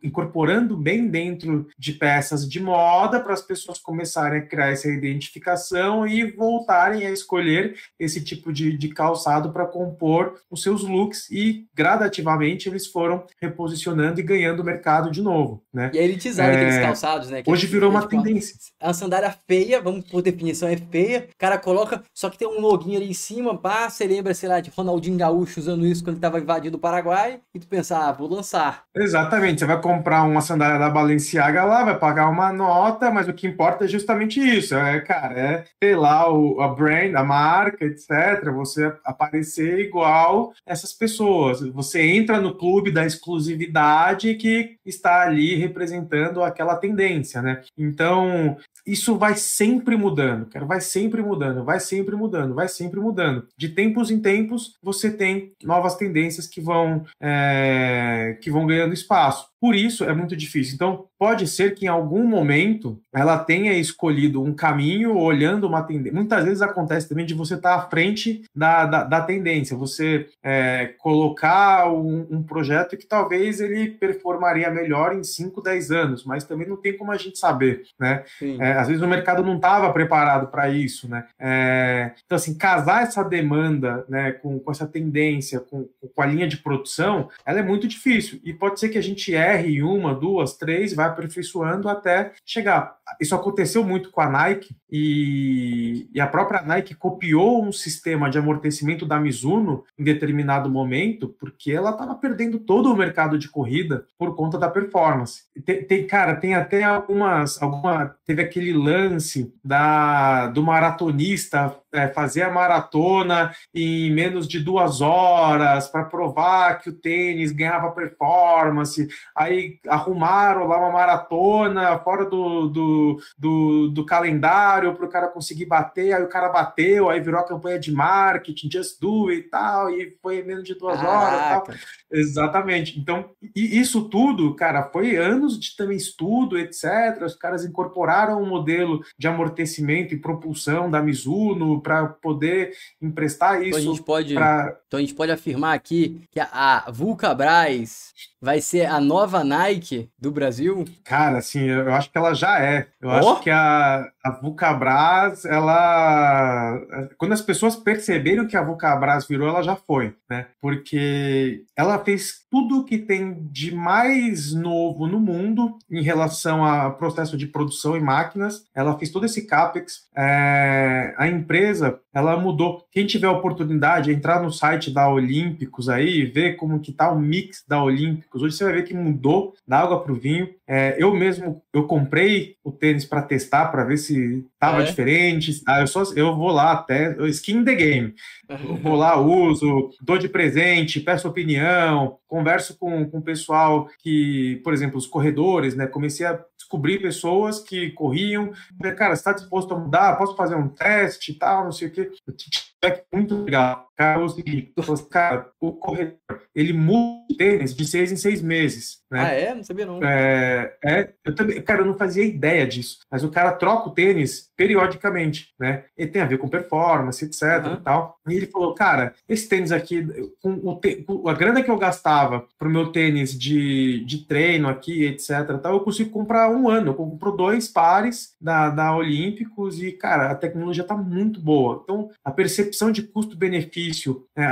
incorporando 0.02 0.78
bem 0.78 1.10
dentro 1.10 1.68
de 1.78 1.92
peças 1.94 2.50
de 2.50 2.62
moda 2.62 3.20
para 3.20 3.34
as 3.34 3.42
pessoas 3.42 3.78
começarem 3.78 4.40
a 4.40 4.46
criar 4.46 4.70
essa 4.70 4.88
identificação 4.88 6.08
e 6.08 6.32
voltarem 6.32 7.06
a 7.06 7.12
escolher 7.12 7.76
esse 8.00 8.24
tipo 8.24 8.54
de, 8.54 8.78
de 8.78 8.90
calçado 8.90 9.52
para 9.52 9.66
compor 9.66 10.40
os 10.50 10.64
seus 10.64 10.82
looks 10.82 11.30
e 11.30 11.66
gradativamente 11.74 12.70
eles 12.74 12.88
foram 12.88 13.24
reposicionando 13.42 14.20
e 14.20 14.24
ganhando 14.24 14.64
mercado 14.64 15.10
de 15.10 15.22
novo, 15.22 15.64
né? 15.74 15.92
E 15.94 16.00
a 16.00 16.04
elitizada 16.04 16.52
é... 16.52 16.56
aqueles 16.56 16.80
calçados, 16.80 17.30
né? 17.30 17.42
Que 17.42 17.50
hoje 17.50 17.68
virou 17.68 17.90
uma 17.90 18.02
tipo, 18.02 18.12
tendência. 18.12 18.56
A 18.80 18.94
sandália 18.94 19.36
feia, 19.48 19.82
vamos 19.82 20.06
por 20.06 20.22
definição, 20.22 20.68
é 20.68 20.78
feia. 20.78 21.28
O 21.34 21.38
cara 21.38 21.58
coloca 21.58 22.04
só 22.14 22.30
que 22.30 22.38
tem 22.38 22.48
um 22.48 22.60
loginho 22.60 22.98
ali 22.98 23.10
em 23.10 23.14
cima, 23.14 23.58
pá, 23.58 23.90
você 23.90 24.06
lembra, 24.06 24.34
sei 24.34 24.50
lá, 24.50 24.60
de 24.60 24.70
Ronaldinho 24.70 25.18
Gaúcho 25.18 25.60
usando 25.60 25.86
isso 25.86 26.04
quando 26.04 26.16
ele 26.16 26.22
tava 26.22 26.40
invadindo 26.40 26.78
o 26.78 26.80
Paraguai, 26.80 27.40
e 27.54 27.60
tu 27.60 27.68
pensar, 27.68 28.08
ah, 28.08 28.12
vou 28.12 28.30
lançar. 28.30 28.84
Exatamente, 28.96 29.60
você 29.60 29.66
vai 29.66 29.82
comprar 29.82 30.24
uma 30.24 30.42
sandália 30.42 30.80
da 30.80 30.90
Balenciaga 30.90 31.64
lá, 31.64 31.84
vai 31.84 31.98
pagar 31.98 32.30
uma 32.30 32.52
nota, 32.52 33.12
mas 33.12 33.28
o 33.28 33.34
que 33.34 33.48
importa 33.48 33.86
é 33.86 33.88
justamente 33.88 34.40
isso, 34.40 34.76
é, 34.76 35.00
cara, 35.02 35.40
é, 35.40 35.66
sei 35.82 35.96
lá, 35.96 36.32
o, 36.32 36.62
a 36.62 36.68
brand, 36.68 37.14
a 37.16 37.24
marca, 37.24 37.86
etc, 37.86 38.52
você 38.54 38.94
aparecer 39.04 39.80
igual 39.80 40.54
essas 40.66 40.94
pessoas. 40.94 41.62
Você 41.62 42.02
entra 42.02 42.40
no 42.40 42.53
clube 42.56 42.92
da 42.92 43.06
exclusividade 43.06 44.36
que 44.36 44.78
está 44.86 45.22
ali 45.22 45.56
representando 45.56 46.44
aquela 46.44 46.76
tendência, 46.76 47.42
né? 47.42 47.62
Então, 47.78 48.58
isso 48.86 49.18
vai 49.18 49.36
sempre 49.36 49.96
mudando, 49.96 50.46
cara, 50.48 50.66
vai 50.66 50.82
sempre 50.82 51.22
mudando, 51.22 51.64
vai 51.64 51.80
sempre 51.80 52.16
mudando, 52.16 52.54
vai 52.54 52.68
sempre 52.68 53.00
mudando. 53.00 53.48
De 53.58 53.70
tempos 53.70 54.12
em 54.12 54.20
tempos, 54.20 54.78
você 54.82 55.12
tem 55.12 55.54
novas 55.64 55.96
tendências 55.96 56.48
que 56.48 56.60
vão, 56.60 57.06
é, 57.22 58.38
que 58.42 58.52
vão 58.52 58.68
ganhando 58.68 58.94
espaço. 58.94 59.48
Por 59.64 59.76
isso 59.76 60.04
é 60.04 60.14
muito 60.14 60.36
difícil. 60.36 60.76
Então, 60.76 61.06
pode 61.18 61.48
ser 61.48 61.74
que 61.74 61.86
em 61.86 61.88
algum 61.88 62.28
momento 62.28 63.00
ela 63.16 63.38
tenha 63.38 63.72
escolhido 63.72 64.44
um 64.44 64.54
caminho 64.54 65.16
olhando 65.16 65.66
uma 65.66 65.82
tendência. 65.82 66.14
Muitas 66.14 66.44
vezes 66.44 66.62
acontece 66.62 67.08
também 67.08 67.26
de 67.26 67.34
você 67.34 67.54
estar 67.54 67.76
à 67.76 67.82
frente 67.84 68.44
da, 68.54 68.86
da, 68.86 69.04
da 69.06 69.22
tendência, 69.22 69.78
você 69.78 70.28
é, 70.44 70.94
colocar 70.98 71.90
um, 71.90 72.28
um, 72.30 72.44
projeto 72.44 72.98
que 72.98 73.06
talvez 73.06 73.62
ele 73.62 73.92
performaria 73.92 74.70
melhor 74.70 75.16
em 75.16 75.24
5, 75.24 75.62
10 75.62 75.92
anos, 75.92 76.26
mas 76.26 76.44
também 76.44 76.68
não 76.68 76.76
tem 76.76 76.98
como 76.98 77.14
a 77.14 77.18
gente 77.18 77.40
saber, 77.40 77.84
né? 77.98 78.26
É, 78.60 78.74
às 78.74 78.90
vezes 78.90 79.02
o 79.02 79.08
mercado 79.08 79.42
não 79.44 79.56
estava 79.56 79.94
preparado 79.94 80.48
para 80.48 80.70
isso, 80.70 81.10
né? 81.10 81.24
É, 81.40 82.12
então, 82.26 82.36
assim, 82.36 82.58
casar 82.58 83.04
essa 83.04 83.24
demanda 83.24 84.04
né, 84.10 84.34
com, 84.34 84.60
com 84.60 84.72
essa 84.72 84.86
tendência, 84.86 85.62
com, 85.62 85.88
com 86.14 86.22
a 86.22 86.26
linha 86.26 86.50
de 86.50 86.58
produção, 86.58 87.30
ela 87.46 87.60
é 87.60 87.64
muito 87.64 87.88
difícil. 87.88 88.42
E 88.44 88.52
pode 88.52 88.78
ser 88.78 88.90
que 88.90 88.98
a 88.98 89.02
gente 89.02 89.34
erre 89.34 89.53
erre 89.54 89.82
uma, 89.82 90.14
duas, 90.14 90.58
três, 90.58 90.94
vai 90.94 91.08
aperfeiçoando 91.08 91.90
até 91.90 92.34
chegar. 92.46 92.96
Isso 93.20 93.36
aconteceu 93.36 93.84
muito 93.84 94.12
com 94.12 94.22
a 94.22 94.30
Nike 94.30 94.76
e, 94.92 96.10
e 96.14 96.22
a 96.22 96.28
própria 96.28 96.62
Nike 96.62 96.96
copiou 96.96 97.64
um 97.64 97.72
sistema 97.72 98.30
de 98.30 98.38
amortecimento 98.38 99.06
da 99.06 99.20
Mizuno 99.20 99.84
em 99.98 100.04
determinado 100.04 100.70
momento, 100.70 101.30
porque 101.40 101.72
ela 101.72 101.92
estava 101.92 102.16
perdendo 102.16 102.60
todo 102.60 102.92
o 102.92 102.96
mercado 102.96 103.38
de 103.38 103.50
corrida 103.50 104.06
por 104.18 104.36
conta 104.36 104.58
da 104.58 104.70
performance. 104.70 105.44
Tem, 105.66 105.84
tem, 105.84 106.08
cara, 106.08 106.36
tem 106.36 106.56
até 106.56 106.84
algumas, 106.84 107.62
alguma, 107.62 108.16
teve 108.26 108.42
aquele 108.42 108.74
lance 108.74 109.54
da 109.64 110.48
do 110.48 110.64
maratonista 110.64 111.76
é, 111.92 112.08
fazer 112.08 112.42
a 112.42 112.52
maratona 112.52 113.54
em 113.74 114.12
menos 114.12 114.48
de 114.48 114.60
duas 114.60 115.02
horas 115.02 115.88
para 115.88 116.06
provar 116.06 116.80
que 116.80 116.90
o 116.90 116.94
tênis 116.94 117.52
ganhava 117.52 117.92
performance 117.92 119.08
aí 119.36 119.80
arrumaram 119.88 120.68
lá 120.68 120.78
uma 120.78 120.92
maratona 120.92 121.98
fora 122.00 122.26
do, 122.26 122.68
do, 122.68 123.20
do, 123.38 123.90
do 123.90 124.06
calendário 124.06 124.94
para 124.94 125.06
o 125.06 125.10
cara 125.10 125.28
conseguir 125.28 125.66
bater, 125.66 126.14
aí 126.14 126.24
o 126.24 126.30
cara 126.30 126.50
bateu, 126.50 127.10
aí 127.10 127.20
virou 127.20 127.40
a 127.40 127.48
campanha 127.48 127.80
de 127.80 127.92
marketing, 127.92 128.70
just 128.72 129.00
do 129.00 129.30
it 129.30 129.44
e 129.44 129.50
tal, 129.50 129.90
e 129.90 130.18
foi 130.22 130.44
menos 130.44 130.64
de 130.64 130.76
duas 130.76 131.00
Caraca. 131.00 131.18
horas 131.18 131.64
tal. 131.66 131.76
Exatamente. 132.12 133.00
Então, 133.00 133.30
isso 133.56 134.08
tudo, 134.08 134.54
cara, 134.56 134.84
foi 134.84 135.16
anos 135.16 135.60
de 135.60 135.76
também 135.76 135.98
estudo, 135.98 136.58
etc. 136.58 137.24
Os 137.26 137.36
caras 137.36 137.66
incorporaram 137.66 138.42
um 138.42 138.48
modelo 138.48 139.04
de 139.18 139.28
amortecimento 139.28 140.14
e 140.14 140.20
propulsão 140.20 140.90
da 140.90 141.02
Mizuno 141.02 141.82
para 141.82 142.06
poder 142.08 142.74
emprestar 143.02 143.62
isso. 143.62 143.80
Então 143.80 143.80
a 143.80 143.96
gente 143.96 144.04
pode, 144.04 144.34
pra... 144.34 144.78
então 144.88 144.98
a 145.00 145.02
gente 145.02 145.16
pode 145.16 145.32
afirmar 145.32 145.74
aqui 145.74 146.22
que 146.32 146.40
a, 146.40 146.48
a 146.52 146.92
Vulcabras 146.92 148.14
vai 148.40 148.62
ser 148.62 148.86
a 148.86 149.00
nova 149.00 149.23
Nike 149.44 150.10
do 150.20 150.32
Brasil? 150.32 150.86
Cara, 151.04 151.38
assim, 151.38 151.62
eu 151.62 151.94
acho 151.94 152.12
que 152.12 152.18
ela 152.18 152.34
já 152.34 152.60
é. 152.60 152.88
Eu 153.02 153.10
oh? 153.10 153.12
acho 153.12 153.42
que 153.42 153.50
a, 153.50 154.12
a 154.24 154.32
Vulcabras, 154.32 155.44
ela. 155.44 156.80
Quando 157.18 157.34
as 157.34 157.42
pessoas 157.42 157.76
perceberam 157.76 158.48
que 158.48 158.56
a 158.56 158.64
Vulcabras 158.64 159.28
virou, 159.28 159.50
ela 159.50 159.62
já 159.62 159.76
foi, 159.76 160.16
né? 160.30 160.48
Porque 160.62 161.66
ela 161.76 162.00
fez 162.00 162.44
tudo 162.50 162.86
que 162.86 162.98
tem 162.98 163.48
de 163.52 163.76
mais 163.76 164.54
novo 164.54 165.08
no 165.08 165.20
mundo 165.20 165.78
em 165.92 166.02
relação 166.02 166.64
a 166.64 166.90
processo 166.90 167.36
de 167.36 167.48
produção 167.48 167.98
e 167.98 168.00
máquinas. 168.00 168.64
Ela 168.74 168.98
fez 168.98 169.12
todo 169.12 169.26
esse 169.26 169.46
capex. 169.46 170.04
É... 170.16 171.14
a 171.18 171.28
empresa, 171.28 172.00
ela 172.14 172.38
mudou. 172.38 172.86
Quem 172.92 173.06
tiver 173.06 173.28
oportunidade, 173.28 174.12
entrar 174.12 174.42
no 174.42 174.52
site 174.52 174.92
da 174.92 175.10
Olímpicos 175.10 175.90
aí 175.90 176.22
e 176.22 176.26
ver 176.26 176.56
como 176.56 176.80
que 176.80 176.94
tá 176.94 177.12
o 177.12 177.20
mix 177.20 177.64
da 177.68 177.84
Olímpicos 177.84 178.42
Hoje 178.42 178.56
você 178.56 178.64
vai 178.64 178.74
ver 178.74 178.84
que 178.84 178.94
mudou 178.94 179.54
da 179.68 179.80
água 179.80 180.02
para 180.02 180.12
o 180.12 180.16
vinho. 180.16 180.50
É, 180.68 180.96
eu 180.98 181.14
mesmo 181.14 181.62
eu 181.74 181.86
comprei 181.86 182.56
o 182.64 182.72
tênis 182.72 183.06
para 183.06 183.22
testar 183.22 183.68
para 183.68 183.84
ver 183.84 183.98
se 183.98 184.46
tava 184.64 184.82
é. 184.82 184.86
diferente. 184.86 185.62
Ah, 185.68 185.82
eu 185.82 185.88
só 185.88 186.04
eu 186.16 186.36
vou 186.36 186.50
lá 186.50 186.72
até 186.72 187.16
skin 187.28 187.66
the 187.66 187.76
game. 187.76 188.16
Eu 188.48 188.78
vou 188.78 188.96
lá, 188.96 189.20
uso, 189.20 189.90
dou 190.02 190.18
de 190.18 190.30
presente, 190.30 191.02
peço 191.02 191.28
opinião, 191.28 192.18
converso 192.28 192.78
com, 192.78 193.10
com 193.10 193.18
o 193.18 193.24
pessoal 193.24 193.90
que, 194.00 194.62
por 194.64 194.74
exemplo, 194.74 194.98
os 194.98 195.08
corredores, 195.08 195.76
né? 195.76 195.86
Comecei 195.86 196.26
a 196.26 196.40
descobrir 196.58 197.02
pessoas 197.02 197.60
que 197.60 197.92
corriam. 197.92 198.52
Cara, 198.98 199.14
está 199.14 199.34
disposto 199.34 199.74
a 199.74 199.80
mudar? 199.80 200.18
Posso 200.18 200.36
fazer 200.36 200.56
um 200.56 200.70
teste 200.70 201.32
e 201.32 201.36
tal, 201.36 201.66
não 201.66 201.72
sei 201.72 201.90
o 201.90 201.92
quê. 201.92 202.12
Feedback 202.26 203.06
muito 203.14 203.44
legal. 203.44 203.88
Cara, 203.96 204.20
é 204.20 204.24
o 204.24 204.30
seguinte, 204.30 204.74
cara, 205.10 205.50
o 205.62 205.72
corredor, 205.74 206.18
ele 206.56 206.74
muda 206.74 207.26
o 207.32 207.38
tênis 207.38 207.76
de 207.76 207.86
seis 207.86 208.12
em 208.12 208.16
seis 208.16 208.42
meses. 208.42 208.98
Né? 209.12 209.20
Ah, 209.20 209.32
é? 209.32 209.54
Não 209.54 209.64
sabia 209.64 209.86
não. 209.86 210.04
É, 210.04 210.76
é, 210.84 211.14
eu 211.24 211.36
também, 211.36 211.62
cara, 211.62 211.82
eu 211.82 211.86
não 211.86 211.98
fazia 211.98 212.24
ideia 212.24 212.66
disso. 212.66 212.98
Mas 213.12 213.24
o 213.24 213.30
cara 213.30 213.52
troca 213.52 213.90
o 213.90 213.94
tênis 213.94 214.50
periodicamente, 214.56 215.50
né? 215.60 215.86
E 215.98 216.06
tem 216.06 216.22
a 216.22 216.26
ver 216.26 216.38
com 216.38 216.48
performance, 216.48 217.24
etc 217.24 217.66
uhum. 217.66 217.74
e 217.74 217.78
tal. 217.78 218.18
E 218.28 218.34
ele 218.36 218.48
falou, 218.48 218.74
cara, 218.74 219.14
esse 219.28 219.48
tênis 219.48 219.72
aqui, 219.72 220.06
com, 220.42 220.54
o 220.64 220.76
te, 220.80 220.98
com 221.04 221.28
a 221.28 221.34
grana 221.34 221.64
que 221.64 221.72
eu 221.72 221.78
gastava 221.78 222.46
pro 222.58 222.70
meu 222.70 222.92
tênis 222.92 223.38
de, 223.38 224.04
de 224.06 224.26
treino 224.26 224.68
aqui, 224.68 225.06
etc, 225.06 225.60
tal, 225.62 225.74
eu 225.74 225.80
consigo 225.80 226.10
comprar 226.10 226.50
um 226.50 226.70
ano. 226.70 226.92
Eu 226.92 226.96
compro 226.96 227.32
dois 227.32 227.68
pares 227.68 228.36
da, 228.40 228.70
da 228.70 228.96
Olímpicos 228.96 229.82
e, 229.82 229.92
cara, 229.92 230.32
a 230.32 230.36
tecnologia 230.36 230.84
tá 230.84 230.96
muito 230.96 231.40
boa. 231.40 231.82
Então, 231.84 232.10
a 232.24 232.32
percepção 232.32 232.92
de 232.92 233.04
custo-benefício 233.04 234.26
né, 234.36 234.46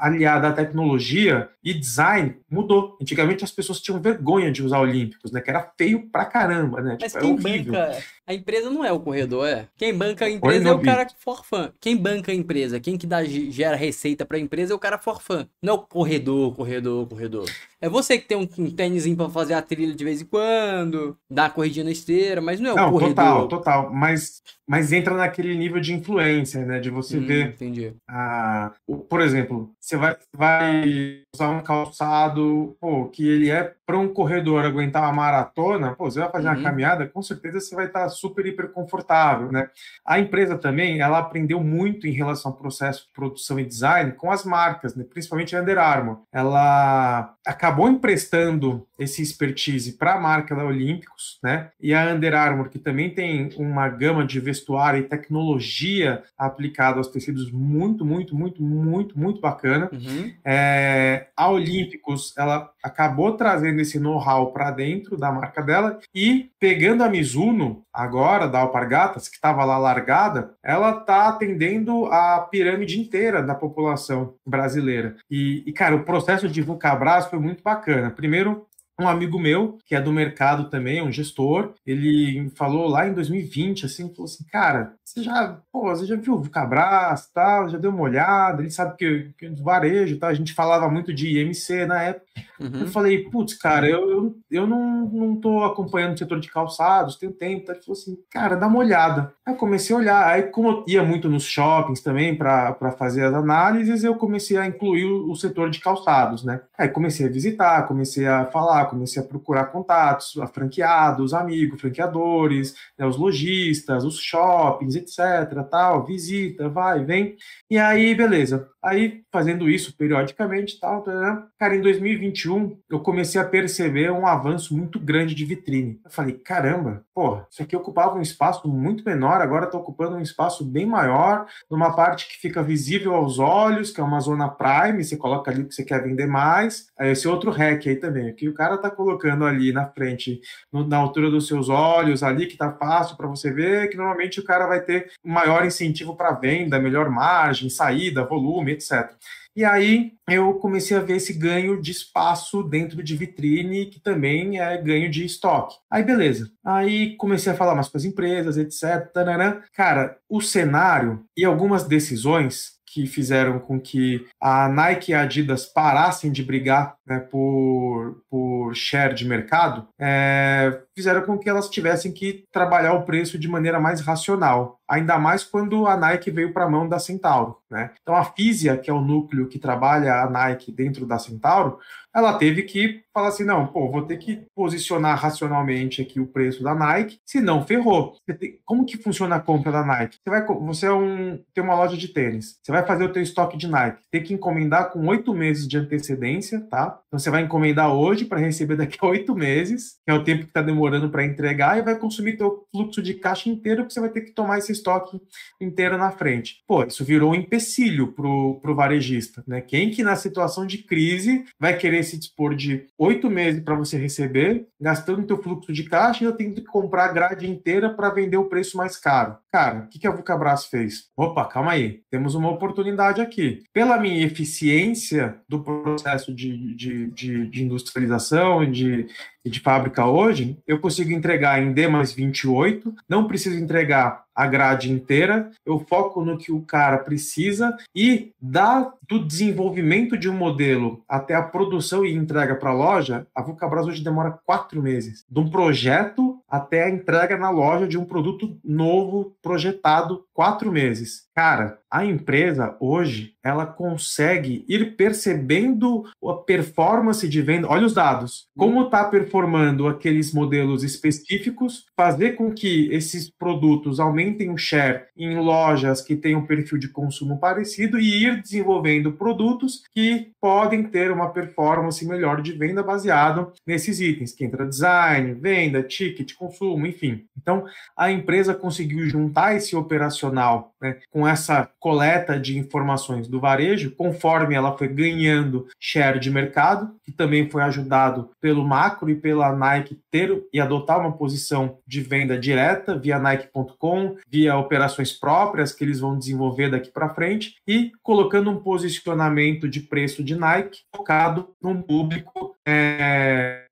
aliada 0.00 0.48
à 0.48 0.52
tecnologia 0.52 1.48
e 1.62 1.72
design 1.72 2.36
mudou. 2.50 2.96
Antigamente 3.00 3.44
as 3.44 3.50
pessoas 3.50 3.80
tinham 3.80 4.00
vergonha 4.00 4.52
de 4.52 4.62
usar 4.62 4.80
Olímpicos, 4.80 5.32
né? 5.32 5.40
Que 5.40 5.50
era 5.50 5.72
feio 5.76 6.10
pra 6.10 6.24
caramba, 6.24 6.80
né? 6.80 6.98
Mas 7.00 7.12
tipo, 7.12 7.36
quem 7.38 7.64
banca 7.64 7.96
a 8.26 8.32
empresa 8.32 8.70
não 8.70 8.82
é 8.82 8.90
o 8.90 9.00
corredor, 9.00 9.43
é. 9.44 9.68
Quem 9.76 9.94
banca 9.94 10.24
a 10.24 10.30
empresa 10.30 10.68
é 10.68 10.72
o 10.72 10.80
cara 10.80 11.06
for 11.18 11.44
fã. 11.44 11.72
Quem 11.80 11.96
banca 11.96 12.32
a 12.32 12.34
empresa, 12.34 12.80
quem 12.80 12.96
que 12.96 13.06
dá, 13.06 13.24
gera 13.24 13.76
receita 13.76 14.24
pra 14.24 14.38
empresa 14.38 14.72
é 14.72 14.76
o 14.76 14.78
cara 14.78 14.98
for 14.98 15.20
fã. 15.20 15.46
Não 15.62 15.74
é 15.74 15.76
o 15.76 15.80
corredor, 15.80 16.54
corredor, 16.54 17.06
corredor. 17.06 17.50
É 17.80 17.88
você 17.88 18.18
que 18.18 18.26
tem 18.26 18.36
um, 18.36 18.48
um 18.58 18.70
tênisinho 18.70 19.16
pra 19.16 19.28
fazer 19.28 19.54
a 19.54 19.62
trilha 19.62 19.94
de 19.94 20.04
vez 20.04 20.22
em 20.22 20.24
quando, 20.24 21.18
dar 21.30 21.46
a 21.46 21.50
corridinha 21.50 21.84
na 21.84 21.90
esteira, 21.90 22.40
mas 22.40 22.58
não 22.58 22.70
é 22.70 22.72
o 22.72 22.76
não, 22.76 22.90
corredor. 22.90 23.14
Total, 23.14 23.48
total. 23.48 23.92
Mas, 23.92 24.42
mas 24.66 24.92
entra 24.92 25.14
naquele 25.14 25.54
nível 25.54 25.80
de 25.80 25.92
influência, 25.92 26.64
né? 26.64 26.80
De 26.80 26.88
você 26.88 27.18
hum, 27.18 27.26
ver. 27.26 27.48
Entendi. 27.48 27.94
A, 28.08 28.72
por 29.08 29.20
exemplo, 29.20 29.70
você 29.78 29.96
vai, 29.96 30.16
vai 30.34 31.22
usar 31.34 31.50
um 31.50 31.62
calçado 31.62 32.76
pô, 32.80 33.06
que 33.08 33.28
ele 33.28 33.50
é 33.50 33.74
para 33.86 33.98
um 33.98 34.08
corredor 34.08 34.64
aguentar 34.64 35.02
uma 35.02 35.12
maratona, 35.12 35.94
pô, 35.94 36.10
você 36.10 36.20
vai 36.20 36.30
fazer 36.30 36.48
uhum. 36.48 36.54
uma 36.54 36.62
caminhada, 36.62 37.06
com 37.06 37.22
certeza 37.22 37.60
você 37.60 37.74
vai 37.74 37.86
estar 37.86 38.08
super, 38.08 38.46
hiper 38.46 38.70
confortável, 38.70 39.52
né? 39.52 39.68
A 40.04 40.18
empresa 40.18 40.56
também, 40.56 41.00
ela 41.00 41.18
aprendeu 41.18 41.60
muito 41.62 42.06
em 42.06 42.12
relação 42.12 42.52
ao 42.52 42.58
processo 42.58 43.06
de 43.06 43.12
produção 43.12 43.58
e 43.60 43.64
design 43.64 44.12
com 44.12 44.30
as 44.30 44.44
marcas, 44.44 44.94
né? 44.94 45.04
principalmente 45.04 45.54
a 45.54 45.60
Under 45.60 45.78
Armour. 45.78 46.22
Ela 46.32 47.34
acabou 47.46 47.88
emprestando 47.88 48.86
esse 48.98 49.22
expertise 49.22 49.96
para 49.96 50.14
a 50.14 50.20
marca 50.20 50.54
da 50.54 50.64
Olímpicos, 50.64 51.38
né? 51.42 51.70
E 51.80 51.92
a 51.94 52.12
Under 52.12 52.34
Armour, 52.34 52.68
que 52.68 52.78
também 52.78 53.10
tem 53.10 53.50
uma 53.56 53.88
gama 53.88 54.24
de 54.24 54.38
vestuário 54.40 55.00
e 55.00 55.08
tecnologia 55.08 56.22
aplicada 56.38 56.98
aos 56.98 57.08
tecidos 57.08 57.50
muito, 57.50 58.04
muito, 58.04 58.36
muito, 58.36 58.62
muito, 58.62 59.18
muito 59.18 59.40
bacana. 59.40 59.90
Uhum. 59.92 60.32
É, 60.44 61.28
a 61.36 61.50
Olímpicos, 61.50 62.34
ela 62.36 62.70
acabou 62.82 63.32
trazendo 63.32 63.80
esse 63.80 63.98
know-how 63.98 64.52
para 64.52 64.70
dentro 64.70 65.16
da 65.16 65.32
marca 65.32 65.62
dela 65.62 65.98
e 66.14 66.50
pegando 66.60 67.02
a 67.02 67.08
Mizuno, 67.08 67.82
agora 67.92 68.46
da 68.48 68.60
Alpargatas, 68.60 69.28
que 69.28 69.36
estava 69.36 69.64
lá 69.64 69.78
largada, 69.78 70.54
ela 70.62 70.98
está 70.98 71.28
atendendo 71.28 72.06
a 72.06 72.40
pirâmide 72.50 72.98
inteira 72.98 73.42
da 73.42 73.54
população 73.54 74.34
brasileira. 74.46 75.16
E, 75.30 75.62
e, 75.66 75.72
cara, 75.72 75.96
o 75.96 76.04
processo 76.04 76.48
de 76.48 76.62
Vulcabras 76.62 77.26
foi 77.26 77.38
muito 77.38 77.62
bacana. 77.62 78.10
Primeiro, 78.10 78.66
um 79.00 79.08
amigo 79.08 79.38
meu, 79.38 79.78
que 79.86 79.94
é 79.94 80.00
do 80.00 80.12
mercado 80.12 80.70
também, 80.70 81.02
um 81.02 81.10
gestor, 81.10 81.74
ele 81.86 82.48
falou 82.50 82.86
lá 82.86 83.08
em 83.08 83.12
2020, 83.12 83.86
assim, 83.86 84.08
falou 84.14 84.24
assim, 84.24 84.44
cara, 84.44 84.94
você 85.04 85.22
já, 85.22 85.58
pô, 85.72 85.82
você 85.82 86.06
já 86.06 86.16
viu 86.16 86.34
o 86.34 86.42
Vucabras, 86.42 87.28
tal, 87.32 87.68
já 87.68 87.76
deu 87.76 87.90
uma 87.90 88.02
olhada, 88.02 88.62
ele 88.62 88.70
sabe 88.70 88.96
que, 88.96 89.30
que 89.36 89.48
do 89.48 89.62
varejo, 89.62 90.18
tal, 90.18 90.30
a 90.30 90.34
gente 90.34 90.54
falava 90.54 90.88
muito 90.88 91.12
de 91.12 91.38
IMC 91.38 91.86
na 91.86 92.02
época. 92.02 92.26
Uhum. 92.60 92.80
Eu 92.82 92.86
falei, 92.86 93.28
putz, 93.30 93.54
cara, 93.54 93.88
eu, 93.88 94.10
eu, 94.10 94.36
eu 94.50 94.66
não, 94.66 95.06
não 95.06 95.36
tô 95.36 95.64
acompanhando 95.64 96.14
o 96.14 96.18
setor 96.18 96.38
de 96.38 96.50
calçados, 96.50 97.16
tenho 97.16 97.32
tempo, 97.32 97.70
ele 97.70 97.80
falou 97.80 97.98
assim, 98.00 98.16
cara, 98.30 98.56
dá 98.56 98.66
uma 98.66 98.78
olhada. 98.78 99.32
Aí 99.44 99.52
eu 99.52 99.58
comecei 99.58 99.94
a 99.94 99.98
olhar, 99.98 100.26
aí 100.26 100.44
como 100.44 100.68
eu 100.68 100.84
ia 100.86 101.02
muito 101.02 101.28
nos 101.28 101.44
shoppings 101.44 102.00
também 102.00 102.36
para 102.36 102.94
fazer 102.96 103.24
as 103.24 103.34
análises, 103.34 104.04
eu 104.04 104.14
comecei 104.14 104.56
a 104.56 104.66
incluir 104.66 105.04
o, 105.04 105.30
o 105.30 105.36
setor 105.36 105.68
de 105.68 105.80
calçados, 105.80 106.44
né? 106.44 106.60
Aí 106.78 106.88
comecei 106.88 107.26
a 107.26 107.30
visitar, 107.30 107.86
comecei 107.86 108.26
a 108.26 108.46
falar, 108.46 108.83
comecei 108.86 109.22
a 109.22 109.26
procurar 109.26 109.66
contatos, 109.66 110.38
a 110.38 110.46
franqueados, 110.46 111.34
amigos, 111.34 111.80
franqueadores, 111.80 112.74
né, 112.98 113.06
os 113.06 113.16
lojistas, 113.16 114.04
os 114.04 114.18
shoppings, 114.18 114.94
etc, 114.94 115.64
tal, 115.70 116.04
visita, 116.04 116.68
vai, 116.68 117.04
vem. 117.04 117.36
E 117.70 117.78
aí, 117.78 118.14
beleza. 118.14 118.68
Aí, 118.84 119.22
fazendo 119.32 119.68
isso 119.68 119.96
periodicamente, 119.96 120.78
tal, 120.78 121.02
tal, 121.02 121.44
cara, 121.58 121.74
em 121.74 121.80
2021, 121.80 122.78
eu 122.90 123.00
comecei 123.00 123.40
a 123.40 123.44
perceber 123.44 124.10
um 124.10 124.26
avanço 124.26 124.76
muito 124.76 125.00
grande 125.00 125.34
de 125.34 125.44
vitrine. 125.44 125.98
Eu 126.04 126.10
falei, 126.10 126.34
caramba, 126.34 127.02
pô, 127.14 127.40
isso 127.50 127.62
aqui 127.62 127.74
ocupava 127.74 128.16
um 128.16 128.20
espaço 128.20 128.68
muito 128.68 129.02
menor, 129.02 129.40
agora 129.40 129.64
está 129.64 129.78
ocupando 129.78 130.16
um 130.16 130.20
espaço 130.20 130.62
bem 130.64 130.84
maior, 130.84 131.46
numa 131.70 131.96
parte 131.96 132.28
que 132.28 132.36
fica 132.36 132.62
visível 132.62 133.14
aos 133.14 133.38
olhos, 133.38 133.90
que 133.90 134.02
é 134.02 134.04
uma 134.04 134.20
zona 134.20 134.48
prime, 134.48 135.02
você 135.02 135.16
coloca 135.16 135.50
ali 135.50 135.62
o 135.62 135.68
que 135.68 135.74
você 135.74 135.84
quer 135.84 136.02
vender 136.02 136.26
mais. 136.26 136.88
Aí 136.98 137.12
esse 137.12 137.26
outro 137.26 137.50
hack 137.50 137.86
aí 137.86 137.96
também, 137.96 138.34
que 138.34 138.48
o 138.50 138.54
cara 138.54 138.73
tá 138.78 138.90
colocando 138.90 139.44
ali 139.44 139.72
na 139.72 139.86
frente, 139.86 140.40
no, 140.72 140.86
na 140.86 140.96
altura 140.96 141.30
dos 141.30 141.46
seus 141.46 141.68
olhos, 141.68 142.22
ali 142.22 142.46
que 142.46 142.56
tá 142.56 142.72
fácil 142.72 143.16
para 143.16 143.26
você 143.26 143.52
ver, 143.52 143.88
que 143.88 143.96
normalmente 143.96 144.40
o 144.40 144.44
cara 144.44 144.66
vai 144.66 144.80
ter 144.80 145.12
maior 145.24 145.64
incentivo 145.64 146.16
para 146.16 146.32
venda, 146.32 146.78
melhor 146.78 147.10
margem, 147.10 147.68
saída, 147.68 148.24
volume, 148.24 148.72
etc. 148.72 149.14
E 149.56 149.64
aí 149.64 150.14
eu 150.28 150.54
comecei 150.54 150.96
a 150.96 151.00
ver 151.00 151.16
esse 151.16 151.32
ganho 151.32 151.80
de 151.80 151.92
espaço 151.92 152.60
dentro 152.62 153.00
de 153.04 153.16
vitrine, 153.16 153.86
que 153.86 154.00
também 154.00 154.58
é 154.58 154.76
ganho 154.82 155.08
de 155.08 155.24
estoque. 155.24 155.76
Aí 155.88 156.02
beleza. 156.02 156.50
Aí 156.64 157.14
comecei 157.16 157.52
a 157.52 157.56
falar 157.56 157.74
mais 157.74 157.88
com 157.88 157.96
as 157.96 158.04
empresas, 158.04 158.56
etc. 158.56 159.12
Tarará. 159.12 159.62
Cara, 159.72 160.18
o 160.28 160.40
cenário 160.40 161.24
e 161.36 161.44
algumas 161.44 161.84
decisões 161.84 162.74
que 162.94 163.08
fizeram 163.08 163.58
com 163.58 163.80
que 163.80 164.24
a 164.40 164.68
Nike 164.68 165.10
e 165.10 165.14
a 165.14 165.22
Adidas 165.22 165.66
parassem 165.66 166.30
de 166.30 166.44
brigar 166.44 166.94
né, 167.04 167.18
por, 167.18 168.22
por 168.30 168.72
share 168.72 169.16
de 169.16 169.24
mercado, 169.24 169.88
é, 169.98 170.80
fizeram 170.94 171.22
com 171.22 171.38
que 171.38 171.48
elas 171.48 171.68
tivessem 171.68 172.12
que 172.12 172.44
trabalhar 172.52 172.94
o 172.94 173.02
preço 173.02 173.38
de 173.38 173.48
maneira 173.48 173.80
mais 173.80 174.00
racional, 174.00 174.78
ainda 174.88 175.18
mais 175.18 175.42
quando 175.42 175.86
a 175.86 175.96
Nike 175.96 176.30
veio 176.30 176.52
para 176.52 176.64
a 176.64 176.70
mão 176.70 176.88
da 176.88 176.98
Centauro. 176.98 177.58
Né? 177.70 177.90
Então 178.00 178.14
a 178.14 178.24
Fisia, 178.24 178.76
que 178.76 178.88
é 178.88 178.92
o 178.92 179.00
núcleo 179.00 179.48
que 179.48 179.58
trabalha 179.58 180.22
a 180.22 180.30
Nike 180.30 180.70
dentro 180.70 181.04
da 181.04 181.18
Centauro, 181.18 181.78
ela 182.14 182.38
teve 182.38 182.62
que 182.62 183.02
falar 183.12 183.28
assim, 183.28 183.44
não, 183.44 183.66
pô, 183.66 183.90
vou 183.90 184.02
ter 184.02 184.18
que 184.18 184.46
posicionar 184.54 185.18
racionalmente 185.18 186.00
aqui 186.00 186.20
o 186.20 186.26
preço 186.28 186.62
da 186.62 186.72
Nike, 186.72 187.18
senão 187.26 187.66
ferrou. 187.66 188.16
Como 188.64 188.86
que 188.86 188.96
funciona 188.96 189.34
a 189.34 189.40
compra 189.40 189.72
da 189.72 189.84
Nike? 189.84 190.18
Você, 190.22 190.30
vai, 190.30 190.46
você 190.46 190.86
é 190.86 190.92
um, 190.92 191.42
tem 191.52 191.64
uma 191.64 191.74
loja 191.74 191.96
de 191.96 192.08
tênis, 192.08 192.58
você 192.62 192.70
vai 192.70 192.86
fazer 192.86 193.04
o 193.04 193.12
teu 193.12 193.22
estoque 193.22 193.56
de 193.56 193.66
Nike, 193.66 194.02
tem 194.12 194.22
que 194.22 194.32
encomendar 194.32 194.90
com 194.92 195.04
oito 195.08 195.34
meses 195.34 195.66
de 195.66 195.76
antecedência, 195.76 196.60
tá? 196.70 197.00
Então 197.08 197.18
você 197.18 197.30
vai 197.30 197.42
encomendar 197.42 197.92
hoje 197.92 198.24
para 198.24 198.38
receber 198.38 198.76
daqui 198.76 198.98
a 199.00 199.06
oito 199.06 199.34
meses, 199.34 199.96
que 200.04 200.12
é 200.12 200.14
o 200.14 200.22
tempo 200.22 200.44
que 200.44 200.50
está 200.50 200.62
demorando 200.62 200.83
para 201.10 201.24
entregar, 201.24 201.78
e 201.78 201.82
vai 201.82 201.98
consumir 201.98 202.36
teu 202.36 202.64
fluxo 202.70 203.02
de 203.02 203.14
caixa 203.14 203.48
inteiro, 203.48 203.82
porque 203.82 203.94
você 203.94 204.00
vai 204.00 204.10
ter 204.10 204.22
que 204.22 204.32
tomar 204.32 204.58
esse 204.58 204.72
estoque 204.72 205.20
inteiro 205.60 205.96
na 205.96 206.10
frente. 206.10 206.62
Pô, 206.66 206.84
isso 206.84 207.04
virou 207.04 207.32
um 207.32 207.34
empecilho 207.34 208.12
pro, 208.12 208.58
pro 208.60 208.74
varejista, 208.74 209.42
né? 209.46 209.60
Quem 209.60 209.90
que 209.90 210.02
na 210.02 210.16
situação 210.16 210.66
de 210.66 210.78
crise 210.78 211.44
vai 211.58 211.76
querer 211.76 212.02
se 212.02 212.18
dispor 212.18 212.54
de 212.54 212.86
oito 212.98 213.30
meses 213.30 213.62
para 213.62 213.74
você 213.74 213.96
receber, 213.96 214.66
gastando 214.80 215.26
teu 215.26 215.42
fluxo 215.42 215.72
de 215.72 215.84
caixa 215.84 216.24
e 216.24 216.26
eu 216.26 216.36
tenho 216.36 216.54
que 216.54 216.62
comprar 216.62 217.06
a 217.06 217.12
grade 217.12 217.50
inteira 217.50 217.90
para 217.90 218.10
vender 218.10 218.36
o 218.36 218.48
preço 218.48 218.76
mais 218.76 218.96
caro. 218.96 219.36
Cara, 219.52 219.80
o 219.80 219.88
que, 219.88 219.98
que 219.98 220.06
a 220.06 220.10
Vulcabras 220.10 220.66
fez? 220.66 221.08
Opa, 221.16 221.44
calma 221.46 221.72
aí, 221.72 222.02
temos 222.10 222.34
uma 222.34 222.50
oportunidade 222.50 223.20
aqui. 223.20 223.62
Pela 223.72 223.98
minha 223.98 224.24
eficiência 224.24 225.36
do 225.48 225.62
processo 225.62 226.34
de, 226.34 226.74
de, 226.74 227.06
de, 227.10 227.46
de 227.48 227.62
industrialização 227.64 228.68
de, 228.70 229.06
de 229.50 229.60
fábrica 229.60 230.06
hoje, 230.06 230.58
eu 230.66 230.78
consigo 230.78 231.12
entregar 231.12 231.62
em 231.62 231.72
D 231.72 231.86
mais 231.86 232.12
28, 232.12 232.94
não 233.08 233.26
preciso 233.26 233.56
entregar 233.58 234.23
a 234.34 234.46
grade 234.46 234.90
inteira, 234.90 235.50
eu 235.64 235.78
foco 235.78 236.24
no 236.24 236.36
que 236.36 236.52
o 236.52 236.62
cara 236.62 236.98
precisa 236.98 237.76
e 237.94 238.32
da 238.40 238.92
do 239.08 239.24
desenvolvimento 239.24 240.16
de 240.16 240.28
um 240.28 240.36
modelo 240.36 241.02
até 241.08 241.34
a 241.34 241.42
produção 241.42 242.04
e 242.04 242.14
entrega 242.14 242.54
para 242.54 242.70
a 242.70 242.74
loja, 242.74 243.26
a 243.34 243.42
Vulcabras 243.42 243.86
hoje 243.86 244.02
demora 244.02 244.38
quatro 244.44 244.82
meses. 244.82 245.24
De 245.28 245.40
um 245.40 245.48
projeto 245.48 246.38
até 246.48 246.84
a 246.84 246.90
entrega 246.90 247.36
na 247.36 247.50
loja 247.50 247.86
de 247.86 247.98
um 247.98 248.04
produto 248.04 248.56
novo, 248.64 249.36
projetado, 249.42 250.24
quatro 250.32 250.70
meses. 250.70 251.24
Cara, 251.34 251.78
a 251.90 252.04
empresa 252.04 252.76
hoje 252.80 253.34
ela 253.44 253.66
consegue 253.66 254.64
ir 254.68 254.96
percebendo 254.96 256.04
a 256.24 256.34
performance 256.34 257.28
de 257.28 257.42
venda. 257.42 257.68
Olha 257.68 257.86
os 257.86 257.92
dados, 257.92 258.46
como 258.56 258.84
está 258.84 259.04
performando 259.04 259.86
aqueles 259.86 260.32
modelos 260.32 260.82
específicos, 260.82 261.84
fazer 261.96 262.32
com 262.32 262.52
que 262.52 262.88
esses 262.92 263.30
produtos 263.30 264.00
aumentem 264.00 264.23
o 264.50 264.56
share 264.56 265.04
em 265.16 265.36
lojas 265.38 266.00
que 266.00 266.16
têm 266.16 266.36
um 266.36 266.46
perfil 266.46 266.78
de 266.78 266.88
consumo 266.88 267.38
parecido 267.38 267.98
e 267.98 268.24
ir 268.24 268.40
desenvolvendo 268.40 269.12
produtos 269.12 269.82
que 269.92 270.30
podem 270.40 270.84
ter 270.84 271.10
uma 271.10 271.30
performance 271.30 272.06
melhor 272.06 272.40
de 272.40 272.52
venda 272.52 272.82
baseado 272.82 273.52
nesses 273.66 274.00
itens, 274.00 274.32
que 274.32 274.44
entra 274.44 274.66
design, 274.66 275.34
venda, 275.34 275.82
ticket, 275.82 276.34
consumo, 276.34 276.86
enfim. 276.86 277.24
Então, 277.36 277.64
a 277.96 278.10
empresa 278.10 278.54
conseguiu 278.54 279.06
juntar 279.08 279.56
esse 279.56 279.76
operacional 279.76 280.74
né, 280.80 280.98
com 281.10 281.26
essa 281.26 281.68
coleta 281.78 282.38
de 282.38 282.58
informações 282.58 283.28
do 283.28 283.40
varejo, 283.40 283.94
conforme 283.96 284.54
ela 284.54 284.76
foi 284.76 284.88
ganhando 284.88 285.66
share 285.78 286.18
de 286.18 286.30
mercado, 286.30 286.94
que 287.04 287.12
também 287.12 287.48
foi 287.50 287.62
ajudado 287.62 288.30
pelo 288.40 288.64
macro 288.64 289.10
e 289.10 289.14
pela 289.14 289.54
Nike 289.54 289.98
ter 290.10 290.44
e 290.52 290.60
adotar 290.60 291.00
uma 291.00 291.12
posição 291.12 291.78
de 291.86 292.00
venda 292.00 292.38
direta 292.38 292.96
via 292.96 293.18
Nike.com, 293.18 294.13
via 294.28 294.56
operações 294.56 295.12
próprias 295.12 295.72
que 295.72 295.84
eles 295.84 296.00
vão 296.00 296.18
desenvolver 296.18 296.70
daqui 296.70 296.90
para 296.90 297.14
frente 297.14 297.56
e 297.66 297.92
colocando 298.02 298.50
um 298.50 298.60
posicionamento 298.60 299.68
de 299.68 299.80
preço 299.80 300.22
de 300.22 300.34
Nike 300.34 300.80
focado 300.94 301.54
num 301.62 301.80
público 301.80 302.53
é, 302.66 303.64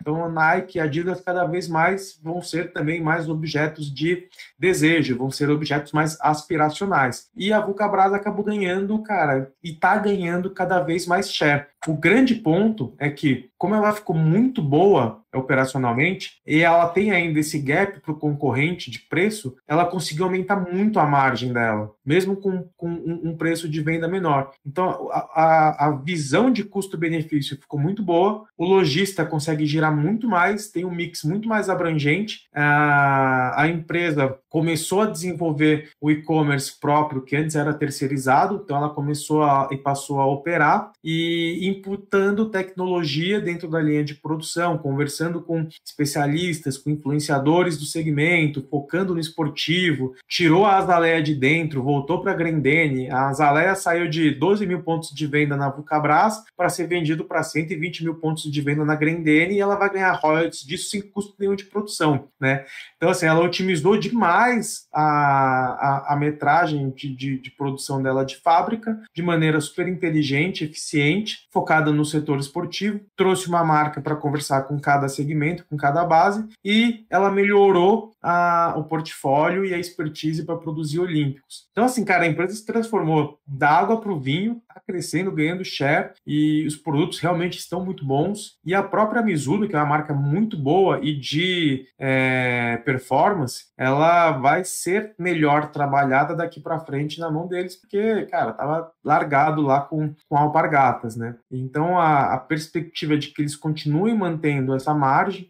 então, 0.00 0.24
a 0.24 0.28
Nike 0.28 0.78
e 0.78 0.80
Adidas 0.80 1.20
cada 1.20 1.44
vez 1.44 1.68
mais 1.68 2.18
vão 2.22 2.40
ser 2.40 2.72
também 2.72 3.00
mais 3.00 3.28
objetos 3.28 3.92
de 3.92 4.26
desejo, 4.58 5.18
vão 5.18 5.30
ser 5.30 5.50
objetos 5.50 5.92
mais 5.92 6.18
aspiracionais. 6.20 7.28
E 7.36 7.52
a 7.52 7.60
Vulcabras 7.60 8.12
acabou 8.12 8.44
ganhando, 8.44 8.98
cara, 9.02 9.52
e 9.62 9.72
tá 9.72 9.96
ganhando 9.98 10.50
cada 10.50 10.80
vez 10.80 11.06
mais 11.06 11.30
share. 11.30 11.66
O 11.86 11.94
grande 11.94 12.34
ponto 12.36 12.94
é 12.98 13.10
que, 13.10 13.50
como 13.58 13.74
ela 13.74 13.92
ficou 13.92 14.16
muito 14.16 14.62
boa 14.62 15.22
operacionalmente 15.34 16.40
e 16.46 16.60
ela 16.60 16.88
tem 16.88 17.10
ainda 17.10 17.38
esse 17.38 17.58
gap 17.58 18.00
para 18.00 18.12
o 18.12 18.18
concorrente 18.18 18.90
de 18.90 19.00
preço, 19.00 19.56
ela 19.66 19.84
conseguiu 19.84 20.24
aumentar 20.24 20.56
muito 20.56 20.98
a 20.98 21.06
margem 21.06 21.52
dela, 21.52 21.92
mesmo 22.08 22.36
com, 22.36 22.66
com 22.74 22.88
um, 22.88 23.36
preço 23.36 23.68
de 23.68 23.82
venda 23.82 24.08
menor. 24.08 24.52
Então, 24.66 25.10
a, 25.12 25.88
a, 25.88 25.90
visão 25.90 26.50
de 26.50 26.64
custo-benefício 26.64 27.58
ficou 27.60 27.78
muito 27.78 28.02
boa, 28.02 28.46
o 28.56 28.64
lojista 28.64 29.26
consegue 29.26 29.66
girar 29.66 29.94
muito 29.94 30.26
mais, 30.26 30.68
tem 30.68 30.86
um 30.86 30.90
mix 30.90 31.22
muito 31.22 31.46
mais 31.46 31.68
abrangente, 31.68 32.48
a, 32.54 33.62
a 33.62 33.68
empresa 33.68 34.38
começou 34.48 35.02
a 35.02 35.06
desenvolver 35.06 35.90
o 36.00 36.10
e-commerce 36.10 36.80
próprio, 36.80 37.20
que 37.20 37.36
antes 37.36 37.54
era 37.54 37.74
terceirizado, 37.74 38.62
então 38.64 38.78
ela 38.78 38.88
começou 38.88 39.42
a, 39.42 39.68
e 39.70 39.76
passou 39.76 40.18
a 40.18 40.26
operar 40.26 40.92
e 41.04 41.68
imputando 41.68 42.48
tecnologia 42.48 43.38
dentro 43.38 43.68
da 43.68 43.82
linha 43.82 44.02
de 44.02 44.14
produção, 44.14 44.78
conversando 44.78 45.42
com 45.42 45.68
especialistas, 45.84 46.78
com 46.78 46.88
influenciadores 46.88 47.76
do 47.76 47.84
segmento, 47.84 48.66
focando 48.70 49.12
no 49.12 49.20
esportivo, 49.20 50.14
tirou 50.26 50.64
a 50.64 50.78
Azaleia 50.78 51.22
de 51.22 51.34
dentro, 51.34 51.82
voltou 51.98 52.20
para 52.20 52.30
a 52.30 52.34
Grendene, 52.34 53.10
a 53.10 53.28
Azaleia 53.28 53.74
saiu 53.74 54.08
de 54.08 54.30
12 54.30 54.64
mil 54.66 54.82
pontos 54.82 55.10
de 55.10 55.26
venda 55.26 55.56
na 55.56 55.68
Vulcabras 55.68 56.44
para 56.56 56.68
ser 56.68 56.86
vendido 56.86 57.24
para 57.24 57.42
120 57.42 58.04
mil 58.04 58.14
pontos 58.14 58.50
de 58.50 58.60
venda 58.60 58.84
na 58.84 58.94
Grendene 58.94 59.54
e 59.54 59.60
ela 59.60 59.74
vai 59.74 59.90
ganhar 59.90 60.12
royalties 60.12 60.64
disso 60.64 60.90
sem 60.90 61.02
custo 61.02 61.34
nenhum 61.38 61.56
de 61.56 61.64
produção, 61.64 62.28
né? 62.40 62.64
Então, 62.96 63.10
assim, 63.10 63.26
ela 63.26 63.44
otimizou 63.44 63.98
demais 63.98 64.86
a, 64.92 65.02
a, 65.02 66.14
a 66.14 66.16
metragem 66.16 66.90
de, 66.90 67.14
de, 67.14 67.38
de 67.38 67.50
produção 67.50 68.00
dela 68.00 68.24
de 68.24 68.36
fábrica 68.36 69.00
de 69.14 69.22
maneira 69.22 69.60
super 69.60 69.88
inteligente, 69.88 70.64
eficiente, 70.64 71.48
focada 71.52 71.90
no 71.90 72.04
setor 72.04 72.38
esportivo, 72.38 73.00
trouxe 73.16 73.48
uma 73.48 73.64
marca 73.64 74.00
para 74.00 74.14
conversar 74.14 74.62
com 74.62 74.78
cada 74.78 75.08
segmento, 75.08 75.64
com 75.68 75.76
cada 75.76 76.04
base, 76.04 76.46
e 76.64 77.04
ela 77.10 77.30
melhorou 77.30 78.12
a, 78.22 78.74
o 78.76 78.84
portfólio 78.84 79.64
e 79.64 79.74
a 79.74 79.78
expertise 79.78 80.44
para 80.44 80.56
produzir 80.56 81.00
olímpicos. 81.00 81.66
Então, 81.72 81.87
assim, 81.88 82.04
cara, 82.04 82.24
a 82.24 82.28
empresa 82.28 82.54
se 82.54 82.64
transformou 82.64 83.38
da 83.46 83.70
água 83.70 84.00
para 84.00 84.12
o 84.12 84.20
vinho, 84.20 84.62
está 84.78 84.80
crescendo, 84.86 85.32
ganhando 85.32 85.64
share, 85.64 86.12
e 86.26 86.64
os 86.66 86.76
produtos 86.76 87.18
realmente 87.18 87.58
estão 87.58 87.84
muito 87.84 88.04
bons. 88.04 88.56
E 88.64 88.74
a 88.74 88.82
própria 88.82 89.22
Mizuno, 89.22 89.68
que 89.68 89.74
é 89.74 89.78
uma 89.78 89.86
marca 89.86 90.14
muito 90.14 90.56
boa 90.56 91.00
e 91.02 91.14
de 91.14 91.86
é, 91.98 92.80
performance, 92.84 93.66
ela 93.76 94.32
vai 94.32 94.64
ser 94.64 95.14
melhor 95.18 95.70
trabalhada 95.70 96.34
daqui 96.34 96.60
para 96.60 96.78
frente 96.80 97.20
na 97.20 97.30
mão 97.30 97.46
deles, 97.46 97.76
porque, 97.76 98.26
cara, 98.26 98.52
tava 98.52 98.90
largado 99.04 99.62
lá 99.62 99.80
com, 99.80 100.14
com 100.28 100.36
alpargatas, 100.36 101.16
né? 101.16 101.36
Então, 101.50 101.98
a, 101.98 102.34
a, 102.34 102.38
perspectiva 102.38 103.16
de 103.16 103.28
que 103.28 103.42
eles 103.42 103.56
continuem 103.56 104.16
mantendo 104.16 104.74
essa 104.74 104.94
margem, 104.94 105.48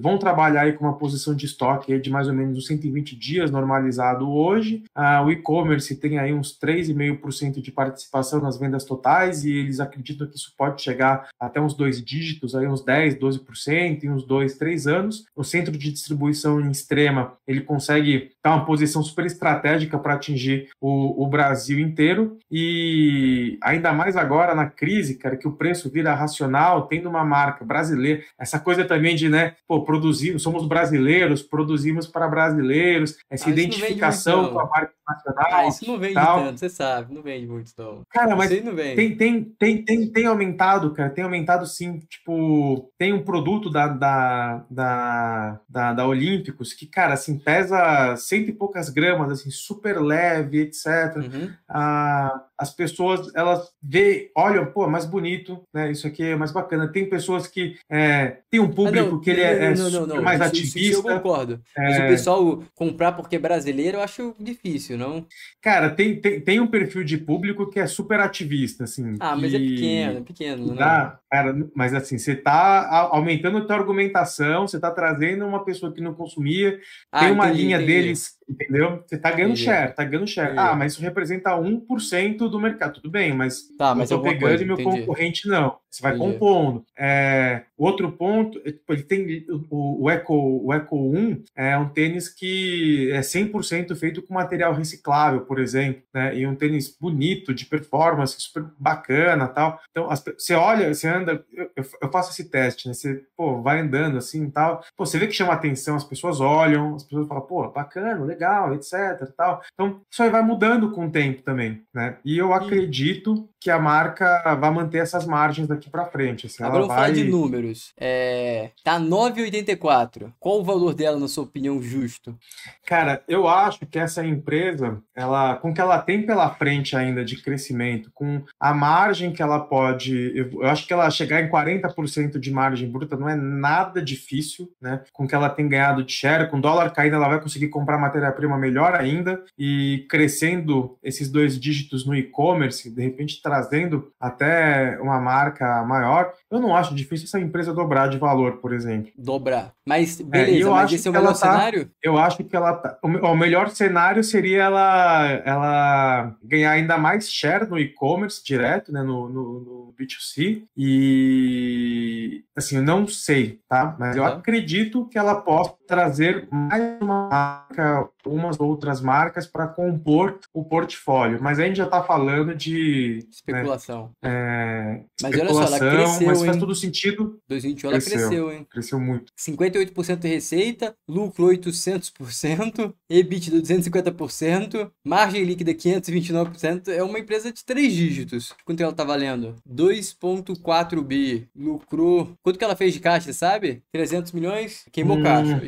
vão 0.00 0.18
trabalhar 0.18 0.62
aí 0.62 0.72
com 0.72 0.84
uma 0.84 0.98
posição 0.98 1.34
de 1.34 1.46
estoque 1.46 1.98
de 1.98 2.10
mais 2.10 2.28
ou 2.28 2.34
menos 2.34 2.56
uns 2.56 2.66
120 2.66 3.16
dias 3.16 3.50
normalizado 3.50 4.28
hoje. 4.28 4.84
Ah, 4.94 5.22
o 5.22 5.30
e-commerce 5.30 5.96
tem 5.96 6.18
aí 6.18 6.32
uns 6.32 6.58
3,5% 6.58 7.60
de 7.60 7.72
participação 7.72 8.40
nas 8.40 8.58
vendas 8.58 8.67
totais 8.84 9.44
e 9.44 9.52
eles 9.52 9.80
acreditam 9.80 10.26
que 10.26 10.36
isso 10.36 10.52
pode 10.56 10.82
chegar 10.82 11.28
até 11.40 11.60
uns 11.60 11.74
dois 11.74 12.04
dígitos, 12.04 12.54
aí 12.54 12.66
uns 12.66 12.84
10, 12.84 13.16
12% 13.16 14.04
em 14.04 14.10
uns 14.10 14.24
dois, 14.24 14.56
três 14.56 14.86
anos. 14.86 15.24
O 15.34 15.44
centro 15.44 15.76
de 15.76 15.92
distribuição 15.92 16.60
em 16.60 16.70
extrema, 16.70 17.34
ele 17.46 17.60
consegue 17.60 18.32
dar 18.42 18.54
uma 18.54 18.64
posição 18.64 19.02
super 19.02 19.26
estratégica 19.26 19.98
para 19.98 20.14
atingir 20.14 20.68
o, 20.80 21.24
o 21.24 21.26
Brasil 21.26 21.78
inteiro 21.78 22.38
e 22.50 23.58
ainda 23.62 23.92
mais 23.92 24.16
agora 24.16 24.54
na 24.54 24.66
crise, 24.66 25.16
cara, 25.16 25.36
que 25.36 25.48
o 25.48 25.52
preço 25.52 25.90
vira 25.90 26.14
racional, 26.14 26.86
tendo 26.86 27.08
uma 27.08 27.24
marca 27.24 27.64
brasileira, 27.64 28.22
essa 28.38 28.58
coisa 28.58 28.84
também 28.84 29.16
de, 29.16 29.28
né, 29.28 29.54
pô, 29.66 29.84
produzir, 29.84 30.38
somos 30.38 30.66
brasileiros, 30.66 31.42
produzimos 31.42 32.06
para 32.06 32.28
brasileiros, 32.28 33.16
essa 33.30 33.48
ah, 33.48 33.52
identificação 33.52 34.52
com 34.52 34.60
a 34.60 34.66
marca 34.66 34.92
nacional. 35.08 35.46
Ah, 35.50 35.66
isso 35.66 35.86
não 35.86 35.98
vende 35.98 36.14
tal. 36.14 36.44
tanto, 36.44 36.58
você 36.58 36.68
sabe, 36.68 37.14
não 37.14 37.22
vende 37.22 37.46
muito, 37.46 37.72
não. 37.76 38.02
Cara, 38.10 38.36
mas 38.36 38.50
tem, 38.94 39.16
tem, 39.16 39.44
tem, 39.44 39.84
tem, 39.84 40.10
tem 40.10 40.26
aumentado, 40.26 40.92
cara, 40.92 41.10
tem 41.10 41.24
aumentado 41.24 41.66
sim, 41.66 42.00
tipo, 42.08 42.90
tem 42.98 43.12
um 43.12 43.22
produto 43.22 43.70
da, 43.70 43.88
da, 43.88 44.64
da, 44.70 45.60
da, 45.68 45.92
da 45.92 46.06
Olímpicos 46.06 46.72
que, 46.72 46.86
cara, 46.86 47.14
assim, 47.14 47.38
pesa 47.38 48.16
cento 48.16 48.48
e 48.48 48.52
poucas 48.52 48.88
gramas, 48.88 49.30
assim, 49.30 49.50
super 49.50 50.00
leve, 50.00 50.60
etc. 50.60 51.16
Uhum. 51.16 51.50
Ah, 51.68 52.44
as 52.58 52.74
pessoas, 52.74 53.32
elas 53.36 53.70
vê, 53.80 54.32
olham, 54.36 54.66
pô, 54.66 54.88
mais 54.88 55.06
bonito, 55.06 55.62
né? 55.72 55.92
Isso 55.92 56.08
aqui 56.08 56.24
é 56.24 56.36
mais 56.36 56.50
bacana. 56.50 56.90
Tem 56.90 57.08
pessoas 57.08 57.46
que 57.46 57.76
é, 57.88 58.38
tem 58.50 58.58
um 58.58 58.68
público 58.68 59.08
ah, 59.08 59.10
não, 59.12 59.20
que 59.20 59.30
ele 59.30 59.40
é, 59.42 59.74
não, 59.74 59.90
não, 59.90 60.06
não, 60.06 60.22
mais 60.22 60.40
isso, 60.40 60.48
ativista. 60.48 60.78
Isso, 60.80 60.98
eu 60.98 61.02
concordo. 61.02 61.60
É... 61.76 61.82
Mas 61.82 61.98
o 61.98 62.08
pessoal 62.08 62.64
comprar 62.74 63.12
porque 63.12 63.36
é 63.36 63.38
brasileiro, 63.38 63.98
eu 63.98 64.02
acho 64.02 64.34
difícil, 64.40 64.98
não? 64.98 65.24
Cara, 65.62 65.90
tem, 65.90 66.20
tem, 66.20 66.40
tem 66.40 66.58
um 66.58 66.66
perfil 66.66 67.04
de 67.04 67.16
público 67.16 67.70
que 67.70 67.78
é 67.78 67.86
super 67.86 68.18
ativista, 68.18 68.37
assim. 68.84 69.16
Ah, 69.20 69.36
mas 69.36 69.54
é 69.54 69.58
pequeno, 69.58 70.18
é 70.18 70.22
pequeno. 70.22 70.74
Dá, 70.74 71.18
cara, 71.30 71.56
mas 71.74 71.94
assim, 71.94 72.18
você 72.18 72.34
tá 72.36 73.08
aumentando 73.10 73.58
a 73.58 73.64
tua 73.64 73.76
argumentação, 73.76 74.66
você 74.66 74.78
tá 74.78 74.90
trazendo 74.90 75.46
uma 75.46 75.64
pessoa 75.64 75.92
que 75.92 76.00
não 76.00 76.14
consumia, 76.14 76.78
ah, 77.10 77.20
tem 77.20 77.32
uma 77.32 77.46
entendi, 77.46 77.62
linha 77.62 77.76
entendi. 77.76 77.92
deles 77.92 78.37
Entendeu? 78.48 79.02
Você 79.06 79.18
tá 79.18 79.30
ganhando 79.30 79.50
Entendi. 79.52 79.64
share, 79.64 79.94
tá 79.94 80.04
ganhando 80.04 80.26
share. 80.26 80.52
Entendi. 80.52 80.68
Ah, 80.68 80.74
mas 80.74 80.92
isso 80.92 81.02
representa 81.02 81.50
1% 81.50 82.36
do 82.48 82.58
mercado. 82.58 82.94
Tudo 82.94 83.10
bem, 83.10 83.34
mas 83.34 83.68
tá, 83.76 83.94
mas 83.94 84.10
eu 84.10 84.18
tô 84.18 84.22
pegando 84.24 84.40
coisa, 84.40 84.62
e 84.62 84.66
meu 84.66 84.80
entendi. 84.80 85.00
concorrente 85.00 85.46
não. 85.46 85.76
Você 85.90 86.02
vai 86.02 86.16
compondo. 86.16 86.84
É, 86.96 87.62
outro 87.76 88.12
ponto, 88.12 88.60
é, 88.64 88.72
tipo, 88.72 88.92
ele 88.92 89.02
tem 89.02 89.46
o, 89.70 90.04
o, 90.04 90.10
Eco, 90.10 90.34
o 90.34 90.72
Eco 90.72 90.96
1 90.96 91.44
é 91.56 91.76
um 91.78 91.88
tênis 91.88 92.28
que 92.28 93.10
é 93.12 93.20
100% 93.20 93.96
feito 93.96 94.22
com 94.22 94.34
material 94.34 94.74
reciclável, 94.74 95.40
por 95.42 95.58
exemplo, 95.58 96.02
né? 96.12 96.36
E 96.36 96.46
um 96.46 96.54
tênis 96.54 96.94
bonito, 97.00 97.54
de 97.54 97.64
performance, 97.64 98.38
super 98.38 98.64
bacana, 98.78 99.48
tal. 99.48 99.80
Então, 99.90 100.10
as, 100.10 100.22
você 100.22 100.54
olha, 100.54 100.92
você 100.92 101.08
anda, 101.08 101.44
eu, 101.52 101.70
eu, 102.02 102.10
faço 102.10 102.32
esse 102.32 102.50
teste, 102.50 102.86
né? 102.86 102.94
Você, 102.94 103.22
pô, 103.36 103.62
vai 103.62 103.80
andando 103.80 104.18
assim, 104.18 104.50
tal. 104.50 104.82
Pô, 104.96 105.06
você 105.06 105.18
vê 105.18 105.26
que 105.26 105.32
chama 105.32 105.54
atenção, 105.54 105.96
as 105.96 106.04
pessoas 106.04 106.40
olham, 106.40 106.94
as 106.94 107.04
pessoas 107.04 107.26
falam, 107.26 107.46
pô, 107.46 107.68
bacana, 107.70 108.24
legal 108.24 108.37
legal, 108.38 108.74
etc. 108.74 109.28
Tal. 109.36 109.60
Então, 109.74 110.00
isso 110.10 110.22
aí 110.22 110.30
vai 110.30 110.42
mudando 110.42 110.92
com 110.92 111.06
o 111.06 111.10
tempo 111.10 111.42
também, 111.42 111.82
né? 111.92 112.16
E 112.24 112.38
eu 112.38 112.54
acredito 112.54 113.48
que 113.60 113.70
a 113.70 113.78
marca 113.78 114.54
vai 114.54 114.70
manter 114.70 114.98
essas 114.98 115.26
margens 115.26 115.66
daqui 115.66 115.90
para 115.90 116.06
frente. 116.06 116.46
Assim, 116.46 116.62
Agora 116.62 116.84
eu 116.84 116.86
vai... 116.86 116.96
falar 116.96 117.10
de 117.10 117.24
números. 117.24 117.92
É... 117.98 118.70
Tá 118.84 119.00
9,84. 119.00 120.32
Qual 120.38 120.60
o 120.60 120.64
valor 120.64 120.94
dela, 120.94 121.18
na 121.18 121.28
sua 121.28 121.44
opinião, 121.44 121.82
justo? 121.82 122.38
Cara, 122.86 123.22
eu 123.26 123.48
acho 123.48 123.84
que 123.86 123.98
essa 123.98 124.24
empresa, 124.24 125.02
ela, 125.14 125.56
com 125.56 125.70
o 125.70 125.74
que 125.74 125.80
ela 125.80 125.98
tem 125.98 126.24
pela 126.24 126.50
frente 126.50 126.96
ainda 126.96 127.24
de 127.24 127.42
crescimento, 127.42 128.10
com 128.14 128.42
a 128.60 128.72
margem 128.72 129.32
que 129.32 129.42
ela 129.42 129.60
pode, 129.60 130.32
eu 130.36 130.64
acho 130.64 130.86
que 130.86 130.92
ela 130.92 131.10
chegar 131.10 131.42
em 131.42 131.50
40% 131.50 132.38
de 132.38 132.50
margem 132.50 132.90
bruta 132.90 133.16
não 133.16 133.28
é 133.28 133.34
nada 133.34 134.00
difícil, 134.00 134.70
né? 134.80 135.02
Com 135.12 135.24
o 135.24 135.28
que 135.28 135.34
ela 135.34 135.50
tem 135.50 135.68
ganhado 135.68 136.04
de 136.04 136.12
share, 136.12 136.48
com 136.48 136.60
dólar 136.60 136.90
caindo, 136.92 137.16
ela 137.16 137.28
vai 137.28 137.40
conseguir 137.40 137.68
comprar 137.68 137.98
matéria-prima 138.28 138.58
melhor 138.58 138.94
ainda 138.94 139.42
e 139.58 140.06
crescendo 140.08 140.96
esses 141.02 141.30
dois 141.30 141.58
dígitos 141.58 142.06
no 142.06 142.14
e-commerce, 142.14 142.90
de 142.90 143.02
repente 143.02 143.40
trazendo 143.42 144.12
até 144.20 144.98
uma 145.00 145.20
marca 145.20 145.82
maior, 145.84 146.32
eu 146.50 146.60
não 146.60 146.76
acho 146.76 146.94
difícil 146.94 147.26
essa 147.26 147.40
empresa 147.40 147.72
dobrar 147.72 148.08
de 148.08 148.18
valor, 148.18 148.58
por 148.58 148.72
exemplo. 148.72 149.10
Dobrar. 149.16 149.72
Mas, 149.86 150.20
é, 150.20 150.24
beleza, 150.24 150.68
é, 150.68 150.70
mas 150.70 150.92
esse 150.92 151.08
é 151.08 151.10
o 151.10 151.14
melhor 151.14 151.28
tá, 151.28 151.34
cenário? 151.34 151.90
Eu 152.02 152.18
acho 152.18 152.44
que 152.44 152.54
ela 152.54 152.74
tá. 152.74 152.98
O, 153.02 153.34
melhor 153.34 153.70
cenário 153.70 154.22
seria 154.22 154.64
ela, 154.64 155.30
ela 155.44 156.36
ganhar 156.42 156.72
ainda 156.72 156.98
mais 156.98 157.30
share 157.30 157.66
no 157.68 157.78
e-commerce 157.78 158.44
direto, 158.44 158.92
né? 158.92 159.02
No, 159.02 159.28
no, 159.28 159.60
no, 159.60 159.94
B2C. 159.98 160.62
E 160.76 162.44
assim, 162.54 162.76
eu 162.76 162.82
não 162.82 163.06
sei, 163.06 163.60
tá? 163.68 163.96
Mas 163.98 164.16
eu 164.16 164.24
acredito 164.24 165.06
que 165.06 165.18
ela 165.18 165.36
possa 165.36 165.77
trazer 165.88 166.46
mais 166.52 167.00
uma 167.00 167.28
marca, 167.28 168.08
umas 168.26 168.60
outras 168.60 169.00
marcas 169.00 169.46
para 169.46 169.66
compor 169.66 170.38
o 170.52 170.62
portfólio. 170.62 171.38
Mas 171.42 171.58
a 171.58 171.64
gente 171.64 171.76
já 171.76 171.86
está 171.86 172.02
falando 172.02 172.54
de 172.54 173.20
né, 173.22 173.28
especulação. 173.30 174.10
Né, 174.22 174.30
é, 174.30 175.00
mas 175.22 175.34
olha 175.34 175.48
só, 175.48 175.62
ela 175.62 175.78
cresceu, 175.78 176.26
mas 176.26 176.38
faz 176.40 176.54
hein? 176.54 176.60
todo 176.60 176.74
sentido. 176.74 177.40
2021 177.48 177.90
ela 177.90 177.98
cresceu, 177.98 178.18
cresceu, 178.18 178.52
hein? 178.52 178.66
Cresceu 178.70 179.00
muito. 179.00 179.32
58% 179.38 180.16
de 180.16 180.28
receita, 180.28 180.94
lucro 181.08 181.46
800%, 181.46 182.92
EBIT 183.08 183.50
de 183.50 183.62
250%, 183.62 184.90
margem 185.04 185.42
líquida 185.42 185.72
529%. 185.72 186.88
É 186.88 187.02
uma 187.02 187.18
empresa 187.18 187.50
de 187.50 187.64
três 187.64 187.94
dígitos. 187.94 188.54
Quanto 188.64 188.82
ela 188.82 188.92
está 188.92 189.04
valendo? 189.04 189.56
2,4 189.68 191.02
bi. 191.02 191.48
Lucrou. 191.56 192.34
Quanto 192.42 192.58
que 192.58 192.64
ela 192.64 192.76
fez 192.76 192.92
de 192.92 193.00
caixa, 193.00 193.32
sabe? 193.32 193.82
300 193.90 194.32
milhões? 194.32 194.84
Queimou 194.92 195.16
hum. 195.16 195.22
caixa. 195.22 195.62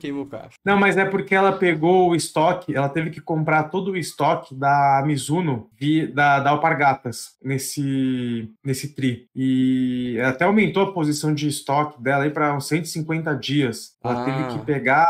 Queimou 0.00 0.26
caixa. 0.26 0.56
Não, 0.64 0.76
mas 0.76 0.96
é 0.96 1.04
porque 1.04 1.34
ela 1.34 1.52
pegou 1.52 2.10
o 2.10 2.14
estoque, 2.14 2.74
ela 2.74 2.88
teve 2.88 3.10
que 3.10 3.20
comprar 3.20 3.64
todo 3.64 3.92
o 3.92 3.96
estoque 3.96 4.54
da 4.54 5.02
Mizuno, 5.06 5.68
da, 6.14 6.40
da 6.40 6.50
Alpargatas, 6.50 7.36
nesse, 7.42 8.50
nesse 8.64 8.94
tri. 8.94 9.28
E 9.34 10.18
até 10.24 10.44
aumentou 10.44 10.82
a 10.82 10.92
posição 10.92 11.34
de 11.34 11.48
estoque 11.48 12.02
dela 12.02 12.24
aí 12.24 12.30
para 12.30 12.54
uns 12.54 12.66
150 12.68 13.34
dias. 13.34 13.96
Ela 14.02 14.22
ah. 14.22 14.24
teve 14.24 14.58
que 14.58 14.64
pegar 14.64 15.08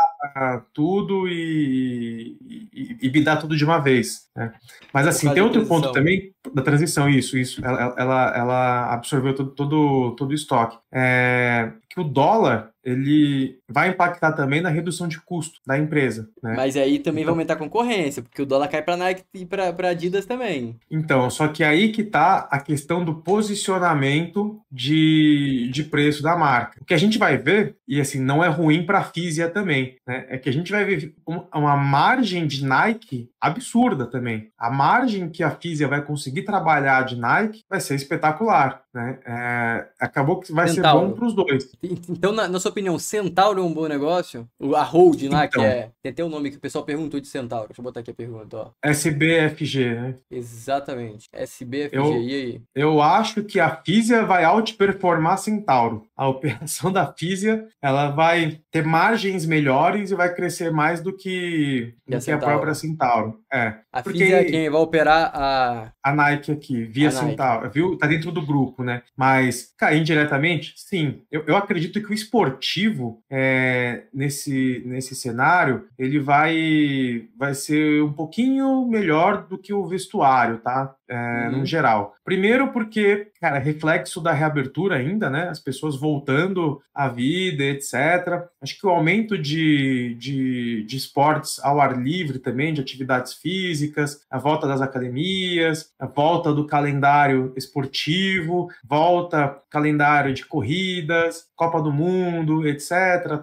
tudo 0.73 1.27
e, 1.27 2.37
e, 2.73 2.97
e 3.01 3.09
bidar 3.09 3.39
tudo 3.39 3.55
de 3.55 3.63
uma 3.63 3.79
vez. 3.79 4.29
Né? 4.35 4.53
Mas 4.93 5.07
assim, 5.07 5.31
tem 5.33 5.43
outro 5.43 5.65
ponto 5.65 5.91
também 5.91 6.33
da 6.53 6.61
transição, 6.61 7.09
isso, 7.09 7.37
isso. 7.37 7.63
Ela, 7.63 7.95
ela, 7.97 8.37
ela 8.37 8.93
absorveu 8.93 9.35
todo, 9.35 9.51
todo, 9.51 10.15
todo 10.15 10.31
o 10.31 10.33
estoque. 10.33 10.77
É, 10.91 11.71
que 11.89 11.99
o 11.99 12.03
dólar 12.03 12.71
ele 12.83 13.59
vai 13.67 13.89
impactar 13.89 14.31
também 14.33 14.61
na 14.61 14.69
redução 14.69 15.07
de 15.07 15.19
custo 15.21 15.59
da 15.67 15.77
empresa. 15.77 16.29
Né? 16.41 16.53
Mas 16.55 16.77
aí 16.77 16.99
também 16.99 17.23
então, 17.23 17.33
vai 17.33 17.39
aumentar 17.39 17.53
a 17.55 17.57
concorrência, 17.57 18.23
porque 18.23 18.41
o 18.41 18.45
dólar 18.45 18.67
cai 18.67 18.81
para 18.81 18.97
Nike 18.97 19.23
e 19.33 19.45
para 19.45 19.89
Adidas 19.89 20.25
também. 20.25 20.77
Então, 20.89 21.29
só 21.29 21.47
que 21.47 21.63
aí 21.63 21.91
que 21.91 22.01
está 22.01 22.47
a 22.49 22.59
questão 22.59 23.03
do 23.03 23.15
posicionamento 23.15 24.61
de, 24.71 25.69
de 25.71 25.83
preço 25.83 26.23
da 26.23 26.35
marca. 26.35 26.79
O 26.81 26.85
que 26.85 26.93
a 26.93 26.97
gente 26.97 27.17
vai 27.17 27.37
ver, 27.37 27.75
e 27.87 27.99
assim, 27.99 28.19
não 28.19 28.43
é 28.43 28.47
ruim 28.47 28.85
para 28.85 28.99
a 28.99 29.03
Físia 29.03 29.49
também, 29.49 29.97
né? 30.07 30.25
é 30.29 30.37
que 30.37 30.49
a 30.49 30.53
gente 30.53 30.71
vai 30.71 30.85
ver 30.85 31.13
uma 31.27 31.75
margem 31.75 32.47
de 32.47 32.65
Nike 32.65 33.29
absurda 33.41 34.05
também. 34.05 34.49
A 34.57 34.71
margem 34.71 35.29
que 35.29 35.43
a 35.43 35.51
Físia 35.51 35.87
vai 35.87 36.01
conseguir 36.01 36.43
trabalhar 36.43 37.03
de 37.03 37.19
Nike 37.19 37.63
vai 37.69 37.79
ser 37.79 37.95
espetacular. 37.95 38.83
Né? 38.93 39.19
É, 39.25 39.87
acabou 39.99 40.39
que 40.39 40.51
vai 40.51 40.67
Centauro. 40.67 40.99
ser 40.99 41.07
bom 41.07 41.15
para 41.15 41.25
os 41.25 41.33
dois. 41.35 41.71
Então, 42.09 42.31
na, 42.31 42.47
na, 42.47 42.59
sua 42.59 42.71
opinião, 42.71 42.97
Centauro 42.97 43.61
é 43.61 43.63
um 43.63 43.73
bom 43.73 43.87
negócio? 43.87 44.47
A 44.75 44.83
holding 44.83 45.29
lá, 45.29 45.45
então, 45.45 45.61
que 45.61 45.67
é. 45.67 45.91
Tem 46.01 46.11
até 46.11 46.23
o 46.23 46.27
um 46.27 46.29
nome 46.29 46.49
que 46.49 46.57
o 46.57 46.59
pessoal 46.59 46.83
perguntou 46.83 47.19
de 47.19 47.27
Centauro. 47.27 47.67
Deixa 47.67 47.81
eu 47.81 47.83
botar 47.83 47.99
aqui 47.99 48.09
a 48.09 48.15
pergunta. 48.15 48.57
Ó. 48.57 48.71
SBFG, 48.83 49.93
né? 49.93 50.15
Exatamente. 50.31 51.27
SBFG. 51.31 51.95
Eu, 51.95 52.21
e 52.21 52.33
aí? 52.33 52.61
Eu 52.73 53.01
acho 53.01 53.43
que 53.43 53.59
a 53.59 53.75
Físia 53.75 54.25
vai 54.25 54.43
outperformar 54.45 55.37
Centauro. 55.37 56.07
A 56.15 56.27
operação 56.27 56.91
da 56.91 57.13
Físia 57.13 57.67
ela 57.81 58.09
vai 58.09 58.59
ter 58.71 58.83
margens 58.83 59.45
melhores 59.45 60.09
e 60.09 60.15
vai 60.15 60.33
crescer 60.33 60.71
mais 60.71 61.01
do 61.01 61.15
que, 61.15 61.93
do 62.07 62.17
a, 62.17 62.19
que 62.19 62.31
a 62.31 62.37
própria 62.37 62.73
Centauro. 62.73 63.39
É. 63.53 63.75
A. 63.93 64.01
Físia 64.01 64.41
é 64.41 64.43
quem 64.45 64.69
vai 64.69 64.81
operar 64.81 65.31
a. 65.33 65.91
A 66.03 66.13
Nike 66.13 66.51
aqui, 66.51 66.85
via 66.85 67.09
a 67.09 67.11
Centauro. 67.11 67.63
Nike. 67.63 67.73
Viu? 67.73 67.97
Tá 67.97 68.07
dentro 68.07 68.31
do 68.31 68.45
grupo, 68.45 68.78
né? 68.83 69.03
Mas, 69.15 69.73
cara, 69.77 69.95
indiretamente, 69.95 70.73
sim. 70.77 71.21
Eu, 71.31 71.43
eu 71.47 71.55
acredito 71.55 72.01
que 72.01 72.11
o 72.11 72.13
esportivo, 72.13 73.23
é, 73.29 74.03
nesse, 74.13 74.83
nesse 74.85 75.15
cenário, 75.15 75.87
ele 75.97 76.19
vai, 76.19 77.27
vai 77.37 77.53
ser 77.53 78.03
um 78.03 78.13
pouquinho 78.13 78.87
melhor 78.87 79.47
do 79.47 79.57
que 79.57 79.73
o 79.73 79.87
vestuário, 79.87 80.59
tá? 80.59 80.95
É, 81.09 81.47
uhum. 81.47 81.59
No 81.59 81.65
geral. 81.65 82.15
Primeiro 82.23 82.71
porque, 82.71 83.31
cara, 83.41 83.57
reflexo 83.57 84.21
da 84.21 84.31
reabertura 84.31 84.97
ainda, 84.97 85.27
né? 85.27 85.49
As 85.49 85.59
pessoas 85.59 85.99
voltando 85.99 86.79
à 86.93 87.07
vida, 87.07 87.63
etc. 87.63 88.47
Acho 88.61 88.79
que 88.79 88.85
o 88.85 88.91
aumento 88.91 89.35
de, 89.35 90.15
de, 90.19 90.83
de 90.83 90.97
esportes 90.97 91.59
ao 91.63 91.81
ar 91.81 91.99
livre 91.99 92.37
também, 92.37 92.73
de 92.73 92.81
atividades 92.81 93.33
físicas, 93.33 94.21
a 94.29 94.37
volta 94.37 94.67
das 94.67 94.81
academias, 94.81 95.91
a 95.99 96.05
volta 96.05 96.53
do 96.53 96.67
calendário 96.67 97.53
esportivo, 97.57 98.69
volta 98.83 99.59
calendário 99.69 100.33
de 100.33 100.45
corridas, 100.45 101.47
Copa 101.55 101.81
do 101.81 101.91
Mundo, 101.91 102.67
etc. 102.67 102.91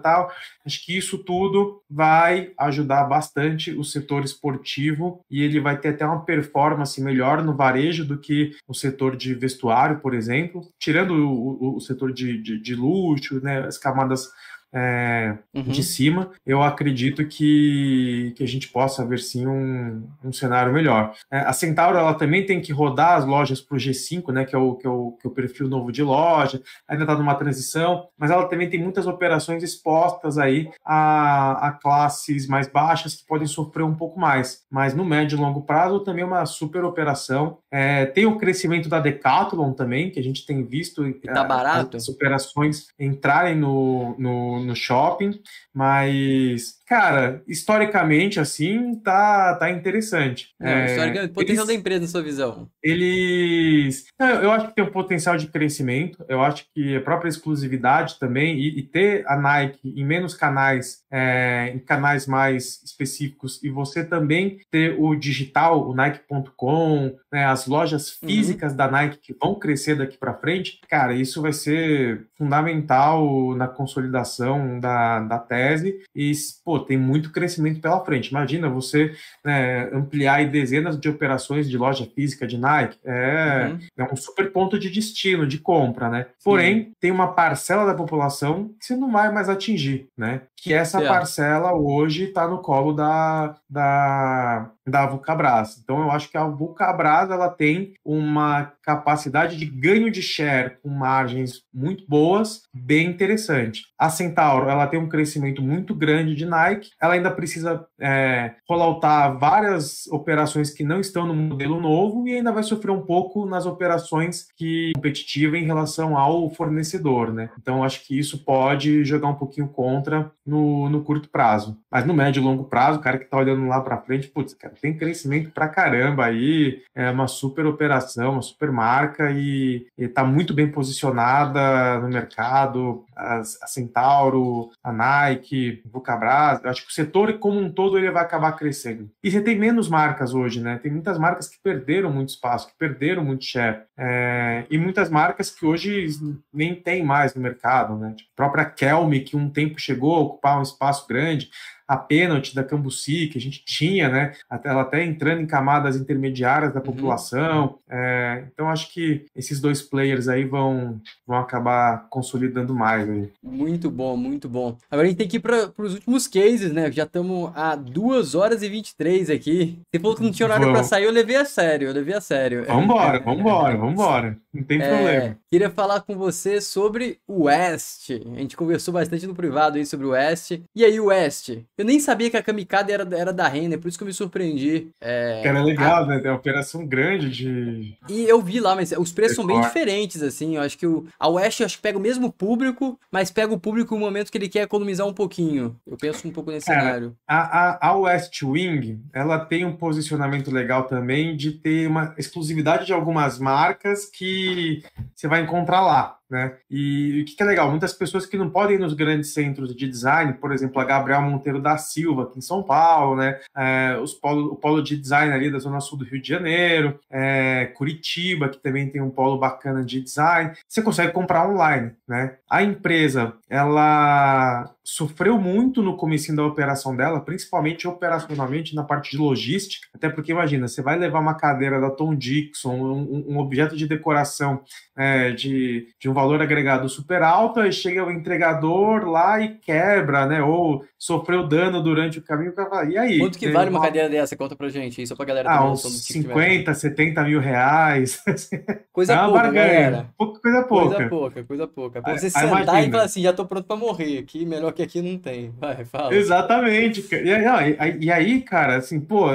Tal. 0.01 0.31
Acho 0.65 0.85
que 0.85 0.97
isso 0.97 1.17
tudo 1.17 1.81
vai 1.89 2.51
ajudar 2.57 3.03
bastante 3.05 3.71
o 3.71 3.83
setor 3.83 4.23
esportivo 4.23 5.21
e 5.29 5.41
ele 5.41 5.59
vai 5.59 5.77
ter 5.77 5.89
até 5.89 6.05
uma 6.05 6.23
performance 6.23 7.01
melhor 7.01 7.43
no 7.43 7.53
varejo 7.57 8.05
do 8.05 8.17
que 8.17 8.51
o 8.67 8.73
setor 8.73 9.17
de 9.17 9.33
vestuário, 9.33 9.99
por 9.99 10.13
exemplo, 10.13 10.61
tirando 10.79 11.11
o, 11.11 11.73
o, 11.73 11.77
o 11.77 11.81
setor 11.81 12.13
de, 12.13 12.41
de, 12.41 12.61
de 12.61 12.75
luxo, 12.75 13.41
né, 13.41 13.65
as 13.65 13.77
camadas 13.77 14.29
é, 14.73 15.37
uhum. 15.53 15.63
de 15.63 15.83
cima, 15.83 16.31
eu 16.45 16.61
acredito 16.61 17.25
que, 17.25 18.33
que 18.35 18.43
a 18.43 18.47
gente 18.47 18.69
possa 18.69 19.05
ver 19.05 19.19
sim 19.19 19.47
um, 19.47 20.07
um 20.23 20.33
cenário 20.33 20.73
melhor. 20.73 21.13
É, 21.31 21.39
a 21.39 21.53
Centauro 21.53 21.97
ela 21.97 22.13
também 22.13 22.45
tem 22.45 22.61
que 22.61 22.71
rodar 22.71 23.17
as 23.17 23.25
lojas 23.25 23.61
para 23.61 23.75
o 23.75 23.79
G5, 23.79 24.31
né, 24.31 24.45
que 24.45 24.55
é, 24.55 24.59
o, 24.59 24.75
que, 24.75 24.85
é 24.85 24.89
o, 24.89 25.11
que 25.11 25.27
é 25.27 25.29
o 25.29 25.33
perfil 25.33 25.67
novo 25.67 25.91
de 25.91 26.03
loja, 26.03 26.61
ainda 26.87 27.03
está 27.03 27.15
numa 27.15 27.35
transição, 27.35 28.07
mas 28.17 28.31
ela 28.31 28.47
também 28.47 28.69
tem 28.69 28.81
muitas 28.81 29.07
operações 29.07 29.63
expostas 29.63 30.37
aí 30.37 30.69
a, 30.85 31.67
a 31.67 31.71
classes 31.71 32.47
mais 32.47 32.67
baixas 32.67 33.15
que 33.15 33.25
podem 33.25 33.47
sofrer 33.47 33.83
um 33.83 33.95
pouco 33.95 34.19
mais. 34.19 34.63
Mas 34.69 34.93
no 34.93 35.05
médio 35.05 35.37
e 35.37 35.41
longo 35.41 35.61
prazo 35.61 36.01
também 36.01 36.23
é 36.23 36.27
uma 36.27 36.45
super 36.45 36.83
operação. 36.83 37.57
É, 37.71 38.05
tem 38.05 38.25
o 38.25 38.37
crescimento 38.37 38.89
da 38.89 38.99
Decathlon 38.99 39.73
também, 39.73 40.09
que 40.09 40.19
a 40.19 40.23
gente 40.23 40.45
tem 40.45 40.63
visto 40.63 41.03
tá 41.23 41.43
barato. 41.43 41.97
as 41.97 42.07
operações 42.09 42.87
entrarem 42.99 43.55
no, 43.55 44.15
no 44.17 44.56
no 44.63 44.75
shopping, 44.75 45.39
mas 45.73 46.76
Cara, 46.87 47.43
historicamente, 47.45 48.39
assim, 48.39 48.95
tá, 48.95 49.55
tá 49.55 49.69
interessante. 49.69 50.55
É, 50.61 50.85
historicamente, 50.85 51.33
potencial 51.33 51.65
eles, 51.65 51.67
da 51.67 51.73
empresa, 51.73 52.01
na 52.01 52.07
sua 52.07 52.21
visão? 52.21 52.69
Eles. 52.81 54.05
Eu 54.17 54.51
acho 54.51 54.67
que 54.69 54.75
tem 54.75 54.85
um 54.85 54.91
potencial 54.91 55.35
de 55.35 55.47
crescimento, 55.47 56.23
eu 56.29 56.41
acho 56.41 56.65
que 56.73 56.95
a 56.95 57.01
própria 57.01 57.27
exclusividade 57.27 58.17
também, 58.17 58.57
e, 58.57 58.79
e 58.79 58.83
ter 58.83 59.27
a 59.27 59.35
Nike 59.35 59.93
em 59.95 60.05
menos 60.05 60.33
canais, 60.33 61.03
é, 61.11 61.73
em 61.75 61.79
canais 61.79 62.25
mais 62.25 62.81
específicos, 62.85 63.61
e 63.61 63.69
você 63.69 64.03
também 64.03 64.59
ter 64.71 64.95
o 64.97 65.13
digital, 65.13 65.89
o 65.89 65.93
Nike.com, 65.93 67.17
né, 67.29 67.45
as 67.45 67.67
lojas 67.67 68.17
uhum. 68.21 68.29
físicas 68.29 68.71
uhum. 68.71 68.77
da 68.77 68.89
Nike 68.89 69.17
que 69.17 69.35
vão 69.37 69.55
crescer 69.55 69.95
daqui 69.95 70.17
para 70.17 70.33
frente, 70.33 70.79
cara, 70.89 71.13
isso 71.13 71.41
vai 71.41 71.51
ser 71.51 72.27
fundamental 72.37 73.53
na 73.55 73.67
consolidação 73.67 74.79
da, 74.79 75.19
da 75.19 75.37
tese. 75.37 76.01
E, 76.15 76.31
pô, 76.63 76.76
tem 76.79 76.97
muito 76.97 77.31
crescimento 77.31 77.79
pela 77.79 78.03
frente. 78.03 78.29
Imagina 78.29 78.69
você 78.69 79.13
né, 79.43 79.89
ampliar 79.93 80.47
dezenas 80.49 80.99
de 80.99 81.09
operações 81.09 81.69
de 81.69 81.77
loja 81.77 82.05
física 82.13 82.47
de 82.47 82.57
Nike. 82.57 82.97
É, 83.03 83.69
uhum. 83.71 83.79
é 83.97 84.13
um 84.13 84.15
super 84.15 84.51
ponto 84.51 84.77
de 84.77 84.89
destino, 84.89 85.47
de 85.47 85.57
compra, 85.57 86.09
né? 86.09 86.27
Porém, 86.43 86.83
Sim. 86.83 86.91
tem 86.99 87.11
uma 87.11 87.33
parcela 87.33 87.85
da 87.85 87.93
população 87.93 88.71
que 88.79 88.85
você 88.85 88.95
não 88.95 89.11
vai 89.11 89.31
mais 89.31 89.49
atingir, 89.49 90.09
né? 90.17 90.41
Que 90.55 90.73
essa 90.73 91.01
é. 91.01 91.07
parcela 91.07 91.73
hoje 91.73 92.25
está 92.25 92.47
no 92.47 92.59
colo 92.59 92.93
da, 92.93 93.55
da, 93.69 94.71
da 94.87 95.05
Vulcabras. 95.05 95.77
Então, 95.83 96.01
eu 96.01 96.11
acho 96.11 96.29
que 96.29 96.37
a 96.37 96.45
Vulcabras 96.45 97.29
ela 97.29 97.49
tem 97.49 97.93
uma 98.03 98.71
capacidade 98.83 99.57
de 99.57 99.65
ganho 99.65 100.09
de 100.09 100.21
share 100.21 100.77
com 100.81 100.89
margens 100.89 101.61
muito 101.73 102.05
boas, 102.07 102.63
bem 102.73 103.09
interessante. 103.09 103.83
A 103.97 104.09
Centauro 104.09 104.69
ela 104.69 104.87
tem 104.87 104.99
um 104.99 105.09
crescimento 105.09 105.61
muito 105.61 105.93
grande 105.93 106.35
de 106.35 106.45
Nike, 106.45 106.91
ela 107.01 107.13
ainda 107.13 107.29
precisa 107.29 107.85
é, 107.99 108.53
rolloutar 108.67 109.37
várias 109.37 110.07
operações 110.07 110.69
que 110.69 110.83
não 110.83 110.99
estão 110.99 111.25
no 111.25 111.35
modelo 111.35 111.81
novo 111.81 112.27
e 112.27 112.35
ainda 112.35 112.51
vai 112.51 112.63
sofrer 112.63 112.91
um 112.91 113.01
pouco 113.01 113.45
nas 113.45 113.65
operações 113.65 114.47
que 114.55 114.93
competitiva 114.95 115.57
em 115.57 115.65
relação 115.65 116.17
ao 116.17 116.49
fornecedor, 116.49 117.33
né? 117.33 117.49
Então 117.59 117.83
acho 117.83 118.05
que 118.05 118.17
isso 118.17 118.43
pode 118.43 119.03
jogar 119.03 119.27
um 119.27 119.35
pouquinho 119.35 119.67
contra 119.67 120.31
no, 120.45 120.89
no 120.89 121.03
curto 121.03 121.29
prazo. 121.29 121.77
Mas 121.91 122.05
no 122.05 122.13
médio 122.13 122.41
e 122.41 122.43
longo 122.43 122.65
prazo, 122.65 122.99
o 122.99 123.01
cara 123.01 123.17
que 123.17 123.25
está 123.25 123.37
olhando 123.37 123.65
lá 123.67 123.81
para 123.81 124.01
frente, 124.01 124.27
putz, 124.27 124.53
cara, 124.53 124.73
Tem 124.81 124.97
crescimento 124.97 125.51
pra 125.51 125.67
caramba 125.67 126.25
aí, 126.25 126.81
é 126.95 127.09
uma 127.09 127.27
super 127.27 127.65
operação, 127.65 128.33
uma 128.33 128.41
super 128.41 128.71
marca 128.71 129.31
e 129.31 129.87
está 129.97 130.23
muito 130.23 130.53
bem 130.53 130.69
posicionada 130.71 131.99
no 131.99 132.09
mercado. 132.09 133.05
A, 133.15 133.43
Centauro, 133.43 134.69
a 134.83 134.91
Nike, 134.91 135.81
Vulcabras, 135.91 136.63
eu 136.63 136.69
acho 136.69 136.85
que 136.85 136.91
o 136.91 136.93
setor 136.93 137.33
como 137.39 137.59
um 137.59 137.71
todo 137.71 137.97
ele 137.97 138.11
vai 138.11 138.23
acabar 138.23 138.51
crescendo. 138.53 139.09
E 139.23 139.31
você 139.31 139.41
tem 139.41 139.57
menos 139.57 139.89
marcas 139.89 140.33
hoje, 140.33 140.61
né? 140.61 140.79
Tem 140.81 140.91
muitas 140.91 141.17
marcas 141.17 141.47
que 141.47 141.57
perderam 141.61 142.11
muito 142.11 142.29
espaço, 142.29 142.67
que 142.67 142.77
perderam 142.77 143.23
muito 143.23 143.43
share. 143.43 143.81
É, 143.97 144.65
e 144.69 144.77
muitas 144.77 145.09
marcas 145.09 145.49
que 145.49 145.65
hoje 145.65 146.07
nem 146.53 146.75
tem 146.75 147.03
mais 147.03 147.33
no 147.33 147.41
mercado, 147.41 147.97
né? 147.97 148.13
Tipo, 148.15 148.29
a 148.33 148.35
própria 148.35 148.65
Kelme, 148.65 149.21
que 149.21 149.35
um 149.35 149.49
tempo 149.49 149.79
chegou 149.79 150.15
a 150.15 150.19
ocupar 150.19 150.59
um 150.59 150.63
espaço 150.63 151.07
grande, 151.07 151.49
a 151.87 151.95
pênalti 151.95 152.53
da 152.53 152.63
Cambuci, 152.63 153.27
que 153.27 153.37
a 153.37 153.41
gente 153.41 153.63
tinha, 153.63 154.09
né? 154.09 154.33
Ela 154.63 154.81
até 154.81 155.03
entrando 155.03 155.41
em 155.41 155.47
camadas 155.47 155.95
intermediárias 155.95 156.73
da 156.73 156.79
uhum. 156.79 156.85
população. 156.85 157.63
Uhum. 157.65 157.77
É, 157.89 158.43
então, 158.51 158.69
acho 158.69 158.93
que 158.93 159.25
esses 159.35 159.61
dois 159.61 159.81
players 159.81 160.27
aí 160.27 160.43
vão, 160.43 160.99
vão 161.25 161.37
acabar 161.37 162.07
consolidando 162.09 162.75
mais. 162.75 163.09
Aí. 163.09 163.29
Muito 163.41 163.89
bom, 163.89 164.17
muito 164.17 164.49
bom. 164.49 164.77
Agora 164.91 165.07
a 165.07 165.09
gente 165.09 165.17
tem 165.17 165.27
que 165.27 165.37
ir 165.37 165.39
para 165.39 165.71
os 165.77 165.93
últimos 165.93 166.27
cases, 166.27 166.73
né? 166.73 166.91
Já 166.91 167.03
estamos 167.03 167.51
a 167.55 167.75
2 167.75 168.35
horas 168.35 168.61
e 168.61 168.69
23 168.69 169.29
aqui. 169.29 169.79
Você 169.89 169.99
falou 169.99 170.15
que 170.15 170.23
não 170.23 170.31
tinha 170.31 170.45
horário 170.45 170.71
para 170.71 170.83
sair, 170.83 171.05
eu 171.05 171.11
levei 171.11 171.37
a 171.37 171.45
sério, 171.45 171.87
eu 171.87 171.93
levei 171.93 172.15
a 172.15 172.21
sério. 172.21 172.65
Vambora, 172.65 173.19
vambora, 173.19 173.77
vambora. 173.77 174.37
Não 174.53 174.63
tem 174.63 174.81
é, 174.81 174.89
problema. 174.89 175.37
Queria 175.51 175.69
falar 175.69 176.01
com 176.01 176.17
você 176.17 176.59
sobre 176.59 177.19
o 177.27 177.43
West. 177.43 178.09
A 178.09 178.39
gente 178.39 178.57
conversou 178.57 178.93
bastante 178.93 179.27
no 179.27 179.35
privado 179.35 179.77
aí 179.77 179.85
sobre 179.85 180.07
o 180.07 180.09
West. 180.09 180.59
E 180.75 180.83
aí, 180.83 180.99
o 180.99 181.05
West? 181.05 181.57
Eu 181.77 181.85
nem 181.85 181.99
sabia 181.99 182.29
que 182.29 182.37
a 182.37 182.41
Kamikade 182.41 182.91
era, 182.91 183.07
era 183.15 183.31
da 183.31 183.47
Renner, 183.47 183.79
por 183.79 183.87
isso 183.87 183.97
que 183.97 184.03
eu 184.03 184.07
me 184.07 184.13
surpreendi. 184.13 184.87
É, 184.99 185.41
era 185.45 185.63
legal, 185.63 186.03
a... 186.03 186.07
né? 186.07 186.19
Tem 186.19 186.31
uma 186.31 186.37
operação 186.37 186.85
grande 186.87 187.29
de. 187.29 187.97
E 188.09 188.23
eu 188.23 188.41
vi 188.41 188.59
lá, 188.59 188.75
mas 188.75 188.91
os 188.91 189.11
preços 189.11 189.35
são 189.35 189.45
bem 189.45 189.61
diferentes, 189.61 190.23
assim. 190.23 190.55
Eu 190.55 190.63
acho 190.63 190.77
que 190.77 190.87
o, 190.87 191.05
a 191.19 191.27
West 191.27 191.61
acho 191.61 191.75
que 191.77 191.83
pega 191.83 191.97
o 191.97 192.01
mesmo 192.01 192.31
público, 192.31 192.99
mas 193.11 193.29
pega 193.29 193.53
o 193.53 193.59
público 193.59 193.93
no 193.93 194.01
momento 194.01 194.31
que 194.31 194.37
ele 194.39 194.49
quer 194.49 194.63
economizar 194.63 195.05
um 195.05 195.13
pouquinho. 195.13 195.75
Eu 195.85 195.97
penso 195.97 196.27
um 196.27 196.31
pouco 196.31 196.49
nesse 196.49 196.65
Cara, 196.65 196.81
cenário. 196.81 197.15
A, 197.27 197.87
a, 197.87 197.89
a 197.89 197.95
West 197.95 198.41
Wing, 198.41 198.99
ela 199.13 199.39
tem 199.39 199.63
um 199.63 199.75
posicionamento 199.75 200.49
legal 200.49 200.85
também 200.85 201.37
de 201.37 201.51
ter 201.51 201.87
uma 201.87 202.15
exclusividade 202.17 202.87
de 202.87 202.93
algumas 202.93 203.37
marcas 203.37 204.05
que 204.05 204.83
você 205.13 205.27
vai 205.27 205.41
encontrar 205.41 205.81
lá. 205.81 206.17
Né? 206.29 206.57
E 206.69 207.21
o 207.21 207.25
que, 207.25 207.41
é 207.41 207.45
legal, 207.45 207.69
muitas 207.69 207.93
pessoas 207.93 208.25
que 208.25 208.37
não 208.37 208.49
podem 208.49 208.75
ir 208.75 208.79
nos 208.79 208.93
grandes 208.93 209.33
centros 209.33 209.73
de 209.73 209.87
design, 209.87 210.33
por 210.33 210.51
exemplo, 210.51 210.81
a 210.81 210.83
Gabriel 210.85 211.21
Monteiro 211.21 211.61
da 211.61 211.77
Silva, 211.77 212.23
aqui 212.23 212.39
em 212.39 212.41
São 212.41 212.61
Paulo, 212.61 213.15
né? 213.15 213.39
É, 213.55 213.97
os 214.01 214.13
polo, 214.13 214.51
o 214.51 214.55
polo 214.57 214.83
de 214.83 214.97
design 214.97 215.33
ali 215.33 215.49
da 215.49 215.59
Zona 215.59 215.79
Sul 215.79 215.97
do 215.97 216.03
Rio 216.03 216.21
de 216.21 216.27
Janeiro, 216.27 216.99
é, 217.09 217.71
Curitiba, 217.75 218.49
que 218.49 218.57
também 218.57 218.89
tem 218.89 219.01
um 219.01 219.09
polo 219.09 219.37
bacana 219.37 219.85
de 219.85 220.01
design, 220.01 220.51
você 220.67 220.81
consegue 220.81 221.13
comprar 221.13 221.47
online, 221.47 221.93
né? 222.05 222.35
A 222.49 222.61
empresa, 222.61 223.33
ela 223.49 224.69
sofreu 224.89 225.37
muito 225.37 225.83
no 225.83 225.97
começo 225.97 226.33
da 226.33 226.45
operação 226.45 226.95
dela, 226.95 227.19
principalmente 227.19 227.85
operacionalmente 227.85 228.73
na 228.73 228.85
parte 228.85 229.11
de 229.11 229.17
logística, 229.17 229.85
até 229.93 230.07
porque 230.07 230.31
imagina, 230.31 230.65
você 230.65 230.81
vai 230.81 230.97
levar 230.97 231.19
uma 231.19 231.35
cadeira 231.35 231.81
da 231.81 231.89
Tom 231.89 232.15
Dixon, 232.15 232.73
um, 232.73 233.25
um 233.27 233.37
objeto 233.37 233.75
de 233.75 233.85
decoração 233.85 234.61
é, 234.97 235.31
de, 235.31 235.87
de 235.99 236.09
um 236.09 236.13
valor 236.13 236.41
agregado 236.41 236.87
super 236.87 237.21
alto, 237.21 237.59
aí 237.59 237.73
chega 237.73 238.05
o 238.05 238.09
entregador 238.09 239.05
lá 239.09 239.41
e 239.41 239.57
quebra, 239.57 240.25
né? 240.25 240.41
Ou 240.41 240.85
sofreu 240.97 241.45
dano 241.45 241.83
durante 241.83 242.19
o 242.19 242.21
caminho. 242.21 242.53
E 242.89 242.97
aí? 242.97 243.19
Quanto 243.19 243.37
que 243.37 243.51
vale 243.51 243.69
uma, 243.69 243.81
cadeira 243.81 244.07
dessa? 244.07 244.37
Conta 244.37 244.55
pra 244.55 244.69
gente, 244.69 245.01
isso 245.01 245.17
pra 245.17 245.25
galera 245.25 245.51
ah, 245.51 245.69
uns 245.69 245.81
50, 245.81 246.73
70 246.73 247.23
mil 247.23 247.41
reais. 247.41 248.23
Coisa 248.93 249.13
é 249.13 249.25
pouca, 249.25 249.51
galera. 249.51 250.09
Coisa 250.17 250.63
pouca. 250.63 250.95
Coisa 250.95 251.09
pouca, 251.09 251.43
coisa 251.43 251.67
pouca. 251.67 252.01
Pra 252.01 252.17
você 252.17 252.29
sentar 252.29 252.47
imagina. 252.47 252.81
e 252.87 252.91
falar 252.91 253.03
assim, 253.03 253.21
já 253.21 253.33
tô 253.33 253.45
pronto 253.45 253.67
pra 253.67 253.75
morrer 253.75 254.19
aqui, 254.19 254.45
melhor 254.45 254.71
que 254.77 254.83
aqui 254.83 255.01
não 255.01 255.17
tem. 255.17 255.51
Vai, 255.57 255.83
fala. 255.83 256.15
Exatamente. 256.15 257.05
E, 257.11 258.05
e 258.05 258.11
aí, 258.11 258.41
cara, 258.41 258.77
assim, 258.77 258.99
pô, 258.99 259.27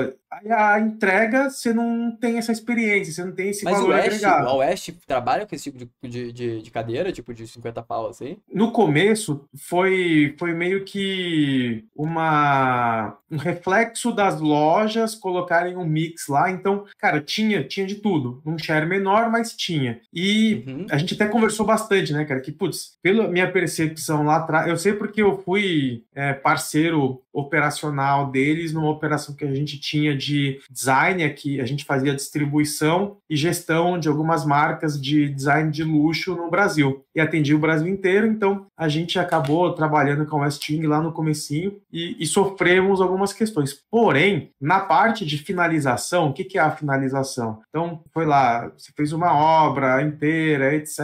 a 0.50 0.80
entrega 0.80 1.50
você 1.50 1.72
não 1.72 2.16
tem 2.16 2.38
essa 2.38 2.52
experiência, 2.52 3.12
você 3.12 3.24
não 3.24 3.32
tem 3.32 3.50
esse 3.50 3.64
Mas 3.64 3.74
valor 3.74 3.90
o 3.90 3.92
West, 3.92 4.06
agregado. 4.06 4.56
West 4.56 4.90
trabalha 5.06 5.46
com 5.46 5.54
esse 5.54 5.70
tipo 5.70 5.78
de, 5.78 6.08
de, 6.08 6.32
de, 6.32 6.62
de, 6.62 6.70
cadeira, 6.70 7.12
tipo 7.12 7.34
de 7.34 7.46
50 7.46 7.82
pau, 7.82 8.08
assim? 8.08 8.38
No 8.52 8.72
começo, 8.72 9.44
foi, 9.54 10.34
foi 10.38 10.54
meio 10.54 10.84
que 10.84 11.84
uma, 11.94 13.16
um 13.30 13.36
reflexo 13.36 14.10
das 14.12 14.40
lojas 14.40 15.14
colocarem 15.14 15.76
um 15.76 15.84
mix 15.84 16.28
lá. 16.28 16.50
Então, 16.50 16.86
cara, 16.98 17.20
tinha, 17.20 17.62
tinha 17.62 17.86
de 17.86 17.96
tudo. 17.96 18.40
Um 18.46 18.58
share 18.58 18.86
menor, 18.86 19.30
mas 19.30 19.54
tinha. 19.54 20.00
E 20.12 20.64
uhum. 20.66 20.86
a 20.90 20.96
gente 20.96 21.14
até 21.14 21.26
conversou 21.26 21.66
bastante, 21.66 22.12
né, 22.12 22.24
cara? 22.24 22.40
Que, 22.40 22.52
putz, 22.52 22.96
pela 23.02 23.28
minha 23.28 23.50
percepção 23.50 24.24
lá 24.24 24.36
atrás, 24.36 24.68
eu 24.68 24.76
sei 24.76 24.94
porque 24.94 25.22
eu 25.22 25.38
fui 25.42 26.04
é, 26.14 26.32
parceiro 26.32 27.22
operacional 27.32 28.30
deles 28.30 28.72
numa 28.72 28.90
operação 28.90 29.34
que 29.34 29.44
a 29.44 29.54
gente 29.54 29.78
tinha 29.80 30.16
de 30.22 30.60
design 30.70 31.24
aqui, 31.24 31.60
a 31.60 31.64
gente 31.64 31.84
fazia 31.84 32.14
distribuição 32.14 33.16
e 33.28 33.36
gestão 33.36 33.98
de 33.98 34.08
algumas 34.08 34.44
marcas 34.44 35.00
de 35.00 35.28
design 35.28 35.70
de 35.70 35.82
luxo 35.82 36.34
no 36.34 36.50
Brasil 36.50 37.04
e 37.14 37.20
atendia 37.20 37.56
o 37.56 37.60
Brasil 37.60 37.88
inteiro, 37.88 38.26
então 38.26 38.66
a 38.76 38.88
gente 38.88 39.18
acabou 39.18 39.72
trabalhando 39.74 40.26
com 40.26 40.36
o 40.36 40.40
Westing 40.40 40.82
lá 40.82 41.00
no 41.00 41.12
comecinho 41.12 41.78
e, 41.92 42.16
e, 42.18 42.26
sofremos 42.26 43.00
algumas 43.00 43.32
questões. 43.32 43.78
Porém, 43.90 44.50
na 44.60 44.80
parte 44.80 45.26
de 45.26 45.38
finalização, 45.38 46.28
o 46.28 46.32
que, 46.32 46.44
que 46.44 46.58
é 46.58 46.60
a 46.60 46.70
finalização? 46.70 47.60
Então, 47.68 48.02
foi 48.12 48.24
lá, 48.24 48.70
você 48.76 48.90
fez 48.96 49.12
uma 49.12 49.34
obra 49.34 50.02
inteira, 50.02 50.74
etc, 50.74 51.00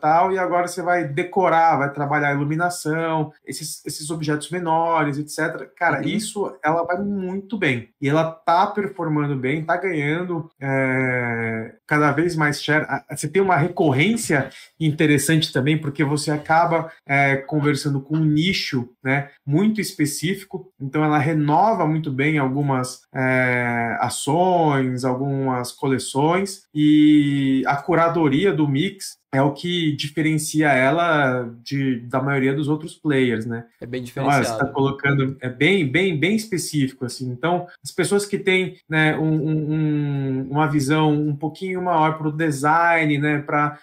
tal, 0.00 0.32
e 0.32 0.38
agora 0.38 0.68
você 0.68 0.82
vai 0.82 1.04
decorar, 1.04 1.78
vai 1.78 1.92
trabalhar 1.92 2.28
a 2.28 2.34
iluminação, 2.34 3.32
esses, 3.46 3.84
esses 3.84 4.10
objetos 4.10 4.50
menores, 4.50 5.18
etc. 5.18 5.68
Cara, 5.76 6.00
uhum. 6.00 6.08
isso, 6.08 6.56
ela 6.62 6.82
vai 6.84 6.98
muito 7.02 7.56
bem. 7.56 7.88
E 8.00 8.08
ela 8.08 8.24
tá 8.48 8.66
performando 8.66 9.36
bem, 9.36 9.62
tá 9.62 9.76
ganhando 9.76 10.50
é, 10.58 11.74
cada 11.86 12.10
vez 12.12 12.34
mais 12.34 12.62
share. 12.62 12.86
Você 13.10 13.28
tem 13.28 13.42
uma 13.42 13.58
recorrência 13.58 14.48
interessante 14.80 15.52
também, 15.52 15.76
porque 15.76 16.02
você 16.02 16.30
acaba 16.30 16.90
é, 17.06 17.36
conversando 17.36 18.00
com 18.00 18.16
um 18.16 18.24
nicho 18.24 18.88
né, 19.04 19.28
muito 19.44 19.82
específico, 19.82 20.72
então 20.80 21.04
ela 21.04 21.18
renova 21.18 21.86
muito 21.86 22.10
bem 22.10 22.38
algumas 22.38 23.02
é, 23.14 23.98
ações, 24.00 25.04
algumas 25.04 25.70
coleções, 25.70 26.62
e 26.74 27.62
a 27.66 27.76
curadoria 27.76 28.50
do 28.50 28.66
mix 28.66 29.17
é 29.32 29.42
o 29.42 29.52
que 29.52 29.94
diferencia 29.94 30.72
ela 30.72 31.50
de, 31.62 32.00
da 32.00 32.22
maioria 32.22 32.54
dos 32.54 32.68
outros 32.68 32.94
players, 32.94 33.44
né? 33.44 33.66
É 33.80 33.86
bem 33.86 34.02
diferenciado. 34.02 34.42
Então, 34.42 34.56
você 34.56 34.62
está 34.62 34.72
colocando, 34.72 35.36
é 35.40 35.50
bem, 35.50 35.86
bem, 35.86 36.18
bem 36.18 36.34
específico, 36.34 37.04
assim. 37.04 37.30
Então, 37.30 37.66
as 37.84 37.90
pessoas 37.90 38.24
que 38.24 38.38
têm 38.38 38.78
né, 38.88 39.18
um, 39.18 39.34
um, 39.34 40.48
uma 40.50 40.66
visão 40.66 41.12
um 41.12 41.36
pouquinho 41.36 41.82
maior 41.82 42.16
para 42.16 42.28
o 42.28 42.36
design, 42.36 43.18
né, 43.18 43.38
para 43.40 43.78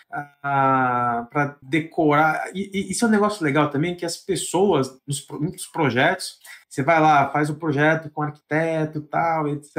decorar, 1.61 2.49
e, 2.55 2.71
e, 2.73 2.91
isso 2.91 3.05
é 3.05 3.07
um 3.07 3.11
negócio 3.11 3.43
legal 3.43 3.69
também, 3.69 3.95
que 3.95 4.05
as 4.05 4.17
pessoas, 4.17 4.97
nos 5.07 5.25
muitos 5.39 5.67
projetos, 5.67 6.39
você 6.75 6.83
vai 6.83 6.99
lá, 6.99 7.29
faz 7.29 7.49
o 7.49 7.55
projeto 7.55 8.09
com 8.09 8.21
arquiteto, 8.21 8.99
tal, 9.03 9.47
etc. 9.47 9.77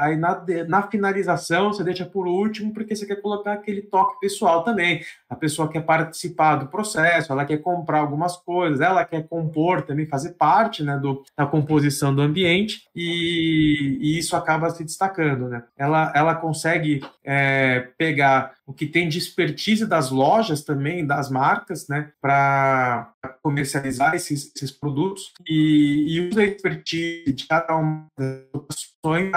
Aí 0.00 0.16
na, 0.16 0.44
na 0.66 0.82
finalização 0.82 1.72
você 1.72 1.84
deixa 1.84 2.04
por 2.04 2.26
último 2.26 2.72
porque 2.74 2.96
você 2.96 3.06
quer 3.06 3.22
colocar 3.22 3.52
aquele 3.52 3.82
toque 3.82 4.18
pessoal 4.18 4.64
também. 4.64 5.02
A 5.30 5.36
pessoa 5.36 5.68
quer 5.68 5.82
participar 5.82 6.56
do 6.56 6.66
processo, 6.66 7.32
ela 7.32 7.44
quer 7.44 7.58
comprar 7.58 8.00
algumas 8.00 8.36
coisas, 8.36 8.80
ela 8.80 9.04
quer 9.04 9.28
compor 9.28 9.82
também, 9.82 10.04
fazer 10.04 10.32
parte 10.32 10.82
né, 10.82 10.98
do, 10.98 11.22
da 11.38 11.46
composição 11.46 12.12
do 12.12 12.20
ambiente 12.20 12.88
e, 12.92 13.98
e 14.00 14.18
isso 14.18 14.34
acaba 14.34 14.68
se 14.70 14.82
destacando. 14.82 15.48
Né? 15.48 15.62
Ela, 15.78 16.12
ela 16.12 16.34
consegue 16.34 17.04
é, 17.24 17.88
pegar 17.96 18.54
o 18.66 18.72
que 18.72 18.86
tem 18.86 19.08
de 19.08 19.18
expertise 19.18 19.86
das 19.86 20.10
lojas 20.10 20.64
também, 20.64 21.06
das 21.06 21.30
marcas, 21.30 21.86
né, 21.86 22.10
para 22.20 23.11
comercializar 23.42 24.14
esses, 24.14 24.52
esses 24.54 24.70
produtos 24.70 25.32
e, 25.48 26.06
e 26.08 26.28
usa 26.28 26.42
a 26.42 26.44
expertise 26.44 27.32
de 27.32 27.46
cada 27.46 27.76
uma 27.76 28.06
das 28.18 28.44
opções 28.52 29.30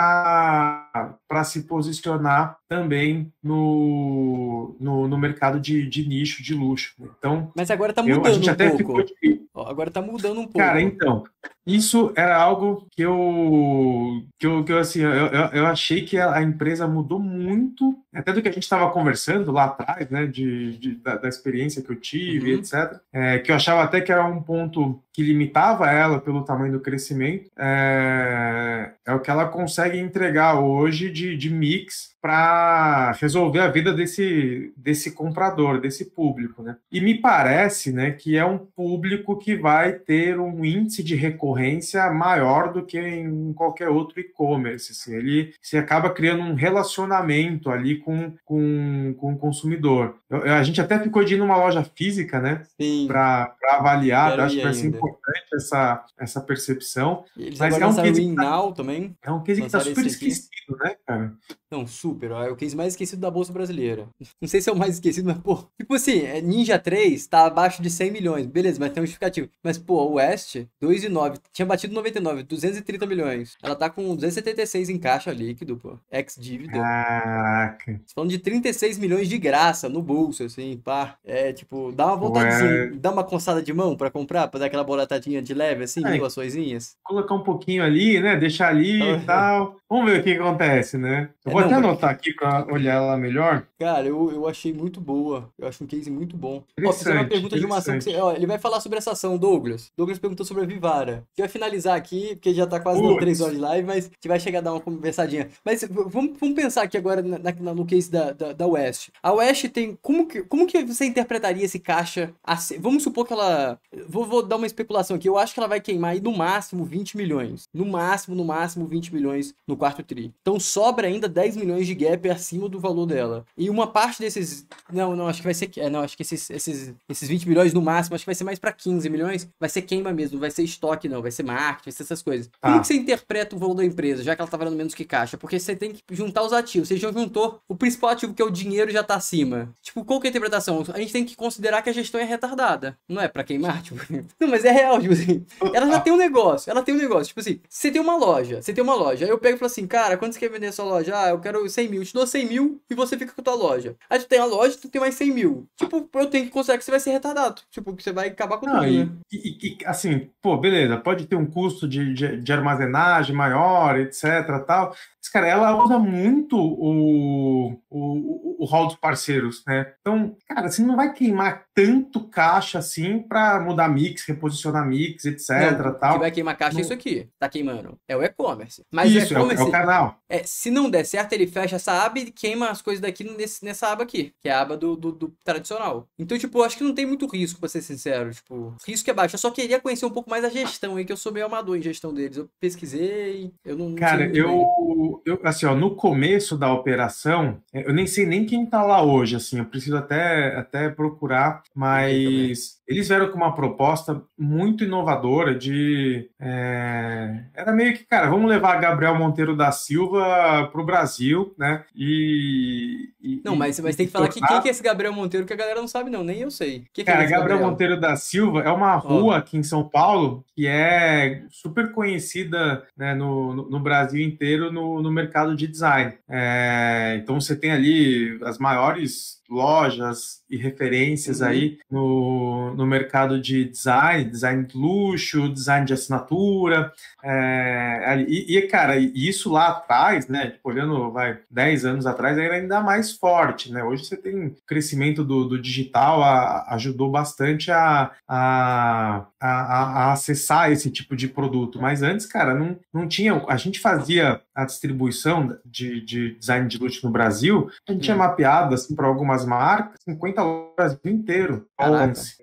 para 1.27 1.43
se 1.43 1.63
posicionar 1.63 2.57
também 2.67 3.31
no, 3.43 4.75
no, 4.79 5.07
no 5.07 5.17
mercado 5.17 5.59
de, 5.59 5.87
de, 5.87 6.07
nicho, 6.07 6.43
de 6.43 6.53
luxo. 6.53 6.93
Então, 6.99 7.51
Mas 7.55 7.71
agora 7.71 7.91
está 7.91 8.03
mudando 8.03 8.25
eu, 8.25 8.73
um 8.73 8.77
pouco. 8.77 9.69
Agora 9.69 9.89
está 9.89 10.01
mudando 10.01 10.39
um 10.39 10.43
pouco. 10.43 10.59
Cara, 10.59 10.81
então, 10.81 11.23
Isso 11.65 12.13
era 12.15 12.37
algo 12.37 12.87
que 12.91 13.01
eu, 13.01 14.23
que 14.37 14.45
eu, 14.45 14.63
que 14.63 14.71
eu 14.71 14.77
assim, 14.77 15.01
eu, 15.01 15.27
eu, 15.51 15.65
achei 15.65 16.03
que 16.03 16.19
a 16.19 16.39
empresa 16.43 16.87
mudou 16.87 17.19
muito, 17.19 17.97
até 18.13 18.31
do 18.31 18.41
que 18.41 18.47
a 18.47 18.51
gente 18.51 18.63
estava 18.63 18.91
conversando 18.91 19.51
lá 19.51 19.65
atrás, 19.65 20.07
né, 20.11 20.27
de, 20.27 20.77
de 20.77 20.95
da, 20.95 21.15
da, 21.15 21.27
experiência 21.27 21.81
que 21.81 21.89
eu 21.89 21.95
tive, 21.95 22.53
uhum. 22.53 22.59
etc., 22.59 22.99
é, 23.11 23.39
que 23.39 23.51
eu 23.51 23.55
achava 23.55 23.81
até 23.81 23.99
que 23.99 24.11
era 24.11 24.23
um 24.23 24.43
ponto 24.43 25.01
que 25.11 25.23
limitava 25.23 25.89
ela 25.89 26.19
pelo 26.19 26.43
tamanho 26.43 26.73
do 26.73 26.81
crescimento, 26.81 27.49
é, 27.57 28.91
é 29.05 29.13
o 29.13 29.19
que 29.19 29.31
ela 29.31 29.47
consegue 29.47 29.97
entregar 29.97 30.59
hoje 30.59 31.09
de, 31.09 31.35
de 31.35 31.49
mix 31.49 32.13
para 32.21 33.13
resolver 33.13 33.59
a 33.59 33.69
vida 33.69 33.93
desse, 33.93 34.73
desse 34.75 35.11
comprador, 35.11 35.79
desse 35.79 36.05
público, 36.05 36.61
né? 36.61 36.75
E 36.91 36.99
me 36.99 37.21
parece, 37.21 37.91
né, 37.93 38.11
que 38.11 38.35
é 38.35 38.43
um 38.43 38.57
público 38.57 39.37
que 39.37 39.55
vai 39.55 39.93
ter 39.93 40.39
um 40.39 40.65
índice 40.65 41.03
de 41.03 41.15
recorrência 41.35 42.09
maior 42.11 42.71
do 42.71 42.85
que 42.85 42.99
em 42.99 43.53
qualquer 43.53 43.89
outro 43.89 44.19
e-commerce. 44.19 44.91
Assim. 44.91 45.15
Ele 45.15 45.53
se 45.61 45.77
acaba 45.77 46.09
criando 46.09 46.41
um 46.41 46.55
relacionamento 46.55 47.69
ali 47.69 47.97
com, 47.97 48.33
com, 48.43 49.13
com 49.17 49.33
o 49.33 49.37
consumidor. 49.37 50.15
Eu, 50.29 50.43
a 50.53 50.63
gente 50.63 50.81
até 50.81 50.99
ficou 50.99 51.23
de 51.23 51.35
ir 51.35 51.37
numa 51.37 51.57
loja 51.57 51.83
física, 51.83 52.39
né, 52.39 52.63
para 53.07 53.53
avaliar. 53.69 54.39
Acho 54.39 54.55
que 54.55 54.63
vai 54.63 54.73
ser 54.73 54.87
importante 54.87 55.45
essa, 55.53 56.05
essa 56.17 56.41
percepção. 56.41 57.23
Eles 57.37 57.59
Mas 57.59 57.79
é 57.79 57.85
um 57.85 57.95
case 57.95 58.21
que 58.21 58.35
tá, 58.35 58.71
também. 58.71 59.17
É 59.21 59.31
um 59.31 59.43
case 59.43 59.61
que 59.61 59.67
está 59.67 59.79
super 59.79 60.05
esquecido, 60.05 60.77
né, 60.79 60.95
cara? 61.05 61.33
Não, 61.71 61.87
super. 61.87 62.31
É 62.31 62.49
o 62.49 62.55
case 62.55 62.75
mais 62.75 62.93
esquecido 62.93 63.19
da 63.19 63.31
Bolsa 63.31 63.51
Brasileira. 63.51 64.07
Não 64.41 64.47
sei 64.47 64.61
se 64.61 64.69
é 64.69 64.73
o 64.73 64.75
mais 64.75 64.95
esquecido, 64.95 65.25
mas, 65.25 65.37
pô. 65.37 65.65
Tipo 65.79 65.95
assim, 65.95 66.21
é, 66.21 66.41
Ninja 66.41 66.77
3 66.77 67.25
tá 67.27 67.45
abaixo 67.45 67.81
de 67.81 67.89
100 67.89 68.11
milhões. 68.11 68.45
Beleza, 68.45 68.79
mas 68.79 68.91
tem 68.91 69.01
um 69.01 69.05
justificativo. 69.05 69.49
Mas, 69.63 69.77
pô, 69.77 70.03
o 70.03 70.13
West, 70.13 70.55
2,9. 70.81 71.37
Tinha 71.51 71.65
batido 71.65 71.93
99, 71.93 72.43
230 72.43 73.05
milhões. 73.05 73.57
Ela 73.61 73.75
tá 73.75 73.89
com 73.89 74.15
276 74.15 74.89
em 74.89 74.97
caixa 74.97 75.31
líquido, 75.31 75.77
pô. 75.77 75.97
Ex-dívida. 76.11 76.73
Caraca. 76.73 78.01
Falando 78.13 78.29
de 78.29 78.39
36 78.39 78.97
milhões 78.97 79.27
de 79.27 79.37
graça 79.37 79.89
no 79.89 80.01
bolso, 80.01 80.43
assim, 80.43 80.77
pá. 80.77 81.17
É, 81.23 81.51
tipo, 81.51 81.91
dá 81.91 82.07
uma 82.07 82.15
vontade, 82.15 82.63
Ué. 82.63 82.91
dá 82.95 83.11
uma 83.11 83.23
coçada 83.23 83.61
de 83.61 83.73
mão 83.73 83.95
pra 83.95 84.11
comprar, 84.11 84.47
pra 84.47 84.59
dar 84.59 84.65
aquela 84.67 84.83
bolatadinha 84.83 85.41
de 85.41 85.53
leve, 85.53 85.83
assim, 85.83 86.05
é, 86.05 86.25
açõezinhas. 86.25 86.95
Colocar 87.03 87.35
um 87.35 87.43
pouquinho 87.43 87.83
ali, 87.83 88.19
né? 88.19 88.35
Deixar 88.35 88.69
ali 88.69 89.01
e 89.01 89.19
tal. 89.21 89.77
Vamos 89.89 90.11
ver 90.11 90.19
o 90.19 90.23
que 90.23 90.33
acontece, 90.33 90.97
né? 90.97 91.29
Eu 91.45 91.51
é, 91.51 91.53
vou 91.53 91.64
até 91.65 91.75
anotar 91.75 92.09
aqui 92.09 92.33
para 92.33 92.65
olhar 92.71 92.95
ela 92.95 93.17
melhor. 93.17 93.65
Cara, 93.79 94.07
eu, 94.07 94.31
eu 94.31 94.47
achei 94.47 94.73
muito 94.73 94.99
boa. 94.99 95.49
Eu 95.57 95.67
acho 95.67 95.83
um 95.83 95.87
case 95.87 96.09
muito 96.09 96.37
bom. 96.37 96.63
Ó, 96.83 96.93
fizer 96.93 97.13
uma 97.13 97.25
pergunta 97.25 97.59
de 97.59 97.65
uma 97.65 97.77
ação 97.77 97.97
que 97.97 98.03
você. 98.03 98.15
Ó, 98.15 98.33
ele 98.33 98.47
vai 98.47 98.57
falar 98.57 98.79
sobre 98.79 98.97
essa 98.97 99.11
ação, 99.11 99.37
Douglas. 99.37 99.91
Douglas 99.97 100.19
perguntou 100.19 100.45
sobre 100.45 100.63
a 100.63 100.65
Vivara. 100.65 101.11
A 101.11 101.15
gente 101.15 101.39
vai 101.39 101.47
finalizar 101.47 101.95
aqui, 101.95 102.35
porque 102.35 102.53
já 102.53 102.65
tá 102.65 102.79
quase 102.79 103.01
dando 103.01 103.17
três 103.17 103.41
horas 103.41 103.55
de 103.55 103.61
live, 103.61 103.87
mas 103.87 104.05
a 104.05 104.07
gente 104.07 104.27
vai 104.27 104.39
chegar 104.39 104.59
a 104.59 104.61
dar 104.61 104.73
uma 104.73 104.81
conversadinha. 104.81 105.49
Mas 105.63 105.83
vamos, 105.83 106.37
vamos 106.39 106.55
pensar 106.55 106.83
aqui 106.83 106.97
agora 106.97 107.21
na, 107.21 107.37
na, 107.37 107.73
no 107.73 107.85
case 107.85 108.09
da, 108.09 108.31
da, 108.31 108.53
da 108.53 108.67
West. 108.67 109.09
A 109.21 109.31
West 109.33 109.67
tem. 109.69 109.97
Como 110.01 110.27
que, 110.27 110.41
como 110.43 110.65
que 110.65 110.83
você 110.83 111.05
interpretaria 111.05 111.65
esse 111.65 111.79
caixa? 111.79 112.33
Assim? 112.43 112.79
Vamos 112.79 113.03
supor 113.03 113.25
que 113.25 113.33
ela. 113.33 113.79
Vou, 114.07 114.25
vou 114.25 114.43
dar 114.43 114.55
uma 114.55 114.67
especulação 114.67 115.15
aqui. 115.15 115.27
Eu 115.27 115.37
acho 115.37 115.53
que 115.53 115.59
ela 115.59 115.67
vai 115.67 115.81
queimar 115.81 116.11
aí 116.11 116.21
no 116.21 116.35
máximo 116.35 116.85
20 116.85 117.17
milhões. 117.17 117.67
No 117.73 117.85
máximo, 117.85 118.35
no 118.35 118.45
máximo 118.45 118.85
20 118.87 119.13
milhões 119.13 119.53
no 119.67 119.77
quarto 119.77 120.03
tri. 120.03 120.33
Então 120.41 120.59
sobra 120.59 121.07
ainda 121.07 121.27
10 121.27 121.44
milhões 121.53 121.85
de 121.85 121.93
gap 121.93 122.29
acima 122.29 122.69
do 122.69 122.79
valor 122.79 123.05
dela. 123.05 123.45
E 123.57 123.69
uma 123.69 123.87
parte 123.87 124.19
desses. 124.19 124.65
Não, 124.91 125.15
não, 125.15 125.27
acho 125.27 125.39
que 125.39 125.43
vai 125.43 125.53
ser. 125.53 125.69
É, 125.77 125.89
não, 125.89 125.99
acho 125.99 126.15
que 126.15 126.23
esses, 126.23 126.49
esses, 126.49 126.93
esses 127.09 127.27
20 127.27 127.49
milhões 127.49 127.73
no 127.73 127.81
máximo, 127.81 128.15
acho 128.15 128.23
que 128.23 128.27
vai 128.27 128.35
ser 128.35 128.45
mais 128.45 128.57
para 128.57 128.71
15 128.71 129.09
milhões. 129.09 129.49
Vai 129.59 129.67
ser 129.67 129.81
queima 129.81 130.13
mesmo, 130.13 130.39
vai 130.39 130.49
ser 130.49 130.63
estoque, 130.63 131.09
não, 131.09 131.21
vai 131.21 131.31
ser 131.31 131.43
marketing, 131.43 131.89
vai 131.89 131.93
ser 131.93 132.03
essas 132.03 132.21
coisas. 132.21 132.49
Ah. 132.61 132.69
Como 132.69 132.81
que 132.81 132.87
você 132.87 132.93
interpreta 132.95 133.55
o 133.55 133.59
valor 133.59 133.75
da 133.75 133.85
empresa, 133.85 134.23
já 134.23 134.35
que 134.35 134.41
ela 134.41 134.49
tá 134.49 134.55
valendo 134.55 134.77
menos 134.77 134.93
que 134.93 135.03
caixa? 135.03 135.37
Porque 135.37 135.59
você 135.59 135.75
tem 135.75 135.91
que 135.91 136.01
juntar 136.11 136.43
os 136.43 136.53
ativos. 136.53 136.87
Você 136.87 136.97
já 136.97 137.11
juntou 137.11 137.59
o 137.67 137.75
principal 137.75 138.11
ativo, 138.11 138.33
que 138.33 138.41
é 138.41 138.45
o 138.45 138.49
dinheiro, 138.49 138.91
já 138.91 139.03
tá 139.03 139.15
acima. 139.15 139.73
Tipo, 139.81 140.05
qual 140.05 140.19
que 140.19 140.27
é 140.27 140.29
a 140.29 140.31
interpretação? 140.31 140.83
A 140.93 140.99
gente 140.99 141.11
tem 141.11 141.25
que 141.25 141.35
considerar 141.35 141.81
que 141.81 141.89
a 141.89 141.93
gestão 141.93 142.21
é 142.21 142.23
retardada. 142.23 142.97
Não 143.07 143.21
é 143.21 143.27
para 143.27 143.43
queimar, 143.43 143.81
tipo. 143.83 144.01
Não, 144.39 144.47
mas 144.47 144.63
é 144.63 144.71
real, 144.71 144.99
tipo 145.01 145.13
assim. 145.13 145.45
Ela 145.73 145.87
já 145.87 145.99
tem 145.99 146.13
um 146.13 146.17
negócio, 146.17 146.69
ela 146.69 146.81
tem 146.81 146.95
um 146.95 146.97
negócio. 146.97 147.27
Tipo 147.27 147.39
assim, 147.39 147.59
você 147.67 147.91
tem 147.91 148.01
uma 148.01 148.15
loja, 148.15 148.61
você 148.61 148.73
tem 148.73 148.83
uma 148.83 148.95
loja. 148.95 149.25
Aí 149.25 149.31
eu 149.31 149.37
pego 149.37 149.55
e 149.55 149.59
falo 149.59 149.71
assim, 149.71 149.87
cara, 149.87 150.17
quando 150.17 150.33
você 150.33 150.39
quer 150.39 150.49
vender 150.49 150.71
sua 150.71 150.85
loja? 150.85 151.15
Ah, 151.15 151.34
eu 151.35 151.41
quero 151.41 151.69
100 151.69 151.89
mil. 151.89 152.01
Eu 152.01 152.05
te 152.05 152.13
dou 152.13 152.25
100 152.25 152.47
mil 152.47 152.81
e 152.89 152.95
você 152.95 153.17
fica 153.17 153.33
com 153.33 153.41
a 153.41 153.43
tua 153.43 153.55
loja. 153.55 153.95
Aí 154.09 154.19
tu 154.19 154.27
tem 154.27 154.39
a 154.39 154.45
loja, 154.45 154.77
tu 154.81 154.89
tem 154.89 155.01
mais 155.01 155.15
100 155.15 155.31
mil. 155.31 155.67
Tipo, 155.75 156.09
eu 156.13 156.29
tenho 156.29 156.45
que 156.45 156.51
considerar 156.51 156.77
que 156.77 156.85
você 156.85 156.91
vai 156.91 156.99
ser 156.99 157.11
retardado. 157.11 157.61
Tipo, 157.69 157.95
que 157.95 158.03
você 158.03 158.11
vai 158.11 158.27
acabar 158.27 158.57
com 158.57 158.65
tudo, 158.65 158.85
e, 158.85 159.05
né? 159.05 159.11
E, 159.31 159.77
e, 159.79 159.85
assim, 159.85 160.29
pô, 160.41 160.57
beleza, 160.57 160.97
pode 160.97 161.27
ter 161.27 161.35
um 161.35 161.45
custo 161.45 161.87
de, 161.87 162.13
de, 162.13 162.41
de 162.41 162.53
armazenagem 162.53 163.35
maior, 163.35 163.99
etc, 163.99 164.63
tal. 164.65 164.95
Mas, 165.25 165.29
cara, 165.29 165.47
ela 165.47 165.83
usa 165.83 165.99
muito 165.99 166.57
o, 166.57 167.73
o, 167.89 168.63
o 168.63 168.65
hall 168.65 168.87
dos 168.87 168.95
parceiros, 168.95 169.63
né? 169.65 169.93
Então, 170.01 170.35
cara, 170.47 170.69
você 170.69 170.81
não 170.81 170.95
vai 170.95 171.13
queimar 171.13 171.64
tanto 171.75 172.27
caixa 172.29 172.79
assim 172.79 173.19
para 173.19 173.59
mudar 173.59 173.89
mix, 173.89 174.25
reposicionar 174.25 174.87
mix, 174.87 175.25
etc, 175.25 175.77
não, 175.77 175.93
tal. 175.99 176.13
Que 176.13 176.19
vai 176.19 176.31
queimar 176.31 176.57
caixa 176.57 176.79
é 176.79 176.81
isso 176.81 176.93
aqui, 176.93 177.27
tá 177.37 177.49
queimando. 177.49 177.99
É 178.07 178.15
o 178.15 178.23
e-commerce. 178.23 178.81
Mas 178.89 179.11
isso, 179.11 179.33
o 179.33 179.37
e-commerce, 179.37 179.61
é, 179.61 179.65
o, 179.65 179.67
é 179.67 179.69
o 179.69 179.71
canal. 179.71 180.19
É, 180.29 180.43
se 180.45 180.71
não 180.71 180.89
der 180.89 181.03
certo, 181.03 181.33
ele 181.33 181.45
fecha 181.45 181.75
essa 181.75 182.05
aba 182.05 182.17
e 182.19 182.31
queima 182.31 182.69
as 182.69 182.81
coisas 182.81 183.01
daqui 183.01 183.25
nesse, 183.25 183.63
nessa 183.65 183.89
aba 183.89 184.03
aqui, 184.03 184.31
que 184.41 184.47
é 184.47 184.53
a 184.53 184.61
aba 184.61 184.77
do, 184.77 184.95
do, 184.95 185.11
do 185.11 185.33
tradicional. 185.43 186.07
Então, 186.17 186.37
tipo, 186.37 186.57
eu 186.57 186.63
acho 186.63 186.77
que 186.77 186.83
não 186.83 186.95
tem 186.95 187.05
muito 187.05 187.27
risco, 187.27 187.59
pra 187.59 187.67
ser 187.67 187.81
sincero. 187.81 188.33
Tipo, 188.33 188.73
risco 188.87 189.09
é 189.09 189.13
baixo. 189.13 189.35
Eu 189.35 189.39
só 189.39 189.51
queria 189.51 189.79
conhecer 189.79 190.05
um 190.05 190.11
pouco 190.11 190.29
mais 190.29 190.45
a 190.45 190.49
gestão 190.49 190.95
aí, 190.95 191.03
que 191.03 191.11
eu 191.11 191.17
sou 191.17 191.33
meio 191.33 191.45
amador 191.45 191.75
em 191.75 191.81
gestão 191.81 192.13
deles. 192.13 192.37
Eu 192.37 192.49
pesquisei, 192.57 193.51
eu 193.65 193.77
não. 193.77 193.93
Cara, 193.95 194.25
eu, 194.33 195.21
eu, 195.25 195.39
assim, 195.43 195.65
ó, 195.65 195.75
no 195.75 195.95
começo 195.95 196.57
da 196.57 196.71
operação, 196.71 197.61
eu 197.73 197.93
nem 197.93 198.07
sei 198.07 198.25
nem 198.25 198.45
quem 198.45 198.65
tá 198.65 198.81
lá 198.81 199.03
hoje, 199.03 199.35
assim, 199.35 199.59
eu 199.59 199.65
preciso 199.65 199.97
até, 199.97 200.55
até 200.55 200.89
procurar, 200.89 201.64
mas 201.73 202.75
eles 202.87 203.07
vieram 203.07 203.29
com 203.29 203.37
uma 203.37 203.53
proposta 203.53 204.21
muito 204.37 204.83
inovadora 204.83 205.55
de. 205.55 206.29
É, 206.39 207.43
era 207.53 207.73
meio 207.73 207.93
que, 207.93 208.05
cara, 208.05 208.29
vamos 208.29 208.49
levar 208.49 208.79
Gabriel 208.79 209.15
Monteiro 209.15 209.57
da 209.57 209.71
Silva 209.71 210.69
para 210.71 210.81
o 210.81 210.85
Brasil, 210.85 211.53
né? 211.57 211.83
E. 211.95 213.09
e 213.21 213.41
não, 213.43 213.55
mas, 213.55 213.79
mas 213.79 213.95
tem 213.95 214.05
que 214.05 214.11
falar 214.11 214.29
que 214.29 214.39
quem 214.39 214.61
que 214.61 214.67
é 214.67 214.71
esse 214.71 214.83
Gabriel 214.83 215.11
Monteiro 215.11 215.45
que 215.45 215.53
a 215.53 215.57
galera 215.57 215.81
não 215.81 215.87
sabe, 215.87 216.09
não, 216.09 216.23
nem 216.23 216.39
eu 216.39 216.51
sei. 216.51 216.85
Que 216.93 217.03
cara, 217.03 217.19
é 217.19 217.23
Gabriel, 217.23 217.41
Gabriel, 217.41 217.69
Monteiro 217.71 217.99
da 217.99 218.15
Silva 218.15 218.61
é 218.61 218.69
uma 218.69 218.95
rua 218.95 219.33
oh. 219.33 219.37
aqui 219.37 219.57
em 219.57 219.63
São 219.63 219.83
Paulo 219.83 220.45
que 220.55 220.67
é 220.67 221.43
super 221.49 221.91
conhecida 221.91 222.85
né, 222.95 223.13
no, 223.13 223.53
no, 223.53 223.69
no 223.69 223.79
Brasil 223.79 224.23
inteiro 224.23 224.71
no, 224.71 225.01
no 225.01 225.11
mercado 225.11 225.55
de 225.55 225.67
design. 225.67 226.13
É, 226.29 227.19
então 227.21 227.41
você 227.41 227.55
tem 227.55 227.71
ali 227.71 228.39
as 228.43 228.57
maiores 228.57 229.43
lojas 229.49 230.43
e 230.49 230.57
referências 230.57 231.41
uhum. 231.41 231.47
aí 231.47 231.77
no, 231.89 232.73
no 232.75 232.85
mercado 232.85 233.39
de 233.39 233.65
design, 233.65 234.29
design 234.29 234.65
de 234.65 234.77
luxo, 234.77 235.49
design 235.49 235.85
de 235.85 235.93
assinatura. 235.93 236.91
É, 237.23 238.25
e, 238.27 238.57
e, 238.57 238.61
cara, 238.63 238.97
isso 238.97 239.51
lá 239.51 239.69
atrás, 239.69 240.27
né, 240.27 240.51
tipo, 240.51 240.69
olhando, 240.69 241.11
vai, 241.11 241.39
10 241.49 241.85
anos 241.85 242.05
atrás, 242.05 242.37
era 242.37 242.55
ainda 242.55 242.81
mais 242.81 243.13
forte, 243.13 243.71
né? 243.71 243.83
Hoje 243.83 244.05
você 244.05 244.17
tem 244.17 244.55
crescimento 244.67 245.23
do, 245.23 245.45
do 245.45 245.61
digital, 245.61 246.23
a, 246.23 246.73
ajudou 246.75 247.09
bastante 247.09 247.71
a, 247.71 248.11
a, 248.27 249.25
a, 249.45 250.07
a, 250.07 250.13
acessar 250.13 250.71
esse 250.71 250.89
tipo 250.89 251.15
de 251.15 251.27
produto. 251.27 251.79
Mas 251.81 252.01
antes, 252.01 252.25
cara, 252.25 252.53
não, 252.53 252.77
não 252.93 253.07
tinha. 253.07 253.43
A 253.47 253.57
gente 253.57 253.79
fazia 253.79 254.41
a 254.53 254.65
distribuição 254.65 255.57
de, 255.65 256.01
de 256.01 256.35
design 256.35 256.67
de 256.67 256.77
luxo 256.77 257.05
no 257.05 257.11
Brasil, 257.11 257.69
a 257.87 257.91
gente 257.91 258.03
tinha 258.03 258.15
mapeado, 258.15 258.73
assim, 258.73 258.95
para 258.95 259.07
algumas 259.07 259.45
marcas, 259.45 259.99
50 260.03 260.43
lojas 260.43 260.69
no 260.69 260.75
Brasil 260.75 260.99
inteiro. 261.05 261.67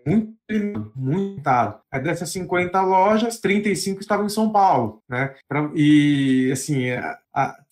Muito 0.07 0.42
muito 0.95 1.43
Aí 1.91 2.01
dessas 2.01 2.31
50 2.31 2.81
lojas, 2.83 3.39
35 3.39 4.01
estavam 4.01 4.27
em 4.27 4.31
São 4.31 4.51
Paulo, 4.51 5.03
né? 5.09 5.35
E 5.75 6.51
assim, 6.53 6.87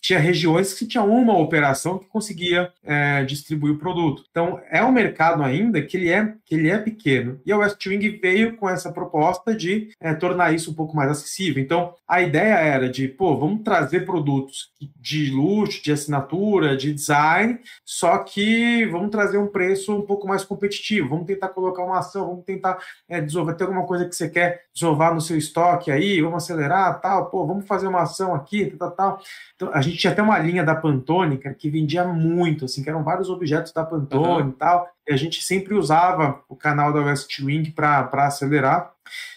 tinha 0.01 0.19
regiões 0.19 0.73
que 0.73 0.87
tinha 0.87 1.03
uma 1.03 1.37
operação 1.37 1.99
que 1.99 2.07
conseguia 2.07 2.71
é, 2.83 3.23
distribuir 3.23 3.75
o 3.75 3.77
produto. 3.77 4.23
Então 4.31 4.59
é 4.69 4.83
um 4.83 4.91
mercado 4.91 5.43
ainda 5.43 5.81
que 5.81 5.95
ele 5.95 6.09
é 6.09 6.33
que 6.43 6.55
ele 6.55 6.69
é 6.69 6.77
pequeno. 6.79 7.39
E 7.45 7.51
a 7.51 7.57
Westwing 7.57 8.19
veio 8.19 8.57
com 8.57 8.67
essa 8.67 8.91
proposta 8.91 9.55
de 9.55 9.89
é, 9.99 10.13
tornar 10.15 10.53
isso 10.53 10.71
um 10.71 10.73
pouco 10.73 10.95
mais 10.95 11.11
acessível. 11.11 11.61
Então 11.61 11.93
a 12.07 12.21
ideia 12.21 12.55
era 12.55 12.89
de, 12.89 13.07
pô, 13.07 13.37
vamos 13.37 13.61
trazer 13.61 14.05
produtos 14.05 14.71
de 14.99 15.29
luxo, 15.29 15.83
de 15.83 15.91
assinatura, 15.91 16.75
de 16.75 16.91
design, 16.91 17.59
só 17.85 18.17
que 18.17 18.85
vamos 18.87 19.11
trazer 19.11 19.37
um 19.37 19.47
preço 19.47 19.95
um 19.95 20.01
pouco 20.01 20.27
mais 20.27 20.43
competitivo. 20.43 21.09
Vamos 21.09 21.27
tentar 21.27 21.49
colocar 21.49 21.83
uma 21.83 21.99
ação, 21.99 22.27
vamos 22.27 22.45
tentar 22.45 22.70
tentar 22.71 22.77
é, 23.09 23.21
desovar, 23.21 23.55
tem 23.55 23.65
alguma 23.65 23.85
coisa 23.85 24.05
que 24.05 24.15
você 24.15 24.29
quer 24.29 24.63
desovar 24.73 25.13
no 25.13 25.21
seu 25.21 25.37
estoque 25.37 25.91
aí, 25.91 26.21
vamos 26.21 26.43
acelerar, 26.43 26.99
tal, 27.01 27.29
pô, 27.29 27.45
vamos 27.45 27.65
fazer 27.67 27.87
uma 27.87 28.01
ação 28.01 28.33
aqui, 28.33 28.67
tal, 28.77 28.91
tal. 28.91 29.19
Então, 29.55 29.69
a 29.73 29.81
gente 29.81 29.97
tinha 29.97 30.13
até 30.13 30.21
uma 30.21 30.39
linha 30.39 30.63
da 30.63 30.75
Pantone, 30.75 31.37
que 31.37 31.69
vendia 31.69 32.05
muito, 32.05 32.65
assim, 32.65 32.83
que 32.83 32.89
eram 32.89 33.03
vários 33.03 33.29
objetos 33.29 33.71
da 33.73 33.83
Pantone 33.83 34.43
uhum. 34.43 34.49
e 34.49 34.53
tal, 34.53 34.87
e 35.07 35.13
a 35.13 35.17
gente 35.17 35.43
sempre 35.43 35.73
usava 35.73 36.41
o 36.47 36.55
canal 36.55 36.93
da 36.93 37.01
West 37.01 37.39
Wing 37.39 37.71
para 37.71 38.07
acelerar. 38.13 38.91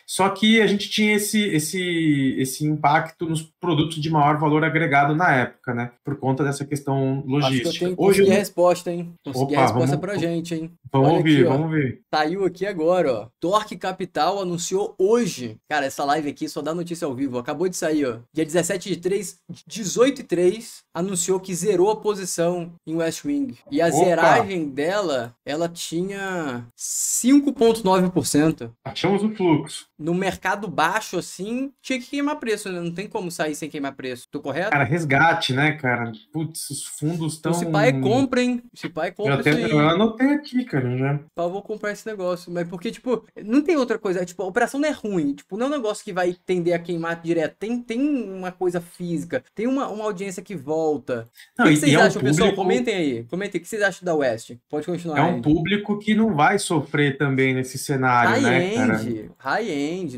Só 0.06 0.28
que 0.28 0.60
a 0.60 0.66
gente 0.66 0.88
tinha 0.90 1.14
esse, 1.16 1.42
esse, 1.48 2.36
esse 2.38 2.64
impacto 2.64 3.26
nos 3.26 3.42
produtos 3.42 4.00
de 4.00 4.10
maior 4.10 4.38
valor 4.38 4.62
agregado 4.64 5.16
na 5.16 5.34
época, 5.34 5.74
né? 5.74 5.92
Por 6.04 6.16
conta 6.16 6.44
dessa 6.44 6.64
questão 6.64 7.22
logística. 7.26 7.70
Que 7.70 7.76
eu 7.76 7.88
tenho 7.88 7.94
Hoje 7.98 8.22
eu... 8.22 8.30
a 8.30 8.34
resposta, 8.34 8.92
hein? 8.92 9.14
Consegui 9.24 9.54
Opa, 9.54 9.58
a 9.58 9.62
resposta 9.62 9.96
vamos, 9.96 10.00
pra 10.00 10.16
gente, 10.16 10.54
hein? 10.54 10.70
Vamos 10.92 11.08
Olha 11.08 11.16
ouvir, 11.18 11.40
aqui, 11.40 11.44
vamos 11.44 11.70
ver. 11.70 12.00
Saiu 12.14 12.44
aqui 12.44 12.66
agora, 12.66 13.12
ó. 13.12 13.28
Torque 13.40 13.76
Capital 13.76 14.40
anunciou 14.40 14.94
hoje. 14.98 15.56
Cara, 15.68 15.86
essa 15.86 16.04
live 16.04 16.28
aqui 16.28 16.48
só 16.48 16.60
dá 16.60 16.74
notícia 16.74 17.06
ao 17.06 17.14
vivo. 17.14 17.38
Acabou 17.38 17.68
de 17.68 17.76
sair, 17.76 18.04
ó. 18.06 18.18
Dia 18.32 18.44
17 18.44 18.90
de 18.90 18.96
3, 18.98 19.38
18 19.66 20.20
e 20.20 20.24
3, 20.24 20.82
anunciou 20.94 21.40
que 21.40 21.54
zerou 21.54 21.90
a 21.90 21.96
posição 21.96 22.72
em 22.86 22.96
West 22.96 23.24
Wing. 23.24 23.56
E 23.70 23.80
a 23.80 23.86
Opa. 23.86 23.96
zeragem 23.96 24.68
dela, 24.68 25.34
ela 25.46 25.68
tinha 25.68 26.66
5,9%. 26.78 28.70
Achamos 28.84 29.24
o 29.24 29.30
fluxo 29.34 29.63
books 29.64 29.86
no 29.98 30.14
mercado 30.14 30.66
baixo, 30.68 31.18
assim, 31.18 31.72
tinha 31.80 31.98
que 31.98 32.06
queimar 32.06 32.36
preço, 32.36 32.70
né? 32.70 32.80
Não 32.80 32.92
tem 32.92 33.08
como 33.08 33.30
sair 33.30 33.54
sem 33.54 33.70
queimar 33.70 33.94
preço. 33.94 34.28
Tô 34.30 34.40
correto? 34.40 34.70
Cara, 34.70 34.84
resgate, 34.84 35.52
né, 35.52 35.72
cara? 35.72 36.12
Putz, 36.32 36.70
os 36.70 36.84
fundos 36.84 37.34
estão. 37.34 37.54
Se 37.54 37.66
pai 37.66 37.92
compra, 38.00 38.42
hein? 38.42 38.62
Se 38.74 38.88
pai 38.88 39.12
compra. 39.12 39.34
Eu, 39.34 39.40
até, 39.40 39.72
eu 39.72 39.88
anotei 39.88 40.28
aqui, 40.34 40.64
cara, 40.64 40.96
já. 40.96 41.20
Pá, 41.34 41.46
vou 41.46 41.62
comprar 41.62 41.92
esse 41.92 42.06
negócio. 42.06 42.52
Mas 42.52 42.68
porque, 42.68 42.90
tipo, 42.90 43.24
não 43.44 43.62
tem 43.62 43.76
outra 43.76 43.98
coisa. 43.98 44.24
Tipo, 44.24 44.42
a 44.42 44.46
operação 44.46 44.80
não 44.80 44.88
é 44.88 44.92
ruim. 44.92 45.34
Tipo, 45.34 45.56
não 45.56 45.66
é 45.66 45.68
um 45.68 45.72
negócio 45.72 46.04
que 46.04 46.12
vai 46.12 46.36
tender 46.44 46.74
a 46.74 46.78
queimar 46.78 47.20
direto. 47.20 47.56
Tem, 47.58 47.80
tem 47.80 48.00
uma 48.30 48.50
coisa 48.50 48.80
física. 48.80 49.44
Tem 49.54 49.66
uma, 49.66 49.88
uma 49.88 50.04
audiência 50.04 50.42
que 50.42 50.56
volta. 50.56 51.28
Não, 51.56 51.66
o 51.66 51.68
que, 51.68 51.74
que 51.74 51.80
vocês 51.80 51.92
é 51.92 51.98
um 51.98 52.00
acham, 52.00 52.20
público... 52.20 52.36
pessoal? 52.36 52.54
Comentem 52.56 52.94
aí. 52.94 53.24
Comentem. 53.24 53.60
O 53.60 53.62
que 53.62 53.68
vocês 53.68 53.82
acham 53.82 54.04
da 54.04 54.14
West? 54.14 54.52
Pode 54.68 54.86
continuar. 54.86 55.18
É 55.18 55.22
um 55.22 55.36
aí. 55.36 55.42
público 55.42 55.98
que 55.98 56.14
não 56.14 56.34
vai 56.34 56.58
sofrer 56.58 57.16
também 57.16 57.54
nesse 57.54 57.78
cenário, 57.78 58.30
high 58.30 58.40
né, 58.40 58.74
end, 58.74 58.76
cara? 58.76 59.34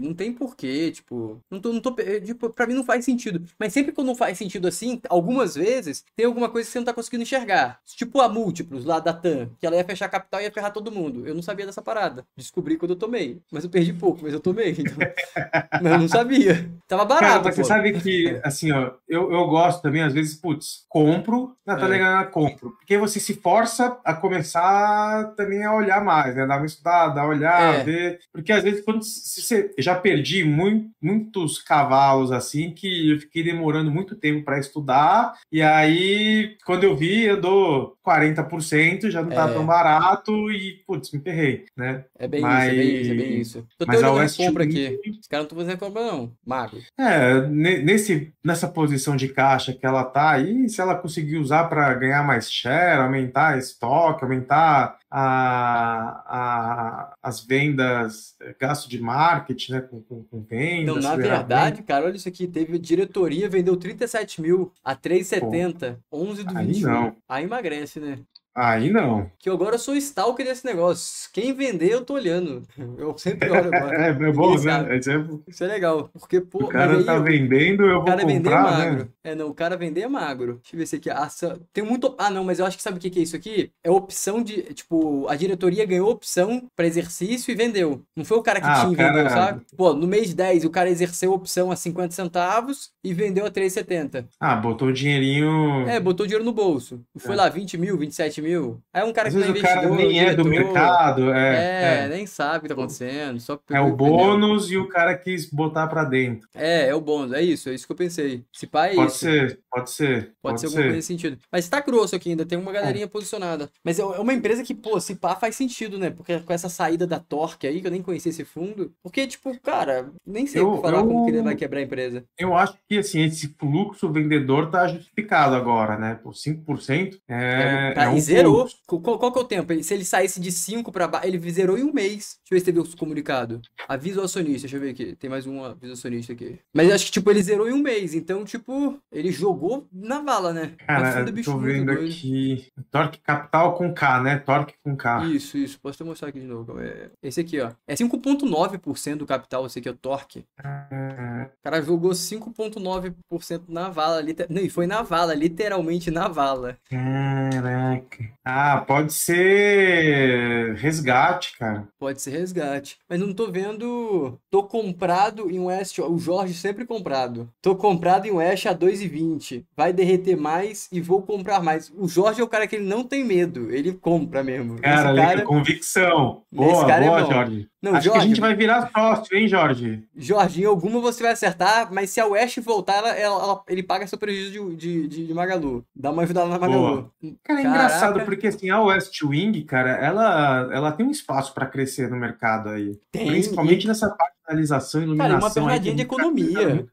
Não 0.00 0.14
tem 0.14 0.32
porquê, 0.32 0.90
tipo, 0.90 1.40
não 1.50 1.60
tô, 1.60 1.72
não 1.72 1.80
tô, 1.80 1.94
tipo, 2.24 2.50
pra 2.50 2.66
mim 2.66 2.74
não 2.74 2.84
faz 2.84 3.04
sentido. 3.04 3.44
Mas 3.58 3.72
sempre 3.72 3.92
que 3.92 4.02
não 4.02 4.14
faz 4.14 4.38
sentido 4.38 4.68
assim, 4.68 5.00
algumas 5.08 5.54
vezes, 5.54 6.04
tem 6.14 6.26
alguma 6.26 6.48
coisa 6.48 6.66
que 6.66 6.72
você 6.72 6.78
não 6.78 6.86
tá 6.86 6.94
conseguindo 6.94 7.22
enxergar. 7.22 7.80
Tipo 7.84 8.20
a 8.20 8.28
Múltiplos 8.28 8.84
lá 8.84 9.00
da 9.00 9.12
TAM, 9.12 9.50
que 9.58 9.66
ela 9.66 9.76
ia 9.76 9.84
fechar 9.84 10.06
a 10.06 10.10
capital 10.10 10.40
e 10.40 10.44
ia 10.44 10.52
ferrar 10.52 10.72
todo 10.72 10.92
mundo. 10.92 11.26
Eu 11.26 11.34
não 11.34 11.42
sabia 11.42 11.66
dessa 11.66 11.82
parada. 11.82 12.24
Descobri 12.36 12.76
quando 12.76 12.92
eu 12.92 12.96
tomei. 12.96 13.40
Mas 13.50 13.64
eu 13.64 13.70
perdi 13.70 13.92
pouco, 13.92 14.20
mas 14.22 14.32
eu 14.32 14.40
tomei. 14.40 14.70
Então... 14.78 14.96
mas 15.82 15.92
eu 15.92 15.98
não 15.98 16.08
sabia. 16.08 16.70
Tava 16.86 17.04
barato. 17.04 17.42
Cara, 17.42 17.52
você 17.52 17.62
pô. 17.62 17.66
sabe 17.66 17.92
que, 18.00 18.40
assim, 18.44 18.70
ó, 18.72 18.92
eu, 19.08 19.32
eu 19.32 19.46
gosto 19.46 19.82
também, 19.82 20.02
às 20.02 20.12
vezes, 20.12 20.34
putz, 20.34 20.84
compro, 20.88 21.56
na 21.64 21.76
tá 21.76 21.96
é. 21.96 22.24
Compro. 22.24 22.72
Porque 22.72 22.98
você 22.98 23.18
se 23.18 23.34
força 23.34 23.98
a 24.04 24.14
começar 24.14 25.34
também 25.36 25.64
a 25.64 25.74
olhar 25.74 26.04
mais, 26.04 26.34
né? 26.34 26.46
Dar 26.46 26.58
uma 26.58 26.66
estudada, 26.66 27.24
olhar, 27.24 27.80
é. 27.80 27.84
ver. 27.84 28.20
Porque 28.32 28.52
às 28.52 28.62
vezes, 28.62 28.84
quando 28.84 29.02
se 29.02 29.42
você 29.62 29.82
já 29.82 29.94
perdi 29.94 30.44
muito, 30.44 30.90
muitos 31.00 31.58
cavalos 31.58 32.32
assim 32.32 32.70
que 32.70 33.10
eu 33.10 33.20
fiquei 33.20 33.42
demorando 33.42 33.90
muito 33.90 34.16
tempo 34.16 34.44
para 34.44 34.58
estudar. 34.58 35.34
E 35.50 35.62
aí, 35.62 36.56
quando 36.64 36.84
eu 36.84 36.96
vi, 36.96 37.24
eu 37.24 37.40
dou 37.40 37.96
40%, 38.06 39.10
já 39.10 39.22
não 39.22 39.30
tá 39.30 39.48
é. 39.48 39.52
tão 39.52 39.66
barato 39.66 40.50
e, 40.50 40.82
putz, 40.86 41.10
me 41.10 41.20
ferrei, 41.20 41.64
né? 41.76 42.04
É 42.18 42.28
bem 42.28 42.40
mas... 42.40 42.72
isso, 42.72 42.72
é 42.72 42.76
bem 42.76 43.00
isso, 43.00 43.10
é 43.10 43.14
bem 43.14 43.40
isso. 43.40 43.66
Tô 43.78 43.86
mas 43.86 44.02
a 44.02 44.12
West 44.12 44.36
compra 44.36 44.64
aqui. 44.64 44.98
Os 45.20 45.26
caras 45.26 45.42
não 45.42 45.42
estão 45.42 45.58
fazendo 45.58 45.78
compra, 45.78 46.06
não. 46.06 46.32
Mago. 46.44 46.78
É, 46.98 47.46
nesse, 47.48 48.32
nessa 48.44 48.68
posição 48.68 49.16
de 49.16 49.28
caixa 49.28 49.72
que 49.72 49.84
ela 49.84 50.04
tá 50.04 50.30
aí, 50.30 50.68
se 50.68 50.80
ela 50.80 50.94
conseguir 50.94 51.36
usar 51.36 51.64
para 51.64 51.92
ganhar 51.94 52.24
mais 52.24 52.50
share, 52.50 53.00
aumentar 53.00 53.58
estoque, 53.58 54.24
aumentar 54.24 54.98
a, 55.18 56.22
a, 56.26 57.14
as 57.22 57.40
vendas, 57.40 58.36
eh, 58.38 58.54
gasto 58.60 58.86
de 58.86 59.00
marketing, 59.00 59.72
né, 59.72 59.80
com, 59.80 60.02
com, 60.02 60.22
com 60.24 60.42
vendas. 60.42 60.98
Então, 60.98 61.10
na 61.10 61.16
verdade, 61.16 61.82
cara, 61.82 62.04
olha 62.04 62.16
isso 62.16 62.28
aqui, 62.28 62.46
teve 62.46 62.78
diretoria, 62.78 63.48
vendeu 63.48 63.78
37 63.78 64.42
mil 64.42 64.74
a 64.84 64.94
3,70, 64.94 65.96
11 66.12 66.44
do 66.44 66.58
aí 66.58 66.66
21. 66.66 66.90
Não. 66.90 67.16
Aí 67.26 67.44
emagrece, 67.44 67.98
né? 67.98 68.18
Aí 68.56 68.88
não. 68.88 69.30
Que 69.38 69.50
agora 69.50 69.74
eu 69.74 69.78
sou 69.78 69.94
stalker 69.94 70.46
desse 70.46 70.64
negócio. 70.64 71.28
Quem 71.30 71.52
vender, 71.52 71.92
eu 71.92 72.02
tô 72.02 72.14
olhando. 72.14 72.62
Eu 72.96 73.16
sempre 73.18 73.50
olho 73.50 73.66
agora. 73.66 73.96
é, 74.02 74.08
é 74.08 74.32
bom, 74.32 74.58
né? 74.58 74.96
Isso 74.96 75.10
é... 75.10 75.26
Isso 75.46 75.64
é 75.64 75.66
legal. 75.66 76.08
Porque, 76.14 76.40
pô, 76.40 76.64
o 76.64 76.68
cara 76.68 77.04
tá 77.04 77.16
eu... 77.16 77.22
vendendo, 77.22 77.84
eu 77.84 77.96
vou 77.96 77.98
comprar, 78.00 78.14
O 78.14 78.16
cara 78.16 78.26
vender 78.26 78.48
é 78.48 78.54
magro. 78.54 78.98
Né? 78.98 79.08
É, 79.24 79.34
não, 79.34 79.48
o 79.48 79.54
cara 79.54 79.76
vender 79.76 80.00
é 80.02 80.08
magro. 80.08 80.54
Deixa 80.62 80.74
eu 80.74 80.78
ver 80.78 80.86
se 80.86 80.96
aqui. 80.96 81.10
Aça... 81.10 81.60
Tem 81.72 81.84
muito... 81.84 82.14
Ah, 82.16 82.30
não, 82.30 82.44
mas 82.44 82.58
eu 82.58 82.64
acho 82.64 82.76
que 82.76 82.82
sabe 82.82 82.96
o 82.96 83.00
que 83.00 83.18
é 83.18 83.22
isso 83.22 83.36
aqui? 83.36 83.70
É 83.84 83.90
opção 83.90 84.42
de... 84.42 84.62
Tipo, 84.74 85.28
a 85.28 85.36
diretoria 85.36 85.84
ganhou 85.84 86.10
opção 86.10 86.66
pra 86.74 86.86
exercício 86.86 87.52
e 87.52 87.54
vendeu. 87.54 88.02
Não 88.16 88.24
foi 88.24 88.38
o 88.38 88.42
cara 88.42 88.60
que 88.60 88.66
ah, 88.66 88.84
tinha 88.86 88.96
cara... 88.96 89.12
vendeu, 89.12 89.30
sabe? 89.30 89.62
Pô, 89.76 89.92
no 89.92 90.06
mês 90.06 90.32
10, 90.32 90.64
o 90.64 90.70
cara 90.70 90.88
exerceu 90.88 91.32
opção 91.32 91.70
a 91.70 91.76
50 91.76 92.14
centavos 92.14 92.90
e 93.04 93.12
vendeu 93.12 93.44
a 93.44 93.50
3,70. 93.50 94.24
Ah, 94.40 94.56
botou 94.56 94.88
o 94.88 94.92
dinheirinho... 94.92 95.86
É, 95.88 96.00
botou 96.00 96.24
dinheiro 96.24 96.44
no 96.44 96.52
bolso. 96.52 97.00
Foi 97.18 97.34
é. 97.34 97.36
lá 97.36 97.48
20 97.48 97.76
mil, 97.76 97.98
27 97.98 98.40
mil. 98.40 98.45
Aí 98.92 99.04
um 99.04 99.12
cara 99.12 99.28
Às 99.28 99.34
que 99.34 99.40
vezes 99.40 99.58
o 99.58 99.62
cara 99.62 99.88
nem 99.88 100.20
é 100.20 100.34
do 100.34 100.44
mercado, 100.44 101.32
é, 101.32 101.56
é, 101.56 102.04
é, 102.04 102.08
nem 102.08 102.26
sabe 102.26 102.58
o 102.58 102.62
que 102.62 102.68
tá 102.68 102.74
acontecendo. 102.74 103.40
Só 103.40 103.60
é 103.70 103.80
o 103.80 103.94
bônus 103.94 104.70
e 104.70 104.76
o 104.76 104.88
cara 104.88 105.16
quis 105.16 105.50
botar 105.50 105.86
para 105.86 106.04
dentro. 106.04 106.48
É, 106.54 106.88
é 106.88 106.94
o 106.94 107.00
bônus, 107.00 107.32
é 107.32 107.42
isso, 107.42 107.68
é 107.68 107.74
isso 107.74 107.86
que 107.86 107.92
eu 107.92 107.96
pensei. 107.96 108.44
Se 108.52 108.66
pá 108.66 108.86
é 108.86 108.94
pode 108.94 109.10
isso. 109.10 109.18
Ser, 109.18 109.60
pode 109.70 109.90
ser, 109.90 110.06
pode, 110.06 110.32
pode 110.42 110.60
ser. 110.60 110.66
alguma 110.66 110.82
coisa 110.82 110.96
nesse 110.96 111.08
sentido. 111.08 111.38
Mas 111.50 111.68
tá 111.68 111.80
grosso 111.80 112.16
aqui 112.16 112.30
ainda, 112.30 112.46
tem 112.46 112.58
uma 112.58 112.72
galerinha 112.72 113.04
é. 113.04 113.08
posicionada. 113.08 113.70
Mas 113.84 113.98
é, 113.98 114.02
é 114.02 114.20
uma 114.20 114.32
empresa 114.32 114.62
que, 114.62 114.74
pô, 114.74 115.00
se 115.00 115.16
pá 115.16 115.34
faz 115.34 115.56
sentido, 115.56 115.98
né? 115.98 116.10
Porque 116.10 116.38
com 116.40 116.52
essa 116.52 116.68
saída 116.68 117.06
da 117.06 117.18
Torque 117.18 117.66
aí, 117.66 117.80
que 117.80 117.86
eu 117.86 117.90
nem 117.90 118.02
conhecia 118.02 118.30
esse 118.30 118.44
fundo. 118.44 118.92
Porque, 119.02 119.26
tipo, 119.26 119.58
cara, 119.60 120.10
nem 120.26 120.46
sei 120.46 120.62
eu, 120.62 120.80
falar 120.80 120.98
eu, 120.98 121.06
como 121.06 121.24
que 121.24 121.32
ele 121.32 121.42
vai 121.42 121.54
quebrar 121.54 121.80
a 121.80 121.82
empresa. 121.82 122.24
Eu 122.38 122.54
acho 122.56 122.76
que, 122.88 122.98
assim, 122.98 123.22
esse 123.24 123.54
fluxo 123.58 124.10
vendedor 124.10 124.70
tá 124.70 124.86
justificado 124.88 125.54
agora, 125.54 125.98
né? 125.98 126.18
Por 126.22 126.34
5%. 126.34 127.18
É, 127.28 127.90
é, 127.90 127.92
tá, 127.92 128.04
é 128.04 128.08
um 128.08 128.16
zerou. 128.36 128.68
Qual, 128.86 129.18
qual 129.18 129.32
que 129.32 129.38
é 129.38 129.42
o 129.42 129.44
tempo? 129.44 129.82
Se 129.82 129.94
ele 129.94 130.04
saísse 130.04 130.40
de 130.40 130.52
5 130.52 130.92
para 130.92 131.08
baixo, 131.08 131.26
ele 131.26 131.50
zerou 131.50 131.78
em 131.78 131.84
um 131.84 131.92
mês. 131.92 132.38
Deixa 132.40 132.52
eu 132.52 132.56
ver 132.56 132.60
se 132.60 132.64
teve 132.66 132.80
o 132.80 132.96
comunicado. 132.96 133.60
Aviso 133.88 134.20
acionista, 134.20 134.62
deixa 134.62 134.76
eu 134.76 134.80
ver 134.80 134.90
aqui. 134.90 135.16
Tem 135.16 135.28
mais 135.30 135.46
um 135.46 135.64
aviso 135.64 135.92
acionista 135.92 136.32
aqui. 136.32 136.58
Mas 136.74 136.90
acho 136.92 137.06
que, 137.06 137.12
tipo, 137.12 137.30
ele 137.30 137.42
zerou 137.42 137.68
em 137.68 137.72
um 137.72 137.82
mês. 137.82 138.14
Então, 138.14 138.44
tipo, 138.44 138.98
ele 139.10 139.30
jogou 139.30 139.86
na 139.92 140.20
vala, 140.20 140.52
né? 140.52 140.72
Cara, 140.86 141.20
eu 141.20 141.44
tô 141.44 141.58
vendo 141.58 141.90
aqui. 141.90 142.66
Torque 142.90 143.18
capital 143.20 143.74
com 143.74 143.92
K, 143.92 144.22
né? 144.22 144.38
Torque 144.38 144.74
com 144.82 144.96
K. 144.96 145.24
Isso, 145.26 145.56
isso. 145.58 145.78
Posso 145.80 145.98
te 145.98 146.04
mostrar 146.04 146.28
aqui 146.28 146.40
de 146.40 146.46
novo. 146.46 146.78
É 146.80 147.10
esse 147.22 147.40
aqui, 147.40 147.60
ó. 147.60 147.70
É 147.86 147.94
5,9% 147.94 149.16
do 149.16 149.26
capital, 149.26 149.66
esse 149.66 149.78
aqui 149.78 149.88
é 149.88 149.92
o 149.92 149.96
torque. 149.96 150.44
O 150.58 151.62
cara 151.62 151.80
jogou 151.82 152.10
5,9% 152.10 153.62
na 153.68 153.88
vala. 153.88 154.20
Liter... 154.20 154.46
Não, 154.48 154.62
e 154.62 154.68
foi 154.68 154.86
na 154.86 155.02
vala, 155.02 155.34
literalmente 155.34 156.10
na 156.10 156.28
vala. 156.28 156.78
Caraca. 156.88 158.25
Ah, 158.44 158.84
pode 158.86 159.12
ser 159.12 160.74
resgate, 160.74 161.56
cara. 161.58 161.88
Pode 161.98 162.20
ser 162.22 162.30
resgate. 162.30 162.98
Mas 163.08 163.20
não 163.20 163.32
tô 163.32 163.50
vendo. 163.50 164.38
Tô 164.50 164.62
comprado 164.62 165.50
em 165.50 165.58
West. 165.58 165.98
O 165.98 166.18
Jorge 166.18 166.54
sempre 166.54 166.84
comprado. 166.84 167.48
Tô 167.60 167.74
comprado 167.74 168.26
em 168.26 168.32
West 168.32 168.66
a 168.66 168.74
2,20. 168.74 169.64
Vai 169.76 169.92
derreter 169.92 170.36
mais 170.36 170.88
e 170.92 171.00
vou 171.00 171.22
comprar 171.22 171.62
mais. 171.62 171.92
O 171.96 172.08
Jorge 172.08 172.40
é 172.40 172.44
o 172.44 172.48
cara 172.48 172.66
que 172.66 172.76
ele 172.76 172.86
não 172.86 173.02
tem 173.02 173.24
medo. 173.24 173.70
Ele 173.70 173.92
compra 173.92 174.42
mesmo. 174.42 174.80
Cara, 174.80 175.14
cara... 175.14 175.42
convicção. 175.42 176.42
Boa, 176.52 176.92
é 176.92 177.00
boa, 177.00 177.20
é 177.20 177.24
Jorge. 177.26 177.68
Não, 177.86 177.94
Acho 177.94 178.06
Jorge, 178.06 178.20
que 178.20 178.24
a 178.24 178.28
gente 178.28 178.40
vai 178.40 178.54
virar 178.54 178.90
sócio, 178.90 179.36
hein, 179.36 179.46
Jorge? 179.46 180.02
Jorge, 180.16 180.62
em 180.62 180.64
alguma 180.64 180.98
você 180.98 181.22
vai 181.22 181.32
acertar, 181.32 181.92
mas 181.92 182.10
se 182.10 182.20
a 182.20 182.26
West 182.26 182.58
voltar, 182.60 182.96
ela, 182.96 183.10
ela, 183.10 183.42
ela 183.42 183.62
ele 183.68 183.82
paga 183.82 184.06
seu 184.08 184.18
prejuízo 184.18 184.74
de, 184.74 185.06
de, 185.06 185.26
de, 185.26 185.34
Magalu. 185.34 185.84
Dá 185.94 186.10
uma 186.10 186.24
ajudada 186.24 186.48
na 186.48 186.58
Magalu. 186.58 186.78
Boa. 186.80 187.12
Cara, 187.44 187.60
é 187.60 187.62
Caraca. 187.62 187.68
engraçado, 187.68 188.15
porque 188.24 188.48
assim, 188.48 188.70
a 188.70 188.80
West 188.80 189.22
Wing, 189.22 189.64
cara, 189.64 189.90
ela, 189.90 190.68
ela 190.72 190.92
tem 190.92 191.06
um 191.06 191.10
espaço 191.10 191.52
para 191.54 191.66
crescer 191.66 192.08
no 192.10 192.16
mercado 192.16 192.70
aí. 192.70 192.98
Tem. 193.10 193.26
Principalmente 193.26 193.84
e... 193.84 193.86
nessa 193.88 194.08
parte 194.08 194.34
de 194.34 194.46
finalização, 194.46 195.02
iluminação. 195.02 195.40
Cara, 195.40 195.60
uma 195.60 195.70
pegadinha 195.70 195.94
de 195.94 196.02
economia. 196.02 196.86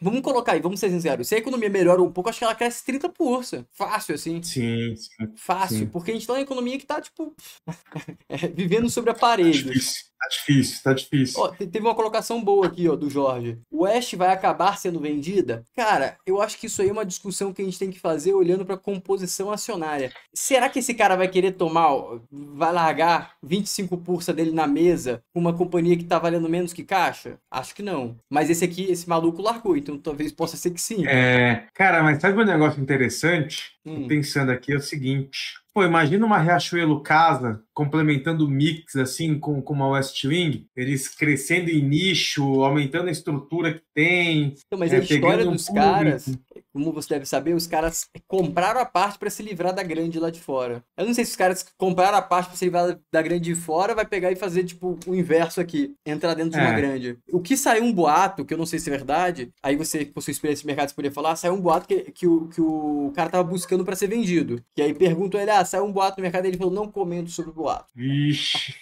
Vamos 0.00 0.20
colocar 0.20 0.52
aí, 0.52 0.60
vamos 0.60 0.78
ser 0.78 0.90
sinceros. 0.90 1.26
Se 1.26 1.34
a 1.34 1.38
economia 1.38 1.70
melhora 1.70 2.02
um 2.02 2.12
pouco, 2.12 2.28
acho 2.28 2.38
que 2.38 2.44
ela 2.44 2.54
cresce 2.54 2.84
30%. 2.84 3.64
Fácil, 3.72 4.14
assim. 4.14 4.42
Sim, 4.42 4.94
sim. 4.94 5.32
Fácil. 5.36 5.78
Sim. 5.78 5.86
Porque 5.86 6.10
a 6.10 6.14
gente 6.14 6.26
tá 6.26 6.34
numa 6.34 6.42
economia 6.42 6.78
que 6.78 6.86
tá, 6.86 7.00
tipo, 7.00 7.34
é, 8.28 8.36
vivendo 8.48 8.90
sobre 8.90 9.10
a 9.10 9.14
parede. 9.14 9.64
Tá 9.64 9.70
difícil. 9.70 10.04
Tá 10.18 10.28
difícil, 10.28 10.82
tá 10.82 10.92
difícil. 10.92 11.40
Ó, 11.40 11.48
teve 11.48 11.80
uma 11.80 11.94
colocação 11.94 12.42
boa 12.42 12.66
aqui, 12.66 12.88
ó, 12.88 12.96
do 12.96 13.10
Jorge. 13.10 13.58
O 13.70 13.82
West 13.82 14.14
vai 14.14 14.30
acabar 14.32 14.78
sendo 14.78 14.98
vendida? 14.98 15.64
Cara, 15.76 16.16
eu 16.26 16.40
acho 16.40 16.58
que 16.58 16.66
isso 16.66 16.80
aí 16.80 16.88
é 16.88 16.92
uma 16.92 17.04
discussão 17.04 17.52
que 17.52 17.60
a 17.60 17.64
gente 17.64 17.78
tem 17.78 17.90
que 17.90 18.00
fazer 18.00 18.32
olhando 18.32 18.64
pra 18.64 18.76
composição 18.76 19.52
acionária. 19.52 20.10
Será 20.34 20.68
que 20.68 20.78
esse 20.78 20.94
cara 20.94 21.16
vai 21.16 21.28
querer 21.28 21.52
tomar, 21.52 21.90
vai 22.30 22.72
largar 22.72 23.34
25% 23.44 24.32
dele 24.32 24.52
na 24.52 24.66
mesa 24.66 25.22
com 25.32 25.40
uma 25.40 25.52
companhia 25.52 25.96
que 25.96 26.04
tá 26.04 26.18
valendo 26.18 26.48
menos 26.48 26.72
que 26.72 26.82
caixa? 26.82 27.38
Acho 27.50 27.74
que 27.74 27.82
não. 27.82 28.16
Mas 28.30 28.48
esse 28.48 28.64
aqui, 28.64 28.90
esse 28.90 29.08
maluco 29.08 29.42
largou, 29.42 29.76
então 29.76 29.98
talvez 29.98 30.32
possa 30.32 30.56
ser 30.56 30.70
que 30.70 30.80
sim. 30.80 31.06
É, 31.06 31.66
cara, 31.74 32.02
mas 32.02 32.20
sabe 32.20 32.40
um 32.40 32.44
negócio 32.44 32.82
interessante? 32.82 33.75
Hum. 33.86 34.08
pensando 34.08 34.50
aqui 34.50 34.72
é 34.72 34.76
o 34.76 34.80
seguinte. 34.80 35.54
Pô, 35.72 35.84
imagina 35.84 36.24
uma 36.24 36.38
Riachuelo 36.38 37.02
Casa 37.02 37.62
complementando 37.72 38.46
o 38.46 38.50
mix, 38.50 38.96
assim, 38.96 39.38
com, 39.38 39.60
com 39.60 39.74
uma 39.74 39.88
West 39.88 40.24
Wing, 40.24 40.66
eles 40.74 41.06
crescendo 41.06 41.70
em 41.70 41.82
nicho, 41.82 42.64
aumentando 42.64 43.08
a 43.08 43.12
estrutura 43.12 43.74
que 43.74 43.82
tem. 43.96 44.54
Então, 44.66 44.78
mas 44.78 44.92
é, 44.92 44.96
a 44.96 44.98
história 44.98 45.46
dos 45.46 45.70
um 45.70 45.74
caras, 45.74 46.38
como 46.70 46.92
você 46.92 47.14
deve 47.14 47.24
saber, 47.24 47.54
os 47.54 47.66
caras 47.66 48.06
compraram 48.28 48.78
a 48.78 48.84
parte 48.84 49.18
para 49.18 49.30
se 49.30 49.42
livrar 49.42 49.74
da 49.74 49.82
grande 49.82 50.20
lá 50.20 50.28
de 50.28 50.38
fora. 50.38 50.84
Eu 50.98 51.06
não 51.06 51.14
sei 51.14 51.24
se 51.24 51.30
os 51.30 51.36
caras 51.36 51.64
compraram 51.78 52.18
a 52.18 52.22
parte 52.22 52.48
para 52.48 52.56
se 52.56 52.66
livrar 52.66 52.98
da 53.10 53.22
grande 53.22 53.44
de 53.44 53.54
fora, 53.54 53.94
vai 53.94 54.04
pegar 54.04 54.30
e 54.30 54.36
fazer, 54.36 54.64
tipo, 54.64 54.98
o 55.06 55.14
inverso 55.14 55.62
aqui, 55.62 55.94
entrar 56.04 56.34
dentro 56.34 56.50
de 56.50 56.58
uma 56.58 56.74
é. 56.74 56.76
grande. 56.76 57.18
O 57.32 57.40
que 57.40 57.56
saiu 57.56 57.84
um 57.84 57.92
boato, 57.92 58.44
que 58.44 58.52
eu 58.52 58.58
não 58.58 58.66
sei 58.66 58.78
se 58.78 58.90
é 58.90 58.92
verdade, 58.92 59.50
aí 59.62 59.76
você, 59.76 60.04
com 60.04 60.20
sua 60.20 60.30
experiência 60.30 60.60
de 60.60 60.66
mercado, 60.66 60.90
você 60.90 60.94
poderia 60.94 61.14
falar, 61.14 61.34
saiu 61.34 61.54
um 61.54 61.60
boato 61.60 61.88
que, 61.88 62.12
que, 62.12 62.26
o, 62.26 62.48
que 62.48 62.60
o 62.60 63.10
cara 63.14 63.30
tava 63.30 63.44
buscando 63.44 63.82
para 63.82 63.96
ser 63.96 64.08
vendido. 64.08 64.62
E 64.76 64.82
aí 64.82 64.92
pergunto 64.92 65.38
ele, 65.38 65.50
ah, 65.50 65.64
saiu 65.64 65.86
um 65.86 65.92
boato 65.92 66.18
no 66.18 66.22
mercado, 66.22 66.44
ele 66.44 66.58
falou, 66.58 66.72
não 66.72 66.92
comento 66.92 67.30
sobre 67.30 67.50
o 67.50 67.54
boato. 67.54 67.86
Ixi. 67.96 68.74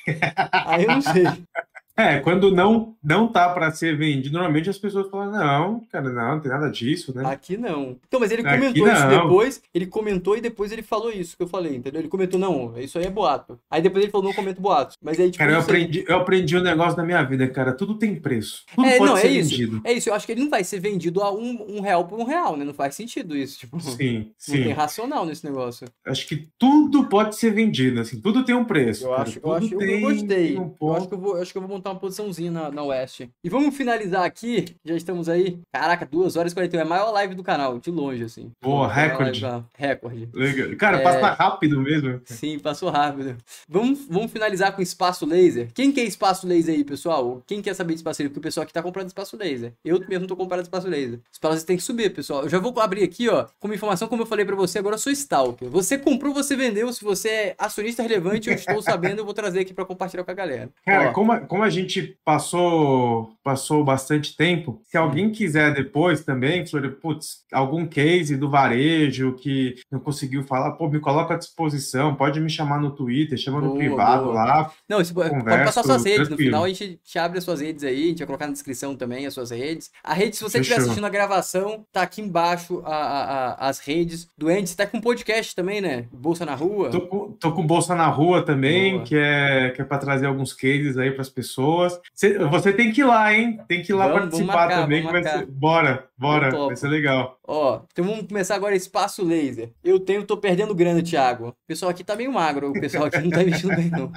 Aí 0.50 0.82
eu 0.82 0.88
não 0.88 1.00
sei. 1.00 1.24
É, 1.96 2.18
quando 2.18 2.50
não 2.50 2.94
não 3.04 3.28
tá 3.28 3.50
para 3.50 3.70
ser 3.70 3.96
vendido, 3.96 4.32
normalmente 4.32 4.70
as 4.70 4.78
pessoas 4.78 5.08
falam, 5.10 5.30
não, 5.30 5.80
cara, 5.92 6.10
não, 6.10 6.34
não 6.34 6.40
tem 6.40 6.50
nada 6.50 6.70
disso, 6.70 7.14
né? 7.14 7.22
Aqui 7.26 7.56
não. 7.56 7.98
Então, 8.08 8.18
mas 8.18 8.32
ele 8.32 8.42
comentou 8.42 8.88
isso 8.88 9.08
depois, 9.08 9.62
ele 9.74 9.86
comentou 9.86 10.36
e 10.36 10.40
depois 10.40 10.72
ele 10.72 10.82
falou 10.82 11.12
isso 11.12 11.36
que 11.36 11.42
eu 11.42 11.46
falei, 11.46 11.76
entendeu? 11.76 12.00
Ele 12.00 12.08
comentou, 12.08 12.40
não, 12.40 12.76
isso 12.78 12.98
aí 12.98 13.04
é 13.04 13.10
boato. 13.10 13.60
Aí 13.70 13.82
depois 13.82 14.02
ele 14.02 14.10
falou, 14.10 14.26
não 14.26 14.34
comento 14.34 14.60
boato. 14.60 14.96
Mas 15.02 15.20
aí, 15.20 15.30
tipo, 15.30 15.38
Cara, 15.38 15.52
eu 15.52 15.60
aprendi, 15.60 16.04
eu 16.08 16.16
aprendi 16.16 16.56
um 16.56 16.62
negócio 16.62 16.96
na 16.96 17.04
minha 17.04 17.22
vida, 17.22 17.46
cara, 17.48 17.72
tudo 17.74 17.98
tem 17.98 18.16
preço. 18.16 18.64
Tudo 18.74 18.88
é, 18.88 18.96
pode 18.96 19.10
não, 19.10 19.18
ser 19.18 19.26
é 19.26 19.30
isso, 19.30 19.50
vendido. 19.50 19.80
É 19.84 19.92
isso, 19.92 20.08
eu 20.08 20.14
acho 20.14 20.24
que 20.24 20.32
ele 20.32 20.40
não 20.42 20.50
vai 20.50 20.64
ser 20.64 20.80
vendido 20.80 21.22
a 21.22 21.30
um, 21.30 21.76
um 21.76 21.80
real 21.80 22.06
por 22.06 22.18
um 22.18 22.24
real, 22.24 22.56
né? 22.56 22.64
Não 22.64 22.74
faz 22.74 22.94
sentido 22.94 23.36
isso, 23.36 23.58
tipo. 23.58 23.78
Sim, 23.80 24.32
sim. 24.38 24.56
Não 24.56 24.64
tem 24.64 24.72
racional 24.72 25.26
nesse 25.26 25.44
negócio. 25.44 25.86
Acho 26.06 26.26
que 26.26 26.48
tudo 26.58 27.06
pode 27.06 27.36
ser 27.36 27.50
vendido, 27.50 28.00
assim, 28.00 28.18
tudo 28.20 28.44
tem 28.44 28.54
um 28.54 28.64
preço. 28.64 29.04
Eu 29.04 29.10
cara, 29.10 29.22
acho, 29.22 29.40
eu 29.42 29.52
acho, 29.52 29.74
eu 29.74 30.00
gostei. 30.00 30.58
Um 30.58 30.74
eu 30.80 30.94
acho 30.94 31.08
que 31.08 31.14
eu 31.14 31.18
vou, 31.18 31.36
acho 31.36 31.52
que 31.52 31.58
eu 31.58 31.62
vou 31.62 31.70
montar 31.70 31.83
uma 31.90 31.98
posiçãozinha 31.98 32.50
na 32.50 32.64
na, 32.70 32.82
Oeste. 32.82 33.30
E 33.42 33.48
vamos 33.48 33.76
finalizar 33.76 34.24
aqui, 34.24 34.76
já 34.84 34.94
estamos 34.94 35.28
aí. 35.28 35.58
Caraca, 35.72 36.06
2 36.06 36.36
horas 36.36 36.52
e 36.52 36.54
41. 36.54 36.80
É 36.80 36.82
a 36.82 36.86
maior 36.86 37.10
live 37.12 37.34
do 37.34 37.42
canal, 37.42 37.78
de 37.78 37.90
longe, 37.90 38.24
assim. 38.24 38.50
Boa, 38.62 38.92
recorde. 38.92 39.42
Recorde. 39.76 40.28
Legal. 40.32 40.76
Cara, 40.76 40.98
é... 40.98 41.02
passa 41.02 41.32
rápido 41.32 41.80
mesmo. 41.80 42.20
Sim, 42.24 42.58
passou 42.58 42.90
rápido. 42.90 43.36
Vamos, 43.68 44.06
vamos 44.08 44.30
finalizar 44.30 44.74
com 44.74 44.82
espaço 44.82 45.26
laser. 45.26 45.68
Quem 45.74 45.92
quer 45.92 46.04
espaço 46.04 46.46
laser 46.46 46.74
aí, 46.74 46.84
pessoal? 46.84 47.42
Quem 47.46 47.62
quer 47.62 47.74
saber 47.74 47.94
de 47.94 48.00
espaço 48.00 48.22
laser? 48.22 48.30
Porque 48.30 48.40
o 48.40 48.42
pessoal 48.42 48.64
aqui 48.64 48.72
tá 48.72 48.82
comprando 48.82 49.08
espaço 49.08 49.36
laser. 49.36 49.72
Eu 49.84 50.00
mesmo 50.08 50.26
tô 50.26 50.36
comprando 50.36 50.62
espaço 50.62 50.88
laser. 50.88 51.20
Espaço 51.32 51.54
laser 51.54 51.66
tem 51.66 51.76
que 51.76 51.82
subir, 51.82 52.10
pessoal. 52.10 52.42
Eu 52.42 52.48
já 52.48 52.58
vou 52.58 52.78
abrir 52.80 53.04
aqui, 53.04 53.28
ó, 53.28 53.46
como 53.58 53.74
informação, 53.74 54.08
como 54.08 54.22
eu 54.22 54.26
falei 54.26 54.44
para 54.44 54.56
você, 54.56 54.78
agora 54.78 54.94
eu 54.94 54.98
sou 54.98 55.12
stalker. 55.12 55.68
Você 55.68 55.98
comprou, 55.98 56.32
você 56.32 56.56
vendeu. 56.56 56.92
Se 56.92 57.04
você 57.04 57.28
é 57.28 57.54
acionista 57.58 58.02
relevante, 58.02 58.48
eu 58.48 58.54
estou 58.54 58.82
sabendo, 58.82 59.20
eu 59.20 59.24
vou 59.24 59.34
trazer 59.34 59.60
aqui 59.60 59.72
para 59.72 59.84
compartilhar 59.84 60.24
com 60.24 60.30
a 60.30 60.34
galera. 60.34 60.70
Cara, 60.84 61.12
como 61.12 61.32
a, 61.32 61.40
como 61.40 61.62
a 61.62 61.70
gente 61.74 62.18
passou 62.24 63.33
passou 63.44 63.84
bastante 63.84 64.34
tempo. 64.34 64.80
Se 64.86 64.96
alguém 64.96 65.30
quiser 65.30 65.74
depois 65.74 66.24
também, 66.24 66.64
putz, 67.00 67.44
algum 67.52 67.86
case 67.86 68.36
do 68.36 68.48
varejo 68.48 69.34
que 69.34 69.74
não 69.92 70.00
conseguiu 70.00 70.42
falar, 70.44 70.72
pô, 70.72 70.88
me 70.88 70.98
coloca 70.98 71.34
à 71.34 71.36
disposição, 71.36 72.14
pode 72.14 72.40
me 72.40 72.48
chamar 72.48 72.80
no 72.80 72.90
Twitter, 72.90 73.36
chama 73.36 73.60
boa, 73.60 73.72
no 73.72 73.78
privado 73.78 74.24
boa. 74.24 74.34
lá. 74.34 74.72
Não, 74.88 74.98
isso, 75.00 75.12
pode 75.12 75.44
passar 75.44 75.82
suas 75.82 76.04
redes. 76.04 76.28
Tranquilo. 76.28 76.38
No 76.38 76.44
final 76.46 76.64
a 76.64 76.68
gente 76.68 76.98
te 77.04 77.18
abre 77.18 77.36
as 77.36 77.44
suas 77.44 77.60
redes 77.60 77.84
aí, 77.84 78.04
a 78.04 78.06
gente 78.06 78.18
vai 78.18 78.26
colocar 78.26 78.46
na 78.46 78.52
descrição 78.52 78.96
também 78.96 79.26
as 79.26 79.34
suas 79.34 79.50
redes. 79.50 79.90
A 80.02 80.14
rede, 80.14 80.36
se 80.36 80.42
você 80.42 80.58
estiver 80.60 80.80
assistindo 80.80 81.04
a 81.04 81.10
gravação, 81.10 81.84
tá 81.92 82.00
aqui 82.00 82.22
embaixo 82.22 82.82
a, 82.86 82.94
a, 82.94 83.24
a, 83.24 83.68
as 83.68 83.78
redes 83.78 84.26
do 84.38 84.48
Andy. 84.48 84.68
Você 84.68 84.76
tá 84.76 84.86
com 84.86 85.02
podcast 85.02 85.54
também, 85.54 85.82
né? 85.82 86.06
Bolsa 86.10 86.46
na 86.46 86.54
Rua. 86.54 86.88
Tô 86.88 87.02
com, 87.02 87.32
tô 87.32 87.52
com 87.52 87.66
Bolsa 87.66 87.94
na 87.94 88.06
Rua 88.06 88.42
também, 88.42 89.04
que 89.04 89.14
é, 89.14 89.70
que 89.76 89.82
é 89.82 89.84
para 89.84 89.98
trazer 89.98 90.26
alguns 90.26 90.54
cases 90.54 90.96
aí 90.96 91.10
para 91.10 91.20
as 91.20 91.28
pessoas. 91.28 92.00
Você, 92.14 92.38
você 92.38 92.72
tem 92.72 92.90
que 92.90 93.02
ir 93.02 93.04
lá, 93.04 93.33
hein? 93.33 93.33
Tem 93.68 93.82
que 93.82 93.92
ir 93.92 93.94
lá 93.94 94.06
vamos, 94.06 94.20
participar 94.20 94.68
vamos 94.68 95.04
marcar, 95.04 95.22
também. 95.22 95.22
Ser... 95.22 95.46
Bora, 95.46 96.08
bora, 96.16 96.50
vai 96.50 96.76
ser 96.76 96.88
legal. 96.88 97.38
Ó, 97.46 97.82
então 97.92 98.04
vamos 98.04 98.26
começar 98.26 98.54
agora 98.54 98.74
espaço 98.74 99.24
laser. 99.24 99.72
Eu 99.82 100.00
tenho, 100.00 100.24
tô 100.24 100.36
perdendo 100.36 100.74
grana, 100.74 101.02
Thiago. 101.02 101.48
O 101.48 101.54
pessoal 101.66 101.90
aqui 101.90 102.02
tá 102.02 102.16
meio 102.16 102.32
magro, 102.32 102.70
o 102.70 102.72
pessoal 102.72 103.04
aqui 103.04 103.18
não 103.18 103.30
tá 103.30 103.42
investindo 103.44 103.76
bem, 103.76 103.90
não. 103.90 104.10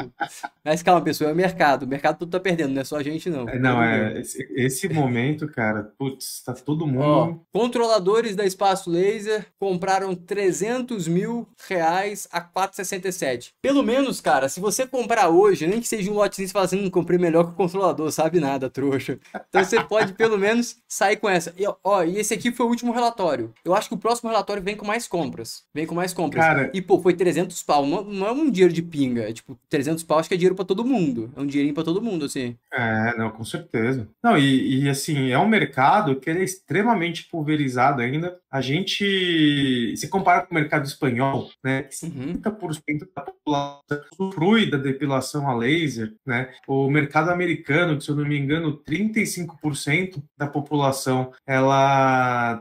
Mas 0.64 0.82
calma, 0.82 1.02
pessoal, 1.02 1.30
é 1.30 1.34
o 1.34 1.36
mercado. 1.36 1.84
O 1.84 1.88
mercado 1.88 2.20
todo 2.20 2.30
tá 2.30 2.40
perdendo, 2.40 2.74
não 2.74 2.82
é 2.82 2.86
só 2.86 2.98
a 2.98 3.04
gente, 3.04 3.30
não. 3.30 3.48
É, 3.50 3.60
não, 3.60 3.84
é. 3.84 4.20
Esse, 4.20 4.48
esse, 4.56 4.90
momento, 4.90 5.48
cara, 5.48 5.92
putz, 5.98 6.42
tá 6.44 6.54
todo 6.54 6.88
mundo. 6.88 7.04
Ó, 7.04 7.36
controladores 7.52 8.36
da 8.36 8.46
espaço 8.46 8.90
laser 8.90 9.48
compraram 9.60 10.16
300 10.16 11.08
mil 11.08 11.48
reais 11.68 12.28
a 12.32 12.42
4,67. 12.42 13.52
Pelo 13.62 13.84
menos, 13.84 14.22
cara, 14.22 14.48
se 14.48 14.60
você 14.60 14.88
comprar 14.88 15.30
hoje, 15.30 15.68
nem 15.68 15.82
que 15.82 15.88
seja 15.88 16.10
um 16.12 16.16
lotezinho, 16.16 16.48
você 16.48 16.54
fala 16.54 16.66
assim, 16.66 16.82
não 16.82 16.90
comprei 16.90 17.20
melhor 17.20 17.46
que 17.46 17.52
o 17.52 17.56
controlador, 17.56 18.12
sabe 18.12 18.40
nada, 18.40 18.70
trouxa. 18.70 19.20
Então 19.50 19.64
você 19.64 19.84
pode 19.84 20.14
pelo 20.14 20.38
menos 20.38 20.78
sair 20.88 21.18
com 21.18 21.30
essa. 21.30 21.54
E, 21.58 21.68
ó, 21.68 21.76
e 22.06 22.18
esse 22.18 22.34
aqui 22.34 22.52
foi 22.52 22.66
o 22.66 22.70
último 22.70 22.92
relatório. 22.92 23.54
Eu 23.64 23.74
acho 23.74 23.90
que 23.90 23.96
o 23.96 23.98
próximo 23.98 24.30
relatório 24.30 24.64
vem 24.64 24.76
com 24.76 24.86
mais 24.86 25.08
compras. 25.08 25.64
Vem 25.74 25.86
com 25.86 25.96
mais 25.96 26.14
compras. 26.14 26.44
Cara... 26.44 26.72
E, 26.74 26.82
pô, 26.82 27.00
foi 27.00 27.14
300 27.14 27.62
pau. 27.64 27.86
Não, 27.86 28.04
não 28.04 28.28
é 28.28 28.32
um 28.32 28.50
dinheiro 28.50 28.74
de 28.74 28.82
pinga. 28.82 29.30
É 29.30 29.34
tipo, 29.34 29.58
300 29.70 30.04
pau 30.04 30.20
acho 30.20 30.30
que 30.30 30.36
é 30.36 30.38
dinheiro 30.38 30.56
para 30.56 30.66
todo 30.66 30.86
mundo. 30.86 31.32
É 31.36 31.40
um 31.40 31.46
dinheirinho 31.46 31.76
para 31.76 31.84
todo 31.84 32.02
mundo, 32.02 32.26
assim. 32.26 32.56
É, 32.72 33.18
não, 33.18 33.30
com 33.32 33.44
certeza. 33.44 34.08
Não, 34.24 34.38
e, 34.38 34.84
e 34.84 34.90
assim, 34.90 35.32
é 35.32 35.40
um 35.40 35.48
mercado 35.48 36.16
que 36.20 36.30
é 36.30 36.44
extremamente 36.44 37.28
pulverizado 37.30 38.02
ainda. 38.02 38.38
A 38.52 38.62
gente 38.62 39.94
se 39.96 40.08
compara 40.08 40.46
com 40.46 40.52
o 40.52 40.56
mercado 40.56 40.86
espanhol, 40.86 41.50
né? 41.64 41.84
50% 41.84 42.12
uhum. 42.16 43.08
da 43.16 43.22
população 43.22 43.88
usufrui 44.20 44.70
da 44.70 44.78
depilação 44.78 45.50
a 45.50 45.56
laser, 45.56 46.14
né? 46.26 46.50
O 46.68 46.90
mercado 46.90 47.30
americano, 47.30 47.98
que 47.98 48.04
se 48.04 48.10
eu 48.10 48.16
não 48.16 48.26
me 48.26 48.38
engano, 48.38 48.82
35% 48.84 50.22
da 50.38 50.48
população 50.48 51.32
ela 51.46 51.77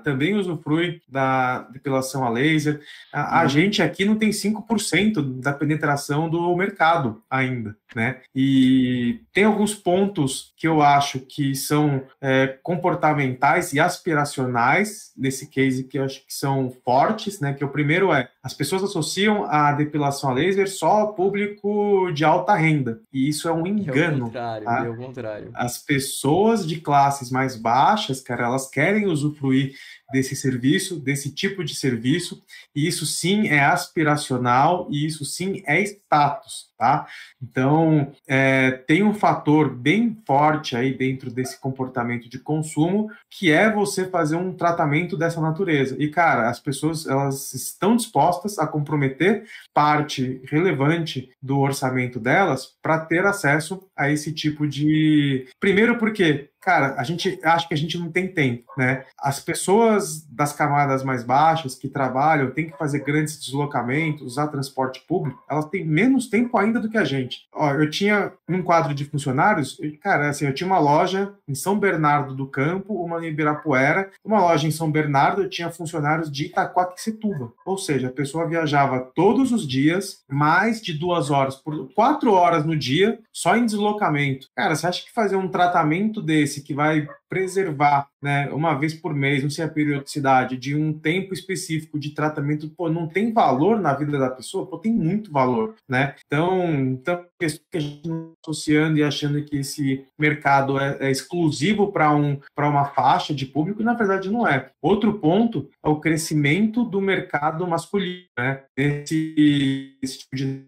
também 0.05 0.35
usufrui 0.35 1.01
da 1.09 1.61
depilação 1.73 2.25
a 2.25 2.31
laser. 2.31 2.81
A, 3.13 3.41
a 3.41 3.43
uhum. 3.43 3.49
gente 3.49 3.83
aqui 3.83 4.05
não 4.05 4.17
tem 4.17 4.31
5% 4.31 5.41
da 5.41 5.53
penetração 5.53 6.29
do 6.29 6.55
mercado 6.57 7.23
ainda, 7.31 7.77
né? 7.95 8.21
E 8.35 9.21
tem 9.33 9.45
alguns 9.45 9.75
pontos 9.75 10.53
que 10.57 10.67
eu 10.67 10.83
acho 10.83 11.21
que 11.21 11.55
são 11.55 12.03
é, 12.21 12.59
comportamentais 12.63 13.73
e 13.73 13.81
aspiracionais 13.81 15.13
nesse 15.17 15.49
case 15.49 15.85
que 15.85 15.99
eu 15.99 16.05
acho 16.05 16.27
que 16.27 16.35
são 16.35 16.73
fortes, 16.85 17.41
né? 17.41 17.53
Que 17.53 17.65
o 17.65 17.69
primeiro 17.69 18.13
é 18.13 18.29
as 18.43 18.55
pessoas 18.55 18.85
associam 18.85 19.45
a 19.51 19.73
depilação 19.73 20.31
a 20.31 20.33
laser 20.33 20.71
só 20.71 21.01
ao 21.01 21.15
público 21.15 22.13
de 22.13 22.25
alta 22.25 22.55
renda 22.55 23.01
e 23.13 23.29
isso 23.29 23.49
é 23.49 23.53
um 23.53 23.67
engano. 23.67 24.19
É 24.19 24.21
o 24.21 24.25
contrário, 24.27 24.65
tá? 24.65 24.85
é 24.85 24.89
o 24.89 24.97
contrário. 24.97 25.51
As 25.53 25.79
pessoas 25.79 26.67
de 26.67 26.81
classes 26.81 27.31
mais 27.31 27.57
baixas, 27.57 28.21
cara, 28.21 28.45
elas 28.45 28.69
querem 28.69 29.06
usufruir 29.09 29.77
desse 30.13 30.37
serviço, 30.37 31.01
desse 31.01 31.33
tipo 31.33 31.65
de 31.65 31.75
serviço, 31.75 32.43
e 32.75 32.87
isso 32.87 33.05
sim 33.05 33.49
é 33.49 33.61
aspiracional 33.61 34.87
e 34.91 35.05
isso 35.05 35.25
sim 35.25 35.63
é 35.67 35.81
status, 35.83 36.71
tá? 36.79 37.07
Então, 37.43 38.13
é, 38.27 38.71
tem 38.71 39.03
um 39.03 39.15
fator 39.15 39.75
bem 39.75 40.17
forte 40.27 40.77
aí 40.77 40.97
dentro 40.97 41.31
desse 41.31 41.59
comportamento 41.61 42.29
de 42.29 42.39
consumo, 42.39 43.11
que 43.31 43.51
é 43.51 43.71
você 43.71 44.09
fazer 44.09 44.37
um 44.37 44.53
tratamento 44.53 45.17
dessa 45.17 45.41
natureza. 45.41 45.97
E, 45.99 46.09
cara, 46.09 46.49
as 46.49 46.61
pessoas, 46.61 47.07
elas 47.07 47.53
estão 47.53 47.97
dispostas 47.97 48.59
a 48.59 48.67
comprometer 48.67 49.45
parte 49.75 50.41
relevante 50.45 51.31
do 51.43 51.59
orçamento 51.59 52.21
delas 52.21 52.77
para 52.81 53.01
ter 53.01 53.25
acesso 53.27 53.89
a 53.97 54.11
esse 54.11 54.33
tipo 54.33 54.67
de... 54.67 55.47
Primeiro 55.59 55.99
porque 55.99 56.51
cara, 56.67 56.97
a 56.99 57.05
gente 57.05 57.39
acha 57.45 57.69
que 57.69 57.75
a 57.75 57.77
gente 57.77 57.97
não 57.97 58.11
tem 58.11 58.27
tempo, 58.27 58.65
né? 58.77 59.05
As 59.21 59.39
pessoas 59.39 59.96
das 60.31 60.53
camadas 60.53 61.03
mais 61.03 61.23
baixas 61.23 61.75
que 61.75 61.89
trabalham, 61.89 62.51
têm 62.51 62.71
que 62.71 62.79
fazer 62.79 63.01
grandes 63.01 63.39
deslocamentos, 63.39 64.23
usar 64.23 64.49
transporte 64.49 65.03
público, 65.07 65.43
elas 65.49 65.67
têm 65.67 65.85
menos 65.85 66.29
tempo 66.29 66.59
ainda 66.59 66.81
do 66.81 66.91
que 66.91 66.99
a 66.99 67.05
gente. 67.05 67.47
Ó, 67.53 67.73
eu 67.73 67.89
tinha 67.91 68.33
um 68.49 68.63
quadro 68.63 68.95
de 68.95 69.05
funcionários, 69.05 69.79
cara, 70.03 70.29
assim, 70.29 70.47
eu 70.47 70.55
tinha 70.55 70.67
uma 70.67 70.79
loja 70.79 71.33
em 71.49 71.55
São 71.55 71.79
Bernardo 71.79 72.35
do 72.35 72.47
Campo, 72.47 72.95
uma 72.95 73.25
em 73.25 73.29
Ibirapuera, 73.29 74.11
uma 74.25 74.41
loja 74.41 74.67
em 74.67 74.71
São 74.71 74.91
Bernardo, 74.91 75.43
eu 75.43 75.51
tinha 75.51 75.71
funcionários 75.71 76.31
de 76.31 76.47
Itacoaquecetuba. 76.47 77.53
Ou 77.65 77.79
seja, 77.79 78.09
a 78.09 78.13
pessoa 78.13 78.49
viajava 78.49 79.11
todos 79.15 79.53
os 79.53 79.67
dias, 79.67 80.25
mais 80.29 80.81
de 80.81 80.93
duas 80.93 81.31
horas, 81.31 81.57
por 81.57 81.93
quatro 81.95 82.33
horas 82.33 82.65
no 82.65 82.77
dia, 82.77 83.19
só 83.33 83.57
em 83.57 83.67
deslocamento. 83.67 84.49
Cara, 84.55 84.75
você 84.75 84.87
acha 84.87 85.05
que 85.05 85.13
fazer 85.13 85.37
um 85.37 85.49
tratamento 85.49 86.23
desse 86.23 86.63
que 86.63 86.75
vai 86.75 87.07
preservar, 87.29 88.09
né, 88.23 88.49
uma 88.53 88.75
vez 88.75 88.95
por 88.95 89.13
mês, 89.13 89.43
não 89.43 89.51
sei 89.51 89.65
periodicidade, 89.87 90.57
de 90.57 90.75
um 90.75 90.93
tempo 90.93 91.33
específico 91.33 91.99
de 91.99 92.11
tratamento, 92.11 92.69
pô, 92.69 92.91
não 92.91 93.07
tem 93.07 93.33
valor 93.33 93.81
na 93.81 93.95
vida 93.95 94.19
da 94.19 94.29
pessoa? 94.29 94.67
Pô, 94.67 94.79
tem 94.79 94.93
muito 94.93 95.31
valor, 95.31 95.77
né? 95.89 96.15
Então, 96.27 96.75
então 96.75 97.25
que 97.39 97.77
a 97.77 97.81
gente 97.81 97.97
está 97.97 98.33
associando 98.45 98.99
e 98.99 99.03
achando 99.03 99.43
que 99.45 99.59
esse 99.59 100.07
mercado 100.19 100.79
é, 100.79 100.97
é 101.01 101.11
exclusivo 101.11 101.93
para 101.93 102.15
um, 102.15 102.41
uma 102.59 102.87
faixa 102.87 103.35
de 103.35 103.47
público, 103.47 103.83
e 103.83 103.85
na 103.85 103.95
verdade 103.95 104.31
não 104.31 104.47
é. 104.47 104.71
Outro 104.83 105.19
ponto 105.19 105.69
é 105.85 105.89
o 105.89 106.01
crescimento 106.01 106.85
do 106.85 107.01
mercado 107.01 107.67
masculino, 107.67 108.27
né? 108.39 108.63
Esse, 108.77 109.97
esse 110.03 110.19
tipo 110.21 110.37
de. 110.37 110.67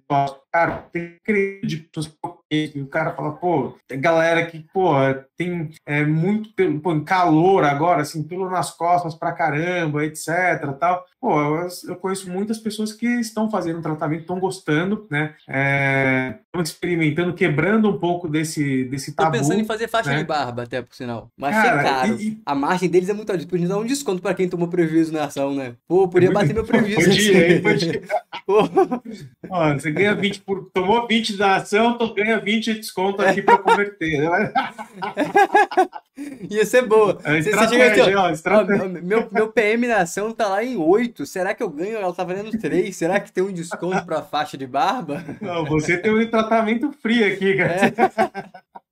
Cara, 0.52 0.88
tem 0.92 1.16
que 1.24 1.60
de 1.64 1.76
pessoas 1.78 2.12
o 2.76 2.86
cara 2.86 3.14
fala, 3.14 3.32
pô, 3.32 3.74
galera 3.98 4.46
que, 4.46 4.64
pô, 4.72 4.92
tem 5.36 5.70
é, 5.86 6.04
muito 6.04 6.54
pelo, 6.54 6.80
pô, 6.80 6.98
calor 7.02 7.64
agora, 7.64 8.02
assim, 8.02 8.22
pelo 8.22 8.48
nas 8.48 8.70
costas 8.70 9.14
pra 9.14 9.32
caramba, 9.32 10.04
etc, 10.04 10.26
tal. 10.80 11.04
Pô, 11.20 11.40
eu, 11.40 11.66
eu 11.88 11.96
conheço 11.96 12.30
muitas 12.30 12.58
pessoas 12.58 12.92
que 12.92 13.06
estão 13.06 13.50
fazendo 13.50 13.82
tratamento, 13.82 14.20
estão 14.20 14.38
gostando, 14.38 15.04
né, 15.10 15.34
estão 15.40 15.56
é, 15.56 16.38
experimentando, 16.62 17.34
quebrando 17.34 17.90
um 17.90 17.98
pouco 17.98 18.28
desse, 18.28 18.84
desse 18.84 19.16
tabu. 19.16 19.32
Tô 19.32 19.38
pensando 19.38 19.60
em 19.60 19.64
fazer 19.64 19.88
faixa 19.88 20.10
né? 20.10 20.18
de 20.18 20.24
barba, 20.24 20.62
até, 20.62 20.80
por 20.80 20.94
sinal. 20.94 21.28
Mas 21.36 21.56
é 21.56 21.62
cara, 21.62 21.80
é 21.80 21.84
caro. 21.84 22.20
E, 22.20 22.40
a 22.46 22.54
margem 22.54 22.88
deles 22.88 23.08
é 23.08 23.12
muito 23.12 23.32
alta. 23.32 23.44
Podia 23.46 23.66
dar 23.66 23.78
um 23.78 23.84
desconto 23.84 24.22
pra 24.22 24.32
quem 24.32 24.48
tomou 24.48 24.68
prejuízo 24.68 25.12
na 25.12 25.24
ação, 25.24 25.52
né? 25.52 25.74
Pô, 25.88 26.06
podia 26.06 26.30
bater 26.30 26.54
meu 26.54 26.62
prejuízo. 26.64 27.08
Podia, 27.08 27.52
hein, 27.52 27.62
podia. 27.62 28.00
Você 29.74 29.90
ganha 29.90 30.14
20 30.14 30.40
por... 30.42 30.70
Tomou 30.72 31.08
20 31.08 31.36
da 31.36 31.56
ação, 31.56 31.98
tu 31.98 32.14
ganha 32.14 32.38
20 32.38 32.64
de 32.64 32.74
desconto 32.80 33.22
aqui 33.22 33.42
para 33.42 33.58
converter. 33.58 34.22
Ia 36.50 36.66
ser 36.66 36.84
boa. 36.86 37.18
É 37.24 37.40
você, 37.40 37.52
você 37.52 37.68
chega 37.68 37.86
aqui, 37.86 38.00
ó, 38.14 38.30
ó, 38.30 38.88
meu, 38.88 39.28
meu 39.30 39.52
PM 39.52 39.86
na 39.86 39.98
ação 39.98 40.32
tá 40.32 40.48
lá 40.48 40.64
em 40.64 40.76
8. 40.76 41.07
Será 41.26 41.54
que 41.54 41.62
eu 41.62 41.70
ganho? 41.70 41.96
Ela 41.96 42.12
tá 42.12 42.24
valendo 42.24 42.50
3. 42.50 42.94
Será 42.94 43.20
que 43.20 43.32
tem 43.32 43.44
um 43.44 43.52
desconto 43.52 44.04
para 44.04 44.22
faixa 44.22 44.56
de 44.56 44.66
barba? 44.66 45.24
Não, 45.40 45.64
você 45.64 45.96
tem 45.98 46.12
um 46.12 46.30
tratamento 46.30 46.92
free 46.92 47.24
aqui, 47.24 47.56
cara. 47.56 47.74
É. 47.74 48.87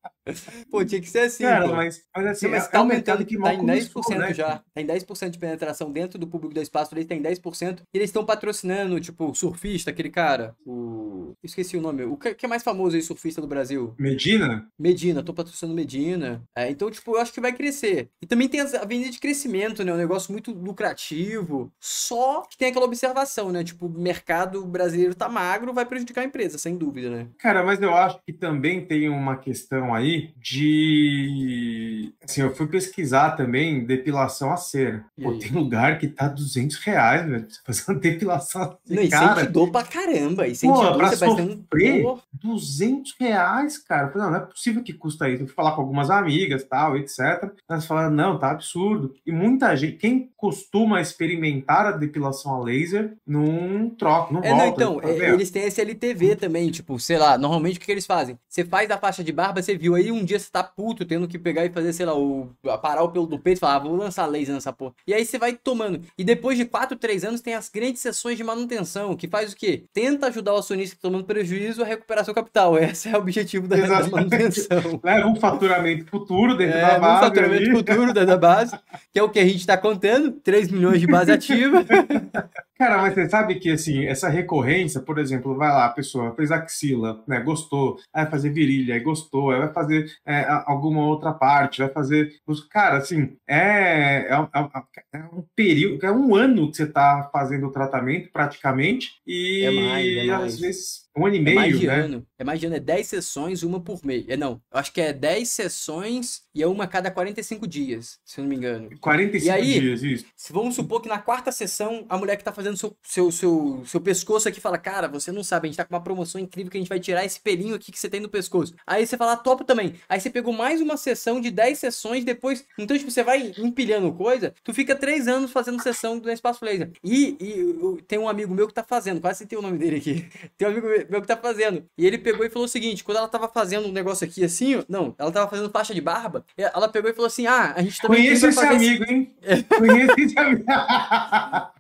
Pô, 0.71 0.85
tinha 0.85 1.01
que 1.01 1.09
ser 1.09 1.21
assim. 1.21 1.45
Cara, 1.45 1.69
mas, 1.69 2.03
mas 2.15 2.27
assim, 2.27 2.49
mas 2.49 2.65
é 2.65 2.69
tá 2.69 2.79
aumentando 2.79 3.25
que 3.25 3.39
tá 3.39 3.55
em 3.55 3.65
10% 3.65 3.93
começou, 3.93 4.19
né? 4.19 4.35
já. 4.35 4.63
Tá 4.75 4.81
em 4.81 4.87
10% 4.87 5.31
de 5.31 5.39
penetração 5.39 5.93
dentro 5.93 6.19
do 6.19 6.27
público 6.27 6.55
do 6.55 6.61
espaço, 6.61 6.95
eles 6.95 7.07
tem 7.07 7.23
10%. 7.23 7.81
E 7.95 7.99
eles 7.99 8.09
estão 8.09 8.25
patrocinando, 8.25 8.99
tipo, 9.01 9.35
surfista, 9.35 9.91
aquele 9.91 10.11
cara. 10.11 10.55
O. 10.67 11.35
Esqueci 11.43 11.77
o 11.77 11.81
nome. 11.81 12.05
O 12.05 12.17
que 12.17 12.45
é 12.45 12.49
mais 12.49 12.63
famoso 12.63 12.97
aí, 12.97 13.03
surfista 13.03 13.41
do 13.41 13.47
Brasil? 13.47 13.95
Medina? 13.99 14.69
Medina, 14.79 15.23
tô 15.23 15.33
patrocinando 15.33 15.77
Medina. 15.77 16.43
É, 16.57 16.71
então, 16.71 16.91
tipo, 16.91 17.13
eu 17.13 17.21
acho 17.21 17.33
que 17.33 17.41
vai 17.41 17.53
crescer. 17.53 18.09
E 18.21 18.27
também 18.27 18.49
tem 18.49 18.61
a 18.61 18.83
avenida 18.83 19.11
de 19.11 19.21
crescimento, 19.21 19.85
né? 19.85 19.93
Um 19.93 19.99
negócio 19.99 20.33
muito 20.33 20.53
lucrativo. 20.53 21.73
Só 21.81 22.43
que 22.43 22.57
tem 22.57 22.69
aquela 22.69 22.85
observação, 22.85 23.53
né? 23.53 23.63
Tipo, 23.63 23.87
o 23.87 23.91
mercado 23.91 24.65
brasileiro 24.67 25.15
tá 25.15 25.29
magro, 25.29 25.73
vai 25.73 25.85
prejudicar 25.85 26.23
a 26.23 26.25
empresa, 26.25 26.59
sem 26.59 26.77
dúvida, 26.77 27.11
né? 27.11 27.29
Cara, 27.39 27.63
mas 27.63 27.81
eu 27.81 27.95
acho 27.95 28.19
que 28.27 28.33
também 28.33 28.85
tem 28.85 29.09
uma 29.09 29.37
questão 29.37 29.95
aí 29.95 30.16
de. 30.37 32.13
Assim, 32.23 32.43
eu 32.43 32.55
fui 32.55 32.67
pesquisar 32.67 33.33
também 33.33 33.85
depilação 33.85 34.53
a 34.53 34.57
cera. 34.57 35.05
Pô, 35.21 35.33
tem 35.39 35.51
lugar 35.53 35.99
que 35.99 36.09
tá 36.09 36.29
200 36.29 36.77
reais, 36.79 37.29
velho. 37.29 37.47
Você 37.49 37.61
fazer 37.65 37.83
uma 37.89 37.99
depilação 38.01 38.63
a 38.63 38.65
cera. 38.67 38.79
Não, 38.89 39.03
e 39.03 39.09
cara. 39.09 39.41
sente 39.41 39.53
dor 39.53 39.71
pra 39.71 39.83
caramba. 39.85 40.47
E 40.47 40.55
sente 40.55 40.73
Pô, 40.73 40.83
dor, 40.83 40.97
pra 40.97 41.09
você 41.09 41.17
sofrer, 41.17 42.07
um... 42.07 42.19
200 42.33 43.15
reais, 43.19 43.79
cara. 43.79 44.09
Falei, 44.11 44.27
não, 44.27 44.31
não 44.33 44.39
é 44.39 44.47
possível 44.47 44.83
que 44.83 44.93
custa 44.93 45.29
isso. 45.29 45.43
Eu 45.43 45.47
fui 45.47 45.55
falar 45.55 45.73
com 45.73 45.81
algumas 45.81 46.11
amigas, 46.11 46.65
tal, 46.65 46.97
etc. 46.97 47.51
Elas 47.69 47.87
falaram, 47.87 48.11
não, 48.11 48.39
tá 48.39 48.51
absurdo. 48.51 49.15
E 49.25 49.33
muita 49.33 49.75
gente, 49.77 49.97
quem 49.97 50.31
costuma 50.37 51.01
experimentar 51.01 51.87
a 51.87 51.93
depilação 51.93 52.55
a 52.55 52.65
laser, 52.65 53.17
não 53.27 53.91
troca, 53.91 54.33
não 54.33 54.43
é, 54.43 54.51
volta. 54.51 54.65
Não, 54.65 54.69
então, 54.69 55.01
tá 55.01 55.09
eles 55.09 55.51
têm 55.51 55.65
esse 55.65 55.81
LTV 55.81 56.37
também, 56.37 56.71
tipo, 56.71 56.99
sei 56.99 57.19
lá, 57.19 57.37
normalmente 57.39 57.77
o 57.77 57.81
que, 57.81 57.87
que 57.87 57.93
eles 57.93 58.07
fazem? 58.07 58.39
Você 58.49 58.65
faz 58.65 58.91
a 58.91 58.99
faixa 58.99 59.25
de 59.25 59.33
barba, 59.33 59.63
você 59.63 59.77
viu 59.77 59.95
aí 59.95 60.06
aí 60.07 60.13
um 60.13 60.25
dia 60.25 60.39
você 60.39 60.51
tá 60.51 60.63
puto, 60.63 61.05
tendo 61.05 61.29
que 61.29 61.39
pegar 61.39 61.65
e 61.65 61.71
fazer, 61.71 61.93
sei 61.93 62.07
lá, 62.07 62.17
o, 62.17 62.51
parar 62.81 63.03
o 63.03 63.11
pelo 63.11 63.27
do 63.27 63.39
peito 63.39 63.59
e 63.59 63.61
falar, 63.61 63.77
ah, 63.77 63.79
vou 63.81 63.97
lançar 63.97 64.27
laser 64.27 64.55
nessa 64.55 64.73
porra. 64.73 64.95
E 65.07 65.13
aí 65.13 65.25
você 65.25 65.39
vai 65.39 65.53
tomando. 65.55 66.01
E 66.17 66.25
depois 66.25 66.57
de 66.57 66.65
4, 66.65 66.97
3 66.97 67.25
anos 67.25 67.41
tem 67.41 67.55
as 67.55 67.69
grandes 67.69 68.01
sessões 68.01 68.37
de 68.37 68.45
manutenção, 68.45 69.17
que 69.17 69.29
faz 69.29 69.53
o 69.53 69.57
quê? 69.57 69.85
Tenta 69.93 70.29
ajudar 70.29 70.55
o 70.55 70.59
acionista 70.59 70.97
que 70.97 71.03
tá 71.03 71.09
tomando 71.09 71.25
prejuízo 71.25 71.83
a 71.83 71.87
recuperar 71.87 72.25
seu 72.25 72.35
capital. 72.35 72.79
Esse 72.79 73.09
é 73.09 73.13
o 73.13 73.19
objetivo 73.19 73.67
da, 73.67 73.77
da 73.77 74.09
manutenção. 74.09 75.01
Leva 75.03 75.29
um 75.29 75.37
faturamento 75.37 76.07
futuro 76.07 76.57
dentro 76.57 76.79
é, 76.79 76.83
da 76.83 76.99
base. 76.99 77.17
Um 77.17 77.29
faturamento 77.29 77.63
ali. 77.63 77.71
futuro 77.71 78.13
dentro 78.13 78.27
da 78.27 78.37
base, 78.37 78.79
que 79.13 79.19
é 79.19 79.23
o 79.23 79.29
que 79.29 79.39
a 79.39 79.47
gente 79.47 79.67
tá 79.67 79.77
contando, 79.77 80.33
3 80.33 80.71
milhões 80.71 81.01
de 81.01 81.07
base 81.07 81.33
ativa. 81.33 81.85
Cara, 82.79 82.99
mas 82.99 83.15
você 83.15 83.27
sabe 83.29 83.55
que, 83.55 83.71
assim, 83.71 84.05
essa 84.05 84.29
recorrência, 84.29 85.01
por 85.01 85.19
exemplo, 85.19 85.57
vai 85.57 85.71
lá, 85.71 85.87
a 85.87 85.91
pessoa 85.91 86.35
fez 86.35 86.53
axila, 86.53 87.23
né, 87.27 87.41
gostou, 87.41 87.99
vai 88.13 88.27
fazer 88.27 88.51
virilha, 88.51 88.95
aí 88.95 89.01
gostou, 89.01 89.51
aí 89.51 89.61
vai 89.61 89.73
fazer 89.73 89.96
é, 90.27 90.47
alguma 90.67 91.05
outra 91.07 91.33
parte, 91.33 91.79
vai 91.83 91.89
fazer... 91.91 92.33
Cara, 92.71 92.99
assim, 92.99 93.37
é, 93.47 94.27
é, 94.29 94.35
é, 94.35 95.19
é, 95.19 95.25
um 95.33 95.45
período, 95.55 96.05
é 96.05 96.13
um 96.13 96.35
ano 96.35 96.71
que 96.71 96.77
você 96.77 96.87
tá 96.87 97.29
fazendo 97.33 97.67
o 97.67 97.73
tratamento, 97.73 98.31
praticamente, 98.33 99.13
e 99.27 99.65
é 99.65 99.71
mais, 99.71 100.07
é 100.07 100.25
mais. 100.25 100.55
às 100.55 100.61
vezes 100.61 101.06
um 101.17 101.27
ano 101.27 101.37
e 101.37 101.41
meio, 101.41 101.59
é 101.59 101.63
mais 101.63 101.81
de 101.81 101.87
né? 101.87 101.95
Ano. 101.95 102.27
É 102.39 102.45
mais 102.45 102.61
de 102.61 102.67
ano, 102.67 102.77
é 102.77 102.81
10 102.81 103.07
sessões, 103.07 103.63
uma 103.63 103.81
por 103.81 104.05
mês. 104.05 104.25
É, 104.29 104.37
não, 104.37 104.61
eu 104.73 104.79
acho 104.79 104.93
que 104.93 105.01
é 105.01 105.13
10 105.13 105.49
sessões 105.49 106.43
e 106.55 106.63
é 106.63 106.67
uma 106.67 106.85
a 106.85 106.87
cada 106.87 107.11
45 107.11 107.67
dias, 107.67 108.19
se 108.25 108.39
eu 108.39 108.43
não 108.43 108.51
me 108.51 108.57
engano. 108.57 108.91
45 109.01 109.47
e 109.47 109.51
aí, 109.51 109.81
dias, 109.81 110.03
isso. 110.03 110.27
Vamos 110.51 110.75
supor 110.75 111.01
que 111.01 111.09
na 111.09 111.19
quarta 111.19 111.51
sessão, 111.51 112.05
a 112.09 112.19
mulher 112.19 112.37
que 112.37 112.45
tá 112.45 112.53
fazendo 112.53 112.77
seu, 112.77 112.95
seu, 113.03 113.33
seu, 113.33 113.83
seu 113.87 114.01
pescoço 114.01 114.49
aqui 114.49 114.61
fala, 114.61 114.79
cara, 114.79 115.09
você 115.09 115.33
não 115.33 115.43
sabe, 115.43 115.67
a 115.67 115.69
gente 115.69 115.77
tá 115.77 115.85
com 115.85 115.95
uma 115.95 116.03
promoção 116.03 116.41
incrível 116.41 116.71
que 116.71 116.77
a 116.77 116.81
gente 116.81 116.89
vai 116.89 117.01
tirar 117.01 117.25
esse 117.25 117.41
pelinho 117.41 117.75
aqui 117.75 117.91
que 117.91 117.99
você 117.99 118.09
tem 118.09 118.21
no 118.21 118.29
pescoço. 118.29 118.75
Aí 118.87 119.07
você 119.07 119.17
fala, 119.17 119.33
ah, 119.33 119.37
topo 119.37 119.65
também. 119.65 119.95
Aí 120.09 120.21
você 120.21 120.29
pegou 120.31 120.53
mais 120.53 120.81
uma 120.81 120.97
sessão 120.97 121.41
de 121.41 121.51
10 121.51 121.79
sessões 121.79 122.25
depois. 122.25 122.65
Então, 122.79 122.97
tipo, 122.97 123.11
você 123.11 123.23
vai 123.23 123.53
empilhando 123.59 124.13
coisa, 124.13 124.55
tu 124.63 124.75
fica 124.75 124.95
3 124.95 125.29
anos 125.29 125.51
fazendo 125.51 125.83
sessão 125.83 126.19
do 126.19 126.31
espaço 126.31 126.65
laser. 126.65 126.91
E, 127.03 127.37
e 127.41 128.03
tem 128.07 128.19
um 128.19 128.29
amigo 128.29 128.55
meu 128.55 128.69
que 128.69 128.75
tá 128.75 128.85
fazendo, 128.85 129.21
quase 129.21 129.39
citei 129.39 129.59
o 129.59 129.63
nome 129.63 129.79
dele 129.79 129.97
aqui. 129.97 130.27
Tem 130.57 130.67
um 130.67 130.71
amigo 130.71 130.87
meu 130.87 131.06
que 131.07 131.27
tá 131.27 131.37
fazendo. 131.37 131.85
E 131.97 132.07
ele 132.07 132.19
pegou 132.19 132.45
e 132.45 132.51
falou 132.51 132.67
o 132.67 132.69
seguinte: 132.69 133.05
quando 133.05 133.19
ela 133.19 133.29
tava 133.29 133.49
fazendo 133.49 133.89
um 133.89 133.93
negócio 133.93 134.27
aqui 134.27 134.45
assim, 134.45 134.83
não, 134.89 135.15
ela 135.19 135.31
tava 135.31 135.49
fazendo 135.49 135.71
faixa 135.71 135.95
de 135.95 136.01
barba, 136.01 136.45
ela 136.57 136.89
pegou 136.89 137.11
e 137.11 137.15
falou 137.15 137.27
assim: 137.27 137.47
ah, 137.47 137.75
a 137.77 137.83
gente 137.83 138.01
também. 138.01 138.25
Conheço 138.25 138.47
esse 138.47 138.65
amigo, 138.65 139.05
esse... 139.05 139.13
hein? 139.13 139.35
Conheço 139.69 140.15
esse 140.21 140.39
amigo. 140.39 140.65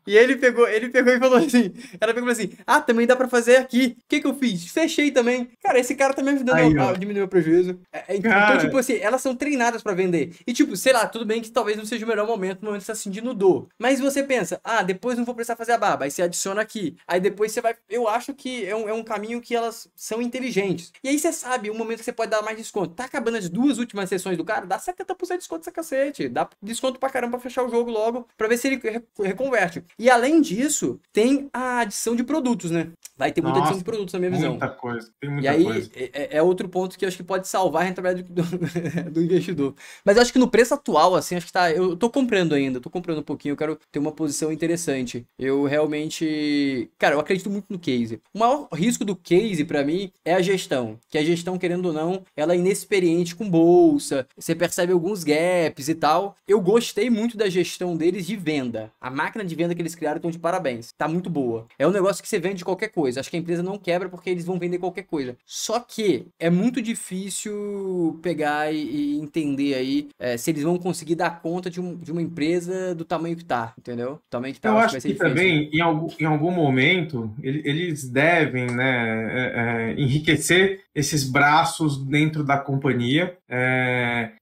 E 0.06 0.16
ele 0.16 0.36
pegou, 0.36 0.68
ele 0.68 0.88
pegou 0.88 1.12
e 1.12 1.18
falou 1.18 1.38
assim: 1.38 1.72
ela 2.00 2.14
pegou 2.14 2.30
assim: 2.30 2.50
ah, 2.66 2.80
também 2.80 3.06
dá 3.06 3.16
pra 3.16 3.28
fazer 3.28 3.56
aqui. 3.56 3.96
O 3.98 4.04
que 4.08 4.20
que 4.20 4.26
eu 4.26 4.34
fiz? 4.34 4.70
Fechei 4.70 5.10
também. 5.10 5.50
Cara, 5.62 5.78
esse 5.80 5.94
cara 5.96 6.14
tá 6.14 6.22
me 6.22 6.30
ajudando 6.30 6.56
Aí, 6.56 6.78
a, 6.78 6.90
a, 6.90 6.92
diminuir 6.92 7.22
o 7.22 7.28
prejuízo. 7.28 7.78
É, 7.92 8.14
é, 8.14 8.16
então, 8.16 8.58
tipo 8.58 8.78
assim, 8.78 8.98
elas 8.98 9.20
são 9.20 9.34
treinadas 9.34 9.82
pra 9.82 9.94
vender. 9.94 10.36
E, 10.46 10.52
tipo, 10.52 10.76
sei 10.76 10.92
lá, 10.92 11.06
tudo 11.06 11.26
bem 11.26 11.42
que 11.42 11.50
talvez 11.50 11.76
não 11.76 11.84
seja 11.84 12.04
o 12.04 12.08
melhor 12.08 12.26
momento, 12.26 12.60
no 12.60 12.66
momento 12.66 12.82
que 12.82 12.86
você 12.86 12.92
tá 12.92 12.96
sentindo 12.96 13.34
dor. 13.34 13.66
Mas 13.78 13.98
você 13.98 14.22
pensa, 14.22 14.60
ah, 14.62 14.82
depois 14.82 15.18
não 15.18 15.24
vou 15.24 15.34
precisar 15.34 15.56
fazer 15.56 15.72
a 15.72 15.78
barba. 15.78 16.04
Aí 16.04 16.10
você 16.10 16.22
adiciona 16.22 16.60
aqui. 16.60 16.96
Aí 17.06 17.18
depois 17.18 17.50
você 17.50 17.60
vai. 17.60 17.74
Eu 17.88 18.08
acho 18.08 18.32
que 18.32 18.64
é 18.64 18.76
um, 18.76 18.88
é 18.88 18.92
um 18.92 19.02
caminho 19.02 19.15
que 19.40 19.54
elas 19.54 19.88
são 19.94 20.20
inteligentes. 20.20 20.92
E 21.02 21.08
aí 21.08 21.18
você 21.18 21.32
sabe 21.32 21.70
o 21.70 21.74
momento 21.74 21.98
que 21.98 22.04
você 22.04 22.12
pode 22.12 22.30
dar 22.30 22.42
mais 22.42 22.56
desconto. 22.56 22.94
Tá 22.94 23.04
acabando 23.04 23.36
as 23.36 23.48
duas 23.48 23.78
últimas 23.78 24.08
sessões 24.08 24.36
do 24.36 24.44
cara, 24.44 24.66
dá 24.66 24.78
70% 24.78 25.28
de 25.28 25.38
desconto 25.38 25.60
dessa 25.60 25.72
cacete. 25.72 26.28
Dá 26.28 26.48
desconto 26.62 26.98
pra 26.98 27.10
caramba 27.10 27.38
pra 27.38 27.40
fechar 27.40 27.64
o 27.64 27.70
jogo 27.70 27.90
logo, 27.90 28.26
pra 28.36 28.48
ver 28.48 28.56
se 28.56 28.68
ele 28.68 28.80
reconverte. 29.18 29.84
E 29.98 30.10
além 30.10 30.40
disso, 30.40 31.00
tem 31.12 31.48
a 31.52 31.80
adição 31.80 32.16
de 32.16 32.24
produtos, 32.24 32.70
né? 32.70 32.90
Vai 33.16 33.32
ter 33.32 33.40
muita 33.40 33.60
Nossa, 33.60 33.70
adição 33.70 33.78
de 33.78 33.84
produtos 33.84 34.12
na 34.12 34.18
minha 34.18 34.30
visão. 34.30 34.50
Muita 34.50 34.68
coisa, 34.68 35.10
tem 35.18 35.30
muita 35.30 35.46
e 35.46 35.48
aí, 35.48 35.64
coisa. 35.64 35.90
É, 35.94 36.36
é, 36.36 36.42
outro 36.42 36.68
ponto 36.68 36.98
que 36.98 37.04
eu 37.04 37.08
acho 37.08 37.16
que 37.16 37.22
pode 37.22 37.48
salvar 37.48 37.82
a 37.82 37.84
rentabilidade 37.86 38.22
do, 38.30 38.42
do, 38.42 38.58
do, 39.10 39.22
investidor. 39.22 39.74
Mas 40.04 40.18
acho 40.18 40.30
que 40.30 40.38
no 40.38 40.48
preço 40.48 40.74
atual, 40.74 41.14
assim, 41.14 41.34
acho 41.34 41.46
que 41.46 41.52
tá. 41.52 41.70
Eu 41.70 41.96
tô 41.96 42.10
comprando 42.10 42.54
ainda, 42.54 42.78
tô 42.78 42.90
comprando 42.90 43.20
um 43.20 43.22
pouquinho, 43.22 43.54
eu 43.54 43.56
quero 43.56 43.78
ter 43.90 43.98
uma 43.98 44.12
posição 44.12 44.52
interessante. 44.52 45.26
Eu 45.38 45.64
realmente. 45.64 46.90
Cara, 46.98 47.14
eu 47.14 47.20
acredito 47.20 47.48
muito 47.48 47.66
no 47.70 47.78
case. 47.78 48.20
O 48.34 48.38
maior 48.38 48.68
risco 48.74 49.02
do 49.02 49.16
case, 49.16 49.64
para 49.64 49.82
mim, 49.82 50.12
é 50.22 50.34
a 50.34 50.42
gestão. 50.42 50.98
Que 51.08 51.16
a 51.16 51.24
gestão, 51.24 51.56
querendo 51.56 51.86
ou 51.86 51.92
não, 51.94 52.22
ela 52.36 52.52
é 52.52 52.58
inexperiente 52.58 53.34
com 53.34 53.48
bolsa, 53.48 54.26
você 54.36 54.54
percebe 54.54 54.92
alguns 54.92 55.24
gaps 55.24 55.88
e 55.88 55.94
tal. 55.94 56.36
Eu 56.46 56.60
gostei 56.60 57.08
muito 57.08 57.34
da 57.34 57.48
gestão 57.48 57.96
deles 57.96 58.26
de 58.26 58.36
venda. 58.36 58.92
A 59.00 59.08
máquina 59.08 59.42
de 59.42 59.54
venda 59.54 59.74
que 59.74 59.80
eles 59.80 59.94
criaram 59.94 60.16
estão 60.16 60.30
de 60.30 60.38
parabéns. 60.38 60.92
Tá 60.92 61.08
muito 61.08 61.30
boa. 61.30 61.66
É 61.78 61.86
um 61.86 61.90
negócio 61.90 62.22
que 62.22 62.28
você 62.28 62.38
vende 62.38 62.62
qualquer 62.62 62.88
coisa 62.88 63.05
coisa. 63.06 63.20
Acho 63.20 63.30
que 63.30 63.36
a 63.36 63.40
empresa 63.40 63.62
não 63.62 63.78
quebra 63.78 64.08
porque 64.08 64.30
eles 64.30 64.44
vão 64.44 64.58
vender 64.58 64.78
qualquer 64.78 65.04
coisa. 65.04 65.36
Só 65.44 65.78
que 65.78 66.26
é 66.38 66.50
muito 66.50 66.82
difícil 66.82 68.18
pegar 68.22 68.72
e, 68.72 69.16
entender 69.16 69.74
aí 69.74 70.08
é, 70.18 70.36
se 70.36 70.50
eles 70.50 70.62
vão 70.62 70.78
conseguir 70.78 71.14
dar 71.14 71.40
conta 71.40 71.70
de, 71.70 71.80
um, 71.80 71.96
de, 71.96 72.10
uma 72.10 72.22
empresa 72.22 72.94
do 72.94 73.04
tamanho 73.04 73.36
que 73.36 73.44
tá, 73.44 73.72
entendeu? 73.78 74.14
O 74.14 74.30
tamanho 74.30 74.54
que 74.54 74.60
tá. 74.60 74.68
Eu 74.68 74.78
acho, 74.78 74.96
acho 74.96 75.06
que, 75.06 75.14
que 75.14 75.18
também, 75.18 75.70
em 75.72 75.80
algum, 75.80 76.08
em 76.18 76.24
algum 76.24 76.50
momento, 76.50 77.32
eles 77.42 78.08
devem 78.08 78.66
né, 78.66 79.28
é, 79.32 79.92
é, 79.94 80.00
enriquecer 80.00 80.80
esses 80.96 81.24
braços 81.24 82.02
dentro 82.02 82.42
da 82.42 82.56
companhia. 82.56 83.36
É, 83.46 84.32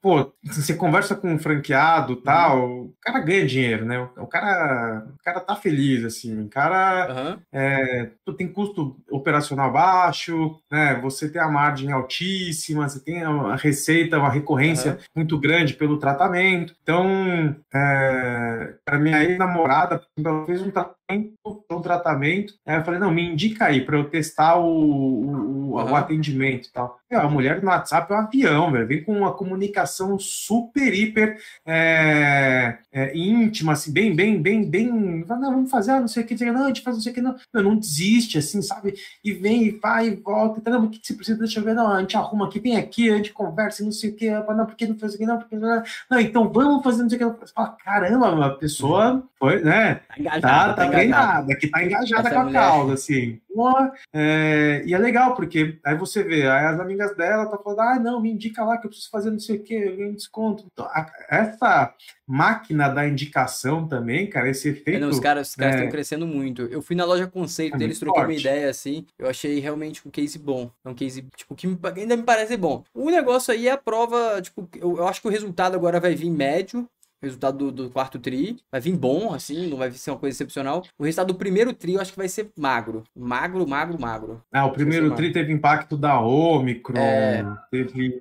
pô, 0.00 0.32
você 0.44 0.74
conversa 0.74 1.16
com 1.16 1.34
um 1.34 1.38
franqueado 1.40 2.14
tal, 2.14 2.68
uhum. 2.68 2.82
o 2.84 2.94
cara 3.00 3.18
ganha 3.18 3.44
dinheiro, 3.44 3.84
né? 3.84 3.98
O, 4.16 4.26
cara, 4.28 5.06
o 5.12 5.24
cara 5.24 5.40
tá 5.40 5.56
feliz, 5.56 6.04
assim. 6.04 6.42
O 6.42 6.48
cara 6.48 7.12
uhum. 7.12 7.38
é, 7.52 8.10
tem 8.38 8.46
custo 8.46 8.96
operacional 9.10 9.72
baixo, 9.72 10.56
né? 10.70 11.00
Você 11.02 11.28
tem 11.28 11.42
a 11.42 11.48
margem 11.48 11.90
altíssima, 11.90 12.88
você 12.88 13.00
tem 13.00 13.24
a 13.24 13.56
receita, 13.56 14.18
uma 14.18 14.30
recorrência 14.30 14.92
uhum. 14.92 14.98
muito 15.16 15.36
grande 15.36 15.74
pelo 15.74 15.98
tratamento. 15.98 16.76
Então, 16.80 17.56
é, 17.74 18.74
para 18.84 19.00
minha 19.00 19.24
ex-namorada, 19.24 20.00
ela 20.16 20.46
fez 20.46 20.62
um 20.62 20.70
tratamento, 20.70 20.94
um 21.70 21.80
tratamento. 21.80 22.54
Aí 22.66 22.76
eu 22.76 22.84
falei, 22.84 23.00
não, 23.00 23.10
me 23.10 23.22
indica 23.22 23.66
aí 23.66 23.84
para 23.84 23.96
eu 23.96 24.08
testar 24.08 24.56
o, 24.56 24.66
o, 24.66 25.76
uhum. 25.76 25.90
o 25.90 25.96
atendimento 25.96 26.68
e 26.68 26.72
tal. 26.72 26.98
A 27.14 27.28
mulher 27.28 27.62
no 27.62 27.68
WhatsApp 27.68 28.12
é 28.12 28.16
um 28.16 28.18
avião, 28.18 28.72
velho. 28.72 28.86
Vem 28.86 29.04
com 29.04 29.16
uma 29.16 29.32
comunicação 29.32 30.18
super, 30.18 30.92
hiper 30.92 31.38
é, 31.66 32.78
é, 32.92 33.16
íntima, 33.16 33.72
assim, 33.72 33.92
bem, 33.92 34.14
bem, 34.14 34.40
bem, 34.40 34.68
bem. 34.68 35.24
Não, 35.26 35.52
vamos 35.52 35.70
fazer, 35.70 35.92
ah, 35.92 36.00
não 36.00 36.08
sei 36.08 36.22
o 36.22 36.26
que, 36.26 36.44
não, 36.44 36.64
a 36.64 36.68
gente 36.68 36.82
faz 36.82 36.96
não 36.96 37.02
sei 37.02 37.12
o 37.12 37.14
que, 37.14 37.20
não. 37.20 37.36
Não, 37.52 37.62
não 37.62 37.76
desiste, 37.76 38.38
assim, 38.38 38.60
sabe? 38.62 38.94
E 39.24 39.32
vem, 39.32 39.64
e 39.64 39.70
vai, 39.70 40.08
e 40.08 40.16
volta. 40.16 40.70
Não, 40.70 40.84
o 40.84 40.90
que 40.90 41.00
você 41.02 41.14
precisa? 41.14 41.38
Deixa 41.38 41.60
eu 41.60 41.64
ver, 41.64 41.74
não, 41.74 41.90
a 41.90 42.00
gente 42.00 42.16
arruma 42.16 42.46
aqui, 42.46 42.60
vem 42.60 42.76
aqui, 42.76 43.10
a 43.10 43.16
gente 43.16 43.32
conversa, 43.32 43.84
não 43.84 43.92
sei 43.92 44.10
o 44.10 44.16
que, 44.16 44.30
não, 44.30 44.66
porque 44.66 44.86
não 44.86 44.98
faz 44.98 45.12
isso 45.12 45.22
aqui, 45.22 45.30
não, 45.30 45.38
porque 45.38 45.56
não. 45.56 45.82
Não, 46.10 46.20
então 46.20 46.52
vamos 46.52 46.82
fazer 46.82 47.02
não 47.02 47.10
sei 47.10 47.22
o 47.22 47.32
que. 47.32 47.40
Você 47.40 47.52
fala, 47.52 47.76
caramba, 47.84 48.46
a 48.46 48.50
pessoa 48.50 49.22
foi, 49.38 49.62
né? 49.62 49.96
Tá 50.08 50.14
engajada, 50.18 50.40
tá, 50.40 50.66
tá, 50.68 50.74
tá 50.74 50.86
engajada, 50.86 51.56
que 51.56 51.68
tá 51.68 51.84
engajada 51.84 52.28
Essa 52.28 52.34
com 52.34 52.40
a 52.40 52.44
mulher. 52.44 52.60
causa, 52.60 52.94
assim. 52.94 53.40
É, 54.12 54.82
e 54.84 54.94
é 54.94 54.98
legal, 54.98 55.34
porque 55.34 55.78
aí 55.84 55.96
você 55.96 56.22
vê, 56.22 56.46
aí 56.46 56.66
as 56.66 56.80
amigas 56.80 57.16
dela 57.16 57.44
estão 57.44 57.62
falando, 57.62 57.80
ah, 57.80 57.98
não, 57.98 58.20
me 58.20 58.30
indica 58.30 58.64
lá 58.64 58.78
que 58.78 58.86
eu 58.86 58.90
preciso 58.90 59.10
fazer 59.10 59.30
não 59.30 59.38
sei 59.38 59.56
o 59.56 59.62
que, 59.62 59.74
eu 59.74 59.96
ganho 59.96 60.14
desconto. 60.14 60.64
Então, 60.72 60.86
a, 60.86 61.10
essa 61.28 61.94
máquina 62.26 62.88
da 62.88 63.06
indicação 63.06 63.86
também, 63.86 64.28
cara, 64.28 64.48
esse 64.48 64.68
efeito. 64.68 64.96
É, 64.96 65.00
não, 65.00 65.08
os 65.08 65.20
caras 65.20 65.50
estão 65.50 65.66
é, 65.66 65.88
crescendo 65.88 66.26
muito. 66.26 66.62
Eu 66.62 66.80
fui 66.80 66.96
na 66.96 67.04
loja 67.04 67.26
conceito 67.26 67.74
é 67.74 67.78
deles, 67.78 67.98
troquei 67.98 68.22
forte. 68.22 68.32
uma 68.32 68.40
ideia 68.40 68.70
assim, 68.70 69.06
eu 69.18 69.28
achei 69.28 69.58
realmente 69.60 70.06
um 70.06 70.10
case 70.10 70.38
bom. 70.38 70.70
É 70.84 70.88
um 70.88 70.94
case, 70.94 71.22
tipo, 71.36 71.54
que 71.54 71.66
ainda 71.66 72.16
me 72.16 72.22
parece 72.22 72.56
bom. 72.56 72.82
O 72.94 73.10
negócio 73.10 73.52
aí 73.52 73.68
é 73.68 73.72
a 73.72 73.78
prova, 73.78 74.40
tipo, 74.40 74.68
eu, 74.76 74.98
eu 74.98 75.06
acho 75.06 75.20
que 75.20 75.28
o 75.28 75.30
resultado 75.30 75.74
agora 75.74 76.00
vai 76.00 76.14
vir 76.14 76.30
médio, 76.30 76.88
resultado 77.24 77.58
do, 77.58 77.72
do, 77.72 77.90
quarto 77.90 78.18
tri 78.18 78.58
vai 78.70 78.80
vir 78.80 78.96
bom, 78.96 79.32
assim, 79.32 79.68
não 79.68 79.76
vai 79.76 79.90
ser 79.92 80.10
uma 80.10 80.18
coisa 80.18 80.34
excepcional. 80.34 80.84
O 80.98 81.04
resultado 81.04 81.28
do 81.28 81.34
primeiro 81.34 81.72
tri 81.72 81.94
eu 81.94 82.00
acho 82.00 82.12
que 82.12 82.18
vai 82.18 82.28
ser 82.28 82.50
magro. 82.56 83.04
Magro, 83.14 83.66
magro, 83.66 84.00
magro. 84.00 84.42
Ah, 84.52 84.66
o 84.66 84.72
primeiro 84.72 85.14
tri 85.14 85.32
teve 85.32 85.52
impacto 85.52 85.96
da 85.96 86.20
Omicron, 86.20 86.98
é... 86.98 87.44
teve. 87.70 88.20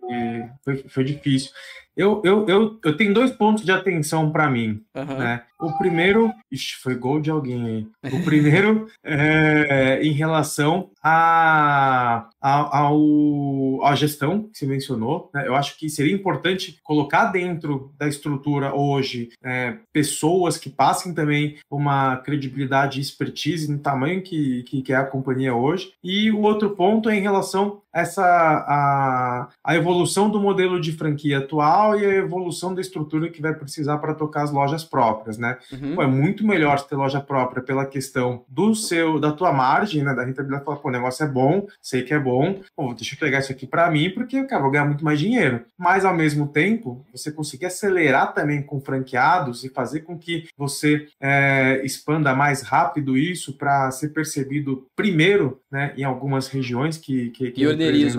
Foi, 0.64 0.78
foi 0.90 1.04
difícil. 1.04 1.52
Eu, 1.96 2.22
eu, 2.24 2.48
eu, 2.48 2.80
eu 2.84 2.98
tenho 2.98 3.14
dois 3.14 3.32
pontos 3.32 3.64
de 3.64 3.72
atenção 3.72 4.32
para 4.32 4.50
mim. 4.50 4.82
Uhum. 4.96 5.18
Né? 5.18 5.44
O 5.60 5.72
primeiro. 5.78 6.34
Ixi, 6.52 6.76
foi 6.82 6.96
gol 6.96 7.22
de 7.22 7.30
alguém 7.30 7.88
aí. 8.04 8.12
O 8.12 8.24
primeiro 8.24 8.88
é 9.04 10.00
em 10.04 10.12
relação 10.12 10.90
a, 11.02 12.28
a, 12.42 12.80
ao, 12.80 13.84
a 13.86 13.96
gestão 13.96 14.44
que 14.44 14.58
você 14.58 14.66
mencionou. 14.66 15.30
Né? 15.34 15.48
Eu 15.48 15.56
acho 15.56 15.78
que 15.78 15.90
seria 15.90 16.14
importante 16.14 16.80
colocar 16.84 17.26
dentro 17.26 17.92
da 17.98 18.08
estrutura 18.08 18.74
hoje 18.76 19.30
é, 19.44 19.78
pessoas 19.92 20.58
que 20.58 20.70
passem 20.70 21.14
também 21.14 21.58
uma 21.70 22.18
credibilidade 22.18 23.00
e 23.00 23.02
expertise 23.02 23.72
no 23.72 23.80
tamanho 23.80 24.22
que, 24.22 24.64
que, 24.64 24.82
que 24.82 24.94
é 24.94 24.98
a 24.98 25.06
companhia 25.06 25.56
hoje. 25.56 25.94
E 26.04 26.32
o 26.32 26.42
outro 26.42 26.72
ponto 26.72 27.10
é 27.10 27.16
em 27.16 27.22
relação 27.22 27.82
a 27.94 28.02
essa 28.02 28.24
a, 28.24 29.48
a 29.64 29.76
evolução 29.76 30.30
do 30.30 30.40
modelo 30.40 30.80
de 30.80 30.92
franquia 30.92 31.40
atual 31.40 31.83
e 32.00 32.06
a 32.06 32.16
evolução 32.16 32.74
da 32.74 32.82
estrutura 32.82 33.30
que 33.30 33.42
vai 33.42 33.54
precisar 33.54 33.98
para 33.98 34.14
tocar 34.14 34.44
as 34.44 34.52
lojas 34.52 34.84
próprias, 34.84 35.38
né? 35.38 35.58
Uhum. 35.72 35.96
Pô, 35.96 36.04
é 36.04 36.08
muito 36.08 36.46
melhor 36.46 36.80
ter 36.82 36.96
loja 36.96 37.20
própria 37.20 37.62
pela 37.62 37.86
questão 37.86 38.44
do 38.48 38.74
seu, 38.74 39.20
da 39.20 39.32
tua 39.32 39.52
margem, 39.52 40.04
né? 40.04 40.14
Da 40.14 40.24
rentabilidade, 40.24 40.66
falar, 40.66 40.78
pô, 40.78 40.90
o 40.90 40.92
negócio 40.92 41.24
é 41.24 41.28
bom, 41.28 41.68
sei 41.82 42.04
que 42.04 42.14
é 42.14 42.20
bom, 42.20 42.62
pô, 42.76 42.94
deixa 42.94 43.16
eu 43.16 43.20
pegar 43.20 43.40
isso 43.40 43.52
aqui 43.52 43.68
para 43.68 43.90
mim, 43.92 44.10
porque, 44.10 44.44
cara, 44.44 44.62
vou 44.62 44.72
ganhar 44.72 44.86
muito 44.86 45.04
mais 45.04 45.20
dinheiro. 45.20 45.66
Mas, 45.78 46.06
ao 46.06 46.16
mesmo 46.16 46.48
tempo, 46.48 47.06
você 47.12 47.32
conseguir 47.32 47.66
acelerar 47.66 48.34
também 48.34 48.62
com 48.62 48.80
franqueados 48.80 49.64
e 49.64 49.70
fazer 49.70 50.02
com 50.02 50.18
que 50.18 50.48
você 50.58 51.08
é, 51.22 51.82
expanda 51.84 52.34
mais 52.34 52.62
rápido 52.62 53.18
isso 53.18 53.58
para 53.58 53.92
ser 53.92 54.10
percebido 54.10 54.88
primeiro, 54.96 55.60
né? 55.72 55.94
Em 55.98 56.04
algumas 56.04 56.48
regiões 56.48 56.98
que, 56.98 57.30
que, 57.32 57.52
que 57.52 57.62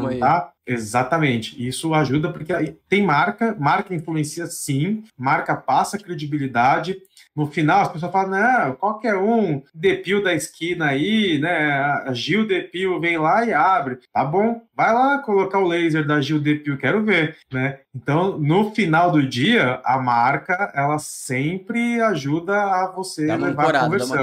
aí. 0.09 0.19
Tá. 0.19 0.54
Exatamente. 0.67 1.67
Isso 1.67 1.93
ajuda 1.93 2.33
porque 2.33 2.53
tem 2.89 3.03
marca, 3.05 3.55
marca 3.59 3.95
influencia 3.95 4.47
sim, 4.47 5.05
marca 5.17 5.55
passa 5.55 5.99
credibilidade. 5.99 6.97
No 7.37 7.47
final, 7.47 7.83
as 7.83 7.89
pessoas 7.89 8.13
falam, 8.13 8.31
não, 8.31 8.77
qualquer 8.77 9.17
um, 9.17 9.63
Depil 9.75 10.23
da 10.23 10.35
esquina 10.35 10.87
aí, 10.87 11.39
né? 11.39 11.73
A 12.07 12.13
Gil 12.13 12.47
Depil 12.47 13.01
vem 13.01 13.19
lá 13.19 13.45
e 13.45 13.53
abre. 13.53 13.99
Tá 14.13 14.25
bom, 14.25 14.63
vai 14.77 14.93
lá 14.93 15.19
colocar 15.19 15.59
o 15.59 15.67
laser 15.67 16.07
da 16.07 16.21
Gil 16.21 16.41
Depil, 16.41 16.79
quero 16.79 17.03
ver, 17.03 17.37
né? 17.53 17.81
Então, 17.95 18.39
no 18.39 18.73
final 18.73 19.11
do 19.11 19.27
dia, 19.27 19.81
a 19.85 19.99
marca, 19.99 20.73
ela 20.75 20.99
sempre 20.99 22.01
ajuda 22.01 22.57
a 22.57 22.93
você 22.95 23.27
dá 23.27 23.37
levar 23.37 23.65
corada, 23.65 23.79
a 23.79 23.91
conversão. 23.91 24.17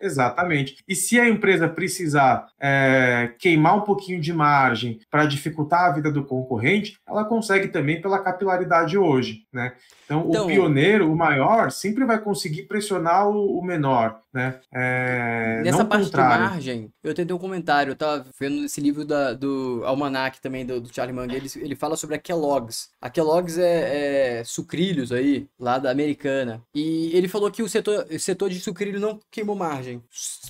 Exatamente. 0.00 0.76
E 0.88 0.94
se 0.94 1.18
a 1.18 1.28
empresa 1.28 1.68
precisar 1.68 2.46
é, 2.60 3.32
queimar 3.38 3.76
um 3.76 3.82
pouquinho 3.82 4.20
de 4.20 4.32
margem 4.32 5.00
para 5.10 5.26
dificultar 5.26 5.86
a 5.86 5.92
vida 5.92 6.10
do 6.10 6.24
concorrente, 6.24 6.98
ela 7.06 7.24
consegue 7.24 7.68
também 7.68 8.00
pela 8.00 8.18
capilaridade 8.18 8.96
hoje, 8.96 9.44
né? 9.52 9.72
Então, 10.04 10.24
então, 10.26 10.44
o 10.44 10.46
pioneiro, 10.46 11.12
o 11.12 11.16
maior, 11.16 11.70
sempre 11.70 12.04
vai 12.04 12.18
conseguir 12.18 12.47
pressionar 12.66 13.28
o, 13.28 13.62
menor, 13.62 14.20
né? 14.32 14.60
É, 14.72 15.62
Nessa 15.64 15.84
parte 15.84 16.06
contrário. 16.06 16.44
de 16.44 16.50
margem, 16.50 16.92
eu 17.02 17.14
tentei 17.14 17.34
um 17.34 17.38
comentário, 17.38 17.92
eu 17.92 17.96
tava 17.96 18.24
vendo 18.38 18.64
esse 18.64 18.80
livro 18.80 19.04
da, 19.04 19.32
do 19.32 19.82
Almanac 19.84 20.40
também, 20.40 20.64
do, 20.64 20.80
do 20.80 20.94
Charlie 20.94 21.14
Munger, 21.14 21.36
ele, 21.36 21.50
ele 21.56 21.76
fala 21.76 21.96
sobre 21.96 22.16
a 22.16 22.18
Kellogg's. 22.18 22.90
A 23.00 23.10
Kellogg's 23.10 23.58
é, 23.58 24.40
é, 24.40 24.44
sucrilhos 24.44 25.12
aí, 25.12 25.46
lá 25.58 25.78
da 25.78 25.90
americana. 25.90 26.62
E 26.74 27.10
ele 27.14 27.28
falou 27.28 27.50
que 27.50 27.62
o 27.62 27.68
setor, 27.68 28.06
o 28.10 28.18
setor 28.18 28.50
de 28.50 28.60
sucrilho 28.60 29.00
não 29.00 29.20
queimou 29.30 29.56
margem. 29.56 30.02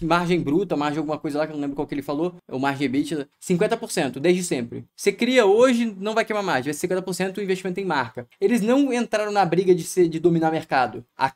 Margem 0.03 0.41
bruta, 0.41 0.77
margem 0.77 0.99
alguma 0.99 1.19
coisa 1.19 1.39
lá, 1.39 1.47
que 1.47 1.53
eu 1.53 1.57
não 1.57 1.63
lembro 1.63 1.77
qual 1.77 1.87
que 1.87 1.95
ele 1.95 2.03
falou, 2.03 2.35
o 2.51 2.59
margem 2.59 2.87
EBITDA, 2.87 3.29
50%, 3.43 4.19
desde 4.19 4.43
sempre. 4.43 4.85
Você 4.97 5.13
cria 5.13 5.47
hoje, 5.47 5.95
não 5.99 6.15
vai 6.15 6.25
queimar 6.25 6.43
margem, 6.43 6.73
vai 6.73 6.75
ser 6.75 6.89
50% 6.89 7.39
o 7.39 7.43
investimento 7.43 7.81
em 7.81 7.85
marca. 7.85 8.27
Eles 8.41 8.61
não 8.61 8.93
entraram 8.93 9.33
na 9.33 9.45
briga 9.45 9.75
de, 9.75 9.85
ser, 9.85 10.09
de 10.09 10.19
dominar 10.19 10.49
o 10.49 10.53
mercado. 10.53 11.05
A 11.17 11.33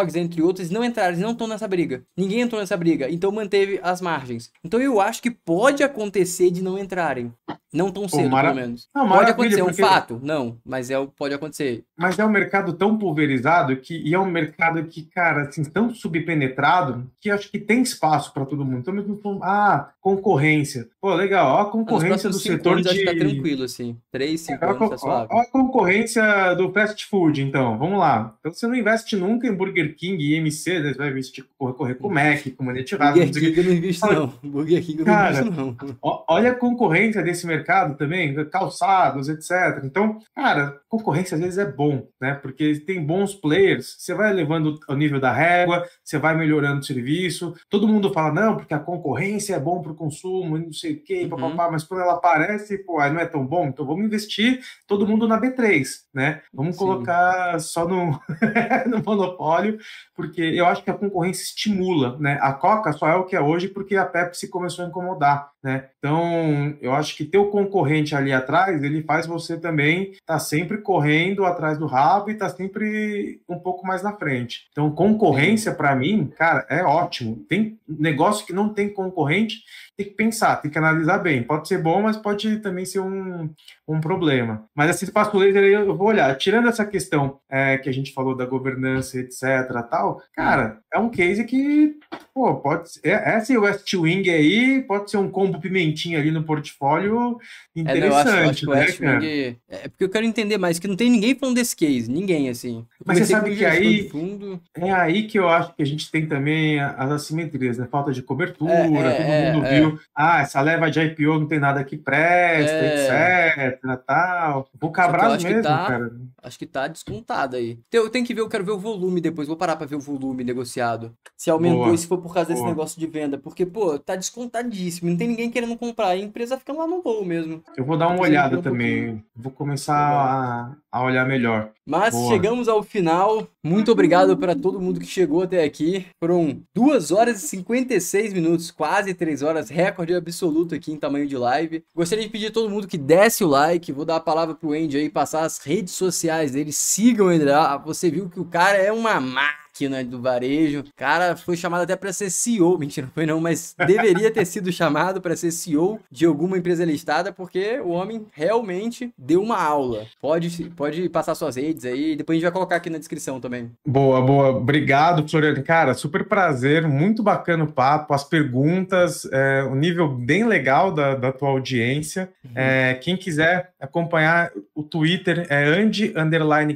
Kellogg's, 0.00 0.16
entre 0.16 0.42
outros, 0.42 0.70
não 0.70 0.84
entraram, 0.84 1.10
eles 1.10 1.20
não 1.20 1.32
estão 1.32 1.46
nessa 1.46 1.68
briga. 1.68 2.04
Ninguém 2.16 2.40
entrou 2.40 2.60
nessa 2.60 2.76
briga, 2.76 3.10
então 3.10 3.30
manteve 3.30 3.78
as 3.82 4.00
margens. 4.00 4.50
Então 4.64 4.80
eu 4.80 5.00
acho 5.00 5.22
que 5.22 5.30
pode 5.30 5.82
acontecer 5.82 6.50
de 6.50 6.62
não 6.62 6.78
entrarem. 6.78 7.32
Não 7.72 7.90
tão 7.90 8.08
cedo, 8.08 8.28
mara... 8.28 8.48
pelo 8.48 8.60
menos. 8.60 8.88
Não, 8.92 9.08
pode 9.08 9.30
acontecer, 9.30 9.62
porque... 9.62 9.82
um 9.82 9.86
fato? 9.86 10.20
Não, 10.22 10.58
mas 10.64 10.90
é, 10.90 11.06
pode 11.16 11.34
acontecer. 11.34 11.84
Mas 11.96 12.18
é 12.18 12.24
um 12.24 12.30
mercado 12.30 12.72
tão 12.72 12.98
pulverizado 12.98 13.76
que, 13.76 13.96
e 13.96 14.12
é 14.12 14.18
um 14.18 14.28
mercado 14.28 14.82
que, 14.84 15.02
cara, 15.02 15.42
assim, 15.42 15.62
tão 15.62 15.94
subpenetrado 15.94 17.08
que 17.20 17.30
acho 17.30 17.48
que 17.50 17.58
tem 17.58 17.82
espaço 17.82 18.32
para 18.34 18.44
todo 18.44 18.64
mundo. 18.64 18.78
Então, 18.80 18.92
mesmo 18.92 19.20
ah, 19.42 19.90
concorrência. 20.00 20.88
Pô, 21.00 21.14
legal, 21.14 21.54
ó 21.54 21.60
a 21.60 21.70
concorrência 21.70 22.28
do 22.28 22.38
setor 22.38 22.72
anos, 22.72 22.82
de... 22.82 22.88
Acho 22.88 22.98
que 22.98 23.04
tá 23.04 23.14
tranquilo, 23.14 23.62
assim. 23.62 23.96
Três, 24.10 24.40
cinco 24.40 24.64
é, 24.64 24.68
anos, 24.68 24.90
tá 24.90 24.98
suave. 24.98 25.28
Ó 25.30 25.40
a 25.40 25.46
concorrência 25.46 26.54
do 26.54 26.72
fast 26.72 27.06
food, 27.06 27.40
então. 27.40 27.78
Vamos 27.78 28.00
lá. 28.00 28.34
Então, 28.40 28.52
você 28.52 28.66
não 28.66 28.74
investe 28.74 29.14
nunca 29.14 29.46
em 29.46 29.54
Burger 29.54 29.94
King 29.94 30.20
e 30.22 30.36
IMC, 30.36 30.80
né? 30.80 30.92
Você 30.92 30.98
vai 30.98 31.10
investir, 31.10 31.44
correr, 31.56 31.74
correr 31.74 31.94
com 31.94 32.08
Mac, 32.08 32.44
com 32.56 32.64
Manete 32.64 32.96
Burger 32.96 33.30
King 33.30 33.58
eu 33.58 33.64
não 33.64 33.72
invisto, 33.72 34.12
não. 34.12 34.32
Burger 34.42 34.84
King 34.84 34.98
eu 34.98 35.04
não 35.06 35.12
cara, 35.12 35.40
invisto, 35.40 35.50
não. 35.56 35.98
Olha 36.02 36.50
a 36.50 36.54
concorrência 36.54 37.22
desse 37.22 37.46
mercado 37.46 37.59
mercado 37.60 37.96
também, 37.96 38.34
calçados, 38.46 39.28
etc. 39.28 39.84
Então, 39.84 40.18
cara, 40.34 40.80
concorrência 40.88 41.34
às 41.34 41.40
vezes 41.40 41.58
é 41.58 41.70
bom, 41.70 42.08
né? 42.20 42.34
Porque 42.34 42.80
tem 42.80 43.04
bons 43.04 43.34
players, 43.34 43.96
você 43.98 44.14
vai 44.14 44.30
elevando 44.30 44.78
o 44.88 44.94
nível 44.94 45.20
da 45.20 45.32
régua, 45.32 45.86
você 46.02 46.18
vai 46.18 46.36
melhorando 46.36 46.80
o 46.80 46.84
serviço. 46.84 47.54
Todo 47.68 47.86
mundo 47.86 48.12
fala, 48.12 48.32
não, 48.32 48.56
porque 48.56 48.74
a 48.74 48.78
concorrência 48.78 49.54
é 49.54 49.60
bom 49.60 49.82
para 49.82 49.92
o 49.92 49.96
consumo, 49.96 50.58
não 50.58 50.72
sei 50.72 50.94
o 50.94 51.04
quê, 51.04 51.22
uhum. 51.22 51.30
papapá, 51.30 51.70
mas 51.70 51.84
quando 51.84 52.00
ela 52.00 52.14
aparece, 52.14 52.78
pô, 52.78 52.98
aí 52.98 53.12
não 53.12 53.20
é 53.20 53.26
tão 53.26 53.46
bom, 53.46 53.66
então 53.66 53.86
vamos 53.86 54.04
investir 54.04 54.60
todo 54.86 55.06
mundo 55.06 55.28
na 55.28 55.40
B3, 55.40 55.84
né? 56.12 56.40
Vamos 56.52 56.76
Sim. 56.76 56.78
colocar 56.84 57.60
só 57.60 57.86
no, 57.86 58.18
no 58.86 59.02
monopólio, 59.04 59.78
porque 60.14 60.40
eu 60.40 60.66
acho 60.66 60.82
que 60.82 60.90
a 60.90 60.94
concorrência 60.94 61.42
estimula, 61.42 62.16
né? 62.18 62.38
A 62.40 62.52
Coca 62.52 62.92
só 62.92 63.08
é 63.08 63.14
o 63.14 63.24
que 63.24 63.36
é 63.36 63.40
hoje 63.40 63.68
porque 63.68 63.96
a 63.96 64.04
Pepsi 64.04 64.48
começou 64.48 64.84
a 64.84 64.88
incomodar, 64.88 65.50
né? 65.62 65.88
Então, 65.98 66.76
eu 66.80 66.92
acho 66.92 67.16
que 67.16 67.24
ter 67.24 67.38
o 67.38 67.50
concorrente 67.50 68.14
ali 68.14 68.32
atrás, 68.32 68.82
ele 68.82 69.02
faz 69.02 69.26
você 69.26 69.58
também 69.58 70.12
estar 70.12 70.34
tá 70.34 70.38
sempre 70.38 70.78
correndo 70.78 71.44
atrás 71.44 71.76
do 71.76 71.86
rabo 71.86 72.30
e 72.30 72.32
estar 72.32 72.50
tá 72.50 72.56
sempre 72.56 73.40
um 73.48 73.58
pouco 73.58 73.86
mais 73.86 74.02
na 74.02 74.12
frente. 74.12 74.66
Então, 74.70 74.90
concorrência, 74.90 75.74
para 75.74 75.94
mim, 75.94 76.32
cara, 76.36 76.66
é 76.70 76.82
ótimo. 76.82 77.44
Tem 77.48 77.78
negócio 77.86 78.46
que 78.46 78.52
não 78.52 78.72
tem 78.72 78.88
concorrente, 78.88 79.62
tem 80.00 80.08
que 80.08 80.14
pensar, 80.14 80.56
tem 80.56 80.70
que 80.70 80.78
analisar 80.78 81.18
bem. 81.18 81.42
Pode 81.42 81.68
ser 81.68 81.78
bom, 81.78 82.02
mas 82.02 82.16
pode 82.16 82.58
também 82.60 82.84
ser 82.86 83.00
um, 83.00 83.50
um 83.86 84.00
problema. 84.00 84.64
Mas 84.74 84.90
esse 84.90 85.04
espaço 85.04 85.36
laser 85.36 85.62
aí 85.62 85.72
eu 85.72 85.96
vou 85.96 86.08
olhar. 86.08 86.34
Tirando 86.36 86.68
essa 86.68 86.86
questão 86.86 87.38
é, 87.50 87.76
que 87.76 87.88
a 87.88 87.92
gente 87.92 88.12
falou 88.12 88.34
da 88.34 88.46
governança, 88.46 89.18
etc, 89.18 89.42
tal, 89.90 90.22
cara, 90.34 90.78
é 90.92 90.98
um 90.98 91.10
case 91.10 91.44
que, 91.44 91.96
pô, 92.32 92.56
pode 92.56 92.92
ser, 92.92 93.06
é, 93.06 93.38
esse 93.38 93.56
West 93.56 93.92
Wing 93.92 94.28
aí 94.30 94.82
pode 94.82 95.10
ser 95.10 95.18
um 95.18 95.30
combo 95.30 95.60
pimentinha 95.60 96.18
ali 96.18 96.30
no 96.30 96.44
portfólio 96.44 97.38
interessante, 97.76 97.98
é, 97.98 98.08
não, 98.08 98.44
eu 98.44 98.50
acho, 98.50 98.66
eu 98.66 98.72
acho 98.72 99.02
né, 99.02 99.18
Wing, 99.18 99.58
é 99.68 99.88
porque 99.88 100.04
eu 100.04 100.08
quero 100.08 100.26
entender 100.26 100.58
mais, 100.58 100.78
que 100.78 100.88
não 100.88 100.96
tem 100.96 101.10
ninguém 101.10 101.34
falando 101.34 101.56
desse 101.56 101.76
case, 101.76 102.10
ninguém, 102.10 102.48
assim. 102.48 102.86
Mas 103.04 103.18
você 103.18 103.26
sabe 103.26 103.54
que 103.54 103.64
aí, 103.64 104.08
fundo... 104.08 104.60
é 104.74 104.90
aí 104.90 105.26
que 105.26 105.38
eu 105.38 105.48
acho 105.48 105.74
que 105.74 105.82
a 105.82 105.86
gente 105.86 106.10
tem 106.10 106.26
também 106.26 106.80
as 106.80 107.10
assimetrias, 107.10 107.78
né? 107.78 107.86
Falta 107.90 108.12
de 108.12 108.22
cobertura, 108.22 108.72
é, 108.72 108.86
é, 108.86 109.52
todo 109.52 109.54
mundo 109.56 109.66
é, 109.66 109.80
viu, 109.90 110.00
ah, 110.14 110.40
essa 110.40 110.60
leva 110.60 110.90
de 110.90 111.00
IPO 111.00 111.40
não 111.40 111.46
tem 111.46 111.60
nada 111.60 111.84
que 111.84 111.96
presta, 111.96 112.72
etc 112.72 113.80
tal. 113.96 114.68
Vou 114.80 114.90
cabrar 114.90 115.30
mesmo, 115.30 115.62
tá, 115.62 115.86
cara. 115.86 116.12
Acho 116.42 116.58
que 116.58 116.66
tá 116.66 116.88
descontado 116.88 117.56
aí. 117.56 117.78
Eu 117.92 118.10
tenho 118.10 118.24
que 118.24 118.34
ver, 118.34 118.40
eu 118.40 118.48
quero 118.48 118.64
ver 118.64 118.72
o 118.72 118.78
volume 118.78 119.20
depois. 119.20 119.48
Vou 119.48 119.56
parar 119.56 119.76
pra 119.76 119.86
ver 119.86 119.96
o 119.96 120.00
volume 120.00 120.44
negociado. 120.44 121.14
Se 121.36 121.50
aumentou 121.50 121.84
Boa. 121.84 121.94
e 121.94 121.98
se 121.98 122.06
for 122.06 122.18
por 122.18 122.34
causa 122.34 122.48
Boa. 122.48 122.56
desse 122.56 122.68
negócio 122.68 123.00
de 123.00 123.06
venda. 123.06 123.38
Porque, 123.38 123.64
pô, 123.64 123.98
tá 123.98 124.16
descontadíssimo. 124.16 125.10
Não 125.10 125.16
tem 125.16 125.28
ninguém 125.28 125.50
querendo 125.50 125.76
comprar. 125.76 126.08
A 126.08 126.16
empresa 126.16 126.58
fica 126.58 126.72
lá 126.72 126.86
no 126.86 127.02
voo 127.02 127.24
mesmo. 127.24 127.62
Eu 127.76 127.84
vou 127.84 127.96
dar 127.96 128.08
uma 128.08 128.20
olhada 128.20 128.58
um 128.58 128.62
também. 128.62 129.22
Vou 129.34 129.52
começar 129.52 129.96
a, 129.96 130.72
a, 130.90 131.02
olhar 131.02 131.26
melhor. 131.26 131.70
Mas 131.86 132.14
Boa. 132.14 132.32
chegamos 132.32 132.68
ao 132.68 132.82
final. 132.82 133.46
Muito 133.62 133.92
obrigado 133.92 134.36
para 134.38 134.56
todo 134.56 134.80
mundo 134.80 134.98
que 134.98 135.06
chegou 135.06 135.42
até 135.42 135.62
aqui. 135.62 136.06
Foram 136.18 136.62
2 136.74 137.10
horas 137.10 137.42
e 137.42 137.48
56 137.48 138.32
minutos, 138.32 138.70
quase 138.70 139.12
3 139.12 139.42
horas, 139.42 139.68
recorde 139.68 140.14
absoluto 140.14 140.74
aqui 140.74 140.90
em 140.90 140.96
tamanho 140.96 141.26
de 141.26 141.36
live. 141.36 141.84
Gostaria 141.94 142.24
de 142.24 142.30
pedir 142.30 142.46
a 142.46 142.52
todo 142.52 142.70
mundo 142.70 142.88
que 142.88 142.96
desse 142.96 143.44
o 143.44 143.48
like. 143.48 143.92
Vou 143.92 144.06
dar 144.06 144.16
a 144.16 144.20
palavra 144.20 144.54
pro 144.54 144.72
Andy 144.72 144.96
aí, 144.96 145.10
passar 145.10 145.44
as 145.44 145.58
redes 145.58 145.92
sociais 145.92 146.52
dele. 146.52 146.72
Sigam 146.72 147.30
ele 147.30 147.44
lá. 147.44 147.76
Você 147.76 148.10
viu 148.10 148.30
que 148.30 148.40
o 148.40 148.46
cara 148.46 148.78
é 148.78 148.90
uma 148.90 149.20
máquina 149.20 149.69
né, 149.88 150.04
do 150.04 150.20
varejo. 150.20 150.84
Cara, 150.96 151.36
foi 151.36 151.56
chamado 151.56 151.82
até 151.82 151.96
para 151.96 152.12
ser 152.12 152.30
CEO, 152.30 152.76
mentira, 152.78 153.06
não 153.06 153.12
foi 153.12 153.26
não, 153.26 153.40
mas 153.40 153.74
deveria 153.86 154.30
ter 154.30 154.44
sido 154.44 154.72
chamado 154.72 155.20
para 155.20 155.36
ser 155.36 155.50
CEO 155.50 156.00
de 156.10 156.26
alguma 156.26 156.58
empresa 156.58 156.84
listada, 156.84 157.32
porque 157.32 157.80
o 157.80 157.90
homem 157.90 158.26
realmente 158.32 159.12
deu 159.16 159.42
uma 159.42 159.60
aula. 159.62 160.06
Pode, 160.20 160.70
pode 160.76 161.08
passar 161.08 161.34
suas 161.34 161.56
redes 161.56 161.84
aí, 161.84 162.16
depois 162.16 162.36
a 162.36 162.38
gente 162.38 162.44
vai 162.44 162.52
colocar 162.52 162.76
aqui 162.76 162.90
na 162.90 162.98
descrição 162.98 163.40
também. 163.40 163.70
Boa, 163.86 164.20
boa. 164.20 164.50
Obrigado, 164.50 165.28
Floriano. 165.28 165.62
Cara, 165.62 165.94
super 165.94 166.24
prazer, 166.24 166.86
muito 166.86 167.22
bacana 167.22 167.64
o 167.64 167.72
papo, 167.72 168.14
as 168.14 168.24
perguntas, 168.24 169.26
é, 169.32 169.62
o 169.64 169.74
nível 169.74 170.08
bem 170.08 170.44
legal 170.44 170.92
da, 170.92 171.14
da 171.14 171.32
tua 171.32 171.48
audiência. 171.48 172.30
Uhum. 172.44 172.50
É, 172.54 172.94
quem 172.94 173.16
quiser 173.16 173.72
acompanhar 173.80 174.50
o 174.74 174.82
Twitter 174.82 175.46
é 175.48 175.64
Andy 175.64 176.12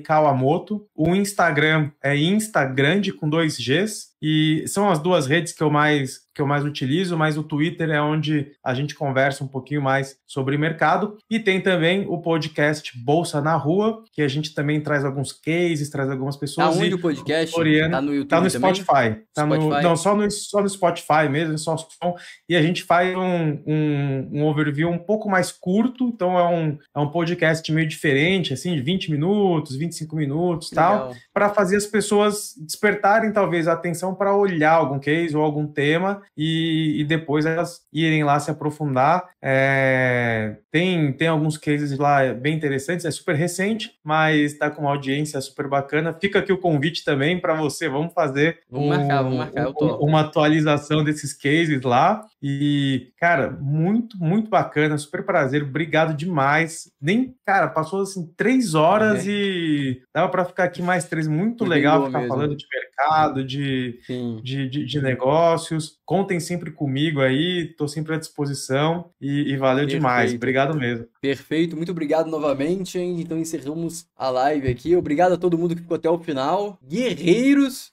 Kawamoto, 0.03 0.87
o 0.95 1.15
Instagram 1.15 1.91
é 2.03 2.17
Instagram 2.17 2.94
grande 2.95 3.13
com 3.13 3.29
dois 3.29 3.59
Gs. 3.59 4.14
E 4.27 4.67
são 4.67 4.89
as 4.89 4.99
duas 4.99 5.27
redes 5.27 5.53
que 5.53 5.63
eu 5.63 5.69
mais 5.69 6.25
que 6.35 6.43
eu 6.43 6.47
mais 6.47 6.65
utilizo, 6.65 7.17
mas 7.17 7.39
o 7.39 7.45
Twitter 7.45 7.91
é 7.91 8.03
onde 8.03 8.51
a 8.63 8.75
gente 8.75 8.95
conversa 8.95 9.45
um 9.45 9.47
pouquinho 9.47 9.81
mais 9.81 10.17
sobre 10.27 10.59
mercado. 10.59 11.17
E 11.31 11.39
tem 11.39 11.61
também 11.61 12.07
o 12.09 12.19
podcast 12.19 12.93
Bolsa 12.99 13.41
na 13.41 13.55
Rua, 13.55 14.03
que 14.13 14.21
a 14.21 14.27
gente 14.27 14.53
também 14.53 14.81
traz 14.81 15.05
alguns 15.05 15.33
cases, 15.33 15.89
traz 15.89 16.11
algumas 16.11 16.37
pessoas. 16.37 16.77
Aonde 16.77 16.95
o 16.95 17.01
podcast? 17.01 17.55
Tá 17.55 18.01
no 18.01 18.13
YouTube 18.13 18.29
Tá 18.29 18.41
no 18.41 18.51
Spotify. 18.51 19.21
Tá 19.33 19.45
Spotify. 19.45 19.69
No, 19.69 19.83
não, 19.83 19.97
só 19.97 20.17
no, 20.17 20.29
só 20.29 20.61
no 20.61 20.69
Spotify 20.69 21.29
mesmo, 21.31 21.57
só 21.57 21.77
som. 21.77 22.17
E 22.49 22.57
a 22.57 22.63
gente 22.63 22.83
faz 22.83 23.17
um, 23.17 23.63
um, 23.65 24.29
um, 24.33 24.45
overview 24.45 24.91
um 24.91 24.99
pouco 24.99 25.31
mais 25.31 25.53
curto, 25.53 26.09
então 26.09 26.37
é 26.37 26.49
um, 26.49 26.77
é 26.97 26.99
um 26.99 27.11
podcast 27.11 27.71
meio 27.73 27.87
diferente, 27.87 28.53
assim, 28.53 28.75
de 28.75 28.83
20 28.83 29.13
minutos, 29.13 29.77
25 29.77 30.17
minutos 30.17 30.71
tal, 30.71 31.15
para 31.33 31.51
fazer 31.51 31.77
as 31.77 31.87
pessoas 31.87 32.55
despertarem 32.59 33.33
talvez 33.33 33.69
a 33.69 33.73
atenção 33.73 34.14
para 34.15 34.35
olhar 34.35 34.73
algum 34.73 34.99
case 34.99 35.37
ou 35.37 35.43
algum 35.43 35.67
tema 35.67 36.23
e, 36.37 37.01
e 37.01 37.05
depois 37.05 37.47
elas 37.47 37.83
irem 37.93 38.25
lá 38.25 38.39
se 38.41 38.51
aprofundar. 38.51 39.29
É, 39.43 40.57
tem, 40.71 41.13
tem 41.13 41.29
alguns 41.29 41.57
cases 41.57 41.97
lá 41.99 42.33
bem 42.33 42.55
interessantes, 42.57 43.05
é 43.05 43.11
super 43.11 43.35
recente, 43.35 43.93
mas 44.03 44.53
está 44.53 44.71
com 44.71 44.83
uma 44.83 44.91
audiência 44.91 45.41
super 45.41 45.69
bacana. 45.69 46.17
Fica 46.21 46.39
aqui 46.39 46.53
o 46.53 46.59
convite 46.59 47.05
também 47.05 47.39
para 47.41 47.55
você, 47.55 47.89
vamos 47.89 48.13
fazer 48.13 48.61
vamos 48.71 48.87
um, 48.87 48.91
marcar, 48.91 49.23
vamos 49.23 49.39
marcar, 49.39 49.69
um, 49.69 49.95
uma 50.01 50.21
atualização 50.21 51.05
desses 51.05 51.33
cases 51.33 51.83
lá. 51.83 52.25
E, 52.43 53.13
cara, 53.19 53.51
muito, 53.51 54.19
muito 54.19 54.51
bacana, 54.51 54.99
super 54.99 55.25
prazer, 55.25 55.63
obrigado 55.63 56.15
demais. 56.15 56.91
Nem, 57.01 57.35
cara, 57.47 57.69
passou 57.69 58.03
assim 58.03 58.31
três 58.37 58.75
horas 58.75 59.27
é. 59.27 59.31
e 59.31 60.03
dava 60.15 60.29
para 60.29 60.45
ficar 60.45 60.65
aqui 60.65 60.83
mais 60.83 61.05
três. 61.07 61.27
Muito 61.27 61.65
legal 61.65 62.07
ficar 62.07 62.19
mesmo. 62.19 62.35
falando 62.35 62.57
de 62.57 62.67
mercado, 62.95 63.45
de, 63.45 63.99
de, 64.43 64.69
de, 64.69 64.87
de, 64.87 65.03
negócios. 65.03 65.99
Contem 66.05 66.39
sempre 66.39 66.71
comigo 66.71 67.21
aí, 67.21 67.71
estou 67.71 67.89
sempre 67.89 68.15
à 68.15 68.19
disposição 68.19 69.11
e, 69.21 69.53
e 69.53 69.57
valeu 69.57 69.85
Perfeito. 69.85 70.01
demais. 70.01 70.35
Obrigado 70.35 70.77
mesmo. 70.77 71.07
Perfeito, 71.21 71.77
muito 71.77 71.93
obrigado 71.93 72.31
novamente. 72.31 72.99
Hein? 72.99 73.21
Então 73.21 73.39
encerramos 73.39 74.07
a 74.17 74.31
live 74.31 74.69
aqui. 74.69 74.95
Obrigado 74.97 75.33
a 75.33 75.39
todo 75.39 75.59
mundo 75.59 75.75
que 75.75 75.83
ficou 75.83 75.97
até 75.97 76.09
o 76.09 76.19
final. 76.19 76.79
Guerreiros, 76.87 77.75